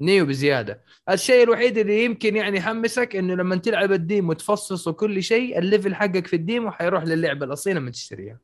Nioh 0.00 0.26
بزيادة. 0.26 0.80
الشيء 1.10 1.42
الوحيد 1.42 1.78
اللي 1.78 2.04
يمكن 2.04 2.36
يعني 2.36 2.56
يحمسك 2.58 3.16
إنه 3.16 3.34
لما 3.34 3.56
تلعب 3.56 3.92
ال 3.92 3.99
demo 3.99 4.28
وتفصص 4.28 4.88
وكل 4.88 5.22
شيء 5.22 5.58
ال 5.58 5.64
level 5.64 5.94
حقك 5.94 6.26
في 6.26 6.36
ال 6.36 6.43
demo 6.43 6.70
حيروح 6.70 7.04
للعبه 7.04 7.46
الاصيله 7.46 7.80
لما 7.80 7.90
تشتريها. 7.90 8.38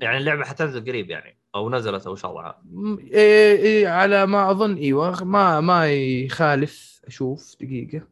يعني 0.00 0.18
اللعبة 0.18 0.44
حتنزل 0.44 0.84
قريب 0.84 1.10
يعني 1.10 1.36
أو 1.54 1.70
نزلت 1.70 2.06
أو 2.06 2.14
شاء 2.16 2.30
الله. 2.30 2.54
م- 2.72 2.98
إيه 2.98 3.56
إيه 3.56 3.88
على 3.88 4.26
ما 4.26 4.50
أظن 4.50 4.76
إيوه 4.76 5.24
ما 5.24 5.60
ما 5.60 5.92
يخالف. 5.92 7.00
أشوف 7.06 7.56
دقيقة. 7.60 8.02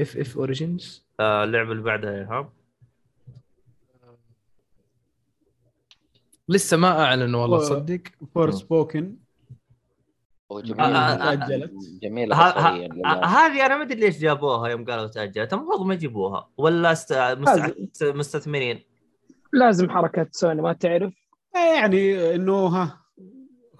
FF 0.00 0.36
Origins 0.38 1.04
آه، 1.20 1.44
اللعبة 1.44 1.72
اللي 1.72 1.82
بعدها 1.82 2.12
يا 2.12 2.18
ايهاب 2.18 2.50
لسه 6.48 6.76
ما 6.76 7.04
اعلنوا 7.04 7.42
والله 7.42 7.58
و- 7.58 7.60
صدق. 7.60 8.00
Forspoken 8.34 9.16
آه، 10.50 10.54
آه، 10.80 11.32
آه. 11.32 11.70
جميلة 12.02 12.36
ه- 12.36 12.50
بصريا 12.50 12.86
ه- 12.88 12.94
للأمانة. 12.94 13.26
هذه 13.26 13.66
أنا 13.66 13.76
ما 13.76 13.82
أدري 13.82 14.00
ليش 14.00 14.18
جابوها 14.18 14.68
يوم 14.68 14.84
قالوا 14.84 15.06
تأجلت. 15.06 15.52
المفروض 15.52 15.86
ما 15.86 15.94
يجيبوها. 15.94 16.48
ولا 16.56 16.92
است... 16.92 17.12
مست... 17.12 18.04
مستثمرين. 18.04 18.82
لازم 19.52 19.90
حركات 19.90 20.34
سوني 20.34 20.62
ما 20.62 20.72
تعرف؟ 20.72 21.12
يعني 21.54 22.34
إنه 22.34 22.66
ها 22.66 23.00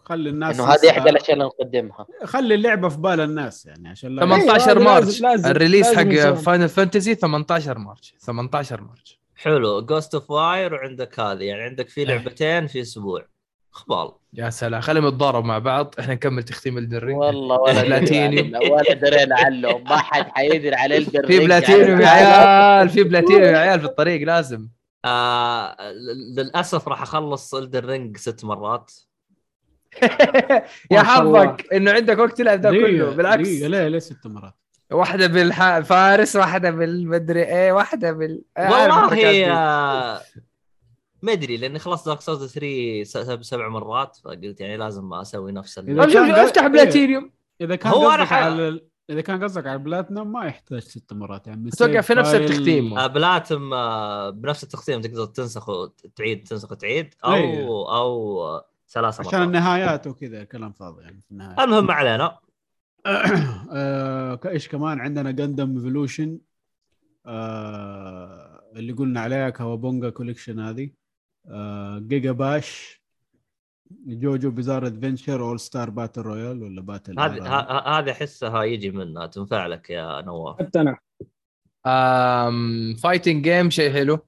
خلي 0.09 0.31
الناس 0.31 0.61
إنه 0.61 0.69
هذه 0.69 0.91
إحدى 0.91 1.11
الأشياء 1.11 1.33
اللي 1.33 1.45
نقدمها. 1.45 2.07
خلي 2.25 2.55
اللعبة 2.55 2.89
في 2.89 2.99
بال 2.99 3.21
الناس 3.21 3.67
يعني 3.67 3.89
عشان 3.89 4.17
لا 4.17 4.23
18 4.23 4.71
هذا 4.71 4.81
March. 4.85 5.21
لازم- 5.21 5.53
لازم 5.53 5.97
حق. 6.21 6.35
Final 6.35 6.69
Fantasy 6.69 7.15
18 7.15 7.79
March. 7.79 8.15
18 8.19 8.81
March. 8.81 9.21
حلو. 9.37 9.81
Ghost 9.81 10.15
of 10.15 10.31
Wire 10.31 10.75
وعندك 10.75 11.21
هذه. 11.21 11.43
يعني 11.45 11.63
عندك 11.63 11.89
في 11.89 12.01
إيه. 12.01 12.07
لعبتين 12.07 12.67
في 12.67 12.81
أسبوع. 12.81 13.27
خبال 13.71 14.11
يا 14.35 14.51
سلام. 14.51 14.81
خليهم 14.81 15.07
يتضاربوا 15.07 15.49
مع 15.49 15.59
بعض. 15.59 15.95
إحنا 16.01 16.15
نكمل 16.15 16.43
تختيم 16.43 16.79
Elden 16.79 17.01
Ring 17.01 17.19
والله 17.19 17.61
ولا 17.61 17.83
بلاتينيوم. 17.83 18.35
درينا 18.51 18.59
ولا 18.73 18.93
درينا 18.95 19.37
عنه. 19.39 19.79
ما 19.79 19.97
حد 19.97 20.27
حيدري 20.35 20.75
على 20.75 20.97
Elden 20.97 21.27
في 21.27 21.39
بلاتينيوم 21.39 22.01
يا 22.01 22.09
عيال. 22.09 22.89
في 22.95 23.03
بلاتينيوم 23.05 23.43
يا 23.43 23.59
عيال 23.59 23.81
في 23.81 23.87
الطريق 23.87 24.27
لازم. 24.27 24.69
آه 25.05 25.77
للأسف 26.37 26.89
راح 26.89 27.03
أخلص 27.03 27.55
Elden 27.55 27.85
Ring 27.85 28.17
ست 28.17 28.45
مرات. 28.45 28.93
يا. 30.91 31.03
حظك 31.03 31.67
إنه 31.73 31.93
عندك 31.93 32.19
وقت 32.19 32.39
تلعب 32.39 32.61
ذا 32.61 32.71
كله 32.71 33.11
بالعكس 33.11 33.49
دقيقة، 33.49 33.69
ليه 33.69 33.89
ليه 33.89 33.99
ست 33.99 34.27
مرات 34.27 34.55
واحدة 34.93 35.27
بالفارس 35.27 36.37
واحدة 36.37 36.71
بالمدري 36.71 37.43
إيه 37.43 37.73
واحدة 37.73 38.13
بال 38.13 38.43
أعرف 38.59 39.13
والله. 39.13 39.53
آه، 39.53 40.21
ما 41.23 41.33
أدري 41.33 41.57
لأني 41.57 41.79
خلصت 41.79 42.07
Dark 42.07 42.21
Souls 42.21 42.53
3 42.55 43.03
س- 43.05 43.49
سبع 43.49 43.69
مرات 43.69 44.17
فقلت 44.25 44.61
يعني 44.61 44.77
لازم 44.77 45.15
أسوي 45.15 45.53
نفس 45.53 45.79
طيب 45.79 46.01
أفتح 46.01 46.63
إيه. 46.63 46.69
بلاتينيوم 46.69 47.31
إذا 47.61 47.77
كان 47.77 47.93
هو 47.93 48.11
قصدك 48.11 48.33
على 48.33 48.69
ال- 48.69 48.89
إذا 49.11 49.21
كان 49.21 49.45
قصدك 49.45 49.67
على 49.67 49.75
البلاتنم 49.77 50.33
ما 50.33 50.45
يحتاج 50.47 50.79
ست 50.79 51.13
مرات 51.13 51.47
يعني 51.47 51.69
أتوقع 51.69 52.01
في 52.01 52.15
نفس 52.15 52.35
التختيم 52.35 52.99
آه، 52.99 53.07
بلاتم 53.07 53.73
آه، 53.73 54.31
بنفس 54.31 54.63
التقسيم 54.65 55.01
تقدر 55.01 55.25
تنسخ 55.27 55.69
وتعيد 55.69 56.45
تنسخ 56.45 56.73
وتعيد 56.73 57.15
أو 57.25 57.33
أيوه. 57.35 57.97
أو 57.99 58.61
ثلاث 58.89 59.21
عشان 59.21 59.39
مرات. 59.39 59.47
النهايات 59.49 60.07
وكذا 60.07 60.45
كلام 60.45 60.73
فاضي 60.73 61.03
يعني 61.03 61.21
في 61.21 61.31
النهاية. 61.31 61.65
المهم 61.65 61.87
ما 61.87 61.93
علينا. 61.93 62.39
آه، 63.73 64.41
إيش 64.47 64.69
كمان؟ 64.69 65.01
عندنا 65.01 65.31
جندم 65.31 65.77
ايفولوشن 65.77 66.39
آه، 67.27 68.63
اللي 68.77 68.93
قلنا 68.93 69.21
عليها 69.21 69.51
كوابونجا 69.51 70.11
كوليكشن 70.11 70.59
هذه. 70.61 70.91
آه، 71.49 71.99
جيجا 71.99 72.33
باش 72.33 73.01
جوجو 74.07 74.51
بيزار 74.51 74.87
ادفنشر 74.87 75.41
اول 75.43 75.61
ستار 75.61 75.91
باتل 75.91 76.21
رويال 76.21 76.63
ولا 76.63 76.81
باتل 76.83 77.21
هذه 77.21 77.47
هذه 77.99 78.11
أحسها 78.13 78.63
يجي 78.63 78.91
منها. 78.91 79.27
تنفع 79.27 79.67
لك 79.67 79.91
يا 79.91 80.21
نواف. 80.21 80.59
حتى 80.59 80.81
أنا. 80.81 80.99
fighting 83.03 83.45
game 83.45 83.71
شيء 83.71 83.93
حلو. 83.93 84.19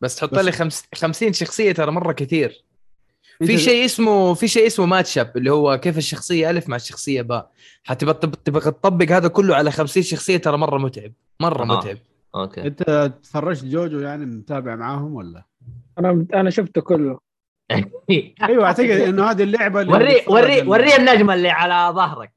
بس 0.00 0.16
تحط 0.16 0.34
بس- 0.34 0.44
لي 0.44 0.52
خمس 0.52 0.84
50 0.94 1.32
شخصية 1.32 1.72
ترى 1.72 1.90
مرة 1.90 2.12
كثير. 2.12 2.64
في 3.38 3.58
شيء 3.58 3.84
اسمه 3.84 4.34
في 4.34 4.48
شيء 4.48 4.66
اسمه 4.66 4.86
match 4.86 5.18
up 5.18 5.36
اللي 5.36 5.52
هو 5.52 5.78
كيف 5.78 5.98
الشخصية 5.98 6.50
ألف 6.50 6.68
مع 6.68 6.76
الشخصية 6.76 7.22
باء 7.22 7.50
تبغى 8.44 8.70
تطبق 8.70 9.12
هذا 9.12 9.28
كله 9.28 9.56
على 9.56 9.70
50 9.70 10.02
شخصية 10.02 10.36
ترى 10.36 10.56
مرة 10.56 10.78
متعب 10.78 11.12
مرة 11.40 11.62
آه. 11.62 11.64
متعب 11.64 11.98
okay 12.34 12.66
أنت 12.66 13.12
تفرجت 13.22 13.64
جوجو 13.64 13.98
يعني 14.00 14.26
متابع 14.26 14.76
معاهم 14.76 15.14
ولا؟ 15.14 15.44
أنا 15.98 16.26
أنا 16.34 16.50
شفته 16.50 16.80
كله 16.80 17.18
أيوه 18.42 18.64
أعتقد 18.64 18.90
إنه 18.90 19.30
هذه 19.30 19.42
اللعبة 19.42 19.80
اللي 19.80 19.92
وري 19.92 20.22
وري 20.26 20.62
وري 20.62 20.96
النجمة 20.96 21.34
اللي 21.34 21.50
على 21.50 21.94
ظهرك 21.94 22.32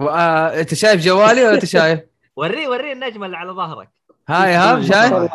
آه، 0.00 0.60
أنت 0.60 0.74
شايف 0.74 1.04
جوالي 1.04 1.44
ولا 1.44 1.54
أنت 1.54 1.64
شايف؟ 1.64 2.00
وري 2.36 2.66
وري 2.66 2.92
النجمة 2.92 3.26
اللي 3.26 3.36
على 3.36 3.52
ظهرك 3.52 3.88
هاي 4.28 4.54
ها 4.54 4.82
شايف؟ 4.92 5.32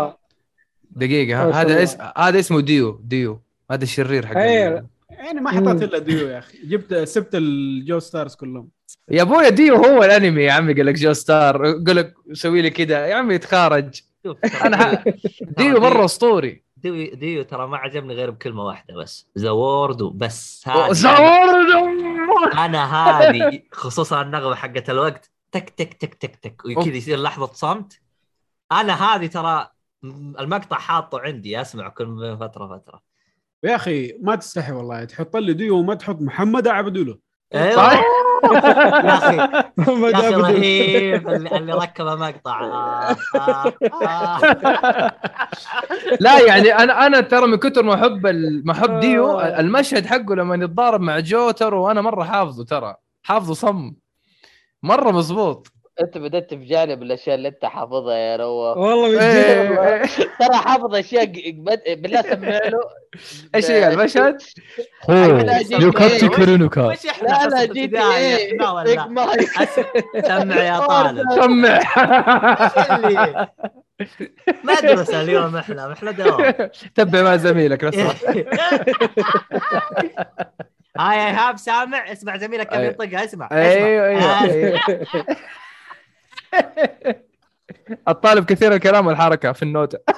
دقيقة 0.92 1.62
هذا. 1.62 1.88
هذا 2.18 2.40
اسمه 2.40 2.62
ديو 2.62 3.02
ديو 3.04 3.42
هذا 3.72 3.84
الشرير 3.84 4.26
حق 4.28 4.38
إيه. 4.38 4.86
يعني 5.12 5.42
ما 5.42 5.52
حطيت 5.52 5.84
إلا 5.84 5.98
ديو 6.00 6.28
يا 6.28 6.40
أخي. 6.40 6.58
جبت 6.64 6.94
سبت 6.94 7.36
ال 7.36 7.49
JoJo 7.49 8.00
stars 8.00 8.36
كلهم. 8.36 8.70
يا 9.10 9.22
أبويا 9.22 9.50
ديو 9.50 9.76
هو 9.76 10.04
الأنمي 10.04 10.44
يا 10.44 10.52
عمي 10.52 10.74
قال 10.74 10.86
لك 10.86 10.96
Joestar. 10.96 11.58
قال 11.72 11.96
لك 11.96 12.14
سوي 12.34 12.62
لي 12.62 12.70
كذا 12.70 13.08
يا 13.08 13.16
عمي 13.16 13.36
يتخارج 13.36 14.02
شوف 14.26 14.38
أنا. 14.66 15.04
ديو 15.42 15.80
مرة 15.86 16.06
أسطوري. 16.06 16.64
ديو 16.78 17.16
ديو 17.16 17.44
ترى 17.44 17.68
ما 17.68 17.78
عجبني 17.78 18.14
غير 18.14 18.30
بكلمة 18.30 18.64
واحدة 18.64 18.96
بس. 18.96 19.28
the 19.38 19.50
world 19.50 19.98
بس 20.04 20.64
هذه 20.68 20.92
زور 20.92 21.14
أنا 22.54 22.86
هذه 22.96 23.62
خصوصا 23.72 24.22
النغمة 24.22 24.56
حقت 24.56 24.90
الوقت. 24.90 25.32
تك 25.52 25.70
تك 25.70 25.94
تك 25.94 26.14
تك 26.14 26.36
تك. 26.36 26.66
وكذا 26.66 26.96
يصير 26.96 27.20
لحظة 27.20 27.54
صمت. 27.54 28.00
أنا 28.72 28.94
هذه 28.94 29.28
ترى 29.28 29.72
المقطع 30.40 30.78
حاطه 30.78 31.20
عندي 31.20 31.62
اسمع 31.62 31.90
كل 31.90 32.38
فترة 32.40 32.68
فترة. 32.78 33.11
يا 33.64 33.76
أخي 33.76 34.14
ما 34.22 34.36
تستحي 34.36 34.72
والله 34.72 35.04
تحط 35.04 35.38
لي 35.38 35.54
ديو 35.54 35.78
وما 35.78 35.94
تحط 35.96 36.22
محمد 36.22 36.68
اعبدوا 36.68 37.04
له. 37.04 37.18
أيوه. 37.56 37.92
يا 38.44 39.14
أخي 39.18 39.38
يا 39.38 40.20
أخي. 40.20 40.36
رهيب 40.36 41.30
اللي, 41.30 41.74
ركب 41.74 42.06
مقطع. 42.06 42.62
آه 42.62 43.16
آه 43.36 43.74
آه. 44.04 45.12
لا 46.20 46.40
يعني 46.48 46.74
أنا 46.76 47.06
أنا 47.06 47.22
ترى 47.22 47.48
من 47.48 47.56
كثر 47.58 47.84
ما 47.84 47.94
أحب 47.96 48.26
ال- 48.28 48.62
ما 48.66 48.72
أحب 48.72 49.00
ديو 49.00 49.40
المشهد 49.42 50.06
حقه 50.06 50.36
لما 50.36 50.56
يتضارب 50.56 51.02
مع 51.02 51.20
جوتر 51.20 51.74
وأنا 51.74 52.02
مرة 52.02 52.24
حافظه 52.24 52.66
ترى 52.66 52.96
حافظه 53.24 53.54
صم. 53.54 53.94
مرة 54.84 55.12
مزبوط 55.12 55.68
أنت 56.00 56.18
بدأت 56.18 56.50
في 56.54 56.66
جانب 56.66 57.04
الأشياء 57.04 57.36
اللي 57.36 57.48
أنت 57.48 57.66
حافظها 57.66 58.16
يا 58.16 58.38
نواف 58.38 58.78
والله 58.78 59.10
من 59.10 59.18
إيه، 59.18 59.64
جد. 60.02 60.10
ترى 60.40 60.58
حافظ 60.58 60.96
أشياء 60.96 61.26
بالله 61.96 62.22
سمع 62.22 62.48
له 62.50 62.80
إيش 63.56 63.72
هي 63.72 63.88
المشهد؟ 63.94 64.38
يوكاتسو 65.82 66.30
كورونوكا 66.30 66.82
لا 67.22 67.48
لا 67.48 67.66
جي 67.66 67.88
تي 67.88 67.98
أس- 69.40 70.28
سمع 70.28 70.56
يا 70.64 70.80
طالب. 70.80 71.24
سمع. 71.42 71.80
مدرسه 74.64 75.22
اليوم 75.22 75.56
إحنا 75.56 75.94
إحنا 75.94 76.12
دوام. 76.12 76.54
تبع 76.96 77.22
مع 77.22 77.36
زميلك 77.36 77.86
بس 77.86 77.96
هاي 80.98 81.18
ايهاب 81.28 81.58
سامع. 81.58 82.12
اسمع 82.12 82.38
زميلك 82.38 82.68
كيف 82.70 82.80
أي. 82.80 82.86
ينطقها 82.86 83.24
اسمع. 83.26 83.50
أيوه. 83.52 84.08
أيوه. 84.08 84.80
الطالب 88.08 88.46
كثير 88.46 88.74
الكلام 88.74 89.08
والحركة 89.08 89.52
في 89.52 89.64
النوتة. 89.64 90.00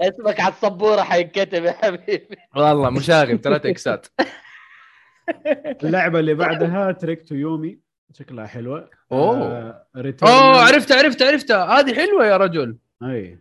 اسمك 0.00 0.40
على 0.40 0.52
السبورة 0.52 1.02
حينكتب 1.02 1.64
يا 1.64 1.72
حبيبي. 1.72 2.36
والله 2.56 2.90
مشاغب 2.90 3.36
ثلاثة 3.36 3.70
اكسات 3.70 4.06
اللعبة 5.84 6.18
اللي 6.20 6.34
بعدها 6.34 6.92
Trek 6.92 7.28
to 7.28 7.34
Yomi 7.34 7.78
شكلها 8.12 8.46
حلوة. 8.46 8.90
أوه. 9.12 9.36
آه. 9.36 9.86
أوه 10.22 10.66
عرفت 10.66 10.92
عرفت 10.92 11.22
عرفتها 11.22 11.80
هذه 11.80 11.94
حلوة 11.94 12.26
يا 12.26 12.36
رجل. 12.36 12.78
أي. 13.02 13.08
side 13.08 13.38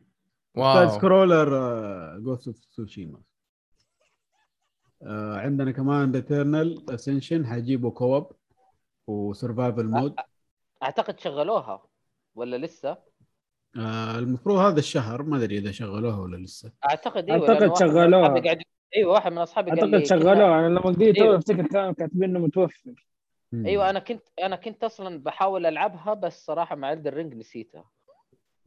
wow 0.56 0.90
scroller 0.90 1.50
Ghost 2.20 2.48
of 2.48 2.60
Tsushima 2.60 3.20
آه، 5.04 5.38
عندنا 5.38 5.72
كمان 5.72 6.12
Returnal 6.12 6.86
Ascension 6.90 7.46
حيجيبوا 7.48 7.92
co-op 7.92 8.32
و 9.08 9.16
survival 9.16 9.86
mode 9.86 10.16
أعتقد 10.84 11.20
شغلوها 11.20 11.86
ولا 12.36 12.56
لسه؟ 12.58 12.98
آه 13.78 14.20
المفروض 14.20 14.58
هذا 14.58 14.80
الشهر 14.80 15.24
ما 15.24 15.38
أدري 15.38 15.58
إذا 15.58 15.72
شغلوها 15.72 16.20
ولا 16.20 16.38
لسه 16.38 16.72
أعتقد 16.90 17.30
إيوه 17.30 17.50
أعتقد 17.50 17.62
لأن 17.62 17.70
واحد 17.70 17.84
من 17.84 17.90
شغلوها. 17.92 18.22
أصحابي 18.22 18.42
قاعد 18.42 18.62
إيوه 18.96 19.12
واحد 19.12 19.32
من 19.32 19.38
أصحابي 19.38 19.72
قال 19.72 19.90
لي 19.90 19.98
اعتقد 19.98 20.10
كذا. 20.10 20.20
شغلوه 20.20 20.60
أنا 20.60 20.68
لما 20.68 20.80
قريت 20.80 21.18
أيوة. 21.18 21.38
افتكر 21.38 21.68
كانوا 21.68 21.92
كاتبين 21.92 22.30
إنه 22.30 22.40
متوفر 22.40 23.06
مم. 23.52 23.66
إيوه 23.66 23.90
أنا 23.90 24.00
كنت 24.00 24.24
أنا 24.44 24.56
كنت 24.56 24.84
أصلا 24.84 25.24
بحاول 25.24 25.66
ألعبها 25.66 26.14
بس 26.14 26.46
صراحة 26.46 26.76
مع 26.76 26.88
عند 26.88 27.08
الرينج 27.08 27.34
نسيتها 27.34 27.86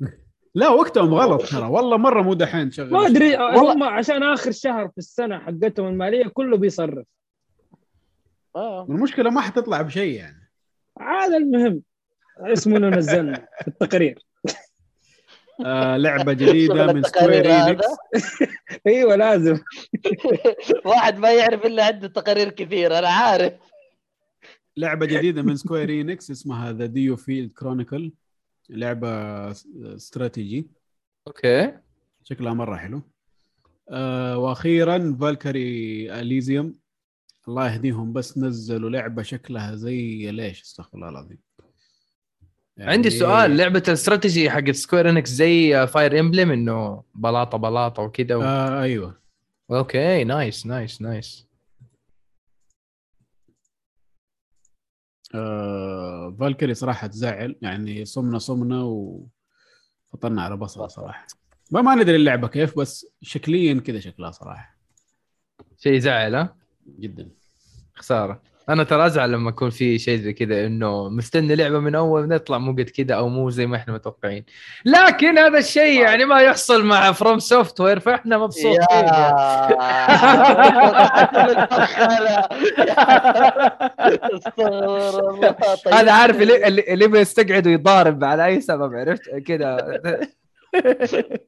لا 0.55 0.69
وقتهم 0.69 1.15
غلط 1.15 1.43
ترى 1.51 1.67
والله 1.69 1.97
مرة 1.97 2.23
مو 2.23 2.35
دحين 2.35 2.71
تشغل 2.71 2.91
ما 2.91 3.07
أدري 3.07 3.37
هم 3.37 3.83
عشان 3.83 4.23
آخر 4.23 4.51
شهر 4.53 4.89
في 4.89 4.99
السنة 4.99 5.39
حقتهم 5.39 5.87
المالية 5.87 6.29
كله 6.29 6.57
بيصرف 6.57 7.07
آه. 8.57 8.83
المشكلة 8.85 9.31
ما 9.31 9.41
حتطلع 9.41 9.83
بشيء 9.83 10.15
يعني 10.15 10.51
هذا 11.01 11.37
المهم 11.37 11.83
اسمه 12.41 12.77
إنه 12.77 12.89
نزلنا 12.89 13.49
في 13.61 13.69
التقرير. 13.69 14.19
آه 15.67 15.97
لعبة 15.97 16.33
جديدة 16.33 16.93
من 16.93 17.03
Square. 17.03 17.51
Enix 17.51 17.85
إيوه 18.87 19.17
لازم. 19.17 19.59
واحد 20.85 21.19
ما 21.19 21.33
يعرف 21.33 21.67
إلا 21.67 21.87
عنده 21.87 22.09
تقارير 22.09 22.51
كثير 22.51 22.99
أنا 22.99 23.09
عارف. 23.09 23.53
لعبة 24.77 25.07
جديدة 25.07 25.43
من 25.43 25.57
Square 25.57 25.91
Enix 25.91 26.31
اسمها 26.31 26.73
The 26.73 26.87
DioField 26.87 27.53
Chronicle 27.53 28.13
لعبة 28.71 29.09
استراتيجي. 29.97 30.67
okay. 31.27 31.73
شكلها 32.25 32.55
مرة 32.55 32.77
حلو. 32.77 33.03
آه 33.91 34.39
وأخيرا 34.39 35.17
Valkyrie 35.21 36.13
Elysium 36.21 36.75
الله 37.49 37.73
يهديهم 37.75 38.13
بس 38.13 38.39
نزلوا 38.39 38.91
لعبة 38.91 39.23
شكلها 39.23 39.75
زي 39.75 40.31
ليش؟ 40.31 40.63
استغفر 40.63 40.97
الله 40.99 41.09
العظيم. 41.09 41.39
يعني 42.77 42.93
عندي 42.93 43.11
سؤال 43.11 43.57
لعبة 43.57 43.83
الاستراتيجي 43.89 44.51
حقت 44.51 44.71
Square 44.71 45.11
Enix 45.11 45.31
زي 45.31 45.87
Fire 45.87 46.21
Emblem 46.21 46.51
إنه 46.51 47.03
بلاطة 47.15 47.59
بلاطة 47.59 48.03
وكذا 48.03 48.37
و... 48.37 48.43
آه 48.43 48.83
أيوه. 48.83 49.21
okay 49.71 50.25
nice 50.25 50.67
nice 50.67 51.03
nice 51.03 51.47
آه 55.35 56.37
Valkyrie 56.41 56.75
صراحة 56.75 57.07
تزعل 57.07 57.57
يعني 57.63 58.05
صمنا 58.05 58.39
صمنا 58.39 58.83
وفطرنا 58.83 60.43
على 60.43 60.57
بصلة 60.57 60.87
صراحة. 60.87 61.27
ما 61.71 61.83
ما 61.83 61.95
ندري 61.95 62.17
اللعبة 62.17 62.49
كيف 62.49 62.79
بس 62.79 63.07
شكليا 63.23 63.81
كذا 63.81 64.01
شكلها 64.01 64.31
صراحة. 64.31 64.77
شيء 65.79 65.93
يزعل 65.93 66.35
ها؟ 66.35 66.57
جدا. 66.99 67.31
خسارة. 67.95 68.43
أنا 68.69 68.85
ترى 68.85 69.07
أزعل 69.07 69.33
لما 69.33 69.51
يكون 69.51 69.71
في 69.71 69.99
شيء 69.99 70.19
زي 70.19 70.33
كذا 70.33 70.67
إنه 70.67 71.09
مستني 71.09 71.55
لعبة 71.55 71.79
من 71.79 71.95
أول 71.95 72.29
نطلع 72.29 72.59
مو 72.59 72.73
قد 72.73 72.91
كذا 72.97 73.15
أو 73.15 73.29
مو 73.29 73.51
زي 73.51 73.67
ما 73.67 73.77
إحنا 73.77 73.95
متوقعين. 73.95 74.45
لكن 74.85 75.39
هذا 75.39 75.59
الشيء 75.59 76.01
يعني 76.03 76.25
ما 76.25 76.41
يحصل 76.41 76.85
مع 76.85 77.13
From 77.13 77.39
Software 77.39 78.01
فإحنا 78.01 78.39
مبسوطين. 78.39 78.77
هذا 85.93 86.13
عارف 86.13 86.43
اللي 86.43 86.69
اللي 86.69 86.85
اللي 86.89 87.09
بيستقعد 87.09 87.67
ويضارب 87.67 88.25
على 88.25 88.47
أي 88.47 88.61
سبب 88.61 88.95
عرفت؟ 88.95 89.31
كذا. 89.47 90.01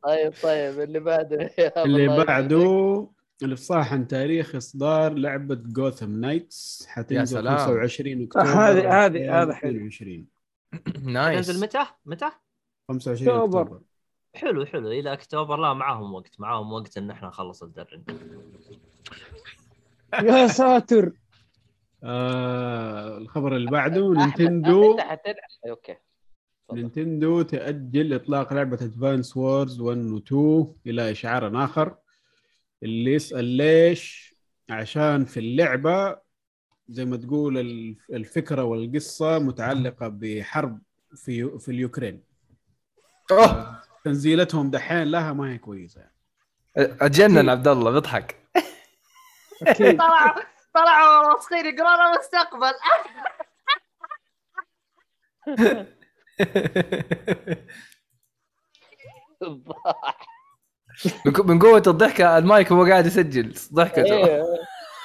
طيب 0.05 0.33
طيب 0.43 0.81
اللي 0.81 1.01
بعده 1.01 1.51
اللي 1.77 2.25
بعده 2.25 3.07
الافصاح 3.43 3.93
عن 3.93 4.07
تاريخ 4.09 4.55
إصدار 4.55 5.15
لعبة 5.15 5.55
Gotham 5.55 6.21
Knights 6.21 6.87
حتنزل 6.89 7.39
سلام. 7.39 7.57
25 7.59 8.23
أكتوبر 8.23 8.47
هذه- 8.47 9.05
هذه- 9.07 9.43
هذا 9.43 9.55
حلو. 9.55 9.71
22 9.87 10.27
nice 11.03 11.47
تنزل 11.47 11.61
متى؟ 11.63 11.87
متى؟ 12.07 12.31
25 12.89 13.29
أكتوبر. 13.37 13.63
أكتوبر 13.63 13.81
حلو 14.35 14.67
حلو 14.67 14.91
إلى 14.91 15.13
أكتوبر 15.13 15.57
لا 15.57 15.73
معاهم 15.75 16.15
وقت 16.15 16.41
معاهم 16.41 16.73
وقت 16.73 16.97
إن 16.99 17.11
إحنا 17.11 17.29
نخلص 17.29 17.63
Elden 17.63 18.03
يا 20.23 20.47
ساتر 20.47 21.13
آه 22.05 23.19
الخبر 23.19 23.57
اللي 23.57 23.71
بعده 23.71 24.13
نينتندو 24.13 24.97
okay. 25.69 25.97
نينتندو 26.73 27.43
تأجل 27.43 28.15
إطلاق 28.15 28.53
لعبة 28.53 28.79
Advance 28.83 29.37
Wars 29.37 29.81
1 29.81 29.99
و 29.99 30.19
2 30.19 30.75
إلى 30.87 31.11
إشعار 31.11 31.65
آخر 31.65 31.97
اللي 32.83 33.13
يسأل 33.15 33.45
ليش 33.45 34.35
عشان 34.71 35.25
في 35.25 35.41
اللعبة 35.41 36.19
زي 36.89 37.05
ما 37.05 37.17
تقول 37.17 37.59
الف- 37.59 38.11
الفكرة 38.11 38.63
والقصة 38.65 39.39
متعلقة 39.39 40.09
بحرب 40.09 40.81
في 41.15 41.59
في 41.59 41.69
اليوكرين. 41.71 42.23
أوه. 43.31 43.83
تنزيلتهم 44.05 44.71
دحين 44.71 45.03
لها 45.03 45.33
ما 45.33 45.53
هي 45.53 45.59
كويسة. 45.59 46.01
يعني. 46.01 46.15
اتجنن 46.77 47.49
عبد 47.49 47.69
الله 47.69 47.91
بيضحك. 47.91 48.37
طلعوا 49.99 50.43
طلعوا 50.75 51.33
راسخين 51.35 51.67
يقرون 51.67 52.15
المستقبل 52.15 52.73
كو- 59.39 59.75
من 61.45 61.59
قوة 61.59 61.83
الضحكة 61.87 62.39
المايك 62.39 62.73
هو 62.73 62.85
قاعد 62.85 63.07
يسجل 63.07 63.55
ضحكته 63.75 64.15
إيه. 64.15 64.43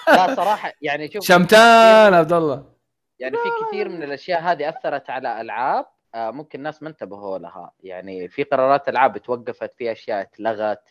لا 0.08 0.36
صراحة 0.36 0.74
يعني 0.82 1.12
شوف 1.12 1.26
شمتان 1.26 2.14
عبد 2.14 2.34
الله 2.34 2.74
يعني 3.20 3.36
في 3.38 3.66
كثير 3.68 3.90
من 3.90 4.04
الأشياء 4.04 4.42
هذه 4.42 4.70
أثرت 4.70 5.10
على 5.10 5.42
ألعاب 5.42 5.86
آه، 6.16 6.32
ممكن 6.32 6.60
الناس 6.60 6.84
ما 6.84 6.90
انتبهوا 6.90 7.38
لها 7.38 7.72
يعني 7.84 8.28
في 8.28 8.44
قرارات 8.44 8.90
ألعاب 8.90 9.18
توقفت 9.18 9.74
في 9.78 9.92
أشياء 9.92 10.22
اتلغت 10.22 10.82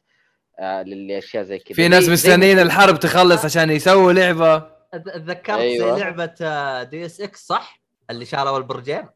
آه 0.59 0.83
للأشياء 0.83 1.43
زي 1.45 1.59
كذا 1.59 1.77
في 1.77 1.89
ناس 1.89 2.09
مستنيين 2.09 2.59
الحرب 2.59 2.99
تخلص 2.99 3.45
عشان 3.45 3.71
يسووا 3.71 4.13
لعبة 4.13 4.59
أت- 4.61 5.15
تذكرت 5.15 5.59
أيوة. 5.59 5.95
زي 5.99 6.01
لعبه 6.05 6.83
DSX 6.83 7.47
صح؟ 7.47 7.81
اللي 8.11 8.25
شالوا 8.25 8.59
البرجين 8.59 9.09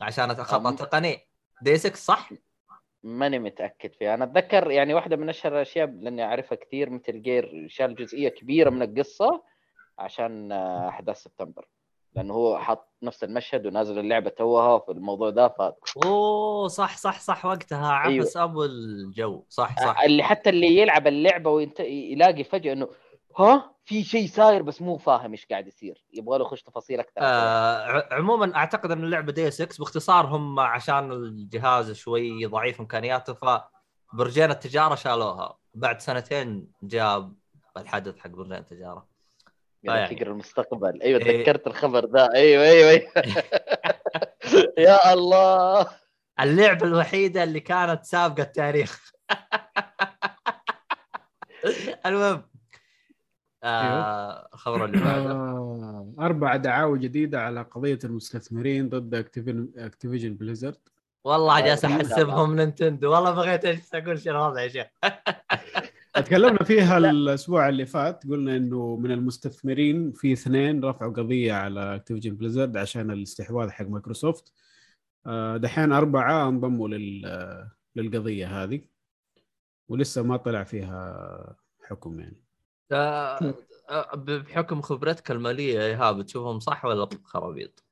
عشان 0.00 0.34
خطا. 0.34 0.70
تقني 0.70 1.28
DSX 1.62 2.04
صح؟ 2.04 2.30
ماني 3.08 3.38
متأكد 3.38 3.92
فيها. 3.92 4.14
أنا 4.14 4.24
أتذكر 4.24 4.70
يعني 4.70 4.94
واحدة 4.94 5.16
من 5.16 5.28
أشهر 5.28 5.52
الأشياء 5.54 5.86
لأني 6.00 6.24
أعرفها 6.24 6.56
كثير 6.56 6.90
مثل 6.90 7.22
Gear 7.22 7.66
شال 7.68 7.94
جزئية 7.94 8.28
كبيرة 8.28 8.70
من 8.70 8.82
القصة 8.82 9.42
عشان 9.98 10.52
آه، 10.52 10.88
أحداث 10.88 11.16
سبتمبر. 11.22 11.68
لأنه 12.14 12.34
هو 12.34 12.58
حط 12.58 12.88
نفس 13.02 13.24
المشهد 13.24 13.66
ونازل 13.66 13.98
اللعبة 13.98 14.30
توها 14.30 14.78
في 14.78 14.92
الموضوع 14.92 15.30
ده 15.30 15.48
ف 15.48 15.72
أوه 16.06 16.68
صح 16.68 16.96
صح 16.96 17.20
صح 17.20 17.44
وقتها. 17.44 17.92
عبس 17.92 18.36
أبو 18.36 18.64
الجو. 18.64 19.42
صح 19.48 19.78
صح. 19.84 20.00
اللي 20.00 20.22
حتى 20.22 20.50
اللي 20.50 20.78
يلعب 20.78 21.06
اللعبة 21.06 21.50
وينت... 21.50 21.80
يلاقي 21.80 22.44
فجأة 22.44 22.72
إنه 22.72 22.88
ها؟ 23.36 23.74
في 23.84 24.04
شيء 24.04 24.28
صاير 24.28 24.62
بس 24.62 24.82
مو 24.82 24.98
فاهم 24.98 25.30
إيش 25.32 25.46
قاعد 25.46 25.66
يصير. 25.66 26.04
يبغى 26.12 26.38
له 26.38 26.44
يخش 26.44 26.62
تفاصيل 26.62 27.00
أكثر. 27.00 27.12
آه 27.20 28.08
عموما 28.12 28.56
أعتقد 28.56 28.90
إن 28.90 29.04
اللعبه 29.04 29.32
دي 29.32 29.50
6 29.50 29.78
باختصار 29.78 30.26
هم 30.26 30.60
عشان 30.60 31.12
الجهاز 31.12 31.92
شوي 31.92 32.46
ضعيف 32.46 32.80
إمكانياته 32.80 33.34
فبرجين 34.12 34.50
التجارة 34.50 34.94
شالوها. 34.94 35.58
بعد 35.74 36.00
سنتين 36.00 36.72
جاء 36.82 37.30
الحدث 37.76 38.18
حق 38.18 38.30
برجين 38.30 38.52
التجارة. 38.52 39.06
يعني. 39.82 40.16
تقرأ 40.16 40.30
المستقبل. 40.30 41.02
أيوه 41.02 41.20
إيه. 41.20 41.38
تذكرت 41.44 41.66
الخبر 41.66 42.04
ده 42.04 42.28
أيوه 42.34 42.64
أيوه 42.64 42.90
أيوه. 42.90 43.12
يا 44.88 45.12
الله. 45.12 45.86
اللعبة 46.40 46.86
الوحيدة 46.86 47.42
اللي 47.42 47.60
كانت 47.60 48.04
سابقة 48.04 48.42
التاريخ. 48.42 49.12
المهم. 52.06 52.42
آه 53.64 54.48
الخبر 54.54 54.84
اللي 54.84 54.98
بعده. 54.98 55.30
آه، 55.30 56.12
أربع 56.18 56.56
دعاوى 56.56 56.98
جديدة 56.98 57.42
على 57.42 57.62
قضية 57.62 57.98
المستثمرين 58.04 58.88
ضد 58.88 59.14
أكتيفيجن 59.76 60.34
بليزرد. 60.34 60.78
والله 61.24 61.60
جالس 61.60 61.84
آه، 61.84 61.88
أحسبهم 61.88 62.56
نينتندو. 62.56 63.12
والله 63.12 63.30
بغيت 63.30 63.94
أقول 63.94 64.20
شنو 64.20 64.34
الوضع 64.34 64.62
يا 64.62 64.68
شيخ. 64.68 64.86
تكلمنا 66.14 66.64
فيها 66.64 66.98
الأسبوع 66.98 67.68
اللي 67.68 67.86
فات 67.86 68.26
قلنا 68.26 68.56
إنه 68.56 68.96
من 68.96 69.10
المستثمرين 69.10 70.12
في 70.12 70.32
اثنين 70.32 70.84
رفعوا 70.84 71.12
قضية 71.12 71.52
على 71.52 71.94
أكتيفيجن 71.94 72.36
بليزرد 72.36 72.76
عشان 72.76 73.10
الاستحواذ 73.10 73.70
حق 73.70 73.86
مايكروسوفت. 73.86 74.52
دحين 75.56 75.92
أربعة 75.92 76.48
انضموا 76.48 76.88
لل 76.88 77.68
للقضية 77.96 78.62
هذه 78.62 78.80
ولسه 79.88 80.22
ما 80.22 80.36
طلع 80.36 80.64
فيها 80.64 81.56
حكم 81.88 82.20
يعني. 82.20 82.47
بحكم 84.14 84.80
خبرتك 84.80 85.30
المالية 85.30 85.74
يا 85.74 85.86
إيهاب 85.86 86.22
تشوفهم 86.22 86.60
صح 86.60 86.84
ولا 86.84 87.08
خرابيط؟ 87.24 87.84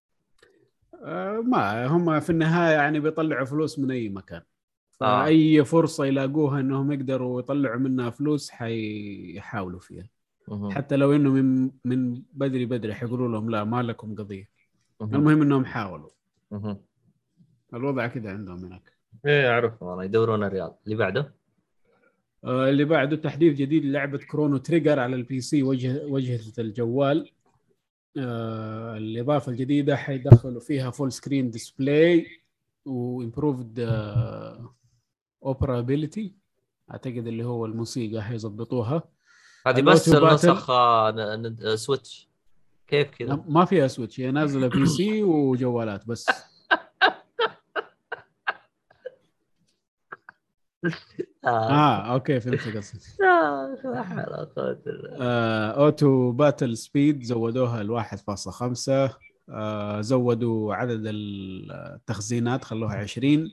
آه، 1.03 1.41
ما 1.47 1.87
هم 1.87 2.21
في 2.21 2.31
النهاية 2.31 2.75
يعني 2.75 3.01
بيطلعوا 3.01 3.45
فلوس 3.45 3.79
من 3.79 3.91
أي 3.91 4.09
مكان 4.09 4.43
آه. 5.03 5.23
فأي 5.25 5.65
فرصة 5.65 6.05
يلاقوها 6.05 6.61
إنهم 6.61 6.93
يقدروا 6.93 7.41
يطلعوا 7.41 7.77
منها 7.77 8.11
فلوس 8.11 8.51
حيحاولوا 8.51 9.81
فيها 9.81 10.09
مهم. 10.49 10.71
حتى 10.71 10.97
لو 10.97 11.13
إنه 11.13 11.31
من 11.31 11.71
من 11.85 12.23
بدري 12.33 12.67
بدري 12.67 12.95
حيقولوا 12.95 13.29
لهم 13.29 13.51
لا 13.51 13.65
ما 13.65 13.83
لكم 13.83 14.15
قضية 14.15 14.49
مهم. 15.01 15.15
المهم 15.15 15.43
إنهم 15.43 15.65
حاولوا 15.65 16.11
مهم. 16.51 16.79
الوضع 17.75 18.07
كده 18.07 18.31
عندهم 18.31 18.65
هناك 18.65 18.93
إيه 19.27 19.51
أعرفهم 19.51 19.89
أنا 19.89 20.05
يدورون 20.05 20.45
الرياض 20.45 20.79
اللي 20.85 20.97
بعده 20.97 21.35
اللي 22.45 22.85
بعده 22.85 23.17
تحديث 23.17 23.55
جديد 23.55 23.85
للعبة 23.85 24.19
كرونو 24.19 24.57
تريجر 24.57 24.99
على 24.99 25.17
البي 25.17 25.41
سي 25.41 25.63
وجه 25.63 26.07
وجهة 26.07 26.53
الجوال 26.59 27.31
آه، 28.19 28.97
الإضافة 28.97 29.53
الجديدة 29.53 29.97
حيدخلوا 29.97 30.61
فيها 30.61 30.91
full 30.91 31.13
screen 31.13 31.51
display 31.51 32.27
و 32.85 32.96
improved 32.96 33.89
operability 35.43 36.35
أعتقد 36.91 37.27
اللي 37.27 37.45
هو 37.45 37.67
الموسيقى 37.67 38.23
حيظبطوها 38.23 39.03
هذه 39.67 39.81
بس 39.81 40.09
battle. 40.09 40.27
النسخ 40.27 40.71
آه، 40.71 41.55
آه، 41.63 41.75
سويتش 41.75 42.29
كيف 42.87 43.11
كذا؟ 43.11 43.45
ما 43.49 43.65
فيها 43.65 43.87
سويتش 43.89 44.21
هي 44.21 44.31
نازلة 44.31 44.67
بي 44.67 44.87
سي 44.87 45.23
وجوالات 45.33 46.07
بس 46.07 46.27
آه. 51.47 51.71
آه 51.71 52.13
okay 52.13 52.41
فهمت 52.41 52.77
قصدك. 52.77 53.01
لا 53.85 54.03
حول 54.03 54.19
ولا 54.57 54.79
آه، 55.21 55.71
auto 55.71 56.33
battle 56.33 56.77
speed 56.77 57.23
زودوها 57.23 57.83
ل 57.83 57.91
1.5 57.91 59.11
آه، 59.49 60.01
زودوا 60.01 60.75
عدد 60.75 61.03
التخزينات 61.07 62.65
خلوها 62.65 62.97
20 62.97 63.51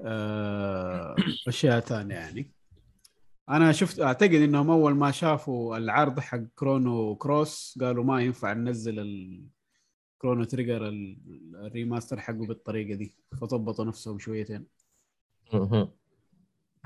آه، 0.00 1.14
أشياء 1.48 1.80
ثانية 1.80 2.14
يعني. 2.14 2.50
أنا 3.48 3.72
شفت 3.72 4.00
أعتقد 4.00 4.34
إنهم 4.34 4.70
أول 4.70 4.94
ما 4.94 5.10
شافوا 5.10 5.76
العرض 5.76 6.20
حق 6.20 6.40
كرونو 6.56 7.14
كروس 7.16 7.78
قالوا 7.80 8.04
ما 8.04 8.20
ينفع 8.22 8.52
ننزل 8.52 8.98
الكرونو 8.98 10.44
تريجر 10.44 10.88
ال- 10.88 11.16
ال 11.54 11.61
remaster 11.61 12.20
حقه 12.20 12.46
بالطريقة 12.46 12.94
دي. 12.96 13.14
فظبطوا 13.40 13.84
نفسهم 13.84 14.18
شويتين. 14.18 14.66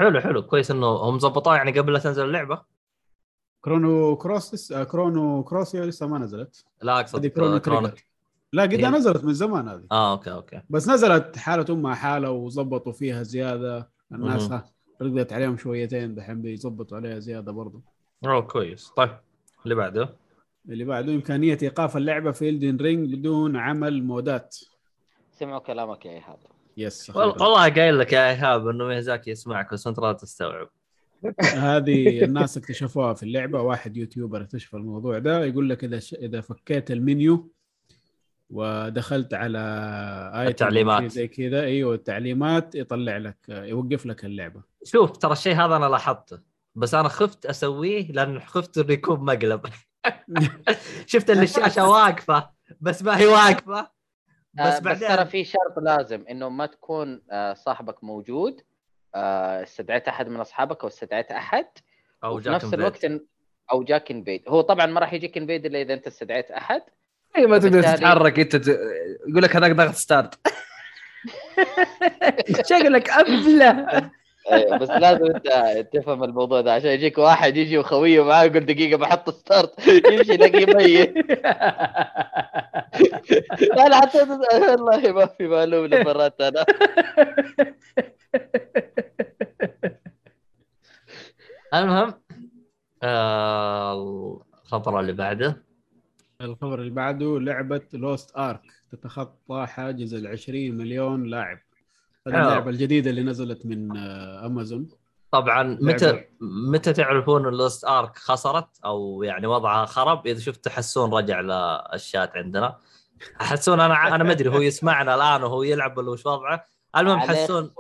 حلو 0.01 0.21
حلو. 0.21 0.43
كويس 0.43 0.71
إنه 0.71 0.87
هم 0.87 1.19
ظبطوها 1.19 1.57
يعني 1.57 1.79
قبل 1.79 1.93
لا 1.93 1.99
تنزل 1.99 2.25
اللعبة. 2.25 2.63
كرونو 3.61 4.17
كروس 4.17 4.55
لسه 4.55 4.81
آه، 4.81 4.85
كرونو 4.85 5.45
كروس 5.45 5.75
لسه 5.77 6.07
ما 6.07 6.19
نزلت. 6.19 6.65
لا 6.83 7.01
أقصد 7.01 7.27
كرونو 7.27 7.59
كرونو 7.61 7.87
تريجر. 7.87 8.05
لا 8.53 8.63
قد 8.63 8.75
هي- 8.75 8.91
نزلت 8.91 9.25
من 9.25 9.33
زمان 9.33 9.69
هذه. 9.69 9.85
آه 9.93 10.13
okay 10.13 10.33
okay. 10.33 10.61
بس 10.71 10.89
نزلت 10.89 11.37
حالة 11.37 11.65
أمها 11.71 11.95
حالة 11.95 12.31
وظبطوا 12.31 12.93
فيها 12.93 13.23
زيادة. 13.23 13.91
الناس 14.13 14.51
رقدت 15.03 15.33
عليهم 15.33 15.57
شويتين 15.57 16.15
دحين 16.15 16.43
بيظبطوا 16.43 16.97
عليها 16.97 17.19
زيادة 17.19 17.53
برضو. 17.53 17.81
أوه 18.25 18.41
كويس. 18.41 18.89
طيب 18.97 19.11
اللي 19.65 19.75
بعده؟ 19.75 20.09
اللي 20.69 20.85
بعده 20.85 21.13
إمكانية 21.15 21.59
إيقاف 21.63 21.97
اللعبة 21.97 22.31
في 22.31 22.49
إلدين 22.49 22.77
رينج 22.77 23.15
بدون 23.15 23.57
عمل 23.57 24.05
مودات. 24.05 24.57
سمعوا 25.33 25.59
كلامك 25.59 26.07
يا 26.07 26.11
إيهاب. 26.11 26.39
yes. 26.77 27.11
والله 27.17 27.69
قايل 27.69 27.99
لك 27.99 28.13
يا 28.13 28.31
إيهاب 28.31 28.69
إنه 28.69 28.85
ميزاكي 28.85 29.31
يسمعك 29.31 29.73
بس 29.73 29.87
أنت 29.87 29.99
لا 29.99 30.13
تستوعب. 30.13 30.69
هذه 31.55 32.25
الناس 32.25 32.57
اكتشفوها 32.57 33.15
في 33.15 33.23
اللعبة. 33.23 33.61
واحد 33.61 33.97
YouTuber 33.97 34.43
اكتشف 34.43 34.75
الموضوع 34.75 35.19
ده 35.19 35.45
يقول 35.45 35.69
لك 35.69 35.85
إذا 35.85 35.99
ش... 35.99 36.15
إذا 36.15 36.41
فكيت 36.41 36.91
المنيو 36.91 37.53
ودخلت 38.51 39.35
على 39.35 39.59
آيتم 40.35 40.51
التعليمات. 40.51 41.11
زي 41.11 41.29
كذا 41.29 41.63
إيوه 41.63 41.95
التعليمات 41.95 42.75
يطلع 42.75 43.17
لك 43.17 43.37
يوقف 43.49 44.07
لك 44.07 44.25
اللعبة. 44.25 44.63
شوف 44.85 45.17
ترى 45.17 45.33
الشيء 45.33 45.55
هذا 45.55 45.77
أنا 45.77 45.87
لاحظته 45.87 46.39
بس 46.75 46.95
أنا 46.95 47.09
خفت 47.09 47.47
أسويه 47.47 48.13
لأن 48.13 48.41
خفت 48.41 48.79
إنه 48.79 48.93
يكون 48.93 49.21
مقلب. 49.25 49.61
شفت 51.07 51.31
ان 51.31 51.43
الشاشه 51.43 51.89
واقفة 51.89 52.51
بس 52.81 53.03
ما 53.03 53.19
هي 53.19 53.27
واقفة. 53.27 54.00
بس, 54.55 54.81
بس 54.81 54.81
بس 54.81 55.01
ترى 55.01 55.25
في 55.25 55.45
شرط 55.45 55.79
لازم 55.83 56.25
إنه 56.31 56.49
ما 56.49 56.67
تكون 56.67 57.23
آه، 57.31 57.55
صاحبك 57.55 58.05
موجود 58.05 58.61
آه، 59.15 59.63
استدعيت 59.63 60.09
أحد 60.09 60.29
من 60.29 60.41
أصحابك 60.41 60.83
أو 60.83 60.89
استدعيت 60.89 61.31
أحد 61.31 61.67
أو 62.25 62.41
جاك 62.41 62.55
نفس. 62.65 62.75
الوقت 62.75 63.05
إن 63.05 63.21
أو 63.73 63.83
جاك 63.83 64.11
انفيد 64.11 64.43
هو 64.49 64.61
طبعا 64.61 64.87
ما 64.87 65.01
راح 65.01 65.13
يجيك 65.13 65.37
انفيد 65.37 65.67
إلا 65.67 65.83
إذا 65.83 65.95
أنت 65.95 66.07
استدعيت 66.07 66.51
أحد. 66.51 66.83
أي 67.37 67.47
ما 67.47 67.59
تقدر 67.59 67.83
تتحرك 67.83 68.39
أنت 68.39 68.57
ت... 68.57 68.69
يقول 69.29 69.43
لك 69.43 69.57
هذاك 69.57 69.73
ضغط 69.73 69.95
start 69.95 70.39
شكلك 72.71 73.11
أبله. 73.11 74.11
أيوة، 74.53 74.79
بس 74.79 74.91
لازم 74.91 75.25
أنت 75.27 75.49
تفهم 75.93 76.25
الموضوع 76.25 76.61
ده 76.61 76.73
عشان 76.75 76.91
يجيك 76.91 77.19
واحد 77.19 77.57
يجي 77.57 77.79
وخويه 77.79 78.25
معاه 78.25 78.45
يقول 78.45 78.67
دقيقة 78.67 78.99
بحط 78.99 79.31
start 79.31 79.87
يمشي 79.89 80.33
يلاقيه 80.35 80.67
ميت. 80.75 81.15
أنا 83.87 83.97
حطيت 84.01 84.29
والله 84.53 85.13
ما 85.13 85.27
في 85.27 85.47
معلوم 85.49 85.87
لي 85.87 86.05
مرات 86.05 86.41
أنا. 86.41 86.65
المهم 91.75 92.15
آه 93.03 93.93
الخبر 94.65 95.01
اللي 95.01 95.13
بعده. 95.13 95.63
الخبر 96.41 96.79
اللي 96.81 96.91
بعده 96.91 97.41
لعبة 97.41 97.83
لوست 97.93 98.37
ارك 98.37 98.63
تتخطى 98.93 99.67
حاجز 99.69 100.15
ال 100.15 100.27
20 100.27 100.75
مليون 100.75 101.25
لاعب. 101.25 101.59
هذه 102.29 102.35
حلو. 102.35 102.43
اللعبة 102.49 102.71
الجديدة 102.71 103.11
اللي 103.11 103.23
نزلت 103.23 103.67
من 103.67 103.97
آه، 103.97 104.47
امازون 104.47 104.89
طبعا 105.31 105.79
متى. 105.81 106.25
متى 106.41 106.93
تعرفون 106.93 107.47
ان 107.47 107.53
لوست 107.53 107.85
ارك 107.85 108.19
خسرت؟ 108.19 108.69
أو 108.85 109.23
يعني 109.23 109.47
وضعها 109.47 109.87
خرب؟ 109.87 110.27
إذا 110.27 110.41
شفت 110.41 110.69
حسون 110.69 111.15
رجع 111.15 111.41
للشات 111.41 112.37
عندنا. 112.37 112.79
حسون 113.37 113.81
أنا 113.81 114.15
أنا 114.15 114.25
ما 114.25 114.33
أدري 114.33 114.49
هو 114.49 114.61
يسمعنا 114.61 115.15
الآن 115.15 115.43
وهو 115.43 115.63
يلعب 115.63 115.99
ولا 115.99 116.11
وش 116.11 116.27
وضعه؟ 116.27 116.65
المهم 116.97 117.21
حسون. 117.21 117.71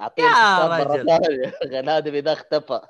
اعطيني 0.00 0.28
يا 0.28 0.66
رجل. 0.66 1.06
غنادم 1.66 2.14
اذا 2.14 2.32
اختفى. 2.32 2.80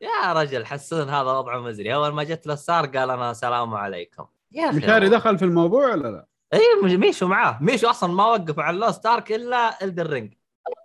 يا 0.00 0.32
رجل 0.32 0.66
حسون 0.66 1.08
هذا 1.08 1.32
وضعه 1.32 1.60
مزري 1.60 1.94
أول 1.94 2.12
ما 2.12 2.24
جت 2.24 2.46
له 2.46 2.54
ستار 2.54 2.86
قال 2.86 3.10
أنا 3.10 3.30
السلام 3.30 3.74
عليكم. 3.74 4.26
يا 4.52 4.68
أخي 4.68 4.76
مشاري 4.76 5.08
دخل 5.08 5.38
في 5.38 5.44
الموضوع 5.44 5.90
ولا 5.90 6.08
لا؟ 6.08 6.26
اي 6.54 6.96
ميشو 6.96 7.26
معاه. 7.26 7.58
ميشو 7.60 7.90
أصلا 7.90 8.12
ما 8.12 8.26
وقف 8.26 8.58
على 8.58 8.78
لو 8.78 8.90
ستارك 8.90 9.32
إلا 9.32 9.84
الدر 9.84 10.10
رينج 10.10 10.32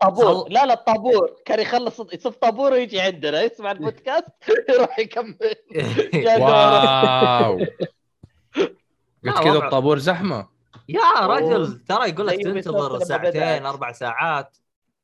طابور 0.02 0.26
خل- 0.44 0.54
لا 0.54 0.66
لا 0.66 0.74
الطابور. 0.74 1.36
كان 1.46 1.60
يخلص 1.60 2.00
يصف 2.14 2.36
طابور 2.36 2.72
ويجي 2.72 3.00
عندنا 3.00 3.42
يسمع 3.42 3.72
البودكاست 3.72 4.28
يروح 4.70 5.00
يكمل. 5.00 5.36
واو. 6.42 7.60
قلت 9.26 9.40
كذا 9.44 9.54
الطابور 9.58 9.98
زحمة. 9.98 10.48
يا 10.90 11.20
رجل 11.28 11.80
ترى 11.90 12.10
يقول 12.10 12.28
لك 12.28 12.44
تنتظر 12.44 13.00
ساعتين. 13.00 13.66
أربع 13.66 13.92
ساعات. 13.92 14.58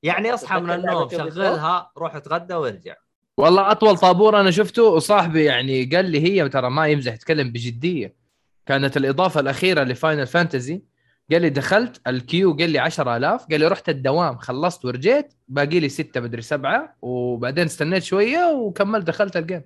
يعني 0.04 0.34
أصحى 0.34 0.60
من 0.60 0.72
النوم؟ 0.72 1.10
شغلها 1.10 1.92
روح 1.98 2.16
أتغدى 2.16 2.54
وارجع. 2.54 2.96
والله 3.38 3.72
أطول 3.72 3.98
طابور 3.98 4.40
أنا 4.40 4.52
شفته 4.52 4.84
وصاحبي 4.84 5.44
يعني 5.46 5.86
قال 5.86 6.06
لي 6.06 6.24
هي 6.24 6.50
ترى 6.50 6.70
ما 6.70 6.88
يمزح 6.88 7.14
يتكلم 7.14 7.52
بجدية. 7.52 8.16
كانت 8.70 8.98
الإضافة 8.98 9.40
الأخيرة 9.40 9.84
لفاينل 9.84 10.28
فانتزي 10.28 10.82
قال 11.32 11.42
لي 11.42 11.50
دخلت 11.50 12.02
ال 12.08 12.15
queue 12.15 12.54
قال 12.54 12.70
لي 12.70 12.80
10000 12.80 13.46
قال 13.52 13.60
لي 13.60 13.68
رحت 13.68 13.90
الدوام 13.90 14.38
خلصت 14.38 14.86
ورجعت 14.86 15.34
باقي 15.48 15.80
لي 15.80 15.90
ستة 15.90 16.22
مدري 16.22 16.42
سبعة 16.42 16.96
وبعدين 17.02 17.66
استنيت 17.66 18.04
شوية 18.04 18.52
وكملت 18.52 19.08
دخلت 19.08 19.38
ال 19.38 19.42
game 19.42 19.62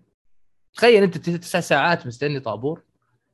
تخيل 0.74 1.04
أنت 1.04 1.18
تسع 1.18 1.60
ساعات 1.60 2.08
مستني 2.08 2.40
طابور 2.40 2.82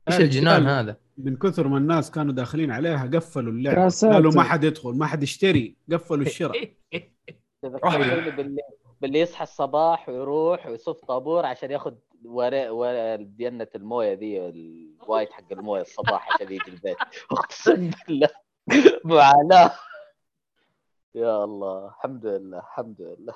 إيش 0.08 0.20
الجنان. 0.20 0.66
هذا 0.66 0.96
من 1.18 1.36
كثر 1.36 1.68
ما 1.68 1.78
الناس 1.78 2.10
كانوا 2.10 2.32
داخلين 2.32 2.70
عليها 2.70 3.10
قفلوا 3.14 3.52
يا 3.52 3.58
اللعبه 3.58 3.88
ساتر. 3.88 4.14
قالوا 4.14 4.32
ما 4.32 4.42
حد 4.42 4.64
يدخل 4.64 4.90
ما 4.90 5.06
حد 5.06 5.22
يشتري 5.22 5.76
قفلوا 5.92 6.26
الشراء 6.26 6.74
تذكرني 7.62 8.30
باللي 8.30 8.62
باللي 9.00 9.20
يصحى 9.20 9.42
الصباح 9.42 10.08
ويروح 10.08 10.66
ويصف 10.66 11.04
طابور 11.04 11.46
عشان 11.46 11.70
ياخذ 11.70 11.94
ورق 12.24 12.72
ورق 12.72 13.14
دينة 13.14 13.68
الموية 13.74 14.12
ذي 14.14 14.48
الوايت 14.48 15.32
حق 15.32 15.52
الموية 15.52 15.80
الصباح 15.82 16.34
عشان 16.34 16.52
يجي 16.52 16.68
البيت. 16.68 16.96
أقسم 17.32 17.90
بالله. 18.08 18.28
معاناة. 19.04 19.72
يا 21.14 21.44
الله. 21.44 21.88
الحمد 21.88 22.26
لله 22.26 22.58
الحمد 22.58 23.00
لله. 23.00 23.34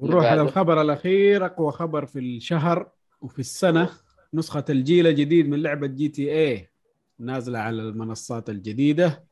نروح 0.00 0.24
على. 0.24 0.40
الخبر 0.40 0.80
الأخير. 0.80 1.46
أقوى 1.46 1.72
خبر 1.72 2.06
في 2.06 2.18
الشهر 2.18 2.90
وفي 3.20 3.38
السنة. 3.38 3.90
نسخة 4.34 4.64
الجيل 4.70 5.06
الجديد 5.06 5.48
من 5.48 5.62
لعبة 5.62 5.86
جي 5.86 6.08
تي 6.08 6.32
اي 6.32 6.70
نازلة 7.18 7.58
على 7.58 7.82
المنصات 7.82 8.50
الجديدة. 8.50 9.24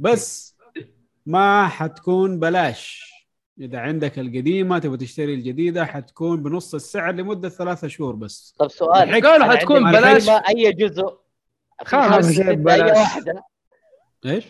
بس 0.00 0.56
ما 1.26 1.68
حتكون 1.68 2.40
بلاش. 2.40 3.11
إذا 3.60 3.78
عندك 3.78 4.18
القديمة 4.18 4.78
تبغى 4.78 4.96
تشتري 4.96 5.34
الجديدة 5.34 5.84
حتكون 5.84 6.42
بنص 6.42 6.74
السعر 6.74 7.12
لمدة 7.12 7.48
ثلاثة 7.48 7.88
شهور 7.88 8.14
بس 8.14 8.54
طب 8.58 8.68
سؤال 8.68 9.26
قالوا 9.26 9.56
حتكون 9.56 9.92
بلاش. 9.92 10.28
أي 10.28 10.72
جزء 10.72 11.18
خلاص، 11.84 12.38
اي. 12.38 12.62
واحدة 12.64 13.44
إيش؟ 14.26 14.44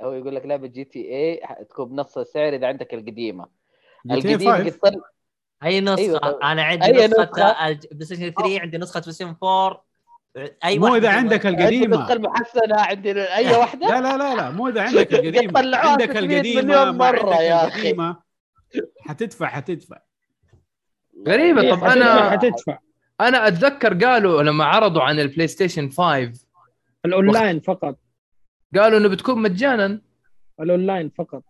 هو 0.00 0.12
يقول 0.12 0.34
لك 0.34 0.46
لعبة 0.46 0.66
جي 0.66 0.84
تي 0.84 1.00
اي 1.00 1.40
تكون 1.70 1.88
بنص 1.88 2.18
السعر 2.18 2.54
إذا 2.54 2.66
عندك 2.66 2.94
القديمة 2.94 3.46
القديمة 4.10 4.64
5 4.64 4.78
قد. 4.82 5.00
أي 5.64 5.80
نسخة 5.80 6.02
أيوة. 6.02 6.38
أنا 6.42 6.62
عندي 6.62 6.84
أي 6.84 7.06
نسخة 7.06 7.22
نسخة؟ 7.22 7.72
بلاي 7.92 8.04
ستيشن 8.04 8.30
3 8.30 8.60
عندي 8.60 8.78
نسخة 8.78 9.00
بلاي 9.00 9.12
ستيشن 9.12 9.36
4 9.42 9.84
أي 10.64 10.78
مو 10.78 10.96
إذا 10.96 11.08
عندك 11.08 11.46
القديمة. 11.46 12.12
المحسنه 12.12 12.80
عندي 12.80 13.22
اي 13.22 13.56
واحدة؟ 13.56 13.88
لا 13.88 14.00
لا 14.00 14.16
لا 14.16 14.34
لا 14.34 14.50
مو 14.50 14.68
إذا 14.68 14.82
عندك 14.82 15.14
القديمة. 15.14 15.76
عندك 15.76 16.10
600 16.10 16.18
القديمة 16.18 16.62
مليون 16.62 16.82
ما 16.84 16.92
مرة 16.92 17.30
عندك 17.30 17.40
يا 17.40 17.66
أخي. 17.66 17.80
القديمه 17.80 18.16
حتدفع 19.00 19.46
حتدفع 19.48 19.98
غريبة. 21.28 21.60
إيه، 21.60 21.74
طب 21.74 21.84
أنا 21.84 22.30
حتدفع 22.30 22.78
أنا 23.20 23.48
أتذكر 23.48 24.04
قالوا 24.04 24.42
لما 24.42 24.64
عرضوا 24.64 25.02
عن 25.02 25.20
البلاي 25.20 25.48
ستيشن 25.48 25.90
5 25.90 26.46
الأونلاين 27.04 27.60
فقط. 27.60 27.98
قالوا 28.76 28.98
إنه 28.98 29.08
بتكون 29.08 29.42
مجانا. 29.42 30.00
الأونلاين 30.60 31.10
فقط. 31.18 31.42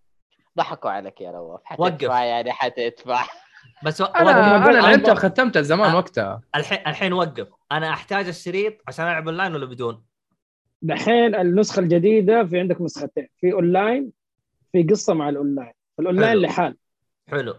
ضحكوا 0.58 0.90
عليك 0.90 1.20
يا 1.20 1.30
نواف 1.30 1.60
وقف. 1.78 1.92
حتدفع 1.92 2.24
يعني 2.24 2.52
حتدفع. 2.52 3.24
بس 3.84 4.00
و- 4.00 4.04
أنا. 4.04 4.56
أنا 4.56 4.78
لعبتها 4.80 5.12
وختمتها 5.12 5.62
زمان 5.62 5.90
آه. 5.90 5.96
وقتها. 5.96 6.40
الحين 6.56 6.78
الحين 6.86 7.12
وقف. 7.12 7.48
أنا 7.72 7.90
أحتاج 7.90 8.28
الشريط 8.28 8.74
عشان 8.88 9.04
ألعب 9.06 9.28
أونلاين 9.28 9.54
ولا 9.54 9.66
بدون؟ 9.66 10.04
دحين 10.82 11.34
النسخة 11.34 11.80
الجديدة 11.80 12.44
في 12.44 12.58
عندك 12.60 12.80
نسختين. 12.80 13.28
في 13.40 13.52
أونلاين 13.52 14.12
في 14.72 14.82
قصة 14.82 15.14
مع 15.14 15.28
الأونلاين. 15.28 15.72
الاونلاين. 16.00 16.36
لحال. 16.36 16.76
حلو. 17.28 17.54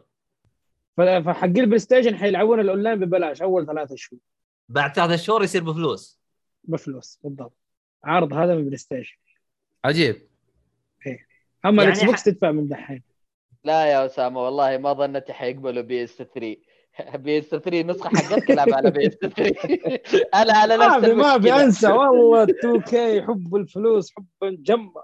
فحق 0.97 1.43
البلاي 1.43 1.79
ستيشن 1.79 2.15
حيلعبون 2.17 2.59
الأونلاين 2.59 2.99
ببلاش 2.99 3.41
أول 3.41 3.65
ثلاثة 3.65 3.95
شهور. 3.95 4.19
بعد 4.69 4.95
ثلاثة 4.95 5.15
شهور 5.15 5.43
يصير 5.43 5.63
بفلوس. 5.63 6.19
بفلوس 6.63 7.19
بالضبط. 7.23 7.57
عرض 8.03 8.33
هذا 8.33 8.55
من 8.55 8.65
PlayStation 8.65 9.17
عجيب 9.85 10.21
أما 11.65 11.83
يعني 11.83 11.95
ال 11.95 12.06
Xbox 12.06 12.22
ح- 12.21 12.25
تدفع 12.25 12.51
من 12.51 12.67
دحين. 12.67 13.03
لا 13.66 13.85
يا 13.85 14.06
أسامة 14.06 14.44
والله 14.44 14.77
ما 14.77 14.94
ظنيت 14.94 15.32
حيقبلوا 15.32 15.84
PS 15.83 16.17
3 16.18 16.58
PS 17.15 17.49
3 17.50 17.82
نسخة 17.82 18.10
حقتك 18.10 18.52
العب 18.52 18.74
على 18.74 18.92
PS 18.91 19.14
3 19.14 19.56
أنا 20.42 20.53
على 20.53 20.77
ما 20.77 20.98
نفس 20.98 21.06
في 21.06 21.14
ما 21.14 21.32
في 21.32 21.38
المشكلة. 21.38 21.64
انسى 21.64 21.92
والله 21.92 22.44
2 22.44 22.82
كي 22.82 23.22
حب 23.22 23.56
الفلوس 23.56 24.11
حب 24.11 24.26
الجمة. 24.44 25.03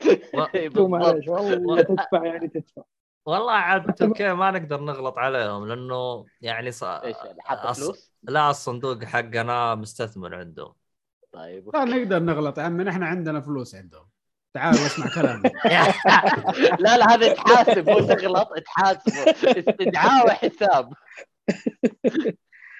إيه،. 0.54 0.70
معلش 0.88 1.28
والله 1.28 1.82
تدفع 1.82 2.24
يعني 2.24 2.48
تدفع. 2.48 2.82
والله 3.26 3.52
عاد 3.52 4.02
أوكي 4.02 4.32
ما 4.32 4.50
نقدر 4.50 4.80
نغلط 4.80 5.18
عليهم 5.18 5.68
لأنه 5.68 6.26
يعني 6.40 6.70
ص... 6.70 6.84
إيش 6.84 7.16
يعني 7.16 7.72
أص-؟ 7.72 8.10
لا 8.22 8.50
الصندوق 8.50 9.04
حقنا 9.04 9.74
مستثمر 9.74 10.34
عندهم. 10.34 10.74
طيب 11.32 11.70
لا 11.74 11.84
نقدر 11.84 12.18
نغلط 12.18 12.58
يا 12.58 12.62
عمي 12.62 12.84
نحن 12.84 13.02
عندنا 13.02 13.40
فلوس 13.40 13.74
عندهم. 13.74 14.13
تعال 14.54 14.74
اسمع 14.74 15.08
كلامي. 15.14 15.42
لا 16.84 16.98
لا 16.98 17.14
هذا 17.14 17.26
يتحاسب 17.26 17.90
مو 17.90 17.98
تغلط 17.98 18.48
تحاسبه 18.64 19.30
استدعاء 19.30 20.26
وحساب. 20.26 20.92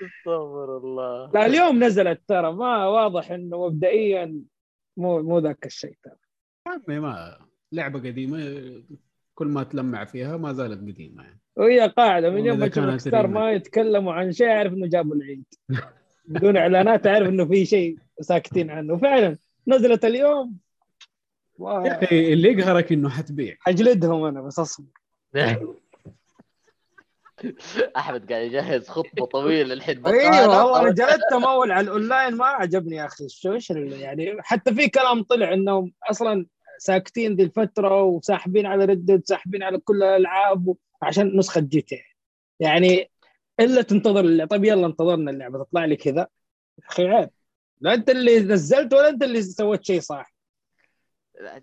استغفر 0.02 0.76
الله. 0.76 1.30
لا 1.34 1.46
اليوم 1.46 1.84
نزلت 1.84 2.20
ترى 2.28 2.52
ما 2.52 2.86
واضح 2.86 3.30
إنه 3.30 3.66
مبدئيا 3.66 4.42
مو 4.96 5.22
مو 5.22 5.38
ذاك 5.38 5.66
الشيء 5.66 5.96
ترى. 6.04 6.16
يا 6.66 6.72
عمي 6.72 7.00
ما 7.00 7.38
لعبة 7.72 7.98
قديمة 7.98 8.38
كل 9.34 9.46
ما 9.46 9.62
تلمع 9.62 10.04
فيها 10.04 10.36
ما 10.36 10.52
زالت 10.52 10.80
قديمة 10.80 11.22
يعني. 11.22 11.40
وهي 11.56 11.88
قاعدة 11.88 12.30
من 12.30 12.46
يوم 12.46 12.58
ما 12.58 12.68
تشوف 12.68 12.84
كانت 12.84 13.00
ستار 13.00 13.20
remake. 13.20 13.36
ما 13.36 13.52
يتكلموا 13.52 14.12
عن 14.12 14.32
شيء 14.32 14.48
أعرف 14.48 14.72
إنه 14.72 14.86
جابوا 14.86 15.14
العيد. 15.14 15.44
بدون 16.28 16.56
إعلانات 16.56 17.06
أعرف 17.06 17.28
إنه 17.28 17.44
في 17.44 17.64
شيء 17.64 17.98
ساكتين 18.20 18.70
عنه. 18.70 18.96
فعلا 18.96 19.38
نزلت 19.68 20.04
اليوم 20.04 20.63
يا 21.60 22.04
أخي 22.04 22.32
اللي 22.32 22.48
يقهرك 22.48 22.92
إنه 22.92 23.08
حتبيع. 23.08 23.56
اجلدهم 23.66 24.24
أنا 24.24 24.42
بس 24.42 24.58
أصبر. 24.58 24.86
أحمد 27.96 28.32
قاعد 28.32 28.44
يجهز 28.44 28.88
خطبه 28.88 29.26
طويلة 29.26 29.74
الحين 29.74 30.06
أيوه 30.06 30.64
والله 30.64 30.80
أنا 30.80 30.90
جلدتهم 30.90 31.44
اول 31.44 31.72
على 31.72 31.84
الأونلاين 31.84 32.34
ما 32.34 32.44
عجبني 32.44 32.96
يا 32.96 33.04
أخي. 33.04 33.28
شو 33.28 33.52
إيش 33.52 33.70
يعني 33.70 34.36
حتى 34.40 34.74
في 34.74 34.88
كلام 34.88 35.22
طلع 35.22 35.52
إنهم 35.52 35.92
أصلا 36.10 36.46
ساكتين 36.78 37.34
ذي 37.34 37.42
الفترة 37.42 38.02
وساحبين 38.02 38.66
على 38.66 38.84
Red 38.84 39.01
Dead 39.01 39.22
ساحبين 39.24 39.62
على 39.62 39.78
كل 39.78 40.02
الألعاب 40.02 40.74
عشان 41.02 41.36
نسخة 41.36 41.60
GTA 41.60 42.02
يعني 42.60 43.10
إلا 43.60 43.82
تنتظر 43.82 44.20
اللعبة. 44.20 44.48
طيب 44.48 44.64
يلا 44.64 44.86
انتظرنا 44.86 45.30
اللعبة 45.30 45.64
تطلع 45.64 45.84
لي 45.84 45.96
كذا. 45.96 46.28
يا 46.78 46.88
أخي 46.88 47.08
عيب. 47.08 47.30
لا 47.80 47.94
أنت 47.94 48.10
اللي 48.10 48.40
نزلت 48.40 48.94
ولا 48.94 49.08
أنت 49.08 49.22
اللي 49.22 49.42
سويت 49.42 49.84
شيء 49.84 50.00
صح. 50.00 50.33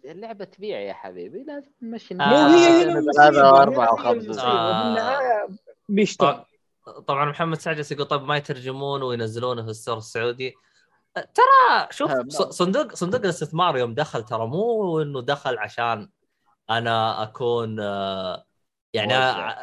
اللعبة 0.05 0.45
تبيع 0.45 0.79
يا 0.79 0.93
حبيبي 0.93 1.43
لازم 1.43 1.71
نمشي 1.81 2.13
آه. 2.13 2.17
مو 2.17 2.47
هي 2.57 2.83
المصيبة. 2.83 4.41
آه. 4.41 5.47
بيشتغل 5.89 6.43
طب- 6.85 6.99
طبعا 7.07 7.25
محمد 7.25 7.57
سعجس 7.59 7.91
يقول 7.91 8.05
طيب 8.05 8.21
ما 8.23 8.37
يترجمونه 8.37 9.05
وينزلونه 9.05 9.63
في 9.63 9.69
ال 9.69 9.74
store 9.74 9.97
السعودي 9.97 10.53
ترى 11.15 11.87
شوف 11.91 12.11
آه، 12.11 12.25
ص- 12.29 12.41
صندوق 12.41 12.93
صندوق 12.95 13.21
الاستثمار 13.21 13.77
يوم 13.77 13.93
دخل 13.93 14.23
ترى 14.23 14.47
مو 14.47 15.01
إنه 15.01 15.21
دخل 15.21 15.57
عشان 15.57 16.09
أنا 16.69 17.23
أكون 17.23 17.77
يعني 18.93 19.13
موزع. 19.13 19.55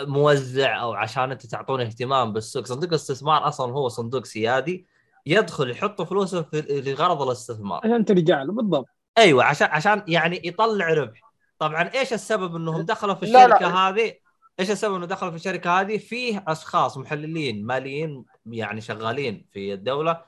موزع 0.00 0.80
أو 0.82 0.92
عشان 0.92 1.30
أنت 1.30 1.46
تعطوني 1.46 1.82
اهتمام 1.84 2.32
بالسوق 2.32 2.64
صندوق 2.66 2.88
الاستثمار 2.88 3.48
أصلا 3.48 3.72
هو 3.72 3.88
صندوق 3.88 4.24
سيادي 4.24 4.86
يدخل 5.26 5.70
يحط 5.70 6.02
فلوسه 6.02 6.42
في 6.42 6.82
لغرض 6.86 7.22
الاستثمار 7.22 7.80
عشان 7.84 8.04
ترجع 8.04 8.42
له 8.42 8.52
بالضبط 8.52 8.86
أيوه 9.18 9.44
عشان 9.44 9.68
عشان 9.70 10.02
يعني 10.08 10.40
يطلع 10.44 10.88
ربح. 10.88 11.20
طبعا 11.58 11.90
إيش 11.94 12.12
السبب 12.12 12.56
إنهم 12.56 12.80
دخلوا 12.82 13.14
في 13.14 13.26
لا، 13.26 13.32
لا. 13.32 13.44
الشركة 13.56 13.88
هذه؟ 13.88 14.14
إيش 14.60 14.70
السبب 14.70 14.94
إنه 14.94 15.06
دخلوا 15.06 15.30
في 15.30 15.36
الشركة 15.36 15.80
هذه؟ 15.80 15.98
فيه 15.98 16.44
أشخاص 16.48 16.98
محللين 16.98 17.66
ماليين 17.66 18.24
يعني 18.46 18.80
شغالين 18.80 19.46
في 19.52 19.72
الدولة 19.74 20.22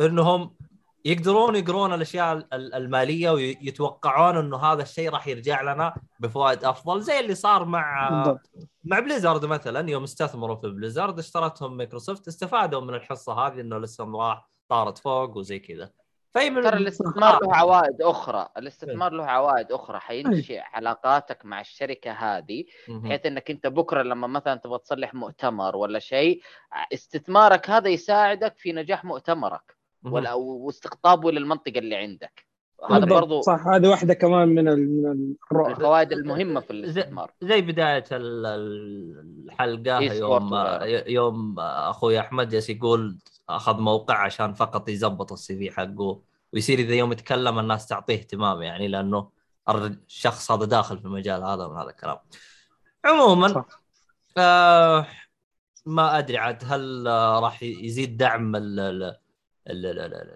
إنهم 0.00 0.54
يقدرون 1.04 1.56
يقرون 1.56 1.94
الأشياء 1.94 2.32
ال- 2.36 2.74
المالية 2.74 3.30
ويتوقعون 3.30 4.36
إنه 4.36 4.56
هذا 4.56 4.82
الشيء 4.82 5.10
راح 5.10 5.28
يرجع 5.28 5.62
لنا 5.62 5.94
بفوائد 6.20 6.64
أفضل 6.64 7.00
زي 7.00 7.20
اللي 7.20 7.34
صار 7.34 7.64
مع 7.64 8.08
بالضبط. 8.08 8.50
مع 8.84 8.98
Blizzard 9.00 9.44
مثلا. 9.44 9.90
يوم 9.90 10.02
استثمروا 10.02 10.56
في 10.56 10.68
Blizzard 10.68 11.18
اشترتهم 11.18 11.76
مايكروسوفت 11.76 12.28
استفادوا 12.28 12.80
من 12.80 12.94
الحصة 12.94 13.32
هذه 13.46 13.60
إنه 13.60 13.76
الاسهم 13.76 14.16
راح 14.16 14.50
طارت 14.68 14.98
فوق 14.98 15.36
وزي 15.36 15.58
كذا. 15.58 15.90
من 16.36 16.62
ترى 16.62 16.76
الاستثمار 16.76 17.38
له 17.42 17.56
عوائد 17.56 18.02
أخرى 18.02 18.48
الاستثمار 18.56 19.12
له 19.12 19.24
عوائد 19.24 19.72
أخرى 19.72 19.98
حينشئ 19.98 20.60
علاقاتك 20.72 21.44
مع 21.44 21.60
الشركة 21.60 22.10
هذه. 22.12 22.64
بحيث 22.88 23.26
إنك 23.26 23.50
أنت 23.50 23.66
بكرة 23.66 24.02
لما 24.02 24.26
مثلا 24.26 24.54
تبغى 24.54 24.78
تصلح 24.78 25.14
مؤتمر 25.14 25.76
ولا 25.76 25.98
شيء 25.98 26.40
استثمارك 26.92 27.70
هذا 27.70 27.88
يساعدك 27.88 28.54
في 28.56 28.72
نجاح 28.72 29.04
مؤتمرك. 29.04 29.76
ولا 30.04 30.32
واستقطابه 30.32 31.30
للمنطقه 31.30 31.78
اللي 31.78 31.96
عندك 31.96 32.46
هذا. 32.90 33.04
برضو 33.06 33.40
صح 33.40 33.66
هذه 33.66 33.88
واحدة 33.88 34.14
كمان 34.14 34.48
من 34.48 34.68
الفوائد 35.70 36.12
المهمة 36.12 36.60
في 36.60 36.70
الاستثمار 36.70 37.30
زي 37.42 37.60
بداية 37.60 38.04
ال- 38.12 38.46
ال- 38.46 39.44
الحلقة 39.46 40.00
يوم. 40.00 40.50
يوم 41.06 41.54
أخوي 41.60 42.20
أحمد 42.20 42.52
يقول 42.68 43.18
أخذ 43.48 43.78
موقع 43.80 44.18
عشان 44.18 44.54
فقط 44.54 44.88
يزبط 44.88 45.32
السي 45.32 45.58
في 45.58 45.70
حقه 45.70 46.22
ويصير 46.52 46.78
إذا 46.78 46.94
يوم 46.94 47.12
يتكلم 47.12 47.58
الناس 47.58 47.86
تعطيه 47.86 48.14
اهتمام 48.14 48.62
يعني 48.62 48.88
لأنه 48.88 49.30
الشخص 49.68 50.50
هذا 50.50 50.64
داخل 50.64 50.98
في 50.98 51.04
المجال 51.04 51.44
هذا 51.44 51.68
من 51.68 51.76
هذا 51.76 51.90
الكلام. 51.90 52.18
عموما 53.04 53.48
صح. 53.48 53.66
آه 54.38 55.06
ما 55.86 56.18
أدري 56.18 56.38
عاد 56.38 56.62
هل 56.66 57.08
آه 57.08 57.40
راح 57.40 57.62
يزيد 57.62 58.16
دعم 58.16 58.52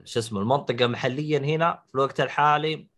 شو 0.05 0.18
اسمه 0.18 0.41
المنطقة 0.41 0.86
محليا 0.86 1.39
هنا 1.39 1.83
في 1.89 1.94
الوقت 1.94 2.20
الحالي؟ 2.20 2.89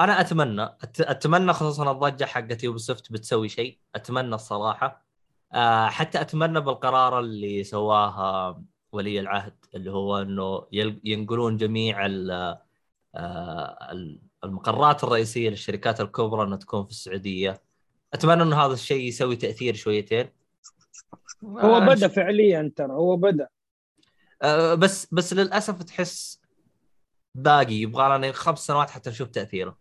أنا 0.00 0.20
أتمنى 0.20 0.76
أتمنى 1.00 1.52
خصوصا 1.52 1.90
الضجة 1.92 2.24
حقت 2.24 2.64
يوبي 2.64 2.78
سوفت 2.78 3.12
بتسوي 3.12 3.48
شيء. 3.48 3.78
أتمنى 3.94 4.34
الصراحة. 4.34 5.04
آه 5.52 5.86
حتى 5.86 6.20
أتمنى 6.20 6.60
بالقرار 6.60 7.20
اللي 7.20 7.64
سواه 7.64 8.62
ولي 8.92 9.20
العهد 9.20 9.54
اللي 9.74 9.90
هو 9.90 10.22
إنه 10.22 10.66
ينقلون 11.04 11.56
جميع 11.56 12.06
ال- 12.06 12.58
آه، 13.14 13.88
ال- 13.92 14.20
المقرات 14.44 15.04
الرئيسية 15.04 15.50
للشركات 15.50 16.00
الكبرى 16.00 16.42
إنها 16.46 16.56
تكون 16.56 16.84
في 16.84 16.90
السعودية. 16.90 17.62
أتمنى 18.14 18.42
انه 18.42 18.56
هذا 18.56 18.72
الشيء 18.72 19.08
يسوي 19.08 19.36
تأثير 19.36 19.74
شويتين. 19.74 20.28
هو 21.44 21.76
آه، 21.76 21.86
بدأ 21.86 22.08
فعليا 22.08 22.72
ترى 22.76 22.92
هو 22.92 23.16
بدأ. 23.16 23.48
آه، 24.42 24.74
بس 24.74 25.14
بس 25.14 25.32
للأسف 25.32 25.82
تحس 25.82 26.40
باقي 27.34 27.74
يبغى 27.74 28.18
لنا 28.18 28.32
خمس 28.32 28.58
سنوات 28.66 28.90
حتى 28.90 29.10
نشوف 29.10 29.28
تأثيره. 29.28 29.78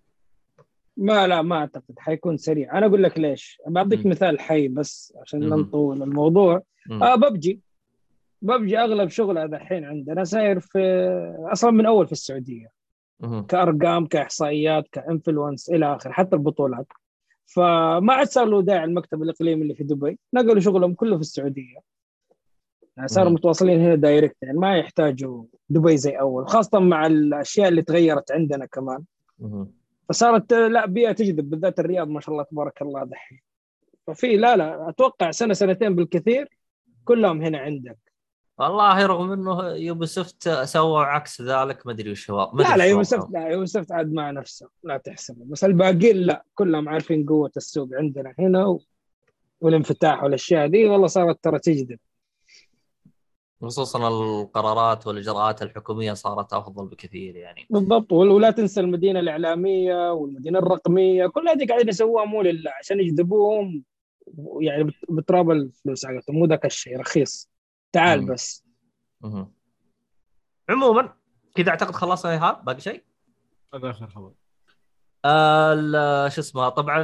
ما 0.97 1.27
لا 1.27 1.41
ما 1.41 1.55
أعتقد 1.55 1.99
حيكون 1.99 2.37
سريع. 2.37 2.77
أنا 2.77 2.85
أقول 2.85 3.03
لك 3.03 3.19
ليش. 3.19 3.61
بعطيك. 3.67 4.05
مثال 4.05 4.39
حي 4.39 4.67
بس 4.67 5.13
عشان 5.21 5.39
مم. 5.39 5.49
لا 5.49 5.55
نطول 5.55 6.03
الموضوع. 6.03 6.63
آه 6.91 7.15
ببجي. 7.15 7.59
ببجي 8.41 8.77
أغلب 8.77 9.09
شغلها 9.09 9.45
دحين 9.45 9.85
عندنا 9.85 10.23
ساير 10.23 10.59
في 10.59 10.79
أصلا 11.51 11.71
من 11.71 11.85
أول 11.85 12.05
في 12.05 12.11
السعودية. 12.11 12.71
كأرقام 13.47 14.05
كإحصائيات 14.05 14.87
ك 14.91 14.99
influence 14.99 15.69
إلى 15.69 15.95
اخره 15.95 16.11
حتى 16.11 16.35
البطولات. 16.35 16.87
فما 17.45 18.13
عاد 18.13 18.27
صار 18.27 18.45
له 18.45 18.61
داعي 18.61 18.83
المكتب 18.83 19.23
الإقليمي 19.23 19.61
اللي 19.61 19.75
في 19.75 19.83
دبي. 19.83 20.19
نقلوا 20.33 20.59
شغلهم 20.59 20.93
كله 20.93 21.15
في 21.15 21.21
السعودية. 21.21 21.79
يعني 22.97 23.07
صاروا. 23.07 23.31
متواصلين 23.31 23.81
هنا 23.81 23.95
direct 23.95 24.35
يعني 24.41 24.57
ما 24.57 24.77
يحتاجوا 24.77 25.43
دبي 25.69 25.97
زي 25.97 26.11
أول 26.11 26.47
خاصة 26.47 26.79
مع 26.79 27.05
الأشياء 27.05 27.67
اللي 27.67 27.81
تغيرت 27.81 28.31
عندنا 28.31 28.65
كمان. 28.65 29.03
فصارت 30.09 30.53
لا 30.53 30.85
بيئة 30.85 31.11
تجذب 31.11 31.49
بالذات 31.49 31.79
الرياض 31.79 32.07
ما 32.07 32.19
شاء 32.19 32.31
الله 32.31 32.43
تبارك 32.43 32.81
الله 32.81 33.03
دحين. 33.03 33.39
ففي 34.07 34.37
لا 34.37 34.55
لا 34.55 34.89
أتوقع 34.89 35.31
سنة 35.31 35.53
سنتين 35.53 35.95
بالكثير 35.95 36.49
كلهم 37.05 37.41
هنا 37.41 37.57
عندك. 37.57 37.97
والله 38.59 39.05
رغم 39.05 39.31
إنه 39.31 39.67
يوبي 39.71 40.05
سوفت 40.05 40.49
سووا 40.49 40.99
عكس 40.99 41.41
ذلك 41.41 41.85
ما 41.87 41.91
أدري 41.91 42.11
وش 42.11 42.31
هو 42.31 42.51
لا 42.53 42.77
لا 42.77 42.85
وضعهم. 42.85 43.03
سفت 43.03 43.27
لا 43.31 43.47
يوم 43.47 43.65
سفت 43.65 43.91
عاد 43.91 44.13
مع 44.13 44.31
نفسه 44.31 44.69
لا 44.83 44.97
تحسبه. 44.97 45.45
بس 45.45 45.63
الباقيين 45.63 46.15
لا 46.17 46.43
كلهم 46.55 46.89
عارفين 46.89 47.25
قوة 47.25 47.51
السوق 47.57 47.89
عندنا 47.93 48.33
هنا 48.39 48.65
و... 48.65 48.81
والانفتاح 49.61 50.23
والأشياء 50.23 50.67
دي 50.67 50.85
والله 50.85 51.07
صارت 51.07 51.43
ترى 51.43 51.59
تجذب 51.59 51.99
خصوصا 53.61 54.07
القرارات 54.07 55.07
والإجراءات 55.07 55.61
الحكومية 55.61 56.13
صارت 56.13 56.53
أفضل 56.53 56.87
بكثير 56.87 57.35
يعني. 57.35 57.67
بالضبط 57.69 58.11
ولا 58.11 58.51
تنسى 58.51 58.79
المدينة 58.81 59.19
الإعلامية 59.19 60.11
والمدينة 60.13 60.59
الرقمية 60.59 61.27
كل 61.27 61.49
هذه 61.49 61.67
قاعدين 61.67 61.89
يسووها 61.89 62.25
مو 62.25 62.41
لله 62.41 62.71
عشان 62.79 62.99
يجذبوهم 62.99 63.83
يعني 64.59 64.83
بت- 64.83 64.95
بتراب 65.11 65.51
الفلوس 65.51 66.05
حقتهم 66.05 66.35
مو 66.35 66.45
ذاك 66.45 66.65
الشيء 66.65 66.99
رخيص. 66.99 67.49
تعال. 67.91 68.25
بس. 68.25 68.65
عموما 70.69 71.13
كذا 71.55 71.69
أعتقد 71.69 71.91
خلصنا 71.95 72.31
ايهاب 72.31 72.65
باقي 72.65 72.79
شيء؟ 72.81 73.03
هذا 73.73 73.89
آخر 73.89 74.07
خبر 74.07 74.31
آه، 75.25 75.73
ال- 75.73 76.31
شو 76.31 76.41
اسمه 76.41 76.69
طبعا 76.69 77.03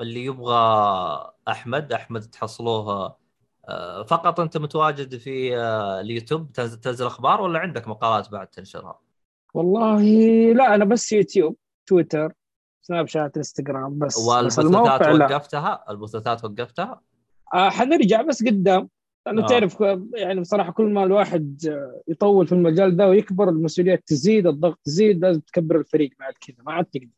اللي 0.00 0.24
يبغى 0.24 0.54
أحمد 1.48 1.92
أحمد 1.92 2.20
تحصلوه 2.22 3.16
آه، 3.68 4.02
فقط 4.02 4.40
أنت 4.40 4.56
متواجد 4.56 5.16
في 5.16 5.56
آه، 5.58 6.00
اليوتيوب 6.00 6.52
تنزل, 6.52 6.80
تنزل 6.80 7.06
أخبار 7.06 7.40
ولا 7.40 7.58
عندك 7.58 7.88
مقالات 7.88 8.30
بعد 8.30 8.46
تنشرها؟ 8.46 9.00
والله 9.54 10.02
لا 10.52 10.74
أنا 10.74 10.84
بس 10.84 11.12
يوتيوب 11.12 11.56
تويتر 11.86 12.32
سناب 12.82 13.06
شات 13.06 13.36
إنستغرام 13.36 13.98
بس 13.98 14.16
والبثوثات 14.18 15.02
وقفتها 15.08 15.84
البثوثات 15.90 16.44
وقفتها 16.44 17.00
حنرجع 17.52 18.22
بس 18.22 18.44
قدام 18.44 18.88
لأنه 19.26 19.42
آه. 19.42 19.44
آه. 19.44 19.48
تعرف 19.48 19.80
يعني 20.14 20.40
بصراحة 20.40 20.72
كل 20.72 20.84
ما 20.84 21.04
الواحد 21.04 21.66
آه، 21.68 22.02
يطول 22.08 22.46
في 22.46 22.52
المجال 22.52 22.96
ده 22.96 23.08
ويكبر 23.08 23.48
المسؤوليات 23.48 24.02
تزيد 24.06 24.46
الضغط 24.46 24.78
تزيد 24.84 25.24
لازم 25.24 25.40
تكبر 25.40 25.76
الفريق 25.76 26.10
بعد 26.20 26.34
كذا 26.40 26.56
ما 26.66 26.72
عاد 26.72 26.84
تقدر 26.84 27.08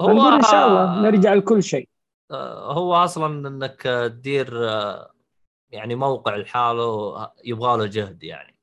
هو 0.00 0.28
إن 0.28 0.42
شاء 0.42 0.68
الله 0.68 1.00
نرجع 1.02 1.34
لكل 1.34 1.62
شيء 1.62 1.88
آه، 2.30 2.72
هو 2.72 2.94
أصلا 2.94 3.48
إنك 3.48 3.86
آه، 3.86 4.08
تدير 4.08 4.68
آه، 4.68 5.10
يعني 5.70 5.94
موقع 5.94 6.36
لحاله 6.36 7.14
يبغى 7.44 7.78
له 7.78 7.86
جهد 7.86 8.22
يعني 8.22 8.56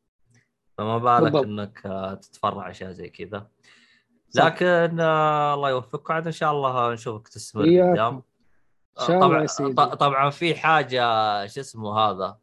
فما 0.78 0.98
بالك 0.98 1.22
بالضبط. 1.22 1.46
إنك 1.46 1.82
آه، 1.86 2.14
تتفرع 2.14 2.70
أشياء 2.70 2.92
زي 2.92 3.10
كذا. 3.10 3.48
لكن 4.36 5.00
آه، 5.00 5.54
الله 5.54 5.70
يوفقك 5.70 6.12
عاد 6.12 6.26
إن 6.26 6.32
شاء 6.32 6.52
الله 6.52 6.94
نشوفك 6.94 7.28
تستمر. 7.28 7.64
قدام 7.64 8.24
طبعا 9.08 9.42
يا 9.42 9.48
سيدي. 9.48 9.74
ط- 9.74 9.80
طبعا 9.96 10.30
في 10.30 10.56
حاجة 10.56 11.02
شو 11.48 11.60
اسمه 11.60 12.00
هذا 12.00 12.38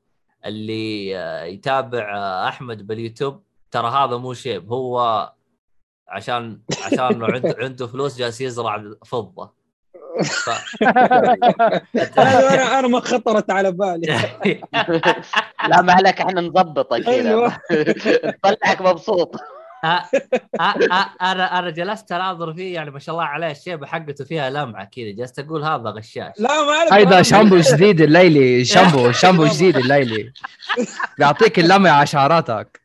اللي 0.47 1.19
آه، 1.19 1.45
يتابع 1.45 2.17
آه، 2.17 2.49
أحمد 2.49 2.87
باليوتيوب. 2.87 3.43
ترى 3.71 3.89
هذا 3.89 4.17
مو 4.17 4.35
شيب 4.35 4.73
هو 4.73 5.33
عشان 6.09 6.61
عشان 6.87 7.23
عنده 7.35 7.57
عنده 7.59 7.87
فلوس 7.87 8.19
جالس 8.19 8.41
يزرع 8.41 8.85
فضة. 9.05 9.65
ف... 10.25 10.51
أنا 12.19 12.79
أنا 12.79 12.89
ما 12.89 13.01
خطرت 13.01 13.51
على 13.51 13.73
بالي. 13.73 14.07
لا 15.69 15.83
ما 15.83 15.93
عليك 15.93 16.21
إحنا 16.21 16.41
نظبطك 16.41 17.03
كذا. 17.03 17.09
أيوة. 17.13 17.59
نطلعك 18.45 18.81
مبسوط. 18.83 19.35
أنا 19.85 21.59
أنا 21.59 21.71
جلست 21.71 22.13
اناظر 22.13 22.55
فيه 22.55 22.75
يعني 22.75 22.91
ما 22.91 22.99
شاء 22.99 23.15
الله 23.15 23.27
عليه 23.27 23.51
الشيبه 23.51 23.87
حقته 23.87 24.25
فيها 24.25 24.51
لمعه 24.51 24.85
كذا 24.85 25.11
جلست 25.11 25.39
أقول 25.39 25.65
هذا 25.65 25.91
غشاش. 25.91 26.33
لا 26.39 26.67
ما 26.67 26.73
عليك 26.73 26.93
هيدا 26.93 27.23
شامبو 27.23 27.57
جديد 27.57 28.01
الليلي 28.01 28.65
شامبو 28.65 29.13
شامبو 29.23 29.47
جديد 29.47 29.77
الليلي. 29.77 30.33
بيعطيك 31.19 31.59
اللمع 31.59 31.91
على 31.91 32.07
شعراتك 32.07 32.81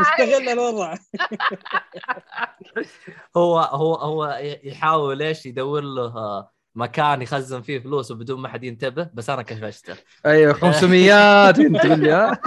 استغل 0.00 0.48
الوضع. 0.48 0.94
هو 3.36 3.58
هو 3.58 3.94
هو 3.94 4.40
يحاول 4.64 5.22
إيش؟ 5.22 5.46
يدور 5.46 5.82
له 5.82 6.53
مكان 6.74 7.22
يخزن 7.22 7.62
فيه 7.62 7.78
فلوسه 7.78 8.14
بدون 8.14 8.40
ما 8.40 8.48
حد 8.48 8.64
ينتبه 8.64 9.10
بس 9.14 9.30
أنا 9.30 9.42
كشفته 9.42 9.94
أيوه 10.26 10.52
500 10.52 11.48
أنت 11.50 11.56
تقول 11.76 12.00
لي 12.00 12.10
ها؟ 12.12 12.40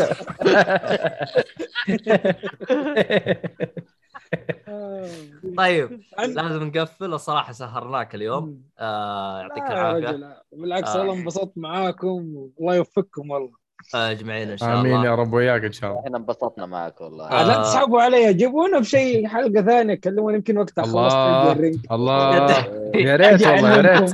طيب 5.58 6.02
لازم 6.20 6.64
نقفل. 6.64 7.14
الصراحة 7.14 7.52
سهرناك 7.54 8.16
اليوم. 8.16 8.62
آه 8.80 9.40
يعطيك 9.42 9.64
العافية. 9.64 10.44
بالعكس 10.52 10.90
آه. 10.90 11.00
والله 11.00 11.14
انبسطت 11.14 11.58
معاكم 11.58 12.36
والله 12.58 12.76
يوفقكم 12.76 13.30
والله. 13.32 13.67
اجمعين 13.96 14.50
إن 14.50 14.58
شاء 14.58 14.80
آمين 14.80 14.96
الله 14.96 15.06
يا 15.06 15.16
رب 15.16 15.34
وياك 15.34 15.64
إن 15.64 15.72
شاء 15.72 15.92
الله 15.92 16.02
إحنا 16.06 16.18
انبسطنا 16.18 16.66
معك 16.66 17.02
والله 17.02 17.26
آه. 17.32 17.44
لا 17.44 17.62
تسحبوا 17.62 18.02
علي 18.02 18.34
جيبونا 18.34 18.80
بشيء 18.80 19.28
حلقة 19.28 19.62
ثانية 19.62 19.96
كلموني 19.96 20.36
يمكن 20.38 20.58
وقتها 20.58 20.82
خلصت 20.84 20.96
الله. 21.16 21.52
الرينج 21.52 21.78
الله 21.92 22.36
يا 23.08 23.16
ريت 23.16 23.48
والله 23.48 23.76
يا 23.76 23.82
ريت. 23.82 24.14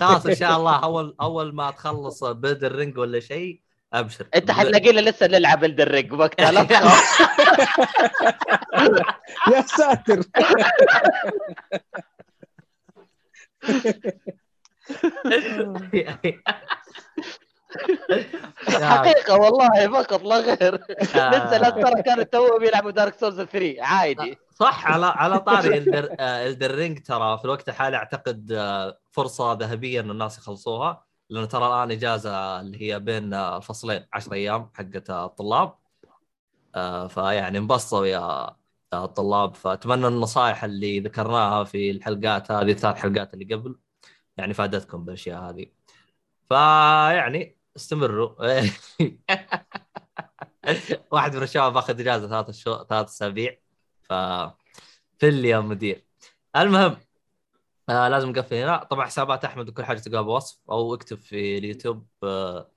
خلاص 0.00 0.26
إن 0.26 0.34
شاء 0.34 0.56
الله 0.56 0.76
أول 0.76 1.14
أول 1.20 1.54
ما 1.54 1.70
تخلص 1.70 2.24
ب 2.24 2.31
Elden 2.31 2.64
Ring 2.64 2.98
ولا 2.98 3.20
شيء 3.20 3.60
أبشر 3.92 4.26
أنت 4.34 4.50
حتلاقينا 4.50 5.00
لسه 5.00 5.26
نلعب 5.26 5.64
Elden 5.64 5.87
Ring 5.87 6.06
وقتها 6.12 6.52
لا. 6.52 6.60
يا 9.54 9.60
ساتر 9.60 10.20
حقيقة 18.82 19.34
والله 19.40 19.88
فقط 20.02 20.22
لا 20.22 20.38
غير. 20.38 20.74
لسه 21.02 21.58
لا 21.58 21.70
ترى 21.70 22.02
كانوا 22.02 22.24
تو 22.24 22.58
بيلعبوا 22.58 22.90
Dark 22.90 23.14
Souls 23.14 23.40
3 23.40 23.76
عادي. 23.82 24.38
صح 24.50 24.86
على 24.86 25.06
على 25.06 25.38
طاري 25.38 25.78
Elden 25.78 26.16
آه، 26.20 26.46
Elden 26.48 26.74
Ring 26.74 27.02
ترى 27.02 27.38
في 27.38 27.44
الوقت 27.44 27.68
الحالي 27.68 27.96
أعتقد 27.96 28.52
آه، 28.52 28.98
فرصة 29.12 29.52
ذهبية 29.52 30.00
إن 30.00 30.10
الناس 30.10 30.38
يخلصوها 30.38 31.04
لأنه 31.30 31.46
ترى 31.46 31.66
الآن 31.66 31.90
إجازة 31.90 32.60
اللي 32.60 32.82
هي 32.82 33.00
بين 33.00 33.34
آه، 33.34 33.56
الفصلين 33.56 34.06
10 34.12 34.34
أيام 34.34 34.70
حقت 34.74 35.10
الطلاب. 35.10 35.74
آه، 36.74 37.06
فيعني 37.06 37.58
انبسطوا 37.58 38.06
يا 38.06 38.56
يا 38.92 39.04
الطلاب. 39.04 39.54
فأتمنى 39.54 40.06
النصائح 40.06 40.64
اللي 40.64 41.00
ذكرناها 41.00 41.64
في 41.64 41.90
الحلقات 41.90 42.50
هذه 42.52 42.70
الثلاث 42.72 42.96
حلقات 42.96 43.34
اللي 43.34 43.54
قبل 43.54 43.78
يعني 44.36 44.54
فادتكم 44.54 45.04
بالأشياء 45.04 45.40
هذه. 45.50 45.66
فيعني 46.48 47.59
استمروا. 47.76 48.34
واحد 51.12 51.36
من 51.36 51.42
الشباب 51.42 51.76
أخذ 51.76 52.00
إجازة 52.00 52.28
ثلاث 52.28 52.50
شهور 52.50 52.84
ثلاث 52.84 53.08
أسابيع. 53.08 53.58
ف 54.02 54.12
فل 55.18 55.44
يا 55.44 55.60
مدير. 55.60 56.04
المهم 56.56 56.96
آه 57.88 58.08
لازم 58.08 58.30
نقفل 58.30 58.56
هنا. 58.56 58.84
طبعا 58.84 59.06
حسابات 59.06 59.44
أحمد 59.44 59.68
وكل 59.68 59.84
حاجة 59.84 59.98
تلقاها 59.98 60.22
بوصف. 60.22 60.58
أو 60.70 60.94
اكتب 60.94 61.18
في 61.18 61.58
اليوتيوب 61.58 62.06
آه 62.22 62.70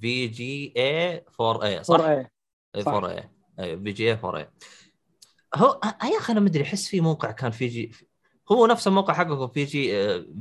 VGA 0.00 1.24
4 1.40 1.66
A 1.66 1.84
صح؟ 1.84 1.96
four 1.96 2.10
A 2.10 2.32
A 2.76 2.82
صح. 2.82 2.92
4 2.92 3.10
A 3.10 3.30
أي 3.60 3.78
VGA 3.78 4.18
4 4.24 4.40
A 4.40 4.50
هو 5.54 5.80
يا 5.84 6.18
أخي 6.18 6.32
أنا 6.32 6.40
ما 6.40 6.48
أدري 6.48 6.62
أحس 6.62 6.88
في 6.88 7.00
موقع 7.00 7.30
كان 7.30 7.50
VG 7.50 7.92
هو 8.52 8.66
نفس 8.66 8.86
الموقع 8.86 9.14
حقكم 9.14 9.48
VG 9.48 9.88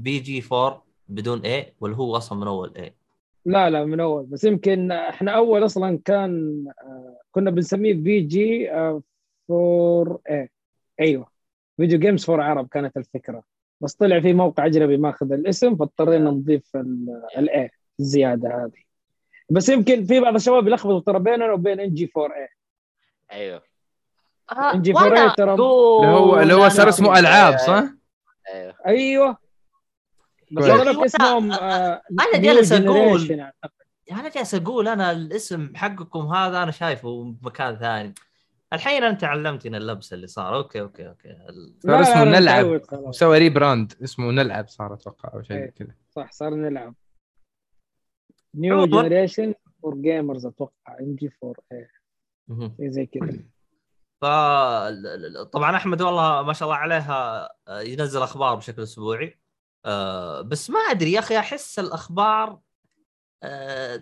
VG 0.03 0.43
4 0.51 0.85
بدون 1.07 1.45
A 1.45 1.75
ولا 1.79 1.95
هو 1.95 2.17
أصلا 2.17 2.39
من 2.39 2.47
أول 2.47 2.77
A؟ 2.77 2.95
لا 3.45 3.69
لا 3.69 3.85
من 3.85 3.99
أول. 3.99 4.25
بس 4.25 4.43
يمكن 4.43 4.91
إحنا 4.91 5.31
أول 5.31 5.65
أصلا 5.65 5.99
كان 6.05 6.63
آه، 6.83 7.17
كنا 7.31 7.51
بنسميه 7.51 7.93
VG 7.93 8.71
four 9.47 10.19
A 10.29 10.49
أيوه. 10.99 11.27
Video 11.77 11.99
Games 11.99 12.25
for 12.25 12.41
Arab 12.41 12.67
كانت 12.67 12.97
الفكرة. 12.97 13.43
بس 13.81 13.93
طلع 13.93 14.19
في 14.19 14.33
موقع 14.33 14.65
أجنبي 14.65 14.97
ماخذ 14.97 15.31
الاسم 15.31 15.75
فاضطرينا 15.75 16.29
نضيف 16.31 16.77
ال 17.37 17.54
A 17.54 17.71
الزيادة 17.99 18.49
هذه. 18.49 18.81
بس 19.49 19.69
يمكن 19.69 20.05
في 20.05 20.19
بعض 20.19 20.35
الشباب 20.35 20.67
يلخبطوا 20.67 20.99
ترى 20.99 21.19
بيننا 21.19 21.53
وبين 21.53 21.79
NG 21.79 22.11
4 22.17 22.37
A 22.37 22.47
أيوه. 23.31 23.61
NG 24.73 24.91
4 24.97 25.23
A 25.23 25.35
ترى 25.37 25.53
اللي 25.53 25.63
هو 25.63 26.39
اللي 26.39 26.53
هو 26.53 26.69
صار 26.69 26.89
اسمه 26.89 27.19
ألعاب 27.19 27.57
صح؟ 27.57 27.83
أيوه. 28.53 28.75
أيوه. 28.85 29.37
هذول 30.59 31.05
اسمهم 31.05 31.51
آه، 31.51 32.01
أنا 32.11 32.31
New 32.33 32.37
جالس. 32.41 32.73
Generation 32.73 33.39
أعتقد. 33.39 33.71
أنا 34.11 34.29
جالس 34.29 34.55
أقول 34.55 34.87
أنا 34.87 35.11
الاسم 35.11 35.73
حقكم 35.75 36.19
هذا 36.19 36.63
أنا 36.63 36.71
شايفه 36.71 37.23
بمكان 37.23 37.77
ثاني 37.77 38.13
الحين 38.73 39.03
أنت 39.03 39.23
علمتني 39.23 39.77
اللبس 39.77 40.13
اللي 40.13 40.27
صار 40.27 40.55
okay 40.55 40.81
okay 40.81 41.07
okay 41.07 41.35
صار 41.79 42.01
اسمه 42.01 42.23
لا، 42.23 42.39
نلعب. 42.39 42.81
مسوي 42.93 43.37
rebrand 43.37 43.93
اسمه 44.03 44.31
نلعب 44.31 44.67
صار 44.67 44.93
أتوقع 44.93 45.33
أو 45.33 45.41
شيء 45.41 45.57
زي 45.57 45.63
إيه. 45.63 45.69
كذا 45.71 45.95
صح 46.15 46.31
صار 46.31 46.53
نلعب 46.53 46.95
New. 48.55 48.85
Generation 48.85 49.53
for 49.81 49.95
Gamers 49.95 50.45
أتوقع 50.45 50.99
NG 50.99 51.31
4 51.43 51.55
A 51.71 51.87
مهم. 52.47 52.75
شيء 52.77 52.89
زي 52.91 53.05
كذا 53.05 53.39
ف 54.21 54.25
ال- 54.25 55.07
ال- 55.37 55.49
طبعا 55.49 55.75
أحمد 55.75 56.01
والله 56.01 56.41
ما 56.41 56.53
شاء 56.53 56.67
الله 56.67 56.77
عليها 56.77 57.49
آه، 57.67 57.81
ينزل 57.81 58.21
أخبار 58.21 58.55
بشكل 58.55 58.81
أسبوعي 58.81 59.39
آه، 59.85 60.41
بس 60.41 60.69
ما 60.69 60.79
أدري 60.79 61.11
يا 61.11 61.19
أخي 61.19 61.39
أحس 61.39 61.79
الأخبار 61.79 62.59
آه، 63.43 64.01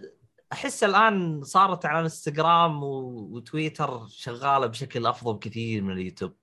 أحس 0.53 0.83
الآن 0.83 1.43
صارت 1.43 1.85
على 1.85 1.99
إنستغرام 1.99 2.83
و- 2.83 3.29
وتويتر 3.35 4.07
شغالة 4.07 4.67
بشكل 4.67 5.05
أفضل 5.05 5.33
بكثير 5.33 5.81
من 5.81 5.93
اليوتيوب. 5.93 6.33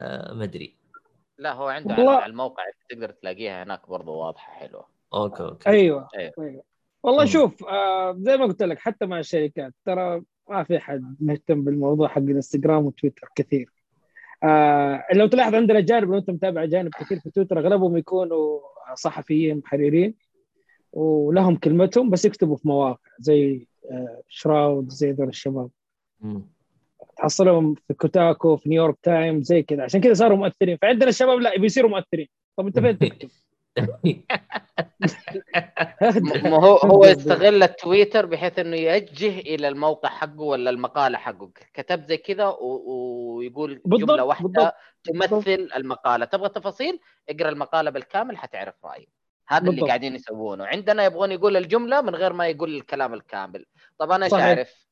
آه، 0.00 0.34
ما 0.34 0.44
أدري. 0.44 0.76
لا 1.38 1.52
هو 1.52 1.68
عنده 1.68 1.94
والله- 1.94 2.16
على 2.16 2.30
الموقع 2.30 2.62
تقدر 2.90 3.10
تلاقيها 3.10 3.62
هناك 3.62 3.88
برضه 3.88 4.12
واضحة 4.12 4.52
حلوة. 4.52 4.88
okay 5.14 5.42
okay. 5.42 5.68
أيوه 5.68 6.08
أيوة. 6.18 6.32
أيوه. 6.38 6.62
والله 7.02 7.20
مم. 7.22 7.28
شوف 7.28 7.64
آه 7.64 8.16
زي 8.18 8.36
ما 8.36 8.44
قلت 8.44 8.62
لك 8.62 8.78
حتى 8.78 9.06
مع 9.06 9.18
الشركات 9.18 9.74
ترى 9.84 10.22
ما 10.50 10.64
في 10.64 10.78
حد 10.78 11.16
مهتم 11.20 11.64
بالموضوع 11.64 12.08
حق 12.08 12.18
الانستغرام 12.18 12.86
وتويتر 12.86 13.28
كثير. 13.34 13.72
آه 14.44 15.04
لو 15.14 15.26
تلاحظ 15.26 15.54
عندنا 15.54 15.80
جانب 15.80 16.10
لو 16.10 16.18
انت 16.18 16.30
متابع 16.30 16.62
اجانب 16.64 16.90
كثير 17.00 17.20
في 17.20 17.30
تويتر 17.30 17.58
أغلبهم 17.58 17.96
يكونوا 17.96 18.60
صحفيين 18.94 19.58
محررين 19.58 20.14
ولهم 20.92 21.56
كلمتهم 21.56 22.10
بس 22.10 22.24
يكتبوا 22.24 22.56
في 22.56 22.68
مواقع 22.68 23.10
زي 23.18 23.66
آه 23.90 24.22
شراود 24.28 24.88
زي 24.88 25.10
ذول 25.12 25.28
الشباب. 25.28 25.70
تحصلهم 27.16 27.74
في 27.74 27.94
Kotaku 27.94 28.56
في 28.56 28.68
New 28.68 28.80
York 28.80 28.96
Time 29.02 29.42
زي 29.42 29.62
كذا 29.62 29.82
عشان 29.82 30.00
كذا 30.00 30.14
صاروا 30.14 30.36
مؤثرين 30.36 30.78
فعندنا 30.82 31.08
الشباب 31.08 31.38
لا 31.38 31.54
يبي 31.54 31.66
يصيروا 31.66 31.90
مؤثرين 31.90 32.28
طب 32.56 32.66
انت 32.66 32.78
فين 32.80 32.98
تكتب؟ 33.08 33.28
ما 36.44 36.56
هو 36.56 36.76
هو 36.76 37.04
يستغل 37.04 37.62
التويتر 37.62 38.26
بحيث 38.26 38.58
إنه 38.58 38.76
يوجه 38.76 39.38
إلى 39.40 39.68
الموقع 39.68 40.08
حقه 40.08 40.40
ولا 40.40 40.70
المقالة 40.70 41.18
حقه. 41.18 41.50
كتب 41.74 42.04
زي 42.04 42.16
كذا 42.16 42.46
و- 42.46 43.36
ويقول 43.36 43.80
بالضبط، 43.84 44.08
جملة 44.10 44.24
واحدة 44.24 44.74
بالضبط، 45.04 45.38
تمثل 45.44 45.68
المقالة. 45.76 46.24
تبغى 46.24 46.48
تفاصيل؟ 46.48 47.00
اقرأ 47.28 47.48
المقالة 47.48 47.90
بالكامل 47.90 48.36
حتعرف 48.36 48.74
رأيي. 48.84 49.08
هذا 49.48 49.58
اللي 49.60 49.70
بالضبط. 49.70 49.88
قاعدين 49.88 50.14
يسوونه. 50.14 50.66
عندنا 50.66 51.04
يبغون 51.04 51.32
يقول 51.32 51.56
الجملة 51.56 52.00
من 52.00 52.14
غير 52.14 52.32
ما 52.32 52.46
يقول 52.48 52.74
الكلام 52.76 53.14
الكامل. 53.14 53.64
طب 53.98 54.10
أنا 54.10 54.24
إيش. 54.24 54.34
أعرف؟ 54.34 54.88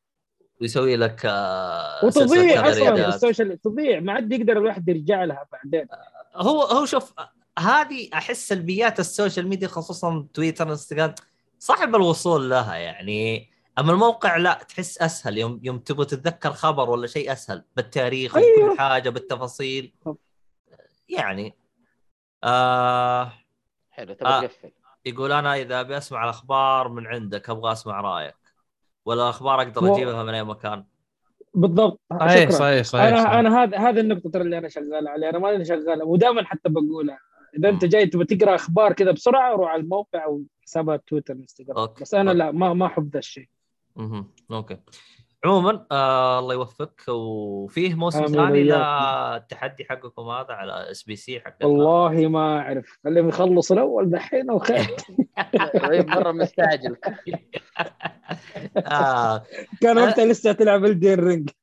ويسوي 0.60 0.96
لك 0.96 1.22
آه، 1.26 2.04
وتضيع 2.04 2.70
أصلا. 2.70 3.08
ال 3.08 3.16
social 3.16 3.60
تضيع. 3.60 4.00
ما 4.00 4.12
عاد 4.12 4.32
يقدر 4.32 4.52
الواحد 4.58 4.88
يرجع 4.88 5.24
لها 5.24 5.46
بعدين. 5.52 5.86
هو 6.34 6.62
هو 6.62 6.84
شوف 6.84 7.12
هذه 7.58 8.08
أحس 8.14 8.48
سلبيات 8.48 9.00
ال 9.00 9.07
social 9.07 9.48
media 9.48 9.68
خصوصا 9.68 10.26
تويتر 10.34 10.70
إنستغرام 10.70 11.14
صعب 11.58 11.94
الوصول 11.94 12.50
لها 12.50 12.74
يعني 12.74 13.50
أما 13.78 13.92
الموقع 13.92 14.36
لا 14.36 14.54
تحس 14.68 14.98
أسهل 14.98 15.38
يوم 15.38 15.60
يوم 15.62 15.78
تبغى 15.78 16.04
تتذكر 16.04 16.52
خبر 16.52 16.90
ولا 16.90 17.06
شيء 17.06 17.32
أسهل 17.32 17.64
بالتاريخ 17.76 18.36
أيوه. 18.36 18.70
وكل 18.70 18.78
حاجة 18.78 19.10
بالتفاصيل. 19.10 19.94
يعني 21.08 21.54
آه 22.44 23.32
حلو 23.90 24.14
تبغى 24.14 24.32
آه. 24.32 24.40
تقفل 24.40 24.72
يقول 25.06 25.32
أنا 25.32 25.56
إذا 25.56 25.80
أبي 25.80 25.96
أسمع 25.96 26.24
الأخبار 26.24 26.88
من 26.88 27.06
عندك 27.06 27.50
أبغى 27.50 27.72
أسمع 27.72 28.00
رأيك 28.00 28.36
ولا 29.04 29.22
الأخبار 29.22 29.62
أقدر 29.62 29.94
أجيبها 29.94 30.22
من 30.22 30.34
أي 30.34 30.44
مكان 30.44 30.84
بالضبط 31.54 32.00
صحيح. 32.20 32.50
صحيح 32.50 32.82
صحيح, 32.82 33.04
أنا 33.04 33.22
صحيح. 33.22 33.32
أنا 33.32 33.62
هذا 33.62 33.78
هذا 33.78 34.00
النقطة 34.00 34.30
ترى 34.30 34.42
اللي 34.42 34.58
أنا 34.58 34.68
شغال 34.68 35.08
عليها 35.08 35.30
أنا 35.30 35.38
ماني 35.38 35.64
شغال 35.64 36.02
ودائما 36.02 36.44
حتى 36.44 36.68
بقولها 36.68 37.18
إذا 37.58 37.68
أنت 37.68 37.84
جاي 37.84 38.06
تبغى 38.06 38.24
تقرأ 38.24 38.54
أخبار 38.54 38.92
كذا 38.92 39.10
بسرعة 39.10 39.52
روح 39.52 39.70
على 39.70 39.82
الموقع 39.82 40.24
أو 40.24 40.42
حسابات 40.62 41.02
تويتر 41.06 41.34
إنستغرام 41.34 41.78
okay. 41.78 42.02
بس 42.02 42.14
أنا 42.14 42.30
okay. 42.30 42.38
لا 42.38 42.50
ما 42.52 42.74
ما 42.74 42.86
أحب 42.86 43.10
ذا 43.12 43.18
الشيء 43.18 43.48
مهم. 43.96 44.30
okay 44.50 44.76
عموما 45.44 45.86
آه 45.92 46.38
الله 46.38 46.54
يوفقك 46.54 47.08
وفيه 47.08 47.94
موسم 47.94 48.26
ثاني. 48.26 48.62
للتحدي 48.62 49.84
حقكم 49.84 50.22
هذا 50.22 50.52
على 50.52 50.90
SBC 50.90 51.40
حق 51.40 51.56
والله 51.64 52.28
ما 52.28 52.58
أعرف 52.60 52.98
خليهم 53.04 53.28
يخلصوا 53.28 53.76
الأول 53.76 54.10
دحين 54.10 54.50
وخير 54.50 54.86
طيب 55.88 56.08
مرة 56.08 56.32
مستعجل 56.32 56.96
آه. 58.76 59.42
كان 59.80 59.98
وقتها 59.98 60.24
لسه 60.24 60.52
تلعب 60.52 60.84
الدين 60.84 61.20
رينج 61.20 61.50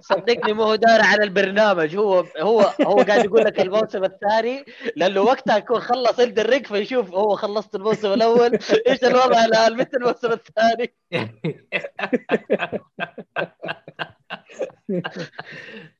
صدقني 0.00 0.52
مو 0.52 0.62
هو 0.62 0.74
دار 0.74 1.00
على 1.00 1.24
البرنامج 1.24 1.96
هو 1.96 2.24
هو 2.40 2.60
هو 2.86 2.96
قاعد 2.96 3.24
يقول 3.24 3.44
لك 3.44 3.60
الموسم 3.60 4.04
الثاني 4.04 4.64
لأنه 4.96 5.20
وقتها 5.20 5.56
يكون 5.56 5.80
خلص 5.80 6.20
الدريك 6.20 6.66
فيشوف 6.66 7.10
هو 7.10 7.36
خلصت 7.36 7.74
الموسم 7.74 8.12
الأول 8.12 8.58
إيش 8.88 9.04
الوضع 9.04 9.44
الآن 9.44 9.76
متى 9.76 9.96
الموسم 9.96 10.32
الثاني 10.32 10.94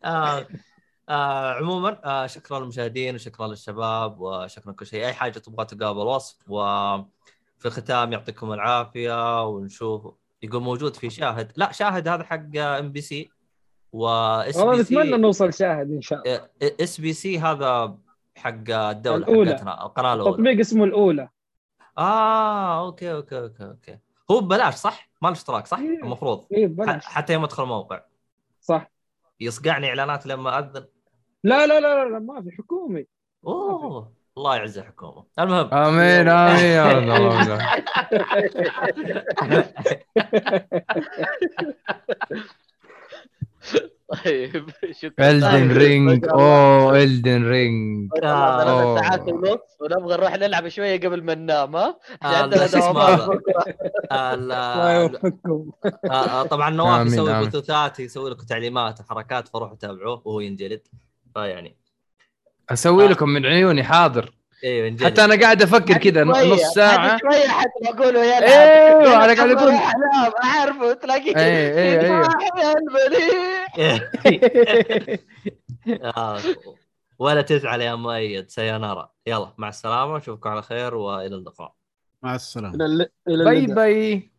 آه. 0.04 0.46
آه 1.08 1.52
عموما 1.52 2.00
آه 2.04 2.26
شكرا 2.26 2.60
للمشاهدين 2.60 3.14
وشكرا 3.14 3.46
للشباب 3.46 4.20
وشكرا 4.20 4.72
كل 4.72 4.86
شيء 4.86 5.06
أي 5.06 5.12
حاجة 5.12 5.38
تبغى 5.38 5.64
تلقاها 5.66 5.92
بالوصف 5.92 6.50
وفي 6.50 7.66
الختام 7.66 8.12
يعطيكم 8.12 8.52
العافية 8.52 9.46
ونشوف 9.46 10.14
يقول 10.42 10.62
موجود 10.62 10.96
في 10.96 11.10
شاهد. 11.10 11.52
لا 11.56 11.72
شاهد 11.72 12.08
هذا 12.08 12.24
حق 12.24 12.56
MBC 12.56 13.30
واس 13.92 14.56
والله 14.56 14.80
نتمنى 14.82 15.16
نوصل 15.16 15.52
شاهد 15.52 15.90
إن 15.90 16.00
شاء 16.00 16.22
الله. 16.22 16.48
SBC 16.62 17.38
هذا 17.38 17.98
حق 18.36 18.70
الدولة 18.70 19.16
الأولى. 19.16 19.50
حقتنا 19.54 19.86
القناة 19.86 20.14
الأولى. 20.14 20.32
تطبيق 20.32 20.58
اسمه 20.58 20.84
الأولى. 20.84 21.28
آه 21.98 22.86
أوكي 22.86 23.12
أوكي 23.12 23.38
أوكي 23.38 23.64
أوكي. 23.64 23.98
هو 24.30 24.40
ببلاش 24.40 24.74
صح؟ 24.74 25.10
ما 25.22 25.28
له 25.28 25.32
اشتراك 25.32 25.66
صح؟ 25.66 25.78
إيه. 25.78 26.02
المفروض. 26.02 26.40
ح- 26.42 26.46
ببلاش. 26.52 27.06
حتى 27.06 27.32
يوم 27.32 27.44
ادخل 27.44 27.62
الموقع. 27.62 28.02
صح. 28.60 28.90
يصقعني 29.40 29.88
إعلانات 29.88 30.26
لما 30.26 30.58
أذن. 30.58 30.84
لا 31.44 31.66
لا 31.66 31.80
لا 31.80 32.04
لا, 32.04 32.10
لا 32.10 32.18
ما 32.18 32.42
في 32.42 32.50
حكومي. 32.50 33.06
أوه. 33.46 34.12
الله 34.38 34.56
يعز 34.56 34.78
الحكومة 34.78 35.24
المهم 35.38 35.74
امين 35.74 36.28
امين 36.28 37.12
طيب 44.24 44.70
شكرا 44.92 45.30
الدن 45.30 45.68
طيب. 45.68 45.70
رينج 45.76 46.24
اوه 46.28 47.02
الدن 47.02 47.48
رينج 47.48 48.10
ثلاث. 48.20 48.98
ساعات 48.98 49.28
ونص 49.28 49.60
ونبغى 49.80 50.16
نروح 50.16 50.36
نلعب 50.36 50.68
شوية 50.68 51.00
قبل 51.00 51.22
ما 51.22 51.34
ننام 51.34 51.76
ها 51.76 51.98
آه، 52.22 52.26
عندنا 52.26 52.66
دوامات 52.66 53.40
آه، 54.10 55.10
آه، 56.10 56.42
طبعا 56.42 56.70
نواف 56.70 57.06
يسوي. 57.06 57.46
بثوثات 57.46 58.00
يسوي 58.00 58.30
لكم 58.30 58.46
تعليمات 58.46 59.00
وحركات 59.00 59.48
فروحوا 59.48 59.76
تابعوه 59.76 60.22
وهو 60.24 60.40
ينجلد 60.40 60.88
فيعني 61.34 61.76
أسوي 62.72 63.08
لكم 63.08 63.28
من 63.28 63.46
عيوني 63.46 63.84
حاضر. 63.84 64.32
أيوه 64.64 64.96
حتى 65.02 65.24
أنا 65.24 65.40
قاعد 65.40 65.62
أفكر 65.62 65.96
كذا 65.96 66.24
نص 66.24 66.60
ساعة. 66.74 67.18
شوية 67.18 67.48
حتى 67.48 67.70
يلعب 68.14 68.42
أيوه 68.42 69.24
أنا 69.24 69.34
قاعد 69.34 69.50
أقول 69.50 69.68
انام 69.68 70.32
أعرفه 70.44 70.92
تلاقيه 70.92 71.32
المليح 72.76 73.72
آه، 76.16 76.38
ولا 77.18 77.42
تزعل 77.42 77.80
يا 77.80 77.94
مؤيد 77.94 78.48
سيانارا 78.48 79.10
يلا 79.26 79.52
مع 79.58 79.68
السلامة 79.68 80.16
نشوفكم 80.16 80.50
على 80.50 80.62
خير 80.62 80.94
وإلى 80.94 81.36
اللقاء. 81.36 81.74
مع 82.22 82.34
السلامة. 82.34 83.06
باي. 83.26 83.66
باي. 83.66 84.31